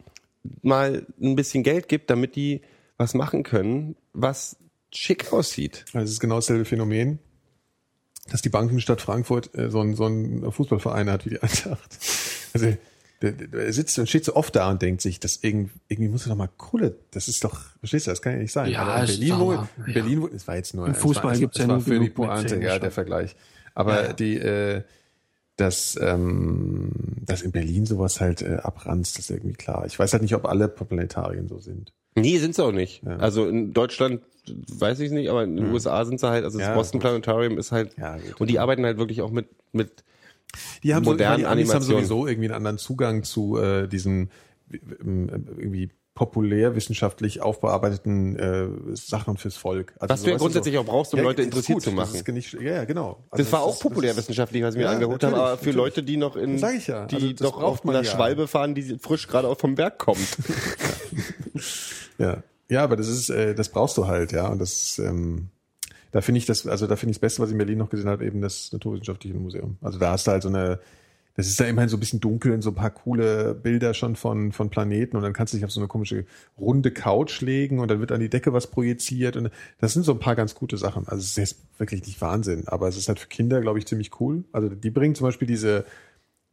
mal 0.61 1.07
ein 1.19 1.35
bisschen 1.35 1.63
Geld 1.63 1.87
gibt, 1.87 2.11
damit 2.11 2.35
die 2.35 2.61
was 2.97 3.13
machen 3.13 3.43
können, 3.43 3.95
was 4.13 4.57
schick 4.93 5.31
aussieht. 5.33 5.85
Also 5.87 5.99
Das 5.99 6.11
ist 6.11 6.19
genau 6.19 6.35
dasselbe 6.35 6.65
Phänomen, 6.65 7.19
dass 8.29 8.41
die 8.41 8.49
Bankenstadt 8.49 9.01
Frankfurt 9.01 9.55
äh, 9.55 9.69
so, 9.69 9.79
einen, 9.79 9.95
so 9.95 10.05
einen 10.05 10.51
Fußballverein 10.51 11.09
hat 11.09 11.25
wie 11.25 11.31
die 11.31 11.41
Eintracht. 11.41 11.97
Also 12.53 12.73
der, 13.21 13.31
der 13.31 13.73
sitzt 13.73 13.97
und 13.99 14.07
steht 14.07 14.25
so 14.25 14.35
oft 14.35 14.55
da 14.55 14.69
und 14.69 14.81
denkt 14.81 15.01
sich, 15.01 15.19
das 15.19 15.39
irgendwie, 15.41 15.73
irgendwie 15.87 16.09
muss 16.09 16.25
er 16.25 16.29
doch 16.29 16.35
mal 16.37 16.49
Kohle, 16.57 16.97
das 17.11 17.27
ist 17.27 17.43
doch, 17.43 17.61
verstehst 17.79 18.07
du, 18.07 18.11
das 18.11 18.21
kann 18.21 18.33
ja 18.33 18.39
nicht 18.39 18.51
sein. 18.51 18.71
Ja, 18.71 18.83
Aber 18.83 19.01
in 19.01 19.07
Berlin, 19.07 19.39
wo, 19.39 19.53
aber, 19.53 19.69
in 19.85 19.93
Berlin, 19.93 20.21
wo, 20.21 20.27
es 20.27 20.47
war 20.47 20.55
jetzt 20.55 20.73
nur, 20.75 20.85
Im 20.85 20.91
es 20.93 20.99
Fußball 20.99 21.31
war, 21.31 21.37
gibt's 21.37 21.57
es 21.57 21.63
ja 21.63 21.67
war 21.67 21.75
nur 21.77 21.83
für 21.83 21.99
die 21.99 22.09
Pointe, 22.09 22.61
ja, 22.61 22.77
der 22.77 22.91
Vergleich. 22.91 23.35
Aber 23.73 24.07
Ja. 24.07 24.13
die, 24.13 24.37
äh, 24.37 24.83
dass, 25.55 25.97
ähm, 25.99 26.91
dass 27.25 27.41
in 27.41 27.51
Berlin 27.51 27.87
sowas 27.87 28.21
halt 28.21 28.43
äh, 28.43 28.57
abranzt, 28.61 29.17
ist 29.17 29.31
irgendwie 29.31 29.55
klar. 29.55 29.85
Ich 29.87 29.97
weiß 29.97 30.13
halt 30.13 30.21
nicht, 30.21 30.35
ob 30.35 30.45
alle 30.45 30.67
Planetarien 30.67 31.47
so 31.47 31.59
sind. 31.59 31.93
Nee, 32.21 32.37
sind 32.39 32.55
sie 32.55 32.63
auch 32.63 32.71
nicht. 32.71 33.05
Also 33.05 33.47
in 33.47 33.73
Deutschland 33.73 34.21
weiß 34.47 34.99
ich 35.01 35.11
nicht, 35.11 35.29
aber 35.29 35.43
in 35.43 35.55
den 35.55 35.71
USA 35.71 36.03
sind 36.05 36.19
sie 36.19 36.27
halt, 36.29 36.43
also 36.43 36.57
das 36.57 36.67
Ja, 36.67 36.73
Boston 36.73 36.99
gut. 36.99 37.09
Planetarium 37.09 37.57
ist 37.57 37.71
halt, 37.71 37.95
Ja, 37.97 38.17
gut. 38.17 38.39
und 38.41 38.49
die 38.49 38.59
arbeiten 38.59 38.85
halt 38.85 38.97
wirklich 38.97 39.21
auch 39.21 39.31
mit, 39.31 39.47
mit 39.71 40.03
Die 40.83 40.95
haben, 40.95 41.03
so, 41.05 41.11
modernen 41.11 41.39
die 41.39 41.45
Amis 41.45 41.73
haben 41.73 41.83
sowieso 41.83 42.25
irgendwie 42.27 42.47
einen 42.47 42.55
anderen 42.55 42.77
Zugang 42.77 43.23
zu 43.23 43.57
äh, 43.57 43.87
diesen 43.87 44.31
ähm, 44.71 45.29
irgendwie 45.57 45.89
populärwissenschaftlich 46.15 47.41
aufbearbeiteten 47.41 48.35
äh, 48.39 48.67
Sachen 48.95 49.37
fürs 49.37 49.55
Volk. 49.55 49.93
Also 49.99 50.11
Was 50.13 50.23
du 50.23 50.31
ja 50.31 50.37
grundsätzlich 50.37 50.75
auch 50.79 50.85
brauchst, 50.85 51.13
um 51.13 51.19
Leute 51.21 51.41
ist 51.41 51.45
interessiert 51.49 51.75
gut, 51.75 51.83
zu 51.83 51.91
machen. 51.91 52.23
Das 52.25 52.33
nicht, 52.33 52.53
ja, 52.53 52.59
ja, 52.61 52.85
genau. 52.85 53.23
Also 53.29 53.43
Das 53.43 53.51
war 53.51 53.61
auch 53.61 53.73
ist- 53.73 53.81
populärwissenschaftlich, 53.81 54.63
was 54.63 54.73
wir 54.75 54.85
Ja, 54.85 54.91
angeguckt 54.93 55.23
haben, 55.23 55.35
aber 55.35 55.49
für 55.49 55.65
natürlich. 55.65 55.75
Leute, 55.75 56.03
die 56.03 56.17
noch 56.17 56.35
in, 56.35 56.57
ja. 56.57 57.05
die 57.05 57.15
Also 57.15 57.33
das 57.33 57.51
braucht 57.51 57.63
auf 57.63 57.85
einer 57.87 58.01
ja. 58.01 58.05
Schwalbe 58.05 58.47
fahren, 58.47 58.73
die 58.73 58.97
frisch 58.97 59.27
gerade 59.27 59.47
auch 59.47 59.59
vom 59.59 59.75
Berg 59.75 59.99
kommt. 59.99 60.17
Ja, 62.17 62.43
ja, 62.69 62.83
aber 62.83 62.95
das 62.95 63.07
ist, 63.07 63.29
äh, 63.29 63.55
das 63.55 63.69
brauchst 63.69 63.97
du 63.97 64.07
halt, 64.07 64.31
ja. 64.31 64.47
Und 64.47 64.59
das, 64.59 64.99
ähm, 64.99 65.49
da 66.11 66.21
finde 66.21 66.39
ich 66.39 66.45
das, 66.45 66.67
also 66.67 66.87
da 66.87 66.95
finde 66.95 67.11
ich 67.11 67.17
das 67.17 67.21
Beste, 67.21 67.41
was 67.41 67.49
ich 67.49 67.53
in 67.53 67.57
Berlin 67.57 67.77
noch 67.77 67.89
gesehen 67.89 68.09
habe, 68.09 68.25
eben 68.25 68.41
das 68.41 68.71
Naturwissenschaftliche 68.71 69.37
Museum. 69.37 69.77
Also 69.81 69.99
da 69.99 70.11
hast 70.11 70.27
du 70.27 70.31
halt 70.31 70.43
so 70.43 70.49
eine, 70.49 70.79
das 71.35 71.47
ist 71.47 71.59
da 71.59 71.65
immerhin 71.65 71.89
so 71.89 71.97
ein 71.97 71.99
bisschen 71.99 72.19
dunkel 72.19 72.51
und 72.51 72.63
so 72.63 72.71
ein 72.71 72.75
paar 72.75 72.89
coole 72.89 73.53
Bilder 73.53 73.93
schon 73.93 74.15
von, 74.15 74.51
von 74.51 74.69
Planeten 74.69 75.15
und 75.15 75.21
dann 75.21 75.33
kannst 75.33 75.53
du 75.53 75.57
dich 75.57 75.65
auf 75.65 75.71
so 75.71 75.79
eine 75.79 75.87
komische 75.87 76.25
runde 76.57 76.91
Couch 76.91 77.41
legen 77.41 77.79
und 77.79 77.91
dann 77.91 77.99
wird 77.99 78.11
an 78.11 78.19
die 78.19 78.29
Decke 78.29 78.53
was 78.53 78.67
projiziert 78.67 79.37
und 79.37 79.51
das 79.79 79.93
sind 79.93 80.03
so 80.03 80.13
ein 80.13 80.19
paar 80.19 80.35
ganz 80.35 80.55
gute 80.55 80.77
Sachen. 80.77 81.07
Also 81.07 81.21
es 81.21 81.29
ist 81.29 81.37
jetzt 81.37 81.57
wirklich 81.77 82.05
nicht 82.05 82.19
Wahnsinn, 82.21 82.67
aber 82.67 82.87
es 82.87 82.97
ist 82.97 83.07
halt 83.07 83.19
für 83.19 83.27
Kinder, 83.27 83.61
glaube 83.61 83.77
ich, 83.77 83.85
ziemlich 83.85 84.19
cool. 84.19 84.45
Also 84.51 84.69
die 84.69 84.89
bringen 84.89 85.13
zum 85.13 85.27
Beispiel 85.27 85.47
diese 85.47 85.85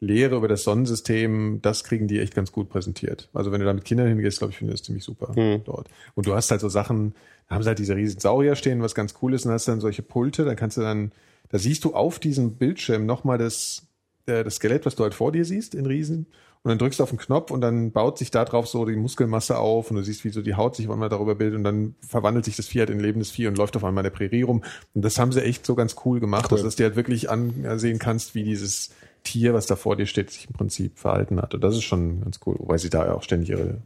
Lehre 0.04 0.36
über 0.36 0.48
das 0.48 0.62
Sonnensystem, 0.62 1.60
das 1.62 1.84
kriegen 1.84 2.08
die 2.08 2.20
echt 2.20 2.34
ganz 2.34 2.52
gut 2.52 2.68
präsentiert. 2.68 3.28
Also 3.32 3.52
wenn 3.52 3.60
du 3.60 3.66
da 3.66 3.72
mit 3.72 3.84
Kindern 3.84 4.08
hingehst, 4.08 4.38
glaube 4.38 4.52
ich, 4.52 4.58
finde 4.58 4.72
ich 4.72 4.80
das 4.80 4.86
ziemlich 4.86 5.04
super 5.04 5.34
dort. 5.64 5.88
Und 6.14 6.26
du 6.26 6.34
hast 6.34 6.50
halt 6.50 6.60
so 6.60 6.68
Sachen, 6.68 7.14
da 7.48 7.54
haben 7.56 7.62
sie 7.62 7.68
halt 7.68 7.78
diese 7.78 7.96
riesen 7.96 8.20
Saurier 8.20 8.56
stehen, 8.56 8.82
was 8.82 8.94
ganz 8.94 9.14
cool 9.22 9.34
ist, 9.34 9.46
und 9.46 9.52
hast 9.52 9.68
dann 9.68 9.80
solche 9.80 10.02
Pulte, 10.02 10.44
dann 10.44 10.56
kannst 10.56 10.76
du 10.76 10.82
dann, 10.82 11.12
da 11.48 11.58
siehst 11.58 11.84
du 11.84 11.94
auf 11.94 12.18
diesem 12.18 12.54
Bildschirm 12.54 13.06
nochmal 13.06 13.38
das, 13.38 13.86
äh, 14.26 14.44
das 14.44 14.56
Skelett, 14.56 14.86
was 14.86 14.96
du 14.96 15.02
halt 15.02 15.14
vor 15.14 15.32
dir 15.32 15.44
siehst, 15.44 15.74
in 15.74 15.86
Riesen. 15.86 16.26
Und 16.64 16.70
dann 16.70 16.78
drückst 16.78 16.98
du 16.98 17.02
auf 17.02 17.10
den 17.10 17.18
Knopf 17.18 17.50
und 17.50 17.60
dann 17.60 17.92
baut 17.92 18.16
sich 18.16 18.30
da 18.30 18.46
drauf 18.46 18.66
so 18.66 18.86
die 18.86 18.96
Muskelmasse 18.96 19.58
auf 19.58 19.90
und 19.90 19.96
du 19.96 20.02
siehst, 20.02 20.24
wie 20.24 20.30
so 20.30 20.40
die 20.40 20.54
Haut 20.54 20.74
sich 20.74 20.86
auf 20.86 20.94
einmal 20.94 21.10
darüber 21.10 21.34
bildet 21.34 21.58
und 21.58 21.64
dann 21.64 21.94
verwandelt 22.00 22.46
sich 22.46 22.56
das 22.56 22.68
Vieh 22.68 22.78
halt 22.78 22.88
in 22.88 22.96
ein 22.96 23.04
lebendes 23.04 23.30
Vieh 23.30 23.48
und 23.48 23.58
läuft 23.58 23.76
auf 23.76 23.84
einmal 23.84 24.02
in 24.02 24.10
der 24.10 24.16
Prärie 24.16 24.44
rum. 24.44 24.64
Und 24.94 25.04
das 25.04 25.18
haben 25.18 25.30
sie 25.30 25.44
echt 25.44 25.66
so 25.66 25.74
ganz 25.74 25.94
cool 26.06 26.20
gemacht, 26.20 26.50
dass 26.50 26.62
du 26.62 26.68
dir 26.70 26.84
halt 26.84 26.96
wirklich 26.96 27.28
ansehen 27.28 27.98
kannst, 27.98 28.34
wie 28.34 28.44
dieses 28.44 28.92
Tier, 29.24 29.54
was 29.54 29.66
da 29.66 29.74
vor 29.74 29.96
dir 29.96 30.06
steht, 30.06 30.30
sich 30.30 30.46
im 30.46 30.52
Prinzip 30.52 30.98
verhalten 30.98 31.40
hat. 31.40 31.54
Und 31.54 31.64
das 31.64 31.74
ist 31.74 31.82
schon 31.82 32.20
ganz 32.20 32.38
cool, 32.46 32.56
wobei 32.58 32.78
sie 32.78 32.90
da 32.90 33.06
ja 33.06 33.14
auch 33.14 33.22
ständig 33.22 33.50
ihre, 33.50 33.78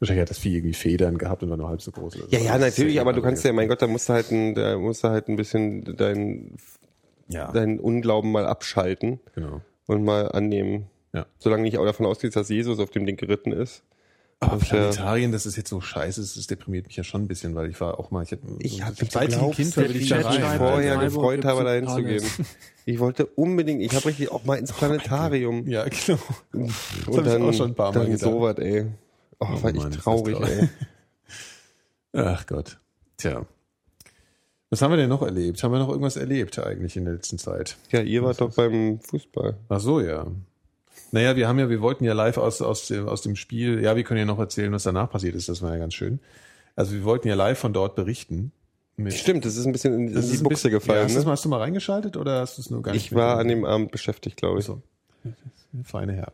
wahrscheinlich 0.00 0.22
hat 0.22 0.30
das 0.30 0.38
Vieh 0.38 0.56
irgendwie 0.56 0.74
Federn 0.74 1.18
gehabt 1.18 1.42
und 1.42 1.50
war 1.50 1.56
nur 1.56 1.68
halb 1.68 1.82
so 1.82 1.92
groß. 1.92 2.16
Oder 2.16 2.24
so. 2.24 2.30
Ja, 2.30 2.40
ja, 2.40 2.58
natürlich, 2.58 3.00
aber 3.00 3.12
du 3.12 3.22
kannst 3.22 3.44
ja, 3.44 3.52
mein 3.52 3.68
Gott, 3.68 3.82
da 3.82 3.86
musst 3.86 4.08
du 4.08 4.14
halt 4.14 4.30
ein, 4.32 4.54
da 4.54 4.76
musst 4.78 5.04
du 5.04 5.08
halt 5.08 5.28
ein 5.28 5.36
bisschen 5.36 5.96
dein, 5.96 6.56
ja, 7.28 7.52
deinen 7.52 7.78
Unglauben 7.78 8.32
mal 8.32 8.46
abschalten 8.46 9.20
genau. 9.34 9.60
und 9.86 10.02
mal 10.02 10.32
annehmen. 10.32 10.86
Ja. 11.12 11.26
Solange 11.38 11.62
nicht 11.62 11.78
auch 11.78 11.84
davon 11.84 12.06
ausgeht, 12.06 12.34
dass 12.34 12.48
Jesus 12.48 12.78
auf 12.78 12.90
dem 12.90 13.06
Ding 13.06 13.16
geritten 13.16 13.52
ist. 13.52 13.82
Aber 14.38 14.56
ist 14.56 14.68
Planetarien, 14.68 15.32
das 15.32 15.46
ist 15.46 15.56
jetzt 15.56 15.70
so 15.70 15.80
scheiße, 15.80 16.20
das, 16.20 16.34
das 16.34 16.46
deprimiert 16.46 16.86
mich 16.86 16.96
ja 16.96 17.04
schon 17.04 17.22
ein 17.22 17.28
bisschen, 17.28 17.54
weil 17.54 17.70
ich 17.70 17.80
war 17.80 17.98
auch 17.98 18.10
mal, 18.10 18.22
ich 18.22 18.32
hatte 18.32 18.42
Ich 18.58 18.82
hab 18.82 18.94
so, 18.94 19.06
seit 19.08 19.30
ich 19.30 19.38
ein 19.38 19.50
Kind 19.50 19.76
war, 19.76 19.84
ich 19.88 20.08
da 20.08 20.20
rein. 20.20 20.58
vorher 20.58 20.96
gefreut 20.98 21.44
habe, 21.44 21.64
da 21.64 21.72
hinzugehen. 21.72 22.22
Ich 22.84 22.98
wollte 22.98 23.26
unbedingt, 23.26 23.80
ich 23.82 23.94
habe 23.94 24.04
richtig 24.06 24.30
auch 24.30 24.44
mal 24.44 24.56
ins 24.56 24.72
Planetarium. 24.72 25.66
Ja, 25.66 25.84
genau. 25.84 26.18
und 26.52 26.70
hab 26.70 27.26
ich 27.26 27.32
dann, 27.32 27.42
auch 27.42 27.52
schon 27.52 27.70
ein 27.70 27.74
paar 27.74 27.92
Mal 27.92 28.00
dann 28.00 28.12
gedacht. 28.12 28.20
sowas, 28.30 28.58
ey. 28.58 28.86
Oh, 29.40 29.48
war 29.48 29.60
Mann, 29.60 29.76
ich 29.76 29.84
ist 29.84 29.98
traurig. 30.00 30.38
ey. 30.40 30.68
Ach 32.12 32.46
Gott. 32.46 32.78
Tja. 33.16 33.46
Was 34.70 34.82
haben 34.82 34.90
wir 34.90 34.96
denn 34.98 35.08
noch 35.08 35.22
erlebt? 35.22 35.62
Haben 35.62 35.72
wir 35.72 35.78
noch 35.78 35.88
irgendwas 35.88 36.16
erlebt 36.16 36.58
eigentlich 36.58 36.96
in 36.96 37.04
der 37.04 37.14
letzten 37.14 37.38
Zeit? 37.38 37.76
Ja, 37.90 38.00
ihr 38.02 38.22
wart 38.22 38.40
doch 38.40 38.54
beim 38.54 39.00
Fußball. 39.00 39.56
Ach 39.68 39.80
so, 39.80 40.00
ja. 40.00 40.26
Naja, 41.16 41.34
wir 41.34 41.48
haben 41.48 41.58
ja, 41.58 41.70
wir 41.70 41.80
wollten 41.80 42.04
ja 42.04 42.12
live 42.12 42.36
aus, 42.36 42.60
aus, 42.60 42.88
dem, 42.88 43.08
aus 43.08 43.22
dem 43.22 43.36
Spiel, 43.36 43.82
ja, 43.82 43.96
wir 43.96 44.04
können 44.04 44.18
ja 44.18 44.26
noch 44.26 44.38
erzählen, 44.38 44.70
was 44.70 44.82
danach 44.82 45.08
passiert 45.08 45.34
ist, 45.34 45.48
das 45.48 45.62
war 45.62 45.72
ja 45.72 45.78
ganz 45.78 45.94
schön. 45.94 46.20
Also 46.74 46.92
wir 46.92 47.04
wollten 47.04 47.26
ja 47.26 47.34
live 47.34 47.58
von 47.58 47.72
dort 47.72 47.94
berichten. 47.94 48.52
Mit, 48.98 49.14
Stimmt, 49.14 49.46
das 49.46 49.56
ist 49.56 49.64
ein 49.64 49.72
bisschen 49.72 49.94
in, 49.94 50.08
in 50.08 50.14
die 50.14 50.36
Buchse 50.36 50.48
bisschen- 50.48 50.70
gefallen. 50.72 50.98
Ja, 50.98 51.04
hast, 51.04 51.12
du 51.12 51.16
das 51.16 51.24
ne? 51.24 51.28
mal, 51.28 51.32
hast 51.32 51.44
du 51.46 51.48
mal 51.48 51.60
reingeschaltet 51.60 52.18
oder 52.18 52.40
hast 52.40 52.58
du 52.58 52.60
es 52.60 52.68
nur 52.68 52.82
gar 52.82 52.92
nicht 52.92 53.06
Ich 53.06 53.14
war 53.14 53.38
an 53.38 53.48
dem 53.48 53.64
Abend 53.64 53.92
beschäftigt, 53.92 54.36
glaube 54.36 54.58
ich. 54.58 54.66
So. 54.66 54.82
Feine 55.84 56.12
Herr. 56.14 56.32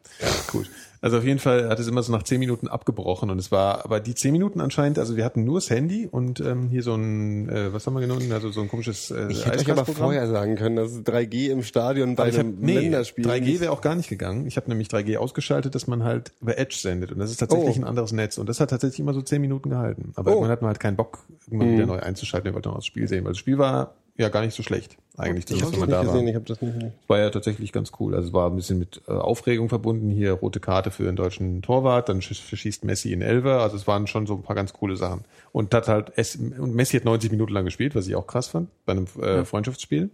Gut. 0.50 0.68
Also 1.00 1.18
auf 1.18 1.24
jeden 1.24 1.40
Fall 1.40 1.68
hat 1.68 1.80
es 1.80 1.88
immer 1.88 2.00
so 2.04 2.12
nach 2.12 2.22
zehn 2.22 2.38
Minuten 2.38 2.68
abgebrochen 2.68 3.28
und 3.30 3.38
es 3.40 3.50
war, 3.50 3.84
aber 3.84 3.98
die 3.98 4.14
zehn 4.14 4.30
Minuten 4.30 4.60
anscheinend, 4.60 5.00
also 5.00 5.16
wir 5.16 5.24
hatten 5.24 5.44
nur 5.44 5.56
das 5.56 5.68
Handy 5.68 6.06
und 6.08 6.38
ähm, 6.38 6.68
hier 6.68 6.84
so 6.84 6.94
ein, 6.94 7.48
äh, 7.48 7.72
was 7.72 7.86
haben 7.88 7.94
wir 7.94 8.00
genommen, 8.00 8.30
also 8.30 8.50
so 8.52 8.60
ein 8.60 8.68
komisches 8.68 9.10
äh, 9.10 9.26
Ich 9.28 9.44
hätte 9.44 9.58
euch 9.58 9.70
aber 9.72 9.84
vorher 9.84 10.28
sagen 10.28 10.54
können, 10.54 10.76
dass 10.76 10.92
es 10.92 10.98
3G 11.04 11.48
im 11.50 11.64
Stadion 11.64 12.14
bei 12.14 12.22
Aber 12.24 12.30
ich 12.30 12.38
hab, 12.38 12.46
einem 12.46 12.56
nee, 12.60 12.78
Länderspiel 12.78 13.26
3G 13.26 13.58
wäre 13.58 13.72
auch 13.72 13.80
gar 13.80 13.96
nicht 13.96 14.08
gegangen. 14.10 14.46
Ich 14.46 14.56
habe 14.56 14.68
nämlich 14.68 14.86
3G 14.88 15.16
ausgeschaltet, 15.16 15.74
dass 15.74 15.88
man 15.88 16.04
halt 16.04 16.30
über 16.40 16.56
Edge 16.56 16.76
sendet. 16.78 17.10
Und 17.10 17.18
das 17.18 17.32
ist 17.32 17.38
tatsächlich 17.38 17.76
Oh. 17.78 17.80
ein 17.80 17.84
anderes 17.84 18.12
Netz. 18.12 18.38
Und 18.38 18.48
das 18.48 18.60
hat 18.60 18.70
tatsächlich 18.70 19.00
immer 19.00 19.12
so 19.14 19.22
zehn 19.22 19.40
Minuten 19.40 19.70
gehalten. 19.70 20.12
Aber 20.14 20.30
Oh. 20.30 20.34
irgendwann 20.34 20.52
hat 20.52 20.62
man 20.62 20.68
halt 20.68 20.78
keinen 20.78 20.96
Bock, 20.96 21.18
irgendwann 21.48 21.70
Mhm. 21.70 21.74
wieder 21.78 21.86
neu 21.86 21.98
einzuschalten. 21.98 22.44
Wir 22.48 22.54
wollten 22.54 22.68
noch 22.68 22.76
das 22.76 22.86
Spiel 22.86 23.08
sehen. 23.08 23.24
Weil 23.24 23.32
das 23.32 23.38
Spiel 23.38 23.58
war 23.58 23.94
ja 24.16 24.28
gar 24.28 24.42
nicht 24.42 24.54
so 24.54 24.62
schlecht. 24.62 24.96
Eigentlich, 25.16 25.50
ich 25.50 25.60
das, 25.60 25.70
das 25.70 25.80
man 25.80 25.90
da 25.90 25.98
war. 25.98 26.04
gesehen, 26.12 26.28
ich 26.28 26.34
habe 26.34 26.44
das 26.46 26.60
nicht. 26.62 26.74
Es 26.76 27.08
war 27.08 27.18
ja 27.18 27.28
tatsächlich 27.30 27.70
ganz 27.72 27.92
cool. 28.00 28.14
Also 28.14 28.28
es 28.28 28.32
war 28.34 28.48
ein 28.50 28.56
bisschen 28.56 28.78
mit 28.78 29.02
äh, 29.08 29.12
Aufregung 29.12 29.68
verbunden. 29.68 30.10
Hier 30.10 30.32
rote 30.32 30.58
Karte 30.60 30.90
für 30.90 31.04
den 31.04 31.16
deutschen 31.16 31.60
Torwart, 31.62 32.08
dann 32.08 32.20
sch- 32.20 32.40
verschießt 32.42 32.84
Messi 32.84 33.12
in 33.12 33.20
Elfer. 33.22 33.60
Also 33.60 33.76
es 33.76 33.86
waren 33.86 34.06
schon 34.06 34.26
so 34.26 34.34
ein 34.34 34.42
paar 34.42 34.56
ganz 34.56 34.72
coole 34.72 34.96
Sachen. 34.96 35.24
Und 35.52 35.74
hat 35.74 35.88
halt 35.88 36.12
und 36.58 36.74
Messi 36.74 36.96
hat 36.96 37.04
90 37.04 37.30
Minuten 37.30 37.52
lang 37.52 37.64
gespielt, 37.66 37.94
was 37.94 38.06
ich 38.06 38.14
auch 38.16 38.26
krass 38.26 38.48
fand, 38.48 38.68
bei 38.86 38.92
einem 38.92 39.06
äh, 39.20 39.44
Freundschaftsspiel. 39.44 40.10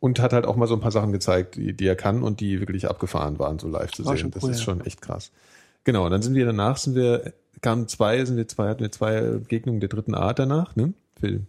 Und 0.00 0.20
hat 0.20 0.32
halt 0.32 0.44
auch 0.46 0.56
mal 0.56 0.66
so 0.66 0.74
ein 0.74 0.80
paar 0.80 0.90
Sachen 0.92 1.12
gezeigt, 1.12 1.56
die, 1.56 1.72
die 1.72 1.86
er 1.86 1.96
kann 1.96 2.22
und 2.22 2.40
die 2.40 2.60
wirklich 2.60 2.88
abgefahren 2.88 3.38
waren, 3.38 3.58
so 3.58 3.68
live 3.68 3.90
zu 3.92 4.04
War 4.04 4.12
sehen. 4.12 4.20
schon 4.22 4.30
das 4.32 4.42
cool, 4.44 4.50
ist 4.50 4.58
ja. 4.58 4.64
schon 4.64 4.80
echt 4.84 5.00
krass. 5.00 5.32
Genau, 5.84 6.08
dann 6.08 6.20
sind 6.22 6.34
wir 6.34 6.44
danach, 6.46 6.76
sind 6.76 6.94
wir, 6.94 7.32
kamen 7.62 7.88
zwei, 7.88 8.22
sind 8.24 8.36
wir 8.36 8.46
zwei, 8.46 8.68
hatten 8.68 8.80
wir 8.82 8.92
zwei 8.92 9.20
Begegnungen 9.22 9.80
der 9.80 9.88
dritten 9.88 10.14
Art 10.14 10.38
danach, 10.38 10.76
ne? 10.76 10.92
Phil. 11.18 11.46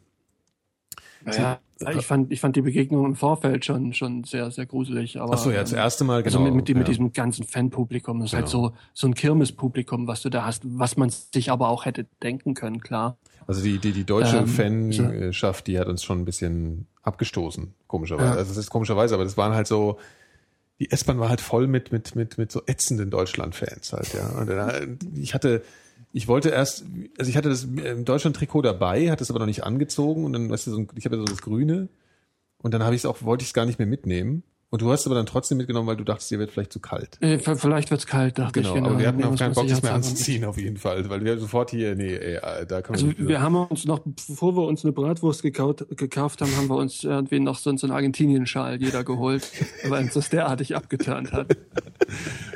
Ja, 1.26 1.60
ich 1.92 2.06
fand, 2.06 2.32
ich 2.32 2.40
fand 2.40 2.56
die 2.56 2.62
Begegnung 2.62 3.06
im 3.06 3.16
Vorfeld 3.16 3.66
schon, 3.66 3.94
schon 3.94 4.24
sehr, 4.24 4.50
sehr 4.52 4.66
gruselig. 4.66 5.20
Aber, 5.20 5.34
Ach 5.34 5.38
so, 5.38 5.52
ja, 5.52 5.62
das 5.62 5.74
ähm, 5.74 5.80
erste 5.80 6.04
Mal, 6.04 6.24
Also 6.24 6.38
genau. 6.38 6.52
mit, 6.52 6.68
mit, 6.68 6.78
mit 6.78 6.88
ja. 6.88 6.92
diesem 6.94 7.12
ganzen 7.12 7.46
Fanpublikum. 7.46 8.20
Das 8.20 8.30
ist 8.30 8.34
halt 8.34 8.46
Genau. 8.50 8.68
so, 8.70 8.74
so 8.94 9.08
ein 9.08 9.14
Kirmespublikum, 9.14 10.08
was 10.08 10.22
du 10.22 10.30
da 10.30 10.46
hast, 10.46 10.62
was 10.66 10.96
man 10.98 11.10
sich 11.10 11.52
aber 11.52 11.68
auch 11.70 11.86
hätte 11.86 12.06
denken 12.24 12.54
können, 12.54 12.80
klar. 12.80 13.18
Also 13.48 13.62
die, 13.62 13.78
die, 13.78 13.92
die 13.92 14.06
deutsche 14.06 14.38
Ähm, 14.38 14.48
Fanschaft, 14.48 15.68
die 15.68 15.78
hat 15.80 15.88
uns 15.88 16.04
schon 16.04 16.20
ein 16.20 16.26
bisschen 16.26 16.88
abgestoßen, 17.04 17.74
komischerweise. 17.88 18.30
Ja. 18.30 18.36
Also 18.36 18.50
das 18.50 18.58
ist 18.58 18.70
komischerweise, 18.70 19.14
aber 19.14 19.24
das 19.24 19.38
waren 19.38 19.54
halt 19.54 19.68
so, 19.68 20.00
die 20.80 20.92
S-Bahn 20.92 21.20
war 21.20 21.30
halt 21.30 21.42
voll 21.42 21.68
mit, 21.68 21.92
mit, 21.92 22.16
mit, 22.16 22.38
mit 22.38 22.52
so 22.52 22.62
ätzenden 22.66 23.10
Deutschland-Fans 23.10 23.94
halt, 23.94 24.14
ja. 24.14 24.30
Und 24.40 25.00
ich 25.16 25.34
hatte, 25.34 25.62
ich 26.16 26.30
wollte 26.30 26.48
erst, 26.48 26.86
also 27.18 27.30
ich 27.30 27.36
hatte 27.36 27.50
das 27.50 27.66
ähm, 27.66 28.06
Deutschland-Trikot 28.06 28.62
dabei, 28.62 29.12
hatte 29.12 29.22
es 29.22 29.30
aber 29.30 29.40
noch 29.40 29.46
nicht 29.46 29.66
angezogen 29.66 30.24
und 30.24 30.32
dann, 30.32 30.50
weißt 30.50 30.68
du, 30.68 30.72
so 30.72 30.78
ein, 30.78 30.88
ich 30.96 31.04
habe 31.04 31.18
ja 31.18 31.20
so 31.20 31.26
das 31.26 31.42
Grüne 31.42 31.90
und 32.60 32.74
dann 32.74 32.84
habe 32.84 32.96
ich 32.96 33.02
es 33.02 33.06
auch, 33.06 33.22
wollte 33.24 33.42
ich 33.42 33.50
es 33.50 33.54
gar 33.54 33.66
nicht 33.66 33.80
mehr 33.80 33.88
mitnehmen. 33.88 34.44
Und 34.76 34.82
du 34.82 34.92
hast 34.92 35.00
es 35.02 35.06
aber 35.06 35.16
dann 35.16 35.26
trotzdem 35.26 35.58
mitgenommen, 35.58 35.88
weil 35.88 35.96
du 35.96 36.04
dachtest, 36.04 36.30
dir 36.32 36.38
wird 36.38 36.52
vielleicht 36.52 36.74
zu 36.74 36.82
kalt. 36.82 37.18
Äh, 37.22 37.38
Vielleicht 37.40 37.92
wird's 37.92 38.06
kalt, 38.06 38.38
dachte 38.38 38.60
Genau, 38.62 38.76
ich. 38.76 38.84
aber 38.84 39.00
wir 39.00 39.08
hatten 39.08 39.24
auch 39.24 39.34
keinen 39.38 39.54
Bock, 39.54 39.70
das 39.70 39.82
mehr 39.82 39.94
anzuziehen 39.94 40.44
auf 40.44 40.58
jeden 40.58 40.76
Fall, 40.76 41.10
weil 41.10 41.24
wir 41.24 41.38
sofort 41.38 41.72
hier, 41.72 41.96
nee, 41.96 42.14
ey, 42.14 42.40
da 42.68 42.82
können 42.82 42.96
Also 42.96 43.06
wir 43.08 43.14
nicht 43.14 43.28
wir 43.30 43.40
haben 43.42 43.56
uns 43.56 43.86
noch, 43.86 44.00
bevor 44.28 44.54
wir 44.58 44.64
uns 44.64 44.84
eine 44.84 44.92
Bratwurst 44.92 45.44
gekaut, 45.44 45.86
gekauft 45.96 46.42
haben, 46.42 46.54
haben 46.58 46.68
wir 46.68 46.76
uns 46.76 47.06
irgendwie 47.06 47.40
noch 47.40 47.56
so, 47.58 47.74
so 47.78 47.88
einen 47.88 47.96
Argentinien-Schal 47.96 48.82
jeder 48.82 49.06
geholt, 49.06 49.50
weil 49.88 50.04
uns 50.04 50.14
das 50.14 50.28
derartig 50.30 50.76
abgeturnt 50.76 51.32
hat. 51.32 51.56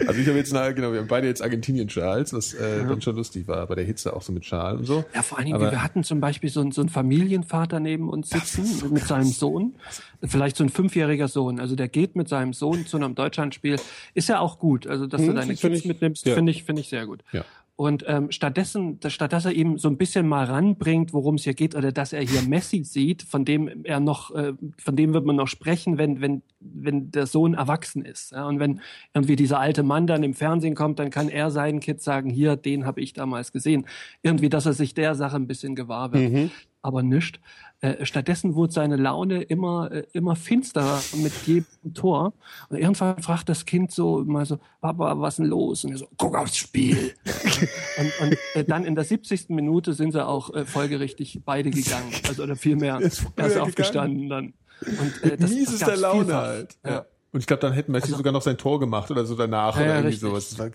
Also 0.08 0.22
ich 0.22 0.28
habe 0.28 0.38
jetzt, 0.38 0.54
na, 0.54 0.72
genau, 0.72 0.92
wir 0.92 1.00
haben 1.00 1.08
beide 1.08 1.28
jetzt 1.28 1.42
Argentinien-Schals, 1.42 2.34
was 2.34 2.54
äh, 2.54 2.84
dann 2.88 3.02
schon 3.02 3.16
lustig 3.16 3.48
war, 3.48 3.66
bei 3.68 3.76
der 3.76 3.84
Hitze 3.84 4.16
auch 4.16 4.22
so 4.22 4.32
mit 4.32 4.46
Schal 4.46 4.78
und 4.78 4.86
so. 4.86 5.04
Ja, 5.14 5.22
vor 5.22 5.38
allen 5.38 5.46
Dingen, 5.48 5.56
Aber- 5.62 5.72
wir 5.72 5.84
hatten 5.84 6.04
zum 6.04 6.20
Beispiel 6.20 6.50
so, 6.50 6.70
so 6.72 6.82
einen 6.82 6.90
Familienvater 6.90 7.80
neben 7.80 8.10
uns 8.10 8.30
sitzen 8.30 8.92
mit 8.94 9.04
seinem 9.04 9.26
Sohn, 9.32 9.76
vielleicht 10.24 10.58
so 10.58 10.64
ein 10.64 10.70
fünfjähriger 10.70 11.28
Sohn. 11.28 11.60
Also 11.60 11.76
der 11.76 11.88
geht 11.88 12.16
mit 12.16 12.28
seinem 12.30 12.54
Sohn 12.54 12.86
zu 12.86 12.98
einem 12.98 13.16
Deutschlandspiel. 13.16 13.78
Ist 14.14 14.30
ja 14.30 14.40
auch 14.40 14.60
gut. 14.60 14.88
Also 14.88 15.08
dass 15.08 15.22
du 15.22 15.28
Hm, 15.28 15.36
deine 15.36 15.56
find 15.56 15.60
Kids 15.74 15.80
ich- 15.80 15.86
mitnimmst, 15.88 16.26
ja. 16.26 16.36
finde 16.36 16.52
ich, 16.52 16.64
finde 16.64 16.82
ich 16.82 16.90
sehr 16.90 17.06
gut. 17.06 17.24
Ja. 17.32 17.44
Und 17.76 18.04
ähm, 18.10 18.30
stattdessen, 18.30 19.00
statt 19.08 19.32
dass 19.32 19.46
er 19.46 19.54
ihm 19.54 19.78
so 19.78 19.88
ein 19.88 19.96
bisschen 19.96 20.28
mal 20.28 20.44
ranbringt, 20.44 21.14
worum 21.14 21.36
es 21.36 21.46
hier 21.46 21.54
geht, 21.54 21.76
oder 21.76 21.94
dass 21.94 22.12
er 22.12 22.22
hier 22.22 22.42
Messi 22.42 22.84
sieht, 22.84 23.22
von 23.24 23.46
dem 23.46 23.86
er 23.86 24.02
noch, 24.02 24.36
äh, 24.36 24.52
von 24.78 24.98
dem 24.98 25.14
wird 25.14 25.24
man 25.26 25.38
noch 25.38 25.48
sprechen, 25.48 25.98
wenn 25.98 26.20
wenn 26.20 26.42
wenn 26.60 27.10
der 27.10 27.26
Sohn 27.26 27.54
erwachsen 27.54 28.04
ist. 28.04 28.34
Ja? 28.34 28.46
Und 28.50 28.60
wenn 28.60 28.82
irgendwie 29.14 29.38
dieser 29.38 29.62
alte 29.62 29.84
Mann 29.84 30.08
dann 30.08 30.24
im 30.24 30.34
Fernsehen 30.34 30.76
kommt, 30.76 31.00
dann 31.00 31.10
kann 31.10 31.30
er 31.30 31.52
seinen 31.52 31.80
Kids 31.80 32.04
sagen, 32.04 32.30
hier, 32.30 32.58
den 32.58 32.86
habe 32.86 33.00
ich 33.00 33.14
damals 33.14 33.54
gesehen. 33.54 33.86
Irgendwie, 34.24 34.50
dass 34.50 34.66
er 34.66 34.74
sich 34.74 34.94
der 34.94 35.16
Sache 35.16 35.38
ein 35.38 35.48
bisschen 35.48 35.74
gewahr 35.76 36.12
wird. 36.12 36.52
Aber 36.82 37.04
nicht. 37.04 37.42
Äh, 37.82 38.06
stattdessen 38.06 38.56
wurde 38.56 38.72
seine 38.74 38.96
Laune 38.96 39.42
immer, 39.42 39.92
äh, 39.92 40.04
immer 40.14 40.36
finsterer 40.36 41.02
mit 41.18 41.34
jedem 41.46 41.94
Tor. 41.94 42.34
Und 42.70 42.78
irgendwann 42.78 43.22
fragt 43.22 43.50
das 43.50 43.66
Kind 43.66 43.92
so 43.92 44.24
mal 44.26 44.46
so, 44.46 44.60
Papa, 44.82 45.20
was 45.20 45.34
ist 45.34 45.40
denn 45.40 45.46
los? 45.48 45.84
Und 45.84 45.92
er 45.92 45.98
so, 45.98 46.08
guck 46.18 46.38
aufs 46.38 46.58
Spiel. 46.58 47.14
und 48.00 48.12
und 48.22 48.38
äh, 48.56 48.64
dann 48.64 48.86
in 48.86 48.96
der 48.96 49.04
70. 49.04 49.50
Minute 49.50 49.94
sind 49.94 50.12
sie 50.14 50.26
auch 50.26 50.54
äh, 50.54 50.66
folgerichtig 50.66 51.42
beide 51.46 51.70
gegangen. 51.70 52.12
Also 52.28 52.44
oder 52.44 52.56
vielmehr 52.56 53.00
Ist 53.00 53.24
erst 53.24 53.36
gegangen. 53.36 53.60
aufgestanden 53.62 54.30
dann. 54.30 54.54
Und, 54.82 55.24
äh, 55.24 55.38
das, 55.38 55.40
das 55.40 55.52
Miesester 55.52 55.86
gab's 55.88 56.00
Laune 56.02 56.24
vielfach. 56.26 56.42
halt. 56.44 56.78
Ja. 56.86 57.06
Und 57.32 57.40
ich 57.42 57.46
glaube, 57.48 57.62
dann 57.62 57.74
hätten 57.74 57.92
Messi 57.92 58.12
sogar 58.12 58.34
noch 58.34 58.42
sein 58.42 58.58
Tor 58.58 58.80
gemacht 58.80 59.12
oder 59.12 59.26
so 59.26 59.36
danach 59.36 59.76
Ja, 59.76 59.82
oder 59.82 59.90
ja, 59.90 59.96
irgendwie 60.00 60.26
richtig. 60.26 60.58
sowas. 60.58 60.74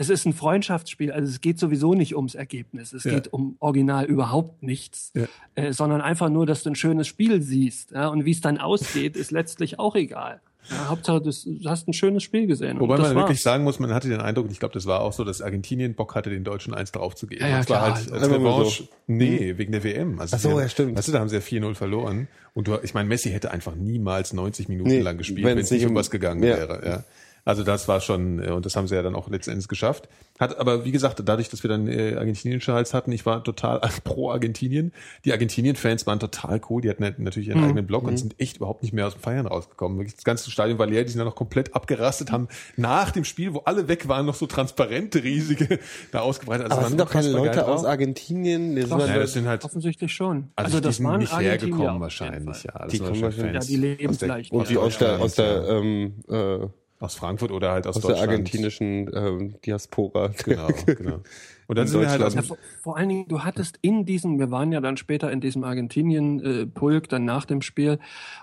Es 0.00 0.08
ist 0.08 0.24
ein 0.24 0.32
Freundschaftsspiel, 0.32 1.12
also 1.12 1.28
es 1.28 1.42
geht 1.42 1.58
sowieso 1.58 1.92
nicht 1.94 2.16
ums 2.16 2.34
Ergebnis. 2.34 2.94
Es 2.94 3.04
Ja. 3.04 3.12
geht 3.12 3.32
um 3.34 3.56
original 3.60 4.06
überhaupt 4.06 4.62
nichts, 4.62 5.12
Ja. 5.14 5.26
äh, 5.56 5.74
sondern 5.74 6.00
einfach 6.00 6.30
nur, 6.30 6.46
dass 6.46 6.62
du 6.62 6.70
ein 6.70 6.74
schönes 6.74 7.06
Spiel 7.06 7.42
siehst. 7.42 7.90
Ja? 7.90 8.08
Und 8.08 8.24
wie 8.24 8.30
es 8.30 8.40
dann 8.40 8.56
ausgeht, 8.56 9.14
ist 9.14 9.30
letztlich 9.30 9.78
auch 9.78 9.94
egal. 9.96 10.40
Ja, 10.70 10.88
Hauptsache, 10.88 11.20
du 11.20 11.30
hast 11.68 11.86
ein 11.88 11.92
schönes 11.92 12.22
Spiel 12.22 12.46
gesehen. 12.46 12.76
und 12.76 12.80
Wobei 12.80 12.96
das 12.96 13.08
man 13.08 13.16
war's. 13.16 13.24
wirklich 13.24 13.42
sagen 13.42 13.64
muss, 13.64 13.78
man 13.78 13.92
hatte 13.92 14.08
den 14.08 14.20
Eindruck, 14.20 14.44
und 14.46 14.52
ich 14.52 14.58
glaube, 14.58 14.72
das 14.74 14.86
war 14.86 15.00
auch 15.00 15.12
so, 15.12 15.22
dass 15.24 15.42
Argentinien 15.42 15.94
Bock 15.94 16.14
hatte, 16.14 16.30
den 16.30 16.44
Deutschen 16.44 16.72
eins 16.74 16.92
draufzugeben. 16.92 17.44
Ja, 17.44 17.50
ja, 17.52 17.58
das 17.58 17.68
war 17.70 17.78
klar. 17.78 17.94
halt 17.96 18.12
als 18.12 18.30
Revanche. 18.30 18.88
Nee, 19.06 19.54
wegen 19.58 19.72
der 19.72 19.84
WM. 19.84 20.18
Also 20.18 20.36
Ach 20.36 20.40
so, 20.40 20.60
ja, 20.60 20.68
stimmt. 20.68 20.96
Weißt 20.96 21.08
du, 21.08 21.12
da 21.12 21.20
haben 21.20 21.28
sie 21.28 21.36
ja 21.36 21.40
4-0 21.42 21.74
verloren. 21.74 22.28
Und 22.54 22.68
du, 22.68 22.78
ich 22.82 22.94
meine, 22.94 23.08
Messi 23.08 23.30
hätte 23.30 23.50
einfach 23.50 23.74
niemals 23.74 24.32
90 24.32 24.68
Minuten 24.68 24.88
Nee, 24.90 25.00
lang 25.00 25.18
gespielt, 25.18 25.44
wenn 25.44 25.58
es 25.58 25.70
nicht 25.70 25.84
um 25.84 25.90
um- 25.90 25.96
was 25.96 26.10
gegangen 26.10 26.42
ja. 26.42 26.56
wäre. 26.56 26.86
Ja. 26.86 27.04
Also 27.44 27.62
das 27.64 27.88
war 27.88 28.00
schon, 28.00 28.42
äh, 28.42 28.50
und 28.50 28.66
das 28.66 28.76
haben 28.76 28.86
sie 28.86 28.94
ja 28.94 29.02
dann 29.02 29.14
auch 29.14 29.28
letztendlich 29.30 29.68
geschafft. 29.68 30.08
Hat 30.38 30.58
aber, 30.58 30.84
wie 30.84 30.90
gesagt, 30.92 31.20
dadurch, 31.24 31.48
dass 31.50 31.62
wir 31.62 31.68
dann 31.68 31.86
äh, 31.88 32.14
argentinische 32.16 32.72
Hals 32.72 32.94
hatten, 32.94 33.12
ich 33.12 33.26
war 33.26 33.44
total 33.44 33.80
pro 34.04 34.30
Argentinien. 34.30 34.92
Die 35.24 35.32
Argentinien-Fans 35.32 36.06
waren 36.06 36.18
total 36.20 36.60
cool. 36.70 36.80
Die 36.82 36.88
hatten 36.90 37.04
halt 37.04 37.18
natürlich 37.18 37.48
ihren 37.48 37.62
eigenen 37.64 37.86
Blog 37.86 38.04
und 38.04 38.16
sind 38.18 38.38
echt 38.40 38.56
überhaupt 38.58 38.82
nicht 38.82 38.92
mehr 38.92 39.06
aus 39.06 39.14
dem 39.14 39.20
Feiern 39.22 39.46
rausgekommen. 39.46 39.98
Wirklich 39.98 40.14
das 40.16 40.24
ganze 40.24 40.50
Stadion 40.50 40.78
war 40.78 40.86
leer, 40.86 41.04
die 41.04 41.10
sind 41.10 41.18
dann 41.18 41.26
noch 41.28 41.34
komplett 41.36 41.74
abgerastet, 41.74 42.32
haben 42.32 42.48
nach 42.76 43.10
dem 43.10 43.24
Spiel, 43.24 43.52
wo 43.54 43.58
alle 43.60 43.88
weg 43.88 44.08
waren, 44.08 44.24
noch 44.26 44.34
so 44.34 44.46
transparente, 44.46 45.22
riesige 45.22 45.78
da 46.12 46.20
ausgebreitet. 46.20 46.64
Also 46.66 46.76
Aber 46.76 46.82
es 46.84 46.88
sind 46.88 47.00
doch 47.00 47.10
keine 47.10 47.30
Leute 47.30 47.66
aus. 47.66 47.84
Argentinien. 47.84 48.76
Das 48.76 48.88
Doch. 48.88 48.98
sind 48.98 49.06
Ja, 49.08 49.12
halt- 49.14 49.22
das 49.24 49.32
sind 49.32 49.46
halt, 49.46 49.64
Offensichtlich 49.64 50.12
schon. 50.12 50.50
also, 50.56 50.78
die 50.78 50.84
das 50.84 50.96
sind 50.96 51.06
waren 51.06 51.20
nicht 51.20 51.38
hergekommen 51.38 52.00
wahrscheinlich. 52.00 52.62
Ja, 52.64 52.72
das 52.78 52.88
Die 52.92 52.96
sind 52.98 53.06
kommen 53.08 53.22
wahrscheinlich 53.22 53.54
Ja, 53.54 53.60
die 53.60 53.76
leben 53.76 54.08
aus 54.10 54.18
der- 54.18 54.28
vielleicht. 54.28 54.52
und 54.52 54.68
die 54.70 54.76
aus 54.78 54.98
der, 54.98 55.20
aus 55.20 55.34
der, 55.34 55.68
ähm, 55.68 56.14
äh, 56.28 56.66
aus 57.00 57.14
Frankfurt 57.14 57.50
oder 57.50 57.72
halt 57.72 57.86
aus, 57.86 57.96
aus 57.96 58.02
der 58.02 58.10
Deutschland. 58.10 58.30
argentinischen 58.30 59.10
ähm, 59.14 59.54
Diaspora. 59.64 60.30
Genau, 60.44 60.68
genau. 60.86 61.20
Und 61.66 61.78
dann 61.78 61.86
In 61.86 61.92
sind 61.92 62.00
wir 62.02 62.10
halt 62.10 62.22
aus 62.22 62.34
Ja, 62.34 62.42
vor, 62.42 62.58
vor 62.82 62.96
allen 62.98 63.08
Dingen, 63.08 63.28
du 63.28 63.42
hattest 63.42 63.78
in 63.80 64.04
diesem, 64.04 64.38
wir 64.38 64.50
waren 64.50 64.70
ja 64.70 64.80
dann 64.80 64.98
später 64.98 65.32
in 65.32 65.40
diesem 65.40 65.64
Argentinien-Pulk, 65.64 67.08
dann 67.08 67.24
nach 67.24 67.46
dem 67.46 67.62
Spiel, 67.62 67.98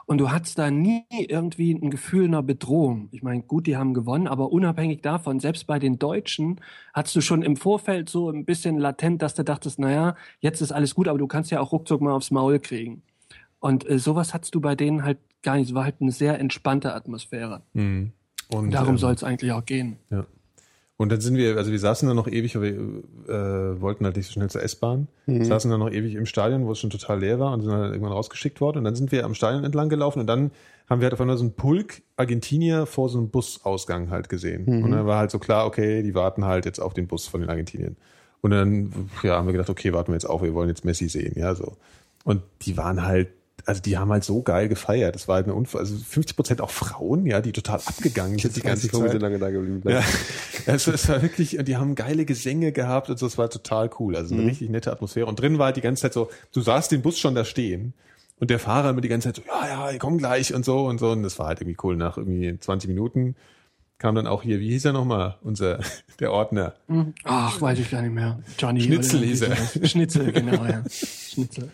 und 0.07 0.17
du 0.17 0.31
hattest 0.31 0.57
da 0.57 0.71
nie 0.71 1.03
irgendwie 1.09 1.71
ein 1.73 1.91
Gefühl 1.91 2.25
einer 2.25 2.41
Bedrohung. 2.41 3.09
Ich 3.11 3.21
meine, 3.21 3.43
gut, 3.43 3.67
die 3.67 3.77
haben 3.77 3.93
gewonnen, 3.93 4.27
aber 4.27 4.51
unabhängig 4.51 5.01
davon, 5.01 5.39
selbst 5.39 5.67
bei 5.67 5.77
den 5.77 5.99
Deutschen, 5.99 6.59
hattest 6.93 7.15
du 7.15 7.21
schon 7.21 7.43
im 7.43 7.57
Vorfeld 7.57 8.09
so 8.09 8.29
ein 8.31 8.43
bisschen 8.45 8.79
latent, 8.79 9.21
dass 9.21 9.35
du 9.35 9.43
dachtest, 9.43 9.77
naja, 9.77 10.15
jetzt 10.39 10.61
ist 10.61 10.71
alles 10.71 10.95
gut, 10.95 11.07
aber 11.07 11.19
du 11.19 11.27
kannst 11.27 11.51
ja 11.51 11.59
auch 11.59 11.71
ruckzuck 11.73 12.01
mal 12.01 12.13
aufs 12.13 12.31
Maul 12.31 12.59
kriegen. 12.59 13.03
Und 13.59 13.87
äh, 13.87 13.99
sowas 13.99 14.33
hattest 14.33 14.55
du 14.55 14.61
bei 14.61 14.73
denen 14.75 15.03
halt 15.03 15.19
gar 15.43 15.57
nicht. 15.57 15.69
Es 15.69 15.75
war 15.75 15.83
halt 15.83 15.95
eine 15.99 16.11
sehr 16.11 16.39
entspannte 16.39 16.93
Atmosphäre. 16.95 17.61
Und, 18.49 18.71
Darum 18.71 18.91
ähm, 18.91 18.97
soll 18.97 19.13
es 19.13 19.23
eigentlich 19.23 19.51
auch 19.51 19.65
gehen. 19.65 19.97
Ja. 20.09 20.25
Und 20.97 21.11
dann 21.11 21.21
sind 21.21 21.37
wir, 21.37 21.57
also 21.57 21.71
wir 21.71 21.79
saßen 21.79 22.07
da 22.07 22.15
noch 22.15 22.27
ewig, 22.27 22.55
weil 22.55 22.63
wir 22.63 23.33
äh, 23.33 23.81
wollten 23.81 24.03
halt 24.03 24.17
nicht 24.17 24.25
so 24.25 24.33
schnell 24.33 24.49
zur 24.49 24.63
S-Bahn, 24.63 25.07
saßen 25.27 25.69
da 25.69 25.77
noch 25.77 25.91
ewig 25.91 26.15
im 26.15 26.25
Stadion, 26.25 26.65
wo 26.65 26.71
es 26.71 26.79
schon 26.79 26.89
total 26.89 27.19
leer 27.19 27.39
war 27.39 27.53
und 27.53 27.61
sind 27.61 27.69
dann 27.69 27.91
irgendwann 27.91 28.13
rausgeschickt 28.13 28.61
worden. 28.61 28.79
Und 28.79 28.83
dann 28.83 28.95
sind 28.95 29.11
wir 29.11 29.23
am 29.23 29.35
Stadion 29.35 29.63
entlang 29.63 29.89
gelaufen 29.89 30.21
und 30.21 30.27
dann 30.27 30.49
haben 30.89 31.01
wir 31.01 31.05
halt 31.05 31.13
auf 31.13 31.21
einmal 31.21 31.37
so 31.37 31.43
einen 31.43 31.53
Pulk 31.53 32.01
Argentinier 32.15 32.87
vor 32.87 33.09
so 33.09 33.19
einem 33.19 33.29
Busausgang 33.29 34.09
halt 34.09 34.27
gesehen. 34.27 34.65
Und 34.83 34.91
dann 34.91 35.05
war 35.05 35.19
halt 35.19 35.29
so 35.29 35.37
klar, 35.37 35.67
okay, 35.67 36.01
die 36.01 36.15
warten 36.15 36.45
halt 36.45 36.65
jetzt 36.65 36.79
auf 36.79 36.95
den 36.95 37.05
Bus 37.05 37.27
von 37.27 37.41
den 37.41 37.49
Argentiniern. 37.49 37.95
Und 38.41 38.51
dann 38.51 39.09
ja, 39.21 39.35
haben 39.35 39.45
wir 39.45 39.51
gedacht, 39.51 39.69
okay, 39.69 39.93
warten 39.93 40.11
wir 40.11 40.15
jetzt 40.15 40.29
auf, 40.29 40.41
wir 40.41 40.53
wollen 40.53 40.69
jetzt 40.69 40.85
Messi 40.85 41.09
sehen, 41.09 41.33
ja 41.35 41.53
so. 41.53 41.77
Und 42.23 42.41
die 42.63 42.75
waren 42.75 43.05
halt, 43.05 43.29
also 43.67 43.81
die 43.81 43.97
haben 43.97 44.11
halt 44.11 44.23
so 44.23 44.41
geil 44.41 44.69
gefeiert. 44.69 45.13
Das 45.13 45.27
war 45.27 45.35
halt 45.35 45.45
eine 45.45 45.53
Unfall, 45.53 45.81
also 45.81 45.97
50 45.97 46.35
Prozent 46.37 46.61
auch 46.61 46.69
Frauen, 46.69 47.25
ja, 47.25 47.41
die 47.41 47.51
total 47.51 47.81
abgegangen 47.85 48.39
sind 48.39 48.55
die 48.55 48.61
weiß 48.61 48.65
ganze 48.65 48.85
nicht, 48.85 48.93
warum 48.93 49.07
sie 49.07 49.11
Zeit. 49.13 49.21
lange 49.21 49.39
da 49.39 49.49
geblieben 49.49 49.81
Ja, 49.85 50.03
also 50.65 50.91
es 50.91 51.09
war 51.09 51.21
wirklich, 51.21 51.57
die 51.61 51.75
haben 51.75 51.95
geile 51.95 52.25
Gesänge 52.25 52.71
gehabt 52.71 53.09
und 53.09 53.19
so, 53.19 53.27
es 53.27 53.37
war 53.37 53.49
total 53.49 53.89
cool. 53.99 54.15
Also 54.15 54.35
eine 54.35 54.45
richtig 54.45 54.69
nette 54.69 54.91
Atmosphäre. 54.91 55.25
Und 55.25 55.39
drin 55.41 55.59
war 55.59 55.67
halt 55.67 55.75
die 55.75 55.81
ganze 55.81 56.03
Zeit 56.03 56.13
so, 56.13 56.29
du 56.53 56.61
sahst 56.61 56.93
den 56.93 57.01
Bus 57.01 57.19
schon 57.19 57.35
da 57.35 57.43
stehen 57.43 57.93
und 58.39 58.49
der 58.49 58.59
Fahrer 58.59 58.93
mit 58.93 59.03
die 59.03 59.09
ganze 59.09 59.27
Zeit 59.27 59.35
so, 59.35 59.41
ja, 59.45 59.67
ja, 59.67 59.91
ich 59.91 59.99
komm 59.99 60.17
gleich 60.17 60.53
und 60.53 60.63
so 60.63 60.85
und 60.85 60.99
so. 60.99 61.11
Und 61.11 61.23
das 61.23 61.37
war 61.37 61.47
halt 61.47 61.59
irgendwie 61.59 61.77
cool. 61.83 61.97
Nach 61.97 62.17
irgendwie 62.17 62.57
20 62.57 62.87
Minuten 62.87 63.35
kam 63.97 64.15
dann 64.15 64.27
auch 64.27 64.43
hier, 64.43 64.61
wie 64.61 64.69
hieß 64.69 64.85
er 64.85 64.93
nochmal, 64.93 65.35
unser, 65.41 65.79
der 66.19 66.31
Ordner. 66.31 66.75
Ach, 67.25 67.59
weiß 67.59 67.79
ich 67.79 67.91
gar 67.91 68.01
nicht 68.01 68.13
mehr. 68.13 68.39
Johnny. 68.57 68.81
Schnitzel 68.81 69.25
hieß 69.25 69.41
er. 69.41 69.87
Schnitzel, 69.87 70.31
genau, 70.31 70.63
ja. 70.63 70.83
Schnitzel. 70.89 71.69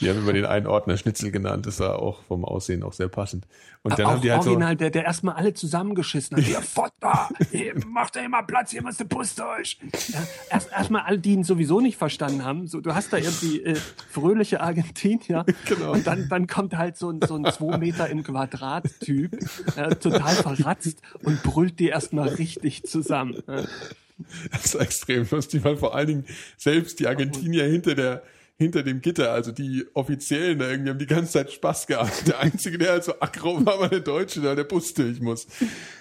Die 0.00 0.08
haben 0.08 0.18
immer 0.18 0.32
den 0.32 0.44
einen 0.44 0.66
Ordner 0.66 0.96
Schnitzel 0.96 1.30
genannt. 1.30 1.66
Das 1.66 1.80
war 1.80 1.98
auch 1.98 2.22
vom 2.24 2.44
Aussehen 2.44 2.82
auch 2.82 2.92
sehr 2.92 3.08
passend. 3.08 3.46
Und 3.82 3.98
dann 3.98 4.06
auch 4.06 4.10
haben 4.12 4.20
die 4.22 4.30
halt 4.30 4.44
so, 4.44 4.50
original, 4.50 4.76
der, 4.76 4.90
der 4.90 5.04
erstmal 5.04 5.34
alle 5.34 5.54
zusammengeschissen 5.54 6.36
hat. 6.36 6.46
Ihr 6.46 6.62
Fotter, 6.62 7.28
hier, 7.50 7.74
macht 7.86 8.14
ja 8.14 8.22
immer 8.22 8.42
Platz, 8.44 8.70
hier 8.70 8.82
muss 8.82 8.96
der 8.96 9.06
Bus 9.06 9.34
durch. 9.34 9.78
Ja, 10.08 10.22
erst 10.50 10.70
erstmal 10.70 11.02
alle, 11.02 11.18
die 11.18 11.32
ihn 11.32 11.42
sowieso 11.42 11.80
nicht 11.80 11.96
verstanden 11.96 12.44
haben. 12.44 12.68
So, 12.68 12.80
du 12.80 12.94
hast 12.94 13.12
da 13.12 13.16
irgendwie 13.16 13.62
äh, 13.62 13.74
fröhliche 14.10 14.60
Argentinier 14.60 15.44
Genau. 15.66 15.92
und 15.92 16.06
dann, 16.06 16.28
dann 16.28 16.46
kommt 16.46 16.76
halt 16.76 16.96
so 16.96 17.10
ein, 17.10 17.20
so 17.26 17.34
ein 17.34 17.44
zwei 17.52 17.78
Meter 17.78 18.08
im 18.08 18.22
Quadrat 18.22 18.88
Typ, 19.00 19.36
äh, 19.76 19.96
total 19.96 20.34
verratzt 20.34 21.00
und 21.24 21.42
brüllt 21.42 21.78
die 21.80 21.88
erstmal 21.88 22.28
richtig 22.28 22.84
zusammen. 22.84 23.42
Das 24.52 24.74
war 24.74 24.82
extrem 24.82 25.26
lustig, 25.30 25.64
weil 25.64 25.76
vor 25.76 25.94
allen 25.94 26.06
Dingen 26.06 26.24
selbst 26.56 27.00
die 27.00 27.08
Argentinier 27.08 27.64
hinter 27.64 27.94
der 27.94 28.22
hinter 28.62 28.82
dem 28.82 29.00
Gitter, 29.00 29.32
also 29.32 29.52
die 29.52 29.84
Offiziellen 29.94 30.58
da 30.58 30.70
irgendwie 30.70 30.90
haben 30.90 30.98
die 30.98 31.06
ganze 31.06 31.32
Zeit 31.32 31.52
Spaß 31.52 31.86
gehabt. 31.86 32.28
Der 32.28 32.40
Einzige, 32.40 32.78
der 32.78 32.92
halt 32.92 33.04
so 33.04 33.14
aggro 33.20 33.64
war, 33.66 33.80
war 33.80 33.88
der 33.88 34.00
Deutsche, 34.00 34.40
der 34.40 34.56
der 34.56 34.64
Bus 34.64 34.94
durch 34.94 35.20
muss. 35.20 35.46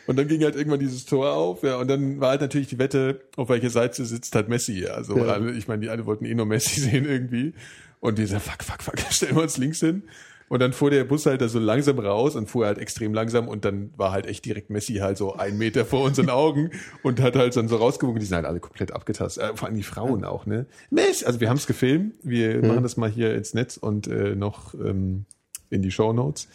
Und 0.07 0.17
dann 0.17 0.27
ging 0.27 0.43
halt 0.43 0.55
irgendwann 0.55 0.79
dieses 0.79 1.05
Tor 1.05 1.33
auf, 1.33 1.63
ja, 1.63 1.77
und 1.77 1.87
dann 1.87 2.19
war 2.19 2.29
halt 2.29 2.41
natürlich 2.41 2.67
die 2.67 2.79
Wette, 2.79 3.21
auf 3.35 3.49
welcher 3.49 3.69
Seite 3.69 4.05
sitzt 4.05 4.35
halt 4.35 4.49
Messi, 4.49 4.79
ja. 4.79 4.91
Also 4.91 5.15
alle, 5.15 5.51
ich 5.51 5.67
meine, 5.67 5.81
die 5.81 5.89
alle 5.89 6.05
wollten 6.05 6.25
eh 6.25 6.33
nur 6.33 6.45
Messi 6.45 6.79
sehen 6.81 7.05
irgendwie. 7.05 7.53
Und 7.99 8.17
dieser 8.17 8.39
fuck, 8.39 8.63
fuck, 8.63 8.81
fuck, 8.81 8.99
stellen 9.11 9.35
wir 9.35 9.43
uns 9.43 9.57
links 9.57 9.79
hin. 9.79 10.03
Und 10.51 10.59
dann 10.59 10.73
fuhr 10.73 10.89
der 10.89 11.05
Bus 11.05 11.25
halt 11.27 11.39
da 11.39 11.47
so 11.47 11.59
langsam 11.59 11.97
raus 11.97 12.35
und 12.35 12.49
fuhr 12.49 12.65
halt 12.65 12.77
extrem 12.77 13.13
langsam 13.13 13.47
und 13.47 13.63
dann 13.63 13.93
war 13.95 14.11
halt 14.11 14.25
echt 14.25 14.43
direkt 14.43 14.69
Messi 14.69 14.95
halt 14.95 15.17
so 15.17 15.33
einen 15.33 15.57
Meter 15.57 15.85
vor 15.85 16.03
unseren 16.03 16.29
Augen 16.29 16.71
und 17.03 17.21
hat 17.21 17.37
halt 17.37 17.55
dann 17.55 17.69
so 17.69 17.77
rausgewunken. 17.77 18.19
Die 18.19 18.25
sind 18.25 18.35
halt 18.35 18.45
alle 18.45 18.59
komplett 18.59 18.91
abgetastet. 18.91 19.43
Äh, 19.43 19.55
vor 19.55 19.69
allem 19.69 19.77
die 19.77 19.83
Frauen 19.83 20.25
auch, 20.25 20.45
ne? 20.45 20.65
Messi! 20.89 21.23
Also 21.23 21.39
wir 21.39 21.47
haben 21.47 21.55
es 21.55 21.67
gefilmt. 21.67 22.15
Wir 22.21 22.61
machen 22.65 22.83
das 22.83 22.97
mal 22.97 23.09
hier 23.09 23.33
ins 23.33 23.53
Netz 23.53 23.77
und 23.77 24.07
äh, 24.07 24.35
noch 24.35 24.73
ähm, 24.73 25.23
in 25.69 25.83
die 25.83 25.91
Show 25.91 26.11
Notes 26.11 26.49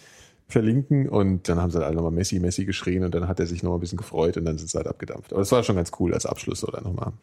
verlinken 0.47 1.09
und 1.09 1.49
dann 1.49 1.59
haben 1.59 1.71
sie 1.71 1.79
halt 1.79 1.87
alle 1.87 1.97
nochmal 1.97 2.13
Messi, 2.13 2.39
Messi 2.39 2.67
geschrien 2.67 3.03
und 3.03 3.15
dann 3.15 3.29
hat 3.29 3.41
er 3.41 3.47
sich 3.47 3.63
noch 3.63 3.73
ein 3.73 3.81
bisschen 3.81 3.97
gefreut 3.97 4.37
und 4.37 4.45
dann 4.45 4.59
sind 4.59 4.69
sie 4.69 4.77
halt 4.77 4.89
abgedampft. 4.89 5.33
Aber 5.33 5.41
das 5.41 5.53
war 5.53 5.63
schon 5.63 5.77
ganz 5.77 5.91
cool 5.99 6.13
als 6.13 6.27
Abschluss 6.27 6.69
oder 6.69 6.83
nochmal 6.83 7.15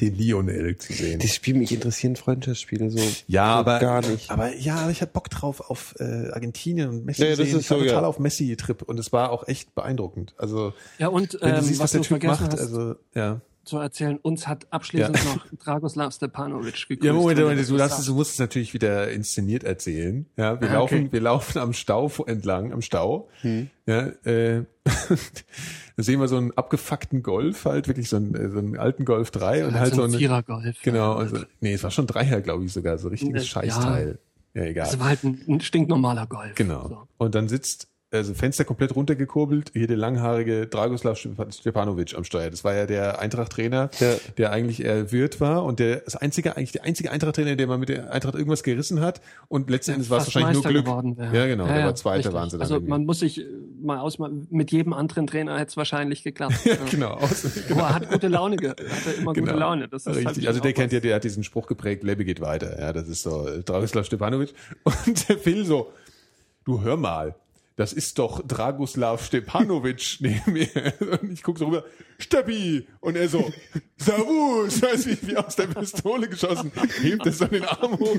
den 0.00 0.14
Lionel 0.14 0.76
zu 0.76 0.92
sehen. 0.92 1.18
Das 1.20 1.34
Spiel 1.34 1.54
mich 1.54 1.72
interessieren 1.72 2.16
Freundschaftsspiele 2.16 2.90
so. 2.90 2.98
Ja, 3.26 3.54
so 3.54 3.58
aber 3.58 3.78
gar 3.78 4.00
nicht. 4.06 4.30
Aber 4.30 4.54
ja, 4.54 4.76
aber 4.76 4.90
ich 4.90 5.00
hatte 5.00 5.12
Bock 5.12 5.30
drauf 5.30 5.70
auf 5.70 5.94
äh, 5.98 6.30
Argentinien 6.30 6.88
und 6.88 7.04
Messi. 7.06 7.22
Ja, 7.22 7.28
das 7.30 7.38
sehen. 7.38 7.46
ist 7.46 7.64
ich 7.64 7.70
war 7.70 7.78
so, 7.78 7.84
total 7.84 8.02
ja. 8.02 8.08
auf 8.08 8.18
Messi-Trip 8.18 8.82
und 8.82 8.98
es 8.98 9.12
war 9.12 9.30
auch 9.30 9.48
echt 9.48 9.74
beeindruckend. 9.74 10.34
Also 10.36 10.72
Ja, 10.98 11.08
und 11.08 11.38
wenn 11.40 11.50
du 11.50 11.56
ähm, 11.58 11.64
siehst, 11.64 11.80
was, 11.80 11.94
was, 11.94 12.08
der 12.08 12.18
Typ 12.18 12.24
macht, 12.24 12.52
hast 12.52 12.58
also 12.58 12.94
ja. 13.14 13.40
Zu 13.66 13.78
erzählen, 13.78 14.16
uns 14.22 14.46
hat 14.46 14.66
abschließend 14.72 15.16
Ja. 15.18 15.24
noch 15.34 15.46
Dragoslav 15.62 16.14
Stepanovic 16.14 16.86
gegrüßt. 16.88 17.04
Ja, 17.04 17.12
Moment, 17.12 17.38
Moment, 17.40 17.68
du, 17.68 17.76
darfst, 17.76 17.98
es- 17.98 18.06
du 18.06 18.14
musst 18.14 18.32
es 18.34 18.38
natürlich 18.38 18.72
wieder 18.72 19.10
inszeniert 19.10 19.64
erzählen. 19.64 20.24
Ja, 20.36 20.60
wir 20.60 20.70
Ah, 20.70 20.74
laufen, 20.74 20.98
okay. 21.00 21.08
wir 21.12 21.20
laufen 21.20 21.58
am 21.58 21.72
Stau 21.72 22.10
entlang, 22.26 22.72
am 22.72 22.80
Stau. 22.80 23.28
Ja, 23.86 24.06
äh, 24.24 24.64
da 25.96 26.02
sehen 26.02 26.20
wir 26.20 26.28
so 26.28 26.36
einen 26.36 26.52
abgefuckten 26.56 27.22
Golf, 27.22 27.64
halt 27.64 27.88
wirklich 27.88 28.08
so 28.08 28.16
einen, 28.16 28.34
äh, 28.34 28.50
so 28.50 28.58
einen 28.58 28.78
alten 28.78 29.04
Golf 29.04 29.30
3 29.30 29.66
und 29.66 29.74
halt 29.78 29.94
so 29.94 30.02
ein 30.02 30.10
eine, 30.10 30.18
Vierergolf. 30.18 30.76
genau, 30.82 31.18
und 31.18 31.28
so, 31.28 31.38
nee, 31.60 31.74
es 31.74 31.82
war 31.82 31.90
schon 31.90 32.06
Dreier, 32.06 32.40
glaube 32.40 32.64
ich 32.64 32.72
sogar, 32.72 32.98
so 32.98 33.08
richtiges 33.08 33.42
Ja. 33.42 33.48
Scheißteil. 33.62 34.18
Ja, 34.54 34.62
egal. 34.62 34.86
Das 34.86 34.98
war 34.98 35.08
halt 35.08 35.22
ein, 35.24 35.42
ein 35.48 35.60
stinknormaler 35.60 36.26
Golf. 36.26 36.54
Genau. 36.54 36.88
So. 36.88 37.08
Und 37.18 37.34
dann 37.34 37.48
sitzt, 37.48 37.88
also 38.12 38.34
Fenster 38.34 38.64
komplett 38.64 38.94
runtergekurbelt, 38.94 39.72
hier 39.74 39.88
der 39.88 39.96
langhaarige 39.96 40.68
Dragoslav 40.68 41.18
Stepanovic 41.50 42.14
am 42.16 42.22
Steuer. 42.22 42.50
Das 42.50 42.62
war 42.62 42.72
ja 42.74 42.86
der 42.86 43.18
Eintracht-Trainer, 43.20 43.90
Ja. 43.98 44.14
der 44.38 44.52
eigentlich 44.52 44.84
eher 44.84 45.10
Wirt 45.10 45.40
war 45.40 45.64
und 45.64 45.80
der 45.80 45.96
das 45.96 46.14
einzige, 46.14 46.56
eigentlich 46.56 46.70
der 46.72 46.84
einzige 46.84 47.10
Eintracht-Trainer, 47.10 47.56
der 47.56 47.66
mal 47.66 47.78
mit 47.78 47.88
der 47.88 48.12
Eintracht 48.12 48.34
irgendwas 48.36 48.62
gerissen 48.62 49.00
hat 49.00 49.20
und 49.48 49.68
letzten 49.70 49.92
Endes 49.92 50.08
war 50.08 50.18
es 50.18 50.26
wahrscheinlich 50.26 50.52
nur 50.54 50.62
Meister 50.62 50.70
Glück. 50.70 50.84
geworden 50.84 51.16
wäre. 51.18 51.36
Ja, 51.36 51.46
genau, 51.46 51.66
der 51.66 51.84
war 51.84 51.94
Zweiter, 51.96 52.16
richtig. 52.18 52.34
waren 52.34 52.48
sie 52.50 52.56
dann 52.56 52.62
Also 52.62 52.74
irgendwie. 52.76 52.90
man 52.90 53.04
muss 53.06 53.18
sich 53.18 53.40
äh, 53.40 53.44
mal 53.82 53.98
aus, 53.98 54.18
mit 54.50 54.70
jedem 54.70 54.92
anderen 54.92 55.26
Trainer 55.26 55.58
hätte 55.58 55.70
es 55.70 55.76
wahrscheinlich 55.76 56.22
geklappt. 56.22 56.54
ja. 56.64 56.76
Genau, 56.90 57.10
aus, 57.14 57.44
Aber 57.70 57.80
er 57.80 57.94
hat 57.94 58.08
gute 58.10 58.28
Laune, 58.28 58.56
ge- 58.56 58.70
hatte 58.70 59.10
immer 59.18 59.32
Genau. 59.32 59.46
gute 59.48 59.58
Laune. 59.58 59.88
Das 59.88 60.02
ist 60.06 60.14
Richtig. 60.14 60.26
halt 60.26 60.46
also 60.46 60.60
der 60.60 60.72
kennt 60.74 60.92
ja, 60.92 61.00
der 61.00 61.16
hat 61.16 61.24
diesen 61.24 61.42
Spruch 61.42 61.66
geprägt, 61.66 62.04
Lebe 62.04 62.24
geht 62.24 62.40
weiter. 62.40 62.78
Ja, 62.80 62.92
das 62.92 63.08
ist 63.08 63.22
so 63.24 63.48
äh, 63.48 63.62
Dragoslav 63.64 64.06
Stepanovic. 64.06 64.54
Und 64.84 65.28
der 65.28 65.38
Phil 65.38 65.64
so, 65.66 65.90
du 66.64 66.82
hör 66.82 66.96
mal, 66.96 67.34
das 67.76 67.92
ist 67.92 68.18
doch 68.18 68.46
Dragoslav 68.46 69.24
Stepanovic 69.24 70.16
neben 70.20 70.52
mir. 70.52 70.68
Und 71.20 71.32
ich 71.32 71.42
guck 71.42 71.58
so 71.58 71.66
rüber, 71.66 71.84
Steppi! 72.18 72.88
Und 73.00 73.16
er 73.16 73.28
so, 73.28 73.52
Servus! 73.98 74.82
Weiß 74.82 75.06
wie, 75.06 75.28
wie 75.28 75.36
aus 75.36 75.56
der 75.56 75.66
Pistole 75.66 76.28
geschossen, 76.28 76.72
hebt 77.00 77.26
es 77.26 77.42
an 77.42 77.50
den 77.50 77.64
Arm 77.64 77.98
hoch. 77.98 78.18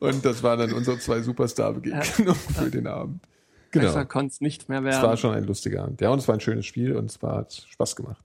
Und 0.00 0.24
das 0.24 0.42
waren 0.42 0.58
dann 0.58 0.72
unsere 0.72 0.98
zwei 0.98 1.20
Superstar-Begegnungen 1.20 2.34
für 2.34 2.70
den 2.70 2.86
Abend. 2.86 3.22
Genau. 3.70 3.86
Besser 3.86 4.04
konnte 4.04 4.32
es 4.32 4.40
nicht 4.40 4.68
mehr 4.68 4.80
Es 4.80 4.96
war 4.96 5.02
werden. 5.02 5.16
schon 5.16 5.34
ein 5.34 5.44
lustiger 5.44 5.84
Abend. 5.84 6.00
Ja, 6.00 6.10
und 6.10 6.18
es 6.18 6.26
war 6.26 6.34
ein 6.34 6.40
schönes 6.40 6.66
Spiel 6.66 6.96
und 6.96 7.08
es 7.10 7.22
war 7.22 7.36
hat 7.36 7.52
Spaß 7.70 7.94
gemacht. 7.94 8.24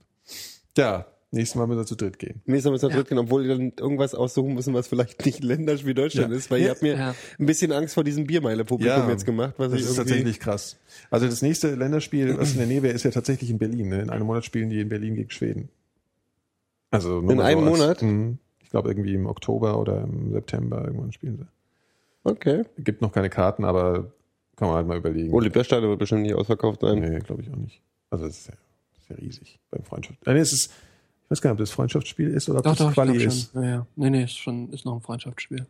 Ja, 0.76 1.06
nächstes 1.36 1.54
Mal 1.56 1.66
müssen 1.66 1.78
wir 1.80 1.86
zu 1.86 1.94
dritt 1.94 2.18
gehen. 2.18 2.42
Nächstes 2.46 2.64
Mal 2.66 2.72
müssen 2.72 2.88
wir 2.88 2.92
zurückgehen, 2.92 3.18
obwohl 3.18 3.42
wir 3.46 3.56
dann 3.56 3.72
irgendwas 3.78 4.14
aussuchen 4.14 4.54
müssen, 4.54 4.74
was 4.74 4.88
vielleicht 4.88 5.24
nicht 5.24 5.44
Länderspiel 5.44 5.94
Deutschland 5.94 6.30
Ja. 6.32 6.36
ist, 6.36 6.50
weil 6.50 6.58
Ja. 6.60 6.64
ihr 6.66 6.70
habt 6.70 6.82
mir 6.82 6.94
Ja. 6.96 7.14
ein 7.38 7.46
bisschen 7.46 7.70
Angst 7.72 7.94
vor 7.94 8.02
diesem 8.04 8.26
Biermeile-Publikum 8.26 9.08
jetzt 9.08 9.24
gemacht, 9.24 9.54
was 9.58 9.70
das 9.70 9.80
ich 9.80 9.86
ist 9.86 9.96
tatsächlich 9.96 10.40
krass. 10.40 10.76
Also 11.10 11.26
das 11.26 11.42
nächste 11.42 11.74
Länderspiel, 11.74 12.36
was 12.38 12.52
in 12.52 12.58
der 12.58 12.66
Nähe 12.66 12.82
wäre, 12.82 12.94
ist 12.94 13.04
ja 13.04 13.10
tatsächlich 13.10 13.50
in 13.50 13.58
Berlin. 13.58 13.88
Ne? 13.88 14.02
In 14.02 14.10
einem 14.10 14.26
Monat 14.26 14.44
spielen 14.44 14.70
die 14.70 14.80
in 14.80 14.88
Berlin 14.88 15.14
gegen 15.14 15.30
Schweden. 15.30 15.68
Also 16.90 17.20
nur 17.20 17.32
In 17.32 17.40
einem 17.40 17.60
als- 17.68 17.78
Monat? 17.78 18.02
Mhm. 18.02 18.38
Ich 18.62 18.70
glaube 18.70 18.88
irgendwie 18.90 19.14
im 19.14 19.26
Oktober 19.26 19.78
oder 19.78 20.02
im 20.02 20.32
September 20.32 20.84
irgendwann 20.84 21.12
spielen 21.12 21.36
sie. 21.38 21.46
Okay. 22.24 22.64
Gibt 22.78 23.00
noch 23.02 23.12
keine 23.12 23.30
Karten, 23.30 23.64
aber 23.64 24.12
kann 24.56 24.68
man 24.68 24.76
halt 24.78 24.86
mal 24.88 24.96
überlegen. 24.98 25.32
Olympiastadion 25.32 25.90
wird 25.90 26.00
bestimmt 26.00 26.22
nicht 26.22 26.34
ausverkauft 26.34 26.80
sein. 26.80 26.98
Nee, 26.98 27.18
glaube 27.20 27.42
ich 27.42 27.50
auch 27.50 27.56
nicht. 27.56 27.80
Also 28.10 28.26
das 28.26 28.38
ist 28.38 28.46
ja, 28.48 28.54
das 28.94 29.02
ist 29.04 29.10
ja 29.10 29.16
riesig 29.16 29.58
beim 29.70 29.84
Freundschaft. 29.84 30.26
Äh, 30.26 30.34
nee, 30.34 30.40
es 30.40 30.52
ist, 30.52 30.72
ich 31.26 31.30
weiß 31.32 31.40
gar 31.40 31.50
nicht, 31.50 31.54
ob 31.54 31.58
das 31.58 31.70
Freundschaftsspiel 31.72 32.28
ist 32.28 32.48
oder 32.48 32.60
ob 32.60 32.64
Doch, 32.64 32.76
das 32.76 32.86
doch, 32.86 32.94
Quali 32.94 33.24
ist. 33.24 33.52
Ja, 33.54 33.64
ja. 33.64 33.86
Nee, 33.96 34.10
nee, 34.10 34.24
ist 34.24 34.38
schon, 34.38 34.72
ist 34.72 34.84
noch 34.84 34.94
ein 34.94 35.00
Freundschaftsspiel. 35.00 35.66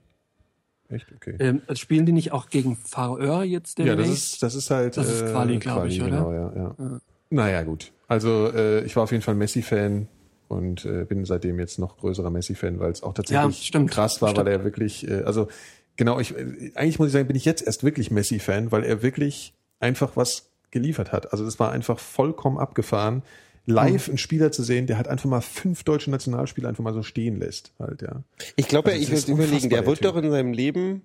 Echt? 0.88 1.07
Okay. 1.16 1.36
Ähm, 1.38 1.62
also 1.66 1.80
spielen 1.80 2.04
die 2.04 2.12
nicht 2.12 2.32
auch 2.32 2.50
gegen 2.50 2.76
Faröer 2.76 3.42
jetzt 3.42 3.78
Ja, 3.78 3.96
das 3.96 4.09
ist, 4.09 4.42
das 4.42 4.54
ist 4.54 4.70
halt. 4.70 4.98
Das 4.98 5.09
ist 5.11 5.24
Quali, 5.32 5.59
glaub 5.59 5.86
ich, 5.86 6.00
oder? 6.00 6.11
Genau, 6.11 6.32
ja, 6.32 6.52
ja. 6.54 7.00
Naja, 7.30 7.62
gut. 7.62 7.90
Also 8.07 8.52
äh, 8.52 8.84
ich 8.84 8.94
war 8.96 9.04
auf 9.04 9.12
jeden 9.12 9.22
Fall 9.22 9.34
Messi-Fan 9.34 10.09
und 10.48 10.84
äh, 10.84 11.04
bin 11.04 11.24
seitdem 11.24 11.59
jetzt 11.59 11.78
noch 11.78 11.96
größerer 11.96 12.30
Messi-Fan, 12.30 12.78
weil 12.78 12.92
es 12.92 13.02
auch 13.02 13.14
tatsächlich 13.14 13.70
Ja, 13.70 13.84
krass 13.86 14.20
war, 14.20 14.30
Stimmt. 14.30 14.46
weil 14.46 14.52
er 14.52 14.64
wirklich, 14.64 15.09
äh, 15.09 15.22
also 15.22 15.48
genau, 15.96 16.20
ich 16.20 16.36
äh, 16.36 16.72
eigentlich 16.74 16.98
muss 16.98 17.09
ich 17.09 17.12
sagen, 17.14 17.26
bin 17.26 17.36
ich 17.36 17.46
jetzt 17.46 17.66
erst 17.66 17.82
wirklich 17.82 18.11
Messi-Fan, 18.11 18.70
weil 18.70 18.84
er 18.84 19.02
wirklich 19.02 19.54
einfach 19.80 20.16
was 20.16 20.50
geliefert 20.70 21.12
hat. 21.12 21.32
Also 21.32 21.44
das 21.44 21.59
war 21.59 21.72
einfach 21.72 21.98
vollkommen 21.98 22.59
abgefahren. 22.59 23.22
Mhm. 23.66 23.74
Live 23.74 24.08
einen 24.08 24.18
Spieler 24.18 24.52
zu 24.52 24.62
sehen, 24.62 24.86
der 24.86 24.96
halt 24.96 25.08
einfach 25.08 25.28
mal 25.28 25.40
fünf 25.40 25.82
deutsche 25.84 26.10
Nationalspieler 26.10 26.68
einfach 26.68 26.84
mal 26.84 26.94
so 26.94 27.02
stehen 27.02 27.38
lässt, 27.40 27.72
halt, 27.78 28.00
ja. 28.02 28.22
Ich 28.56 28.68
glaube, 28.68 28.92
Also 28.92 29.02
ich 29.02 29.10
würde 29.10 29.32
überlegen, 29.32 29.54
unfassbar, 29.54 29.70
der 29.70 29.86
wird 29.86 30.04
der 30.04 30.12
doch 30.12 30.22
in 30.22 30.30
seinem 30.30 30.52
Leben. 30.52 31.02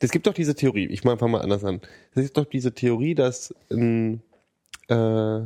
Das 0.00 0.10
gibt 0.10 0.26
doch 0.26 0.34
diese 0.34 0.54
Theorie, 0.54 0.86
ich 0.86 1.04
mache 1.04 1.12
einfach 1.14 1.28
mal 1.28 1.40
anders 1.40 1.64
an. 1.64 1.80
Es 2.14 2.22
gibt 2.24 2.36
doch 2.36 2.44
diese 2.44 2.72
Theorie, 2.74 3.14
dass 3.14 3.54
ein, 3.70 4.20
äh, 4.88 5.40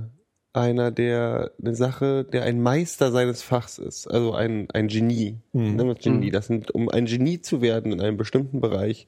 einer, 0.55 0.91
der 0.91 1.53
eine 1.61 1.75
Sache, 1.75 2.25
der 2.25 2.43
ein 2.43 2.61
Meister 2.61 3.13
seines 3.13 3.43
Fachs 3.43 3.79
ist, 3.79 4.09
also 4.09 4.33
ein, 4.35 4.71
ein 4.73 4.89
Genie, 4.89 5.37
Mhm. 5.53 5.77
nennen 5.77 5.89
wir 5.89 5.97
es 5.97 6.03
Genie, 6.03 6.31
das 6.31 6.47
sind, 6.49 6.71
um 6.73 6.89
ein 6.89 7.05
Genie 7.07 7.41
zu 7.41 7.61
werden 7.63 7.93
in 7.93 8.01
einem 8.01 8.17
bestimmten 8.17 8.61
Bereich, 8.61 9.07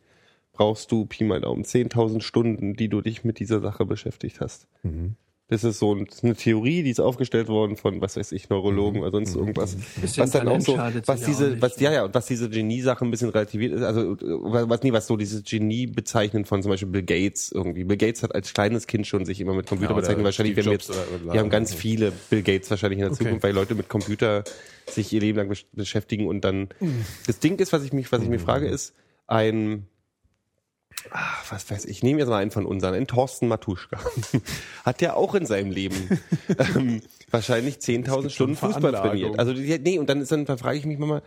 brauchst 0.52 0.92
du 0.92 1.06
Pi 1.06 1.24
mal 1.24 1.40
Daumen 1.40 1.64
10.000 1.64 2.20
Stunden, 2.22 2.76
die 2.76 2.88
du 2.88 3.00
dich 3.00 3.24
mit 3.24 3.38
dieser 3.40 3.60
Sache 3.60 3.84
beschäftigt 3.86 4.40
hast. 4.40 4.68
Mhm. 4.82 5.16
Das 5.50 5.64
ist 5.64 5.78
so 5.80 5.94
ein- 5.94 6.06
eine 6.22 6.34
Theorie, 6.36 6.82
die 6.84 6.90
ist 6.90 7.00
aufgestellt 7.00 7.48
worden 7.48 7.76
von, 7.76 8.00
was 8.00 8.16
weiß 8.16 8.30
ich, 8.32 8.48
Neurologen 8.48 9.00
oder 9.00 9.08
Mhm. 9.08 9.26
sonst 9.26 9.34
irgendwas. 9.36 9.76
Bisschen 10.00 10.22
Was 10.22 10.30
dann 10.30 10.46
auch 10.48 10.60
so, 10.60 10.78
was 11.06 11.22
diese, 11.22 11.60
was, 11.60 11.78
ja, 11.80 11.92
ja, 11.92 12.04
und 12.04 12.14
was 12.14 12.26
diese 12.26 12.48
Genie-Sache 12.48 13.04
ein 13.04 13.10
bisschen 13.10 13.30
relativiert 13.30 13.72
ist, 13.72 13.82
also, 13.82 14.12
äh, 14.12 14.16
was, 14.20 14.82
nee, 14.82 14.92
was 14.92 15.06
so 15.08 15.16
dieses 15.16 15.42
Genie 15.44 15.86
bezeichnen 15.88 16.44
von 16.44 16.62
zum 16.62 16.70
Beispiel 16.70 16.88
Bill 16.88 17.02
Gates 17.02 17.50
irgendwie. 17.52 17.82
Bill 17.84 17.96
Gates 17.96 18.22
hat 18.22 18.34
als 18.34 18.54
kleines 18.54 18.86
Kind 18.86 19.06
schon 19.08 19.24
sich 19.24 19.40
immer 19.40 19.54
mit 19.54 19.66
Computer 19.66 19.90
Ja, 19.92 19.96
bezeichnet. 19.96 20.24
Wahrscheinlich 20.24 20.56
wir 20.56 20.64
jetzt, 20.72 20.88
oder- 20.90 20.98
oder- 21.24 21.32
wir 21.34 21.40
haben 21.40 21.50
ganz 21.50 21.74
viele 21.74 22.12
Bill 22.30 22.42
Gates 22.42 22.70
wahrscheinlich 22.70 22.98
in 23.00 23.04
der 23.04 23.10
Okay. 23.12 23.24
Zukunft, 23.24 23.42
weil 23.42 23.52
Leute 23.52 23.74
mit 23.74 23.88
Computer 23.88 24.44
sich 24.88 25.12
ihr 25.12 25.20
Leben 25.20 25.38
lang 25.38 25.50
besch- 25.50 25.66
beschäftigen 25.72 26.26
und 26.28 26.42
dann, 26.44 26.68
das 27.26 27.40
Ding 27.40 27.58
ist, 27.58 27.72
was 27.72 27.82
ich 27.84 27.92
mich, 27.92 28.10
was 28.12 28.22
ich 28.22 28.28
mir 28.28 28.38
frage, 28.38 28.68
ist, 28.68 28.94
ein, 29.26 29.86
ah, 31.10 31.36
was 31.48 31.70
weiß 31.70 31.84
ich, 31.84 31.90
ich 31.90 32.02
nehme 32.02 32.20
jetzt 32.20 32.28
mal 32.28 32.38
einen 32.38 32.50
von 32.50 32.66
unseren, 32.66 32.94
einen 32.94 33.06
Thorsten 33.06 33.48
Matuschka. 33.48 33.98
Hat 34.84 35.00
der 35.00 35.16
auch 35.16 35.34
in 35.34 35.46
seinem 35.46 35.70
Leben 35.70 35.96
ähm, 36.76 37.00
wahrscheinlich 37.30 37.76
10.000 37.76 38.30
Stunden 38.30 38.56
Fußball 38.56 38.92
trainiert. 38.92 39.38
Also 39.38 39.52
nee, 39.52 39.98
und 39.98 40.08
dann 40.08 40.20
ist 40.20 40.32
dann, 40.32 40.46
frage 40.46 40.78
ich 40.78 40.86
mich 40.86 40.98
mal, 40.98 41.22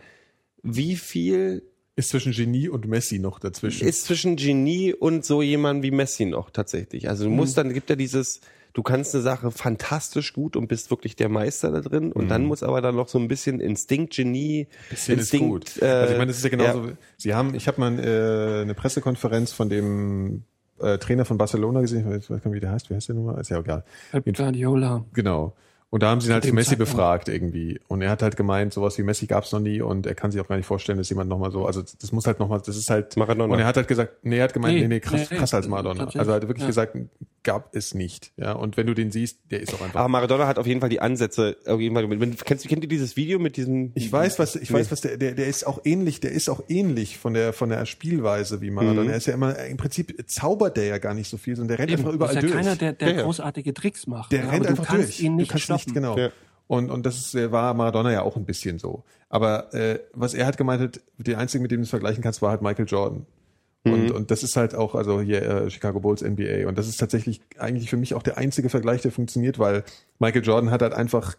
wie 0.62 0.96
viel 0.96 1.62
Ist 1.96 2.10
zwischen 2.10 2.32
Genie 2.32 2.68
und 2.68 2.86
Messi 2.86 3.18
noch 3.18 3.38
dazwischen. 3.38 3.86
ist 3.86 4.04
zwischen 4.04 4.36
Genie 4.36 4.94
und 4.94 5.24
so 5.24 5.42
jemand 5.42 5.82
wie 5.82 5.90
Messi 5.90 6.24
noch 6.24 6.50
tatsächlich? 6.50 7.08
Also 7.08 7.24
du 7.24 7.30
musst 7.30 7.56
dann, 7.58 7.72
gibt 7.72 7.90
ja 7.90 7.96
dieses, 7.96 8.40
du 8.74 8.82
kannst 8.82 9.14
eine 9.14 9.22
Sache 9.22 9.50
fantastisch 9.50 10.32
gut 10.34 10.56
und 10.56 10.68
bist 10.68 10.90
wirklich 10.90 11.16
der 11.16 11.28
Meister 11.30 11.70
da 11.70 11.80
drin 11.80 12.12
und 12.12 12.28
dann 12.28 12.44
muss 12.44 12.62
aber 12.62 12.82
dann 12.82 12.94
noch 12.96 13.08
so 13.08 13.18
ein 13.18 13.28
bisschen 13.28 13.60
Instinkt, 13.60 14.14
Genie, 14.14 14.66
Mhm. 14.68 14.90
bisschen 14.90 15.18
ist 15.18 15.32
Instinkt. 15.32 15.48
gut. 15.76 15.82
äh, 15.82 15.86
also 15.86 16.12
ich 16.12 16.18
meine, 16.18 16.28
das 16.28 16.36
ist 16.38 16.44
ja 16.44 16.50
genauso. 16.50 16.90
Sie 17.16 17.34
haben, 17.34 17.54
ich 17.54 17.66
habe 17.68 17.80
mal 17.80 17.98
äh, 17.98 18.62
eine 18.62 18.74
Pressekonferenz 18.74 19.52
von 19.52 19.68
dem 19.70 20.44
äh, 20.80 20.98
Trainer 20.98 21.24
von 21.24 21.38
Barcelona 21.38 21.80
gesehen. 21.80 22.00
Ich 22.18 22.28
weiß 22.28 22.42
gar 22.42 22.50
nicht, 22.50 22.56
wie 22.56 22.60
der 22.60 22.72
heißt. 22.72 22.90
Wie 22.90 22.94
heißt 22.94 23.08
der 23.08 23.14
nochmal? 23.14 23.40
Ist 23.40 23.48
ja 23.50 23.58
egal. 23.60 23.84
Guardiola. 24.36 25.04
Genau. 25.12 25.54
Und 25.94 26.02
da 26.02 26.10
haben 26.10 26.20
sie 26.20 26.26
ihn 26.28 26.32
halt 26.32 26.42
zu 26.42 26.48
dem 26.50 26.56
Messi 26.56 26.70
Zeitpunkt. 26.70 26.90
befragt 26.90 27.28
irgendwie. 27.28 27.78
Und 27.86 28.02
er 28.02 28.10
hat 28.10 28.20
halt 28.20 28.36
gemeint, 28.36 28.72
sowas 28.74 28.98
wie 28.98 29.04
Messi 29.04 29.26
gab 29.28 29.44
es 29.44 29.52
noch 29.52 29.60
nie 29.60 29.80
und 29.80 30.06
er 30.08 30.16
kann 30.16 30.32
sich 30.32 30.40
auch 30.40 30.48
gar 30.48 30.56
nicht 30.56 30.66
vorstellen, 30.66 30.98
dass 30.98 31.08
jemand 31.08 31.30
nochmal 31.30 31.52
so, 31.52 31.66
also 31.66 31.82
das 31.82 32.10
muss 32.10 32.26
halt 32.26 32.40
nochmal, 32.40 32.60
das 32.66 32.76
ist 32.76 32.90
halt. 32.90 33.16
Maradona. 33.16 33.52
Und 33.54 33.60
er 33.60 33.66
hat 33.66 33.76
halt 33.76 33.86
gesagt, 33.86 34.14
nee, 34.24 34.38
er 34.38 34.42
hat 34.44 34.52
gemeint, 34.54 34.74
nee, 34.74 34.80
Nee, 34.82 34.88
nee, 34.88 34.98
krass, 35.00 35.30
nee, 35.30 35.36
krasser 35.36 35.58
als 35.58 35.68
Maradona. 35.68 36.06
Also 36.06 36.32
er 36.32 36.34
hat 36.34 36.42
wirklich 36.48 36.62
Ja. 36.62 36.66
gesagt, 36.66 36.96
gab 37.44 37.76
es 37.76 37.94
nicht. 37.94 38.32
Ja. 38.38 38.52
Und 38.54 38.76
wenn 38.76 38.86
du 38.88 38.94
den 38.94 39.12
siehst, 39.12 39.38
der 39.52 39.60
ist 39.60 39.72
auch 39.72 39.82
einfach. 39.82 40.00
aber 40.00 40.08
Maradona 40.08 40.46
hat 40.48 40.58
auf 40.58 40.66
jeden 40.66 40.80
Fall 40.80 40.88
die 40.88 41.00
Ansätze, 41.00 41.58
auf 41.66 41.78
jeden 41.78 41.94
Fall, 41.94 42.08
wenn, 42.10 42.36
kennst, 42.38 42.64
du- 42.64 42.68
kennt 42.68 42.82
ihr 42.82 42.88
dieses 42.88 43.16
Video 43.16 43.38
mit 43.38 43.56
diesem, 43.56 43.92
Ich 43.94 44.10
weiß, 44.10 44.38
was 44.40 44.56
ich 44.56 44.72
weiß, 44.72 44.90
was 44.90 45.02
der, 45.02 45.16
der 45.18 45.34
der 45.34 45.46
ist 45.46 45.64
auch 45.64 45.78
ähnlich, 45.84 46.18
der 46.20 46.32
ist 46.32 46.48
auch 46.48 46.62
ähnlich 46.68 47.18
von 47.18 47.34
der 47.34 47.52
von 47.52 47.68
der 47.68 47.86
Spielweise 47.86 48.60
wie 48.62 48.70
Maradona. 48.72 49.02
Mhm. 49.04 49.10
Er 49.10 49.16
ist 49.16 49.26
ja 49.26 49.34
immer 49.34 49.56
im 49.58 49.76
Prinzip 49.76 50.24
zaubert 50.28 50.76
der 50.76 50.86
ja 50.86 50.98
gar 50.98 51.14
nicht 51.14 51.28
so 51.30 51.36
viel, 51.36 51.54
sondern 51.54 51.76
der 51.76 51.78
rennt 51.80 51.92
einfach 51.92 52.06
Eben, 52.08 52.14
überall 52.16 52.30
ist 52.30 52.34
ja 52.36 52.40
durch. 52.40 52.52
keiner, 52.54 52.74
der, 52.76 52.92
der 52.94 53.08
Ja, 53.10 53.16
ja. 53.18 53.22
großartige 53.22 53.74
Tricks 53.74 54.06
macht. 54.08 54.32
der 54.32 54.40
ja, 54.40 54.50
rennt 54.50 54.62
aber 54.66 54.70
einfach 54.70 54.84
du 54.86 54.90
kannst 54.92 55.08
durch. 55.10 55.20
ihn 55.20 55.36
nicht 55.36 55.50
du 55.50 55.52
kannst 55.52 55.64
stoppen. 55.64 55.83
Nicht 55.86 55.94
genau. 55.94 56.16
Ja. 56.18 56.30
Und, 56.66 56.90
und 56.90 57.04
das 57.04 57.18
ist, 57.18 57.34
äh, 57.34 57.52
war 57.52 57.74
Maradona 57.74 58.12
ja 58.12 58.22
auch 58.22 58.36
ein 58.36 58.44
bisschen 58.44 58.78
so. 58.78 59.04
Aber 59.28 59.72
äh, 59.74 60.00
was 60.12 60.34
er 60.34 60.46
hat 60.46 60.56
gemeint 60.56 60.80
hat, 60.80 61.00
der 61.18 61.38
einzige, 61.38 61.62
mit 61.62 61.70
dem 61.70 61.80
du 61.80 61.84
es 61.84 61.90
vergleichen 61.90 62.22
kannst, 62.22 62.40
war 62.42 62.50
halt 62.50 62.62
Michael 62.62 62.86
Jordan. 62.86 63.26
Und, 63.86 64.12
und 64.12 64.30
das 64.30 64.42
ist 64.42 64.56
halt 64.56 64.74
auch, 64.74 64.94
also 64.94 65.20
hier 65.20 65.42
äh, 65.42 65.70
Chicago 65.70 66.00
Bulls 66.00 66.22
NBA. 66.22 66.66
Und 66.66 66.78
das 66.78 66.88
ist 66.88 66.96
tatsächlich 66.98 67.42
eigentlich 67.58 67.90
für 67.90 67.98
mich 67.98 68.14
auch 68.14 68.22
der 68.22 68.38
einzige 68.38 68.70
Vergleich, 68.70 69.02
der 69.02 69.12
funktioniert, 69.12 69.58
weil 69.58 69.84
Michael 70.18 70.42
Jordan 70.42 70.70
hat 70.70 70.80
halt 70.80 70.94
einfach 70.94 71.36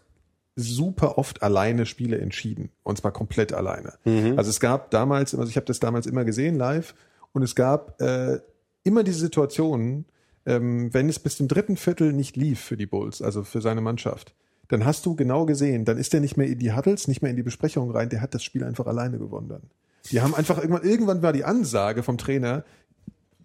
super 0.54 1.18
oft 1.18 1.42
alleine 1.42 1.86
Spiele 1.86 2.18
entschieden. 2.18 2.70
Und 2.84 2.98
zwar 2.98 3.10
komplett 3.10 3.52
alleine. 3.52 3.94
Also 4.38 4.50
es 4.50 4.60
gab 4.60 4.92
damals, 4.92 5.34
also 5.34 5.50
ich 5.50 5.56
habe 5.56 5.66
das 5.66 5.80
damals 5.80 6.06
immer 6.06 6.24
gesehen 6.24 6.54
live, 6.56 6.94
und 7.32 7.42
es 7.42 7.54
gab 7.54 8.00
äh, 8.00 8.38
immer 8.84 9.02
diese 9.02 9.18
Situationen, 9.18 10.06
ähm, 10.46 10.94
wenn 10.94 11.08
es 11.08 11.18
bis 11.18 11.36
zum 11.36 11.48
dritten 11.48 11.76
Viertel 11.76 12.12
nicht 12.12 12.36
lief 12.36 12.60
für 12.60 12.76
die 12.76 12.86
Bulls, 12.86 13.20
also 13.20 13.42
für 13.42 13.60
seine 13.60 13.80
Mannschaft, 13.80 14.34
dann 14.68 14.84
hast 14.84 15.06
du 15.06 15.14
genau 15.14 15.46
gesehen, 15.46 15.84
dann 15.84 15.98
ist 15.98 16.12
der 16.12 16.20
nicht 16.20 16.36
mehr 16.36 16.46
in 16.46 16.58
die 16.58 16.72
Huddles, 16.72 17.08
nicht 17.08 17.22
mehr 17.22 17.30
in 17.30 17.36
die 17.36 17.42
Besprechung 17.42 17.90
rein, 17.90 18.08
der 18.08 18.20
hat 18.20 18.34
das 18.34 18.42
Spiel 18.42 18.64
einfach 18.64 18.86
alleine 18.86 19.18
gewonnen 19.18 19.48
dann. 19.48 19.62
Die 20.10 20.20
haben 20.20 20.34
einfach 20.34 20.58
irgendwann, 20.58 20.84
irgendwann 20.84 21.22
war 21.22 21.32
die 21.32 21.44
Ansage 21.44 22.02
vom 22.02 22.16
Trainer, 22.16 22.64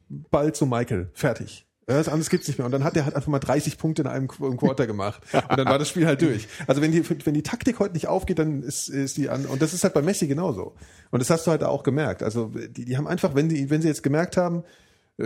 Ball 0.10 0.54
zu 0.54 0.66
Michael, 0.66 1.10
fertig. 1.14 1.66
Das 1.88 2.08
anderes 2.08 2.30
gibt's 2.30 2.48
nicht 2.48 2.58
mehr. 2.58 2.66
Und 2.66 2.72
dann 2.72 2.84
hat 2.84 2.96
er 2.96 3.06
halt 3.06 3.16
einfach 3.16 3.28
mal 3.28 3.40
30 3.40 3.78
Punkte 3.78 4.04
in 4.04 4.08
einem 4.08 4.28
Quarter 4.28 4.88
gemacht. 4.88 5.24
Und 5.34 5.58
dann 5.58 5.68
war 5.68 5.80
das 5.80 5.90
Spiel 5.90 6.06
halt 6.06 6.22
durch. 6.22 6.48
Also 6.68 6.82
wenn 6.82 6.92
die, 6.92 7.04
wenn 7.26 7.34
die 7.34 7.44
Taktik 7.44 7.80
heute 7.80 7.94
nicht 7.94 8.08
aufgeht, 8.08 8.40
dann 8.40 8.62
ist, 8.64 8.88
ist 8.88 9.18
die 9.18 9.30
an, 9.30 9.46
und 9.46 9.62
das 9.62 9.74
ist 9.74 9.84
halt 9.84 9.94
bei 9.94 10.02
Messi 10.02 10.28
genauso. 10.28 10.76
Und 11.10 11.20
das 11.20 11.30
hast 11.30 11.48
du 11.48 11.52
halt 11.52 11.64
auch 11.64 11.84
gemerkt. 11.84 12.24
Also 12.24 12.52
die, 12.54 12.86
die 12.86 12.98
haben 12.98 13.08
einfach, 13.08 13.36
wenn 13.36 13.50
die, 13.50 13.70
wenn 13.70 13.82
sie 13.82 13.88
jetzt 13.88 14.04
gemerkt 14.04 14.38
haben, 14.38 14.64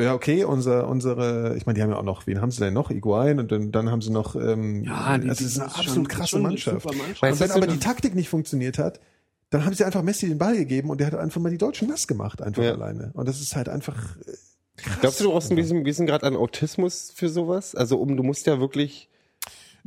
ja, 0.01 0.13
okay, 0.13 0.43
unser, 0.43 0.87
unsere, 0.87 1.55
ich 1.57 1.65
meine, 1.65 1.75
die 1.77 1.83
haben 1.83 1.89
ja 1.91 1.97
auch 1.97 2.03
noch, 2.03 2.27
wen 2.27 2.41
haben 2.41 2.51
sie 2.51 2.59
denn 2.59 2.73
noch? 2.73 2.91
Iguain 2.91 3.39
und 3.39 3.51
dann, 3.51 3.71
dann 3.71 3.89
haben 3.91 4.01
sie 4.01 4.11
noch, 4.11 4.35
ähm, 4.35 4.83
Ja, 4.83 5.17
die- 5.17 5.27
das 5.27 5.37
die 5.39 5.45
ist 5.45 5.59
eine 5.59 5.69
sind 5.69 5.77
absolut 5.79 5.93
schon- 5.95 6.07
krasse 6.07 6.29
schon 6.29 6.39
eine 6.41 6.47
Mannschaft. 6.49 6.81
super 6.81 6.95
Mannschaft. 6.95 7.23
Und 7.33 7.39
wenn 7.39 7.51
aber 7.51 7.67
die 7.67 7.79
Taktik 7.79 8.15
nicht 8.15 8.29
funktioniert 8.29 8.77
hat, 8.77 8.99
dann 9.49 9.65
haben 9.65 9.73
sie 9.73 9.83
einfach 9.83 10.01
Messi 10.01 10.27
den 10.27 10.37
Ball 10.37 10.55
gegeben 10.57 10.89
und 10.89 10.99
der 10.99 11.07
hat 11.07 11.15
einfach 11.15 11.39
mal 11.41 11.49
die 11.51 11.57
Deutschen 11.57 11.87
nass 11.87 12.07
gemacht, 12.07 12.41
einfach 12.41 12.63
Ja. 12.63 12.73
alleine. 12.73 13.11
Und 13.13 13.27
das 13.27 13.39
ist 13.41 13.55
halt 13.55 13.69
einfach, 13.69 14.17
äh, 14.25 14.31
Glaubst 14.99 15.21
du, 15.21 15.23
du 15.25 15.29
brauchst 15.31 15.51
ein 15.51 15.55
bisschen, 15.55 15.77
ein 15.77 15.83
bisschen 15.83 16.05
gerade 16.05 16.25
an 16.25 16.35
Autismus 16.35 17.11
für 17.15 17.29
sowas? 17.29 17.75
Also 17.75 17.97
um, 17.97 18.17
du 18.17 18.23
musst 18.23 18.45
ja 18.45 18.59
wirklich 18.59 19.07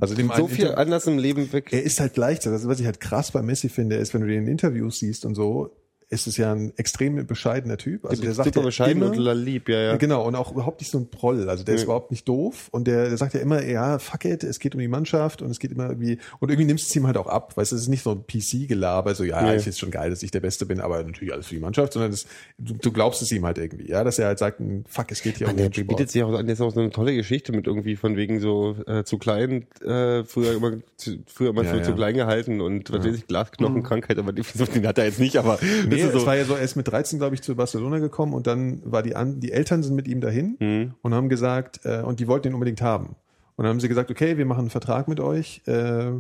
also 0.01 0.15
dem 0.15 0.31
so 0.35 0.47
viel 0.49 0.67
Inter- 0.67 0.79
anders 0.79 1.07
im 1.07 1.19
Leben 1.19 1.53
weg. 1.53 1.73
Er 1.73 1.83
ist 1.83 2.01
halt 2.01 2.15
gleichzeitig, 2.15 2.53
also 2.53 2.69
was 2.69 2.81
ich 2.81 2.87
halt 2.87 2.99
krass 3.01 3.33
bei 3.33 3.43
Messi 3.43 3.69
finde, 3.69 3.97
ist, 3.97 4.15
wenn 4.15 4.23
du 4.23 4.29
den 4.29 4.45
in 4.45 4.49
Interviews 4.49 5.01
siehst 5.01 5.27
und 5.27 5.35
so, 5.35 5.71
ist 6.11 6.27
es 6.27 6.37
ja 6.39 6.53
ein 6.53 6.73
extrem 6.77 7.27
bescheidener 7.27 7.77
Typ. 7.77 8.07
Also 8.07 8.23
der 8.23 8.33
sagt 8.33 8.47
super 8.49 8.61
ja 8.61 8.67
bescheiden 8.67 9.03
immer, 9.03 9.11
und 9.11 9.37
lieb, 9.45 9.69
ja, 9.69 9.79
ja. 9.79 9.97
Genau, 9.97 10.27
und 10.27 10.35
auch 10.37 10.53
überhaupt 10.53 10.81
nicht 10.81 10.91
so 10.91 10.99
ein 10.99 11.09
Proll. 11.11 11.49
Also 11.51 11.65
der 11.65 11.75
ist 11.75 11.81
Nee. 11.83 11.85
überhaupt 11.85 12.11
nicht 12.11 12.27
doof 12.27 12.69
und 12.71 12.87
der, 12.87 13.09
der 13.09 13.19
sagt 13.19 13.35
ja 13.35 13.41
immer, 13.41 13.63
ja, 13.63 13.99
fuck 13.99 14.25
it, 14.25 14.43
es 14.43 14.59
geht 14.59 14.75
um 14.75 14.81
die 14.81 14.89
Mannschaft 14.89 15.43
und 15.43 15.51
es 15.51 15.59
geht 15.59 15.71
immer 15.73 15.89
irgendwie, 15.89 16.19
und 16.41 16.49
irgendwie 16.51 16.67
nimmst 16.67 16.85
du 16.87 16.89
es 16.89 16.97
ihm 16.97 17.07
halt 17.07 17.17
auch 17.19 17.27
ab, 17.27 17.57
weißt 17.57 17.73
du, 17.73 17.77
es 17.77 17.83
ist 17.83 17.89
nicht 17.89 18.03
so 18.03 18.13
ein 18.13 18.25
PC-Gelaber, 18.27 19.15
so, 19.15 19.25
ja, 19.25 19.43
Nee. 19.43 19.57
ich 19.57 19.67
es 19.67 19.79
schon 19.79 19.91
geil, 19.91 20.11
dass 20.11 20.23
ich 20.23 20.31
der 20.31 20.41
Beste 20.41 20.65
bin, 20.67 20.81
aber 20.81 21.03
natürlich 21.03 21.33
alles 21.35 21.47
für 21.49 21.55
die 21.57 21.61
Mannschaft, 21.61 21.93
sondern 21.93 22.11
das, 22.13 22.27
du, 22.59 22.75
du 22.75 22.91
glaubst 22.93 23.21
es 23.23 23.31
ihm 23.33 23.45
halt 23.45 23.59
irgendwie, 23.59 23.89
ja, 23.91 24.03
dass 24.03 24.19
er 24.19 24.29
halt 24.29 24.39
sagt, 24.39 24.61
fuck, 24.87 25.11
es 25.13 25.21
geht 25.23 25.37
hier 25.39 25.49
um 25.49 25.57
Der 25.57 25.69
den 25.69 25.75
Sport. 25.75 25.89
bietet 25.89 26.11
sich 26.11 26.23
auch 26.23 26.33
an, 26.33 26.47
der 26.47 26.55
ist 26.55 26.61
auch 26.61 26.73
so 26.73 26.81
eine 26.81 26.91
tolle 26.91 27.15
Geschichte 27.15 27.53
mit 27.53 27.67
irgendwie 27.67 27.97
von 27.97 28.17
wegen 28.17 28.41
so 28.41 28.77
äh, 28.87 29.05
zu 29.05 29.19
klein, 29.19 29.67
äh, 29.85 30.25
früher 30.25 30.55
immer 30.55 30.79
zu, 30.97 31.19
früher 31.27 31.51
immer 31.51 31.65
Ja, 31.65 31.77
ja. 31.77 31.83
zu 31.83 31.95
klein 31.95 32.15
gehalten 32.15 32.61
und 32.61 32.91
was 32.93 33.05
weiß 33.05 33.15
ich, 33.17 33.27
Glasknochenkrankheit, 33.27 34.19
aber 34.19 34.33
die, 34.33 34.43
den 34.75 34.87
hat 34.87 34.99
er 34.99 35.05
jetzt 35.05 35.21
nicht, 35.21 35.37
aber 35.37 35.59
Nee, 35.89 35.98
das 36.03 36.11
ist 36.11 36.15
es 36.17 36.21
so, 36.23 36.27
war 36.27 36.37
ja 36.37 36.45
so, 36.45 36.55
er 36.55 36.63
ist 36.63 36.77
mit 36.77 36.89
13, 36.89 37.19
glaube 37.19 37.35
ich, 37.35 37.43
zu 37.43 37.55
Barcelona 37.57 37.99
gekommen 37.99 38.33
und 38.35 38.47
dann 38.47 38.81
war 38.85 39.03
die 39.03 39.15
an, 39.17 39.41
die 39.41 39.53
Eltern 39.53 39.83
sind 39.83 39.95
mit 39.97 40.09
ihm 40.09 40.21
dahin 40.21 40.57
Mhm. 40.61 40.95
und 41.03 41.15
haben 41.15 41.29
gesagt, 41.29 41.81
äh, 41.85 42.03
und 42.03 42.21
die 42.21 42.29
wollten 42.29 42.49
ihn 42.49 42.55
unbedingt 42.55 42.83
haben. 42.83 43.17
Und 43.57 43.65
dann 43.65 43.69
haben 43.69 43.81
sie 43.81 43.89
gesagt, 43.89 44.11
okay, 44.11 44.39
wir 44.39 44.47
machen 44.47 44.61
einen 44.61 44.71
Vertrag 44.71 45.09
mit 45.09 45.19
euch, 45.21 45.63
äh, 45.67 46.13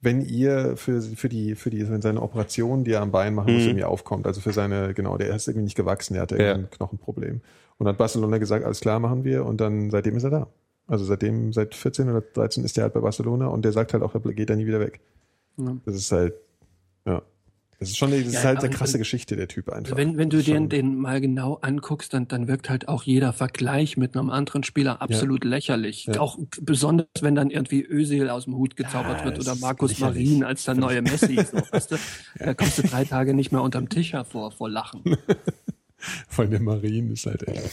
wenn 0.00 0.20
ihr 0.20 0.76
für, 0.76 1.00
für 1.00 1.28
die, 1.28 1.54
für 1.54 1.70
die, 1.70 1.84
für 1.84 2.02
seine 2.02 2.20
Operation, 2.22 2.82
die 2.84 2.90
er 2.92 3.00
am 3.02 3.12
Bein 3.12 3.34
machen 3.34 3.54
muss, 3.54 3.62
irgendwie 3.62 3.84
aufkommt. 3.84 4.26
Also 4.26 4.40
für 4.40 4.52
seine, 4.52 4.94
genau, 4.94 5.16
der 5.16 5.34
ist 5.34 5.46
irgendwie 5.48 5.64
nicht 5.64 5.76
gewachsen, 5.76 6.14
der 6.14 6.22
hatte 6.22 6.34
Mhm. 6.34 6.40
Ja. 6.40 6.54
ein 6.54 6.70
Knochenproblem. 6.70 7.34
Und 7.78 7.84
dann 7.86 7.88
hat 7.94 7.98
Barcelona 7.98 8.38
gesagt, 8.38 8.64
alles 8.64 8.80
klar, 8.80 8.98
machen 9.00 9.24
wir 9.24 9.46
und 9.46 9.60
dann 9.60 9.90
seitdem 9.90 10.16
ist 10.16 10.24
er 10.24 10.30
da. 10.30 10.46
Also 10.88 11.04
seitdem, 11.04 11.52
seit 11.52 11.74
14 11.76 12.10
oder 12.10 12.20
13 12.20 12.64
ist 12.64 12.76
er 12.76 12.82
halt 12.84 12.94
bei 12.94 13.00
Barcelona 13.00 13.46
und 13.46 13.64
der 13.64 13.72
sagt 13.72 13.92
halt 13.92 14.02
auch, 14.02 14.14
er 14.14 14.20
geht 14.32 14.50
da 14.50 14.56
nie 14.56 14.66
wieder 14.66 14.80
weg. 14.80 15.00
Ja. 15.56 15.76
Das 15.86 15.94
ist 15.94 16.10
halt, 16.12 16.34
ja. 17.06 17.22
Das 17.82 17.90
ist 17.90 17.98
schon, 17.98 18.10
das 18.10 18.20
ist 18.20 18.32
Ja, 18.34 18.42
halt 18.44 18.58
eine 18.60 18.70
krasse 18.70 18.94
wenn- 18.94 19.00
Geschichte, 19.00 19.36
der 19.36 19.48
Typ 19.48 19.68
einfach. 19.68 19.96
Wenn, 19.96 20.16
wenn 20.18 20.30
du 20.30 20.42
dir 20.42 20.54
Schon. 20.56 20.68
den 20.68 20.96
mal 20.96 21.20
genau 21.20 21.54
anguckst, 21.62 22.14
dann, 22.14 22.28
dann 22.28 22.48
wirkt 22.48 22.70
halt 22.70 22.88
auch 22.88 23.02
jeder 23.02 23.32
Vergleich 23.32 23.96
mit 23.96 24.16
einem 24.16 24.30
anderen 24.30 24.62
Spieler 24.64 25.02
absolut 25.02 25.44
lächerlich. 25.44 26.06
Ja. 26.06 26.20
Auch 26.20 26.38
besonders, 26.60 27.06
wenn 27.20 27.34
dann 27.34 27.50
irgendwie 27.50 27.82
Özil 27.84 28.28
aus 28.30 28.44
dem 28.44 28.56
Hut 28.56 28.76
gezaubert 28.76 29.20
Ja, 29.20 29.24
wird 29.26 29.38
oder 29.40 29.54
Markus. 29.56 29.98
Marin 29.98 30.44
als 30.44 30.64
der 30.64 30.74
neue 30.74 31.02
Messi. 31.02 31.36
So, 31.36 31.58
weißt 31.70 31.92
du? 31.92 31.96
Da 32.38 32.54
kommst 32.54 32.78
du 32.78 32.82
drei 32.82 33.04
Tage 33.04 33.34
nicht 33.34 33.52
mehr 33.52 33.62
unterm 33.62 33.88
Tisch 33.88 34.12
hervor 34.12 34.52
vor 34.52 34.68
Lachen. 34.70 35.02
Von 36.28 36.50
der 36.50 36.60
Marine 36.60 37.12
ist 37.12 37.26
halt 37.26 37.46
echt. 37.46 37.70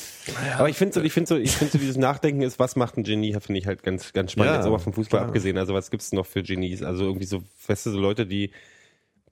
aber 0.55 0.69
ich 0.69 0.75
finde 0.77 0.93
so, 0.93 1.01
ich 1.01 1.11
finde 1.13 1.27
so, 1.27 1.35
ich 1.37 1.51
finde 1.51 1.71
so 1.71 1.77
dieses 1.79 1.97
Nachdenken 1.97 2.41
ist, 2.43 2.59
was 2.59 2.75
macht 2.75 2.95
ein 2.95 3.03
Genie, 3.03 3.33
finde 3.41 3.59
ich 3.59 3.65
halt 3.65 3.81
ganz, 3.81 4.13
ganz 4.13 4.33
spannend. 4.33 4.51
Ja, 4.51 4.57
Jetzt 4.57 4.67
aber 4.67 4.77
vom 4.77 4.93
Fußball 4.93 5.19
klar. 5.21 5.27
abgesehen. 5.29 5.57
Also 5.57 5.73
was 5.73 5.89
gibt's 5.89 6.11
noch 6.11 6.27
für 6.27 6.43
Genies? 6.43 6.83
Also 6.83 7.05
irgendwie 7.05 7.25
so, 7.25 7.41
weißt 7.65 7.87
du, 7.87 7.91
so 7.91 7.99
Leute, 7.99 8.27
die, 8.27 8.51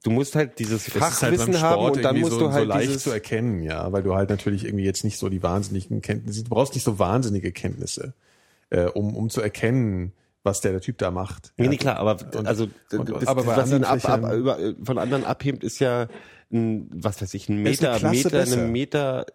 du 0.02 0.10
musst 0.10 0.34
halt 0.36 0.58
dieses 0.58 0.88
halt 0.94 1.02
Fachwissen 1.04 1.52
beim 1.52 1.60
haben 1.62 1.82
und 1.82 2.02
dann 2.04 2.18
musst 2.20 2.32
so, 2.32 2.38
du 2.40 2.52
halt 2.52 2.64
so 2.64 2.68
leicht 2.68 2.88
dieses, 2.88 3.02
zu 3.02 3.10
erkennen, 3.10 3.62
ja, 3.62 3.90
weil 3.92 4.02
du 4.02 4.14
halt 4.14 4.30
natürlich 4.30 4.64
irgendwie 4.64 4.84
jetzt 4.84 5.04
nicht 5.04 5.18
so 5.18 5.28
die 5.28 5.42
wahnsinnigen 5.42 6.00
Kenntnisse, 6.02 6.44
du 6.44 6.50
brauchst 6.50 6.74
nicht 6.74 6.84
so 6.84 6.98
wahnsinnige 6.98 7.52
Kenntnisse, 7.52 8.14
äh, 8.70 8.84
um, 8.86 9.16
um 9.16 9.30
zu 9.30 9.40
erkennen, 9.40 10.12
was 10.44 10.60
der, 10.60 10.72
der 10.72 10.80
Typ 10.80 10.98
da 10.98 11.10
macht. 11.10 11.52
Nee, 11.56 11.64
ja. 11.64 11.70
nee, 11.70 11.76
klar, 11.76 11.96
aber 11.96 12.12
Und- 12.36 12.46
also 12.46 12.68
und- 12.92 13.10
das, 13.10 13.26
aber 13.26 13.44
was 13.46 13.70
ihn 13.72 13.84
ab, 13.84 14.04
ab, 14.08 14.32
über, 14.32 14.58
von 14.82 14.98
anderen 14.98 15.24
abhebt, 15.24 15.64
ist 15.64 15.78
ja 15.80 16.06
ein, 16.50 16.88
was 16.94 17.20
weiß 17.20 17.34
ich, 17.34 17.48
ein 17.50 17.66
Er 17.66 17.72
ist 17.72 17.84
eine 17.84 17.92
Meter, 17.98 18.10
Meter, 18.10 18.30
besser. 18.30 18.56
ein 18.62 18.72
Meter 18.72 19.26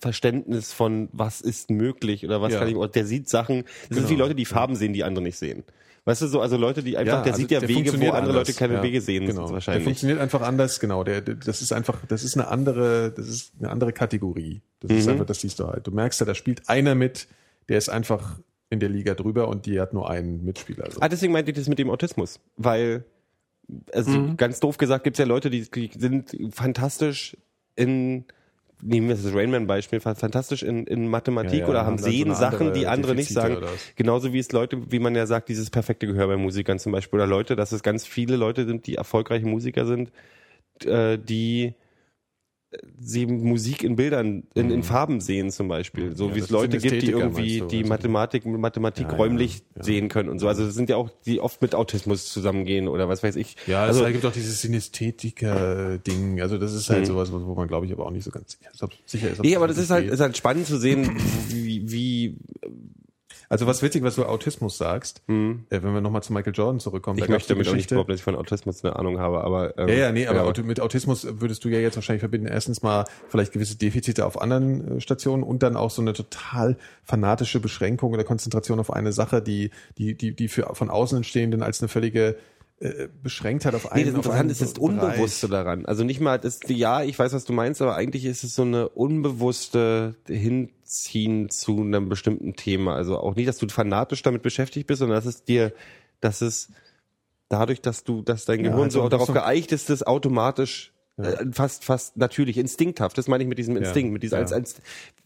Verständnis 0.00 0.72
von 0.72 1.08
was 1.12 1.40
ist 1.40 1.70
möglich 1.70 2.24
oder 2.24 2.40
was 2.42 2.52
Ja. 2.54 2.58
kann 2.60 2.68
ich, 2.68 2.90
der 2.92 3.06
sieht 3.06 3.28
Sachen, 3.28 3.64
das 3.88 3.96
sind 3.96 3.96
Genau. 3.98 4.08
wie 4.08 4.14
Leute, 4.16 4.34
die 4.34 4.44
Farben 4.46 4.74
sehen, 4.76 4.92
die 4.92 5.04
andere 5.04 5.22
nicht 5.22 5.38
sehen. 5.38 5.62
Weißt 6.06 6.22
du 6.22 6.28
so, 6.28 6.40
also 6.40 6.56
Leute, 6.56 6.82
die 6.84 6.96
einfach, 6.96 7.22
der 7.24 7.32
also 7.32 7.42
sieht 7.42 7.50
ja 7.50 7.60
Wege, 7.60 7.90
wo 7.92 7.94
andere 7.96 8.16
anders, 8.16 8.34
Leute 8.36 8.52
keine 8.54 8.74
ja, 8.74 8.82
Wege 8.82 9.00
sehen, 9.00 9.26
genau. 9.26 9.46
Der 9.46 9.54
wahrscheinlich. 9.54 9.82
funktioniert 9.84 10.20
einfach 10.20 10.40
anders, 10.40 10.78
genau. 10.80 11.02
Der, 11.04 11.20
der, 11.20 11.34
das 11.34 11.60
ist 11.62 11.72
einfach, 11.72 12.06
das 12.06 12.22
ist 12.22 12.36
eine 12.36 12.46
andere, 12.48 13.10
das 13.10 13.26
ist 13.28 13.52
eine 13.58 13.70
andere 13.70 13.92
Kategorie. 13.92 14.62
Das 14.80 14.92
Mhm. 14.92 14.96
ist 14.98 15.08
einfach, 15.08 15.26
das 15.26 15.40
siehst 15.40 15.58
du 15.58 15.66
halt. 15.66 15.84
Du 15.86 15.90
merkst 15.90 16.20
ja, 16.20 16.26
da 16.26 16.34
spielt 16.36 16.68
einer 16.68 16.94
mit, 16.94 17.26
der 17.68 17.76
ist 17.78 17.88
einfach 17.88 18.38
in 18.70 18.78
der 18.80 18.88
Liga 18.88 19.14
drüber 19.14 19.48
und 19.48 19.66
die 19.66 19.80
hat 19.80 19.92
nur 19.94 20.08
einen 20.08 20.44
Mitspieler. 20.44 20.84
Also. 20.84 21.00
Ah, 21.00 21.08
deswegen 21.08 21.32
meinte 21.32 21.50
ich 21.50 21.56
das 21.56 21.68
mit 21.68 21.78
dem 21.80 21.90
Autismus, 21.90 22.38
weil, 22.56 23.04
also 23.92 24.10
Mhm. 24.12 24.36
ganz 24.36 24.60
doof 24.60 24.78
gesagt, 24.78 25.02
gibt's 25.02 25.18
ja 25.18 25.24
Leute, 25.26 25.50
die, 25.50 25.68
die 25.68 25.90
sind 25.98 26.36
fantastisch 26.52 27.36
in, 27.74 28.24
nehmen 28.82 29.08
wir 29.08 29.16
das 29.16 29.34
Rainman-Beispiel, 29.34 30.00
fa- 30.00 30.14
fantastisch 30.14 30.62
in, 30.62 30.86
in 30.86 31.08
Mathematik 31.08 31.52
Ja, 31.52 31.58
ja, 31.60 31.68
oder 31.68 31.84
haben 31.86 31.98
so 31.98 32.04
sehen 32.04 32.26
eine 32.28 32.34
Sachen, 32.34 32.72
die 32.72 32.86
andere 32.86 33.14
nicht 33.14 33.30
Defizite 33.30 33.40
sagen. 33.40 33.56
oder 33.56 33.66
was? 33.72 33.92
Genauso 33.96 34.32
wie 34.32 34.38
es 34.38 34.52
Leute, 34.52 34.90
wie 34.92 34.98
man 34.98 35.14
ja 35.14 35.26
sagt, 35.26 35.48
dieses 35.48 35.70
perfekte 35.70 36.06
Gehör 36.06 36.26
bei 36.28 36.36
Musikern 36.36 36.78
zum 36.78 36.92
Beispiel 36.92 37.18
oder 37.18 37.26
Leute, 37.26 37.56
dass 37.56 37.72
es 37.72 37.82
ganz 37.82 38.06
viele 38.06 38.36
Leute 38.36 38.66
sind, 38.66 38.86
die 38.86 38.96
erfolgreiche 38.96 39.46
Musiker 39.46 39.86
sind, 39.86 40.10
äh, 40.84 41.18
die 41.18 41.74
sie 42.98 43.26
Musik 43.26 43.82
in 43.84 43.96
Bildern, 43.96 44.44
in, 44.54 44.70
in 44.70 44.82
Farben 44.82 45.20
sehen 45.20 45.50
zum 45.50 45.68
Beispiel. 45.68 46.16
So 46.16 46.28
Ja, 46.28 46.34
wie 46.34 46.40
es 46.40 46.50
Leute 46.50 46.78
gibt, 46.78 47.02
die 47.02 47.10
irgendwie 47.10 47.60
du, 47.60 47.66
die 47.66 47.76
also- 47.78 47.88
Mathematik, 47.88 48.44
Mathematik 48.44 49.06
Ja, 49.08 49.16
räumlich 49.16 49.62
ja. 49.76 49.82
sehen 49.84 50.08
können 50.08 50.28
und 50.28 50.40
so. 50.40 50.48
Also 50.48 50.64
das 50.66 50.74
sind 50.74 50.90
ja 50.90 50.96
auch, 50.96 51.08
die 51.24 51.40
oft 51.40 51.62
mit 51.62 51.74
Autismus 51.74 52.30
zusammengehen 52.32 52.88
oder 52.88 53.08
was 53.08 53.22
weiß 53.22 53.36
ich. 53.36 53.56
Ja, 53.66 53.84
also, 53.84 54.04
es 54.04 54.12
gibt 54.12 54.24
auch 54.26 54.32
dieses 54.32 54.60
Synästhetiker-Ding. 54.62 56.40
Also 56.40 56.58
das 56.58 56.74
ist 56.74 56.90
halt 56.90 57.02
Mhm. 57.02 57.06
sowas, 57.06 57.32
wo 57.32 57.54
man, 57.54 57.68
glaube 57.68 57.86
ich, 57.86 57.92
aber 57.92 58.06
auch 58.06 58.10
nicht 58.10 58.24
so 58.24 58.30
ganz 58.30 58.58
sicher 59.06 59.30
ist. 59.30 59.40
ob- 59.40 59.44
Nee, 59.44 59.56
aber 59.56 59.68
das 59.68 59.78
ist 59.78 59.90
halt, 59.90 60.08
ist 60.10 60.20
halt 60.20 60.36
spannend 60.36 60.66
zu 60.66 60.78
sehen, 60.78 61.10
wie, 61.48 61.90
wie 61.90 62.36
Also 63.48 63.66
was 63.66 63.82
witzig, 63.82 64.02
was 64.02 64.16
du 64.16 64.24
Autismus 64.24 64.76
sagst, 64.78 65.22
äh, 65.28 65.32
wenn 65.32 65.94
wir 65.94 66.00
nochmal 66.00 66.22
zu 66.22 66.32
Michael 66.32 66.52
Jordan 66.54 66.80
zurückkommen. 66.80 67.18
Ich 67.18 67.28
möchte 67.28 67.54
damit 67.54 67.68
auch 67.68 67.74
nicht 67.74 67.88
behaupten, 67.90 68.10
dass 68.12 68.20
ich 68.20 68.24
von 68.24 68.34
Autismus 68.34 68.84
eine 68.84 68.96
Ahnung 68.96 69.18
habe, 69.20 69.42
aber 69.44 69.78
ähm, 69.78 69.88
Ja, 69.88 69.94
ja, 69.94 70.12
nee, 70.12 70.26
aber 70.26 70.42
Auto- 70.44 70.62
mit 70.62 70.80
Autismus 70.80 71.26
würdest 71.40 71.64
du 71.64 71.68
ja 71.68 71.78
jetzt 71.78 71.94
wahrscheinlich 71.96 72.20
verbinden, 72.20 72.46
erstens 72.48 72.82
mal 72.82 73.04
vielleicht 73.28 73.52
gewisse 73.52 73.76
Defizite 73.76 74.26
auf 74.26 74.40
anderen 74.40 74.96
äh, 74.96 75.00
Stationen 75.00 75.42
und 75.42 75.62
dann 75.62 75.76
auch 75.76 75.90
so 75.90 76.02
eine 76.02 76.12
total 76.12 76.76
fanatische 77.04 77.60
Beschränkung 77.60 78.12
oder 78.12 78.24
Konzentration 78.24 78.80
auf 78.80 78.92
eine 78.92 79.12
Sache, 79.12 79.40
die, 79.42 79.70
die, 79.98 80.14
die, 80.16 80.34
die 80.34 80.48
für 80.48 80.70
von 80.74 80.90
Außenstehenden 80.90 81.62
als 81.62 81.80
eine 81.80 81.88
völlige 81.88 82.36
äh, 82.80 83.08
Beschränktheit 83.22 83.74
auf 83.74 83.90
einen 83.92 84.04
Nee, 84.04 84.10
das 84.10 84.16
Interessante 84.16 84.52
ist 84.52 84.60
das 84.60 84.74
Bereich. 84.74 84.88
Unbewusste 84.90 85.48
daran. 85.48 85.86
Also 85.86 86.04
nicht 86.04 86.20
mal, 86.20 86.38
das, 86.38 86.60
ja, 86.66 87.02
ich 87.02 87.18
weiß, 87.18 87.32
was 87.32 87.44
du 87.44 87.52
meinst, 87.52 87.80
aber 87.80 87.94
eigentlich 87.94 88.24
ist 88.26 88.44
es 88.44 88.54
so 88.54 88.62
eine 88.62 88.88
unbewusste 88.90 90.14
Hinziehen 90.86 91.48
zu 91.50 91.80
einem 91.80 92.08
bestimmten 92.08 92.54
Thema. 92.54 92.94
Also 92.94 93.18
auch 93.18 93.34
nicht, 93.34 93.48
dass 93.48 93.58
du 93.58 93.68
fanatisch 93.68 94.22
damit 94.22 94.42
beschäftigt 94.42 94.86
bist, 94.86 95.00
sondern 95.00 95.16
dass 95.16 95.26
es 95.26 95.42
dir, 95.44 95.72
dass 96.20 96.40
es 96.40 96.70
dadurch, 97.48 97.80
dass 97.80 98.04
du, 98.04 98.22
dass 98.22 98.44
dein 98.44 98.60
Ja, 98.60 98.70
Gehirn 98.70 98.84
also 98.84 99.02
so 99.02 99.08
darauf 99.08 99.26
so- 99.26 99.32
geeicht 99.32 99.72
ist, 99.72 99.90
das 99.90 100.02
automatisch 100.04 100.92
äh, 101.16 101.44
fast, 101.52 101.84
fast 101.84 102.16
natürlich, 102.16 102.56
instinkthaft. 102.56 103.18
Das 103.18 103.26
meine 103.26 103.42
ich 103.42 103.48
mit 103.48 103.58
diesem 103.58 103.76
Instinkt, 103.76 104.12
mit 104.12 104.22
dieser, 104.22 104.36
ja. 104.36 104.42
als, 104.42 104.52
als, 104.52 104.82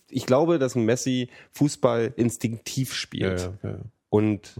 ich 0.08 0.24
glaube, 0.24 0.58
dass 0.58 0.74
ein 0.76 0.84
Messi 0.84 1.28
Fußball 1.52 2.14
instinktiv 2.16 2.94
spielt 2.94 3.40
Ja, 3.40 3.52
ja, 3.62 3.70
ja. 3.76 3.78
und 4.08 4.54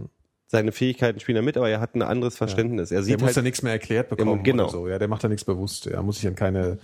seine 0.47 0.71
Fähigkeiten 0.73 1.19
spielen 1.19 1.37
da 1.37 1.41
mit, 1.41 1.55
aber 1.57 1.69
er 1.69 1.79
hat 1.79 1.95
ein 1.95 2.01
anderes 2.01 2.35
Verständnis. 2.35 2.91
Er 2.91 2.97
Der 2.97 3.03
sieht 3.05 3.19
muss 3.19 3.27
halt, 3.27 3.37
da 3.37 3.41
nichts 3.41 3.61
mehr 3.63 3.71
erklärt 3.71 4.09
bekommen 4.09 4.43
genau. 4.43 4.67
so. 4.67 4.87
Ja, 4.87 4.99
der 4.99 5.07
macht 5.07 5.23
da 5.23 5.29
nichts 5.29 5.45
bewusst. 5.45 5.87
Er 5.87 6.03
muss 6.03 6.17
sich 6.17 6.27
an 6.27 6.35
keine 6.35 6.77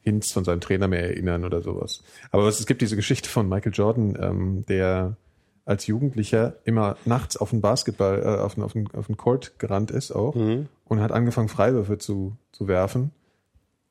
Hints 0.00 0.32
von 0.32 0.44
seinem 0.44 0.60
Trainer 0.60 0.88
mehr 0.88 1.02
erinnern 1.02 1.44
oder 1.44 1.60
sowas. 1.62 2.02
Aber 2.30 2.46
es 2.48 2.64
gibt 2.66 2.80
diese 2.82 2.96
Geschichte 2.96 3.28
von 3.28 3.48
Michael 3.48 3.72
Jordan, 3.74 4.16
ähm, 4.20 4.64
der 4.66 5.16
als 5.64 5.86
Jugendlicher 5.86 6.54
immer 6.64 6.96
nachts 7.04 7.36
auf 7.36 7.50
den 7.50 7.60
Basketball, 7.60 8.22
äh, 8.22 8.40
auf 8.40 8.54
den, 8.54 8.62
auf 8.64 8.72
den, 8.72 8.88
auf 8.94 9.06
den 9.06 9.16
Court 9.18 9.58
gerannt 9.58 9.90
ist 9.90 10.12
auch 10.12 10.34
Mhm. 10.34 10.68
und 10.86 11.00
hat 11.00 11.12
angefangen 11.12 11.48
Freiwürfe 11.48 11.98
zu, 11.98 12.36
zu 12.52 12.68
werfen. 12.68 13.10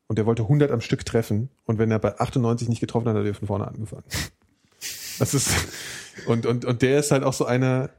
Und 0.08 0.18
der 0.18 0.26
wollte 0.26 0.42
100 0.42 0.70
am 0.72 0.80
Stück 0.80 1.04
treffen. 1.04 1.50
Und 1.66 1.78
wenn 1.78 1.90
er 1.90 1.98
bei 1.98 2.18
98 2.18 2.68
nicht 2.68 2.80
getroffen 2.80 3.08
hat, 3.08 3.16
hat 3.16 3.24
er 3.26 3.34
von 3.34 3.46
vorne 3.46 3.68
angefangen. 3.68 4.04
Das 5.18 5.34
ist, 5.34 5.50
und, 6.28 6.46
und, 6.46 6.64
und 6.64 6.80
der 6.80 7.00
ist 7.00 7.10
halt 7.10 7.24
auch 7.24 7.32
so 7.32 7.44
einer, 7.44 7.90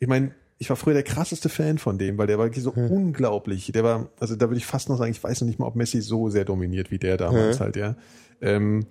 ich 0.00 0.08
meine, 0.08 0.34
ich 0.64 0.70
war 0.70 0.76
früher 0.76 0.94
der 0.94 1.02
krasseste 1.02 1.50
Fan 1.50 1.76
von 1.76 1.98
dem, 1.98 2.16
weil 2.16 2.26
der 2.26 2.38
war 2.38 2.50
so 2.54 2.72
unglaublich. 2.72 3.70
Der 3.72 3.84
war, 3.84 4.08
also 4.18 4.34
da 4.34 4.48
würde 4.48 4.56
ich 4.56 4.64
fast 4.64 4.88
noch 4.88 4.96
sagen, 4.96 5.10
ich 5.10 5.22
weiß 5.22 5.42
noch 5.42 5.46
nicht 5.46 5.58
mal, 5.58 5.66
ob 5.66 5.76
Messi 5.76 6.00
so 6.00 6.30
sehr 6.30 6.46
dominiert 6.46 6.90
wie 6.90 6.96
der 6.96 7.18
damals 7.18 7.60
halt, 7.60 7.76
ja. 7.76 7.96
Ähm, 8.40 8.86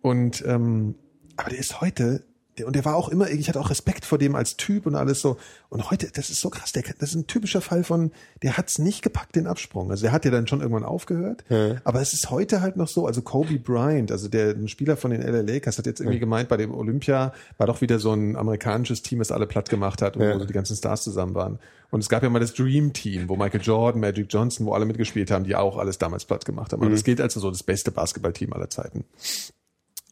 und 0.00 0.42
ähm, 0.46 0.94
aber 1.36 1.50
der 1.50 1.58
ist 1.58 1.82
heute, 1.82 2.24
und 2.64 2.76
der 2.76 2.84
war 2.84 2.96
auch 2.96 3.08
immer, 3.08 3.28
ich 3.30 3.48
hatte 3.48 3.60
auch 3.60 3.70
Respekt 3.70 4.04
vor 4.04 4.18
dem 4.18 4.34
als 4.34 4.56
Typ 4.56 4.86
und 4.86 4.94
alles 4.94 5.20
so. 5.20 5.36
Und 5.68 5.90
heute, 5.90 6.10
das 6.12 6.30
ist 6.30 6.40
so 6.40 6.50
krass, 6.50 6.72
der, 6.72 6.82
das 6.98 7.10
ist 7.10 7.14
ein 7.14 7.26
typischer 7.26 7.60
Fall 7.60 7.84
von, 7.84 8.10
der 8.42 8.56
hat's 8.56 8.78
nicht 8.78 9.02
gepackt, 9.02 9.36
den 9.36 9.46
Absprung. 9.46 9.90
Also 9.90 10.02
der 10.02 10.12
hat 10.12 10.24
ja 10.24 10.30
dann 10.30 10.46
schon 10.46 10.60
irgendwann 10.60 10.84
aufgehört. 10.84 11.44
Aber 11.84 12.00
es 12.00 12.12
ist 12.12 12.30
heute 12.30 12.60
halt 12.60 12.76
noch 12.76 12.88
so, 12.88 13.06
also 13.06 13.22
Kobe 13.22 13.58
Bryant, 13.58 14.12
also 14.12 14.28
der 14.28 14.50
ein 14.50 14.68
Spieler 14.68 14.96
von 14.96 15.10
den 15.10 15.22
LA 15.22 15.40
Lakers, 15.40 15.78
hat 15.78 15.86
jetzt 15.86 16.00
irgendwie 16.00 16.18
gemeint, 16.18 16.48
bei 16.48 16.56
dem 16.56 16.74
Olympia 16.74 17.32
war 17.56 17.66
doch 17.66 17.80
wieder 17.80 17.98
so 17.98 18.12
ein 18.12 18.36
amerikanisches 18.36 19.02
Team, 19.02 19.18
das 19.18 19.32
alle 19.32 19.46
platt 19.46 19.68
gemacht 19.68 20.02
hat 20.02 20.16
und 20.16 20.22
wo 20.34 20.38
so 20.38 20.44
die 20.44 20.52
ganzen 20.52 20.76
Stars 20.76 21.02
zusammen 21.02 21.34
waren. 21.34 21.58
Und 21.90 22.00
es 22.00 22.08
gab 22.08 22.22
ja 22.22 22.28
mal 22.28 22.38
das 22.38 22.52
Dream 22.52 22.92
Team, 22.92 23.28
wo 23.28 23.36
Michael 23.36 23.62
Jordan, 23.62 24.00
Magic 24.00 24.26
Johnson, 24.28 24.66
wo 24.66 24.72
alle 24.72 24.84
mitgespielt 24.84 25.30
haben, 25.30 25.44
die 25.44 25.56
auch 25.56 25.78
alles 25.78 25.98
damals 25.98 26.24
platt 26.26 26.44
gemacht 26.44 26.72
haben. 26.72 26.82
Und 26.82 26.92
das 26.92 27.04
gilt 27.04 27.20
als 27.20 27.34
so 27.34 27.50
das 27.50 27.62
beste 27.62 27.90
Basketballteam 27.90 28.52
aller 28.52 28.68
Zeiten. 28.68 29.04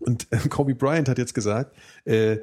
Und 0.01 0.27
äh, 0.31 0.49
Kobe 0.49 0.75
Bryant 0.75 1.09
hat 1.09 1.19
jetzt 1.19 1.35
gesagt, 1.35 1.77
äh, 2.05 2.39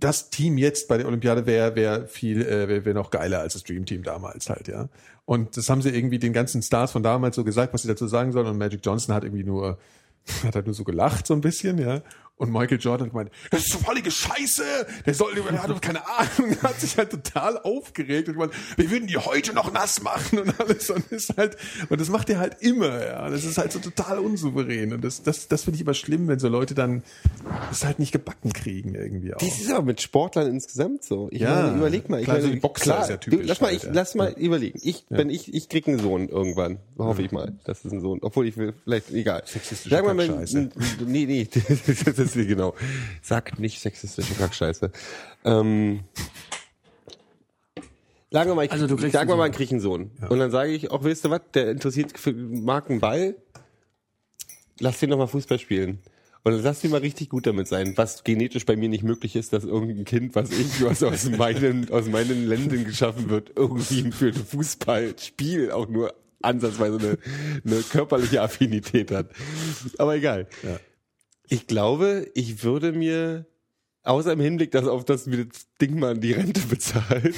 das 0.00 0.30
Team 0.30 0.56
jetzt 0.56 0.88
bei 0.88 0.96
der 0.96 1.06
Olympiade 1.06 1.44
wäre 1.44 1.76
wär 1.76 2.06
viel 2.06 2.42
äh, 2.42 2.68
wäre 2.68 2.84
wär 2.84 2.94
noch 2.94 3.10
geiler 3.10 3.40
als 3.40 3.52
das 3.52 3.64
Dream 3.64 3.84
Team 3.84 4.02
damals 4.02 4.48
halt, 4.48 4.68
ja. 4.68 4.88
Und 5.24 5.58
das 5.58 5.68
haben 5.68 5.82
sie 5.82 5.90
irgendwie 5.90 6.18
den 6.18 6.32
ganzen 6.32 6.62
Stars 6.62 6.92
von 6.92 7.02
damals 7.02 7.36
so 7.36 7.44
gesagt, 7.44 7.74
was 7.74 7.82
sie 7.82 7.88
dazu 7.88 8.06
sagen 8.06 8.32
sollen. 8.32 8.46
Und 8.46 8.56
Magic 8.56 8.80
Johnson 8.82 9.14
hat 9.14 9.24
irgendwie 9.24 9.44
nur 9.44 9.78
hat 10.44 10.54
halt 10.54 10.66
nur 10.66 10.74
so 10.74 10.84
gelacht 10.84 11.26
so 11.26 11.34
ein 11.34 11.40
bisschen, 11.40 11.78
ja. 11.78 12.02
Und 12.38 12.52
Michael 12.52 12.78
Jordan 12.78 13.06
hat 13.06 13.12
gemeint, 13.12 13.30
das 13.50 13.62
ist 13.66 13.72
so 13.72 13.78
völlige 13.78 14.10
Scheiße, 14.10 14.62
der 15.06 15.14
soll, 15.14 15.34
der 15.34 15.62
hat 15.62 15.70
doch 15.70 15.80
keine 15.80 16.06
Ahnung, 16.06 16.56
hat 16.62 16.80
sich 16.80 16.96
halt 16.96 17.10
total 17.10 17.58
aufgeregt 17.58 18.28
und 18.28 18.34
gemeint, 18.34 18.52
wir 18.76 18.90
würden 18.90 19.08
die 19.08 19.16
heute 19.16 19.52
noch 19.52 19.72
nass 19.72 20.02
machen 20.02 20.38
und 20.38 20.60
alles 20.60 20.88
und 20.90 21.10
ist 21.10 21.36
halt, 21.36 21.56
und 21.88 22.00
das 22.00 22.08
macht 22.08 22.30
er 22.30 22.38
halt 22.38 22.58
immer, 22.60 23.04
ja. 23.04 23.28
Das 23.28 23.44
ist 23.44 23.58
halt 23.58 23.72
so 23.72 23.80
total 23.80 24.20
unsouverän 24.20 24.92
und 24.92 25.02
das, 25.02 25.22
das, 25.22 25.48
das 25.48 25.64
finde 25.64 25.76
ich 25.76 25.82
immer 25.82 25.94
schlimm, 25.94 26.28
wenn 26.28 26.38
so 26.38 26.48
Leute 26.48 26.74
dann 26.74 27.02
das 27.70 27.84
halt 27.84 27.98
nicht 27.98 28.12
gebacken 28.12 28.52
kriegen 28.52 28.94
irgendwie 28.94 29.34
auch. 29.34 29.38
Das 29.38 29.58
ist 29.58 29.70
aber 29.70 29.84
mit 29.84 30.00
Sportlern 30.00 30.48
insgesamt 30.48 31.02
so. 31.04 31.28
Ich 31.32 31.40
Ja, 31.40 31.62
meine, 31.62 31.76
überleg 31.78 32.08
mal. 32.08 32.20
Ich 32.20 32.24
klar, 32.24 32.36
meine, 32.36 32.48
so 32.48 32.54
die 32.54 32.60
Boxer 32.60 32.84
klar, 32.84 33.02
ist 33.02 33.10
ja 33.10 33.16
typisch 33.16 33.40
du, 33.40 33.46
lass 33.46 33.60
mal, 33.60 33.66
halt, 33.68 33.76
ich, 33.78 33.82
ja. 33.82 33.90
lass 33.92 34.14
mal 34.14 34.32
überlegen. 34.32 34.78
Ich, 34.82 35.04
wenn 35.08 35.28
ich, 35.30 35.52
ich 35.52 35.68
krieg 35.68 35.88
einen 35.88 35.98
Sohn 35.98 36.28
irgendwann, 36.28 36.78
hoffe 36.98 37.22
ich 37.22 37.32
mal, 37.32 37.54
das 37.64 37.84
ist 37.84 37.92
ein 37.92 38.00
Sohn. 38.00 38.20
Obwohl 38.22 38.46
ich 38.46 38.56
will, 38.56 38.74
vielleicht, 38.84 39.10
egal. 39.10 39.42
Sexistische 39.44 39.94
Sag 39.94 40.04
mal, 40.04 40.16
wenn-. 40.16 40.70
Nee, 41.06 41.26
nee, 41.26 41.48
das 42.16 42.27
ist 42.36 42.48
genau. 42.48 42.74
Sag 43.22 43.58
nicht 43.58 43.80
sexistische 43.80 44.34
Kackscheiße. 44.34 44.90
Ähm, 45.44 46.00
Sagen 48.30 48.50
wir 48.50 48.54
mal, 48.54 48.66
ich, 48.66 48.72
Also 48.72 48.86
du 48.86 48.96
kriegst 48.96 49.12
sagen 49.12 49.28
wir 49.30 49.36
mal, 49.36 49.50
einen 49.50 49.80
Sohn. 49.80 50.10
Und 50.28 50.38
dann 50.38 50.50
sage 50.50 50.72
ich, 50.72 50.90
auch 50.90 51.02
weißt 51.02 51.24
du 51.24 51.30
was, 51.30 51.40
der 51.54 51.70
interessiert 51.70 52.18
für 52.18 52.32
mag 52.32 52.90
einen 52.90 53.00
Ball, 53.00 53.36
lass 54.80 55.00
den 55.00 55.10
doch 55.10 55.16
mal 55.16 55.26
Fußball 55.26 55.58
spielen. 55.58 56.00
Und 56.44 56.52
dann 56.52 56.62
lass 56.62 56.80
den 56.80 56.90
mal 56.90 57.00
richtig 57.00 57.30
gut 57.30 57.46
damit 57.46 57.68
sein, 57.68 57.94
was 57.96 58.24
genetisch 58.24 58.66
bei 58.66 58.76
mir 58.76 58.88
nicht 58.88 59.02
möglich 59.02 59.34
ist, 59.34 59.52
dass 59.52 59.64
irgendein 59.64 60.04
Kind, 60.04 60.34
was 60.34 60.50
ich, 60.50 60.84
was 60.84 61.02
aus 61.02 61.28
meinen, 61.38 61.90
aus 61.90 62.06
meinen 62.06 62.46
Ländern 62.46 62.84
geschaffen 62.84 63.30
wird, 63.30 63.52
irgendwie 63.56 64.12
für 64.12 64.28
ein 64.28 64.34
Fußballspiel 64.34 65.70
auch 65.72 65.88
nur 65.88 66.14
ansatzweise 66.42 66.98
eine, 66.98 67.18
eine 67.64 67.82
körperliche 67.82 68.42
Affinität 68.42 69.10
hat. 69.10 69.30
Aber 69.98 70.16
egal. 70.16 70.46
Ich 71.48 71.66
glaube, 71.66 72.30
ich 72.34 72.62
würde 72.62 72.92
mir, 72.92 73.46
außer 74.02 74.32
im 74.32 74.40
Hinblick, 74.40 74.70
dass 74.70 74.86
auf 74.86 75.04
das 75.04 75.26
mir 75.26 75.46
das 75.46 75.66
Ding 75.80 75.98
mal 75.98 76.16
die 76.18 76.32
Rente 76.32 76.60
bezahlt, 76.68 77.34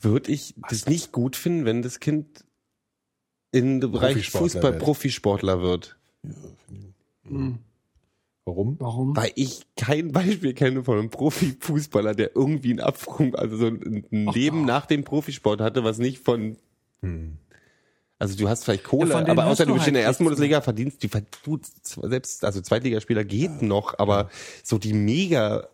würde 0.00 0.32
ich 0.32 0.54
das 0.68 0.86
nicht 0.86 1.12
gut 1.12 1.36
finden, 1.36 1.64
wenn 1.64 1.82
das 1.82 2.00
Kind 2.00 2.44
in 3.52 3.80
dem 3.80 3.92
Bereich 3.92 4.14
Profisportler 4.14 4.40
Fußball 4.40 4.72
wird. 4.72 4.82
Profisportler 4.82 5.62
wird. 5.62 5.96
Warum? 8.44 8.76
Warum? 8.80 9.16
Weil 9.16 9.32
ich 9.34 9.62
kein 9.76 10.12
Beispiel 10.12 10.54
kenne 10.54 10.82
von 10.84 10.98
einem 10.98 11.10
Profifußballer, 11.10 12.14
der 12.14 12.34
irgendwie 12.34 12.70
einen 12.70 12.80
Absprung, 12.80 13.34
also 13.34 13.56
so 13.56 13.66
ein, 13.66 14.06
Leben 14.10 14.60
doch. 14.60 14.66
nach 14.66 14.86
dem 14.86 15.04
Profisport 15.04 15.60
hatte, 15.60 15.84
was 15.84 15.98
nicht 15.98 16.18
von 16.18 16.56
also 18.20 18.36
du 18.36 18.48
hast 18.50 18.64
vielleicht 18.64 18.84
Kohle, 18.84 19.14
Ja, 19.14 19.26
aber 19.26 19.46
außer 19.46 19.64
du 19.64 19.72
du 19.72 19.74
bist 19.76 19.88
in 19.88 19.94
der 19.94 20.02
halt 20.02 20.10
ersten 20.10 20.24
Bundesliga 20.24 20.60
verdienst, 20.60 21.02
die 21.02 21.08
verdienst 21.08 21.98
selbst, 22.02 22.44
also 22.44 22.60
Zweitligaspieler 22.60 23.24
geht 23.24 23.62
noch, 23.62 23.98
aber 23.98 24.28
so 24.62 24.76
die 24.76 24.92
mega 24.92 25.68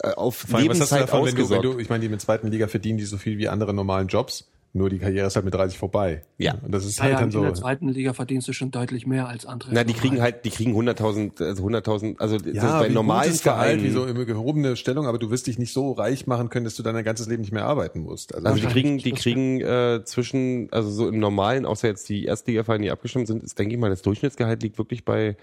äh, 0.00 0.12
auf 0.12 0.36
Vor 0.36 0.60
allem, 0.60 0.68
was 0.68 0.80
hast 0.80 0.92
du 0.92 0.96
Lebenszeit 0.96 1.02
davon, 1.02 1.26
wenn 1.26 1.34
du, 1.34 1.50
wenn 1.50 1.62
du, 1.62 1.78
ich 1.80 1.88
meine, 1.88 2.02
die 2.02 2.08
der 2.08 2.20
zweiten 2.20 2.46
Liga 2.52 2.68
verdienen 2.68 2.98
die 2.98 3.04
so 3.04 3.18
viel 3.18 3.36
wie 3.36 3.48
andere 3.48 3.74
normalen 3.74 4.06
Jobs, 4.06 4.48
nur 4.74 4.88
die 4.88 4.98
Karriere 4.98 5.26
ist 5.26 5.36
halt 5.36 5.44
mit 5.44 5.52
30 5.52 5.76
vorbei. 5.78 6.22
Ja. 6.38 6.54
Und 6.64 6.72
das 6.72 6.86
ist 6.86 6.98
Naja, 6.98 7.16
halt 7.16 7.26
in 7.26 7.30
dann 7.32 7.42
der 7.42 7.54
so. 7.54 7.60
zweiten 7.60 7.88
Liga 7.88 8.14
verdienst 8.14 8.48
du 8.48 8.54
schon 8.54 8.70
deutlich 8.70 9.06
mehr 9.06 9.28
als 9.28 9.44
andere. 9.44 9.70
Na, 9.74 9.84
die 9.84 9.92
kriegen 9.92 10.22
halt, 10.22 10.46
die 10.46 10.50
kriegen 10.50 10.74
100.000, 10.74 11.42
also 11.44 11.62
100.000, 11.66 12.18
also 12.18 12.38
so 12.38 12.48
Ja, 12.50 12.80
bei 12.80 12.88
wie 12.88 12.94
normalen 12.94 13.24
gutes 13.28 13.42
Gehalt, 13.42 13.82
wie 13.82 13.90
so 13.90 14.04
eine 14.04 14.24
gehobene 14.24 14.76
Stellung, 14.76 15.06
aber 15.06 15.18
du 15.18 15.30
wirst 15.30 15.46
dich 15.46 15.58
nicht 15.58 15.72
so 15.74 15.92
reich 15.92 16.26
machen 16.26 16.48
können, 16.48 16.64
dass 16.64 16.74
du 16.76 16.82
dein 16.82 17.02
ganzes 17.04 17.28
Leben 17.28 17.42
nicht 17.42 17.52
mehr 17.52 17.66
arbeiten 17.66 18.00
musst. 18.00 18.34
Also, 18.34 18.46
Also 18.46 18.60
die 18.60 18.66
kriegen, 18.66 18.96
die 18.98 19.10
Das 19.10 19.20
kriegen 19.20 19.60
äh, 19.60 20.00
zwischen, 20.04 20.68
also 20.72 20.90
so 20.90 21.06
im 21.08 21.18
normalen, 21.18 21.66
außer 21.66 21.88
jetzt 21.88 22.08
die 22.08 22.24
Erstligavereine, 22.24 22.84
die 22.84 22.90
abgestimmt 22.90 23.26
sind, 23.26 23.42
ist, 23.42 23.58
denke 23.58 23.74
ich 23.74 23.80
mal, 23.80 23.90
das 23.90 24.00
Durchschnittsgehalt 24.02 24.62
liegt 24.62 24.78
wirklich 24.78 25.04
bei 25.04 25.36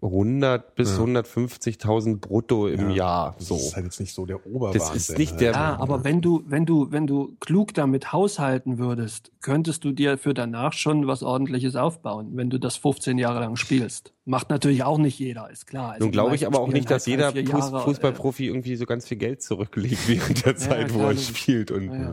100 0.00 0.76
bis 0.76 0.96
150.000 0.96 2.20
brutto 2.20 2.68
im 2.68 2.90
Jahr. 2.90 3.34
das 3.38 3.48
So. 3.48 3.56
ist 3.56 3.74
halt 3.74 3.86
jetzt 3.86 3.98
nicht 4.00 4.14
so 4.14 4.26
der 4.26 4.46
Oberwahnsinn. 4.46 4.80
Das 4.80 4.94
ist 4.94 5.18
nicht 5.18 5.32
halt. 5.32 5.40
der- 5.40 5.52
Ja, 5.52 5.76
aber 5.80 6.04
wenn 6.04 6.20
du, 6.20 6.44
wenn 6.46 6.66
du, 6.66 6.92
wenn 6.92 7.06
du 7.08 7.36
klug 7.40 7.74
damit 7.74 8.12
haushalten 8.12 8.78
würdest, 8.78 9.32
könntest 9.40 9.84
du 9.84 9.90
dir 9.92 10.16
für 10.16 10.34
danach 10.34 10.72
schon 10.72 11.06
was 11.08 11.22
ordentliches 11.24 11.74
aufbauen, 11.74 12.30
wenn 12.34 12.48
du 12.48 12.58
das 12.60 12.76
15 12.76 13.18
Jahre 13.18 13.40
lang 13.40 13.56
spielst. 13.56 14.12
Macht 14.24 14.50
natürlich 14.50 14.84
auch 14.84 14.98
nicht 14.98 15.18
jeder, 15.18 15.50
ist 15.50 15.66
klar. 15.66 15.92
Also 15.92 16.04
Nun 16.04 16.12
glaube 16.12 16.34
ich 16.36 16.46
aber 16.46 16.60
auch 16.60 16.68
nicht, 16.68 16.88
dass 16.90 17.06
halt 17.06 17.34
jeder 17.34 17.34
Jahre, 17.40 17.80
Fußballprofi 17.80 18.46
irgendwie 18.46 18.76
so 18.76 18.86
ganz 18.86 19.08
viel 19.08 19.16
Geld 19.16 19.42
zurücklegt 19.42 20.06
während 20.08 20.44
der 20.46 20.54
Zeit, 20.56 20.94
wo 20.94 21.00
er 21.08 21.16
spielt. 21.16 21.70
Und 21.72 21.88
Äh, 21.88 22.12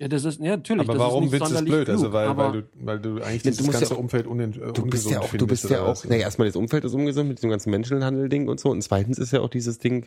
ja. 0.00 0.04
ja, 0.04 0.08
das 0.08 0.24
ist, 0.24 0.40
ja, 0.40 0.56
natürlich. 0.56 0.88
Aber 0.88 0.98
warum 0.98 1.30
findest 1.30 1.52
du 1.52 1.56
es 1.56 1.64
blöd? 1.64 1.88
Also 1.88 2.04
klug, 2.04 2.12
weil, 2.14 2.26
aber 2.28 2.52
weil 2.52 2.62
du, 2.62 2.68
weil 2.80 2.98
du 3.00 3.10
eigentlich 3.22 3.44
Ja, 3.44 3.50
dieses 3.50 3.66
ja 3.66 3.72
ganze 3.72 3.94
auch- 3.94 3.98
Umfeld 3.98 4.26
unin, 4.26 4.52
du 4.52 4.86
bist 4.86 5.08
ja 5.10 5.20
auch, 5.20 5.30
du 5.32 5.46
bist 5.46 5.68
ja 5.70 5.82
auch, 5.84 6.04
naja, 6.04 6.22
erstmal 6.22 6.48
das 6.48 6.56
Umfeld 6.56 6.84
ist 6.84 6.94
ungesund 6.94 7.28
mit 7.28 7.38
diesem 7.38 7.50
ganzen 7.50 7.70
Menschenhandel-Ding 7.70 8.48
und 8.48 8.58
so. 8.58 8.70
Und 8.70 8.82
zweitens 8.82 9.18
ist 9.18 9.32
ja 9.32 9.40
auch 9.40 9.50
dieses 9.50 9.78
Ding, 9.78 10.06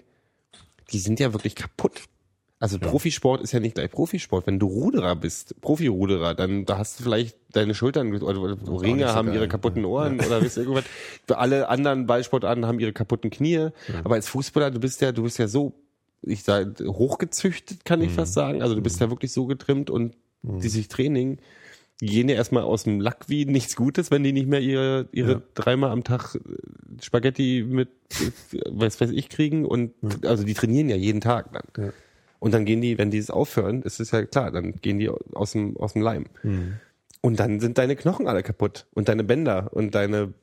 die 0.92 1.00
sind 1.00 1.20
ja 1.20 1.32
wirklich 1.34 1.56
kaputt. 1.56 2.02
Also 2.60 2.80
Profisport 2.80 3.42
ist 3.42 3.52
ja 3.52 3.60
nicht 3.60 3.76
gleich 3.76 3.92
Profisport. 3.92 4.48
Wenn 4.48 4.58
du 4.58 4.68
Ruderer 4.68 5.18
bist, 5.18 5.60
Profiruderer, 5.60 6.34
dann 6.34 6.64
da 6.64 6.78
hast 6.78 6.98
du 6.98 7.04
vielleicht 7.04 7.36
deine 7.52 7.76
Schultern, 7.76 8.14
oder, 8.16 8.58
Ringer 8.82 9.10
so 9.10 9.14
haben 9.16 9.26
geil. 9.28 9.36
ihre 9.36 9.48
kaputten 9.50 9.84
Ohren 9.84 10.18
oder 10.22 10.42
wisst 10.42 10.56
ihr 10.56 10.62
irgendwas. 10.64 10.86
Alle 11.28 11.68
anderen 11.68 12.06
Ballsportarten 12.08 12.66
haben 12.66 12.80
ihre 12.80 12.94
kaputten 12.94 13.32
Knie. 13.32 13.68
Aber 14.06 14.16
als 14.16 14.30
Fußballer, 14.30 14.72
du 14.72 14.80
bist 14.80 15.02
ja, 15.02 15.12
du 15.12 15.24
bist 15.24 15.40
ja 15.40 15.50
so, 15.50 15.74
ich 16.24 16.44
sage, 16.44 16.74
hochgezüchtet, 16.86 17.86
kann 17.86 18.02
ich 18.02 18.10
Mhm. 18.12 18.16
fast 18.16 18.34
sagen. 18.34 18.62
Also 18.62 18.76
du 18.76 18.82
bist 18.82 19.00
ja 19.02 19.10
wirklich 19.10 19.32
so 19.32 19.46
getrimmt 19.46 19.90
und 19.90 20.16
dieses 20.44 20.88
Training, 20.90 21.38
die 22.02 22.08
gehen 22.08 22.28
ja 22.28 22.36
erstmal 22.36 22.64
aus 22.64 22.84
dem 22.84 23.00
Lack 23.00 23.30
wie 23.30 23.46
nichts 23.46 23.76
Gutes, 23.78 24.12
wenn 24.12 24.24
die 24.24 24.34
nicht 24.34 24.48
mehr 24.48 24.60
ihre, 24.60 25.08
ihre 25.14 25.32
Ja. 25.34 25.42
dreimal 25.54 25.92
am 25.92 26.04
Tag 26.04 26.36
äh, 26.36 26.40
Spaghetti 27.02 27.66
mit, 27.68 27.90
äh, 28.52 28.60
was 28.70 29.00
weiß 29.00 29.12
ich, 29.12 29.30
kriegen 29.30 29.64
und 29.66 29.94
also 30.26 30.44
die 30.44 30.54
trainieren 30.54 30.90
ja 30.90 30.96
jeden 30.98 31.22
Tag 31.22 31.54
dann. 31.54 31.86
Ja. 31.86 31.94
Und 32.40 32.54
dann 32.54 32.66
gehen 32.66 32.82
die, 32.82 32.98
wenn 32.98 33.10
die 33.10 33.20
es 33.20 33.30
aufhören, 33.30 33.84
ist 33.84 34.02
es 34.02 34.12
ja 34.12 34.26
klar, 34.26 34.52
dann 34.52 34.74
gehen 34.82 35.00
die 35.00 35.08
aus 35.10 35.54
dem, 35.54 35.78
aus 35.78 35.94
dem 35.94 36.02
Leim. 36.02 36.26
Mhm. 36.44 36.74
Und 37.22 37.40
dann 37.40 37.62
sind 37.62 37.78
deine 37.78 37.96
Knochen 37.96 38.28
alle 38.28 38.44
kaputt 38.44 38.86
und 38.94 39.08
deine 39.08 39.24
Bänder 39.24 39.70
und 39.72 39.96
deine 39.96 40.34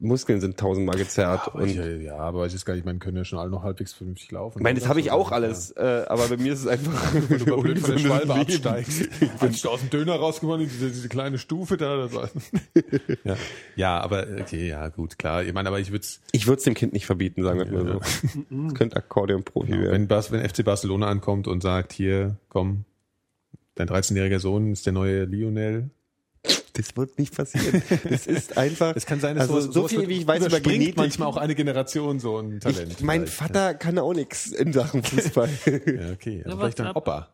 Muskeln 0.00 0.40
sind 0.40 0.58
tausendmal 0.58 0.96
gezerrt. 0.96 1.42
Aber 1.48 1.62
und 1.62 1.68
ich, 1.68 1.76
ja, 2.02 2.16
aber 2.16 2.46
ich 2.46 2.54
weiß 2.54 2.64
gar 2.64 2.74
nicht, 2.74 2.86
man 2.86 2.98
können 2.98 3.18
ja 3.18 3.24
schon 3.24 3.38
alle 3.38 3.50
noch 3.50 3.62
halbwegs 3.62 3.92
vernünftig 3.92 4.32
laufen. 4.32 4.58
ich 4.58 4.62
meine, 4.62 4.78
das 4.78 4.88
habe 4.88 4.98
ich 4.98 5.10
auch 5.10 5.30
alles, 5.30 5.72
äh, 5.72 6.04
aber 6.08 6.28
bei 6.28 6.38
mir 6.38 6.54
ist 6.54 6.60
es 6.60 6.66
einfach 6.66 7.14
Wenn 7.28 7.38
du 7.38 7.56
mal 7.56 7.62
blöd 7.62 7.78
von 7.78 7.90
der 7.92 7.98
Schwalbe 7.98 8.34
absteigst. 8.34 9.08
Als 9.38 9.60
du 9.60 9.68
aus 9.68 9.80
dem 9.80 9.90
Döner 9.90 10.16
rausgekommen 10.16 10.66
diese, 10.66 10.88
diese 10.88 11.08
kleine 11.08 11.38
Stufe 11.38 11.76
da. 11.76 11.90
Ja. 13.24 13.36
ja, 13.76 14.00
aber 14.00 14.26
okay, 14.40 14.68
ja, 14.68 14.88
gut, 14.88 15.18
klar. 15.18 15.44
Ich 15.44 15.52
meine, 15.52 15.68
aber 15.68 15.80
ich 15.80 15.92
würde 15.92 16.06
Ich 16.32 16.46
würde 16.46 16.58
es 16.58 16.64
dem 16.64 16.74
Kind 16.74 16.92
nicht 16.92 17.04
verbieten, 17.06 17.42
sagen 17.42 17.58
wir 17.58 17.82
mal 17.82 17.92
so. 17.92 18.00
Es 18.68 18.74
könnte 18.74 18.96
Akkordeon-Profi 18.96 19.72
werden. 19.72 19.92
wenn, 19.92 20.08
Bas, 20.08 20.32
wenn 20.32 20.46
FC 20.48 20.64
Barcelona 20.64 21.08
ankommt 21.08 21.46
und 21.46 21.62
sagt, 21.62 21.92
hier, 21.92 22.36
komm, 22.48 22.84
dein 23.74 23.88
13-jähriger 23.88 24.38
Sohn 24.38 24.72
ist 24.72 24.86
der 24.86 24.92
neue 24.92 25.24
Lionel. 25.24 25.90
Das 26.72 26.96
wird 26.96 27.18
nicht 27.18 27.36
passieren. 27.36 27.82
Das 28.08 28.26
ist 28.26 28.56
einfach. 28.58 28.94
Es 28.96 29.04
kann 29.04 29.20
sein, 29.20 29.38
also 29.38 29.60
sowas- 29.60 29.74
so 29.74 29.88
viel 29.88 30.08
wie 30.08 30.18
ich 30.20 30.26
weiß 30.26 30.46
über 30.46 30.60
Genetik. 30.60 30.96
manchmal 30.96 31.28
auch 31.28 31.36
eine 31.36 31.54
Generation 31.54 32.18
so 32.20 32.38
ein 32.38 32.60
Talent. 32.60 32.92
Ich, 32.92 33.02
mein 33.02 33.26
Vater 33.26 33.74
kann 33.74 33.98
auch 33.98 34.14
nichts 34.14 34.46
in 34.52 34.72
Sachen 34.72 35.02
Fußball. 35.02 35.48
Ja, 35.66 36.12
okay. 36.12 36.42
Also 36.44 36.50
Ja, 36.50 36.56
vielleicht 36.56 36.78
dein 36.78 36.92
Opa. 36.96 37.28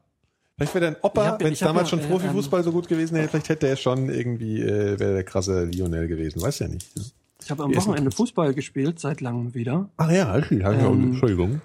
Vielleicht 0.57 0.75
wäre 0.75 0.85
dein 0.87 0.97
Opa, 1.03 1.37
wenn 1.39 1.53
es 1.53 1.59
damals 1.61 1.91
ja, 1.91 1.99
schon 1.99 2.07
äh, 2.07 2.09
Profifußball 2.11 2.65
so 2.65 2.73
gut 2.73 2.89
gewesen 2.89 3.15
wäre, 3.15 3.29
vielleicht 3.29 3.51
hätte 3.51 3.69
er 3.69 3.77
schon 3.77 4.09
irgendwie, 4.09 4.63
äh, 4.63 4.99
wäre 4.99 5.13
der 5.13 5.25
krasse 5.25 5.65
Lionel 5.67 6.09
gewesen. 6.09 6.41
Weiß 6.43 6.59
ja 6.61 6.69
nicht. 6.69 6.89
Ich 7.45 7.51
habe 7.51 7.63
am 7.63 7.77
Wochenende 7.77 8.11
Fußball 8.11 8.55
gespielt, 8.55 8.99
seit 8.99 9.21
langem 9.21 9.55
wieder. 9.55 9.89
Ach 9.99 10.11
ja, 10.11 10.35
okay, 10.35 10.65
auch- 10.65 10.73
Ähm, 10.73 11.13
Entschuldigung. 11.13 11.61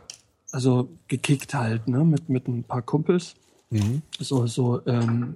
Also 0.52 0.90
gekickt 1.08 1.54
halt, 1.54 1.88
ne, 1.88 2.04
mit, 2.04 2.28
mit 2.30 2.48
ein 2.50 2.64
paar 2.66 2.82
Kumpels. 2.82 3.34
Mhm. 3.70 4.02
So, 4.20 4.46
so 4.48 4.82
ähm, 4.86 5.36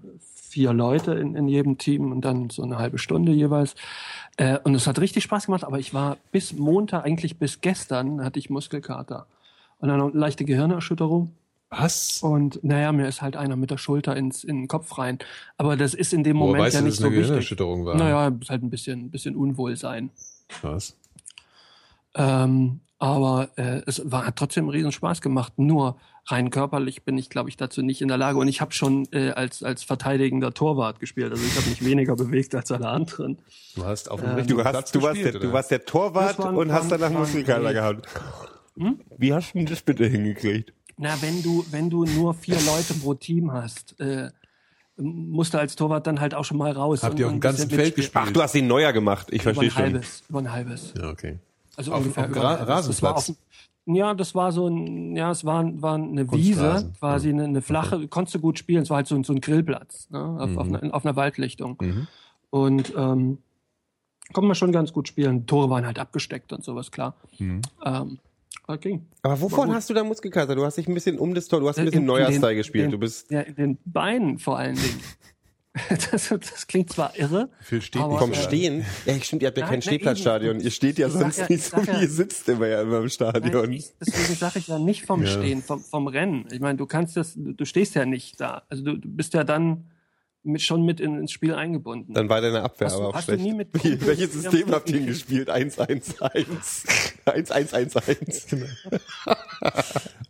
vier 0.55 0.71
Leute 0.71 1.11
in, 1.15 1.35
in 1.35 1.49
jedem 1.49 1.77
Team 1.77 2.13
und 2.13 2.21
dann 2.21 2.49
so 2.49 2.63
eine 2.63 2.77
halbe 2.77 2.97
Stunde 2.97 3.33
jeweils. 3.33 3.75
Äh, 4.37 4.57
und 4.63 4.73
es 4.73 4.87
hat 4.87 4.99
richtig 4.99 5.25
Spaß 5.25 5.47
gemacht, 5.47 5.65
aber 5.65 5.79
ich 5.79 5.93
war 5.93 6.15
bis 6.31 6.53
Montag, 6.53 7.03
eigentlich 7.03 7.37
bis 7.37 7.59
gestern, 7.59 8.23
hatte 8.23 8.39
ich 8.39 8.49
Muskelkater. 8.49 9.27
Und 9.79 9.89
dann 9.89 9.99
eine 9.99 10.11
leichte 10.11 10.45
Gehirnerschütterung. 10.45 11.33
Was? 11.69 12.23
Und 12.23 12.63
naja, 12.63 12.93
mir 12.93 13.05
ist 13.05 13.21
halt 13.21 13.35
einer 13.35 13.57
mit 13.57 13.69
der 13.69 13.77
Schulter 13.77 14.15
ins, 14.15 14.45
in 14.45 14.61
den 14.61 14.67
Kopf 14.69 14.97
rein. 14.97 15.19
Aber 15.57 15.75
das 15.75 15.93
ist 15.93 16.13
in 16.13 16.23
dem 16.23 16.37
Moment 16.37 16.63
weißt 16.63 16.75
ja 16.75 16.81
nicht 16.81 16.95
so 16.95 17.03
eine 17.03 17.11
wichtig. 17.11 17.27
Gehirnerschütterung 17.27 17.85
war? 17.85 17.97
Naja, 17.97 18.29
ist 18.39 18.49
halt 18.49 18.63
ein 18.63 18.69
bisschen, 18.69 19.11
bisschen 19.11 19.35
Unwohlsein. 19.35 20.09
Was? 20.61 20.95
Ähm, 22.13 22.79
aber 22.97 23.49
äh, 23.57 23.81
es 23.87 24.09
war, 24.09 24.25
hat 24.25 24.37
trotzdem 24.37 24.69
riesen 24.69 24.93
Spaß 24.93 25.19
gemacht. 25.19 25.51
Nur 25.57 25.97
rein 26.27 26.49
körperlich 26.49 27.03
bin 27.03 27.17
ich, 27.17 27.29
glaube 27.29 27.49
ich, 27.49 27.57
dazu 27.57 27.81
nicht 27.81 28.01
in 28.01 28.07
der 28.07 28.17
Lage. 28.17 28.37
Und 28.39 28.47
ich 28.47 28.61
habe 28.61 28.71
schon 28.73 29.07
äh, 29.11 29.29
als, 29.31 29.61
als 29.63 29.83
verteidigender 29.83 30.53
Torwart 30.53 30.99
gespielt. 30.99 31.31
Also 31.31 31.43
ich 31.45 31.55
habe 31.55 31.69
mich 31.69 31.83
weniger 31.85 32.15
bewegt 32.17 32.55
als 32.55 32.71
alle 32.71 32.87
anderen. 32.89 33.37
Du 33.75 33.85
hast 33.85 34.09
auf 34.09 34.21
dem 34.21 34.29
Ähm, 34.29 34.35
richtigen 34.35 34.57
Du, 34.57 34.63
Platz 34.63 34.75
hast, 34.75 34.95
du, 34.95 35.01
warst, 35.01 35.13
gespielt, 35.15 35.33
der, 35.35 35.41
du 35.41 35.53
warst 35.53 35.71
der 35.71 35.85
Torwart 35.85 36.39
waren- 36.39 36.55
und 36.55 36.71
hast 36.71 36.91
danach 36.91 37.11
waren- 37.11 37.19
Muskelkater 37.19 37.73
gehabt. 37.73 38.07
Wie 39.17 39.33
hast 39.33 39.53
du 39.53 39.59
denn 39.59 39.67
das 39.67 39.81
bitte 39.81 40.05
hingekriegt? 40.07 40.73
Na, 40.97 41.21
wenn 41.21 41.43
du, 41.43 41.65
wenn 41.71 41.89
du 41.89 42.05
nur 42.05 42.33
vier 42.33 42.55
Leute 42.61 42.93
pro 42.95 43.13
Team 43.13 43.51
hast, 43.51 43.99
äh, 43.99 44.29
musst 44.97 45.53
du 45.53 45.57
als 45.59 45.75
Torwart 45.75 46.07
dann 46.07 46.21
halt 46.21 46.33
auch 46.33 46.45
schon 46.45 46.57
mal 46.57 46.71
raus. 46.71 47.03
Habt 47.03 47.13
und- 47.13 47.19
ihr 47.19 47.25
auf 47.27 47.31
dem 47.33 47.39
ganzen 47.41 47.69
Feld 47.69 47.97
mitspielen. 47.97 48.27
Ach, 48.29 48.31
du 48.33 48.41
hast 48.41 48.55
ihn 48.55 48.67
neuer 48.67 48.93
gemacht. 48.93 49.27
Ich 49.29 49.41
Über 49.43 49.53
verstehe 49.53 49.67
ein 49.67 49.71
schon. 49.71 49.83
halbes, 49.83 50.23
über 50.29 50.39
ein 50.39 50.51
halbes. 50.51 50.93
Ja, 50.97 51.09
okay. 51.09 51.39
Also 51.75 51.91
Auf- 51.91 51.99
ungefähr 51.99 52.25
auf 52.29 52.35
Ra- 52.35 52.41
war 52.43 52.67
Rasenplatz? 52.67 53.33
Ja, 53.85 54.13
das 54.13 54.33
war 54.35 54.51
so 54.51 54.67
ein, 54.67 55.15
ja, 55.15 55.31
es 55.31 55.45
war, 55.45 55.63
war 55.81 55.95
eine 55.95 56.31
Wiese, 56.31 56.91
quasi 56.99 57.29
eine, 57.29 57.43
eine 57.45 57.61
flache, 57.61 58.07
konntest 58.07 58.35
du 58.35 58.39
gut 58.39 58.57
spielen. 58.59 58.83
Es 58.83 58.89
war 58.89 58.97
halt 58.97 59.07
so, 59.07 59.15
ein- 59.15 59.23
so 59.23 59.33
ein 59.33 59.41
Grillplatz, 59.41 60.09
ne, 60.09 60.19
auf, 60.39 60.49
Mhm. 60.49 60.57
auf, 60.57 60.67
einer, 60.67 60.93
auf 60.93 61.05
einer 61.05 61.15
Waldlichtung. 61.15 61.77
Und 62.49 62.93
ähm, 62.97 63.37
konnte 64.33 64.47
man 64.47 64.55
schon 64.55 64.71
ganz 64.71 64.91
gut 64.93 65.07
spielen. 65.07 65.45
Tore 65.45 65.69
waren 65.69 65.85
halt 65.85 65.99
abgesteckt 65.99 66.51
und 66.53 66.63
sowas, 66.63 66.89
klar. 66.91 67.15
Mhm. 67.37 67.61
Ähm, 67.83 68.19
aber 68.67 68.77
ging. 68.79 69.05
Aber 69.21 69.39
wovon 69.41 69.71
hast 69.73 69.89
du 69.89 69.93
da 69.93 70.03
Muskelkater? 70.03 70.55
Du 70.55 70.65
hast 70.65 70.77
dich 70.77 70.87
ein 70.87 70.93
bisschen 70.95 71.19
um 71.19 71.35
das 71.35 71.47
Tor, 71.47 71.59
du 71.59 71.67
hast 71.67 71.77
ein 71.77 71.85
bisschen 71.85 72.07
In- 72.09 72.55
gespielt. 72.55 72.85
den- 72.85 72.91
Du 72.91 72.97
bist 72.97 73.29
Ja, 73.29 73.41
in 73.41 73.55
den 73.55 73.77
Beinen 73.85 74.39
vor 74.39 74.57
allen 74.57 74.75
Dingen. 74.75 74.99
Das, 76.11 76.29
das 76.29 76.67
klingt 76.67 76.91
zwar 76.91 77.17
irre. 77.17 77.49
Phil 77.61 77.81
steht 77.81 78.01
Aber- 78.01 78.11
nicht 78.13 78.19
vom 78.19 78.31
äh, 78.31 78.35
Stehen. 78.35 78.85
Ja, 79.05 79.13
stimmt, 79.21 79.41
ihr 79.41 79.47
habt 79.49 79.57
ja 79.57 79.63
Nein, 79.65 79.71
kein 79.73 79.81
Stehplatzstadion. 79.81 80.59
Ihr 80.61 80.71
steht 80.71 80.97
ja 80.97 81.09
sonst 81.09 81.37
ja- 81.37 81.47
nicht 81.49 81.59
ich 81.59 81.63
so, 81.65 81.77
sag 81.77 81.87
wie 81.87 81.91
ja- 81.91 82.01
ihr 82.01 82.09
sitzt 82.09 82.47
immer 82.49 82.67
ja 82.67 82.81
immer 82.81 82.97
im 82.97 83.01
Nein, 83.03 83.09
Stadion. 83.09 83.73
ich, 83.73 83.91
deswegen 83.99 84.35
sage 84.39 84.59
ich 84.59 84.67
ja 84.67 84.79
nicht 84.79 85.05
vom 85.05 85.23
Ja. 85.23 85.27
Stehen, 85.29 85.61
vom, 85.61 85.81
vom 85.83 86.07
Rennen. 86.07 86.45
Ich 86.51 86.59
meine, 86.61 86.77
du 86.77 86.85
kannst 86.85 87.17
das, 87.17 87.33
du, 87.35 87.51
du 87.53 87.65
stehst 87.65 87.95
ja 87.95 88.05
nicht 88.05 88.39
da. 88.39 88.63
Also 88.69 88.83
du, 88.83 88.97
du 88.97 89.07
bist 89.09 89.33
ja 89.33 89.43
dann 89.43 89.85
mit, 90.45 90.61
schon 90.61 90.83
mit 90.85 90.99
in, 90.99 91.17
ins 91.19 91.31
Spiel 91.31 91.53
eingebunden. 91.53 92.13
Dann 92.13 92.29
war 92.29 92.41
deine 92.41 92.61
Abwehr 92.63 92.87
Hast 92.87 92.95
du- 92.95 92.99
aber 93.01 93.09
auch 93.09 93.13
hast 93.15 93.27
du 93.27 93.33
schlecht. 93.33 93.45
nie 93.45 93.53
mit 93.53 93.69
Wie, 93.83 94.05
welches 94.05 94.33
System 94.33 94.71
habt 94.71 94.89
ihr 94.89 95.01
gespielt? 95.05 95.49
1-1-1. 95.49 96.15
1-1-1-1. 97.25 98.55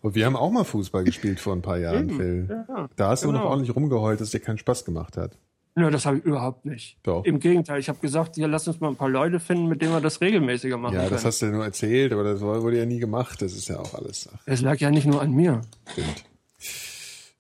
Und 0.02 0.16
wir 0.16 0.26
haben 0.26 0.36
auch 0.36 0.52
mal 0.52 0.64
Fußball 0.64 1.04
gespielt 1.04 1.40
vor 1.40 1.54
ein 1.54 1.62
paar 1.62 1.78
Jahren, 1.78 2.10
Phil. 2.10 2.48
Ja, 2.68 2.90
Da 2.96 3.10
hast 3.10 3.24
du 3.24 3.28
genau. 3.28 3.40
noch 3.44 3.50
ordentlich 3.50 3.76
rumgeheult, 3.76 4.20
dass 4.22 4.28
es 4.28 4.32
dir 4.32 4.40
keinen 4.40 4.58
Spaß 4.58 4.86
gemacht 4.86 5.18
hat. 5.18 5.38
Nö, 5.78 5.92
das 5.92 6.06
habe 6.06 6.20
ich 6.20 6.24
überhaupt 6.24 6.64
nicht. 6.66 6.98
Doch. 7.04 7.26
Im 7.26 7.40
Gegenteil, 7.40 7.82
ich 7.82 7.90
habe 7.90 8.00
gesagt, 8.00 8.36
hier 8.36 8.48
lass 8.48 8.66
uns 8.66 8.80
mal 8.80 8.88
ein 8.88 8.96
paar 8.96 9.10
Leute 9.10 9.42
finden, 9.42 9.68
mit 9.68 9.82
denen 9.82 9.92
wir 9.92 10.00
das 10.00 10.22
regelmäßiger 10.22 10.78
machen 10.78 10.94
Ja, 10.94 11.00
können. 11.02 11.12
das 11.12 11.26
hast 11.26 11.42
du 11.42 11.48
ja 11.48 11.52
nur 11.52 11.66
erzählt, 11.66 12.14
aber 12.14 12.24
das 12.24 12.40
wurde 12.40 12.78
ja 12.78 12.86
nie 12.86 13.00
gemacht. 13.00 13.42
Das 13.42 13.52
ist 13.54 13.68
ja 13.68 13.78
auch 13.80 13.94
alles. 13.94 14.30
Es 14.46 14.62
lag 14.62 14.78
ja 14.80 14.90
nicht 14.90 15.06
nur 15.06 15.22
an 15.22 15.32
mir. 15.34 15.62
stimmt. 15.92 16.24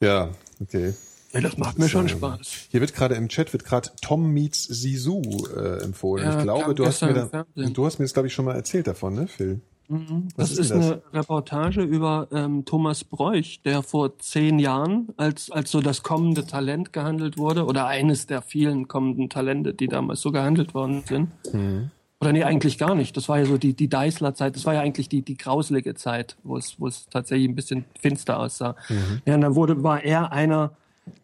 Ja, 0.02 0.30
okay. 0.62 0.94
Ja, 1.36 1.42
das 1.42 1.58
macht 1.58 1.78
mir 1.78 1.90
schon 1.90 2.08
Spaß. 2.08 2.70
Hier 2.70 2.80
wird 2.80 2.94
gerade 2.96 3.16
im 3.16 3.28
Chat 3.28 3.52
wird 3.52 3.66
gerade 3.66 3.90
Tom 4.02 4.32
meets 4.32 4.64
Sisu 4.64 5.22
äh, 5.56 5.84
empfohlen. 5.84 6.24
Ja, 6.26 6.38
ich 6.38 6.44
glaube, 6.44 6.74
du 6.74 6.86
hast 6.86 7.02
mir 7.02 7.14
da, 7.14 7.46
du 7.56 7.86
hast 7.86 8.00
mir 8.00 8.06
das 8.06 8.14
glaube 8.14 8.28
ich 8.28 8.34
schon 8.34 8.46
mal 8.46 8.56
erzählt 8.56 8.88
davon, 8.88 9.16
ne, 9.16 9.28
Phil? 9.28 9.60
Was 9.88 10.50
Das 10.50 10.52
ist 10.52 10.60
ist, 10.60 10.70
das? 10.72 10.86
eine 10.86 11.02
Reportage 11.14 11.82
über 11.82 12.28
ähm, 12.32 12.66
Thomas 12.66 13.04
Bräuch, 13.04 13.62
der 13.64 13.84
vor 13.84 14.18
zehn 14.18 14.58
Jahren, 14.58 15.10
als, 15.18 15.52
als 15.52 15.70
so 15.72 15.82
das 15.82 16.02
kommende 16.02 16.48
Talent 16.48 16.92
gehandelt 16.92 17.38
wurde, 17.38 17.66
oder 17.66 17.86
eines 17.86 18.26
der 18.26 18.42
vielen 18.42 18.88
kommenden 18.88 19.30
Talente, 19.30 19.74
die 19.74 19.88
damals 19.88 20.22
so 20.22 20.32
gehandelt 20.32 20.74
worden 20.74 21.04
sind. 21.06 21.30
Mhm. 21.54 21.92
Oder 22.20 22.32
nee, 22.32 22.44
eigentlich 22.44 22.78
gar 22.78 22.96
nicht. 22.96 23.16
Das 23.16 23.30
war 23.30 23.40
ja 23.40 23.46
so 23.46 23.58
die, 23.58 23.74
die 23.74 23.90
Deißler-Zeit, 23.90 24.56
das 24.56 24.66
war 24.66 24.74
ja 24.74 24.82
eigentlich 24.82 25.10
die, 25.10 25.22
die 25.22 25.38
grauselige 25.38 25.94
Zeit, 25.94 26.38
wo 26.44 26.58
es, 26.58 26.80
wo 26.80 26.88
es 26.88 27.08
tatsächlich 27.08 27.48
ein 27.48 27.56
bisschen 27.56 27.86
finster 28.00 28.40
aussah. 28.40 28.76
Mhm. 28.90 29.22
Ja, 29.26 29.36
und 29.36 29.42
dann 29.42 29.56
wurde, 29.56 29.84
war 29.84 30.04
er 30.04 30.32
einer 30.32 30.72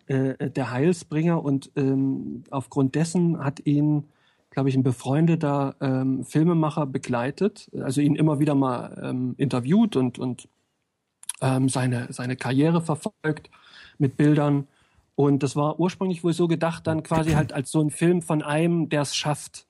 äh, 0.08 0.50
der 0.50 0.72
Heilsbringer 0.72 1.44
und 1.44 1.72
ähm, 1.76 2.44
aufgrund 2.52 2.96
dessen 2.96 3.44
hat 3.44 3.66
ihn, 3.66 4.06
glaube 4.50 4.70
ich, 4.70 4.76
ein 4.76 4.84
befreundeter 4.84 5.76
ähm, 5.82 6.24
Filmemacher 6.24 6.86
begleitet, 6.86 7.70
also 7.80 8.02
ihn 8.02 8.16
immer 8.16 8.40
wieder 8.40 8.56
mal 8.56 9.02
ähm, 9.04 9.36
interviewt 9.38 9.96
und, 9.96 10.20
und 10.20 10.48
ähm, 11.42 11.70
seine, 11.70 12.08
seine 12.12 12.36
Karriere 12.36 12.82
verfolgt 12.82 13.50
mit 13.98 14.18
Bildern. 14.18 14.68
Und 15.16 15.44
das 15.44 15.56
war 15.56 15.80
ursprünglich 15.80 16.24
wohl 16.24 16.34
so 16.34 16.48
gedacht, 16.48 16.88
dann 16.88 17.04
quasi 17.04 17.32
halt 17.32 17.54
als 17.54 17.72
so 17.72 17.82
ein 17.82 17.90
Film 17.90 18.22
von 18.22 18.42
einem, 18.42 18.90
der 18.90 19.02
es 19.02 19.16
schafft. 19.16 19.66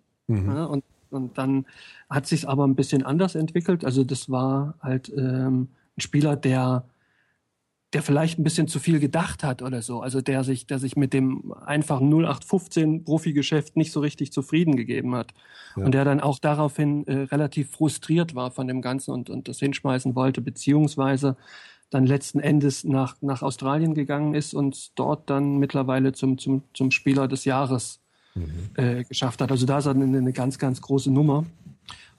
Ja, 0.47 0.65
und, 0.65 0.83
und 1.09 1.37
dann 1.37 1.65
hat 2.09 2.25
sich 2.27 2.47
aber 2.47 2.65
ein 2.65 2.75
bisschen 2.75 3.03
anders 3.03 3.35
entwickelt. 3.35 3.83
Also 3.83 4.03
das 4.03 4.29
war 4.29 4.75
halt 4.81 5.11
ähm, 5.15 5.67
ein 5.97 6.01
Spieler, 6.01 6.35
der 6.35 6.85
der 7.93 8.01
vielleicht 8.01 8.39
ein 8.39 8.43
bisschen 8.43 8.67
zu 8.67 8.79
viel 8.79 8.99
gedacht 8.99 9.43
hat 9.43 9.61
oder 9.61 9.81
so, 9.81 10.01
also 10.01 10.21
der 10.21 10.43
sich, 10.43 10.65
der 10.65 10.79
sich 10.79 10.95
mit 10.95 11.13
dem 11.13 11.53
einfachen 11.65 12.07
0815 12.09 13.03
Profigeschäft 13.03 13.75
nicht 13.75 13.91
so 13.91 13.99
richtig 13.99 14.31
zufrieden 14.31 14.75
gegeben 14.77 15.13
hat 15.15 15.33
Ja. 15.75 15.85
und 15.85 15.91
der 15.93 16.05
dann 16.05 16.21
auch 16.21 16.39
daraufhin 16.39 17.05
äh, 17.07 17.23
relativ 17.23 17.71
frustriert 17.71 18.33
war 18.33 18.51
von 18.51 18.67
dem 18.67 18.81
Ganzen 18.81 19.11
und, 19.11 19.29
und 19.29 19.47
das 19.47 19.59
hinschmeißen 19.59 20.15
wollte, 20.15 20.41
beziehungsweise 20.41 21.35
dann 21.89 22.05
letzten 22.05 22.39
Endes 22.39 22.85
nach, 22.85 23.17
nach 23.21 23.41
Australien 23.41 23.93
gegangen 23.93 24.33
ist 24.33 24.53
und 24.53 24.97
dort 24.97 25.29
dann 25.29 25.57
mittlerweile 25.57 26.13
zum, 26.13 26.37
zum, 26.37 26.63
zum 26.73 26.91
Spieler 26.91 27.27
des 27.27 27.43
Jahres 27.43 27.99
äh, 28.75 29.03
geschafft 29.03 29.41
hat. 29.41 29.51
Also 29.51 29.65
da 29.65 29.79
ist 29.79 29.87
er 29.87 29.91
eine, 29.91 30.05
eine 30.05 30.31
ganz, 30.31 30.57
ganz 30.57 30.81
große 30.81 31.11
Nummer. 31.11 31.45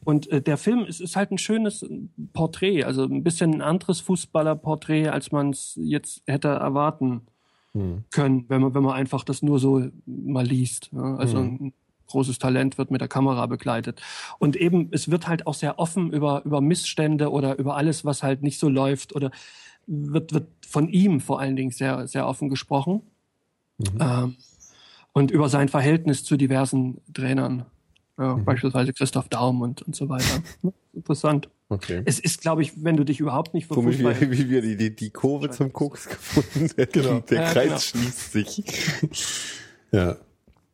Und 0.05 0.29
äh, 0.31 0.43
der 0.43 0.57
Film 0.57 0.85
ist, 0.85 1.01
ist 1.01 1.17
halt 1.17 1.31
ein 1.31 1.39
schönes 1.39 1.89
Porträt, 2.33 2.85
also 2.85 3.05
ein 3.05 3.23
bisschen 3.23 3.55
ein 3.55 3.63
anderes 3.63 4.01
Fußballerporträt, 4.01 5.09
als 5.09 5.33
man 5.33 5.51
es 5.51 5.79
jetzt 5.81 6.23
hätte 6.27 6.49
erwarten 6.49 7.23
können, 8.11 8.45
wenn 8.49 8.61
man, 8.61 8.75
wenn 8.75 8.83
man 8.83 8.95
einfach 8.95 9.25
das 9.25 9.43
nur 9.43 9.59
so 9.59 9.89
mal 10.05 10.47
liest. 10.47 10.91
Ja? 10.93 11.17
Also 11.17 11.39
ein 11.39 11.73
großes 12.09 12.39
Talent 12.39 12.77
wird 12.77 12.91
mit 12.91 13.01
der 13.01 13.09
Kamera 13.09 13.47
begleitet. 13.47 14.03
Und 14.39 14.57
eben, 14.57 14.89
es 14.93 15.11
wird 15.11 15.27
halt 15.27 15.47
auch 15.47 15.55
sehr 15.55 15.79
offen 15.79 16.13
über, 16.13 16.43
über 16.45 16.61
Missstände 16.61 17.31
oder 17.31 17.59
über 17.59 17.77
alles, 17.77 18.05
was 18.05 18.23
halt 18.23 18.43
nicht 18.43 18.59
so 18.59 18.69
läuft 18.69 19.17
oder 19.17 19.31
wird, 19.87 20.35
wird 20.35 20.49
von 20.67 20.89
ihm 20.89 21.21
vor 21.21 21.41
allen 21.41 21.57
Dingen 21.57 21.71
sehr, 21.71 22.07
sehr 22.07 22.27
offen 22.27 22.51
gesprochen. 22.51 23.03
Ähm, 23.99 24.37
und 25.15 25.31
über 25.31 25.49
sein 25.49 25.69
Verhältnis 25.69 26.25
zu 26.25 26.37
diversen 26.37 27.01
Trainern. 27.13 27.65
Ja, 28.23 28.35
Beispielsweise 28.35 28.93
Christoph 28.93 29.29
Daum 29.29 29.61
und, 29.63 29.83
und 29.83 29.97
so 29.97 30.09
weiter. 30.09 30.43
Interessant. 30.93 31.49
Okay. 31.69 32.03
Es 32.05 32.21
ist, 32.21 32.41
glaube 32.41 32.63
ich, 32.63 32.85
wenn 32.85 32.97
du 32.97 33.05
dich 33.05 33.19
überhaupt 33.19 33.55
nicht 33.55 33.69
Komisch, 33.69 33.99
wie, 33.99 34.31
wie 34.31 34.51
wir 34.51 34.63
die, 34.63 34.77
die, 34.77 34.95
die 34.95 35.11
Kurve 35.11 35.51
zum 35.51 35.73
Koks 35.73 36.09
gefunden 36.09 36.71
hätten. 36.77 37.03
Genau. 37.03 37.21
Der 37.21 37.43
Ja, 37.43 37.53
Kreis 37.53 37.67
genau. 37.67 37.79
schließt 38.05 38.33
sich. 38.33 38.63
Ja. 39.91 40.17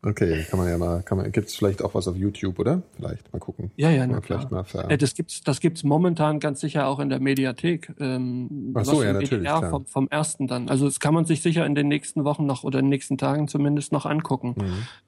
Okay, 0.00 0.44
kann 0.48 0.60
man 0.60 0.68
ja 0.68 0.78
mal, 0.78 1.02
kann 1.02 1.18
man, 1.18 1.32
gibt's 1.32 1.56
vielleicht 1.56 1.82
auch 1.82 1.92
was 1.94 2.06
auf 2.06 2.16
YouTube, 2.16 2.60
oder? 2.60 2.82
Vielleicht 2.94 3.32
mal 3.32 3.40
gucken. 3.40 3.72
Ja, 3.76 3.90
ja, 3.90 4.06
na 4.06 4.20
vielleicht 4.20 4.48
klar. 4.48 4.60
mal 4.60 4.64
ver 4.64 4.88
Äh, 4.90 4.96
das 4.96 5.14
gibt's, 5.14 5.40
das 5.42 5.58
gibt's 5.58 5.82
momentan 5.82 6.38
ganz 6.38 6.60
sicher 6.60 6.86
auch 6.86 7.00
in 7.00 7.08
der 7.08 7.18
Mediathek. 7.18 7.92
Ähm, 7.98 8.72
Ach 8.74 8.84
so, 8.84 8.98
was 8.98 9.04
ja, 9.04 9.12
natürlich, 9.12 9.42
klar. 9.42 9.70
Vom, 9.70 9.86
vom 9.86 10.08
ersten 10.08 10.46
dann. 10.46 10.68
Also 10.68 10.84
das 10.84 11.00
kann 11.00 11.14
man 11.14 11.24
sich 11.24 11.42
sicher 11.42 11.66
in 11.66 11.74
den 11.74 11.88
nächsten 11.88 12.22
Wochen 12.24 12.46
noch 12.46 12.62
oder 12.62 12.78
in 12.78 12.84
den 12.84 12.90
nächsten 12.90 13.18
Tagen 13.18 13.48
zumindest 13.48 13.90
noch 13.90 14.06
angucken. 14.06 14.54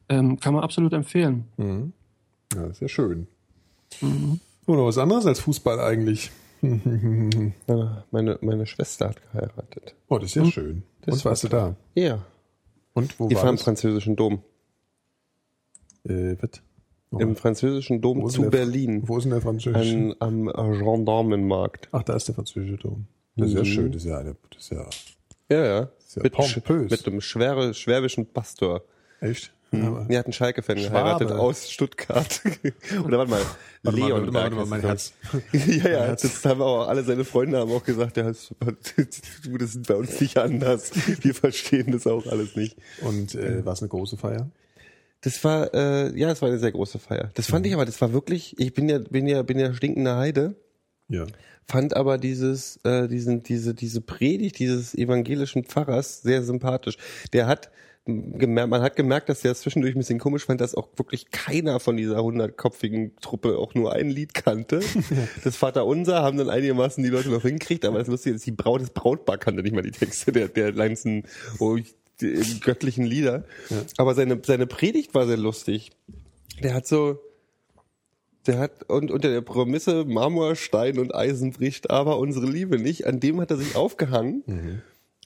Ähm, 0.09 0.41
kann 0.41 0.55
man 0.55 0.65
absolut 0.65 0.93
empfehlen. 0.93 1.45
Mhm. 1.57 1.93
Ja, 2.55 2.62
das 2.62 2.72
ist 2.72 2.81
ja 2.81 2.89
schön. 2.89 3.27
Mhm. 4.01 4.40
Oder 4.66 4.85
was 4.85 4.98
anderes 4.98 5.27
als 5.27 5.40
Fußball 5.40 5.81
eigentlich? 5.81 6.31
Meine, 6.62 8.39
meine 8.43 8.66
Schwester 8.66 9.09
hat 9.09 9.22
geheiratet. 9.32 9.94
Oh, 10.09 10.18
das 10.18 10.31
ist 10.31 10.35
ja 10.36 10.44
schön. 10.44 10.82
Das 11.02 11.14
Und 11.16 11.24
warst 11.24 11.44
du 11.44 11.48
da? 11.48 11.77
Ja. 11.94 12.24
Und 12.93 13.18
wo 13.18 13.28
Die 13.28 13.35
war 13.36 13.44
war 13.44 13.51
im 13.51 13.56
das? 13.56 13.64
französischen 13.64 14.16
Dom. 14.16 14.43
Äh, 16.05 16.36
was? 16.40 16.60
Im 17.18 17.35
französischen 17.35 18.01
Dom 18.01 18.24
ist 18.27 18.35
zu 18.35 18.43
der- 18.43 18.51
Berlin. 18.51 19.02
Wo 19.09 19.16
ist 19.18 19.24
denn 19.24 19.32
der 19.32 19.40
französische? 19.40 20.14
An, 20.20 20.48
am 20.55 20.72
Gendarmenmarkt. 20.78 21.89
Ach, 21.93 22.02
da 22.02 22.14
ist 22.14 22.28
der 22.28 22.35
französische 22.36 22.77
Dom. 22.77 23.06
Das 23.36 23.48
ist 23.48 23.55
ja 23.55 23.60
Mhm. 23.60 23.64
schön. 23.64 23.93
Das 23.93 24.02
ist 24.02 24.09
ja, 24.09 24.18
eine, 24.18 24.36
das 24.51 24.62
ist 24.64 24.70
ja 24.70 24.86
Ja, 25.48 25.64
ja. 25.64 25.81
ja 25.81 26.22
mit, 26.22 26.32
pompös. 26.35 26.90
mit 26.90 27.06
einem 27.06 27.20
schwere, 27.20 27.74
schwäbischen 27.74 28.27
Pastor. 28.27 28.82
echt. 29.20 29.52
Mhm. 29.73 29.85
Aber- 29.85 30.07
Er 30.09 30.19
hat 30.19 30.27
einen 30.27 30.33
Schalke-Fan 30.33 30.77
geheiratet 30.77 31.31
aus 31.31 31.71
Stuttgart. 31.71 32.41
Oder 33.05 33.19
warte 33.19 33.31
mal, 33.31 33.41
Warte 33.83 33.99
Leon 33.99 34.27
mal, 34.27 34.35
warte 34.35 34.57
mal, 34.57 34.67
mein 34.67 34.81
Herz. 34.81 35.13
ja, 35.53 35.89
ja, 35.89 36.07
das 36.17 36.45
haben 36.45 36.61
auch 36.61 36.89
alle 36.89 37.03
seine 37.05 37.25
Freunde 37.25 37.59
haben 37.59 37.71
auch 37.71 37.85
gesagt, 37.85 38.17
ja, 38.17 38.25
das, 38.25 38.49
du, 39.45 39.57
das 39.59 39.75
ist 39.77 39.87
bei 39.87 39.95
uns 39.95 40.21
nicht 40.21 40.37
anders. 40.39 40.91
Wir 41.23 41.35
verstehen 41.35 41.93
das 41.93 42.07
auch 42.07 42.27
alles 42.27 42.57
nicht. 42.57 42.77
Und 43.03 43.35
äh, 43.35 43.65
war 43.65 43.73
es 43.75 43.81
eine 43.81 43.89
große 43.89 44.17
Feier? 44.17 44.51
Das 45.23 45.43
war, 45.45 45.73
äh, 45.75 46.19
ja, 46.19 46.31
es 46.31 46.41
war 46.43 46.49
eine 46.49 46.59
sehr 46.59 46.73
große 46.73 46.99
Feier. 46.99 47.31
Das 47.35 47.47
fand 47.47 47.67
ich 47.67 47.75
aber, 47.75 47.85
das 47.85 48.01
war 48.01 48.13
wirklich, 48.13 48.59
ich 48.59 48.73
bin 48.75 48.89
ja, 48.89 48.99
bin 48.99 49.27
ja, 49.27 49.43
bin 49.43 49.59
ja 49.59 49.73
stinkende 49.75 50.17
Heide, 50.17 50.55
Ja. 51.09 51.27
fand 51.69 51.95
aber 51.95 52.17
dieses, 52.19 52.79
äh, 52.85 53.07
diesen, 53.07 53.43
diese, 53.43 53.75
diese 53.75 54.01
Predigt 54.01 54.59
dieses 54.59 54.95
evangelischen 54.95 55.65
Pfarrers 55.65 56.23
sehr 56.23 56.43
sympathisch. 56.43 56.97
Der 57.35 57.47
hat 57.47 57.71
gemerkt, 58.39 58.70
man 58.70 58.82
hat 58.82 58.97
gemerkt, 58.97 59.28
dass 59.28 59.41
der 59.41 59.53
es 59.53 59.61
zwischendurch 59.61 59.95
ein 59.95 59.99
bisschen 59.99 60.19
komisch 60.19 60.45
fand, 60.47 60.61
dass 60.61 60.74
auch 60.74 60.89
wirklich 60.97 61.31
keiner 61.31 61.81
von 61.81 61.97
dieser 61.97 62.23
hundertkopfigen 62.23 63.16
Truppe 63.20 63.59
auch 63.59 63.74
nur 63.74 63.93
ein 63.93 64.11
Lied 64.11 64.35
kannte. 64.35 64.81
Das 65.45 65.57
Vater 65.57 65.87
Unser 65.87 66.23
haben 66.23 66.39
dann 66.39 66.51
einigermaßen 66.51 67.03
die 67.03 67.11
Leute 67.11 67.31
noch 67.31 67.43
hingekriegt, 67.43 67.85
aber 67.85 67.99
das 67.99 68.09
Lustige 68.09 68.37
ist, 68.37 68.47
die 68.47 68.53
Braut, 68.53 68.81
das 68.81 68.91
Brautpaar 68.91 69.39
kannte 69.39 69.62
nicht 69.62 69.74
mal 69.74 69.82
die 69.82 69.91
Texte 69.91 70.32
der, 70.32 70.49
der 70.49 70.73
kleinsten 70.73 71.24
oh, 71.59 71.78
göttlichen 72.61 73.05
Lieder. 73.05 73.45
Aber 73.97 74.15
seine, 74.15 74.41
seine 74.45 74.66
Predigt 74.66 75.15
war 75.15 75.27
sehr 75.27 75.37
lustig. 75.37 75.91
Der 76.62 76.74
hat 76.74 76.87
so, 76.87 77.20
der 78.47 78.59
hat 78.59 78.89
und 78.89 79.11
unter 79.11 79.31
der 79.31 79.41
Prämisse 79.41 80.05
Marmor, 80.05 80.57
Stein 80.57 80.99
und 80.99 81.15
Eisen 81.15 81.53
bricht 81.53 81.91
aber 81.91 82.19
unsere 82.19 82.47
Liebe 82.47 82.78
nicht. 82.78 83.07
An 83.07 83.20
dem 83.20 83.41
hat 83.41 83.51
er 83.51 83.57
sich 83.57 83.77
aufgehangen 83.77 84.43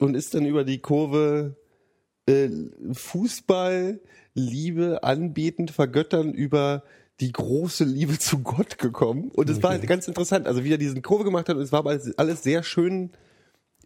und 0.01 0.15
ist 0.15 0.35
dann 0.35 0.47
über 0.47 0.65
die 0.65 0.79
Kurve 0.79 1.57
äh, 2.27 2.49
Fußball, 2.93 4.01
Liebe, 4.35 5.03
anbetend, 5.03 5.71
vergöttern 5.71 6.33
über 6.33 6.83
die 7.21 7.33
große 7.33 7.85
Liebe 7.85 8.19
zu 8.19 8.41
Gott 8.41 8.79
gekommen. 8.79 9.31
Und 9.31 9.49
es 9.49 9.63
war 9.63 9.71
halt 9.71 9.87
ganz 9.87 10.09
interessant, 10.09 10.47
also 10.47 10.65
wie 10.65 10.73
er 10.73 10.79
diesen 10.79 11.03
Kurve 11.03 11.25
gemacht 11.25 11.49
hat, 11.49 11.57
und 11.57 11.63
es 11.63 11.73
war 11.73 11.85
alles 11.87 12.43
sehr 12.43 12.63
schön 12.63 13.11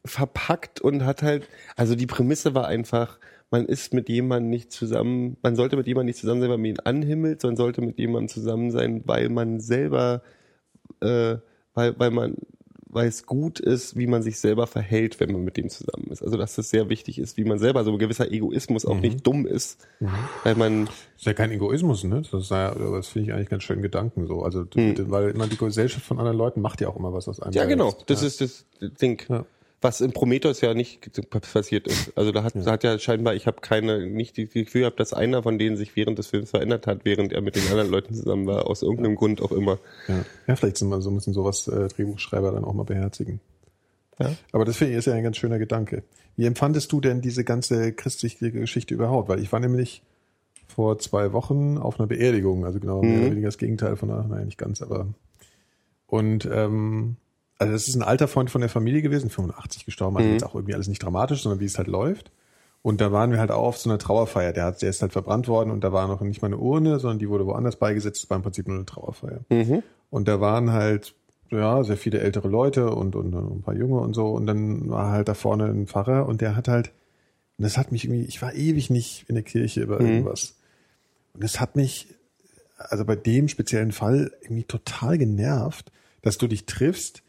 verpackt 0.04 0.80
und 0.80 1.04
hat 1.04 1.22
halt, 1.22 1.46
also 1.76 1.94
die 1.94 2.06
Prämisse 2.06 2.54
war 2.54 2.66
einfach, 2.66 3.18
man 3.50 3.66
ist 3.66 3.92
mit 3.92 4.08
jemandem 4.08 4.50
nicht 4.50 4.72
zusammen, 4.72 5.36
man 5.42 5.56
sollte 5.56 5.76
mit 5.76 5.86
jemandem 5.86 6.06
nicht 6.06 6.18
zusammen 6.18 6.40
sein, 6.40 6.50
weil 6.50 6.58
man 6.58 6.66
ihn 6.66 6.80
anhimmelt, 6.80 7.40
sondern 7.40 7.56
sollte 7.56 7.80
mit 7.80 7.98
jemandem 7.98 8.28
zusammen 8.28 8.70
sein, 8.70 9.02
weil 9.06 9.28
man 9.28 9.60
selber, 9.60 10.22
äh, 11.00 11.36
weil, 11.74 11.98
weil 11.98 12.10
man, 12.10 12.36
weil 12.90 13.08
es 13.08 13.26
gut 13.26 13.60
ist, 13.60 13.96
wie 13.96 14.06
man 14.06 14.22
sich 14.22 14.38
selber 14.40 14.66
verhält, 14.66 15.20
wenn 15.20 15.32
man 15.32 15.44
mit 15.44 15.56
dem 15.56 15.68
zusammen 15.68 16.08
ist. 16.10 16.22
Also 16.22 16.36
dass 16.36 16.56
es 16.58 16.70
sehr 16.70 16.88
wichtig 16.88 17.18
ist, 17.18 17.36
wie 17.36 17.44
man 17.44 17.58
selber, 17.58 17.84
so 17.84 17.92
ein 17.92 17.98
gewisser 17.98 18.30
Egoismus 18.32 18.84
auch 18.86 18.98
nicht 19.00 19.26
dumm 19.26 19.46
ist, 19.46 19.86
weil 20.44 20.54
man 20.54 20.88
ist 21.16 21.26
ja 21.26 21.34
kein 21.34 21.50
Egoismus, 21.50 22.04
ne? 22.04 22.22
Das, 22.30 22.42
ist 22.42 22.50
ja, 22.50 22.74
das 22.74 23.08
finde 23.08 23.28
ich 23.28 23.34
eigentlich 23.34 23.48
ganz 23.48 23.62
schönen 23.64 23.82
Gedanken 23.82 24.26
so. 24.26 24.42
Also, 24.42 24.64
du- 24.64 25.10
weil 25.10 25.30
immer 25.30 25.46
die 25.46 25.56
Gesellschaft 25.56 26.04
von 26.06 26.18
anderen 26.18 26.38
Leuten 26.38 26.60
macht 26.60 26.80
ja 26.80 26.88
auch 26.88 26.96
immer 26.96 27.12
was 27.12 27.28
aus 27.28 27.40
einem. 27.40 27.52
Ja, 27.52 27.64
genau. 27.64 27.90
selbst. 27.90 28.10
Das 28.10 28.20
ja. 28.22 28.26
ist 28.28 28.40
das 28.40 28.64
Ding. 29.00 29.22
Ja. 29.28 29.44
Was 29.80 30.00
in 30.00 30.12
Prometheus 30.12 30.60
ja 30.60 30.74
nicht 30.74 31.08
passiert 31.30 31.86
ist. 31.86 32.16
Also 32.16 32.32
da 32.32 32.42
hat, 32.42 32.54
hat 32.54 32.82
ja 32.82 32.98
scheinbar, 32.98 33.34
ich 33.34 33.46
habe 33.46 33.60
keine, 33.60 34.06
nicht 34.06 34.36
die 34.36 34.46
die 34.46 34.64
Gefühl 34.64 34.80
gehabt, 34.80 34.98
dass 34.98 35.12
einer 35.12 35.44
von 35.44 35.58
denen 35.58 35.76
sich 35.76 35.94
während 35.94 36.18
des 36.18 36.26
Films 36.26 36.50
verändert 36.50 36.88
hat, 36.88 37.04
während 37.04 37.32
er 37.32 37.42
mit 37.42 37.54
den 37.54 37.62
anderen 37.70 37.90
Leuten 37.90 38.14
zusammen 38.14 38.46
war, 38.46 38.66
aus 38.66 38.82
irgendeinem 38.82 39.14
Grund 39.14 39.40
auch 39.40 39.52
immer. 39.52 39.78
Ja, 40.08 40.24
ja 40.48 40.56
vielleicht 40.56 40.78
sind 40.78 40.88
wir 40.88 41.00
so 41.00 41.12
müssen 41.12 41.32
sowas 41.32 41.68
äh, 41.68 41.88
Drehbuchschreiber 41.88 42.50
dann 42.50 42.64
auch 42.64 42.74
mal 42.74 42.84
beherzigen. 42.84 43.40
Ja. 44.18 44.32
Aber 44.50 44.64
das 44.64 44.76
finde 44.76 44.94
ich 44.94 44.98
ist 44.98 45.06
ja 45.06 45.14
ein 45.14 45.22
ganz 45.22 45.36
schöner 45.36 45.58
Gedanke. 45.58 46.02
Wie 46.36 46.46
empfandest 46.46 46.90
du 46.90 47.00
denn 47.00 47.20
diese 47.20 47.44
ganze 47.44 47.92
christliche 47.92 48.50
Geschichte 48.50 48.94
überhaupt? 48.94 49.28
Weil 49.28 49.40
ich 49.40 49.52
war 49.52 49.60
nämlich 49.60 50.02
vor 50.66 50.98
zwei 50.98 51.32
Wochen 51.32 51.78
auf 51.78 51.98
einer 51.98 52.06
Beerdigung, 52.06 52.64
also 52.64 52.78
genau 52.78 53.02
mehr 53.02 53.20
oder 53.20 53.30
weniger 53.30 53.48
das 53.48 53.58
Gegenteil 53.58 53.96
von 53.96 54.10
einer, 54.10 54.24
nein, 54.24 54.46
nicht 54.46 54.58
ganz, 54.58 54.82
aber 54.82 55.08
und 56.06 56.48
ähm, 56.50 57.16
also 57.58 57.72
das 57.72 57.88
ist 57.88 57.96
ein 57.96 58.02
alter 58.02 58.28
Freund 58.28 58.50
von 58.50 58.60
der 58.60 58.70
Familie 58.70 59.02
gewesen, 59.02 59.30
85 59.30 59.84
gestorben, 59.84 60.16
also 60.16 60.28
jetzt 60.30 60.44
auch 60.44 60.54
irgendwie 60.54 60.74
alles 60.74 60.88
nicht 60.88 61.02
dramatisch, 61.02 61.42
sondern 61.42 61.60
wie 61.60 61.64
es 61.64 61.76
halt 61.76 61.88
läuft. 61.88 62.30
Und 62.82 63.00
da 63.00 63.10
waren 63.10 63.32
wir 63.32 63.40
halt 63.40 63.50
auch 63.50 63.64
auf 63.66 63.78
so 63.78 63.90
einer 63.90 63.98
Trauerfeier. 63.98 64.52
Der, 64.52 64.64
hat, 64.64 64.82
der 64.82 64.90
ist 64.90 65.02
halt 65.02 65.12
verbrannt 65.12 65.48
worden 65.48 65.70
und 65.70 65.82
da 65.82 65.92
war 65.92 66.06
noch 66.06 66.20
nicht 66.20 66.40
mal 66.40 66.46
eine 66.46 66.58
Urne, 66.58 67.00
sondern 67.00 67.18
die 67.18 67.28
wurde 67.28 67.44
woanders 67.44 67.76
beigesetzt. 67.76 68.22
Das 68.22 68.30
war 68.30 68.36
im 68.36 68.42
Prinzip 68.42 68.68
nur 68.68 68.76
eine 68.76 68.86
Trauerfeier. 68.86 69.40
Und 70.10 70.28
da 70.28 70.40
waren 70.40 70.72
halt 70.72 71.14
ja 71.50 71.82
sehr 71.82 71.96
viele 71.96 72.20
ältere 72.20 72.48
Leute 72.48 72.90
und, 72.94 73.16
und 73.16 73.34
ein 73.34 73.62
paar 73.62 73.74
Junge 73.74 73.98
und 73.98 74.14
so. 74.14 74.28
Und 74.28 74.46
dann 74.46 74.88
war 74.88 75.10
halt 75.10 75.28
da 75.28 75.34
vorne 75.34 75.64
ein 75.64 75.86
Pfarrer 75.86 76.26
und 76.26 76.40
der 76.40 76.54
hat 76.54 76.68
halt, 76.68 76.92
und 77.58 77.64
das 77.64 77.76
hat 77.76 77.90
mich 77.90 78.04
irgendwie, 78.04 78.24
ich 78.24 78.40
war 78.40 78.54
ewig 78.54 78.90
nicht 78.90 79.24
in 79.28 79.34
der 79.34 79.44
Kirche 79.44 79.82
über 79.82 80.00
irgendwas. 80.00 80.54
Und 81.34 81.42
das 81.42 81.60
hat 81.60 81.74
mich, 81.74 82.06
also 82.76 83.04
bei 83.04 83.16
dem 83.16 83.48
speziellen 83.48 83.90
Fall 83.90 84.30
irgendwie 84.42 84.64
total 84.64 85.18
genervt, 85.18 85.90
dass 86.22 86.38
du 86.38 86.46
dich 86.46 86.66
triffst, 86.66 87.22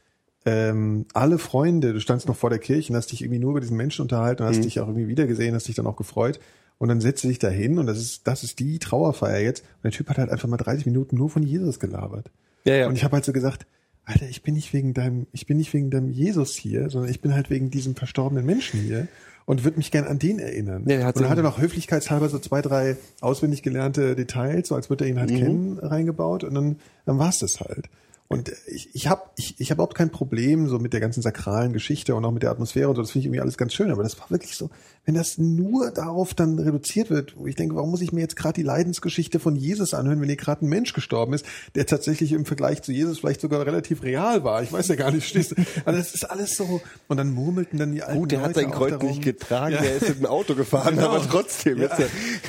ähm, 0.50 1.06
alle 1.14 1.38
Freunde, 1.38 1.94
du 1.94 2.00
standst 2.00 2.28
noch 2.28 2.36
vor 2.36 2.50
der 2.50 2.60
Kirche 2.60 2.92
und 2.92 2.98
hast 2.98 3.12
dich 3.12 3.22
irgendwie 3.22 3.40
nur 3.40 3.52
über 3.52 3.60
diesen 3.62 3.78
Menschen 3.78 4.02
unterhalten 4.02 4.44
und 4.44 4.50
hast 4.50 4.64
dich 4.64 4.80
auch 4.80 4.88
irgendwie 4.88 5.08
wiedergesehen, 5.08 5.54
hast 5.56 5.68
dich 5.68 5.76
dann 5.76 5.88
auch 5.88 5.96
gefreut. 5.98 6.40
Und 6.78 6.88
dann 6.88 7.02
setzt 7.02 7.24
dich 7.26 7.40
da 7.40 7.50
hin 7.50 7.78
und 7.78 7.88
das 7.88 7.98
ist, 7.98 8.26
das 8.26 8.44
ist 8.44 8.60
die 8.60 8.80
Trauerfeier 8.80 9.40
jetzt. 9.42 9.64
Und 9.78 9.84
der 9.86 9.92
Typ 9.92 10.10
hat 10.10 10.18
halt 10.18 10.30
einfach 10.30 10.48
mal 10.48 10.58
30 10.58 10.86
Minuten 10.86 11.18
nur 11.18 11.30
von 11.30 11.44
Jesus 11.44 11.80
gelabert. 11.80 12.32
Ja, 12.64 12.76
ja. 12.76 12.88
Und 12.88 12.96
ich 12.96 13.04
habe 13.04 13.14
halt 13.16 13.26
so 13.26 13.34
gesagt, 13.34 13.66
Alter, 14.06 14.28
ich 14.28 14.42
bin 14.44 14.56
nicht 14.56 14.74
wegen 14.74 14.94
deinem, 14.94 15.28
ich 15.34 15.46
bin 15.46 15.58
nicht 15.58 15.74
wegen 15.74 15.90
deinem 15.92 16.10
Jesus 16.10 16.56
hier, 16.56 16.90
sondern 16.90 17.12
ich 17.12 17.22
bin 17.22 17.34
halt 17.36 17.50
wegen 17.50 17.70
diesem 17.70 17.96
verstorbenen 17.96 18.46
Menschen 18.46 18.80
hier 18.80 19.08
und 19.46 19.66
würde 19.66 19.78
mich 19.78 19.92
gern 19.92 20.06
an 20.06 20.20
den 20.20 20.40
erinnern. 20.40 20.84
Ja, 20.88 21.06
und 21.08 21.18
dann 21.20 21.30
hat 21.30 21.38
er 21.38 21.44
noch 21.44 21.60
höflichkeitshalber 21.62 22.30
so 22.30 22.40
zwei, 22.40 22.62
drei 22.62 22.96
auswendig 23.20 23.62
gelernte 23.62 24.16
Details, 24.16 24.70
so 24.70 24.76
als 24.76 24.90
würde 24.90 25.04
er 25.04 25.10
ihn 25.10 25.16
Mhm. 25.16 25.20
halt 25.20 25.30
kennen, 25.30 25.80
reingebaut 25.80 26.44
und 26.46 26.54
dann, 26.56 26.78
dann 27.06 27.20
war 27.20 27.30
es 27.30 27.40
das 27.40 27.60
halt. 27.60 27.90
Und 28.32 28.52
ich, 28.68 28.94
ich 28.94 29.08
habe 29.08 29.24
ich, 29.38 29.60
ich 29.60 29.72
hab 29.72 29.78
überhaupt 29.78 29.96
kein 29.96 30.12
Problem 30.12 30.68
so 30.68 30.78
mit 30.78 30.94
der 30.94 31.00
ganzen 31.00 31.24
sakralen 31.24 31.74
Geschichte 31.74 32.14
und 32.14 32.24
auch 32.24 32.32
mit 32.32 32.44
der 32.44 32.52
Atmosphäre 32.52 32.88
und 32.88 32.96
so. 32.96 33.02
Das 33.02 33.10
finde 33.10 33.22
ich 33.22 33.26
irgendwie 33.26 33.42
alles 33.42 33.58
ganz 33.58 33.74
schön. 33.74 33.90
Aber 33.90 34.04
das 34.04 34.20
war 34.20 34.30
wirklich 34.30 34.56
so, 34.56 34.70
wenn 35.06 35.16
das 35.16 35.38
nur 35.40 35.90
darauf 35.92 36.34
dann 36.36 36.60
reduziert 36.60 37.10
wird, 37.10 37.36
wo 37.36 37.48
ich 37.48 37.56
denke, 37.56 37.76
warum 37.76 37.90
muss 37.90 38.02
ich 38.02 38.12
mir 38.12 38.22
jetzt 38.22 38.36
gerade 38.36 38.54
die 38.54 38.64
Leidensgeschichte 38.64 39.40
von 39.40 39.56
Jesus 39.56 39.94
anhören, 39.96 40.22
wenn 40.22 40.28
hier 40.28 40.36
gerade 40.36 40.64
ein 40.66 40.70
Mensch 40.70 40.94
gestorben 40.94 41.34
ist, 41.34 41.46
der 41.74 41.86
tatsächlich 41.88 42.32
im 42.32 42.46
Vergleich 42.46 42.84
zu 42.84 42.92
Jesus 42.92 43.20
vielleicht 43.20 43.42
sogar 43.42 43.66
relativ 43.66 44.04
real 44.04 44.44
war. 44.44 44.62
Ich 44.62 44.72
weiß 44.72 44.88
ja 44.90 44.96
gar 44.96 45.10
nicht, 45.12 45.28
stehst. 45.28 45.56
Also 45.86 45.98
das 46.00 46.14
ist 46.14 46.30
alles 46.30 46.56
so. 46.56 46.82
Und 47.08 47.18
dann 47.18 47.32
murmelten 47.34 47.80
dann 47.80 47.92
die 47.94 48.04
alten 48.04 48.20
Gut, 48.20 48.32
der 48.32 48.42
hat 48.42 48.56
Leute 48.56 48.60
sein 48.62 48.74
auch 48.74 48.78
Kreuz 48.78 49.02
nicht 49.02 49.24
getragen, 49.24 49.74
Ja. 49.76 49.82
der 49.82 49.96
ist 49.96 50.10
mit 50.10 50.20
dem 50.20 50.26
Auto 50.28 50.54
gefahren, 50.54 50.96
Genau. 50.96 51.10
aber 51.10 51.28
trotzdem. 51.28 51.78
Ja. 51.80 51.98
Ja, 51.98 52.06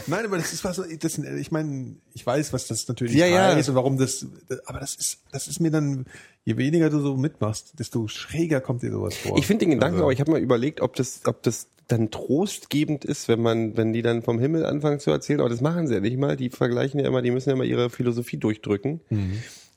Nein, 0.06 0.24
aber 0.26 0.36
das 0.36 0.52
ist 0.52 0.62
was, 0.64 0.76
so- 0.76 0.84
das, 0.98 1.16
ich 1.18 1.50
meine, 1.50 1.94
ich 2.12 2.26
weiß, 2.26 2.52
was 2.52 2.66
das 2.66 2.86
natürlich 2.88 3.14
Ja, 3.14 3.26
ja. 3.26 3.54
heißt 3.54 3.70
und 3.70 3.74
warum 3.74 3.96
das, 3.96 4.26
aber 4.66 4.80
das 4.80 4.96
ist, 4.96 5.18
das 5.32 5.46
ist 5.48 5.60
mir 5.60 5.70
dann, 5.70 6.04
je 6.44 6.56
weniger 6.58 6.90
du 6.90 7.00
so 7.00 7.16
mitmachst, 7.16 7.78
desto 7.78 8.06
schräger 8.08 8.60
kommt 8.60 8.82
dir 8.82 8.90
sowas 8.90 9.16
vor. 9.16 9.38
ich 9.38 9.46
finde 9.46 9.64
den 9.64 9.70
Gedanken, 9.70 9.94
Also- 9.94 10.04
aber 10.04 10.12
ich 10.12 10.20
habe 10.20 10.30
mal 10.32 10.40
überlegt, 10.40 10.80
ob 10.82 10.94
das, 10.96 11.20
ob 11.24 11.42
das 11.42 11.68
dann 11.90 12.10
trostgebend 12.10 13.04
ist, 13.04 13.28
wenn 13.28 13.40
man, 13.40 13.76
wenn 13.76 13.92
die 13.92 14.02
dann 14.02 14.22
vom 14.22 14.38
Himmel 14.38 14.64
anfangen 14.64 15.00
zu 15.00 15.10
erzählen, 15.10 15.40
aber 15.40 15.48
das 15.48 15.60
machen 15.60 15.88
sie 15.88 15.94
ja 15.94 16.00
nicht 16.00 16.16
mal, 16.16 16.36
die 16.36 16.50
vergleichen 16.50 17.00
ja 17.00 17.06
immer, 17.06 17.20
die 17.20 17.30
müssen 17.30 17.48
ja 17.48 17.54
immer 17.54 17.64
ihre 17.64 17.90
Philosophie 17.90 18.36
durchdrücken. 18.36 19.00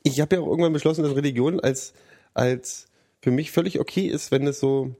Ich 0.03 0.21
habe 0.21 0.35
ja 0.35 0.41
auch 0.41 0.47
irgendwann 0.47 0.73
beschlossen, 0.73 1.03
dass 1.03 1.15
Religion 1.15 1.59
als, 1.59 1.93
als 2.33 2.87
für 3.21 3.31
mich 3.31 3.51
völlig 3.51 3.79
okay 3.79 4.07
ist, 4.07 4.31
wenn 4.31 4.45
es 4.45 4.59
so, 4.59 4.95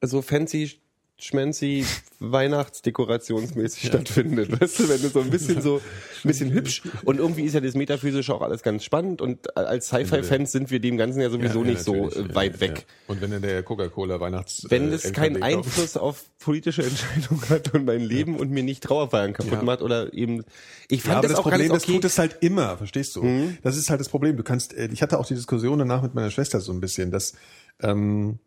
so 0.00 0.22
fancy 0.22 0.81
schmancy 1.22 1.84
Weihnachtsdekorationsmäßig 2.18 3.86
stattfindet. 3.86 4.60
Weißt 4.60 4.80
du, 4.80 4.88
wenn 4.88 5.00
du 5.02 5.08
so 5.08 5.20
ein 5.20 5.30
bisschen 5.30 5.62
so, 5.62 5.76
ein 5.76 6.28
bisschen 6.28 6.52
hübsch 6.52 6.82
und 7.04 7.18
irgendwie 7.18 7.42
ist 7.42 7.54
ja 7.54 7.60
das 7.60 7.74
Metaphysische 7.74 8.34
auch 8.34 8.42
alles 8.42 8.62
ganz 8.62 8.84
spannend 8.84 9.20
und 9.20 9.56
als 9.56 9.86
Sci-Fi-Fans 9.88 10.52
sind 10.52 10.70
wir 10.70 10.80
dem 10.80 10.96
Ganzen 10.96 11.20
ja 11.20 11.30
sowieso 11.30 11.60
Ja, 11.60 11.64
ja, 11.66 11.70
nicht 11.72 11.84
so 11.84 11.94
äh, 12.10 12.22
ja, 12.28 12.34
weit 12.34 12.54
ja. 12.54 12.60
weg. 12.60 12.86
Und 13.06 13.20
wenn 13.20 13.30
dann 13.30 13.42
der 13.42 13.62
Coca-Cola 13.62 14.20
Weihnachts 14.20 14.66
Wenn 14.68 14.90
äh, 14.90 14.94
es 14.94 15.04
LKW 15.04 15.28
keinen. 15.28 15.42
Einfluss 15.42 15.96
auf 15.96 16.24
politische 16.38 16.82
Entscheidungen 16.82 17.48
hat 17.48 17.72
und 17.72 17.84
mein 17.84 18.00
Leben 18.00 18.36
und 18.36 18.50
mir 18.50 18.62
nicht 18.62 18.82
Trauerfeiern 18.82 19.32
kaputt 19.32 19.52
Ja. 19.52 19.62
macht 19.62 19.82
oder 19.82 20.12
eben, 20.12 20.44
ich 20.88 21.00
Ja, 21.00 21.12
fand 21.12 21.18
aber 21.18 21.22
das, 21.22 21.30
das 21.32 21.38
auch 21.38 21.42
Problem, 21.44 21.68
ganz 21.68 21.72
das 21.72 21.82
okay. 21.84 21.92
Mhm. 21.92 21.96
tut 21.96 22.04
es 22.04 22.18
halt 22.18 22.36
immer, 22.40 22.76
verstehst 22.76 23.16
du? 23.16 23.48
Das 23.62 23.76
ist 23.76 23.90
halt 23.90 24.00
das 24.00 24.08
Problem. 24.08 24.36
Du 24.36 24.42
kannst, 24.42 24.74
äh, 24.74 24.88
ich 24.92 25.02
hatte 25.02 25.18
auch 25.18 25.26
die 25.26 25.34
Diskussion 25.34 25.78
danach 25.78 26.02
mit 26.02 26.14
meiner 26.14 26.30
Schwester 26.30 26.60
so 26.60 26.72
ein 26.72 26.80
bisschen, 26.80 27.10
dass 27.10 27.34
ähm, 27.80 28.38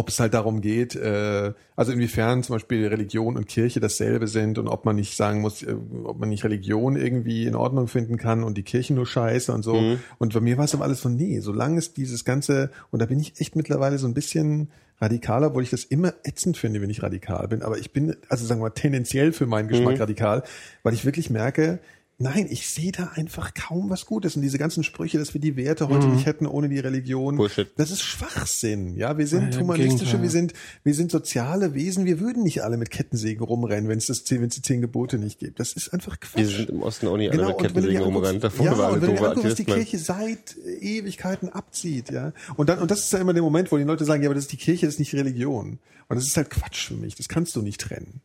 ob 0.00 0.08
es 0.08 0.18
halt 0.18 0.32
darum 0.32 0.62
geht, 0.62 0.96
äh, 0.96 1.52
also 1.76 1.92
inwiefern 1.92 2.42
zum 2.42 2.54
Beispiel 2.54 2.86
Religion 2.86 3.36
und 3.36 3.46
Kirche 3.46 3.80
dasselbe 3.80 4.28
sind 4.28 4.56
und 4.56 4.66
ob 4.66 4.86
man 4.86 4.96
nicht 4.96 5.14
sagen 5.14 5.42
muss, 5.42 5.62
äh, 5.62 5.76
ob 6.04 6.18
man 6.18 6.30
nicht 6.30 6.42
Religion 6.42 6.96
irgendwie 6.96 7.44
in 7.44 7.54
Ordnung 7.54 7.86
finden 7.86 8.16
kann 8.16 8.42
und 8.42 8.56
die 8.56 8.62
Kirche 8.62 8.94
nur 8.94 9.06
scheiße 9.06 9.52
und 9.52 9.62
so. 9.62 9.74
Mhm. 9.74 9.98
Und 10.18 10.32
bei 10.32 10.40
mir 10.40 10.56
war 10.56 10.64
es 10.64 10.74
aber 10.74 10.84
alles 10.84 11.02
so, 11.02 11.10
nee, 11.10 11.40
solange 11.40 11.78
es 11.78 11.92
dieses 11.92 12.24
ganze, 12.24 12.70
und 12.90 13.02
da 13.02 13.06
bin 13.06 13.20
ich 13.20 13.38
echt 13.42 13.56
mittlerweile 13.56 13.98
so 13.98 14.06
ein 14.06 14.14
bisschen 14.14 14.70
radikaler, 15.02 15.48
obwohl 15.48 15.64
ich 15.64 15.70
das 15.70 15.84
immer 15.84 16.14
ätzend 16.24 16.56
finde, 16.56 16.80
wenn 16.80 16.88
ich 16.88 17.02
radikal 17.02 17.46
bin, 17.48 17.60
aber 17.60 17.76
ich 17.76 17.92
bin, 17.92 18.16
also 18.30 18.46
sagen 18.46 18.60
wir 18.62 18.68
mal, 18.68 18.70
tendenziell 18.70 19.32
für 19.32 19.44
meinen 19.44 19.68
Geschmack 19.68 19.96
Mhm. 19.96 20.00
radikal, 20.00 20.42
weil 20.82 20.94
ich 20.94 21.04
wirklich 21.04 21.28
merke, 21.28 21.78
Nein, 22.22 22.48
ich 22.50 22.68
sehe 22.68 22.92
da 22.92 23.12
einfach 23.14 23.54
kaum 23.54 23.88
was 23.88 24.04
Gutes. 24.04 24.36
Und 24.36 24.42
diese 24.42 24.58
ganzen 24.58 24.84
Sprüche, 24.84 25.18
dass 25.18 25.32
wir 25.32 25.40
die 25.40 25.56
Werte 25.56 25.88
heute 25.88 26.06
nicht 26.06 26.26
hätten 26.26 26.46
ohne 26.46 26.68
die 26.68 26.78
Religion. 26.78 27.32
Mhm. 27.34 27.38
Bullshit. 27.38 27.68
Das 27.78 27.90
ist 27.90 28.02
Schwachsinn. 28.02 28.94
Ja, 28.94 29.16
wir 29.16 29.26
sind 29.26 29.54
Ja, 29.54 29.60
humanistische, 29.60 30.18
Gegenteil. 30.18 30.22
wir 30.22 30.30
sind, 30.30 30.52
wir 30.84 30.94
sind 30.94 31.10
soziale 31.10 31.72
Wesen. 31.72 32.04
Wir 32.04 32.20
würden 32.20 32.42
nicht 32.42 32.62
alle 32.62 32.76
mit 32.76 32.90
Kettensägen 32.90 33.42
rumrennen, 33.42 33.88
wenn 33.88 33.96
es 33.96 34.06
das, 34.06 34.22
wenn 34.30 34.44
es 34.44 34.54
die 34.54 34.60
zehn 34.60 34.82
Gebote 34.82 35.16
nicht 35.18 35.38
gibt. 35.38 35.60
Das 35.60 35.72
ist 35.72 35.94
einfach 35.94 36.20
Quatsch. 36.20 36.36
Wir 36.36 36.46
sind 36.46 36.68
im 36.68 36.82
Osten 36.82 37.08
auch 37.08 37.16
nicht 37.16 37.30
alle 37.32 37.38
mit 37.38 37.46
Genau, 37.46 37.58
du 37.58 37.62
dir 37.62 37.68
Kettensägen 37.68 38.14
anguckst, 38.14 38.44
Davor 38.44 38.66
ja, 38.66 38.76
war 38.78 38.86
alle 38.88 38.94
und 38.96 39.02
wenn 39.02 39.16
du 39.16 39.24
anguckst, 39.24 39.44
was 39.46 39.54
die. 39.54 39.64
Kirche 39.64 39.98
seit 39.98 40.56
Ewigkeiten 40.80 41.48
abzieht, 41.48 42.10
ja. 42.10 42.34
Und 42.56 42.68
dann, 42.68 42.80
und 42.80 42.90
das 42.90 43.00
ist 43.00 43.12
ja 43.14 43.18
immer 43.20 43.32
der 43.32 43.42
Moment, 43.42 43.72
wo 43.72 43.78
die 43.78 43.84
Leute 43.84 44.04
sagen, 44.04 44.22
ja, 44.22 44.28
aber 44.28 44.34
das 44.34 44.44
ist 44.44 44.52
die 44.52 44.58
Kirche, 44.58 44.84
das 44.84 44.96
ist 44.96 44.98
nicht 44.98 45.14
Religion. 45.14 45.78
Und 46.08 46.16
das 46.16 46.26
ist 46.26 46.36
halt 46.36 46.50
Quatsch 46.50 46.88
für 46.88 46.94
mich. 46.94 47.14
Das 47.14 47.28
kannst 47.28 47.56
du 47.56 47.62
nicht 47.62 47.80
trennen. 47.80 48.20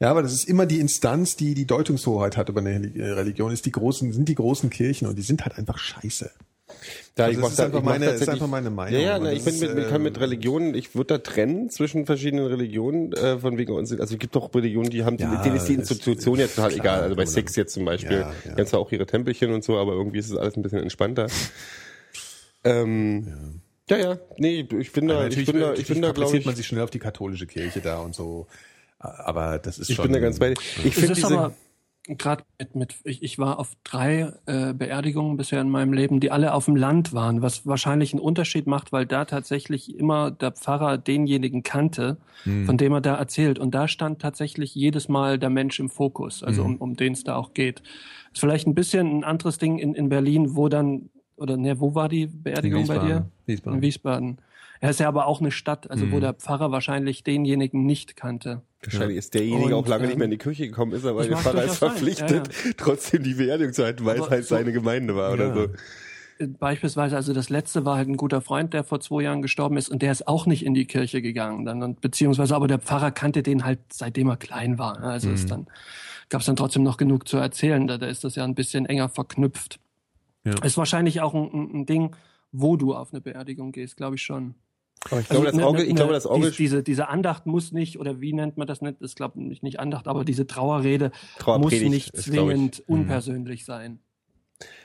Ja, 0.00 0.10
aber 0.10 0.22
das 0.22 0.32
ist 0.32 0.48
immer 0.48 0.64
die 0.66 0.80
Instanz, 0.80 1.36
die 1.36 1.54
die 1.54 1.66
Deutungshoheit 1.66 2.36
hat 2.38 2.48
über 2.48 2.60
eine 2.60 2.70
äh, 2.96 3.10
Religion, 3.12 3.52
ist 3.52 3.66
die 3.66 3.70
großen, 3.72 4.12
sind 4.12 4.28
die 4.28 4.34
großen 4.34 4.70
Kirchen 4.70 5.06
und 5.06 5.16
die 5.16 5.22
sind 5.22 5.44
halt 5.44 5.56
einfach 5.58 5.78
scheiße. 5.78 6.30
Da, 7.16 7.24
Also 7.24 7.38
ich 7.38 7.42
das 7.42 7.50
ist 7.50 7.58
da- 7.58 7.64
einfach 7.66 7.78
ich 7.80 7.84
meine- 7.84 8.06
ist 8.06 8.28
einfach 8.28 8.46
meine 8.46 8.70
Meinung. 8.70 8.98
Ja, 8.98 9.06
ja, 9.06 9.18
na, 9.18 9.32
ich 9.32 9.44
bin 9.44 9.52
ist, 9.54 9.60
mit, 9.60 9.76
ich 9.76 9.88
kann 9.88 10.00
äh, 10.00 10.04
mit 10.04 10.18
Religionen, 10.20 10.74
ich 10.74 10.94
würde 10.94 11.08
da 11.14 11.18
trennen 11.18 11.68
zwischen 11.68 12.06
verschiedenen 12.06 12.46
Religionen, 12.46 13.12
äh, 13.12 13.38
von 13.38 13.58
wegen 13.58 13.72
uns, 13.72 13.90
also 13.92 14.14
es 14.14 14.18
gibt 14.18 14.34
doch 14.36 14.54
Religionen, 14.54 14.88
die 14.88 15.04
haben, 15.04 15.18
Ja, 15.18 15.42
denen 15.42 15.56
ist 15.56 15.66
die 15.66 15.74
Institution 15.74 16.38
jetzt 16.38 16.54
total 16.56 16.70
klar, 16.70 16.80
egal, 16.84 17.02
also 17.02 17.16
bei 17.16 17.24
man 17.24 17.32
Sex 17.32 17.54
jetzt 17.56 17.74
zum 17.74 17.84
Beispiel, 17.84 18.12
Ja, 18.20 18.30
ja. 18.30 18.34
die 18.46 18.50
haben 18.52 18.66
zwar 18.66 18.80
auch 18.80 18.90
ihre 18.92 19.04
Tempelchen 19.04 19.52
und 19.52 19.64
so, 19.64 19.76
aber 19.76 19.92
irgendwie 19.92 20.18
ist 20.18 20.30
es 20.30 20.36
alles 20.36 20.56
ein 20.56 20.62
bisschen 20.62 20.78
entspannter. 20.78 21.26
Ähm, 22.64 23.60
ja. 23.90 23.96
ja, 23.98 24.18
nee, 24.38 24.66
ich 24.78 24.92
bin 24.92 25.08
da, 25.08 25.18
ich 25.26 25.36
natürlich 25.36 25.50
bin 25.52 25.60
da, 25.60 25.74
ich 25.74 25.86
bin 25.88 26.02
da, 26.02 26.12
glaube 26.12 26.36
ich, 26.38 26.46
man 26.46 26.54
sich 26.54 26.66
schnell 26.66 26.82
auf 26.82 26.90
die 26.90 26.98
katholische 27.00 27.46
Kirche 27.46 27.80
da 27.80 27.98
und 27.98 28.14
so. 28.14 28.46
Aber 29.00 29.58
das 29.58 29.78
ist 29.78 29.90
ich 29.90 29.96
schon. 29.96 30.04
bin 30.04 30.12
da 30.12 30.20
ganz 30.20 30.38
bei 30.38 30.50
dir. 30.50 30.56
Ich 30.84 30.94
finde 30.94 31.14
diese, 31.14 31.26
aber 31.26 31.54
gerade 32.06 32.44
mit, 32.58 32.74
mit 32.74 32.94
ich, 33.04 33.22
ich 33.22 33.38
war 33.38 33.58
auf 33.58 33.72
drei 33.84 34.32
äh, 34.46 34.72
Beerdigungen 34.74 35.36
bisher 35.36 35.60
in 35.60 35.70
meinem 35.70 35.92
Leben, 35.92 36.20
die 36.20 36.30
alle 36.30 36.54
auf 36.54 36.66
dem 36.66 36.76
Land 36.76 37.12
waren, 37.12 37.40
was 37.42 37.66
wahrscheinlich 37.66 38.12
einen 38.12 38.20
Unterschied 38.20 38.66
macht, 38.66 38.92
weil 38.92 39.06
da 39.06 39.24
tatsächlich 39.24 39.96
immer 39.96 40.30
der 40.30 40.52
Pfarrer 40.52 40.98
denjenigen 40.98 41.62
kannte, 41.62 42.18
Hm. 42.44 42.64
von 42.66 42.76
dem 42.78 42.92
er 42.92 43.00
da 43.00 43.16
erzählt. 43.16 43.58
Und 43.58 43.74
da 43.74 43.86
stand 43.88 44.20
tatsächlich 44.20 44.74
jedes 44.74 45.08
Mal 45.08 45.38
der 45.38 45.50
Mensch 45.50 45.78
im 45.78 45.90
Fokus, 45.90 46.42
also 46.42 46.64
Hm. 46.64 46.74
um, 46.74 46.76
um 46.78 46.96
den 46.96 47.12
es 47.12 47.24
da 47.24 47.36
auch 47.36 47.52
geht. 47.54 47.82
Ist 48.32 48.40
vielleicht 48.40 48.66
ein 48.66 48.74
bisschen 48.74 49.18
ein 49.18 49.24
anderes 49.24 49.58
Ding 49.58 49.78
in, 49.78 49.94
in 49.94 50.08
Berlin, 50.08 50.56
wo 50.56 50.68
dann, 50.68 51.10
oder 51.36 51.56
ne, 51.56 51.80
wo 51.80 51.94
war 51.94 52.08
die 52.08 52.26
Beerdigung 52.26 52.86
bei 52.86 52.98
dir? 52.98 53.26
Wiesbaden. 53.46 53.78
In 53.78 53.82
Wiesbaden. 53.82 54.38
Er 54.82 54.90
ist 54.90 55.00
ja 55.00 55.08
aber 55.08 55.26
auch 55.26 55.40
eine 55.40 55.50
Stadt, 55.50 55.90
also 55.90 56.04
Hm. 56.04 56.12
wo 56.12 56.20
der 56.20 56.32
Pfarrer 56.34 56.70
wahrscheinlich 56.72 57.22
denjenigen 57.22 57.84
nicht 57.84 58.16
kannte. 58.16 58.62
Wahrscheinlich 58.82 59.18
ist 59.18 59.34
derjenige 59.34 59.66
Und, 59.76 59.84
auch 59.84 59.86
lange 59.86 60.04
nicht 60.04 60.12
ähm, 60.14 60.18
mehr 60.20 60.24
in 60.24 60.30
die 60.30 60.38
Kirche 60.38 60.66
gekommen, 60.66 60.92
ist 60.92 61.04
aber 61.04 61.22
der 61.26 61.36
Pfarrer 61.36 61.64
ist 61.64 61.76
verpflichtet, 61.76 62.48
ja, 62.64 62.70
trotzdem 62.78 63.22
die 63.22 63.34
Beerdigung 63.34 63.74
zu 63.74 63.84
halten, 63.84 64.04
weil 64.06 64.16
es 64.16 64.22
Aber 64.22 64.30
halt 64.30 64.44
so- 64.46 64.54
seine 64.56 64.72
Gemeinde 64.72 65.14
war 65.14 65.32
oder 65.34 65.48
Ja. 65.48 65.54
so. 65.54 65.68
beispielsweise, 66.58 67.16
also 67.16 67.34
das 67.34 67.50
letzte 67.50 67.84
war 67.84 67.96
halt 67.98 68.08
ein 68.08 68.16
guter 68.16 68.40
Freund, 68.40 68.72
der 68.72 68.82
vor 68.84 69.00
zwei 69.00 69.22
Jahren 69.24 69.42
gestorben 69.42 69.76
ist 69.76 69.90
und 69.90 70.00
der 70.00 70.10
ist 70.12 70.26
auch 70.26 70.46
nicht 70.46 70.64
in 70.64 70.72
die 70.72 70.86
Kirche 70.86 71.20
gegangen. 71.20 71.66
Dann, 71.66 71.82
und, 71.82 72.00
beziehungsweise 72.00 72.56
aber 72.56 72.66
der 72.68 72.78
Pfarrer 72.78 73.10
kannte 73.10 73.42
den 73.42 73.64
halt 73.64 73.80
seitdem 73.92 74.28
er 74.28 74.38
klein 74.38 74.78
war. 74.78 75.02
Also 75.02 75.28
Mhm. 75.28 75.34
ist 75.34 75.50
dann 75.50 75.66
gab 76.30 76.40
es 76.40 76.46
dann 76.46 76.56
trotzdem 76.56 76.82
noch 76.84 76.96
genug 76.96 77.28
zu 77.28 77.36
erzählen. 77.36 77.86
Da, 77.86 77.98
da 77.98 78.06
ist 78.06 78.24
das 78.24 78.36
ja 78.36 78.44
ein 78.44 78.54
bisschen 78.54 78.86
enger 78.86 79.08
verknüpft. 79.10 79.78
Ja. 80.44 80.54
Ist 80.64 80.78
wahrscheinlich 80.78 81.20
auch 81.20 81.34
ein, 81.34 81.50
ein 81.80 81.86
Ding, 81.86 82.16
wo 82.52 82.76
du 82.76 82.94
auf 82.94 83.12
eine 83.12 83.20
Beerdigung 83.20 83.72
gehst, 83.72 83.96
glaube 83.98 84.16
ich 84.16 84.22
schon. 84.22 84.54
Aber 85.08 85.20
ich 85.20 85.28
glaube, 85.28 85.46
das 85.46 85.54
ne- 85.54 85.66
Orgel, 85.66 85.84
ne- 85.84 85.88
ich 85.90 85.94
glaube, 85.96 86.10
ne- 86.10 86.16
das 86.16 86.26
Orgel, 86.26 86.50
dies- 86.50 86.56
diese, 86.58 86.82
diese 86.82 87.08
Andacht 87.08 87.46
muss 87.46 87.72
nicht, 87.72 87.98
oder 87.98 88.20
wie 88.20 88.32
nennt 88.32 88.56
man 88.58 88.66
das 88.66 88.82
nicht? 88.82 88.96
Das 89.00 89.14
glaube 89.14 89.40
ich 89.50 89.62
nicht 89.62 89.80
Andacht, 89.80 90.08
aber 90.08 90.24
diese 90.24 90.46
Trauerrede 90.46 91.10
muss 91.46 91.72
nicht 91.72 92.16
zwingend 92.16 92.82
unpersönlich 92.86 93.64
sein. 93.64 94.00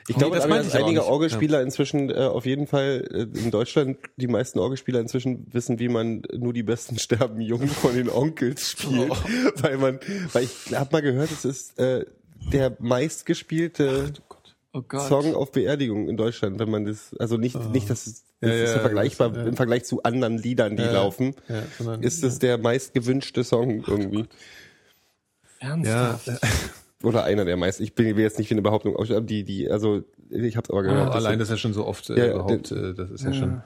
Ich 0.07 0.15
glaube, 0.15 0.37
meinte 0.47 0.65
dass 0.69 0.75
einige 0.75 0.99
nicht. 0.99 1.09
Orgelspieler 1.09 1.61
inzwischen 1.61 2.09
äh, 2.09 2.13
auf 2.13 2.45
jeden 2.45 2.65
Fall 2.65 3.05
äh, 3.11 3.37
in 3.39 3.51
Deutschland, 3.51 3.97
die 4.15 4.27
meisten 4.27 4.59
Orgelspieler 4.59 5.01
inzwischen 5.01 5.47
wissen, 5.51 5.79
wie 5.79 5.89
man 5.89 6.21
nur 6.33 6.53
die 6.53 6.63
besten 6.63 6.97
sterben 6.97 7.41
jung 7.41 7.67
von 7.67 7.93
den 7.93 8.07
Onkels 8.09 8.69
spielt, 8.71 9.09
Oh. 9.11 9.15
weil 9.57 9.77
man, 9.77 9.99
weil 10.31 10.43
ich 10.45 10.73
habe 10.77 10.89
mal 10.93 11.01
gehört, 11.01 11.29
es 11.31 11.43
ist 11.43 11.77
äh, 11.77 12.05
der 12.53 12.77
meistgespielte 12.79 14.13
Oh 14.77 14.81
Gott. 14.87 15.07
Song 15.07 15.33
auf 15.35 15.51
Beerdigung 15.53 16.09
in 16.09 16.17
Deutschland, 16.17 16.59
wenn 16.59 16.69
man 16.69 16.83
das, 16.85 17.15
also 17.17 17.37
nicht, 17.37 17.55
nicht, 17.71 17.89
dass 17.89 18.07
es, 18.07 18.25
das 18.41 18.49
Ja, 18.49 18.55
ist 18.63 18.69
ja, 18.71 18.75
ja 18.75 18.81
vergleichbar 18.81 19.33
ja. 19.35 19.43
im 19.45 19.55
Vergleich 19.55 19.85
zu 19.85 20.03
anderen 20.03 20.37
Liedern, 20.37 20.75
die 20.75 20.83
Ja, 20.83 20.91
laufen, 20.91 21.33
ja, 21.47 21.63
sondern- 21.77 22.03
ist 22.03 22.23
es 22.23 22.39
der 22.39 22.57
meistgewünschte 22.57 23.43
Song 23.45 23.83
irgendwie. 23.87 24.25
Ja, 25.61 25.69
Ernsthaft. 25.69 26.27
Äh, 27.03 27.07
Oder 27.07 27.23
einer 27.25 27.45
der 27.45 27.55
meisten. 27.55 27.83
Ich 27.83 27.93
bin 27.93 28.15
will 28.15 28.23
jetzt 28.23 28.39
nicht 28.39 28.49
wie 28.49 28.55
eine 28.55 28.61
Behauptung 28.63 28.95
aufstellen, 28.95 29.19
aber 29.19 29.27
die, 29.27 29.43
die, 29.43 29.69
also 29.69 30.03
ich 30.29 30.57
habe 30.57 30.71
aber 30.71 30.81
gehört. 30.83 30.99
Ja, 30.99 31.05
dass- 31.05 31.15
allein 31.15 31.37
das 31.39 31.49
ist 31.49 31.51
ja 31.51 31.57
schon 31.57 31.73
so 31.73 31.85
oft 31.85 32.09
äh, 32.09 32.17
Ja, 32.17 32.33
überhaupt, 32.33 32.71
äh, 32.71 32.93
das 32.95 33.11
ist 33.11 33.23
ja, 33.23 33.33
schon. 33.33 33.61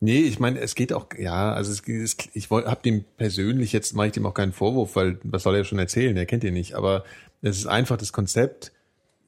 Nee, 0.00 0.20
ich 0.22 0.40
meine, 0.40 0.58
es 0.60 0.74
geht 0.74 0.92
auch, 0.92 1.06
ja, 1.16 1.52
also 1.52 1.70
es, 1.70 1.82
es 1.86 2.16
ich 2.32 2.50
wollte, 2.50 2.70
hab 2.70 2.82
dem 2.82 3.04
persönlich 3.16 3.72
jetzt 3.72 3.94
mache 3.94 4.08
ich 4.08 4.12
dem 4.12 4.26
auch 4.26 4.34
keinen 4.34 4.52
Vorwurf, 4.52 4.96
weil 4.96 5.18
was 5.22 5.42
soll 5.44 5.54
er 5.56 5.64
schon 5.64 5.78
erzählen? 5.78 6.16
Er 6.16 6.26
kennt 6.26 6.42
ihn 6.42 6.54
nicht, 6.54 6.74
aber 6.74 7.04
es 7.42 7.58
ist 7.58 7.66
einfach 7.66 7.96
das 7.96 8.12
Konzept. 8.12 8.72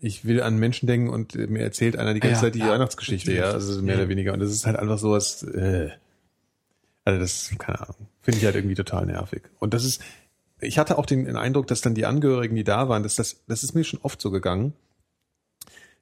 Ich 0.04 0.24
will 0.24 0.42
an 0.42 0.58
Menschen 0.58 0.88
denken 0.88 1.08
und 1.08 1.36
äh, 1.36 1.46
mir 1.46 1.60
erzählt 1.62 1.96
einer 1.96 2.12
die 2.12 2.20
ganze 2.20 2.34
Ja, 2.34 2.40
Zeit 2.42 2.54
die 2.56 2.58
ja, 2.58 2.68
Weihnachtsgeschichte, 2.70 3.32
ja, 3.32 3.52
also 3.52 3.80
mehr 3.82 3.96
oder 3.96 4.08
weniger. 4.08 4.32
Und 4.32 4.40
das 4.40 4.50
ist 4.50 4.66
halt 4.66 4.76
einfach 4.76 4.98
sowas, 4.98 5.44
äh, 5.44 5.90
also 7.04 7.20
das, 7.20 7.52
keine 7.58 7.80
Ahnung, 7.80 8.08
finde 8.20 8.38
ich 8.38 8.44
halt 8.44 8.56
irgendwie 8.56 8.74
total 8.74 9.06
nervig. 9.06 9.42
Und 9.60 9.74
das 9.74 9.84
ist, 9.84 10.02
ich 10.60 10.78
hatte 10.78 10.98
auch 10.98 11.06
den, 11.06 11.24
den 11.24 11.36
Eindruck, 11.36 11.68
dass 11.68 11.80
dann 11.82 11.94
die 11.94 12.04
Angehörigen, 12.04 12.56
die 12.56 12.64
da 12.64 12.88
waren, 12.88 13.04
dass 13.04 13.14
das, 13.14 13.42
das 13.46 13.62
ist 13.62 13.74
mir 13.74 13.84
schon 13.84 14.00
oft 14.02 14.20
so 14.20 14.30
gegangen. 14.32 14.72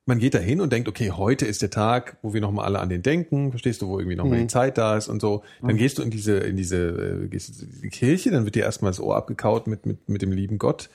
Man 0.06 0.18
geht 0.18 0.34
da 0.34 0.38
hin 0.38 0.62
und 0.62 0.72
denkt, 0.72 0.88
okay, 0.88 1.10
heute 1.10 1.44
ist 1.44 1.60
der 1.60 1.70
Tag, 1.70 2.16
wo 2.22 2.32
wir 2.32 2.40
nochmal 2.40 2.64
alle 2.64 2.80
an 2.80 2.88
den 2.88 3.02
denken, 3.02 3.50
verstehst 3.50 3.82
du, 3.82 3.88
wo 3.88 3.98
irgendwie 3.98 4.16
nochmal 4.16 4.38
Mhm. 4.38 4.42
die 4.42 4.48
Zeit 4.48 4.78
da 4.78 4.96
ist 4.96 5.08
und 5.08 5.20
so. 5.20 5.44
Dann 5.60 5.76
gehst 5.76 5.98
du 5.98 6.02
in 6.02 6.10
diese, 6.10 6.38
in 6.38 6.56
diese, 6.56 7.24
äh, 7.24 7.28
gehst 7.28 7.62
in 7.62 7.82
die 7.82 7.90
Kirche, 7.90 8.30
dann 8.30 8.46
wird 8.46 8.54
dir 8.54 8.64
erstmal 8.64 8.90
das 8.90 8.98
Ohr 8.98 9.14
abgekaut 9.16 9.66
mit, 9.66 9.84
mit, 9.84 10.08
mit 10.08 10.22
dem 10.22 10.32
lieben 10.32 10.56
Gott. 10.58 10.88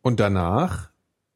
Und 0.00 0.20
danach 0.20 0.88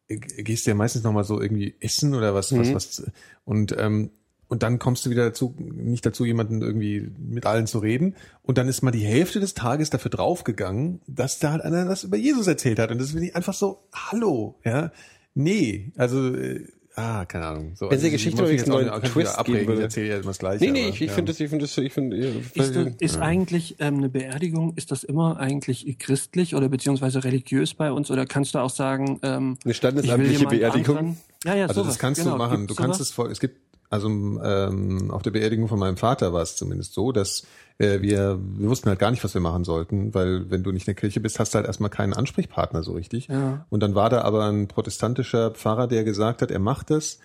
gehst 0.08 0.66
du 0.66 0.70
ja 0.70 0.74
meistens 0.74 1.02
nochmal 1.04 1.24
so 1.24 1.40
irgendwie 1.40 1.74
essen 1.80 2.14
oder 2.14 2.34
was, 2.34 2.56
was, 2.56 2.68
Mhm. 2.68 2.74
was, 2.74 3.10
und, 3.44 3.76
ähm, 3.78 4.10
und 4.48 4.62
dann 4.62 4.78
kommst 4.78 5.04
du 5.04 5.10
wieder 5.10 5.26
dazu, 5.26 5.54
nicht 5.58 6.06
dazu, 6.06 6.24
jemanden 6.24 6.62
irgendwie 6.62 7.10
mit 7.18 7.44
allen 7.44 7.66
zu 7.66 7.80
reden. 7.80 8.14
Und 8.42 8.56
dann 8.56 8.66
ist 8.66 8.80
mal 8.80 8.90
die 8.90 9.04
Hälfte 9.04 9.40
des 9.40 9.52
Tages 9.52 9.90
dafür 9.90 10.10
draufgegangen, 10.10 11.00
dass 11.06 11.38
da 11.38 11.52
halt 11.52 11.60
einer 11.62 11.84
das 11.84 12.04
über 12.04 12.16
Jesus 12.16 12.46
erzählt 12.46 12.78
hat. 12.78 12.90
Und 12.90 12.98
das 12.98 13.10
finde 13.10 13.26
ich 13.26 13.36
einfach 13.36 13.52
so, 13.52 13.82
hallo, 13.92 14.58
ja. 14.64 14.90
Nee, 15.34 15.92
also, 15.96 16.34
äh, 16.34 16.66
ah, 16.98 17.24
keine 17.24 17.46
Ahnung. 17.46 17.72
So, 17.74 17.90
Wenn 17.90 17.98
sie 17.98 18.06
also, 18.06 18.16
Geschichte 18.16 18.42
übrigens 18.42 18.64
einen 18.64 18.86
neuen 18.86 19.02
Twist 19.02 19.44
geben 19.44 19.66
würde. 19.66 19.74
Ich 19.74 19.84
erzähle 19.84 20.08
ja 20.08 20.16
immer 20.16 20.26
das 20.26 20.38
Gleiche. 20.38 20.64
Nee, 20.64 20.70
nee, 20.70 20.80
aber, 20.80 20.88
ich, 20.90 21.00
ich 21.00 21.08
ja. 21.08 21.12
finde 21.14 21.32
das, 21.32 21.40
ich 21.40 21.48
finde 21.48 21.64
das, 21.64 21.78
ich 21.78 21.92
finde, 21.92 22.16
Ist, 22.16 22.76
das, 22.76 22.86
ist 22.98 23.16
eigentlich 23.18 23.76
ähm, 23.78 23.98
eine 23.98 24.08
Beerdigung, 24.08 24.74
ist 24.76 24.90
das 24.90 25.04
immer 25.04 25.38
eigentlich 25.38 25.98
christlich 25.98 26.54
oder 26.54 26.68
beziehungsweise 26.68 27.24
religiös 27.24 27.74
bei 27.74 27.92
uns? 27.92 28.10
Oder 28.10 28.26
kannst 28.26 28.54
du 28.54 28.58
auch 28.58 28.70
sagen, 28.70 29.20
ähm, 29.22 29.58
Eine 29.64 29.74
standesamtliche 29.74 30.46
Beerdigung? 30.46 30.96
anderen- 30.96 31.16
Ja, 31.44 31.54
ja, 31.54 31.66
Also 31.66 31.82
sowas, 31.82 31.94
das 31.94 31.98
kannst 31.98 32.20
genau. 32.20 32.32
du 32.32 32.38
machen. 32.38 32.60
Gibt's 32.62 32.76
du 32.76 32.82
kannst 32.82 32.98
sowas? 32.98 33.08
es 33.08 33.14
voll. 33.14 33.30
Es 33.30 33.40
gibt 33.40 33.67
also 33.90 34.08
ähm, 34.08 35.10
auf 35.10 35.22
der 35.22 35.30
Beerdigung 35.30 35.68
von 35.68 35.78
meinem 35.78 35.96
Vater 35.96 36.32
war 36.32 36.42
es 36.42 36.56
zumindest 36.56 36.92
so, 36.92 37.12
dass 37.12 37.46
äh, 37.78 38.00
wir 38.02 38.38
wir 38.38 38.68
wussten 38.68 38.88
halt 38.88 38.98
gar 38.98 39.10
nicht, 39.10 39.24
was 39.24 39.34
wir 39.34 39.40
machen 39.40 39.64
sollten, 39.64 40.12
weil 40.14 40.50
wenn 40.50 40.62
du 40.62 40.72
nicht 40.72 40.86
in 40.86 40.94
der 40.94 41.00
Kirche 41.00 41.20
bist, 41.20 41.38
hast 41.38 41.54
du 41.54 41.56
halt 41.56 41.66
erstmal 41.66 41.90
keinen 41.90 42.12
Ansprechpartner 42.12 42.82
so 42.82 42.92
richtig. 42.92 43.28
Ja. 43.28 43.66
Und 43.70 43.82
dann 43.82 43.94
war 43.94 44.10
da 44.10 44.22
aber 44.22 44.46
ein 44.46 44.68
protestantischer 44.68 45.52
Pfarrer, 45.52 45.86
der 45.86 46.04
gesagt 46.04 46.42
hat, 46.42 46.50
er 46.50 46.58
macht 46.58 46.90
das, 46.90 47.18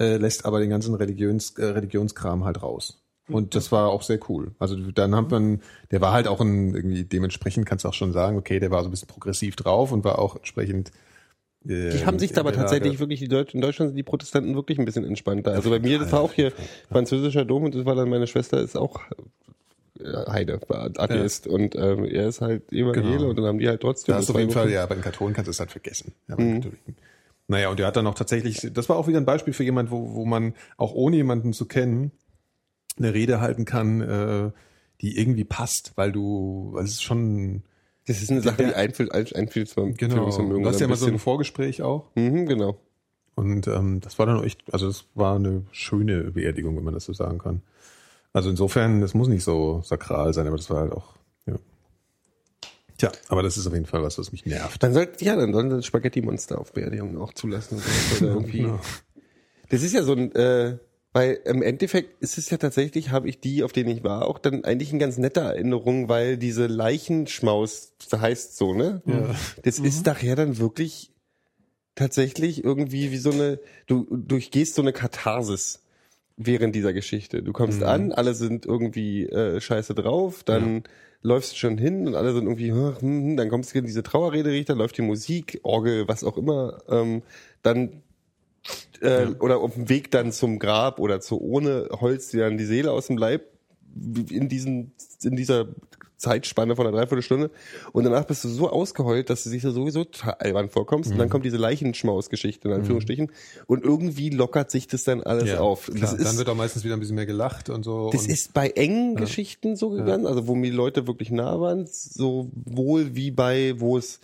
äh, 0.00 0.16
lässt 0.16 0.44
aber 0.44 0.60
den 0.60 0.70
ganzen 0.70 0.94
Religions, 0.94 1.50
äh, 1.58 1.66
Religionskram 1.66 2.44
halt 2.44 2.62
raus. 2.62 3.00
Und 3.28 3.54
das 3.54 3.70
war 3.70 3.88
auch 3.88 4.02
sehr 4.02 4.18
cool. 4.28 4.52
Also 4.58 4.76
dann 4.76 5.14
hat 5.14 5.30
man, 5.30 5.60
der 5.90 6.00
war 6.00 6.12
halt 6.12 6.26
auch 6.26 6.40
ein, 6.40 6.74
irgendwie 6.74 7.04
dementsprechend 7.04 7.66
kannst 7.66 7.84
du 7.84 7.88
auch 7.88 7.94
schon 7.94 8.12
sagen, 8.12 8.38
okay, 8.38 8.58
der 8.58 8.70
war 8.70 8.82
so 8.82 8.88
ein 8.88 8.90
bisschen 8.90 9.08
progressiv 9.08 9.54
drauf 9.54 9.92
und 9.92 10.04
war 10.04 10.18
auch 10.18 10.36
entsprechend. 10.36 10.90
Die 11.64 12.06
haben 12.06 12.18
sich 12.18 12.32
da 12.32 12.40
aber 12.40 12.52
tatsächlich 12.52 12.98
wirklich, 13.00 13.20
die 13.20 13.28
Deutschen, 13.28 13.56
in 13.58 13.60
Deutschland 13.62 13.90
sind 13.90 13.96
die 13.96 14.02
Protestanten 14.02 14.54
wirklich 14.54 14.78
ein 14.78 14.84
bisschen 14.84 15.04
entspannter. 15.04 15.52
Also 15.52 15.70
bei 15.70 15.80
mir, 15.80 15.98
das 15.98 16.12
war 16.12 16.20
auch 16.20 16.32
hier 16.32 16.52
französischer 16.90 17.44
Dom 17.44 17.64
und 17.64 17.74
das 17.74 17.84
war 17.84 17.94
dann 17.94 18.08
meine 18.08 18.26
Schwester 18.26 18.60
ist 18.62 18.76
auch 18.76 19.00
äh, 20.00 20.30
Heide, 20.30 20.60
Atheist 20.68 21.46
und 21.46 21.74
ähm, 21.74 22.04
er 22.04 22.28
ist 22.28 22.40
halt 22.40 22.72
Evangele 22.72 23.16
Genau. 23.18 23.28
und 23.30 23.36
dann 23.36 23.44
haben 23.46 23.58
die 23.58 23.68
halt 23.68 23.80
trotzdem. 23.80 24.12
Da 24.14 24.18
ist 24.20 24.28
das 24.28 24.34
auf 24.34 24.40
jeden 24.40 24.52
Fall, 24.52 24.70
ja, 24.70 24.86
bei 24.86 24.94
den 24.94 25.02
Katholen 25.02 25.34
kannst 25.34 25.48
du 25.48 25.50
es 25.50 25.60
halt 25.60 25.72
vergessen. 25.72 26.12
Ja, 26.28 26.36
bei 26.36 26.42
den 26.44 26.54
Katholiken. 26.54 26.96
Naja, 27.48 27.70
und 27.70 27.80
er 27.80 27.86
hat 27.86 27.96
dann 27.96 28.06
auch 28.06 28.14
tatsächlich, 28.14 28.68
das 28.72 28.88
war 28.88 28.96
auch 28.96 29.08
wieder 29.08 29.18
ein 29.18 29.24
Beispiel 29.26 29.52
für 29.54 29.64
jemand, 29.64 29.90
wo, 29.90 30.14
wo 30.14 30.24
man 30.24 30.54
auch 30.76 30.92
ohne 30.94 31.16
jemanden 31.16 31.52
zu 31.52 31.66
kennen 31.66 32.12
eine 32.98 33.14
Rede 33.14 33.40
halten 33.40 33.64
kann, 33.64 34.00
äh, 34.00 34.50
die 35.00 35.18
irgendwie 35.18 35.44
passt, 35.44 35.92
weil 35.96 36.12
du, 36.12 36.70
weil 36.72 36.84
es 36.84 36.90
ist 36.92 37.02
schon, 37.02 37.62
Das 38.08 38.22
ist 38.22 38.30
eine 38.30 38.40
Sache, 38.40 38.64
die 38.64 38.74
einfühlt, 38.74 39.12
einfühlt 39.12 39.68
zum 39.68 39.94
genau, 39.94 40.14
Führungsvermögen 40.14 40.62
du 40.62 40.68
hast 40.68 40.80
ja 40.80 40.86
immer 40.86 40.96
so 40.96 41.06
ein. 41.06 41.18
Vorgespräch 41.18 41.82
auch. 41.82 42.06
Mhm, 42.14 42.46
genau. 42.46 42.80
Und 43.34 43.68
ähm, 43.68 44.00
das 44.00 44.18
war 44.18 44.24
dann 44.24 44.42
echt, 44.42 44.62
also 44.72 44.86
das 44.88 45.04
war 45.14 45.36
eine 45.36 45.64
schöne 45.72 46.32
Beerdigung, 46.32 46.76
wenn 46.76 46.84
man 46.84 46.94
das 46.94 47.04
so 47.04 47.12
sagen 47.12 47.38
kann. 47.38 47.62
Also 48.32 48.48
insofern, 48.48 49.02
das 49.02 49.12
muss 49.12 49.28
nicht 49.28 49.44
so 49.44 49.82
sakral 49.84 50.32
sein, 50.32 50.46
aber 50.46 50.56
das 50.56 50.70
war 50.70 50.80
halt 50.80 50.92
auch, 50.92 51.16
ja. 51.46 51.56
Tja, 52.96 53.12
aber 53.28 53.42
das 53.42 53.58
ist 53.58 53.66
auf 53.66 53.74
jeden 53.74 53.86
Fall 53.86 54.02
was, 54.02 54.18
was 54.18 54.32
mich 54.32 54.46
nervt. 54.46 54.82
Dann 54.82 54.94
sollte, 54.94 55.22
ja, 55.22 55.36
dann 55.36 55.52
sollen 55.52 55.70
sie 55.70 55.76
das 55.76 55.86
Spaghetti-Monster 55.86 56.58
auf 56.58 56.72
Beerdigungen 56.72 57.18
auch 57.18 57.34
zulassen. 57.34 57.80
Oder 58.16 58.28
irgendwie. 58.32 58.62
Genau. 58.62 58.80
Das 59.68 59.82
ist 59.82 59.92
ja 59.92 60.02
so 60.02 60.14
ein, 60.14 60.32
äh, 60.34 60.78
weil 61.12 61.40
im 61.44 61.62
Endeffekt 61.62 62.22
ist 62.22 62.38
es 62.38 62.50
ja 62.50 62.58
tatsächlich, 62.58 63.10
habe 63.10 63.28
ich 63.28 63.40
die, 63.40 63.62
auf 63.62 63.72
denen 63.72 63.90
ich 63.90 64.04
war, 64.04 64.26
auch 64.26 64.38
dann 64.38 64.64
eigentlich 64.64 64.90
eine 64.90 64.98
ganz 64.98 65.16
nette 65.18 65.40
Erinnerung, 65.40 66.08
weil 66.08 66.36
diese 66.36 66.66
Leichenschmaus, 66.66 67.94
das 68.10 68.20
heißt 68.20 68.56
so, 68.56 68.74
ne? 68.74 69.02
Ja. 69.06 69.34
Das 69.62 69.78
ist 69.78 70.06
nachher 70.06 70.36
dann 70.36 70.58
wirklich 70.58 71.10
tatsächlich 71.94 72.62
irgendwie 72.62 73.10
wie 73.10 73.16
so 73.16 73.32
eine, 73.32 73.58
du 73.86 74.06
durchgehst 74.10 74.74
so 74.74 74.82
eine 74.82 74.92
Katharsis 74.92 75.82
während 76.36 76.74
dieser 76.74 76.92
Geschichte. 76.92 77.42
Du 77.42 77.52
kommst 77.52 77.82
an, 77.82 78.12
alle 78.12 78.34
sind 78.34 78.64
irgendwie 78.64 79.26
äh, 79.26 79.60
scheiße 79.60 79.94
drauf, 79.94 80.44
dann 80.44 80.84
läufst 81.22 81.52
du 81.52 81.56
schon 81.56 81.78
hin 81.78 82.06
und 82.06 82.14
alle 82.14 82.32
sind 82.32 82.44
irgendwie, 82.44 82.70
hm, 82.70 83.00
hm, 83.00 83.36
dann 83.36 83.48
kommst 83.48 83.74
du 83.74 83.78
in 83.78 83.86
diese 83.86 84.04
Trauerrede 84.04 84.64
dann 84.64 84.78
läuft 84.78 84.96
die 84.98 85.02
Musik, 85.02 85.58
Orgel, 85.64 86.06
was 86.06 86.22
auch 86.22 86.36
immer, 86.36 86.78
ähm, 86.88 87.22
dann 87.62 88.02
äh, 89.00 89.26
oder 89.40 89.58
auf 89.58 89.74
dem 89.74 89.88
Weg 89.88 90.10
dann 90.10 90.32
zum 90.32 90.58
Grab 90.58 90.98
oder 90.98 91.20
zur 91.20 91.40
Urne 91.40 91.88
holst 91.92 92.32
dir 92.32 92.44
dann 92.44 92.58
die 92.58 92.64
Seele 92.64 92.92
aus 92.92 93.06
dem 93.06 93.16
Leib 93.16 93.42
in 94.30 94.48
diesen 94.48 94.92
in 95.22 95.36
dieser 95.36 95.68
Zeitspanne 96.18 96.74
von 96.74 96.86
einer 96.86 96.96
Dreiviertelstunde. 96.96 97.50
Und 97.92 98.04
danach 98.04 98.24
bist 98.24 98.44
du 98.44 98.48
so 98.48 98.68
ausgeheult, 98.68 99.30
dass 99.30 99.44
du 99.44 99.50
dich 99.50 99.62
da 99.62 99.70
sowieso 99.70 100.04
albern 100.38 100.68
vorkommst. 100.68 101.12
Und 101.12 101.18
dann 101.18 101.30
kommt 101.30 101.44
diese 101.44 101.56
Leichenschmaus-Geschichte 101.56 102.68
in 102.68 102.74
Anführungsstrichen. 102.74 103.30
Und 103.66 103.84
irgendwie 103.84 104.30
lockert 104.30 104.70
sich 104.70 104.88
das 104.88 105.04
dann 105.04 105.22
alles 105.22 105.56
auf. 105.56 105.86
Klar, 105.86 106.00
das 106.00 106.12
ist, 106.14 106.26
dann 106.26 106.36
wird 106.36 106.48
auch 106.48 106.56
meistens 106.56 106.84
wieder 106.84 106.94
ein 106.94 107.00
bisschen 107.00 107.14
mehr 107.14 107.26
gelacht 107.26 107.70
und 107.70 107.84
so. 107.84 108.10
das 108.10 108.22
und 108.22 108.30
ist 108.30 108.52
bei 108.52 108.70
engen 108.70 109.14
Geschichten 109.14 109.76
so 109.76 109.90
gegangen, 109.90 110.26
also 110.26 110.48
wo 110.48 110.56
mir 110.56 110.70
die 110.70 110.76
Leute 110.76 111.06
wirklich 111.06 111.30
nah 111.30 111.60
waren, 111.60 111.86
sowohl 111.86 113.14
wie 113.14 113.30
bei, 113.30 113.74
wo 113.78 113.96
es 113.96 114.18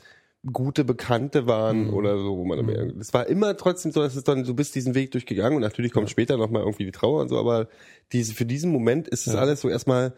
gute 0.53 0.85
Bekannte 0.85 1.47
waren 1.47 1.87
Mhm. 1.89 1.95
oder 1.95 2.19
so, 2.19 2.37
wo 2.37 2.45
man 2.45 2.69
es 3.01 3.15
war 3.15 3.27
immer 3.27 3.57
trotzdem 3.57 3.93
so, 3.93 4.01
dass 4.03 4.15
es 4.15 4.25
dann, 4.25 4.45
du 4.45 4.55
bist 4.55 4.75
diesen 4.75 4.95
Weg 4.95 5.11
durchgegangen 5.12 5.57
und 5.57 5.62
natürlich 5.62 5.93
kommt 5.93 6.11
später 6.11 6.37
nochmal 6.37 6.62
irgendwie 6.62 6.85
die 6.85 6.93
Trauer 6.93 7.23
und 7.23 7.29
so, 7.29 7.39
aber 7.39 7.69
diese, 8.12 8.35
für 8.35 8.45
diesen 8.45 8.71
Moment 8.71 9.09
ist 9.09 9.27
es 9.27 9.35
alles 9.35 9.61
so 9.62 9.69
erstmal, 9.69 10.12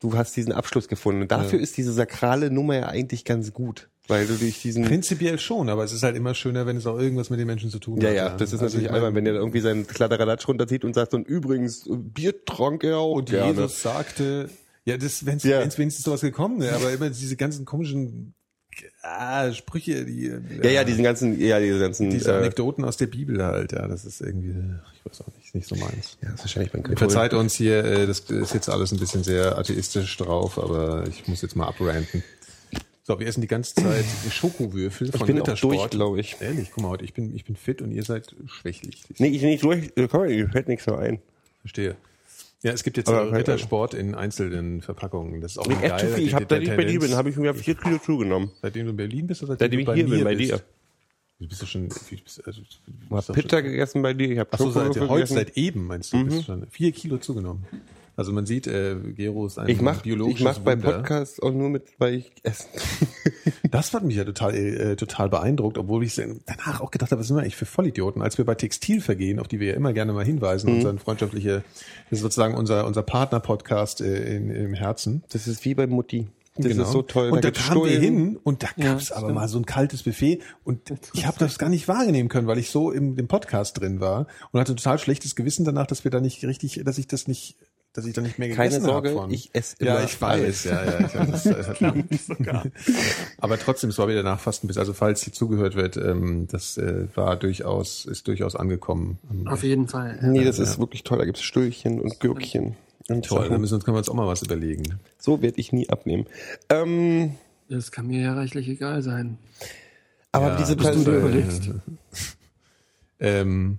du 0.00 0.14
hast 0.16 0.36
diesen 0.36 0.52
Abschluss 0.52 0.88
gefunden 0.88 1.22
und 1.22 1.30
dafür 1.30 1.58
ist 1.60 1.76
diese 1.76 1.92
sakrale 1.92 2.50
Nummer 2.50 2.74
ja 2.76 2.86
eigentlich 2.88 3.24
ganz 3.24 3.52
gut, 3.54 3.88
weil 4.06 4.26
du 4.26 4.34
durch 4.34 4.60
diesen 4.60 4.84
Prinzipiell 4.84 5.38
schon, 5.38 5.70
aber 5.70 5.82
es 5.84 5.92
ist 5.92 6.02
halt 6.02 6.14
immer 6.14 6.34
schöner, 6.34 6.66
wenn 6.66 6.76
es 6.76 6.86
auch 6.86 6.98
irgendwas 6.98 7.30
mit 7.30 7.40
den 7.40 7.46
Menschen 7.46 7.70
zu 7.70 7.78
tun 7.78 7.98
ja, 8.02 8.08
hat. 8.10 8.16
ja, 8.16 8.28
das 8.36 8.52
ist 8.52 8.60
Also 8.60 8.76
natürlich 8.76 8.92
albern, 8.92 9.14
wenn 9.14 9.24
der 9.24 9.32
irgendwie 9.34 9.60
seinen 9.60 9.86
Kladderadatsch 9.86 10.46
runterzieht 10.46 10.84
und 10.84 10.94
sagt, 10.94 11.14
und 11.14 11.26
übrigens, 11.26 11.88
Bier 11.88 12.44
trank 12.44 12.84
er 12.84 12.98
auch 12.98 13.14
Und 13.14 13.30
gerne. 13.30 13.48
Jesus 13.52 13.80
sagte, 13.80 14.50
ja, 14.84 14.98
das, 14.98 15.24
wenn 15.24 15.38
es 15.38 15.44
Ja. 15.44 15.60
wenigstens 15.60 16.02
sowas 16.04 16.20
gekommen 16.20 16.60
wäre, 16.60 16.76
aber 16.76 16.92
immer 16.92 17.08
diese 17.08 17.36
ganzen 17.36 17.64
komischen 17.64 18.34
ah, 19.02 19.52
Sprüche, 19.52 20.04
die, 20.04 20.32
ja, 20.62 20.70
ja, 20.70 20.84
diesen 20.84 21.04
ganzen, 21.04 21.40
ja, 21.40 21.58
diese 21.58 21.78
ganzen, 21.78 22.10
diese 22.10 22.32
äh, 22.32 22.36
Anekdoten 22.36 22.84
aus 22.84 22.96
der 22.96 23.06
Bibel 23.06 23.42
halt, 23.44 23.72
ja, 23.72 23.86
das 23.86 24.04
ist 24.04 24.20
irgendwie, 24.20 24.54
ich 24.94 25.10
weiß 25.10 25.22
auch 25.22 25.34
nicht, 25.38 25.54
nicht 25.54 25.68
so 25.68 25.76
meins. 25.76 26.16
ja, 26.22 26.30
das 26.30 26.34
ist 26.34 26.40
wahrscheinlich 26.40 26.72
beim 26.72 26.84
Ihr 26.90 26.96
verzeiht 26.96 27.34
uns 27.34 27.54
hier, 27.54 27.84
äh, 27.84 28.06
das 28.06 28.20
ist 28.20 28.54
jetzt 28.54 28.68
alles 28.68 28.92
ein 28.92 28.98
bisschen 28.98 29.24
sehr 29.24 29.58
atheistisch 29.58 30.16
drauf, 30.16 30.58
aber 30.58 31.04
ich 31.08 31.26
muss 31.28 31.42
jetzt 31.42 31.56
mal 31.56 31.66
abranten. 31.66 32.22
So, 33.06 33.20
wir 33.20 33.26
essen 33.26 33.42
die 33.42 33.48
ganze 33.48 33.74
Zeit 33.74 34.04
Schokowürfel 34.30 35.12
von 35.12 35.26
bin 35.26 35.36
auch 35.36 35.42
Rittersport. 35.42 35.74
durch, 35.74 35.90
glaub 35.90 36.16
ich. 36.16 36.36
Ehrlich, 36.40 36.70
guck 36.72 36.84
mal, 36.84 36.88
heute, 36.88 37.04
ich 37.04 37.12
bin, 37.12 37.36
ich 37.36 37.44
bin 37.44 37.54
fit 37.54 37.82
und 37.82 37.90
ihr 37.92 38.02
seid 38.02 38.34
schwächlich. 38.46 39.04
Ich 39.10 39.20
Nee, 39.20 39.28
ich 39.28 39.42
nicht 39.42 39.62
durch, 39.62 39.92
äh, 39.96 40.08
komm, 40.08 40.22
mir 40.22 40.48
fällt 40.48 40.68
nichts 40.68 40.86
mehr 40.86 40.98
ein. 40.98 41.20
verstehe. 41.60 41.96
Ja, 42.64 42.72
es 42.72 42.82
gibt 42.82 42.96
jetzt 42.96 43.08
Aber- 43.08 43.30
Rittersport 43.36 43.92
in 43.94 44.14
einzelnen 44.14 44.80
Verpackungen. 44.80 45.40
Das 45.42 45.52
ist 45.52 45.58
auch 45.58 45.66
Ich 45.66 45.72
echt 45.82 45.98
zu 46.00 46.06
geil. 46.06 46.14
viel. 46.14 46.26
Ich 46.26 46.34
habe, 46.34 46.46
seitdem 46.48 46.62
ich 46.62 46.68
bei 46.70 46.76
dir 46.84 46.92
Tendenz- 46.98 47.06
bin, 47.08 47.16
habe 47.16 47.28
ich 47.30 47.36
mir 47.36 47.54
vier 47.54 47.74
Kilo 47.74 47.98
zugenommen. 47.98 48.50
Seitdem 48.62 48.84
du 48.86 48.90
in 48.90 48.96
Berlin 48.96 49.26
bist 49.26 49.42
oder 49.42 49.56
Seitdem 49.58 49.80
ich 49.80 49.92
hier 49.92 50.06
bin, 50.08 50.24
bei 50.24 50.34
bist? 50.34 50.50
dir. 50.52 50.60
Du 51.40 51.48
bist 51.48 51.60
ja 51.60 51.66
schon, 51.66 51.88
wie 52.08 52.16
bist, 52.16 52.46
also, 52.46 52.60
du 52.62 52.66
Ich 52.66 52.74
bist 52.86 53.10
habe 53.10 53.26
doch 53.26 53.34
Pizza 53.34 53.60
gegessen 53.62 54.00
bei 54.02 54.14
dir, 54.14 54.30
ich 54.30 54.38
habe 54.38 54.48
Ach 54.52 54.58
so, 54.58 54.70
seit 54.70 54.98
heute, 54.98 55.26
seit 55.26 55.56
eben 55.58 55.86
meinst 55.86 56.12
du, 56.12 56.24
bist 56.24 56.38
du 56.38 56.42
schon 56.42 56.66
vier 56.70 56.90
Kilo 56.92 57.18
zugenommen. 57.18 57.64
Also 58.16 58.32
man 58.32 58.46
sieht, 58.46 58.66
äh, 58.66 58.96
Gero 59.16 59.46
ist 59.46 59.58
ein 59.58 59.68
Ich 59.68 59.80
mach, 59.80 59.96
ich 59.96 60.02
biologisches 60.02 60.44
mach 60.44 60.58
bei 60.60 60.74
Wunder. 60.76 60.92
Podcasts 60.98 61.40
auch 61.40 61.52
nur 61.52 61.68
mit, 61.68 61.84
weil 61.98 62.14
ich 62.14 62.32
esse. 62.42 62.64
Das 63.70 63.92
hat 63.92 64.04
mich 64.04 64.14
ja 64.16 64.24
total, 64.24 64.54
äh, 64.54 64.94
total 64.94 65.28
beeindruckt, 65.28 65.78
obwohl 65.78 66.04
ich 66.04 66.14
danach 66.14 66.80
auch 66.80 66.92
gedacht 66.92 67.10
habe, 67.10 67.18
was 67.20 67.26
sind 67.26 67.36
wir 67.36 67.42
eigentlich 67.42 67.56
für 67.56 67.66
Vollidioten, 67.66 68.22
als 68.22 68.38
wir 68.38 68.44
bei 68.44 68.54
Textilvergehen, 68.54 69.40
auf 69.40 69.48
die 69.48 69.58
wir 69.58 69.68
ja 69.70 69.74
immer 69.74 69.92
gerne 69.92 70.12
mal 70.12 70.24
hinweisen, 70.24 70.70
Mhm. 70.70 70.76
unseren 70.76 70.98
freundschaftliche, 71.00 71.64
das 72.08 72.18
ist 72.18 72.22
sozusagen 72.22 72.54
unser, 72.54 72.86
unser 72.86 73.02
Partner-Podcast 73.02 74.00
äh, 74.00 74.36
in, 74.36 74.50
im 74.50 74.74
Herzen. 74.74 75.24
Das 75.30 75.48
ist 75.48 75.64
wie 75.64 75.74
bei 75.74 75.88
Mutti. 75.88 76.28
Das 76.56 76.66
Genau. 76.68 76.84
ist 76.84 76.92
so 76.92 77.02
toll. 77.02 77.30
Und 77.30 77.42
da, 77.42 77.48
gibt's 77.50 77.66
kamen 77.66 77.82
wir 77.84 77.98
hin 77.98 78.38
und 78.44 78.62
da 78.62 78.68
gab 78.80 79.00
es 79.00 79.10
aber 79.10 79.32
mal 79.32 79.48
so 79.48 79.58
ein 79.58 79.66
kaltes 79.66 80.04
Buffet 80.04 80.40
und 80.62 80.92
ich 81.12 81.26
habe 81.26 81.36
das 81.40 81.58
gar 81.58 81.68
nicht 81.68 81.88
wahrnehmen 81.88 82.28
können, 82.28 82.46
weil 82.46 82.58
ich 82.58 82.70
so 82.70 82.92
im 82.92 83.16
dem 83.16 83.26
Podcast 83.26 83.80
drin 83.80 83.98
war 83.98 84.28
und 84.52 84.60
hatte 84.60 84.76
total 84.76 85.00
schlechtes 85.00 85.34
Gewissen 85.34 85.64
danach, 85.64 85.88
dass 85.88 86.04
wir 86.04 86.12
da 86.12 86.20
nicht 86.20 86.44
richtig, 86.44 86.80
dass 86.84 86.98
ich 86.98 87.08
das 87.08 87.26
nicht, 87.26 87.56
dass 87.94 88.04
ich 88.04 88.12
da 88.12 88.20
nicht 88.20 88.38
mehr 88.38 88.50
Keine 88.50 88.68
gegessen 88.68 88.84
Sorge, 88.84 89.14
hab 89.18 89.30
ich 89.30 89.48
esse 89.54 89.76
Ja, 89.82 89.94
immer 89.96 90.04
ich 90.04 90.20
weiß, 90.20 90.40
alles. 90.42 90.64
ja, 90.64 90.84
ja. 90.84 91.06
Ich, 91.06 91.12
das, 91.12 91.42
das 91.44 91.68
hat, 91.68 91.80
aber 93.38 93.58
trotzdem, 93.58 93.88
es 93.90 93.96
war 93.98 94.08
wieder 94.08 94.22
nach 94.22 94.38
fast 94.40 94.62
ein 94.62 94.66
bisschen, 94.66 94.80
also 94.80 94.92
falls 94.92 95.22
hier 95.22 95.32
zugehört 95.32 95.74
wird, 95.76 95.96
ähm, 95.96 96.46
das 96.50 96.76
äh, 96.76 97.06
war 97.14 97.36
durchaus, 97.36 98.04
ist 98.04 98.28
durchaus 98.28 98.54
angekommen. 98.56 99.18
Auf 99.46 99.62
jeden 99.62 99.88
Fall. 99.88 100.18
ja. 100.20 100.28
Nee, 100.28 100.44
das 100.44 100.58
ist 100.58 100.78
wirklich 100.78 101.04
toll. 101.04 101.18
Da 101.18 101.24
gibt's 101.24 101.42
Stüllchen 101.42 102.00
und 102.00 102.20
Gürkchen. 102.20 102.76
Und 103.08 103.26
Toll, 103.26 103.40
Sachen. 103.40 103.52
dann 103.52 103.60
müssen 103.60 103.72
wir 103.72 103.76
uns, 103.76 103.84
können 103.84 103.94
wir 103.96 103.98
uns 103.98 104.08
auch 104.08 104.14
mal 104.14 104.26
was 104.26 104.42
überlegen. 104.42 104.98
So 105.18 105.40
werde 105.42 105.60
ich 105.60 105.72
nie 105.72 105.88
abnehmen. 105.90 106.26
Ähm, 106.70 107.34
Das 107.68 107.92
kann 107.92 108.06
mir 108.06 108.22
ja 108.22 108.34
reichlich 108.34 108.66
egal 108.68 109.02
sein. 109.02 109.38
aber 110.32 110.48
Ja, 110.48 110.56
diese 110.56 110.74
du 110.74 110.82
Person, 110.84 111.04
da- 111.04 111.12
überlegst. 111.18 111.70
Ähm, 113.20 113.78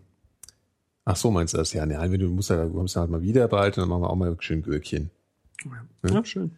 ach 1.06 1.16
so, 1.16 1.32
meinst 1.32 1.54
du 1.54 1.58
das? 1.58 1.72
Ja, 1.74 1.86
nein, 1.86 2.12
wenn 2.12 2.20
du 2.20 2.28
musst 2.28 2.50
ja, 2.50 2.66
du 2.66 2.74
kommst 2.74 2.96
ja 2.96 3.02
halt 3.02 3.12
mal 3.12 3.22
wieder 3.22 3.48
bald 3.48 3.78
und 3.78 3.84
dann 3.84 3.90
machen 3.90 4.02
wir 4.02 4.10
auch 4.10 4.16
mal 4.16 4.36
schön 4.40 4.62
Gürkchen. 4.62 5.12
Ja, 6.04 6.26
schön. 6.26 6.52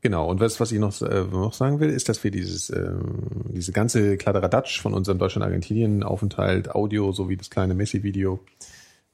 Genau, 0.00 0.28
und 0.28 0.38
was, 0.38 0.60
was 0.60 0.70
ich 0.70 0.78
noch, 0.78 1.00
äh, 1.00 1.24
noch 1.24 1.54
sagen 1.54 1.80
will, 1.80 1.88
ist, 1.88 2.10
dass 2.10 2.22
wir 2.22 2.30
dieses, 2.30 2.68
äh, 2.68 2.92
diese 3.48 3.72
ganze 3.72 4.18
Kladderadatsch 4.18 4.82
von 4.82 4.92
unserem 4.92 5.18
Deutschland-Argentinien-Aufenthalt, 5.18 6.74
Audio 6.74 7.10
sowie 7.12 7.38
das 7.38 7.48
kleine 7.48 7.72
Messi-Video, 7.72 8.40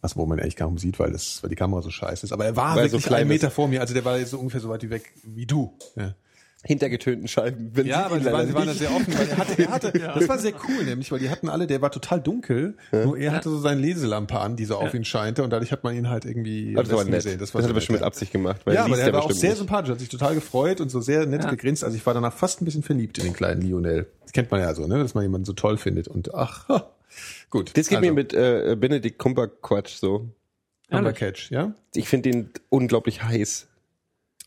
was 0.00 0.16
wo 0.16 0.26
man 0.26 0.40
eigentlich 0.40 0.56
kaum 0.56 0.78
sieht, 0.78 0.98
weil, 0.98 1.12
das, 1.12 1.44
weil 1.44 1.50
die 1.50 1.56
Kamera 1.56 1.80
so 1.80 1.90
scheiße 1.90 2.26
ist. 2.26 2.32
Aber 2.32 2.44
er 2.44 2.56
war 2.56 2.74
Weil 2.74 2.86
er 2.86 2.88
so 2.88 2.94
wirklich 2.94 3.06
klein 3.06 3.20
einen 3.20 3.28
Meter 3.28 3.52
vor 3.52 3.68
mir, 3.68 3.80
also 3.80 3.94
der 3.94 4.04
war 4.04 4.18
jetzt 4.18 4.30
so 4.30 4.38
ungefähr 4.38 4.60
so 4.60 4.68
weit 4.68 4.82
wie 4.82 4.90
weg 4.90 5.12
wie 5.22 5.46
du. 5.46 5.72
Ja. 5.94 6.14
Hintergetönten 6.62 7.26
Scheiben. 7.26 7.70
Wenn 7.74 7.86
Ja, 7.86 8.00
sie 8.00 8.04
aber 8.04 8.16
ihn 8.16 8.20
die 8.22 8.32
waren, 8.32 8.46
die 8.48 8.54
waren 8.54 8.66
da 8.66 8.74
sehr 8.74 8.90
offen, 8.94 9.18
weil 9.18 9.28
er 9.28 9.38
hatte, 9.38 9.62
er 9.62 9.70
hatte 9.70 9.92
das 9.92 10.28
war 10.28 10.38
sehr 10.38 10.52
cool 10.68 10.84
nämlich, 10.84 11.10
weil 11.10 11.18
die 11.18 11.30
hatten 11.30 11.48
alle, 11.48 11.66
der 11.66 11.80
war 11.80 11.90
total 11.90 12.20
dunkel, 12.20 12.76
nur 12.92 13.16
er 13.16 13.32
hatte 13.32 13.48
so 13.48 13.58
seine 13.58 13.80
Leselampe 13.80 14.38
an, 14.38 14.56
die 14.56 14.66
so 14.66 14.76
auf 14.76 14.92
ihn 14.92 15.04
scheinte 15.04 15.42
und 15.42 15.50
dadurch 15.50 15.72
hat 15.72 15.84
man 15.84 15.96
ihn 15.96 16.10
halt 16.10 16.26
irgendwie 16.26 16.74
Das 16.74 16.90
war 16.90 17.04
nett. 17.04 17.14
gesehen. 17.24 17.38
Das, 17.38 17.54
war 17.54 17.62
hat 17.62 17.68
so 17.68 17.72
er 17.72 17.74
bestimmt 17.74 17.98
mit 18.00 18.06
Absicht 18.06 18.30
gemacht. 18.32 18.60
Weil 18.64 18.74
Ja, 18.74 18.84
aber 18.84 18.96
der 18.96 19.06
er 19.06 19.12
war 19.14 19.22
auch 19.22 19.30
sehr 19.30 19.50
nicht. 19.50 19.58
sympathisch, 19.58 19.90
hat 19.90 20.00
sich 20.00 20.10
total 20.10 20.34
gefreut 20.34 20.80
und 20.82 20.90
so 20.90 21.00
sehr 21.00 21.24
nett 21.26 21.48
gegrinst. 21.48 21.82
Also 21.82 21.96
ich 21.96 22.04
war 22.04 22.12
danach 22.12 22.34
fast 22.34 22.60
ein 22.60 22.66
bisschen 22.66 22.82
verliebt 22.82 23.16
in 23.18 23.24
den 23.24 23.32
kleinen 23.32 23.62
Lionel. 23.62 24.06
Das 24.22 24.32
kennt 24.32 24.50
man 24.50 24.60
ja 24.60 24.74
so, 24.74 24.86
ne, 24.86 24.98
dass 24.98 25.14
man 25.14 25.22
jemanden 25.22 25.46
so 25.46 25.54
toll 25.54 25.78
findet 25.78 26.08
und 26.08 26.34
ach, 26.34 26.68
gut. 27.48 27.70
Das 27.76 27.88
geht 27.88 27.98
also, 27.98 28.08
mir 28.10 28.14
mit 28.14 28.34
äh, 28.34 28.76
Benedict 28.78 29.18
Cumberquatch 29.18 29.94
so. 29.94 30.28
Cumbercatch, 30.90 31.50
ja? 31.52 31.72
Ich 31.94 32.08
finde 32.08 32.30
den 32.30 32.50
unglaublich 32.68 33.22
heiß. 33.22 33.68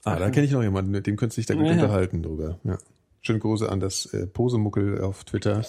Ah, 0.04 0.18
da 0.18 0.30
kenne 0.30 0.46
ich 0.46 0.52
noch 0.52 0.62
jemanden, 0.64 0.92
mit 0.92 1.08
dem 1.08 1.16
könntest 1.16 1.38
du 1.38 1.42
dich 1.42 1.46
da 1.48 1.54
gut 1.54 1.64
Ja, 1.66 1.72
ja. 1.74 1.82
unterhalten 1.82 2.24
drüber. 2.24 2.60
Ja. 2.64 2.78
Schöne 3.22 3.40
Grüße 3.40 3.70
an 3.70 3.80
das 3.80 4.06
äh, 4.14 4.28
Posemuckel 4.28 5.02
auf 5.02 5.24
Twitter. 5.24 5.64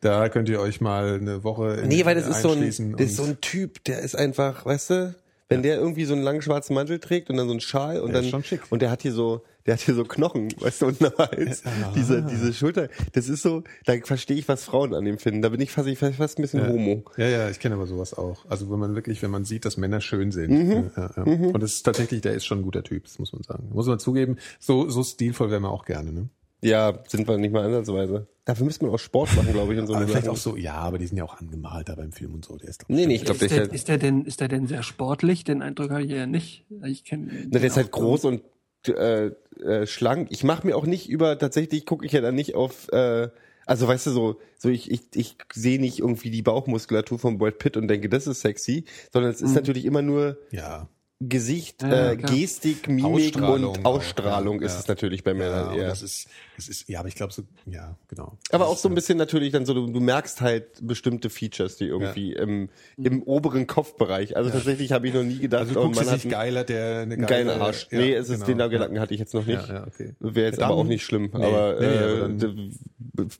Da 0.00 0.28
könnt 0.28 0.48
ihr 0.48 0.60
euch 0.60 0.80
mal 0.80 1.14
eine 1.20 1.42
Woche 1.44 1.74
in, 1.74 1.88
Nee, 1.88 2.04
weil 2.04 2.14
das 2.14 2.26
ist 2.28 2.42
so 2.42 2.50
ein, 2.52 2.60
das 2.62 2.78
ist 3.10 3.16
so 3.16 3.24
ein 3.24 3.40
Typ, 3.40 3.82
der 3.84 4.00
ist 4.00 4.16
einfach, 4.16 4.64
weißt 4.66 4.90
du, 4.90 5.14
wenn 5.48 5.62
der 5.62 5.76
irgendwie 5.76 6.04
so 6.04 6.12
einen 6.14 6.22
langen 6.22 6.42
schwarzen 6.42 6.74
Mantel 6.74 6.98
trägt 6.98 7.30
und 7.30 7.36
dann 7.36 7.46
so 7.46 7.52
einen 7.52 7.60
Schal 7.60 8.00
und 8.00 8.08
Der 8.08 8.16
dann 8.16 8.24
ist 8.24 8.30
schon 8.30 8.44
schick. 8.44 8.60
und 8.70 8.82
der 8.82 8.90
hat 8.90 9.02
hier 9.02 9.12
so, 9.12 9.42
der 9.68 9.74
hat 9.74 9.82
hier 9.82 9.94
so 9.94 10.04
Knochen, 10.04 10.48
weißt 10.60 10.80
du, 10.80 10.86
unten 10.86 11.04
am 11.04 11.18
Hals, 11.18 11.62
diese 11.94 12.22
diese 12.22 12.54
Schulter. 12.54 12.88
Das 13.12 13.28
ist 13.28 13.42
so, 13.42 13.64
da 13.84 13.92
verstehe 14.02 14.38
ich, 14.38 14.48
was 14.48 14.64
Frauen 14.64 14.94
an 14.94 15.04
ihm 15.04 15.18
finden. 15.18 15.42
Da 15.42 15.50
bin 15.50 15.60
ich 15.60 15.70
fast, 15.70 15.86
ich 15.86 15.98
fast 15.98 16.38
ein 16.38 16.42
bisschen 16.42 16.66
homo. 16.66 17.04
Ja, 17.18 17.28
ja, 17.28 17.50
ich 17.50 17.60
kenne 17.60 17.74
aber 17.74 17.86
sowas 17.86 18.14
auch. 18.14 18.46
Also 18.48 18.70
wenn 18.70 18.78
man 18.78 18.94
wirklich, 18.94 19.20
wenn 19.22 19.30
man 19.30 19.44
sieht, 19.44 19.66
dass 19.66 19.76
Männer 19.76 20.00
schön 20.00 20.32
sind. 20.32 20.50
Mhm. 20.50 20.90
Ja, 20.96 21.10
ja. 21.14 21.22
Und 21.22 21.60
das 21.62 21.74
ist 21.74 21.82
tatsächlich, 21.82 22.22
der 22.22 22.32
ist 22.32 22.46
schon 22.46 22.60
ein 22.60 22.62
guter 22.62 22.82
Typ, 22.82 23.04
das 23.04 23.18
muss 23.18 23.34
man 23.34 23.42
sagen. 23.42 23.68
Muss 23.70 23.86
man 23.86 23.98
zugeben. 23.98 24.38
So, 24.58 24.88
so 24.88 25.04
stilvoll 25.04 25.50
wäre 25.50 25.60
man 25.60 25.70
auch 25.70 25.84
gerne, 25.84 26.12
ne? 26.12 26.30
Ja, 26.62 27.00
sind 27.06 27.28
wir 27.28 27.36
nicht 27.36 27.52
mal 27.52 27.66
ansatzweise. 27.66 28.26
Dafür 28.46 28.64
müsste 28.64 28.86
man 28.86 28.94
auch 28.94 28.98
Sport 28.98 29.36
machen, 29.36 29.52
glaube 29.52 29.74
ich, 29.74 29.78
und 29.78 29.86
so. 29.86 29.94
Aber 29.94 30.06
vielleicht 30.06 30.24
Sachen. 30.24 30.34
auch 30.34 30.40
so, 30.40 30.56
ja, 30.56 30.76
aber 30.76 30.98
die 30.98 31.06
sind 31.06 31.18
ja 31.18 31.24
auch 31.24 31.38
angemalt 31.38 31.90
da 31.90 31.94
beim 31.94 32.12
Film 32.12 32.34
und 32.34 32.46
so. 32.46 32.56
Der 32.56 32.70
ist 32.70 32.82
doch 32.82 32.88
Nee, 32.88 33.04
nee, 33.04 33.16
ich 33.16 33.24
glaube, 33.26 33.44
Ist 33.44 33.50
der, 33.50 33.58
der, 33.58 33.66
ist, 33.66 33.74
ist, 33.74 33.88
der 33.88 33.98
denn, 33.98 34.24
ist 34.24 34.40
der 34.40 34.48
denn 34.48 34.66
sehr 34.66 34.82
sportlich? 34.82 35.44
Den 35.44 35.60
Eindruck 35.60 35.90
habe 35.90 36.04
ich 36.04 36.10
ja 36.10 36.26
nicht. 36.26 36.64
Ich 36.86 37.04
kenn, 37.04 37.48
na, 37.50 37.58
der 37.58 37.68
ist 37.68 37.76
halt 37.76 37.90
groß 37.90 38.24
und 38.24 38.40
äh, 38.86 39.32
äh, 39.60 39.86
schlank. 39.86 40.28
Ich 40.30 40.44
mache 40.44 40.66
mir 40.66 40.76
auch 40.76 40.86
nicht 40.86 41.08
über, 41.08 41.38
tatsächlich 41.38 41.86
gucke 41.86 42.06
ich 42.06 42.12
ja 42.12 42.20
dann 42.20 42.34
nicht 42.34 42.54
auf, 42.54 42.88
äh, 42.92 43.28
also 43.66 43.86
weißt 43.86 44.06
du, 44.06 44.10
so, 44.10 44.40
so 44.56 44.68
ich, 44.68 44.90
ich, 44.90 45.02
ich 45.14 45.36
sehe 45.52 45.80
nicht 45.80 45.98
irgendwie 45.98 46.30
die 46.30 46.42
Bauchmuskulatur 46.42 47.18
von 47.18 47.38
Brad 47.38 47.58
Pitt 47.58 47.76
und 47.76 47.88
denke, 47.88 48.08
das 48.08 48.26
ist 48.26 48.40
sexy, 48.40 48.84
sondern 49.12 49.32
es 49.32 49.42
ist 49.42 49.54
natürlich 49.54 49.84
immer 49.84 50.02
nur 50.02 50.38
Ja. 50.50 50.88
Gesicht, 51.20 51.82
Ja, 51.82 52.12
äh. 52.12 52.16
Gestik, 52.16 52.86
Mimik 52.86 53.04
Ausstrahlung 53.34 53.70
und 53.70 53.84
auch, 53.84 53.96
Ausstrahlung 53.96 54.60
ja, 54.60 54.66
ist 54.66 54.74
ja. 54.74 54.78
es 54.80 54.86
natürlich 54.88 55.24
bei 55.24 55.32
Ja, 55.32 55.36
Männern 55.36 55.74
eher. 55.74 55.88
das 55.88 56.02
ist, 56.02 56.28
das 56.56 56.68
ist, 56.68 56.88
ja, 56.88 57.00
aber 57.00 57.08
ich 57.08 57.16
glaube 57.16 57.32
so, 57.32 57.42
ja, 57.66 57.96
genau. 58.06 58.38
Aber 58.52 58.68
auch 58.68 58.76
so 58.76 58.88
ein 58.88 58.94
bisschen 58.94 59.18
natürlich 59.18 59.50
dann 59.50 59.66
so, 59.66 59.74
du, 59.74 59.88
du 59.90 59.98
merkst 59.98 60.40
halt 60.40 60.66
bestimmte 60.80 61.28
Features, 61.28 61.76
die 61.76 61.86
irgendwie 61.86 62.34
im, 62.34 62.68
im 62.96 63.24
oberen 63.24 63.66
Kopfbereich. 63.66 64.36
Also 64.36 64.50
tatsächlich 64.50 64.92
habe 64.92 65.08
ich 65.08 65.14
noch 65.14 65.24
nie 65.24 65.38
gedacht, 65.40 65.62
Also 65.62 65.74
du 65.74 65.80
oh, 65.80 65.88
man 65.88 66.06
hat 66.06 66.12
nicht 66.12 66.24
einen 66.26 66.30
geiler, 66.30 66.62
der 66.62 66.98
eine 67.00 67.16
geile, 67.16 67.26
geilen 67.46 67.60
Arsch. 67.62 67.88
Ja, 67.90 67.98
nee, 67.98 68.14
es 68.14 68.28
ist, 68.30 68.46
genau. 68.46 68.64
den 68.68 68.70
Gedanken 68.70 69.00
hatte 69.00 69.14
ich 69.14 69.18
jetzt 69.20 69.34
noch 69.34 69.44
nicht. 69.44 69.68
Ja, 69.68 69.74
ja, 69.74 69.86
okay. 69.88 70.14
Wäre 70.20 70.46
jetzt 70.46 70.60
Dann- 70.60 70.66
aber 70.70 70.76
auch 70.76 70.84
nicht 70.84 71.04
schlimm. 71.04 71.30
Nee, 71.34 71.44
aber, 71.44 71.80
nee, 71.80 71.86
nee, 71.86 71.94
äh, 71.94 71.98
aber 71.98 72.28
dann- 72.28 72.72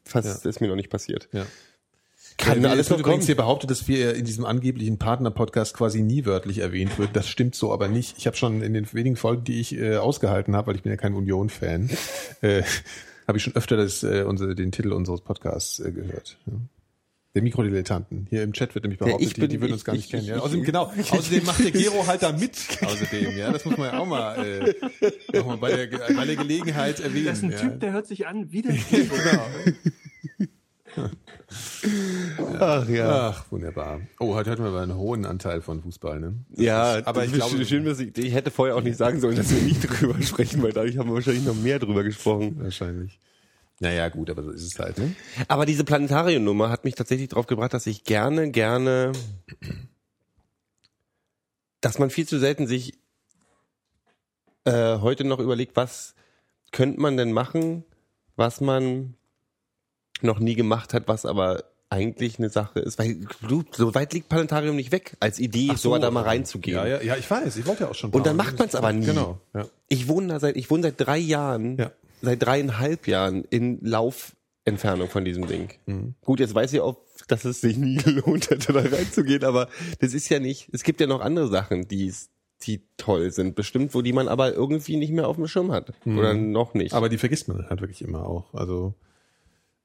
fast 0.05 0.45
ist 0.47 0.61
mir 0.61 0.67
noch 0.67 0.75
nicht 0.75 0.91
passiert. 0.91 1.29
Ja. 2.41 2.47
Kann 2.55 2.63
Ja, 2.63 2.71
alles 2.71 2.87
es 2.87 2.91
noch 2.91 2.99
wird 2.99 3.05
kommen. 3.05 3.15
übrigens 3.15 3.27
hier 3.27 3.37
behauptet, 3.37 3.71
dass 3.71 3.89
wir 3.89 4.15
in 4.15 4.25
diesem 4.25 4.45
angeblichen 4.45 4.99
Partner-Podcast 4.99 5.75
quasi 5.75 6.03
nie 6.03 6.25
wörtlich 6.25 6.59
erwähnt 6.59 6.99
wird. 6.99 7.11
Das 7.15 7.29
stimmt 7.29 7.55
so 7.55 7.73
aber 7.73 7.89
nicht. 7.89 8.17
Ich 8.19 8.27
habe 8.27 8.37
schon 8.37 8.63
in 8.63 8.75
den 8.75 8.87
wenigen 8.93 9.17
Folgen, 9.17 9.45
die 9.45 9.61
ich 9.61 9.75
äh, 9.77 9.97
ausgehalten 9.97 10.55
habe, 10.55 10.69
weil 10.69 10.77
ich 10.77 10.83
bin 10.83 10.91
ja 10.93 10.97
kein 10.97 11.15
Union-Fan, 11.15 11.91
äh, 12.43 12.63
habe 13.27 13.39
ich 13.39 13.45
schon 13.45 13.57
öfter 13.57 13.77
das, 13.77 14.03
äh, 14.05 14.23
unsere, 14.27 14.55
den 14.55 14.71
Titel 14.73 14.93
unseres 14.93 15.21
Podcasts 15.21 15.81
äh, 15.81 15.91
gehört. 15.93 16.39
Ja. 16.47 16.53
Der 17.35 17.43
Mikrodilettanten. 17.43 18.27
Hier 18.31 18.43
im 18.43 18.53
Chat 18.55 18.75
wird 18.75 18.85
nämlich 18.85 18.99
behauptet, 18.99 19.21
ich 19.29 19.35
die, 19.35 19.41
bin- 19.43 19.51
die 19.51 19.61
würden 19.61 19.73
uns 19.73 19.83
ich- 19.83 19.85
gar 19.85 19.93
nicht 19.95 20.05
ich- 20.07 20.11
kennen. 20.11 20.27
Ja. 20.27 20.37
ich- 20.37 20.43
Außerdem, 20.43 20.65
genau, 20.65 20.93
außerdem 21.11 21.45
macht 21.45 21.63
der 21.63 21.71
Gero 21.73 22.07
halt 22.07 22.23
da 22.23 22.33
mit. 22.33 22.53
Außerdem, 22.83 23.37
ja, 23.37 23.53
das 23.53 23.65
muss 23.65 23.77
man 23.77 23.93
ja 23.93 23.99
auch 23.99 24.07
mal, 24.07 24.47
äh, 24.47 25.39
auch 25.39 25.47
mal 25.47 25.57
bei, 25.59 25.73
der, 25.87 26.15
bei 26.15 26.25
der 26.25 26.37
Gelegenheit 26.37 27.01
erwähnen. 27.01 27.27
Das 27.27 27.39
ist 27.39 27.45
ein 27.45 27.51
ja. 27.51 27.59
Typ, 27.59 27.81
der 27.81 27.93
hört 27.93 28.07
sich 28.07 28.27
an 28.27 28.51
wie 28.53 28.63
der 28.63 28.73
genau. 28.73 29.47
Ach 32.61 32.89
ja. 32.89 33.29
Ach, 33.31 33.45
wunderbar. 33.51 34.01
Oh, 34.21 34.35
heute 34.35 34.51
hatten 34.51 34.63
wir 34.63 34.69
aber 34.71 34.81
einen 34.83 34.97
hohen 34.97 35.25
Anteil 35.25 35.61
von 35.63 35.83
Fußball, 35.83 36.21
ne? 36.21 36.35
Das 36.51 36.65
Ja, 36.65 36.97
ist- 36.99 37.07
aber 37.07 37.25
ich 37.25 37.33
glaube, 37.33 37.65
schön, 37.65 37.85
dass 37.85 38.01
ich, 38.01 38.17
ich 38.19 38.35
hätte 38.35 38.51
vorher 38.51 38.77
auch 38.77 38.83
nicht 38.83 38.97
sagen 38.97 39.21
sollen, 39.21 39.37
dass 39.37 39.51
wir 39.51 39.63
nicht 39.63 39.81
drüber 39.83 40.21
sprechen, 40.23 40.63
weil 40.63 40.73
dadurch 40.73 40.99
haben 40.99 41.09
wir 41.09 41.15
wahrscheinlich 41.15 41.45
noch 41.45 41.55
mehr 41.55 41.79
drüber 41.79 42.05
gesprochen. 42.05 42.57
wahrscheinlich. 42.63 43.19
Naja, 43.81 44.09
gut, 44.09 44.29
aber 44.29 44.43
so 44.43 44.51
ist 44.51 44.63
es 44.67 44.79
halt, 44.79 44.99
ne? 44.99 45.15
Aber 45.47 45.65
diese 45.65 45.85
Planetarium-Nummer 45.85 46.69
hat 46.69 46.85
mich 46.85 46.97
tatsächlich 46.97 47.29
drauf 47.29 47.47
gebracht, 47.47 47.73
dass 47.75 47.87
ich 47.87 48.03
gerne, 48.05 48.51
gerne, 48.51 49.13
dass 51.81 51.99
man 51.99 52.11
viel 52.11 52.27
zu 52.27 52.39
selten 52.39 52.67
sich 52.67 52.99
äh, 54.65 54.99
heute 54.99 55.25
noch 55.25 55.39
überlegt, 55.39 55.77
was 55.77 56.15
könnte 56.73 57.01
man 57.01 57.17
denn 57.17 57.33
machen, 57.33 57.85
was 58.37 58.61
man 58.61 59.15
noch 60.23 60.39
nie 60.41 60.55
gemacht 60.55 60.95
hat, 60.95 61.09
was 61.09 61.25
aber 61.27 61.65
eigentlich 61.91 62.39
eine 62.39 62.51
Sache 62.51 62.81
ist, 62.81 62.99
weil 62.99 63.21
du, 63.49 63.65
so 63.73 63.95
weit 63.95 64.13
liegt 64.13 64.29
Planetarium 64.29 64.77
nicht 64.77 64.93
weg, 64.93 65.17
als 65.21 65.39
Idee, 65.39 65.71
so, 65.75 65.97
da 65.97 66.11
mal 66.11 66.23
reinzugehen. 66.25 66.77
Ja, 66.77 66.87
ja, 66.87 67.01
ja, 67.01 67.17
ich 67.17 67.31
weiß, 67.31 67.57
ich 67.57 67.65
wollte 67.67 67.85
ja 67.85 67.91
auch 67.91 67.95
schon. 67.95 68.11
Und 68.11 68.27
dann 68.27 68.37
macht 68.37 68.59
man's 68.59 68.75
aber 68.75 68.93
nie. 68.93 69.07
Genau, 69.07 69.41
ja. 69.55 69.67
Ich 69.89 70.07
wohne 70.07 70.29
da 70.29 70.39
seit, 70.41 70.57
ich 70.57 70.71
wohne 70.71 70.83
seit 70.83 71.01
drei 71.01 71.17
Jahren, 71.17 71.79
Ja. 71.79 71.91
seit 72.21 72.43
dreieinhalb 72.43 73.07
Jahren 73.09 73.45
in 73.49 73.79
Laufentfernung 73.83 75.09
von 75.09 75.25
diesem 75.25 75.47
Ding. 75.47 75.71
Mhm. 75.87 76.15
Gut, 76.23 76.41
jetzt 76.41 76.55
weiß 76.55 76.73
ich 76.75 76.81
auch, 76.81 76.99
dass 77.27 77.47
es 77.47 77.63
sich 77.63 77.79
nie 77.79 77.97
gelohnt 78.05 78.51
hätte, 78.51 78.73
da 78.75 78.81
reinzugehen, 78.81 79.45
aber 79.45 79.69
das 80.01 80.13
ist 80.13 80.29
ja 80.29 80.41
nicht, 80.41 80.69
es 80.73 80.83
gibt 80.83 81.01
ja 81.01 81.07
noch 81.07 81.21
andere 81.21 81.49
Sachen, 81.49 81.89
die 81.89 82.07
es- 82.09 82.29
die 82.67 82.83
toll 82.97 83.31
sind, 83.31 83.55
bestimmt, 83.55 83.95
wo 83.95 84.03
die 84.03 84.13
man 84.13 84.27
aber 84.27 84.53
irgendwie 84.53 84.97
nicht 84.97 85.13
mehr 85.13 85.29
auf 85.29 85.37
dem 85.37 85.47
Schirm 85.47 85.71
hat. 85.71 85.93
Oder 86.05 86.35
noch 86.35 86.75
nicht. 86.75 86.91
Mhm. 86.91 86.97
Aber 86.97 87.09
die 87.09 87.17
vergisst 87.17 87.47
man 87.47 87.65
halt 87.71 87.81
wirklich 87.81 88.03
immer 88.03 88.27
auch. 88.27 88.53
Also, 88.53 88.95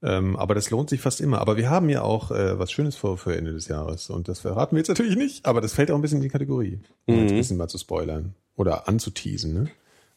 ähm, 0.03 0.35
aber 0.35 0.53
das 0.53 0.69
lohnt 0.69 0.89
sich 0.89 1.01
fast 1.01 1.21
immer. 1.21 1.39
Aber 1.39 1.55
wir 1.57 1.69
haben 1.69 1.89
ja 1.89 2.01
auch 2.01 2.31
äh, 2.31 2.59
was 2.59 2.71
Schönes 2.71 2.95
vor 2.95 3.17
für 3.17 3.35
Ende 3.35 3.53
des 3.53 3.67
Jahres. 3.69 4.09
Und 4.09 4.27
das 4.27 4.39
verraten 4.39 4.75
wir 4.75 4.79
jetzt 4.79 4.89
natürlich 4.89 5.15
nicht, 5.15 5.45
aber 5.45 5.61
das 5.61 5.73
fällt 5.73 5.91
auch 5.91 5.95
ein 5.95 6.01
bisschen 6.01 6.17
in 6.17 6.23
die 6.23 6.29
Kategorie. 6.29 6.79
Um 7.05 7.15
jetzt 7.15 7.31
ein 7.31 7.37
bisschen 7.37 7.57
mal 7.57 7.69
zu 7.69 7.77
spoilern. 7.77 8.35
Oder 8.55 8.87
anzuteasen, 8.87 9.53
ne? 9.53 9.67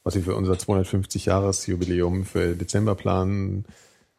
Was 0.03 0.15
wir 0.15 0.23
für 0.23 0.37
unser 0.37 0.59
250 0.59 1.27
Jahresjubiläum 1.27 2.25
für 2.25 2.55
Dezember 2.55 2.95
planen, 2.95 3.65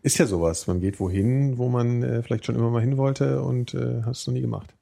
ist 0.01 0.17
ja 0.17 0.25
sowas. 0.25 0.67
Man 0.67 0.79
geht 0.79 0.99
wohin, 0.99 1.57
wo 1.57 1.69
man 1.69 2.03
äh, 2.03 2.23
vielleicht 2.23 2.45
schon 2.45 2.55
immer 2.55 2.69
mal 2.69 2.81
hin 2.81 2.97
wollte 2.97 3.41
und 3.41 3.73
äh, 3.73 4.03
hat 4.03 4.15
es 4.15 4.25
noch 4.27 4.33
nie 4.33 4.41
gemacht. 4.41 4.73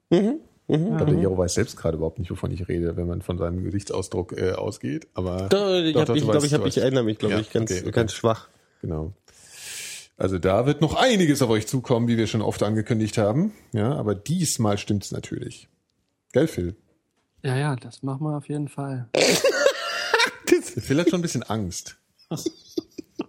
Ich 0.68 0.78
glaube, 0.98 1.12
der 1.12 1.20
Jero 1.20 1.38
weiß 1.38 1.54
selbst 1.54 1.78
gerade 1.78 1.98
überhaupt 1.98 2.18
nicht, 2.18 2.32
wovon 2.32 2.52
ich 2.52 2.68
rede, 2.68 2.98
wenn 2.98 3.08
man 3.08 3.22
von 3.22 3.38
seinem 3.38 3.64
Gesichtsausdruck 3.64 4.36
äh, 4.38 4.54
ausgeht. 4.54 5.08
Aber 5.14 5.48
Doch, 5.50 5.76
ich, 5.76 5.94
Doch, 5.94 6.16
ich 6.16 6.24
glaube, 6.24 6.46
ich, 6.46 6.54
hab, 6.56 6.66
ich 6.66 6.78
erinnere 6.80 7.04
mich, 7.04 7.20
glaube 7.20 7.36
Ja, 7.36 7.40
ich, 7.40 7.52
ganz, 7.52 7.72
okay, 7.72 7.82
okay. 7.82 7.92
ganz 7.92 8.14
schwach. 8.14 8.48
Genau. 8.82 9.14
Also 10.18 10.40
da 10.40 10.66
wird 10.66 10.82
noch 10.82 10.96
einiges 10.96 11.42
auf 11.42 11.50
euch 11.50 11.68
zukommen, 11.68 12.08
wie 12.08 12.18
wir 12.18 12.28
schon 12.28 12.42
oft 12.42 12.64
angekündigt 12.64 13.18
haben. 13.18 13.52
Ja, 13.74 13.94
aber 13.94 14.16
diesmal 14.16 14.78
stimmt's 14.78 15.12
natürlich. 15.12 15.68
Gell, 16.32 16.48
Phil? 16.48 16.76
Ja, 17.44 17.58
ja, 17.58 17.76
das 17.76 18.02
machen 18.02 18.26
wir 18.26 18.38
auf 18.38 18.48
jeden 18.48 18.70
Fall. 18.70 19.10
Phil 20.78 21.00
hat 21.00 21.10
schon 21.10 21.20
ein 21.20 21.22
bisschen 21.22 21.44
Angst. 21.44 21.98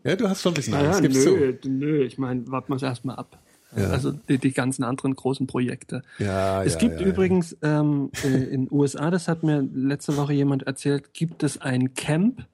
Ja, 0.05 0.17
du 0.17 0.29
hast 0.29 0.43
schon 0.43 0.53
ein 0.53 0.55
bisschen 0.55 0.75
Ja, 0.75 0.81
Angst, 0.81 1.01
ja, 1.01 1.09
gibst 1.09 1.27
nö, 1.27 1.59
nö, 1.65 2.05
ich 2.05 2.19
meine, 2.19 2.47
warten 2.49 2.71
wir 2.71 2.77
es 2.77 2.83
erstmal 2.83 3.17
ab. 3.17 3.39
Also 3.73 4.13
die, 4.13 4.39
die 4.39 4.53
ganzen 4.53 4.85
anderen 4.85 5.15
großen 5.15 5.47
Projekte. 5.47 6.03
Ja, 6.19 6.63
es 6.63 6.75
ja, 6.75 6.79
gibt 6.79 6.95
ja, 6.95 7.01
ja. 7.03 7.13
übrigens 7.13 7.57
ähm, 7.63 8.11
äh, 8.25 8.29
in 8.29 8.69
USA, 8.71 9.11
das 9.11 9.29
hat 9.29 9.43
mir 9.43 9.61
letzte 9.61 10.17
Woche 10.17 10.33
jemand 10.33 10.63
erzählt, 10.63 11.13
gibt 11.13 11.43
es 11.43 11.61
ein 11.61 11.95
Camp, 11.95 12.47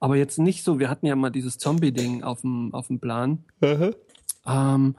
aber 0.00 0.16
jetzt 0.16 0.38
nicht 0.38 0.64
so, 0.64 0.78
wir 0.78 0.88
hatten 0.88 1.06
ja 1.06 1.14
mal 1.14 1.30
dieses 1.30 1.58
Zombie-Ding 1.58 2.22
auf 2.22 2.40
dem, 2.40 2.74
auf 2.74 2.88
dem 2.88 2.98
Plan. 3.00 3.44
Ähm, 4.46 4.96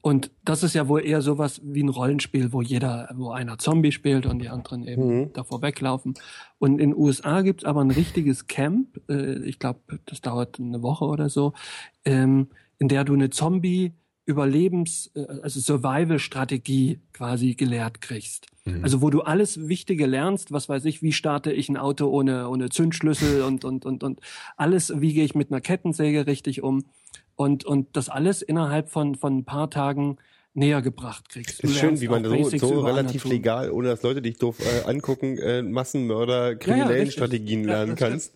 und 0.00 0.30
das 0.44 0.62
ist 0.62 0.74
ja 0.74 0.86
wohl 0.88 1.02
eher 1.02 1.22
sowas 1.22 1.62
wie 1.64 1.82
ein 1.82 1.88
Rollenspiel, 1.88 2.52
wo 2.52 2.60
jeder, 2.60 3.08
wo 3.14 3.30
einer 3.30 3.56
Zombie 3.56 3.92
spielt 3.92 4.26
und 4.26 4.38
die 4.38 4.50
anderen 4.50 4.86
eben 4.86 5.32
davor 5.32 5.62
weglaufen. 5.62 6.14
Und 6.58 6.72
in 6.72 6.90
den 6.90 6.94
USA 6.94 7.40
gibt's 7.40 7.64
aber 7.64 7.82
ein 7.82 7.90
richtiges 7.90 8.46
Camp, 8.46 9.00
äh, 9.08 9.38
ich 9.44 9.58
glaube, 9.58 9.80
das 10.04 10.20
dauert 10.20 10.58
eine 10.58 10.82
Woche 10.82 11.06
oder 11.06 11.30
so, 11.30 11.54
ähm, 12.04 12.48
in 12.78 12.88
der 12.88 13.04
du 13.04 13.14
eine 13.14 13.30
Zombie 13.30 13.94
Überlebens, 14.26 15.10
äh, 15.14 15.26
also 15.42 15.60
Survival-Strategie 15.60 17.00
quasi 17.12 17.54
gelehrt 17.54 18.00
kriegst. 18.00 18.46
Also 18.82 19.02
wo 19.02 19.10
du 19.10 19.20
alles 19.20 19.68
Wichtige 19.68 20.06
lernst, 20.06 20.50
was 20.50 20.70
weiß 20.70 20.86
ich, 20.86 21.02
wie 21.02 21.12
starte 21.12 21.52
ich 21.52 21.68
ein 21.68 21.76
Auto 21.76 22.06
ohne, 22.06 22.48
ohne 22.48 22.70
Zündschlüssel 22.70 23.42
und, 23.42 23.62
und, 23.62 23.84
und, 23.84 24.02
und 24.02 24.20
alles, 24.56 24.90
wie 25.02 25.12
gehe 25.12 25.24
ich 25.24 25.34
mit 25.34 25.50
einer 25.50 25.60
Kettensäge 25.60 26.26
richtig 26.26 26.62
um. 26.62 26.84
Und, 27.36 27.64
und 27.66 27.94
das 27.94 28.08
alles 28.08 28.40
innerhalb 28.40 28.88
von, 28.88 29.16
von 29.16 29.38
ein 29.38 29.44
paar 29.44 29.68
Tagen 29.68 30.16
näher 30.54 30.82
gebracht 30.82 31.28
kriegst. 31.28 31.62
Du 31.62 31.66
Ist 31.66 31.78
schön, 31.78 32.00
wie 32.00 32.08
man 32.08 32.24
so, 32.24 32.56
so 32.58 32.80
relativ 32.80 33.24
legal, 33.24 33.70
ohne 33.70 33.88
dass 33.88 34.02
Leute 34.02 34.22
dich 34.22 34.38
doof 34.38 34.56
äh, 34.60 34.88
angucken, 34.88 35.36
äh, 35.38 35.62
Massenmörder, 35.62 36.54
kriminellen. 36.54 37.10
Strategien 37.10 37.64
Ja, 37.64 37.72
lernen 37.84 37.96
das 37.96 37.98
kannst. 37.98 38.32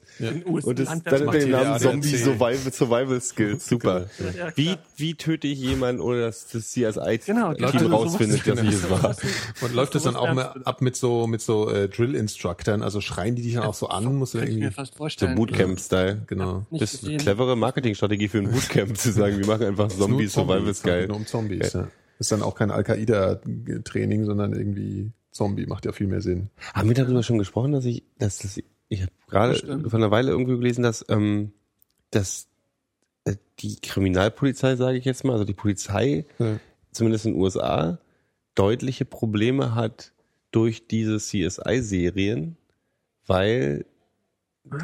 USA 0.47 0.69
Und 0.71 0.79
das 0.81 0.89
dann 1.05 1.31
den 1.31 1.45
die- 1.47 1.51
Namen. 1.53 1.79
Zombie 1.79 2.09
Survival, 2.17 2.73
Survival 2.73 3.21
Skills. 3.21 3.67
Super. 3.69 4.07
Ja, 4.37 4.47
ja, 4.47 4.53
Wie, 4.57 4.75
wie 4.97 5.15
töte 5.15 5.47
ich 5.47 5.61
jemanden, 5.61 6.01
ohne 6.01 6.21
dass 6.23 6.49
das 6.49 6.71
CSI 6.73 7.21
Genau, 7.25 7.55
Team 7.55 7.65
also 7.67 7.79
sowas- 7.79 7.93
rausfindet, 7.93 8.47
dass 8.49 8.63
ich 8.63 8.69
es 8.71 8.91
war? 8.91 9.17
Und 9.63 9.75
läuft 9.75 9.95
das 9.95 10.03
dann 10.03 10.17
auch 10.17 10.33
mal 10.35 10.61
ab 10.65 10.83
mit 10.83 10.97
so 10.97 11.27
mit 11.29 11.41
so 11.41 11.71
äh, 11.71 11.89
Drill-Instructern? 11.89 12.83
Also 12.83 13.01
schreien 13.01 13.37
die 13.37 13.43
dich 13.43 13.55
dann 13.55 13.63
auch 13.65 13.75
so 13.75 13.89
an? 13.89 14.13
Musst 14.17 14.35
du 14.35 14.39
irgendwie 14.39 14.69
So 14.75 14.85
vorstellen. 14.97 15.37
Bootcamp-Style. 15.37 16.23
genau. 16.27 16.67
Das 16.73 16.95
ist 16.95 17.07
eine 17.07 17.17
clevere 17.19 17.57
Marketingstrategie 17.57 18.27
für 18.29 18.39
ein 18.39 18.51
Bootcamp, 18.51 18.97
zu 18.97 19.13
sagen, 19.13 19.39
wir 19.39 19.47
machen 19.47 19.67
einfach 19.67 19.87
Zombie 19.89 20.27
Survival 20.27 20.65
ja, 20.67 20.73
geil. 20.83 21.07
Nur 21.07 21.17
um 21.17 21.27
Zombies. 21.27 21.73
Ja. 21.75 21.87
Ist 22.19 22.33
dann 22.33 22.43
auch 22.43 22.55
kein 22.55 22.71
Al-Qaida-Training, 22.71 24.25
sondern 24.25 24.53
irgendwie 24.53 25.13
Zombie 25.31 25.67
macht 25.67 25.85
ja 25.87 25.93
viel 25.93 26.07
mehr 26.09 26.21
Sinn. 26.21 26.51
Haben 26.75 26.89
wir 26.89 26.97
darüber 26.97 27.23
schon 27.23 27.39
gesprochen, 27.39 27.73
dass 27.73 27.85
ich, 27.85 28.03
dass 28.19 28.39
das, 28.39 28.61
ich 28.89 29.03
habe 29.03 29.13
gerade 29.29 29.55
vor 29.89 29.99
einer 29.99 30.11
Weile 30.11 30.31
irgendwo 30.31 30.57
gelesen, 30.57 30.83
dass, 30.83 31.05
ähm, 31.09 31.53
dass 32.11 32.49
äh, 33.25 33.37
die 33.61 33.77
Kriminalpolizei, 33.81 34.75
sage 34.77 34.99
ich 34.99 35.05
jetzt 35.05 35.25
mal, 35.25 35.35
also 35.35 35.45
die 35.45 35.55
Polizei, 35.55 36.25
Ja. 36.39 36.59
zumindest 36.93 37.27
in 37.27 37.35
den 37.35 37.41
USA, 37.41 37.99
deutliche 38.55 39.05
Probleme 39.05 39.75
hat, 39.77 40.13
durch 40.51 40.89
diese 40.89 41.19
CSI-Serien, 41.19 42.57
weil 43.27 43.85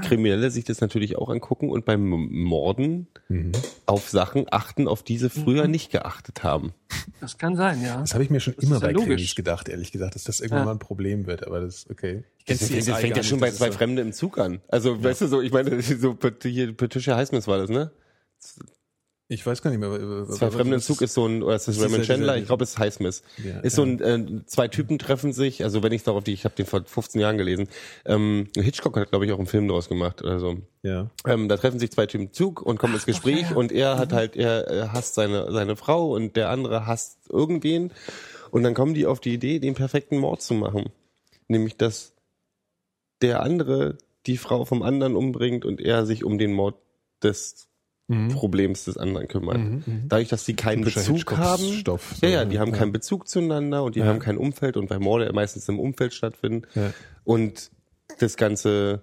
Kriminelle 0.03 0.51
sich 0.51 0.65
das 0.65 0.81
natürlich 0.81 1.17
auch 1.17 1.29
angucken 1.29 1.71
und 1.71 1.85
beim 1.85 2.09
Morden 2.09 3.07
Mhm. 3.29 3.53
auf 3.87 4.09
Sachen 4.11 4.47
achten, 4.51 4.87
auf 4.89 5.03
die 5.03 5.19
sie 5.19 5.31
früher 5.31 5.67
nicht 5.69 5.91
geachtet 5.91 6.43
haben. 6.43 6.73
Das 7.21 7.39
kann 7.39 7.57
sein, 7.57 7.83
ja. 7.83 8.01
Das 8.01 8.15
habe 8.15 8.23
ich 8.25 8.31
mir 8.31 8.41
schon 8.41 8.55
Das 8.57 8.65
immer 8.65 8.77
ja 8.77 8.81
bei 8.81 8.93
logisch. 8.93 9.07
Krimis 9.09 9.35
gedacht, 9.35 9.69
ehrlich 9.69 9.93
gesagt, 9.93 10.15
dass 10.15 10.25
das 10.25 10.41
irgendwann 10.41 10.59
Ja. 10.61 10.65
mal 10.67 10.73
ein 10.73 10.79
Problem 10.79 11.27
wird, 11.27 11.47
aber 11.47 11.61
das, 11.61 11.89
okay. 11.91 12.25
Ich 12.39 12.59
Das 12.59 12.69
CSI 12.69 12.91
das 12.91 13.01
fängt 13.01 13.17
ja 13.17 13.23
schon 13.23 13.41
bei 13.41 13.49
das 13.49 13.57
zwei 13.57 13.71
so- 13.71 13.79
Fremde 13.79 14.03
im 14.03 14.13
Zug 14.13 14.39
an. 14.39 14.61
Also, 14.69 15.03
weißt 15.03 15.23
du 15.23 15.27
so, 15.29 15.41
ich 15.41 15.53
meine, 15.53 15.81
so 15.83 16.17
hier 16.43 16.73
Patricia 16.77 17.17
Highsmith 17.17 17.47
war 17.47 17.59
das, 17.59 17.71
ne? 17.71 17.91
Ich 19.29 19.47
weiß 19.47 19.63
gar 19.63 19.71
nicht 19.71 19.81
mehr. 19.81 20.27
Zwei 20.29 20.51
Fremde 20.51 20.75
im 20.75 20.83
Zug 20.83 21.01
ist 21.01 21.15
so 21.15 21.27
ein, 21.27 21.43
oder 21.43 21.57
ist 21.57 21.67
das 21.67 21.81
Raymond 21.81 22.05
Chandler? 22.05 22.37
Ich 22.37 22.45
glaube, 22.45 22.63
es 22.63 22.71
ist 22.71 22.79
Highsmith. 22.79 23.23
Ja, 23.43 23.61
ist 23.61 23.77
so 23.77 23.83
ein, 23.83 24.01
äh, 24.01 24.45
zwei 24.45 24.69
Typen 24.69 24.99
treffen 24.99 25.33
sich, 25.33 25.65
also 25.65 25.83
wenn 25.83 25.93
ich 25.93 26.03
darauf 26.03 26.25
die, 26.25 26.35
ich 26.35 26.45
habe 26.45 26.55
den 26.55 26.67
vor 26.67 26.85
15 26.85 27.23
Jahren 27.23 27.39
gelesen. 27.39 27.69
Ähm, 28.05 28.49
Hitchcock 28.55 28.99
hat, 28.99 29.09
glaube 29.09 29.25
ich, 29.25 29.33
auch 29.33 29.39
einen 29.39 29.47
Film 29.47 29.67
draus 29.67 29.89
gemacht 29.89 30.23
oder 30.23 30.41
so. 30.41 30.59
Ja. 30.83 31.09
Ähm, 31.27 31.49
da 31.49 31.57
treffen 31.57 31.79
sich 31.79 31.91
zwei 31.91 32.05
Typen 32.05 32.27
im 32.27 32.33
Zug 32.35 32.61
und 32.61 32.79
kommen 32.79 32.93
ins 32.95 33.07
Gespräch 33.07 33.57
und 33.57 33.73
er 33.73 33.97
hat 33.97 34.13
halt, 34.13 34.37
er, 34.37 34.67
er 34.67 34.93
hasst 34.93 35.15
seine, 35.15 35.51
seine 35.53 35.75
Frau 35.77 36.15
und 36.15 36.37
der 36.37 36.51
andere 36.51 36.87
hasst 36.87 37.31
irgendwen. 37.31 37.93
Und 38.51 38.63
dann 38.63 38.75
kommen 38.75 38.93
die 38.93 39.07
auf 39.07 39.21
die 39.21 39.33
Idee, 39.33 39.59
den 39.59 39.75
perfekten 39.75 40.19
Mord 40.19 40.43
zu 40.43 40.53
machen. 40.53 40.91
Nämlich, 41.49 41.77
dass 41.79 42.13
der 43.23 43.43
andere 43.43 43.97
die 44.27 44.37
Frau 44.37 44.67
vom 44.67 44.83
anderen 44.83 45.17
umbringt 45.17 45.65
und 45.65 45.81
er 45.81 46.05
sich 46.05 46.25
um 46.25 46.37
den 46.37 46.53
Mord 46.53 46.77
des 47.23 47.69
Problems 48.33 48.85
des 48.85 48.99
anderen 48.99 49.29
kümmert. 49.29 49.59
Dadurch, 50.09 50.29
dass 50.29 50.45
sie 50.45 50.55
keinen 50.55 50.83
Typischer 50.83 51.13
Bezug 51.13 51.37
haben. 51.39 51.63
Stoff, 51.63 52.13
ja, 52.21 52.29
so, 52.29 52.35
ja, 52.35 52.45
die 52.45 52.59
haben 52.59 52.73
ja. 52.73 52.77
keinen 52.79 52.93
Bezug 52.93 53.29
zueinander 53.29 53.83
und 53.83 53.95
die 53.95 54.01
Ja. 54.01 54.07
haben 54.07 54.19
kein 54.19 54.37
Umfeld 54.37 54.77
und 54.77 54.91
weil 54.91 54.99
Morde 54.99 55.33
meistens 55.33 55.69
im 55.71 55.81
Umfeld 55.81 56.13
stattfinden. 56.13 56.67
Ja. 56.75 56.93
Und 57.25 57.71
das 58.19 58.37
ganze 58.37 59.03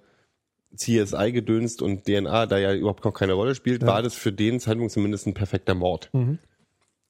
CSI 0.75 1.31
gedönst 1.31 1.81
und 1.81 2.05
DNA 2.05 2.45
da 2.45 2.57
ja 2.57 2.73
überhaupt 2.73 3.03
noch 3.03 3.13
keine 3.13 3.33
Rolle 3.33 3.55
spielt, 3.55 3.85
war 3.85 4.01
das 4.03 4.13
für 4.13 4.31
den 4.31 4.59
Zeitpunkt 4.59 4.91
zumindest 4.91 5.25
ein 5.27 5.33
perfekter 5.33 5.73
Mord. 5.73 6.09
Mhm. 6.13 6.37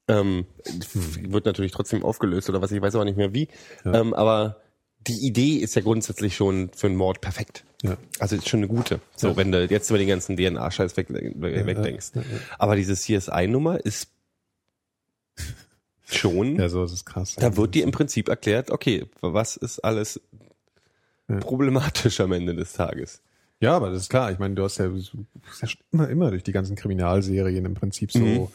Ähm, 0.08 0.46
Wird 0.94 1.44
natürlich 1.46 1.72
trotzdem 1.72 2.02
aufgelöst 2.02 2.48
oder 2.48 2.60
was, 2.60 2.72
ich 2.72 2.82
weiß 2.82 2.94
aber 2.94 3.04
nicht 3.04 3.16
mehr 3.18 3.34
wie. 3.34 3.48
Ähm, 3.84 4.14
aber 4.14 4.56
die 5.06 5.26
Idee 5.26 5.56
ist 5.56 5.74
ja 5.74 5.82
grundsätzlich 5.82 6.36
schon 6.36 6.70
für 6.74 6.86
einen 6.86 6.96
Mord 6.96 7.20
perfekt. 7.20 7.64
Ja. 7.82 7.96
Also 8.20 8.36
ist 8.36 8.48
schon 8.48 8.60
eine 8.60 8.68
gute. 8.68 9.00
So, 9.16 9.28
Ja. 9.30 9.36
wenn 9.36 9.50
du 9.52 9.64
jetzt 9.66 9.90
über 9.90 9.98
den 9.98 10.08
ganzen 10.08 10.36
DNA-Scheiß 10.36 10.96
weg, 10.96 11.08
wegdenkst. 11.10 12.12
Aber 12.58 12.76
diese 12.76 12.94
CSI-Nummer 12.94 13.84
ist 13.84 14.08
schon, 16.06 16.56
Ja, 16.56 16.68
so 16.68 16.84
ist 16.84 16.92
es 16.92 17.04
krass. 17.04 17.34
da 17.36 17.56
wird 17.56 17.74
dir 17.74 17.84
im 17.84 17.90
Prinzip 17.90 18.28
erklärt, 18.28 18.70
okay, 18.70 19.06
was 19.20 19.56
ist 19.56 19.80
alles 19.80 20.20
Ja. 21.28 21.36
problematisch 21.38 22.20
am 22.20 22.32
Ende 22.32 22.54
des 22.54 22.72
Tages. 22.74 23.22
Ja, 23.60 23.76
aber 23.76 23.90
das 23.90 24.02
ist 24.02 24.08
klar. 24.10 24.30
Ich 24.32 24.38
meine, 24.38 24.54
du 24.54 24.64
hast 24.64 24.78
ja, 24.78 24.88
du 24.88 25.00
hast 25.48 25.62
ja 25.62 25.68
immer, 25.92 26.08
immer 26.08 26.30
durch 26.30 26.42
die 26.42 26.52
ganzen 26.52 26.74
Kriminalserien 26.76 27.64
im 27.64 27.74
Prinzip 27.74 28.10
so 28.12 28.18
Mhm. 28.18 28.48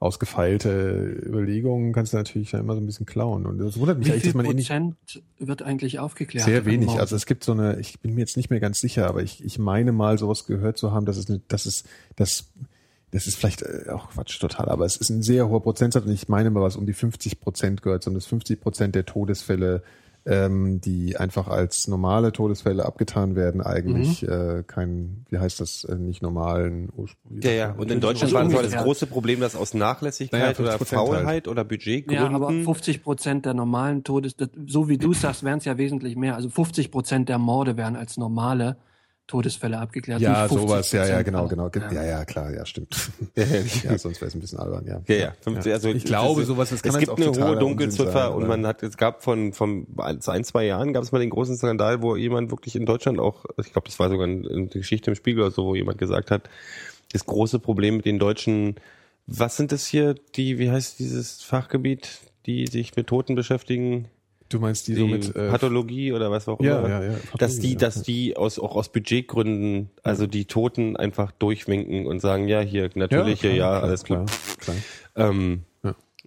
Ausgefeilte 0.00 1.20
Überlegungen 1.26 1.92
kannst 1.92 2.14
du 2.14 2.16
natürlich 2.16 2.50
dann 2.50 2.60
immer 2.60 2.74
so 2.74 2.80
ein 2.80 2.86
bisschen 2.86 3.04
klauen. 3.04 3.44
Und 3.44 3.58
das 3.58 3.78
wundert 3.78 3.98
mich 3.98 4.08
Wie 4.08 4.12
eigentlich, 4.12 4.22
viel 4.22 4.32
dass 4.32 4.36
man 4.36 4.46
eh 4.46 4.54
nicht 4.54 4.68
Prozent 4.70 5.22
wird 5.38 5.62
eigentlich 5.62 5.98
aufgeklärt? 5.98 6.46
sehr 6.46 6.64
wenig. 6.64 6.88
Also 6.98 7.14
es 7.16 7.26
gibt 7.26 7.44
so 7.44 7.52
eine, 7.52 7.78
ich 7.78 8.00
bin 8.00 8.14
mir 8.14 8.20
jetzt 8.20 8.38
nicht 8.38 8.48
mehr 8.48 8.60
ganz 8.60 8.78
sicher, 8.78 9.06
aber 9.06 9.22
ich, 9.22 9.44
ich 9.44 9.58
meine 9.58 9.92
mal 9.92 10.16
sowas 10.16 10.46
gehört 10.46 10.78
zu 10.78 10.92
haben, 10.92 11.04
dass 11.04 11.18
es 11.18 11.28
eine, 11.28 11.40
dass 11.48 11.66
es, 11.66 11.84
das, 12.16 12.50
das 13.10 13.26
ist 13.26 13.36
vielleicht 13.36 13.60
äh, 13.60 13.90
auch 13.90 14.08
Quatsch 14.08 14.40
total, 14.40 14.70
aber 14.70 14.86
es 14.86 14.96
ist 14.96 15.10
ein 15.10 15.22
sehr 15.22 15.50
hoher 15.50 15.62
Prozentsatz 15.62 16.06
und 16.06 16.12
ich 16.12 16.28
meine 16.28 16.48
mal 16.48 16.62
was 16.62 16.76
um 16.76 16.86
die 16.86 16.94
50 16.94 17.38
Prozent 17.38 17.82
gehört, 17.82 18.02
so 18.02 18.10
dass 18.10 18.24
50 18.24 18.58
Prozent 18.58 18.94
der 18.94 19.04
Todesfälle 19.04 19.82
ähm, 20.26 20.80
die 20.80 21.16
einfach 21.16 21.48
als 21.48 21.88
normale 21.88 22.32
Todesfälle 22.32 22.84
abgetan 22.84 23.36
werden, 23.36 23.60
eigentlich 23.60 24.22
äh, 24.26 24.62
kein, 24.66 25.24
wie 25.30 25.38
heißt 25.38 25.60
das, 25.60 25.84
äh, 25.84 25.94
nicht 25.96 26.22
normalen 26.22 26.88
Ursprung. 26.94 27.40
Ja, 27.42 27.50
ja. 27.50 27.70
Und 27.72 27.90
in 27.90 27.98
Natürlich 28.00 28.20
Deutschland 28.20 28.52
war 28.52 28.62
das 28.62 28.76
große 28.76 29.06
Problem, 29.06 29.40
dass 29.40 29.56
aus 29.56 29.74
Nachlässigkeit 29.74 30.40
Naja, 30.58 30.58
oder 30.58 30.76
50% 30.76 30.84
Faulheit 30.94 31.48
oder 31.48 31.64
Budgetgründen. 31.64 32.14
Ja, 32.14 32.30
aber 32.30 32.50
50 32.50 33.02
Prozent 33.02 33.46
der 33.46 33.54
normalen 33.54 34.04
Todes, 34.04 34.36
das- 34.36 34.50
so 34.66 34.88
wie 34.88 34.98
du 34.98 35.12
sagst, 35.14 35.42
wären 35.42 35.58
es 35.58 35.64
ja 35.64 35.78
wesentlich 35.78 36.16
mehr. 36.16 36.34
Also 36.36 36.50
50 36.50 36.90
Prozent 36.90 37.28
der 37.28 37.38
Morde 37.38 37.76
werden 37.76 37.96
als 37.96 38.16
normale 38.16 38.76
Todesfälle 39.30 39.78
abgeklärt. 39.78 40.20
Ja, 40.20 40.42
nicht 40.42 40.52
50%. 40.52 40.58
sowas, 40.58 40.92
ja, 40.92 41.06
ja, 41.06 41.22
genau, 41.22 41.46
genau. 41.46 41.70
Ja. 41.72 41.92
Ja, 41.92 42.04
ja, 42.04 42.24
klar, 42.24 42.52
ja, 42.52 42.66
stimmt. 42.66 42.96
Ja, 43.84 43.96
sonst 43.96 44.20
wäre 44.20 44.28
es 44.28 44.34
ein 44.34 44.40
bisschen 44.40 44.58
albern, 44.58 44.84
ja. 44.86 45.00
Ja, 45.06 45.32
ja. 45.46 45.72
Also 45.72 45.90
ich 45.90 46.04
glaube, 46.04 46.44
sowas, 46.44 46.70
das 46.70 46.82
kann 46.82 46.92
es 46.92 46.98
gibt 46.98 47.10
auch 47.10 47.16
eine 47.16 47.46
hohe 47.46 47.58
Dunkelziffer 47.58 48.10
sein, 48.10 48.32
und 48.32 48.48
man 48.48 48.66
hat, 48.66 48.82
es 48.82 48.96
gab 48.96 49.22
von, 49.22 49.52
von 49.52 49.86
ein, 49.98 50.20
zwei 50.20 50.64
Jahren 50.64 50.92
gab 50.92 51.04
es 51.04 51.12
mal 51.12 51.20
den 51.20 51.30
großen 51.30 51.56
Skandal, 51.56 52.02
wo 52.02 52.16
jemand 52.16 52.50
wirklich 52.50 52.74
in 52.74 52.86
Deutschland 52.86 53.20
auch, 53.20 53.44
ich 53.56 53.72
glaube, 53.72 53.88
das 53.88 53.98
war 53.98 54.08
sogar 54.08 54.26
eine 54.26 54.48
eine 54.50 54.66
Geschichte 54.66 55.10
im 55.10 55.14
Spiegel 55.14 55.42
oder 55.42 55.52
so, 55.52 55.66
wo 55.66 55.74
jemand 55.74 55.98
gesagt 55.98 56.30
hat, 56.30 56.50
das 57.12 57.24
große 57.26 57.60
Problem 57.60 57.96
mit 57.98 58.06
den 58.06 58.18
Deutschen, 58.18 58.74
was 59.26 59.56
sind 59.56 59.70
das 59.72 59.86
hier, 59.86 60.14
die, 60.34 60.58
wie 60.58 60.70
heißt 60.70 60.98
dieses 60.98 61.42
Fachgebiet, 61.42 62.20
die 62.46 62.66
sich 62.66 62.96
mit 62.96 63.06
Toten 63.06 63.34
beschäftigen? 63.34 64.08
Du 64.50 64.58
meinst 64.58 64.88
die, 64.88 64.94
die 64.94 65.00
so 65.00 65.06
mit 65.06 65.34
äh, 65.36 65.48
Pathologie 65.48 66.12
oder 66.12 66.30
was 66.30 66.48
auch 66.48 66.60
Ja, 66.60 66.80
immer. 66.80 66.88
ja, 66.88 67.02
ja, 67.04 67.10
dass 67.10 67.20
Pathologie, 67.30 67.60
die, 67.60 67.72
ja. 67.72 67.78
dass 67.78 68.02
die 68.02 68.36
aus, 68.36 68.58
auch 68.58 68.74
aus 68.76 68.90
Budgetgründen, 68.90 69.90
also 70.02 70.26
die 70.26 70.44
Toten 70.44 70.96
einfach 70.96 71.30
durchwinken 71.32 72.06
und 72.06 72.20
sagen, 72.20 72.48
ja, 72.48 72.60
hier, 72.60 72.90
natürliche, 72.94 73.48
ja, 73.48 73.54
klar, 73.78 73.82
alles 73.84 74.04
klar, 74.04 74.20
gut. 74.26 74.58
Klar. 74.58 74.76
Ähm, 75.16 75.50
Ja. 75.52 75.69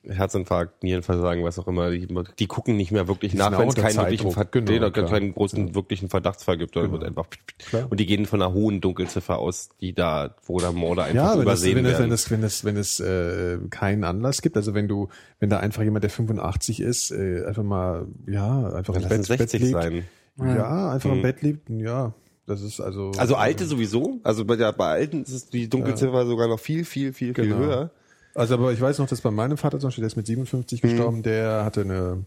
Herzinfarkt, 0.08 0.84
Nierenversagen, 0.84 1.44
was 1.44 1.58
auch 1.60 1.68
immer, 1.68 1.90
die, 1.92 2.08
die 2.40 2.48
gucken 2.48 2.76
nicht 2.78 2.92
mehr 2.92 3.08
wirklich 3.08 3.32
Die 3.32 3.38
nach, 3.38 3.58
wenn 3.58 3.70
es 3.70 3.76
keinen 3.76 3.98
wirklichen, 3.98 4.32
Ver 4.32 4.46
genau, 4.46 4.72
nee, 4.72 4.80
da 4.80 4.90
klar. 4.90 5.08
keinen 5.10 5.34
großen 5.34 5.76
wirklichen 5.76 6.10
Verdachtsfall 6.10 6.58
gibt, 6.58 6.74
sondern 6.74 6.92
Genau. 6.92 7.02
wird 7.02 7.10
einfach 7.10 7.28
Klar. 7.70 7.88
und 7.90 8.00
die 8.00 8.06
gehen 8.06 8.26
von 8.26 8.42
einer 8.42 8.54
hohen 8.54 8.82
Dunkelziffer 8.82 9.40
aus, 9.40 9.70
die 9.80 9.94
da, 9.94 10.36
wo 10.46 10.60
da 10.60 10.72
Morde 10.72 11.04
einfach 11.04 11.16
Ja, 11.16 11.30
wenn 11.32 11.36
das, 11.38 11.44
übersehen 11.44 11.76
wenn, 11.78 11.84
das, 11.86 11.94
werden. 11.94 12.04
wenn 12.04 12.10
das, 12.12 12.32
wenn 12.32 12.42
das, 12.42 12.66
wenn 12.66 12.78
es 12.78 13.00
äh, 13.00 13.58
keinen 13.70 14.04
Anlass 14.04 14.42
gibt, 14.42 14.58
also 14.58 14.74
wenn 14.74 14.88
du, 14.88 15.08
wenn 15.40 15.50
da 15.50 15.60
einfach 15.60 15.84
jemand, 15.84 16.04
der 16.04 16.10
85 16.10 16.82
ist, 16.82 17.12
äh, 17.12 17.46
einfach 17.46 17.64
mal, 17.64 18.08
ja, 18.28 18.74
einfach 18.74 18.94
Dann 18.94 19.04
im 19.04 19.10
Bett, 19.10 19.20
es 19.22 19.28
60 19.28 19.52
Bett 19.52 19.62
liegt, 19.62 19.72
sein. 19.74 20.04
ja, 20.40 20.92
einfach 20.92 21.10
im 21.12 21.18
Mhm. 21.20 21.22
Bett 21.22 21.42
liegt, 21.42 21.70
ja, 21.70 22.14
das 22.46 22.62
ist 22.62 22.82
also, 22.82 23.12
Also 23.18 23.36
alte 23.36 23.66
sowieso, 23.66 24.20
also 24.24 24.44
bei, 24.44 24.58
der, 24.58 24.74
bei 24.74 24.88
alten 24.88 25.22
ist 25.24 25.32
es 25.32 25.50
die 25.50 25.70
Dunkelziffer 25.70 26.26
sogar 26.26 26.50
noch 26.50 26.60
viel, 26.60 26.84
viel, 26.84 27.14
viel, 27.14 27.34
viel 27.34 27.46
Genau. 27.46 27.56
höher. 27.58 27.92
Also, 28.36 28.56
aber 28.56 28.72
ich 28.74 28.82
weiß 28.82 28.98
noch, 29.00 29.08
dass 29.08 29.22
bei 29.22 29.32
meinem 29.32 29.58
Vater 29.58 29.80
zum 29.80 29.88
Beispiel, 29.90 30.02
der 30.02 30.08
ist 30.08 30.16
mit 30.16 30.26
57 30.28 30.82
Mhm. 30.84 30.88
gestorben, 30.88 31.24
der 31.24 31.64
hatte 31.66 31.82
eine 31.82 32.26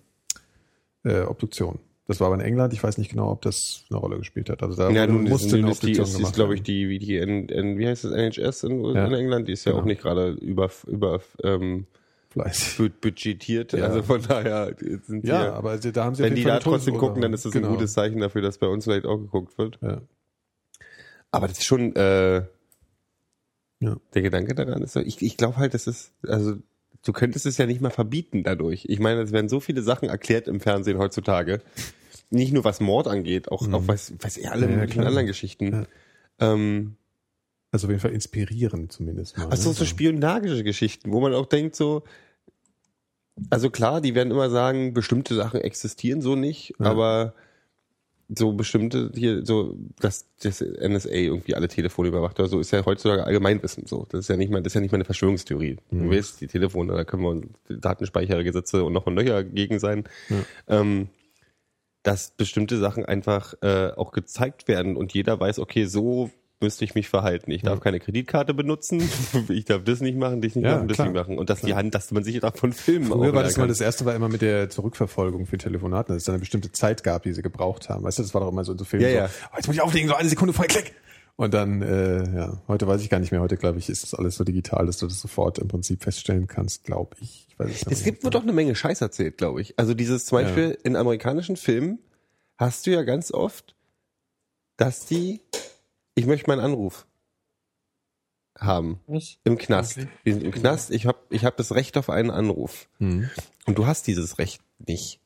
äh, 1.04 1.22
Obduktion. 1.22 1.78
Das 2.08 2.20
war 2.20 2.28
aber 2.28 2.36
in 2.36 2.40
England. 2.42 2.72
Ich 2.72 2.82
weiß 2.84 2.98
nicht 2.98 3.10
genau, 3.10 3.32
ob 3.32 3.42
das 3.42 3.82
eine 3.90 3.98
Rolle 3.98 4.18
gespielt 4.18 4.48
hat. 4.48 4.62
Also 4.62 4.76
da 4.76 4.90
Ja, 4.90 5.06
nun 5.08 5.24
musste 5.24 5.48
ist, 5.48 5.54
eine 5.64 5.70
ist 5.72 5.82
die, 5.82 5.86
Obduktion 5.98 6.04
ist, 6.04 6.10
ist 6.12 6.16
gemacht 6.18 6.34
glaube 6.36 6.54
ich, 6.54 6.62
die, 6.62 6.88
wie 6.88 7.00
die, 7.00 7.16
N, 7.16 7.48
N, 7.48 7.78
wie 7.78 7.86
heißt 7.88 8.04
das, 8.04 8.12
NHS 8.12 8.62
in, 8.64 8.84
Ja. 8.94 9.06
in 9.06 9.12
England, 9.14 9.48
die 9.48 9.52
ist 9.52 9.64
ja 9.64 9.72
Genau. 9.72 9.82
auch 9.82 9.86
nicht 9.86 10.02
gerade 10.02 10.30
über, 10.30 10.70
über, 10.86 11.20
ähm, 11.42 11.86
budgetiert. 13.00 13.72
Ja. 13.72 13.86
Also 13.86 14.02
von 14.02 14.22
daher 14.22 14.74
sind 15.06 15.26
Ja, 15.26 15.42
wir, 15.42 15.54
aber 15.54 15.70
also 15.70 15.90
da 15.90 16.04
haben 16.04 16.14
sie 16.14 16.22
wenn 16.22 16.34
die 16.34 16.44
da 16.44 16.58
trotzdem 16.60 16.94
Todesursache. 16.94 16.98
gucken, 17.08 17.22
dann 17.22 17.32
ist 17.32 17.44
das 17.44 17.52
Genau. 17.52 17.68
ein 17.68 17.74
gutes 17.74 17.92
Zeichen 17.94 18.20
dafür, 18.20 18.42
dass 18.42 18.58
bei 18.58 18.66
uns 18.68 18.84
vielleicht 18.84 19.06
auch 19.06 19.16
geguckt 19.18 19.56
wird. 19.58 19.78
Ja. 19.82 20.02
Aber 21.32 21.48
das 21.48 21.58
ist 21.58 21.64
schon, 21.64 21.96
äh, 21.96 22.42
Ja. 23.80 23.96
der 24.14 24.22
Gedanke 24.22 24.54
daran 24.54 24.82
ist 24.82 24.94
so, 24.94 25.00
ich, 25.00 25.20
ich 25.22 25.36
glaube 25.36 25.56
halt, 25.58 25.74
das 25.74 25.86
ist, 25.86 26.12
also, 26.26 26.54
du 27.04 27.12
könntest 27.12 27.44
es 27.46 27.58
ja 27.58 27.66
nicht 27.66 27.80
mal 27.80 27.90
verbieten 27.90 28.42
dadurch. 28.42 28.86
Ich 28.88 28.98
meine, 29.00 29.20
es 29.20 29.32
werden 29.32 29.48
so 29.48 29.60
viele 29.60 29.82
Sachen 29.82 30.08
erklärt 30.08 30.48
im 30.48 30.60
Fernsehen 30.60 30.98
heutzutage. 30.98 31.60
Nicht 32.30 32.52
nur 32.52 32.64
was 32.64 32.80
Mord 32.80 33.06
angeht, 33.06 33.50
auch, 33.52 33.70
auch 33.72 33.86
was, 33.86 34.12
was 34.20 34.38
eh 34.38 34.46
alle 34.46 34.62
Mhm. 34.66 34.70
Ja, 34.70 34.70
ja, 34.70 34.76
möglichen 34.80 35.00
klar. 35.00 35.08
anderen 35.08 35.26
Geschichten. 35.26 35.86
Ähm, 36.40 36.96
Also 37.70 37.86
auf 37.86 37.90
jeden 37.90 38.00
Fall 38.00 38.12
inspirieren 38.12 38.88
zumindest 38.90 39.36
mal. 39.36 39.48
Also 39.48 39.68
ne? 39.68 39.74
so 39.74 39.84
spionagische 39.84 40.64
Geschichten, 40.64 41.12
wo 41.12 41.20
man 41.20 41.34
auch 41.34 41.46
denkt 41.46 41.76
so, 41.76 42.02
also 43.50 43.68
klar, 43.70 44.00
die 44.00 44.14
werden 44.14 44.30
immer 44.30 44.48
sagen, 44.50 44.94
bestimmte 44.94 45.34
Sachen 45.34 45.60
existieren 45.60 46.22
so 46.22 46.34
nicht, 46.36 46.72
Ja. 46.80 46.86
aber 46.86 47.34
so 48.28 48.52
bestimmte 48.52 49.10
hier 49.14 49.44
so, 49.44 49.76
dass 50.00 50.26
das 50.42 50.60
NSA 50.60 51.10
irgendwie 51.10 51.54
alle 51.54 51.68
Telefone 51.68 52.08
überwacht 52.08 52.38
oder 52.40 52.48
so, 52.48 52.58
ist 52.58 52.72
ja 52.72 52.84
heutzutage 52.84 53.24
Allgemeinwissen 53.24 53.86
so. 53.86 54.06
Das 54.10 54.20
ist 54.20 54.28
ja 54.28 54.36
nicht 54.36 54.50
mal, 54.50 54.62
das 54.62 54.72
ist 54.72 54.74
ja 54.74 54.80
nicht 54.80 54.90
mal 54.90 54.96
eine 54.96 55.04
Verschwörungstheorie. 55.04 55.76
Mhm. 55.90 56.04
Du 56.04 56.16
weißt, 56.16 56.40
die 56.40 56.48
Telefone, 56.48 56.94
da 56.94 57.04
können 57.04 57.22
wir 57.22 57.30
uns 57.30 57.46
Datenspeichergesetze 57.68 58.82
und 58.84 58.92
noch 58.92 59.06
und 59.06 59.14
nöcher 59.14 59.44
gegen 59.44 59.78
sein. 59.78 60.04
Ähm, 60.68 61.08
dass 62.02 62.30
bestimmte 62.30 62.78
Sachen 62.78 63.04
einfach 63.04 63.54
äh, 63.62 63.90
auch 63.96 64.12
gezeigt 64.12 64.68
werden 64.68 64.96
und 64.96 65.12
jeder 65.12 65.40
weiß, 65.40 65.58
okay, 65.58 65.86
so 65.86 66.30
müsste 66.60 66.84
ich 66.84 66.94
mich 66.94 67.08
verhalten. 67.08 67.50
Ich 67.50 67.62
darf 67.62 67.80
keine 67.80 68.00
Kreditkarte 68.00 68.54
benutzen, 68.54 69.02
ich 69.48 69.64
darf 69.66 69.84
das 69.84 70.00
nicht 70.00 70.16
machen, 70.16 70.40
das 70.40 70.54
nicht 70.54 70.64
Ja, 70.64 70.76
machen, 70.76 70.88
das 70.88 70.96
klar. 70.96 71.08
nicht 71.08 71.16
machen. 71.16 71.38
Und 71.38 71.50
dass 71.50 71.60
die 71.60 71.74
Hand, 71.74 71.94
dass 71.94 72.10
man 72.12 72.24
sich 72.24 72.40
davon 72.40 72.72
filmen 72.72 73.06
Früher 73.06 73.34
war 73.34 73.42
das 73.42 73.56
mal 73.56 73.68
das 73.68 73.80
erste 73.80 74.04
war 74.04 74.14
immer 74.14 74.28
mit 74.28 74.42
der 74.42 74.70
Zurückverfolgung 74.70 75.46
für 75.46 75.58
Telefonaten, 75.58 76.14
dass 76.14 76.22
es 76.22 76.24
dann 76.24 76.34
eine 76.34 76.40
bestimmte 76.40 76.72
Zeit 76.72 77.04
gab, 77.04 77.24
die 77.24 77.32
sie 77.32 77.42
gebraucht 77.42 77.88
haben. 77.88 78.04
Weißt 78.04 78.18
du, 78.18 78.22
das 78.22 78.32
war 78.34 78.40
doch 78.40 78.48
immer 78.50 78.64
so 78.64 78.72
in 78.72 78.78
so 78.78 78.84
Filmen 78.84 79.04
Ja, 79.04 79.10
so, 79.10 79.16
ja. 79.16 79.28
oh, 79.52 79.56
jetzt 79.56 79.66
muss 79.66 79.76
ich 79.76 79.82
auflegen, 79.82 80.08
so 80.08 80.14
eine 80.14 80.28
Sekunde 80.28 80.54
vorher, 80.54 80.68
klick. 80.74 80.94
Und 81.38 81.52
dann, 81.52 81.82
äh, 81.82 82.34
ja, 82.34 82.62
heute 82.66 82.86
weiß 82.86 83.02
ich 83.02 83.10
gar 83.10 83.18
nicht 83.20 83.30
mehr. 83.30 83.42
Heute, 83.42 83.58
glaube 83.58 83.78
ich, 83.78 83.90
ist 83.90 84.02
das 84.02 84.14
alles 84.14 84.36
so 84.36 84.44
digital, 84.44 84.86
dass 84.86 84.96
du 84.96 85.06
das 85.06 85.20
sofort 85.20 85.58
im 85.58 85.68
Prinzip 85.68 86.02
feststellen 86.02 86.46
kannst, 86.46 86.84
glaube 86.84 87.14
ich. 87.20 87.46
ich 87.50 87.58
weiß 87.58 87.70
es 87.70 87.82
Es 87.98 88.04
gibt 88.04 88.24
wohl 88.24 88.30
doch 88.30 88.42
eine 88.42 88.54
Menge 88.54 88.74
Scheiß 88.74 89.02
erzählt, 89.02 89.36
glaube 89.36 89.60
ich. 89.60 89.78
Also 89.78 89.92
dieses 89.92 90.24
zum 90.24 90.38
Beispiel 90.38 90.78
in 90.82 90.96
amerikanischen 90.96 91.56
Filmen 91.56 91.98
hast 92.56 92.86
du 92.86 92.90
ja 92.92 93.02
ganz 93.02 93.32
oft, 93.32 93.74
dass 94.78 95.04
die, 95.04 95.42
ich 96.16 96.26
möchte 96.26 96.50
meinen 96.50 96.60
Anruf 96.60 97.06
haben 98.58 99.00
Was? 99.06 99.36
im 99.44 99.58
Knast. 99.58 99.98
Okay. 99.98 100.08
Wir 100.24 100.34
sind 100.34 100.42
im 100.44 100.50
Knast. 100.50 100.90
Ich 100.90 101.06
habe 101.06 101.18
ich 101.30 101.44
hab 101.44 101.56
das 101.56 101.74
Recht 101.74 101.96
auf 101.96 102.10
einen 102.10 102.30
Anruf. 102.30 102.88
Hm. 102.98 103.28
Und 103.66 103.78
du 103.78 103.86
hast 103.86 104.06
dieses 104.06 104.38
Recht 104.38 104.62
nicht. 104.84 105.20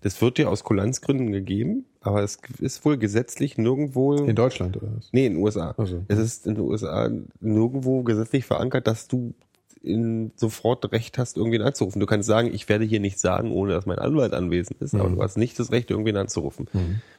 Das 0.00 0.22
wird 0.22 0.38
dir 0.38 0.48
aus 0.48 0.62
Kulanzgründen 0.62 1.32
gegeben, 1.32 1.84
aber 2.00 2.22
es 2.22 2.38
ist 2.60 2.84
wohl 2.84 2.98
gesetzlich 2.98 3.58
nirgendwo. 3.58 4.14
In 4.14 4.36
Deutschland 4.36 4.76
oder 4.76 4.96
was? 4.96 5.08
Nee, 5.10 5.26
in 5.26 5.34
den 5.34 5.42
USA. 5.42 5.74
Ach 5.76 5.88
so. 5.88 6.04
Es 6.06 6.18
ist 6.18 6.46
in 6.46 6.54
den 6.54 6.64
USA 6.64 7.10
nirgendwo 7.40 8.04
gesetzlich 8.04 8.44
verankert, 8.44 8.86
dass 8.86 9.08
du 9.08 9.34
in 9.82 10.30
sofort 10.36 10.92
Recht 10.92 11.18
hast, 11.18 11.36
irgendwen 11.36 11.62
anzurufen. 11.62 11.98
Du 11.98 12.06
kannst 12.06 12.28
sagen, 12.28 12.52
ich 12.52 12.68
werde 12.68 12.84
hier 12.84 13.00
nichts 13.00 13.22
sagen, 13.22 13.50
ohne 13.50 13.72
dass 13.72 13.86
mein 13.86 13.98
Anwalt 13.98 14.34
anwesend 14.34 14.80
ist, 14.80 14.94
aber 14.94 15.08
du 15.08 15.20
hast 15.20 15.36
nicht 15.36 15.58
das 15.58 15.72
Recht, 15.72 15.90
irgendwen 15.90 16.16
anzurufen. 16.16 16.68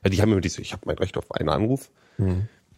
Weil 0.01 0.11
die 0.11 0.21
haben 0.21 0.31
immer 0.31 0.41
diese, 0.41 0.61
ich 0.61 0.71
habe 0.71 0.83
mein 0.85 0.97
Recht 0.97 1.17
auf 1.17 1.31
einen 1.33 1.49
Anruf. 1.49 1.89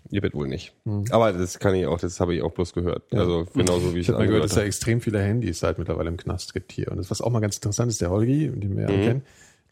Ihr 0.09 0.23
wird 0.23 0.33
wohl 0.33 0.47
nicht. 0.47 0.73
Aber 1.11 1.31
das 1.31 1.59
kann 1.59 1.73
ich 1.75 1.85
auch, 1.85 1.99
das 1.99 2.19
habe 2.19 2.35
ich 2.35 2.41
auch 2.41 2.51
bloß 2.51 2.73
gehört. 2.73 3.03
Also 3.13 3.45
genauso 3.53 3.93
wie 3.93 3.99
ich 3.99 4.07
Ich 4.07 4.09
habe 4.09 4.19
mal 4.19 4.27
gehört, 4.27 4.45
dass 4.45 4.55
da 4.55 4.61
extrem 4.63 4.99
viele 4.99 5.21
Handys 5.21 5.63
halt 5.63 5.77
mittlerweile 5.77 6.09
im 6.09 6.17
Knast 6.17 6.53
gibt 6.53 6.71
hier. 6.71 6.91
Und 6.91 6.97
das, 6.97 7.09
was 7.11 7.21
auch 7.21 7.29
mal 7.29 7.39
ganz 7.39 7.55
interessant 7.57 7.91
ist, 7.91 8.01
der 8.01 8.09
Holgi, 8.09 8.49
den 8.49 8.75
wir 8.75 8.83
ja 8.89 8.91
Mhm. 8.97 9.01
kennen, 9.03 9.21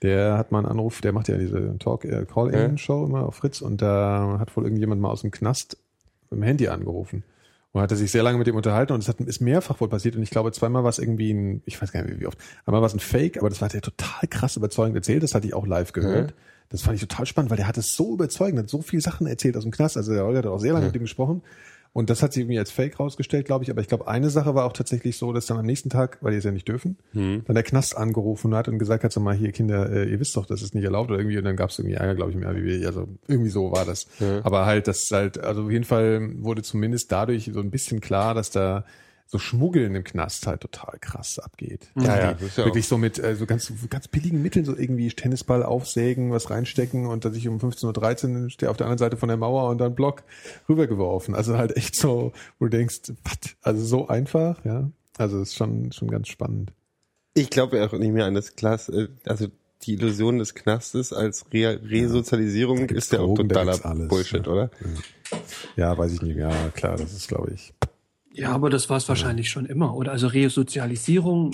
der 0.01 0.37
hat 0.37 0.51
mal 0.53 0.59
einen 0.59 0.67
Anruf, 0.67 1.01
der 1.01 1.11
macht 1.11 1.27
ja 1.27 1.37
diese 1.37 1.77
Talk, 1.79 2.05
äh, 2.05 2.25
Call-In-Show 2.25 3.05
immer 3.05 3.25
auf 3.25 3.35
Fritz 3.35 3.59
und 3.59 3.81
da 3.81 4.37
hat 4.39 4.55
wohl 4.55 4.63
irgendjemand 4.63 5.01
mal 5.01 5.09
aus 5.09 5.21
dem 5.21 5.31
Knast 5.31 5.77
mit 6.29 6.39
dem 6.39 6.43
Handy 6.43 6.67
angerufen. 6.69 7.23
Und 7.71 7.81
hat 7.81 7.91
er 7.91 7.97
sich 7.97 8.09
sehr 8.09 8.23
lange 8.23 8.37
mit 8.39 8.47
dem 8.47 8.55
unterhalten 8.55 8.93
und 8.93 8.99
es 9.01 9.07
hat, 9.09 9.19
ist 9.19 9.41
mehrfach 9.41 9.79
wohl 9.79 9.89
passiert 9.89 10.15
und 10.15 10.23
ich 10.23 10.31
glaube 10.31 10.51
zweimal 10.53 10.83
war 10.83 10.89
es 10.89 10.97
irgendwie 10.97 11.31
ein, 11.31 11.61
ich 11.65 11.79
weiß 11.79 11.91
gar 11.91 12.01
nicht 12.03 12.19
wie 12.19 12.25
oft, 12.25 12.37
einmal 12.65 12.81
war 12.81 12.87
es 12.87 12.95
ein 12.95 12.99
Fake, 12.99 13.37
aber 13.37 13.49
das 13.49 13.61
war 13.61 13.69
der 13.69 13.81
total 13.81 14.27
krass 14.27 14.55
überzeugend 14.55 14.95
erzählt, 14.95 15.21
das 15.21 15.35
hatte 15.35 15.45
ich 15.45 15.53
auch 15.53 15.67
live 15.67 15.91
gehört. 15.93 16.33
Das 16.69 16.81
fand 16.83 16.95
ich 16.95 17.01
total 17.01 17.25
spannend, 17.25 17.49
weil 17.49 17.57
der 17.57 17.67
hat 17.67 17.77
es 17.77 17.95
so 17.95 18.13
überzeugend, 18.13 18.59
hat 18.59 18.69
so 18.69 18.81
viele 18.81 19.01
Sachen 19.01 19.27
erzählt 19.27 19.57
aus 19.57 19.63
dem 19.63 19.71
Knast, 19.71 19.97
also 19.97 20.13
der 20.13 20.23
Holger 20.23 20.39
hat 20.39 20.45
auch 20.45 20.59
sehr 20.59 20.73
lange 20.73 20.85
mit 20.87 20.95
ihm 20.95 21.01
gesprochen 21.01 21.41
und 21.91 22.09
das 22.09 22.21
hat 22.21 22.33
sich 22.33 22.41
irgendwie 22.41 22.59
als 22.59 22.71
Fake 22.71 22.99
rausgestellt, 22.99 23.47
glaube 23.47 23.63
ich. 23.63 23.71
Aber 23.71 23.81
ich 23.81 23.87
glaube, 23.87 24.07
eine 24.07 24.29
Sache 24.29 24.53
war 24.53 24.65
auch 24.65 24.73
tatsächlich 24.73 25.17
so, 25.17 25.33
dass 25.33 25.47
dann 25.47 25.57
am 25.57 25.65
nächsten 25.65 25.89
Tag, 25.89 26.19
weil 26.21 26.31
die 26.31 26.37
es 26.37 26.43
ja 26.43 26.51
nicht 26.51 26.67
dürfen, 26.67 26.97
dann 27.45 27.55
der 27.55 27.63
Knast 27.63 27.97
angerufen 27.97 28.53
hat 28.53 28.67
und 28.67 28.77
gesagt 28.77 29.03
hat, 29.03 29.11
so 29.11 29.19
mal 29.19 29.35
hier 29.35 29.51
Kinder, 29.51 29.91
äh, 29.91 30.09
ihr 30.09 30.19
wisst 30.19 30.37
doch, 30.37 30.45
das 30.45 30.61
ist 30.61 30.75
nicht 30.75 30.83
erlaubt 30.83 31.09
oder 31.09 31.19
irgendwie. 31.19 31.37
Und 31.39 31.45
dann 31.45 31.55
gab 31.55 31.71
es 31.71 31.79
irgendwie 31.79 31.95
Ärger, 31.95 32.15
glaube 32.15 32.31
ich, 32.31 32.37
im 32.37 32.43
RBB. 32.43 32.85
Also 32.85 33.07
irgendwie 33.27 33.49
so 33.49 33.71
war 33.71 33.85
das. 33.85 34.05
Aber 34.43 34.65
halt, 34.67 34.87
das 34.87 35.09
halt, 35.11 35.39
also 35.39 35.63
auf 35.63 35.71
jeden 35.71 35.83
Fall 35.83 36.29
wurde 36.43 36.61
zumindest 36.61 37.11
dadurch 37.11 37.49
so 37.51 37.59
ein 37.59 37.71
bisschen 37.71 38.01
klar, 38.01 38.35
dass 38.35 38.51
da 38.51 38.85
so 39.31 39.37
Schmuggeln 39.37 39.93
im 39.93 40.03
Knast 40.03 40.47
halt 40.47 40.61
total 40.61 40.97
krass 40.99 41.37
abgeht. 41.37 41.91
Ja, 41.95 42.17
ja, 42.17 42.33
die 42.33 42.39
das 42.39 42.49
ist 42.49 42.57
ja 42.57 42.65
wirklich 42.65 42.87
so 42.87 42.97
mit 42.97 43.19
äh, 43.19 43.35
so 43.35 43.45
ganz 43.45 43.71
ganz 43.87 44.07
billigen 44.07 44.41
Mitteln 44.41 44.65
so 44.65 44.75
irgendwie 44.75 45.07
Tennisball 45.09 45.61
aufsägen, 45.61 46.31
was 46.31 46.49
reinstecken 46.49 47.05
und 47.05 47.25
dann 47.25 47.33
sich 47.33 47.47
um 47.47 47.59
15.13 47.59 48.43
Uhr 48.43 48.49
steht 48.49 48.69
auf 48.69 48.77
der 48.77 48.87
anderen 48.87 48.97
Seite 48.97 49.17
von 49.17 49.29
der 49.29 49.37
Mauer 49.37 49.69
und 49.69 49.77
dann 49.77 49.93
Block 49.93 50.23
rübergeworfen. 50.67 51.35
Also 51.35 51.57
halt 51.57 51.77
echt 51.77 51.95
so, 51.95 52.33
wo 52.57 52.65
du 52.65 52.71
denkst, 52.71 53.13
was? 53.23 53.55
Also 53.61 53.85
so 53.85 54.07
einfach, 54.07 54.65
ja. 54.65 54.89
Also 55.19 55.39
ist 55.39 55.55
schon 55.55 55.91
schon 55.91 56.09
ganz 56.09 56.27
spannend. 56.27 56.73
Ich 57.35 57.51
glaube 57.51 57.83
auch 57.85 57.93
nicht 57.93 58.11
mehr 58.11 58.25
an 58.25 58.33
das 58.33 58.55
Klass, 58.55 58.89
äh, 58.89 59.09
also 59.25 59.45
die 59.83 59.93
Illusion 59.93 60.39
des 60.39 60.55
Knastes 60.55 61.13
als 61.13 61.45
Re 61.53 61.79
Resozialisierung 61.83 62.89
ist 62.89 63.13
ja 63.13 63.19
auch 63.19 63.35
totaler 63.35 63.85
alles, 63.85 64.07
Bullshit, 64.07 64.45
ja. 64.45 64.51
oder? 64.51 64.71
Ja, 65.75 65.95
weiß 65.95 66.13
ich 66.13 66.21
nicht. 66.23 66.37
Ja, 66.37 66.69
klar, 66.73 66.97
das 66.97 67.13
ist 67.13 67.27
glaube 67.27 67.51
ich. 67.53 67.73
Ja, 68.39 68.51
aber 68.51 68.69
das 68.69 68.89
war 68.89 68.97
es 68.97 69.09
wahrscheinlich 69.09 69.49
schon 69.49 69.65
immer, 69.65 69.95
oder? 69.95 70.11
Also 70.11 70.27
Resozialisierung, 70.27 71.53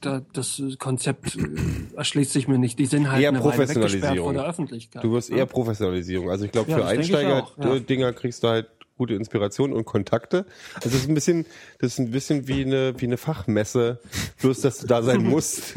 da, 0.00 0.22
das 0.32 0.62
Konzept 0.78 1.36
äh, 1.36 1.96
erschließt 1.96 2.32
sich 2.32 2.46
mir 2.46 2.58
nicht. 2.58 2.78
Die 2.78 2.86
sind 2.86 3.10
halt 3.10 3.22
Eher 3.22 3.30
eine 3.30 3.40
Weile 3.40 3.58
weggesperrt 3.58 3.80
Professionalisierung. 3.80 4.24
vor 4.24 4.32
der 4.34 4.44
Öffentlichkeit. 4.48 5.04
Du 5.04 5.12
wirst 5.12 5.30
ne? 5.30 5.38
eher 5.38 5.46
Professionalisierung. 5.46 6.30
Also 6.30 6.44
ich 6.44 6.52
glaube, 6.52 6.70
Ja, 6.70 6.76
für 6.76 6.82
das 6.82 6.90
denke 6.90 7.06
ich 7.06 7.16
Einsteiger 7.16 7.42
auch, 7.42 7.58
ja. 7.58 7.74
äh, 7.74 7.80
Dinger 7.80 8.12
kriegst 8.12 8.42
du 8.44 8.48
halt 8.48 8.68
gute 8.96 9.14
Inspiration 9.14 9.72
und 9.72 9.84
Kontakte. 9.84 10.46
Also 10.76 10.90
das 10.90 10.94
ist 10.94 11.08
ein 11.08 11.14
bisschen, 11.14 11.46
das 11.80 11.94
ist 11.94 11.98
ein 11.98 12.10
bisschen 12.10 12.46
wie 12.46 12.64
eine, 12.64 12.94
wie 13.00 13.06
eine 13.06 13.16
Fachmesse, 13.16 14.00
bloß 14.40 14.60
dass 14.60 14.78
du 14.78 14.86
da 14.86 15.02
sein 15.02 15.22
musst. 15.24 15.74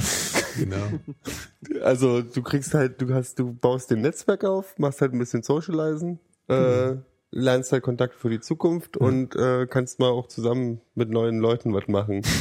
Genau. 0.59 1.81
Also 1.83 2.21
du 2.21 2.41
kriegst 2.43 2.73
halt, 2.73 3.01
du 3.01 3.13
hast, 3.13 3.39
du 3.39 3.53
baust 3.53 3.89
den 3.89 4.01
Netzwerk 4.01 4.43
auf, 4.43 4.77
machst 4.77 5.01
halt 5.01 5.13
ein 5.13 5.19
bisschen 5.19 5.41
Socializen, 5.41 6.19
äh, 6.47 6.95
lernst 7.31 7.71
halt 7.71 7.83
Kontakt 7.83 8.15
für 8.15 8.29
die 8.29 8.39
Zukunft 8.39 8.97
und 8.97 9.35
äh, 9.35 9.67
kannst 9.67 9.99
mal 9.99 10.09
auch 10.09 10.27
zusammen 10.27 10.81
mit 10.95 11.09
neuen 11.09 11.39
Leuten 11.39 11.73
was 11.73 11.87
machen. 11.87 12.21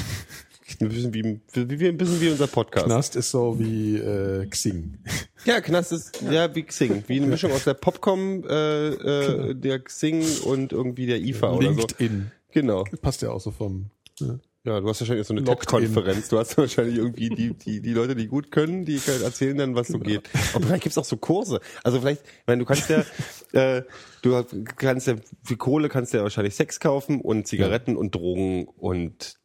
Ein 0.80 0.88
bisschen 0.88 1.14
wie, 1.14 1.40
wie, 1.52 1.80
wie, 1.80 1.88
ein 1.88 1.96
bisschen 1.96 2.20
wie 2.20 2.28
unser 2.28 2.48
Podcast. 2.48 2.86
Knast 2.86 3.14
ist 3.14 3.30
so 3.30 3.56
wie 3.58 3.96
äh, 3.98 4.46
Xing. 4.46 4.98
Ja, 5.44 5.60
Knast 5.60 5.92
ist 5.92 6.20
ja 6.22 6.52
wie 6.56 6.64
Xing, 6.64 7.04
wie 7.06 7.18
eine 7.18 7.28
Mischung 7.28 7.52
aus 7.52 7.62
der 7.62 7.74
Popcom, 7.74 8.42
äh, 8.44 8.88
äh, 8.88 9.54
der 9.54 9.78
Xing 9.78 10.24
und 10.42 10.72
irgendwie 10.72 11.06
der 11.06 11.20
IFA 11.20 11.52
oder 11.52 11.72
so. 11.72 11.78
LinkedIn. 11.78 12.32
Genau. 12.50 12.84
Passt 13.00 13.22
ja 13.22 13.30
auch 13.30 13.40
so 13.40 13.52
vom. 13.52 13.90
Ja. 14.18 14.40
Ja, 14.66 14.80
du 14.80 14.88
hast 14.88 15.00
wahrscheinlich 15.00 15.28
so 15.28 15.32
eine 15.32 15.44
TED-Konferenz. 15.44 16.28
Du 16.28 16.38
hast 16.38 16.58
wahrscheinlich 16.58 16.96
irgendwie 16.96 17.28
die, 17.28 17.54
die, 17.54 17.80
die 17.80 17.92
Leute, 17.92 18.16
die 18.16 18.26
gut 18.26 18.50
können, 18.50 18.84
die 18.84 18.98
können 18.98 19.22
erzählen 19.22 19.56
dann, 19.56 19.76
was 19.76 19.86
so 19.86 20.00
Genau. 20.00 20.10
geht. 20.10 20.28
Aber 20.54 20.66
vielleicht 20.66 20.82
gibt's 20.82 20.98
auch 20.98 21.04
so 21.04 21.16
Kurse. 21.16 21.60
Also 21.84 22.00
vielleicht, 22.00 22.22
ich 22.22 22.46
meine, 22.48 22.58
du 22.58 22.64
kannst 22.64 22.90
ja, 22.90 23.04
äh, 23.52 23.84
du 24.22 24.44
kannst 24.76 25.06
ja, 25.06 25.14
für 25.44 25.56
Kohle 25.56 25.88
kannst 25.88 26.12
du 26.12 26.16
ja 26.18 26.24
wahrscheinlich 26.24 26.56
Sex 26.56 26.80
kaufen 26.80 27.20
und 27.20 27.46
Zigaretten 27.46 27.96
und 27.96 28.16
Drogen 28.16 28.66
und 28.66 29.36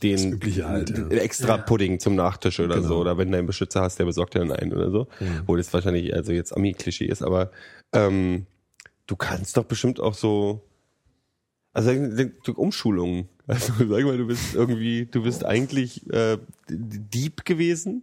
den 0.00 0.38
halt, 0.62 0.96
ja. 0.96 1.08
extra 1.08 1.56
Pudding 1.56 1.98
zum 1.98 2.14
Nachtisch 2.14 2.60
oder 2.60 2.76
Genau. 2.76 2.86
so. 2.86 2.96
Oder 2.98 3.18
wenn 3.18 3.32
du 3.32 3.38
einen 3.38 3.48
Beschützer 3.48 3.80
hast, 3.80 3.98
der 3.98 4.04
besorgt 4.04 4.34
dir 4.34 4.38
dann 4.38 4.52
einen 4.52 4.72
oder 4.72 4.92
so. 4.92 5.08
Wo 5.44 5.56
das 5.56 5.74
wahrscheinlich 5.74 6.14
also 6.14 6.30
jetzt 6.30 6.56
Ami-Klischee 6.56 7.06
ist, 7.06 7.24
aber 7.24 7.50
ähm, 7.92 8.46
du 9.08 9.16
kannst 9.16 9.56
doch 9.56 9.64
bestimmt 9.64 9.98
auch 9.98 10.14
so 10.14 10.62
also 11.72 11.90
Umschulungen. 12.54 13.28
Also 13.46 13.72
sag 13.78 13.88
mal, 14.04 14.16
du 14.16 14.26
bist 14.26 14.54
irgendwie, 14.54 15.06
du 15.06 15.22
bist 15.22 15.44
eigentlich 15.44 16.08
äh, 16.12 16.38
Dieb 16.68 17.44
gewesen. 17.44 18.02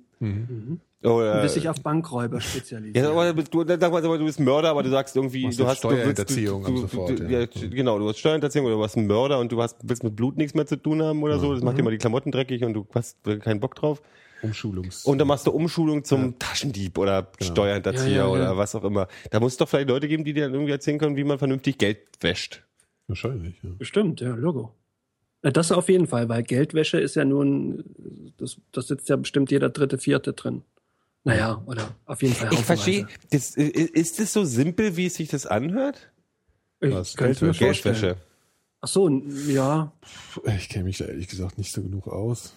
Oder, 1.01 1.35
Du 1.37 1.41
bist 1.43 1.55
dich 1.55 1.69
auf 1.69 1.81
Bankräuber 1.81 2.41
spezialisiert. 2.41 2.97
ja, 2.97 3.09
aber 3.09 3.31
du, 3.31 3.65
sag 3.65 3.79
mal, 3.79 4.01
sag 4.01 4.09
mal, 4.09 4.17
du 4.17 4.25
bist 4.25 4.39
Mörder, 4.41 4.71
aber 4.71 4.83
du 4.83 4.89
sagst 4.89 5.15
irgendwie, 5.15 5.43
du 5.49 5.55
du 5.55 5.65
hast 5.65 5.77
Steuerhinterziehung 5.77 6.61
du, 6.61 6.67
ab 6.67 6.75
du, 6.75 6.81
sofort, 6.81 7.19
du, 7.19 7.23
ja. 7.23 7.39
ja. 7.39 7.45
Genau, 7.45 7.97
du 7.99 8.09
hast 8.09 8.19
Steuerhinterziehung 8.19 8.65
oder 8.65 8.75
du 8.75 8.81
warst 8.81 8.97
ein 8.97 9.07
Mörder 9.07 9.39
und 9.39 9.49
du 9.51 9.61
hast, 9.61 9.77
willst 9.83 10.03
mit 10.03 10.17
Blut 10.17 10.35
nichts 10.35 10.55
mehr 10.55 10.65
zu 10.65 10.75
tun 10.75 11.01
haben 11.01 11.23
oder 11.23 11.39
so. 11.39 11.53
Das 11.53 11.63
macht 11.63 11.77
dir 11.77 11.83
mal 11.83 11.91
die 11.91 11.97
Klamotten 11.99 12.31
dreckig 12.31 12.65
und 12.65 12.73
du 12.73 12.85
hast 12.93 13.17
keinen 13.23 13.61
Bock 13.61 13.75
drauf. 13.75 14.01
Umschulungs. 14.41 15.05
Und 15.05 15.19
dann 15.19 15.27
machst 15.27 15.47
du 15.47 15.51
Umschulung 15.51 16.03
zum 16.03 16.37
Taschendieb 16.37 16.97
oder 16.97 17.31
Steuerhinterzieher 17.41 18.09
Ja, 18.09 18.15
ja, 18.15 18.23
ja. 18.23 18.27
oder 18.27 18.57
was 18.57 18.75
auch 18.75 18.83
immer. 18.83 19.07
Da 19.31 19.39
muss 19.39 19.53
es 19.53 19.57
doch 19.57 19.69
vielleicht 19.69 19.89
Leute 19.89 20.09
geben, 20.09 20.25
die 20.25 20.33
dir 20.33 20.43
dann 20.43 20.53
irgendwie 20.53 20.71
erzählen 20.73 20.97
können, 20.97 21.15
wie 21.15 21.23
man 21.23 21.37
vernünftig 21.39 21.77
Geld 21.77 21.99
wäscht. 22.19 22.63
Wahrscheinlich, 23.07 23.55
ja. 23.63 23.69
Bestimmt, 23.77 24.19
ja, 24.21 24.35
Logo. 24.35 24.73
Äh, 25.41 25.51
Das 25.51 25.71
auf 25.71 25.89
jeden 25.89 26.07
Fall, 26.07 26.29
weil 26.29 26.43
Geldwäsche 26.43 26.99
ist 26.99 27.15
ja 27.15 27.25
nun, 27.25 27.83
das, 28.37 28.57
das 28.71 28.87
sitzt 28.87 29.09
ja 29.09 29.15
bestimmt 29.15 29.51
jeder 29.51 29.69
dritte, 29.69 29.97
vierte 29.97 30.33
drin. 30.33 30.63
Naja, 31.23 31.61
oder 31.65 31.95
auf 32.05 32.21
jeden 32.21 32.33
Fall. 32.33 32.53
Ich 32.53 32.59
verstehe, 32.59 33.07
das, 33.31 33.55
ist 33.55 34.19
es 34.19 34.33
so 34.33 34.45
simpel, 34.45 34.95
wie 34.95 35.07
es 35.07 35.15
sich 35.15 35.27
das 35.27 35.45
anhört? 35.45 36.11
Ich 36.79 36.93
Was, 36.93 37.15
Geldwäsche? 37.15 37.59
Geldwäsche. 37.59 38.15
Ach 38.81 38.87
so, 38.87 39.09
ja. 39.09 39.91
Ich 40.57 40.69
kenne 40.69 40.85
mich 40.85 40.97
da 40.99 41.05
ehrlich 41.05 41.27
gesagt 41.27 41.57
nicht 41.57 41.73
so 41.73 41.81
genug 41.81 42.07
aus. 42.07 42.53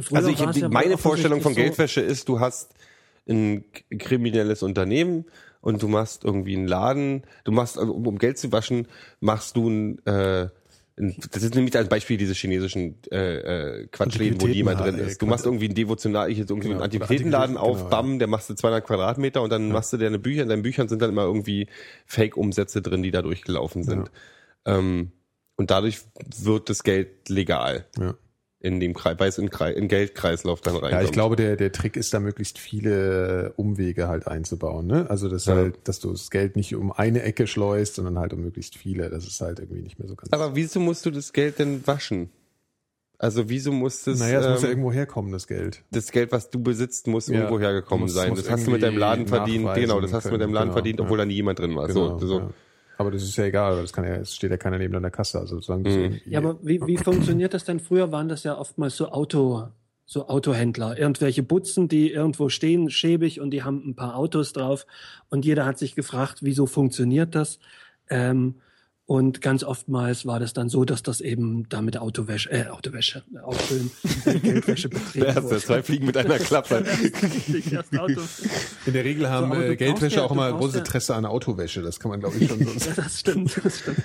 Früher 0.00 0.18
Also 0.18 0.30
ich, 0.30 0.40
ja 0.40 0.68
meine 0.68 0.98
Vorstellung 0.98 1.40
von 1.40 1.54
Geldwäsche 1.54 2.00
ist, 2.00 2.28
du 2.28 2.40
hast 2.40 2.74
ein 3.28 3.64
kriminelles 3.96 4.62
Unternehmen 4.64 5.24
und 5.60 5.82
du 5.82 5.88
machst 5.88 6.24
irgendwie 6.24 6.56
einen 6.56 6.66
Laden, 6.66 7.22
du 7.44 7.52
machst, 7.52 7.78
also 7.78 7.92
um, 7.92 8.18
Geld 8.18 8.38
zu 8.38 8.50
waschen, 8.50 8.88
machst 9.20 9.56
du 9.56 9.70
ein, 9.70 10.06
äh, 10.06 10.42
ein 10.42 10.50
das 10.96 11.42
ist 11.42 11.54
nämlich 11.56 11.76
als 11.76 11.88
Beispiel 11.88 12.16
diese 12.16 12.34
chinesischen 12.34 13.02
äh, 13.10 13.80
äh, 13.80 13.86
Quatschläden, 13.88 14.40
wo 14.40 14.46
niemand 14.46 14.80
drin 14.80 14.98
ist. 14.98 15.20
Du 15.20 15.26
machst 15.26 15.44
irgendwie 15.44 15.64
einen 15.64 15.74
devotional, 15.74 16.30
ich 16.30 16.38
jetzt 16.38 16.50
irgendwie 16.50 16.68
Genau, 16.68 16.82
einen 16.82 16.84
Antiquitätenladen 16.84 17.56
Antiquitäten, 17.56 17.82
auf, 17.82 17.90
genau, 17.90 17.90
bam, 17.90 18.18
der 18.20 18.28
machst 18.28 18.48
du 18.48 18.54
200 18.54 18.86
Quadratmeter 18.86 19.42
und 19.42 19.50
dann 19.50 19.70
machst 19.70 19.92
du 19.92 19.96
deine 19.96 20.20
Bücher, 20.20 20.42
in 20.42 20.48
deinen 20.48 20.62
Büchern 20.62 20.88
sind 20.88 21.02
dann 21.02 21.10
immer 21.10 21.24
irgendwie 21.24 21.66
Fake-Umsätze 22.06 22.80
drin, 22.80 23.02
die 23.02 23.10
da 23.10 23.22
durchgelaufen 23.22 23.82
sind. 23.82 24.10
Ähm, 24.66 25.10
und 25.56 25.70
dadurch 25.70 26.00
wird 26.36 26.68
das 26.70 26.84
Geld 26.84 27.28
legal 27.28 27.86
Ja. 27.98 28.14
In 28.64 28.80
dem 28.80 28.94
Kreis, 28.94 29.16
weil 29.18 29.28
es 29.28 29.36
in, 29.36 29.50
Kreis, 29.50 29.76
in 29.76 29.88
Geldkreislauf 29.88 30.62
dann 30.62 30.74
reinkommt. 30.76 30.92
Ja, 30.92 31.02
ich 31.02 31.12
glaube, 31.12 31.36
der, 31.36 31.56
der 31.56 31.70
Trick 31.70 31.96
ist 31.96 32.14
da 32.14 32.18
möglichst 32.18 32.58
viele 32.58 33.52
Umwege 33.56 34.08
halt 34.08 34.26
einzubauen, 34.26 34.86
ne? 34.86 35.08
Also, 35.10 35.28
dass 35.28 35.44
Ja. 35.44 35.54
halt, 35.54 35.76
dass 35.84 36.00
du 36.00 36.10
das 36.10 36.30
Geld 36.30 36.56
nicht 36.56 36.74
um 36.74 36.90
eine 36.90 37.22
Ecke 37.22 37.46
schleust, 37.46 37.96
sondern 37.96 38.18
halt 38.18 38.32
um 38.32 38.40
möglichst 38.40 38.76
viele. 38.76 39.10
Das 39.10 39.26
ist 39.26 39.40
halt 39.42 39.58
irgendwie 39.58 39.82
nicht 39.82 39.98
mehr 39.98 40.08
so 40.08 40.14
ganz. 40.16 40.32
Aber 40.32 40.56
wieso 40.56 40.80
musst 40.80 41.04
du 41.04 41.10
das 41.10 41.34
Geld 41.34 41.58
denn 41.58 41.86
waschen? 41.86 42.30
Also 43.18 43.48
wieso 43.48 43.70
muss 43.70 44.02
das, 44.04 44.18
naja, 44.18 44.40
es 44.40 44.48
muss 44.48 44.62
ja 44.62 44.68
ähm, 44.68 44.72
irgendwo 44.72 44.92
herkommen, 44.92 45.30
das 45.30 45.46
Geld. 45.46 45.82
das 45.90 46.10
Geld, 46.10 46.32
was 46.32 46.50
du 46.50 46.60
besitzt, 46.62 47.06
muss 47.06 47.28
Ja, 47.28 47.34
irgendwo 47.34 47.60
hergekommen 47.60 48.04
muss- 48.04 48.14
sein. 48.14 48.30
muss 48.30 48.42
Das 48.42 48.50
hast 48.50 48.66
du 48.66 48.70
mit 48.72 48.82
deinem 48.82 48.98
Laden 48.98 49.28
verdient. 49.28 49.72
Genau, 49.74 50.00
das 50.00 50.12
hast 50.12 50.26
du 50.26 50.30
mit 50.32 50.40
deinem 50.40 50.52
Laden 50.52 50.68
können, 50.68 50.72
verdient, 50.72 50.96
genau, 50.96 51.06
obwohl 51.06 51.18
ja. 51.18 51.24
da 51.24 51.26
nie 51.28 51.34
jemand 51.34 51.58
drin 51.58 51.76
war. 51.76 51.86
Genau, 51.86 52.18
so, 52.18 52.26
so. 52.26 52.50
Aber 52.98 53.10
das 53.10 53.22
ist 53.22 53.36
ja 53.36 53.44
egal, 53.44 53.74
weil 53.74 53.82
das 53.82 53.92
kann 53.92 54.04
ja, 54.04 54.14
es 54.16 54.34
steht 54.34 54.50
ja 54.50 54.56
keiner 54.56 54.78
neben 54.78 54.92
deiner 54.92 55.10
Kasse. 55.10 55.38
Also 55.40 55.60
du 55.60 55.72
Mhm. 55.78 55.84
so- 55.88 56.30
Ja, 56.30 56.38
aber 56.38 56.58
wie, 56.62 56.80
wie 56.86 56.96
funktioniert 56.96 57.52
das 57.54 57.64
denn? 57.64 57.80
Früher 57.80 58.12
waren 58.12 58.28
das 58.28 58.44
ja 58.44 58.56
oftmals 58.56 58.96
so 58.96 59.08
Auto, 59.10 59.68
so 60.06 60.28
Autohändler, 60.28 60.98
irgendwelche 60.98 61.42
Butzen, 61.42 61.88
die 61.88 62.10
irgendwo 62.10 62.48
stehen, 62.48 62.90
schäbig 62.90 63.40
und 63.40 63.50
die 63.50 63.62
haben 63.62 63.82
ein 63.88 63.94
paar 63.96 64.16
Autos 64.16 64.52
drauf 64.52 64.86
und 65.30 65.44
jeder 65.44 65.64
hat 65.66 65.78
sich 65.78 65.94
gefragt, 65.94 66.38
wieso 66.42 66.66
funktioniert 66.66 67.34
das? 67.34 67.58
Ähm, 68.10 68.56
und 69.06 69.40
ganz 69.42 69.62
oftmals 69.64 70.24
war 70.26 70.40
das 70.40 70.52
dann 70.54 70.68
so, 70.68 70.84
dass 70.84 71.02
das 71.02 71.20
eben 71.20 71.68
da 71.68 71.82
mit 71.82 71.96
Autowäsche, 71.98 72.50
äh, 72.50 72.68
Autowäsche, 72.68 73.22
Auffüllen, 73.42 73.90
äh, 74.24 74.38
Geldwäsche 74.40 74.88
betrieben 74.88 75.34
du? 75.34 75.58
Zwei 75.58 75.82
Fliegen 75.82 76.06
mit 76.06 76.16
einer 76.16 76.38
Klappe. 76.38 76.76
In 78.86 78.92
der 78.92 79.04
Regel 79.04 79.28
haben 79.28 79.52
So, 79.52 79.60
äh, 79.60 79.76
Geldwäsche 79.76 80.16
ja- 80.16 80.22
auch 80.24 80.32
immer 80.32 80.50
großes 80.52 80.76
Interesse 80.76 81.14
an 81.14 81.26
Autowäsche. 81.26 81.82
Das 81.82 82.00
kann 82.00 82.10
man, 82.10 82.20
glaube 82.20 82.36
ich, 82.38 82.48
schon 82.48 82.58
so 82.64 82.70
Ja, 82.88 82.94
das 82.96 83.20
stimmt, 83.20 83.60
das 83.62 83.78
stimmt. 83.80 84.02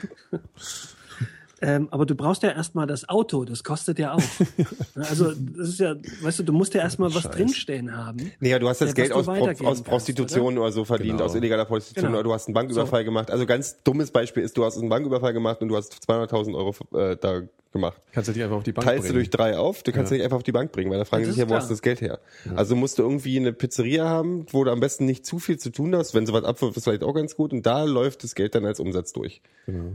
Ähm, 1.61 1.87
aber 1.91 2.05
du 2.05 2.15
brauchst 2.15 2.41
ja 2.43 2.51
erstmal 2.51 2.87
das 2.87 3.09
Auto, 3.09 3.43
das 3.45 3.63
kostet 3.63 3.99
ja 3.99 4.13
auch. 4.13 4.21
Also, 4.95 5.31
das 5.31 5.69
ist 5.69 5.79
ja, 5.79 5.95
weißt 6.21 6.39
du, 6.39 6.43
du 6.43 6.53
musst 6.53 6.73
ja 6.73 6.81
erstmal 6.81 7.13
was 7.13 7.23
Scheiß. 7.23 7.31
drinstehen 7.35 7.95
haben. 7.95 8.31
Nee, 8.39 8.49
ja, 8.49 8.59
du 8.59 8.67
hast 8.69 8.81
das 8.81 8.89
Ja, 8.89 8.93
Geld 8.95 9.11
du 9.11 9.15
aus, 9.15 9.25
Pro 9.25 9.67
aus 9.67 9.81
Prostitution 9.81 10.57
oder? 10.57 10.71
so 10.71 10.85
verdient, 10.85 11.13
Genau. 11.17 11.25
aus 11.25 11.35
illegaler 11.35 11.65
Prostitution 11.65 12.07
Genau. 12.11 12.19
oder 12.19 12.23
du 12.29 12.33
hast 12.33 12.47
einen 12.47 12.53
Banküberfall 12.53 13.03
gemacht. 13.03 13.31
Also 13.31 13.45
ganz 13.45 13.81
dummes 13.83 14.11
Beispiel 14.11 14.43
ist, 14.43 14.57
du 14.57 14.65
hast 14.65 14.77
einen 14.77 14.89
Banküberfall 14.89 15.33
gemacht 15.33 15.61
und 15.61 15.69
du 15.69 15.77
hast 15.77 15.93
200.000 16.09 16.55
Euro 16.55 16.73
äh, 16.97 17.15
da 17.17 17.41
gemacht. 17.71 18.01
Kannst 18.13 18.29
du 18.29 18.33
dich 18.33 18.41
einfach 18.43 18.57
auf 18.57 18.63
die 18.63 18.71
Bank 18.71 18.85
Teilst 18.87 19.03
du 19.03 19.07
bringen. 19.09 19.15
durch 19.15 19.29
drei 19.29 19.57
auf, 19.57 19.83
du 19.83 19.91
kannst 19.91 20.11
Ja. 20.11 20.17
nicht 20.17 20.23
einfach 20.23 20.37
auf 20.37 20.43
die 20.43 20.51
Bank 20.51 20.71
bringen, 20.71 20.89
weil 20.91 20.97
da 20.97 21.05
fragen 21.05 21.23
Das 21.23 21.33
sich 21.33 21.39
ja, 21.39 21.45
wo 21.45 21.49
klar. 21.49 21.59
hast 21.61 21.69
du 21.69 21.73
das 21.73 21.81
Geld 21.83 22.01
her? 22.01 22.19
Also 22.55 22.75
musst 22.75 22.97
du 22.97 23.03
irgendwie 23.03 23.37
eine 23.37 23.53
Pizzeria 23.53 24.07
haben, 24.07 24.45
wo 24.51 24.63
du 24.63 24.71
am 24.71 24.79
besten 24.79 25.05
nicht 25.05 25.25
zu 25.25 25.37
viel 25.39 25.57
zu 25.59 25.69
tun 25.71 25.95
hast. 25.95 26.13
Wenn 26.15 26.25
sowas 26.25 26.43
abwirft, 26.43 26.77
ist 26.77 26.83
vielleicht 26.85 27.03
auch 27.03 27.13
ganz 27.13 27.35
gut 27.35 27.53
und 27.53 27.65
da 27.65 27.83
läuft 27.83 28.23
das 28.23 28.33
Geld 28.33 28.55
dann 28.55 28.65
als 28.65 28.79
Umsatz 28.79 29.13
durch. 29.13 29.41
Genau. 29.67 29.91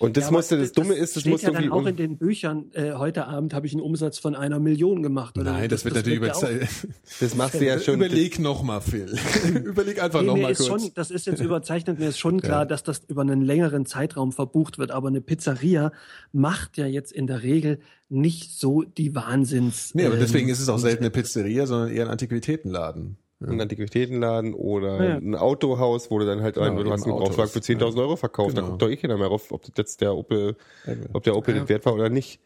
Und 0.00 0.16
das 0.16 0.26
Ja, 0.26 0.30
musste, 0.30 0.56
das 0.56 0.70
Dumme 0.70 0.94
ist, 0.94 1.16
das 1.16 1.22
steht 1.22 1.32
musste 1.32 1.48
ja 1.50 1.60
dann 1.60 1.72
auch 1.72 1.84
in 1.84 1.96
den 1.96 2.18
Büchern, 2.18 2.70
äh, 2.72 2.92
heute 2.92 3.26
Abend 3.26 3.52
habe 3.52 3.66
ich 3.66 3.72
einen 3.72 3.82
Umsatz 3.82 4.18
von 4.20 4.36
einer 4.36 4.60
Million 4.60 5.02
gemacht. 5.02 5.36
Oder 5.36 5.52
Nein, 5.54 5.68
das, 5.68 5.84
wird 5.84 5.96
natürlich 5.96 6.20
ja 6.22 6.32
auch- 6.32 6.42
überzeugt. 6.42 6.68
das 7.20 7.34
machst 7.34 7.54
du 7.60 7.64
ja 7.66 7.80
schon. 7.80 7.94
Überleg 7.96 8.38
noch 8.38 8.62
mal, 8.62 8.80
Phil. 8.80 9.12
Überleg 9.64 10.00
einfach 10.00 10.20
Nee, 10.20 10.26
noch 10.28 10.34
mir 10.36 10.42
mal 10.42 10.52
ist 10.52 10.68
kurz. 10.68 10.82
schon, 10.82 10.92
das 10.94 11.10
ist 11.10 11.26
jetzt 11.26 11.40
überzeichnet, 11.40 11.98
mir 11.98 12.10
ist 12.10 12.18
schon 12.20 12.40
klar, 12.40 12.64
dass 12.64 12.84
das 12.84 13.02
über 13.08 13.22
einen 13.22 13.42
längeren 13.42 13.86
Zeitraum 13.86 14.30
verbucht 14.30 14.78
wird, 14.78 14.92
aber 14.92 15.08
eine 15.08 15.20
Pizzeria 15.20 15.90
macht 16.32 16.76
ja 16.78 16.86
jetzt 16.86 17.10
in 17.10 17.26
der 17.26 17.42
Regel 17.42 17.80
nicht 18.08 18.52
so 18.52 18.82
die 18.84 19.16
Wahnsinns. 19.16 19.94
Nee, 19.96 20.04
aber 20.06 20.14
ähm, 20.14 20.20
deswegen 20.20 20.48
ist 20.48 20.60
es 20.60 20.68
auch 20.68 20.78
selten 20.78 21.02
eine 21.02 21.10
Pizzeria, 21.10 21.66
sondern 21.66 21.90
eher 21.90 22.04
ein 22.04 22.10
Antiquitätenladen. 22.12 23.16
Einen 23.40 23.60
Antiquitätenladen 23.60 24.52
oder 24.54 25.02
Ja. 25.04 25.16
ein 25.16 25.34
Autohaus, 25.36 26.10
wo 26.10 26.18
du 26.18 26.26
dann 26.26 26.42
halt, 26.42 26.56
Genau, 26.56 26.82
du 26.82 26.90
hast 26.90 27.04
einen 27.04 27.12
Autos. 27.12 27.52
Für 27.52 27.60
10.000 27.60 27.98
Euro 28.00 28.16
verkauft, 28.16 28.56
da 28.56 28.60
Genau. 28.60 28.70
guckt 28.72 28.82
doch 28.82 28.88
eh 28.90 28.96
keiner 28.96 29.16
mehr 29.16 29.28
rauf, 29.28 29.52
ob 29.52 29.62
das 29.62 29.72
jetzt 29.76 30.00
der 30.00 30.14
Opel, 30.16 30.56
Eben. 30.86 31.06
ob 31.12 31.22
der 31.22 31.36
Opel 31.36 31.54
den 31.54 31.68
wert 31.68 31.86
war 31.86 31.94
oder 31.94 32.08
nicht. 32.08 32.40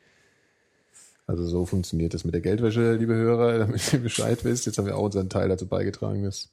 Also 1.27 1.47
so 1.47 1.65
funktioniert 1.67 2.13
das 2.15 2.25
mit 2.25 2.35
der 2.35 2.41
Geldwäsche, 2.43 2.95
liebe 2.95 3.15
Hörer, 3.15 3.59
damit 3.67 3.93
ihr 3.93 4.01
Bescheid 4.01 4.45
wisst. 4.45 4.67
Jetzt 4.67 4.77
haben 4.79 4.87
wir 4.87 4.97
auch 4.99 5.05
unseren 5.05 5.31
Teil 5.31 5.49
dazu 5.49 5.67
beigetragen, 5.67 6.25
dass 6.25 6.51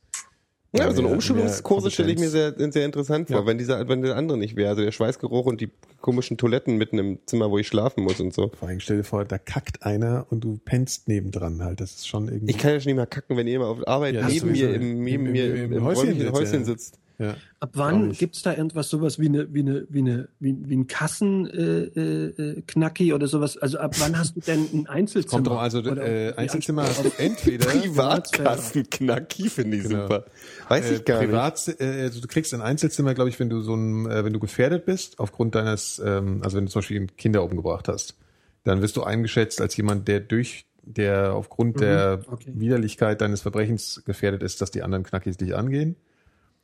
Ja, 0.71 0.85
Ja, 0.85 0.93
so 0.93 1.01
eine 1.01 1.11
Umschulungskurse 1.11 1.89
stelle 1.89 2.11
ich 2.11 2.19
mir 2.19 2.29
sehr, 2.29 2.53
sehr 2.71 2.85
interessant 2.85 3.27
vor, 3.27 3.37
Ja. 3.39 3.45
wenn 3.47 3.57
dieser, 3.57 3.87
wenn 3.89 4.03
der 4.03 4.15
andere 4.15 4.37
nicht 4.37 4.55
wäre, 4.55 4.69
also 4.69 4.83
der 4.83 4.91
Schweißgeruch 4.91 5.47
und 5.47 5.61
die 5.61 5.69
komischen 5.99 6.37
Toiletten 6.37 6.77
mitten 6.77 6.99
im 6.99 7.17
Zimmer, 7.25 7.49
wo 7.49 7.57
ich 7.57 7.67
schlafen 7.67 8.03
muss 8.03 8.19
und 8.19 8.35
so. 8.35 8.51
vor 8.59 8.67
allem 8.69 8.79
stell 8.79 8.97
dir 8.97 9.03
vor, 9.03 9.25
da 9.25 9.39
kackt 9.39 9.81
einer 9.83 10.27
und 10.29 10.43
du 10.43 10.59
pennst 10.63 11.07
nebendran 11.07 11.63
halt. 11.63 11.81
Das 11.81 11.91
ist 11.95 12.07
schon 12.07 12.27
irgendwie. 12.27 12.51
Ich 12.51 12.59
kann 12.59 12.71
ja 12.73 12.79
schon 12.79 12.89
nicht 12.91 12.97
mehr 12.97 13.07
kacken, 13.07 13.35
wenn 13.35 13.47
ihr 13.47 13.55
immer 13.55 13.67
auf 13.67 13.87
Arbeit 13.87 14.13
Ja, 14.13 14.27
neben 14.27 14.51
mir, 14.51 14.73
im, 14.75 15.03
neben 15.03 15.23
mir 15.31 15.45
im- 15.47 15.55
im, 15.55 15.63
im 15.71 15.73
im 15.79 15.83
Häuschen 15.85 16.31
Häuschen, 16.33 16.65
sitzt, 16.65 16.99
ja. 17.19 17.35
Ab 17.59 17.71
wann 17.73 18.11
ich. 18.11 18.19
gibt's 18.19 18.41
da 18.43 18.55
irgendwas 18.55 18.89
sowas 18.89 19.19
wie 19.19 19.27
eine 19.27 19.53
wie 19.53 19.59
eine 19.59 19.85
wie 19.89 19.99
eine 19.99 20.29
wie, 20.39 20.55
wie 20.61 20.77
ein 20.77 20.87
Kassen 20.87 21.47
äh, 21.47 21.83
äh, 21.83 22.25
äh, 22.27 22.61
Knacki 22.65 23.13
oder 23.13 23.27
sowas? 23.27 23.57
Also 23.57 23.77
ab 23.77 23.95
wann 23.99 24.17
hast 24.17 24.37
du 24.37 24.39
denn 24.39 24.67
ein 24.73 24.87
Einzelzimmer? 24.87 25.31
Kommt 25.31 25.47
drauf, 25.47 25.59
also 25.59 25.79
Oder 25.79 26.29
äh, 26.29 26.33
Einzelzimmer 26.35 26.83
hast 26.83 27.03
du 27.03 27.11
entweder 27.17 27.65
Privatkassenknacki 27.65 29.49
finde 29.49 29.77
ich 29.77 29.83
Genau. 29.83 30.03
super. 30.03 30.25
Weiß 30.69 30.89
äh, 30.89 30.95
ich 30.95 31.05
gar 31.05 31.19
nicht. 31.19 31.29
privat, 31.29 31.75
äh, 31.79 32.03
also 32.03 32.21
du 32.21 32.27
kriegst 32.27 32.53
ein 32.53 32.61
Einzelzimmer, 32.61 33.13
glaube 33.13 33.29
ich, 33.29 33.39
wenn 33.39 33.49
du 33.49 33.61
so 33.61 33.75
ein, 33.75 34.09
äh, 34.09 34.23
wenn 34.23 34.31
du 34.31 34.39
gefährdet 34.39 34.85
bist 34.85 35.19
aufgrund 35.19 35.55
deines, 35.55 36.01
ähm, 36.03 36.41
also 36.41 36.55
wenn 36.55 36.67
du 36.67 36.71
zum 36.71 36.79
Beispiel 36.79 37.07
Kinder 37.17 37.43
umgebracht 37.43 37.89
hast, 37.89 38.15
dann 38.63 38.81
wirst 38.81 38.95
du 38.95 39.03
eingeschätzt 39.03 39.59
als 39.59 39.75
jemand, 39.75 40.07
der 40.07 40.21
durch 40.21 40.65
der 40.83 41.33
aufgrund 41.33 41.81
der 41.81 42.21
okay. 42.31 42.51
Widerlichkeit 42.55 43.21
deines 43.21 43.41
Verbrechens 43.41 44.01
gefährdet 44.05 44.41
ist, 44.41 44.61
dass 44.61 44.71
die 44.71 44.81
anderen 44.81 45.03
Knackis 45.03 45.37
dich 45.37 45.55
angehen. 45.55 45.95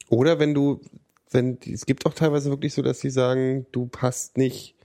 Oder 0.10 0.40
wenn 0.40 0.54
du, 0.54 0.82
wenn, 1.32 1.58
es 1.66 1.86
gibt 1.86 2.06
auch 2.06 2.14
teilweise 2.14 2.50
wirklich 2.50 2.74
so, 2.74 2.82
dass 2.82 3.00
sie 3.00 3.10
sagen, 3.10 3.66
du 3.72 3.88
passt 3.88 4.38
nicht 4.38 4.76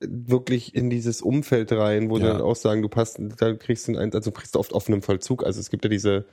wirklich 0.00 0.74
in 0.76 0.90
dieses 0.90 1.22
Umfeld 1.22 1.72
rein, 1.72 2.08
wo 2.08 2.18
sie 2.18 2.24
Ja. 2.24 2.34
dann 2.34 2.42
auch 2.42 2.54
sagen, 2.56 2.82
du 2.82 2.88
passt, 2.88 3.18
da 3.38 3.54
kriegst 3.54 3.88
du 3.88 3.96
einen, 3.98 4.12
also 4.14 4.30
kriegst 4.30 4.54
du 4.54 4.60
oft 4.60 4.72
offenen 4.72 5.02
Vollzug. 5.02 5.44
Also 5.44 5.58
es 5.58 5.70
gibt 5.70 5.84
ja 5.84 5.90
diese, 5.90 6.24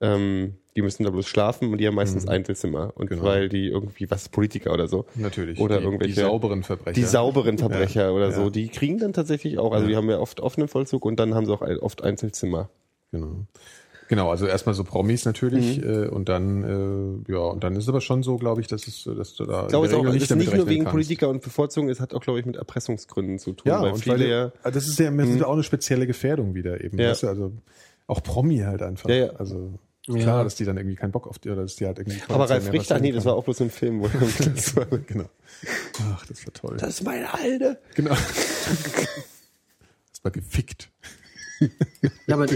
ähm, 0.00 0.54
die 0.74 0.80
müssen 0.80 1.04
da 1.04 1.10
bloß 1.10 1.26
schlafen 1.26 1.70
und 1.70 1.78
die 1.78 1.86
haben 1.86 1.94
meistens 1.94 2.26
Einzelzimmer. 2.26 2.92
Und 2.94 3.08
Genau. 3.10 3.24
weil 3.24 3.50
die 3.50 3.66
irgendwie, 3.68 4.10
was 4.10 4.30
Politiker 4.30 4.72
oder 4.72 4.88
so. 4.88 5.04
Natürlich. 5.14 5.60
Oder 5.60 5.78
die, 5.78 5.84
irgendwelche- 5.84 6.14
die 6.14 6.20
sauberen 6.20 6.62
Verbrecher. 6.62 6.94
Die 6.94 7.04
sauberen 7.04 7.58
Verbrecher 7.58 8.04
Ja. 8.04 8.10
oder 8.12 8.30
Ja. 8.30 8.32
so, 8.32 8.48
die 8.48 8.68
kriegen 8.68 8.96
dann 8.96 9.12
tatsächlich 9.12 9.58
auch, 9.58 9.72
also 9.72 9.86
die 9.86 9.94
haben 9.94 10.08
ja 10.08 10.18
oft 10.18 10.40
offenen 10.40 10.68
Vollzug 10.68 11.04
und 11.04 11.20
dann 11.20 11.34
haben 11.34 11.44
sie 11.44 11.52
auch 11.52 11.60
oft 11.82 12.02
Einzelzimmer. 12.02 12.70
Genau. 13.10 13.44
Genau, 14.12 14.30
also 14.30 14.46
erstmal 14.46 14.74
so 14.74 14.84
Promis 14.84 15.24
natürlich 15.24 15.78
Mhm. 15.78 16.04
äh, 16.04 16.06
und 16.08 16.28
dann 16.28 17.24
äh, 17.28 17.32
ja 17.32 17.38
und 17.38 17.64
dann 17.64 17.72
ist 17.76 17.84
es 17.84 17.88
aber 17.88 18.02
schon 18.02 18.22
so, 18.22 18.36
glaube 18.36 18.60
ich, 18.60 18.66
dass 18.66 18.86
es 18.86 19.04
dass 19.04 19.34
du 19.34 19.46
da 19.46 19.62
Ich 19.62 19.68
glaube, 19.68 19.86
es 19.86 19.92
ist 19.92 19.98
auch, 19.98 20.04
damit 20.04 20.20
nicht 20.36 20.54
nur 20.54 20.68
wegen 20.68 20.84
kannst. 20.84 20.92
Politiker 20.92 21.30
und 21.30 21.40
Bevorzugung, 21.42 21.88
es 21.88 21.98
hat 21.98 22.12
auch, 22.12 22.20
glaube 22.20 22.38
ich, 22.38 22.44
mit 22.44 22.56
Erpressungsgründen 22.56 23.38
zu 23.38 23.52
tun. 23.54 23.70
Ja, 23.72 23.80
weil 23.80 23.92
und 23.92 24.00
viele 24.02 24.18
weil, 24.18 24.28
ja, 24.28 24.46
du- 24.48 24.70
das 24.70 24.86
ist 24.86 24.98
ja 24.98 25.10
das 25.10 25.28
ist 25.30 25.40
ja 25.40 25.46
auch 25.46 25.54
eine 25.54 25.62
spezielle 25.62 26.06
Gefährdung 26.06 26.54
wieder 26.54 26.84
eben, 26.84 26.98
Ja. 26.98 27.08
weißt 27.10 27.22
du, 27.22 27.28
also 27.28 27.52
auch 28.06 28.22
Promi 28.22 28.58
halt 28.58 28.82
einfach. 28.82 29.08
Ja, 29.08 29.14
ja. 29.16 29.30
Also 29.30 29.72
Ja. 30.08 30.16
klar, 30.20 30.44
dass 30.44 30.56
die 30.56 30.64
dann 30.66 30.76
irgendwie 30.76 30.96
keinen 30.96 31.12
Bock 31.12 31.26
auf 31.26 31.38
die 31.38 31.48
oder 31.48 31.62
dass 31.62 31.76
die 31.76 31.86
halt 31.86 31.98
irgendwie 31.98 32.20
aber 32.28 32.50
Ralf 32.50 32.70
Richter, 32.70 32.98
nee, 33.00 33.12
das 33.12 33.24
war 33.24 33.34
auch 33.34 33.44
bloß 33.44 33.62
ein 33.62 33.70
Film, 33.70 34.00
wo 34.02 34.08
das 34.54 34.76
war. 34.76 34.84
genau. 34.86 35.24
Ach, 36.12 36.26
das 36.26 36.44
war 36.44 36.52
toll. 36.52 36.76
Das 36.78 36.90
ist 37.00 37.04
meine 37.04 37.32
Alte. 37.32 37.78
genau. 37.94 38.10
das 40.12 40.22
war 40.24 40.30
gefickt. 40.32 40.90
Ja, 42.26 42.34
aber 42.36 42.46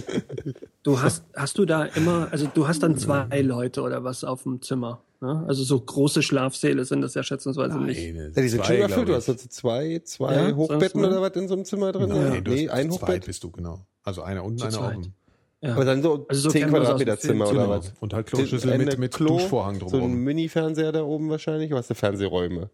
du 0.83 1.01
hast, 1.01 1.25
hast 1.35 1.59
du 1.59 1.65
da 1.65 1.85
immer, 1.85 2.29
also 2.31 2.49
du 2.53 2.67
hast 2.69 2.83
dann 2.83 2.97
zwei 2.97 3.41
Leute 3.43 3.83
oder 3.83 4.05
was 4.05 4.25
auf 4.25 4.43
dem 4.45 4.63
Zimmer. 4.63 5.01
Ne? 5.21 5.45
Also 5.49 5.65
so 5.65 5.81
große 5.81 6.23
Schlafsäle 6.23 6.85
sind 6.85 7.01
das 7.01 7.15
ja 7.15 7.23
schätzungsweise 7.23 7.79
nicht. 7.79 7.99
Ja, 8.01 8.29
die 8.29 8.49
sind 8.49 8.67
schon 8.67 8.77
überfüllt. 8.77 9.09
Du 9.09 9.15
hast 9.15 9.29
also 9.29 9.49
zwei, 9.49 10.01
zwei 10.05 10.35
Ja, 10.35 10.55
Hochbetten 10.55 11.05
oder 11.05 11.21
was 11.23 11.33
in 11.37 11.49
so 11.49 11.55
einem 11.55 11.65
Zimmer 11.65 11.93
drin? 11.93 12.09
Nein, 12.11 12.35
ja. 12.35 12.41
du 12.41 12.51
Nee, 12.51 12.69
hast 12.69 12.75
ein 12.75 12.91
Hochbett. 12.91 13.27
bist 13.27 13.43
du, 13.43 13.51
genau. 13.51 13.87
Also 14.03 14.23
einer 14.23 14.45
unten, 14.45 14.63
einer 14.63 14.95
oben. 14.95 15.15
Ja. 15.63 15.73
Aber 15.75 15.85
dann 15.87 16.03
so, 16.03 16.27
Also 16.29 16.43
so 16.43 16.51
10 16.51 16.61
kennen 16.61 16.73
wir 16.75 16.83
es 16.83 16.89
aus 16.89 16.99
dem 16.99 17.07
Quadratmeter 17.07 17.19
Zimmer 17.19 17.49
oder 17.49 17.61
genau. 17.63 17.71
was? 17.71 17.93
Und 18.01 18.13
halt 18.13 18.27
Kloschüssel 18.27 18.77
mit, 18.79 18.99
mit 18.99 19.15
Klo, 19.15 19.39
Duschvorhang 19.39 19.77
So 19.77 19.87
ein 19.87 19.91
drumherum. 19.91 20.15
Mini-Fernseher 20.17 20.93
da 20.93 21.03
oben 21.03 21.31
wahrscheinlich, 21.31 21.71
oder 21.71 21.79
hast 21.79 21.91
du 21.91 21.95
Fernsehräume? 21.95 22.69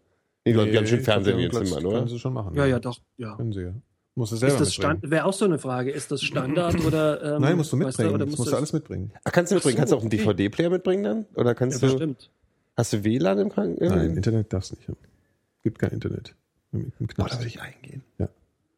Nee, 0.45 0.53
du 0.53 0.59
hast 0.61 0.71
ganz 0.73 0.89
schön 0.89 0.99
die 0.99 1.43
in 1.43 1.49
Platz, 1.49 1.69
Zimmern, 1.69 1.85
oder? 1.85 1.97
Können 1.99 2.09
sie 2.09 2.19
schon 2.19 2.33
machen. 2.33 2.53
ja, 2.55 2.65
ja, 2.65 2.79
doch. 2.79 2.99
Ja. 3.17 3.35
Können 3.37 3.53
sie 3.53 3.61
ja. 3.61 3.73
Musst 4.15 4.31
du 4.31 4.35
selber 4.35 4.61
Ist 4.61 4.77
das 4.77 5.01
wäre 5.01 5.25
auch 5.25 5.33
so 5.33 5.45
eine 5.45 5.57
Frage. 5.57 5.89
Ist 5.91 6.11
das 6.11 6.21
Standard 6.21 6.75
oder? 6.85 7.35
Ähm, 7.35 7.41
Nein, 7.41 7.57
musst 7.57 7.71
du 7.71 7.77
mitbringen. 7.77 8.09
oder 8.09 8.19
das 8.19 8.27
musst 8.27 8.37
musst 8.39 8.47
du 8.47 8.51
du 8.51 8.57
alles 8.57 8.73
mitbringen. 8.73 9.11
Ach, 9.23 9.31
kannst 9.31 9.51
du 9.51 9.55
mitbringen? 9.55 9.77
Kannst 9.77 9.91
du 9.91 9.97
auch 9.97 10.01
einen 10.01 10.07
okay. 10.07 10.17
DVD-Player 10.17 10.69
mitbringen 10.69 11.03
dann? 11.03 11.25
Oder 11.35 11.49
Ja, 11.49 11.53
kannst 11.55 11.81
du, 11.81 11.87
bestimmt. 11.87 12.29
hast 12.77 12.93
du 12.93 13.03
WLAN 13.03 13.39
im 13.39 13.49
Krankenhaus? 13.49 13.95
Nein, 13.95 14.15
Internet 14.15 14.53
darfst 14.53 14.71
du 14.71 14.75
nicht 14.75 14.87
haben. 14.87 14.97
Gibt 15.63 15.79
kein 15.79 15.91
Internet. 15.91 16.35
Im, 16.71 16.91
im 16.99 17.07
Boah, 17.17 17.27
da 17.27 17.37
würde 17.37 17.47
ich 17.47 17.59
eingehen. 17.61 18.03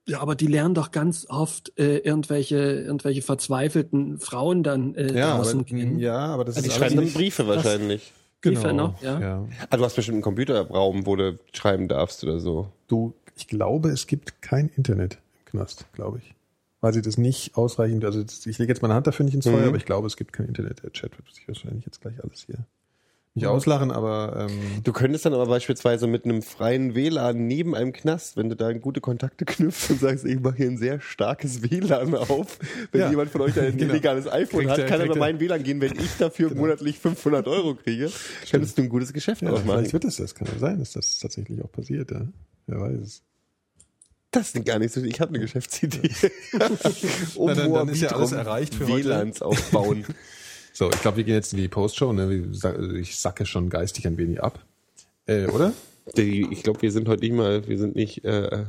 Ja, 0.07 0.21
aber 0.21 0.35
die 0.35 0.47
lernen 0.47 0.75
doch 0.75 0.91
ganz 0.91 1.25
oft 1.29 1.73
äh, 1.79 1.97
irgendwelche 1.97 2.57
irgendwelche 2.57 3.23
verzweifelten 3.23 4.19
Frauen 4.19 4.61
dann 4.61 4.93
äh, 4.95 5.17
Ja, 5.17 5.29
aber, 5.33 5.37
draußen 5.43 5.65
kennen. 5.65 5.97
ja, 5.99 6.17
aber 6.17 6.45
das 6.45 6.55
Die 6.55 6.61
ist 6.61 6.65
alles 6.65 6.77
schreiben 6.93 6.95
dann 6.97 7.13
Briefe 7.13 7.47
wahrscheinlich. 7.47 8.13
Briefe 8.41 8.71
noch, 8.73 9.01
ja. 9.01 9.19
ja. 9.19 9.47
Ah, 9.71 9.77
du 9.77 9.83
hast 9.83 9.95
bestimmt 9.95 10.17
einen 10.17 10.21
Computerraum, 10.21 11.07
wo 11.07 11.15
du 11.15 11.39
schreiben 11.51 11.87
darfst 11.87 12.23
oder 12.23 12.39
so. 12.39 12.69
Du, 12.87 13.15
ich 13.35 13.47
glaube, 13.47 13.89
es 13.89 14.05
gibt 14.05 14.43
kein 14.43 14.69
Internet 14.77 15.17
Knast, 15.55 15.85
glaube 15.93 16.19
ich. 16.19 16.33
Weil 16.81 16.93
sie 16.93 17.01
das 17.01 17.17
nicht 17.17 17.55
ausreichend, 17.57 18.05
also 18.05 18.21
das- 18.23 18.45
ich 18.45 18.57
lege 18.59 18.71
jetzt 18.71 18.81
meine 18.81 18.93
Hand 18.93 19.07
dafür 19.07 19.23
nicht 19.25 19.33
ins 19.33 19.45
Feuer, 19.45 19.61
Mhm. 19.61 19.67
aber 19.69 19.77
ich 19.77 19.85
glaube, 19.85 20.07
es 20.07 20.17
gibt 20.17 20.33
kein 20.33 20.47
Internet. 20.47 20.83
Der 20.83 20.91
Chat 20.91 21.17
wird 21.17 21.33
sich 21.33 21.47
wahrscheinlich 21.47 21.85
jetzt 21.85 22.01
gleich 22.01 22.23
alles 22.23 22.43
hier 22.45 22.65
nicht 23.37 23.47
auslachen, 23.47 23.91
aber 23.91 24.47
ähm, 24.49 24.81
Du 24.85 24.93
könntest 24.93 25.25
dann 25.25 25.33
aber 25.33 25.45
beispielsweise 25.47 26.07
mit 26.07 26.23
einem 26.23 26.41
freien 26.41 26.95
WLAN 26.95 27.47
neben 27.47 27.75
einem 27.75 27.91
Knast, 27.91 28.37
wenn 28.37 28.47
du 28.47 28.55
da 28.55 28.71
gute 28.71 29.01
Kontakte 29.01 29.43
knüpfst 29.43 29.89
und 29.89 29.99
sagst, 29.99 30.23
ich 30.23 30.39
mache 30.39 30.55
hier 30.55 30.67
ein 30.67 30.77
sehr 30.77 31.01
starkes 31.01 31.61
WLAN 31.61 32.15
auf, 32.15 32.59
wenn 32.93 33.01
Ja. 33.01 33.09
jemand 33.09 33.31
von 33.31 33.41
euch 33.41 33.59
ein 33.59 33.75
Genau. 33.77 33.91
illegales 33.91 34.27
iPhone 34.31 34.59
Kriegt 34.61 34.71
hat, 34.71 34.79
er- 34.79 34.85
kann 34.85 34.99
er 35.01 35.07
kriegt 35.07 35.15
über 35.17 35.25
er- 35.25 35.31
mein 35.33 35.39
WLAN 35.41 35.63
gehen, 35.63 35.81
wenn 35.81 35.97
ich 35.99 36.15
dafür 36.17 36.53
monatlich 36.55 36.97
500 36.99 37.45
Euro 37.47 37.75
kriege, 37.75 38.09
könntest 38.49 38.77
du 38.77 38.83
ein 38.83 38.89
gutes 38.89 39.11
Geschäft 39.11 39.41
ja, 39.41 39.49
ausmachen. 39.49 39.79
vielleicht 39.79 39.93
wird 39.93 40.05
es 40.05 40.15
das. 40.17 40.33
Kann 40.33 40.47
ja 40.53 40.57
sein, 40.59 40.79
dass 40.79 40.93
das 40.93 41.19
tatsächlich 41.19 41.61
auch 41.61 41.71
passiert. 41.73 42.11
Ja? 42.11 42.21
Wer 42.67 42.79
weiß 42.79 42.99
es. 43.01 43.21
Das 44.35 44.53
ist 44.53 44.65
gar 44.65 44.77
nicht 44.79 44.93
so, 44.93 45.01
ich 45.01 45.19
habe 45.19 45.29
eine 45.29 45.39
Geschäftsidee. 45.39 46.11
um 47.35 47.47
Na, 47.47 47.53
dann- 47.55 47.73
dann 47.73 47.89
ist 47.89 48.01
ja 48.01 48.09
alles 48.09 48.31
erreicht 48.33 48.75
für 48.75 48.87
heute. 48.87 49.05
WLANs 49.05 49.41
aufbauen. 49.41 50.05
So, 50.77 50.89
ich 50.91 50.99
glaube, 51.01 51.15
wir 51.15 51.23
gehen 51.23 51.35
jetzt 51.35 51.53
in 51.53 51.59
die 51.61 51.69
Postshow. 51.69 52.11
Ne? 52.11 52.49
Ich 52.99 53.17
sacke 53.17 53.45
schon 53.45 53.69
geistig 53.69 54.05
ein 54.07 54.17
wenig 54.17 54.43
ab. 54.43 54.59
Äh, 55.25 55.45
oder? 55.45 55.71
Die, 56.17 56.45
ich 56.51 56.63
glaube, 56.63 56.81
wir 56.81 56.91
sind 56.91 57.07
heute 57.07 57.23
nicht 57.23 57.33
mal, 57.33 57.65
wir 57.65 57.77
sind 57.77 57.95
nicht 57.95 58.25
äh, 58.25 58.65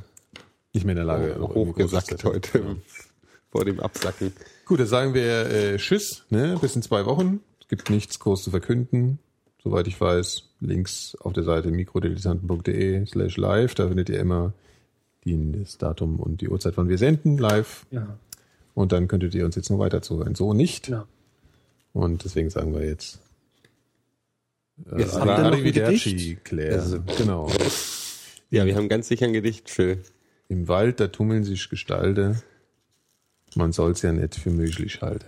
Nicht 0.72 0.86
mehr 0.86 0.92
in 0.92 0.96
der 0.98 1.04
Lage. 1.04 1.34
noch 1.36 1.50
irgendwie 1.56 1.82
hochgesackt 1.82 2.22
heute 2.22 2.76
vor 3.50 3.64
dem 3.64 3.80
Absacken. 3.80 4.32
Gut, 4.66 4.78
dann 4.78 4.86
sagen 4.86 5.14
wir 5.14 5.50
äh, 5.50 5.76
Tschüss, 5.78 6.22
ne? 6.30 6.56
bis 6.60 6.76
in 6.76 6.82
zwei 6.82 7.06
Wochen. 7.06 7.40
Es 7.60 7.66
gibt 7.66 7.90
nichts 7.90 8.20
groß 8.20 8.44
zu 8.44 8.50
verkünden, 8.52 9.18
soweit 9.64 9.88
ich 9.88 10.00
weiß. 10.00 10.44
Links 10.60 11.16
auf 11.18 11.32
der 11.32 11.42
Seite 11.42 11.72
mikrodilettanten.de 11.72 13.04
slash 13.06 13.36
live, 13.36 13.74
da 13.74 13.88
findet 13.88 14.10
ihr 14.10 14.20
immer 14.20 14.52
die, 15.26 15.52
das 15.52 15.76
Datum 15.76 16.18
und 16.20 16.40
die 16.40 16.48
Uhrzeit, 16.48 16.76
wann 16.76 16.88
wir 16.88 16.96
senden, 16.98 17.36
live. 17.36 17.84
Ja, 17.90 18.18
Und 18.74 18.92
dann 18.92 19.08
könntet 19.08 19.34
ihr 19.34 19.44
uns 19.44 19.56
jetzt 19.56 19.68
noch 19.70 19.78
weiter 19.78 20.00
zuhören. 20.00 20.34
So 20.34 20.54
nicht. 20.54 20.88
ja. 20.88 21.06
Und 21.92 22.24
deswegen 22.24 22.48
sagen 22.50 22.72
wir 22.74 22.84
jetzt 22.86 23.20
äh, 24.90 25.00
Jetzt 25.00 25.18
habt 25.18 25.26
ihr 25.38 25.50
noch 25.50 25.62
Gedicht? 25.62 26.44
Claire. 26.44 26.74
Also- 26.80 27.00
genau. 27.18 27.50
Ja, 28.50 28.64
wir 28.66 28.76
haben 28.76 28.88
ganz 28.88 29.08
sicher 29.08 29.26
ein 29.26 29.32
Gedicht, 29.32 29.68
Phil. 29.70 30.02
Im 30.48 30.68
Wald, 30.68 31.00
da 31.00 31.08
tummeln 31.08 31.42
sich 31.44 31.68
Gestalte. 31.68 32.40
Man 33.56 33.72
soll's 33.72 34.02
ja 34.02 34.12
nicht 34.12 34.34
für 34.36 34.50
möglich 34.50 35.00
halten. 35.02 35.26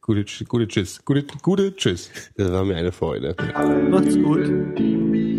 Gute, 0.00 0.24
gute 0.46 0.68
Tschüss. 0.68 1.04
Gute, 1.04 1.24
gute 1.42 1.74
Tschüss. 1.76 2.10
Das 2.36 2.52
war 2.52 2.64
mir 2.64 2.76
eine 2.76 2.92
Freude. 2.92 3.34
Macht's 3.90 4.14
gut. 4.16 4.93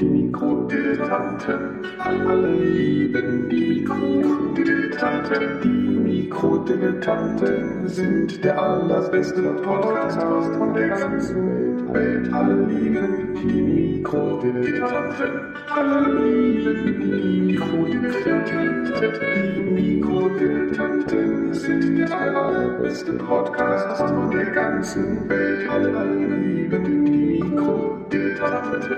die 0.00 0.04
Mikrodilettanten, 0.04 1.80
alle 1.98 2.52
lieben 2.52 3.48
die 3.48 3.80
Mikrodilettanten. 3.80 5.60
Die 5.62 5.68
Mikrodilettanten 5.68 7.88
sind 7.88 8.44
der 8.44 8.60
allerbeste 8.60 9.42
Podcast 9.42 10.20
von 10.20 10.74
der 10.74 10.88
ganzen 10.88 11.92
Welt. 11.92 12.32
Alle 12.32 12.66
lieben 12.66 13.34
die 13.34 13.62
Mikrodilettanten, 13.62 15.54
alle 15.74 16.20
lieben 16.20 17.00
die 17.00 17.40
Mikrodilettanten. 17.40 19.56
Die 19.56 19.62
Mikrodilettanten 19.62 21.54
sind 21.54 21.98
der 21.98 22.20
allerbeste 22.20 23.12
Podcast 23.14 23.98
von 23.98 24.30
der 24.30 24.46
ganzen 24.46 25.28
Welt. 25.28 25.68
Alle 25.70 26.14
lieben 26.14 27.04
die 27.04 27.40
Mikrodilettanten, 27.40 28.96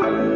alle 0.00 0.35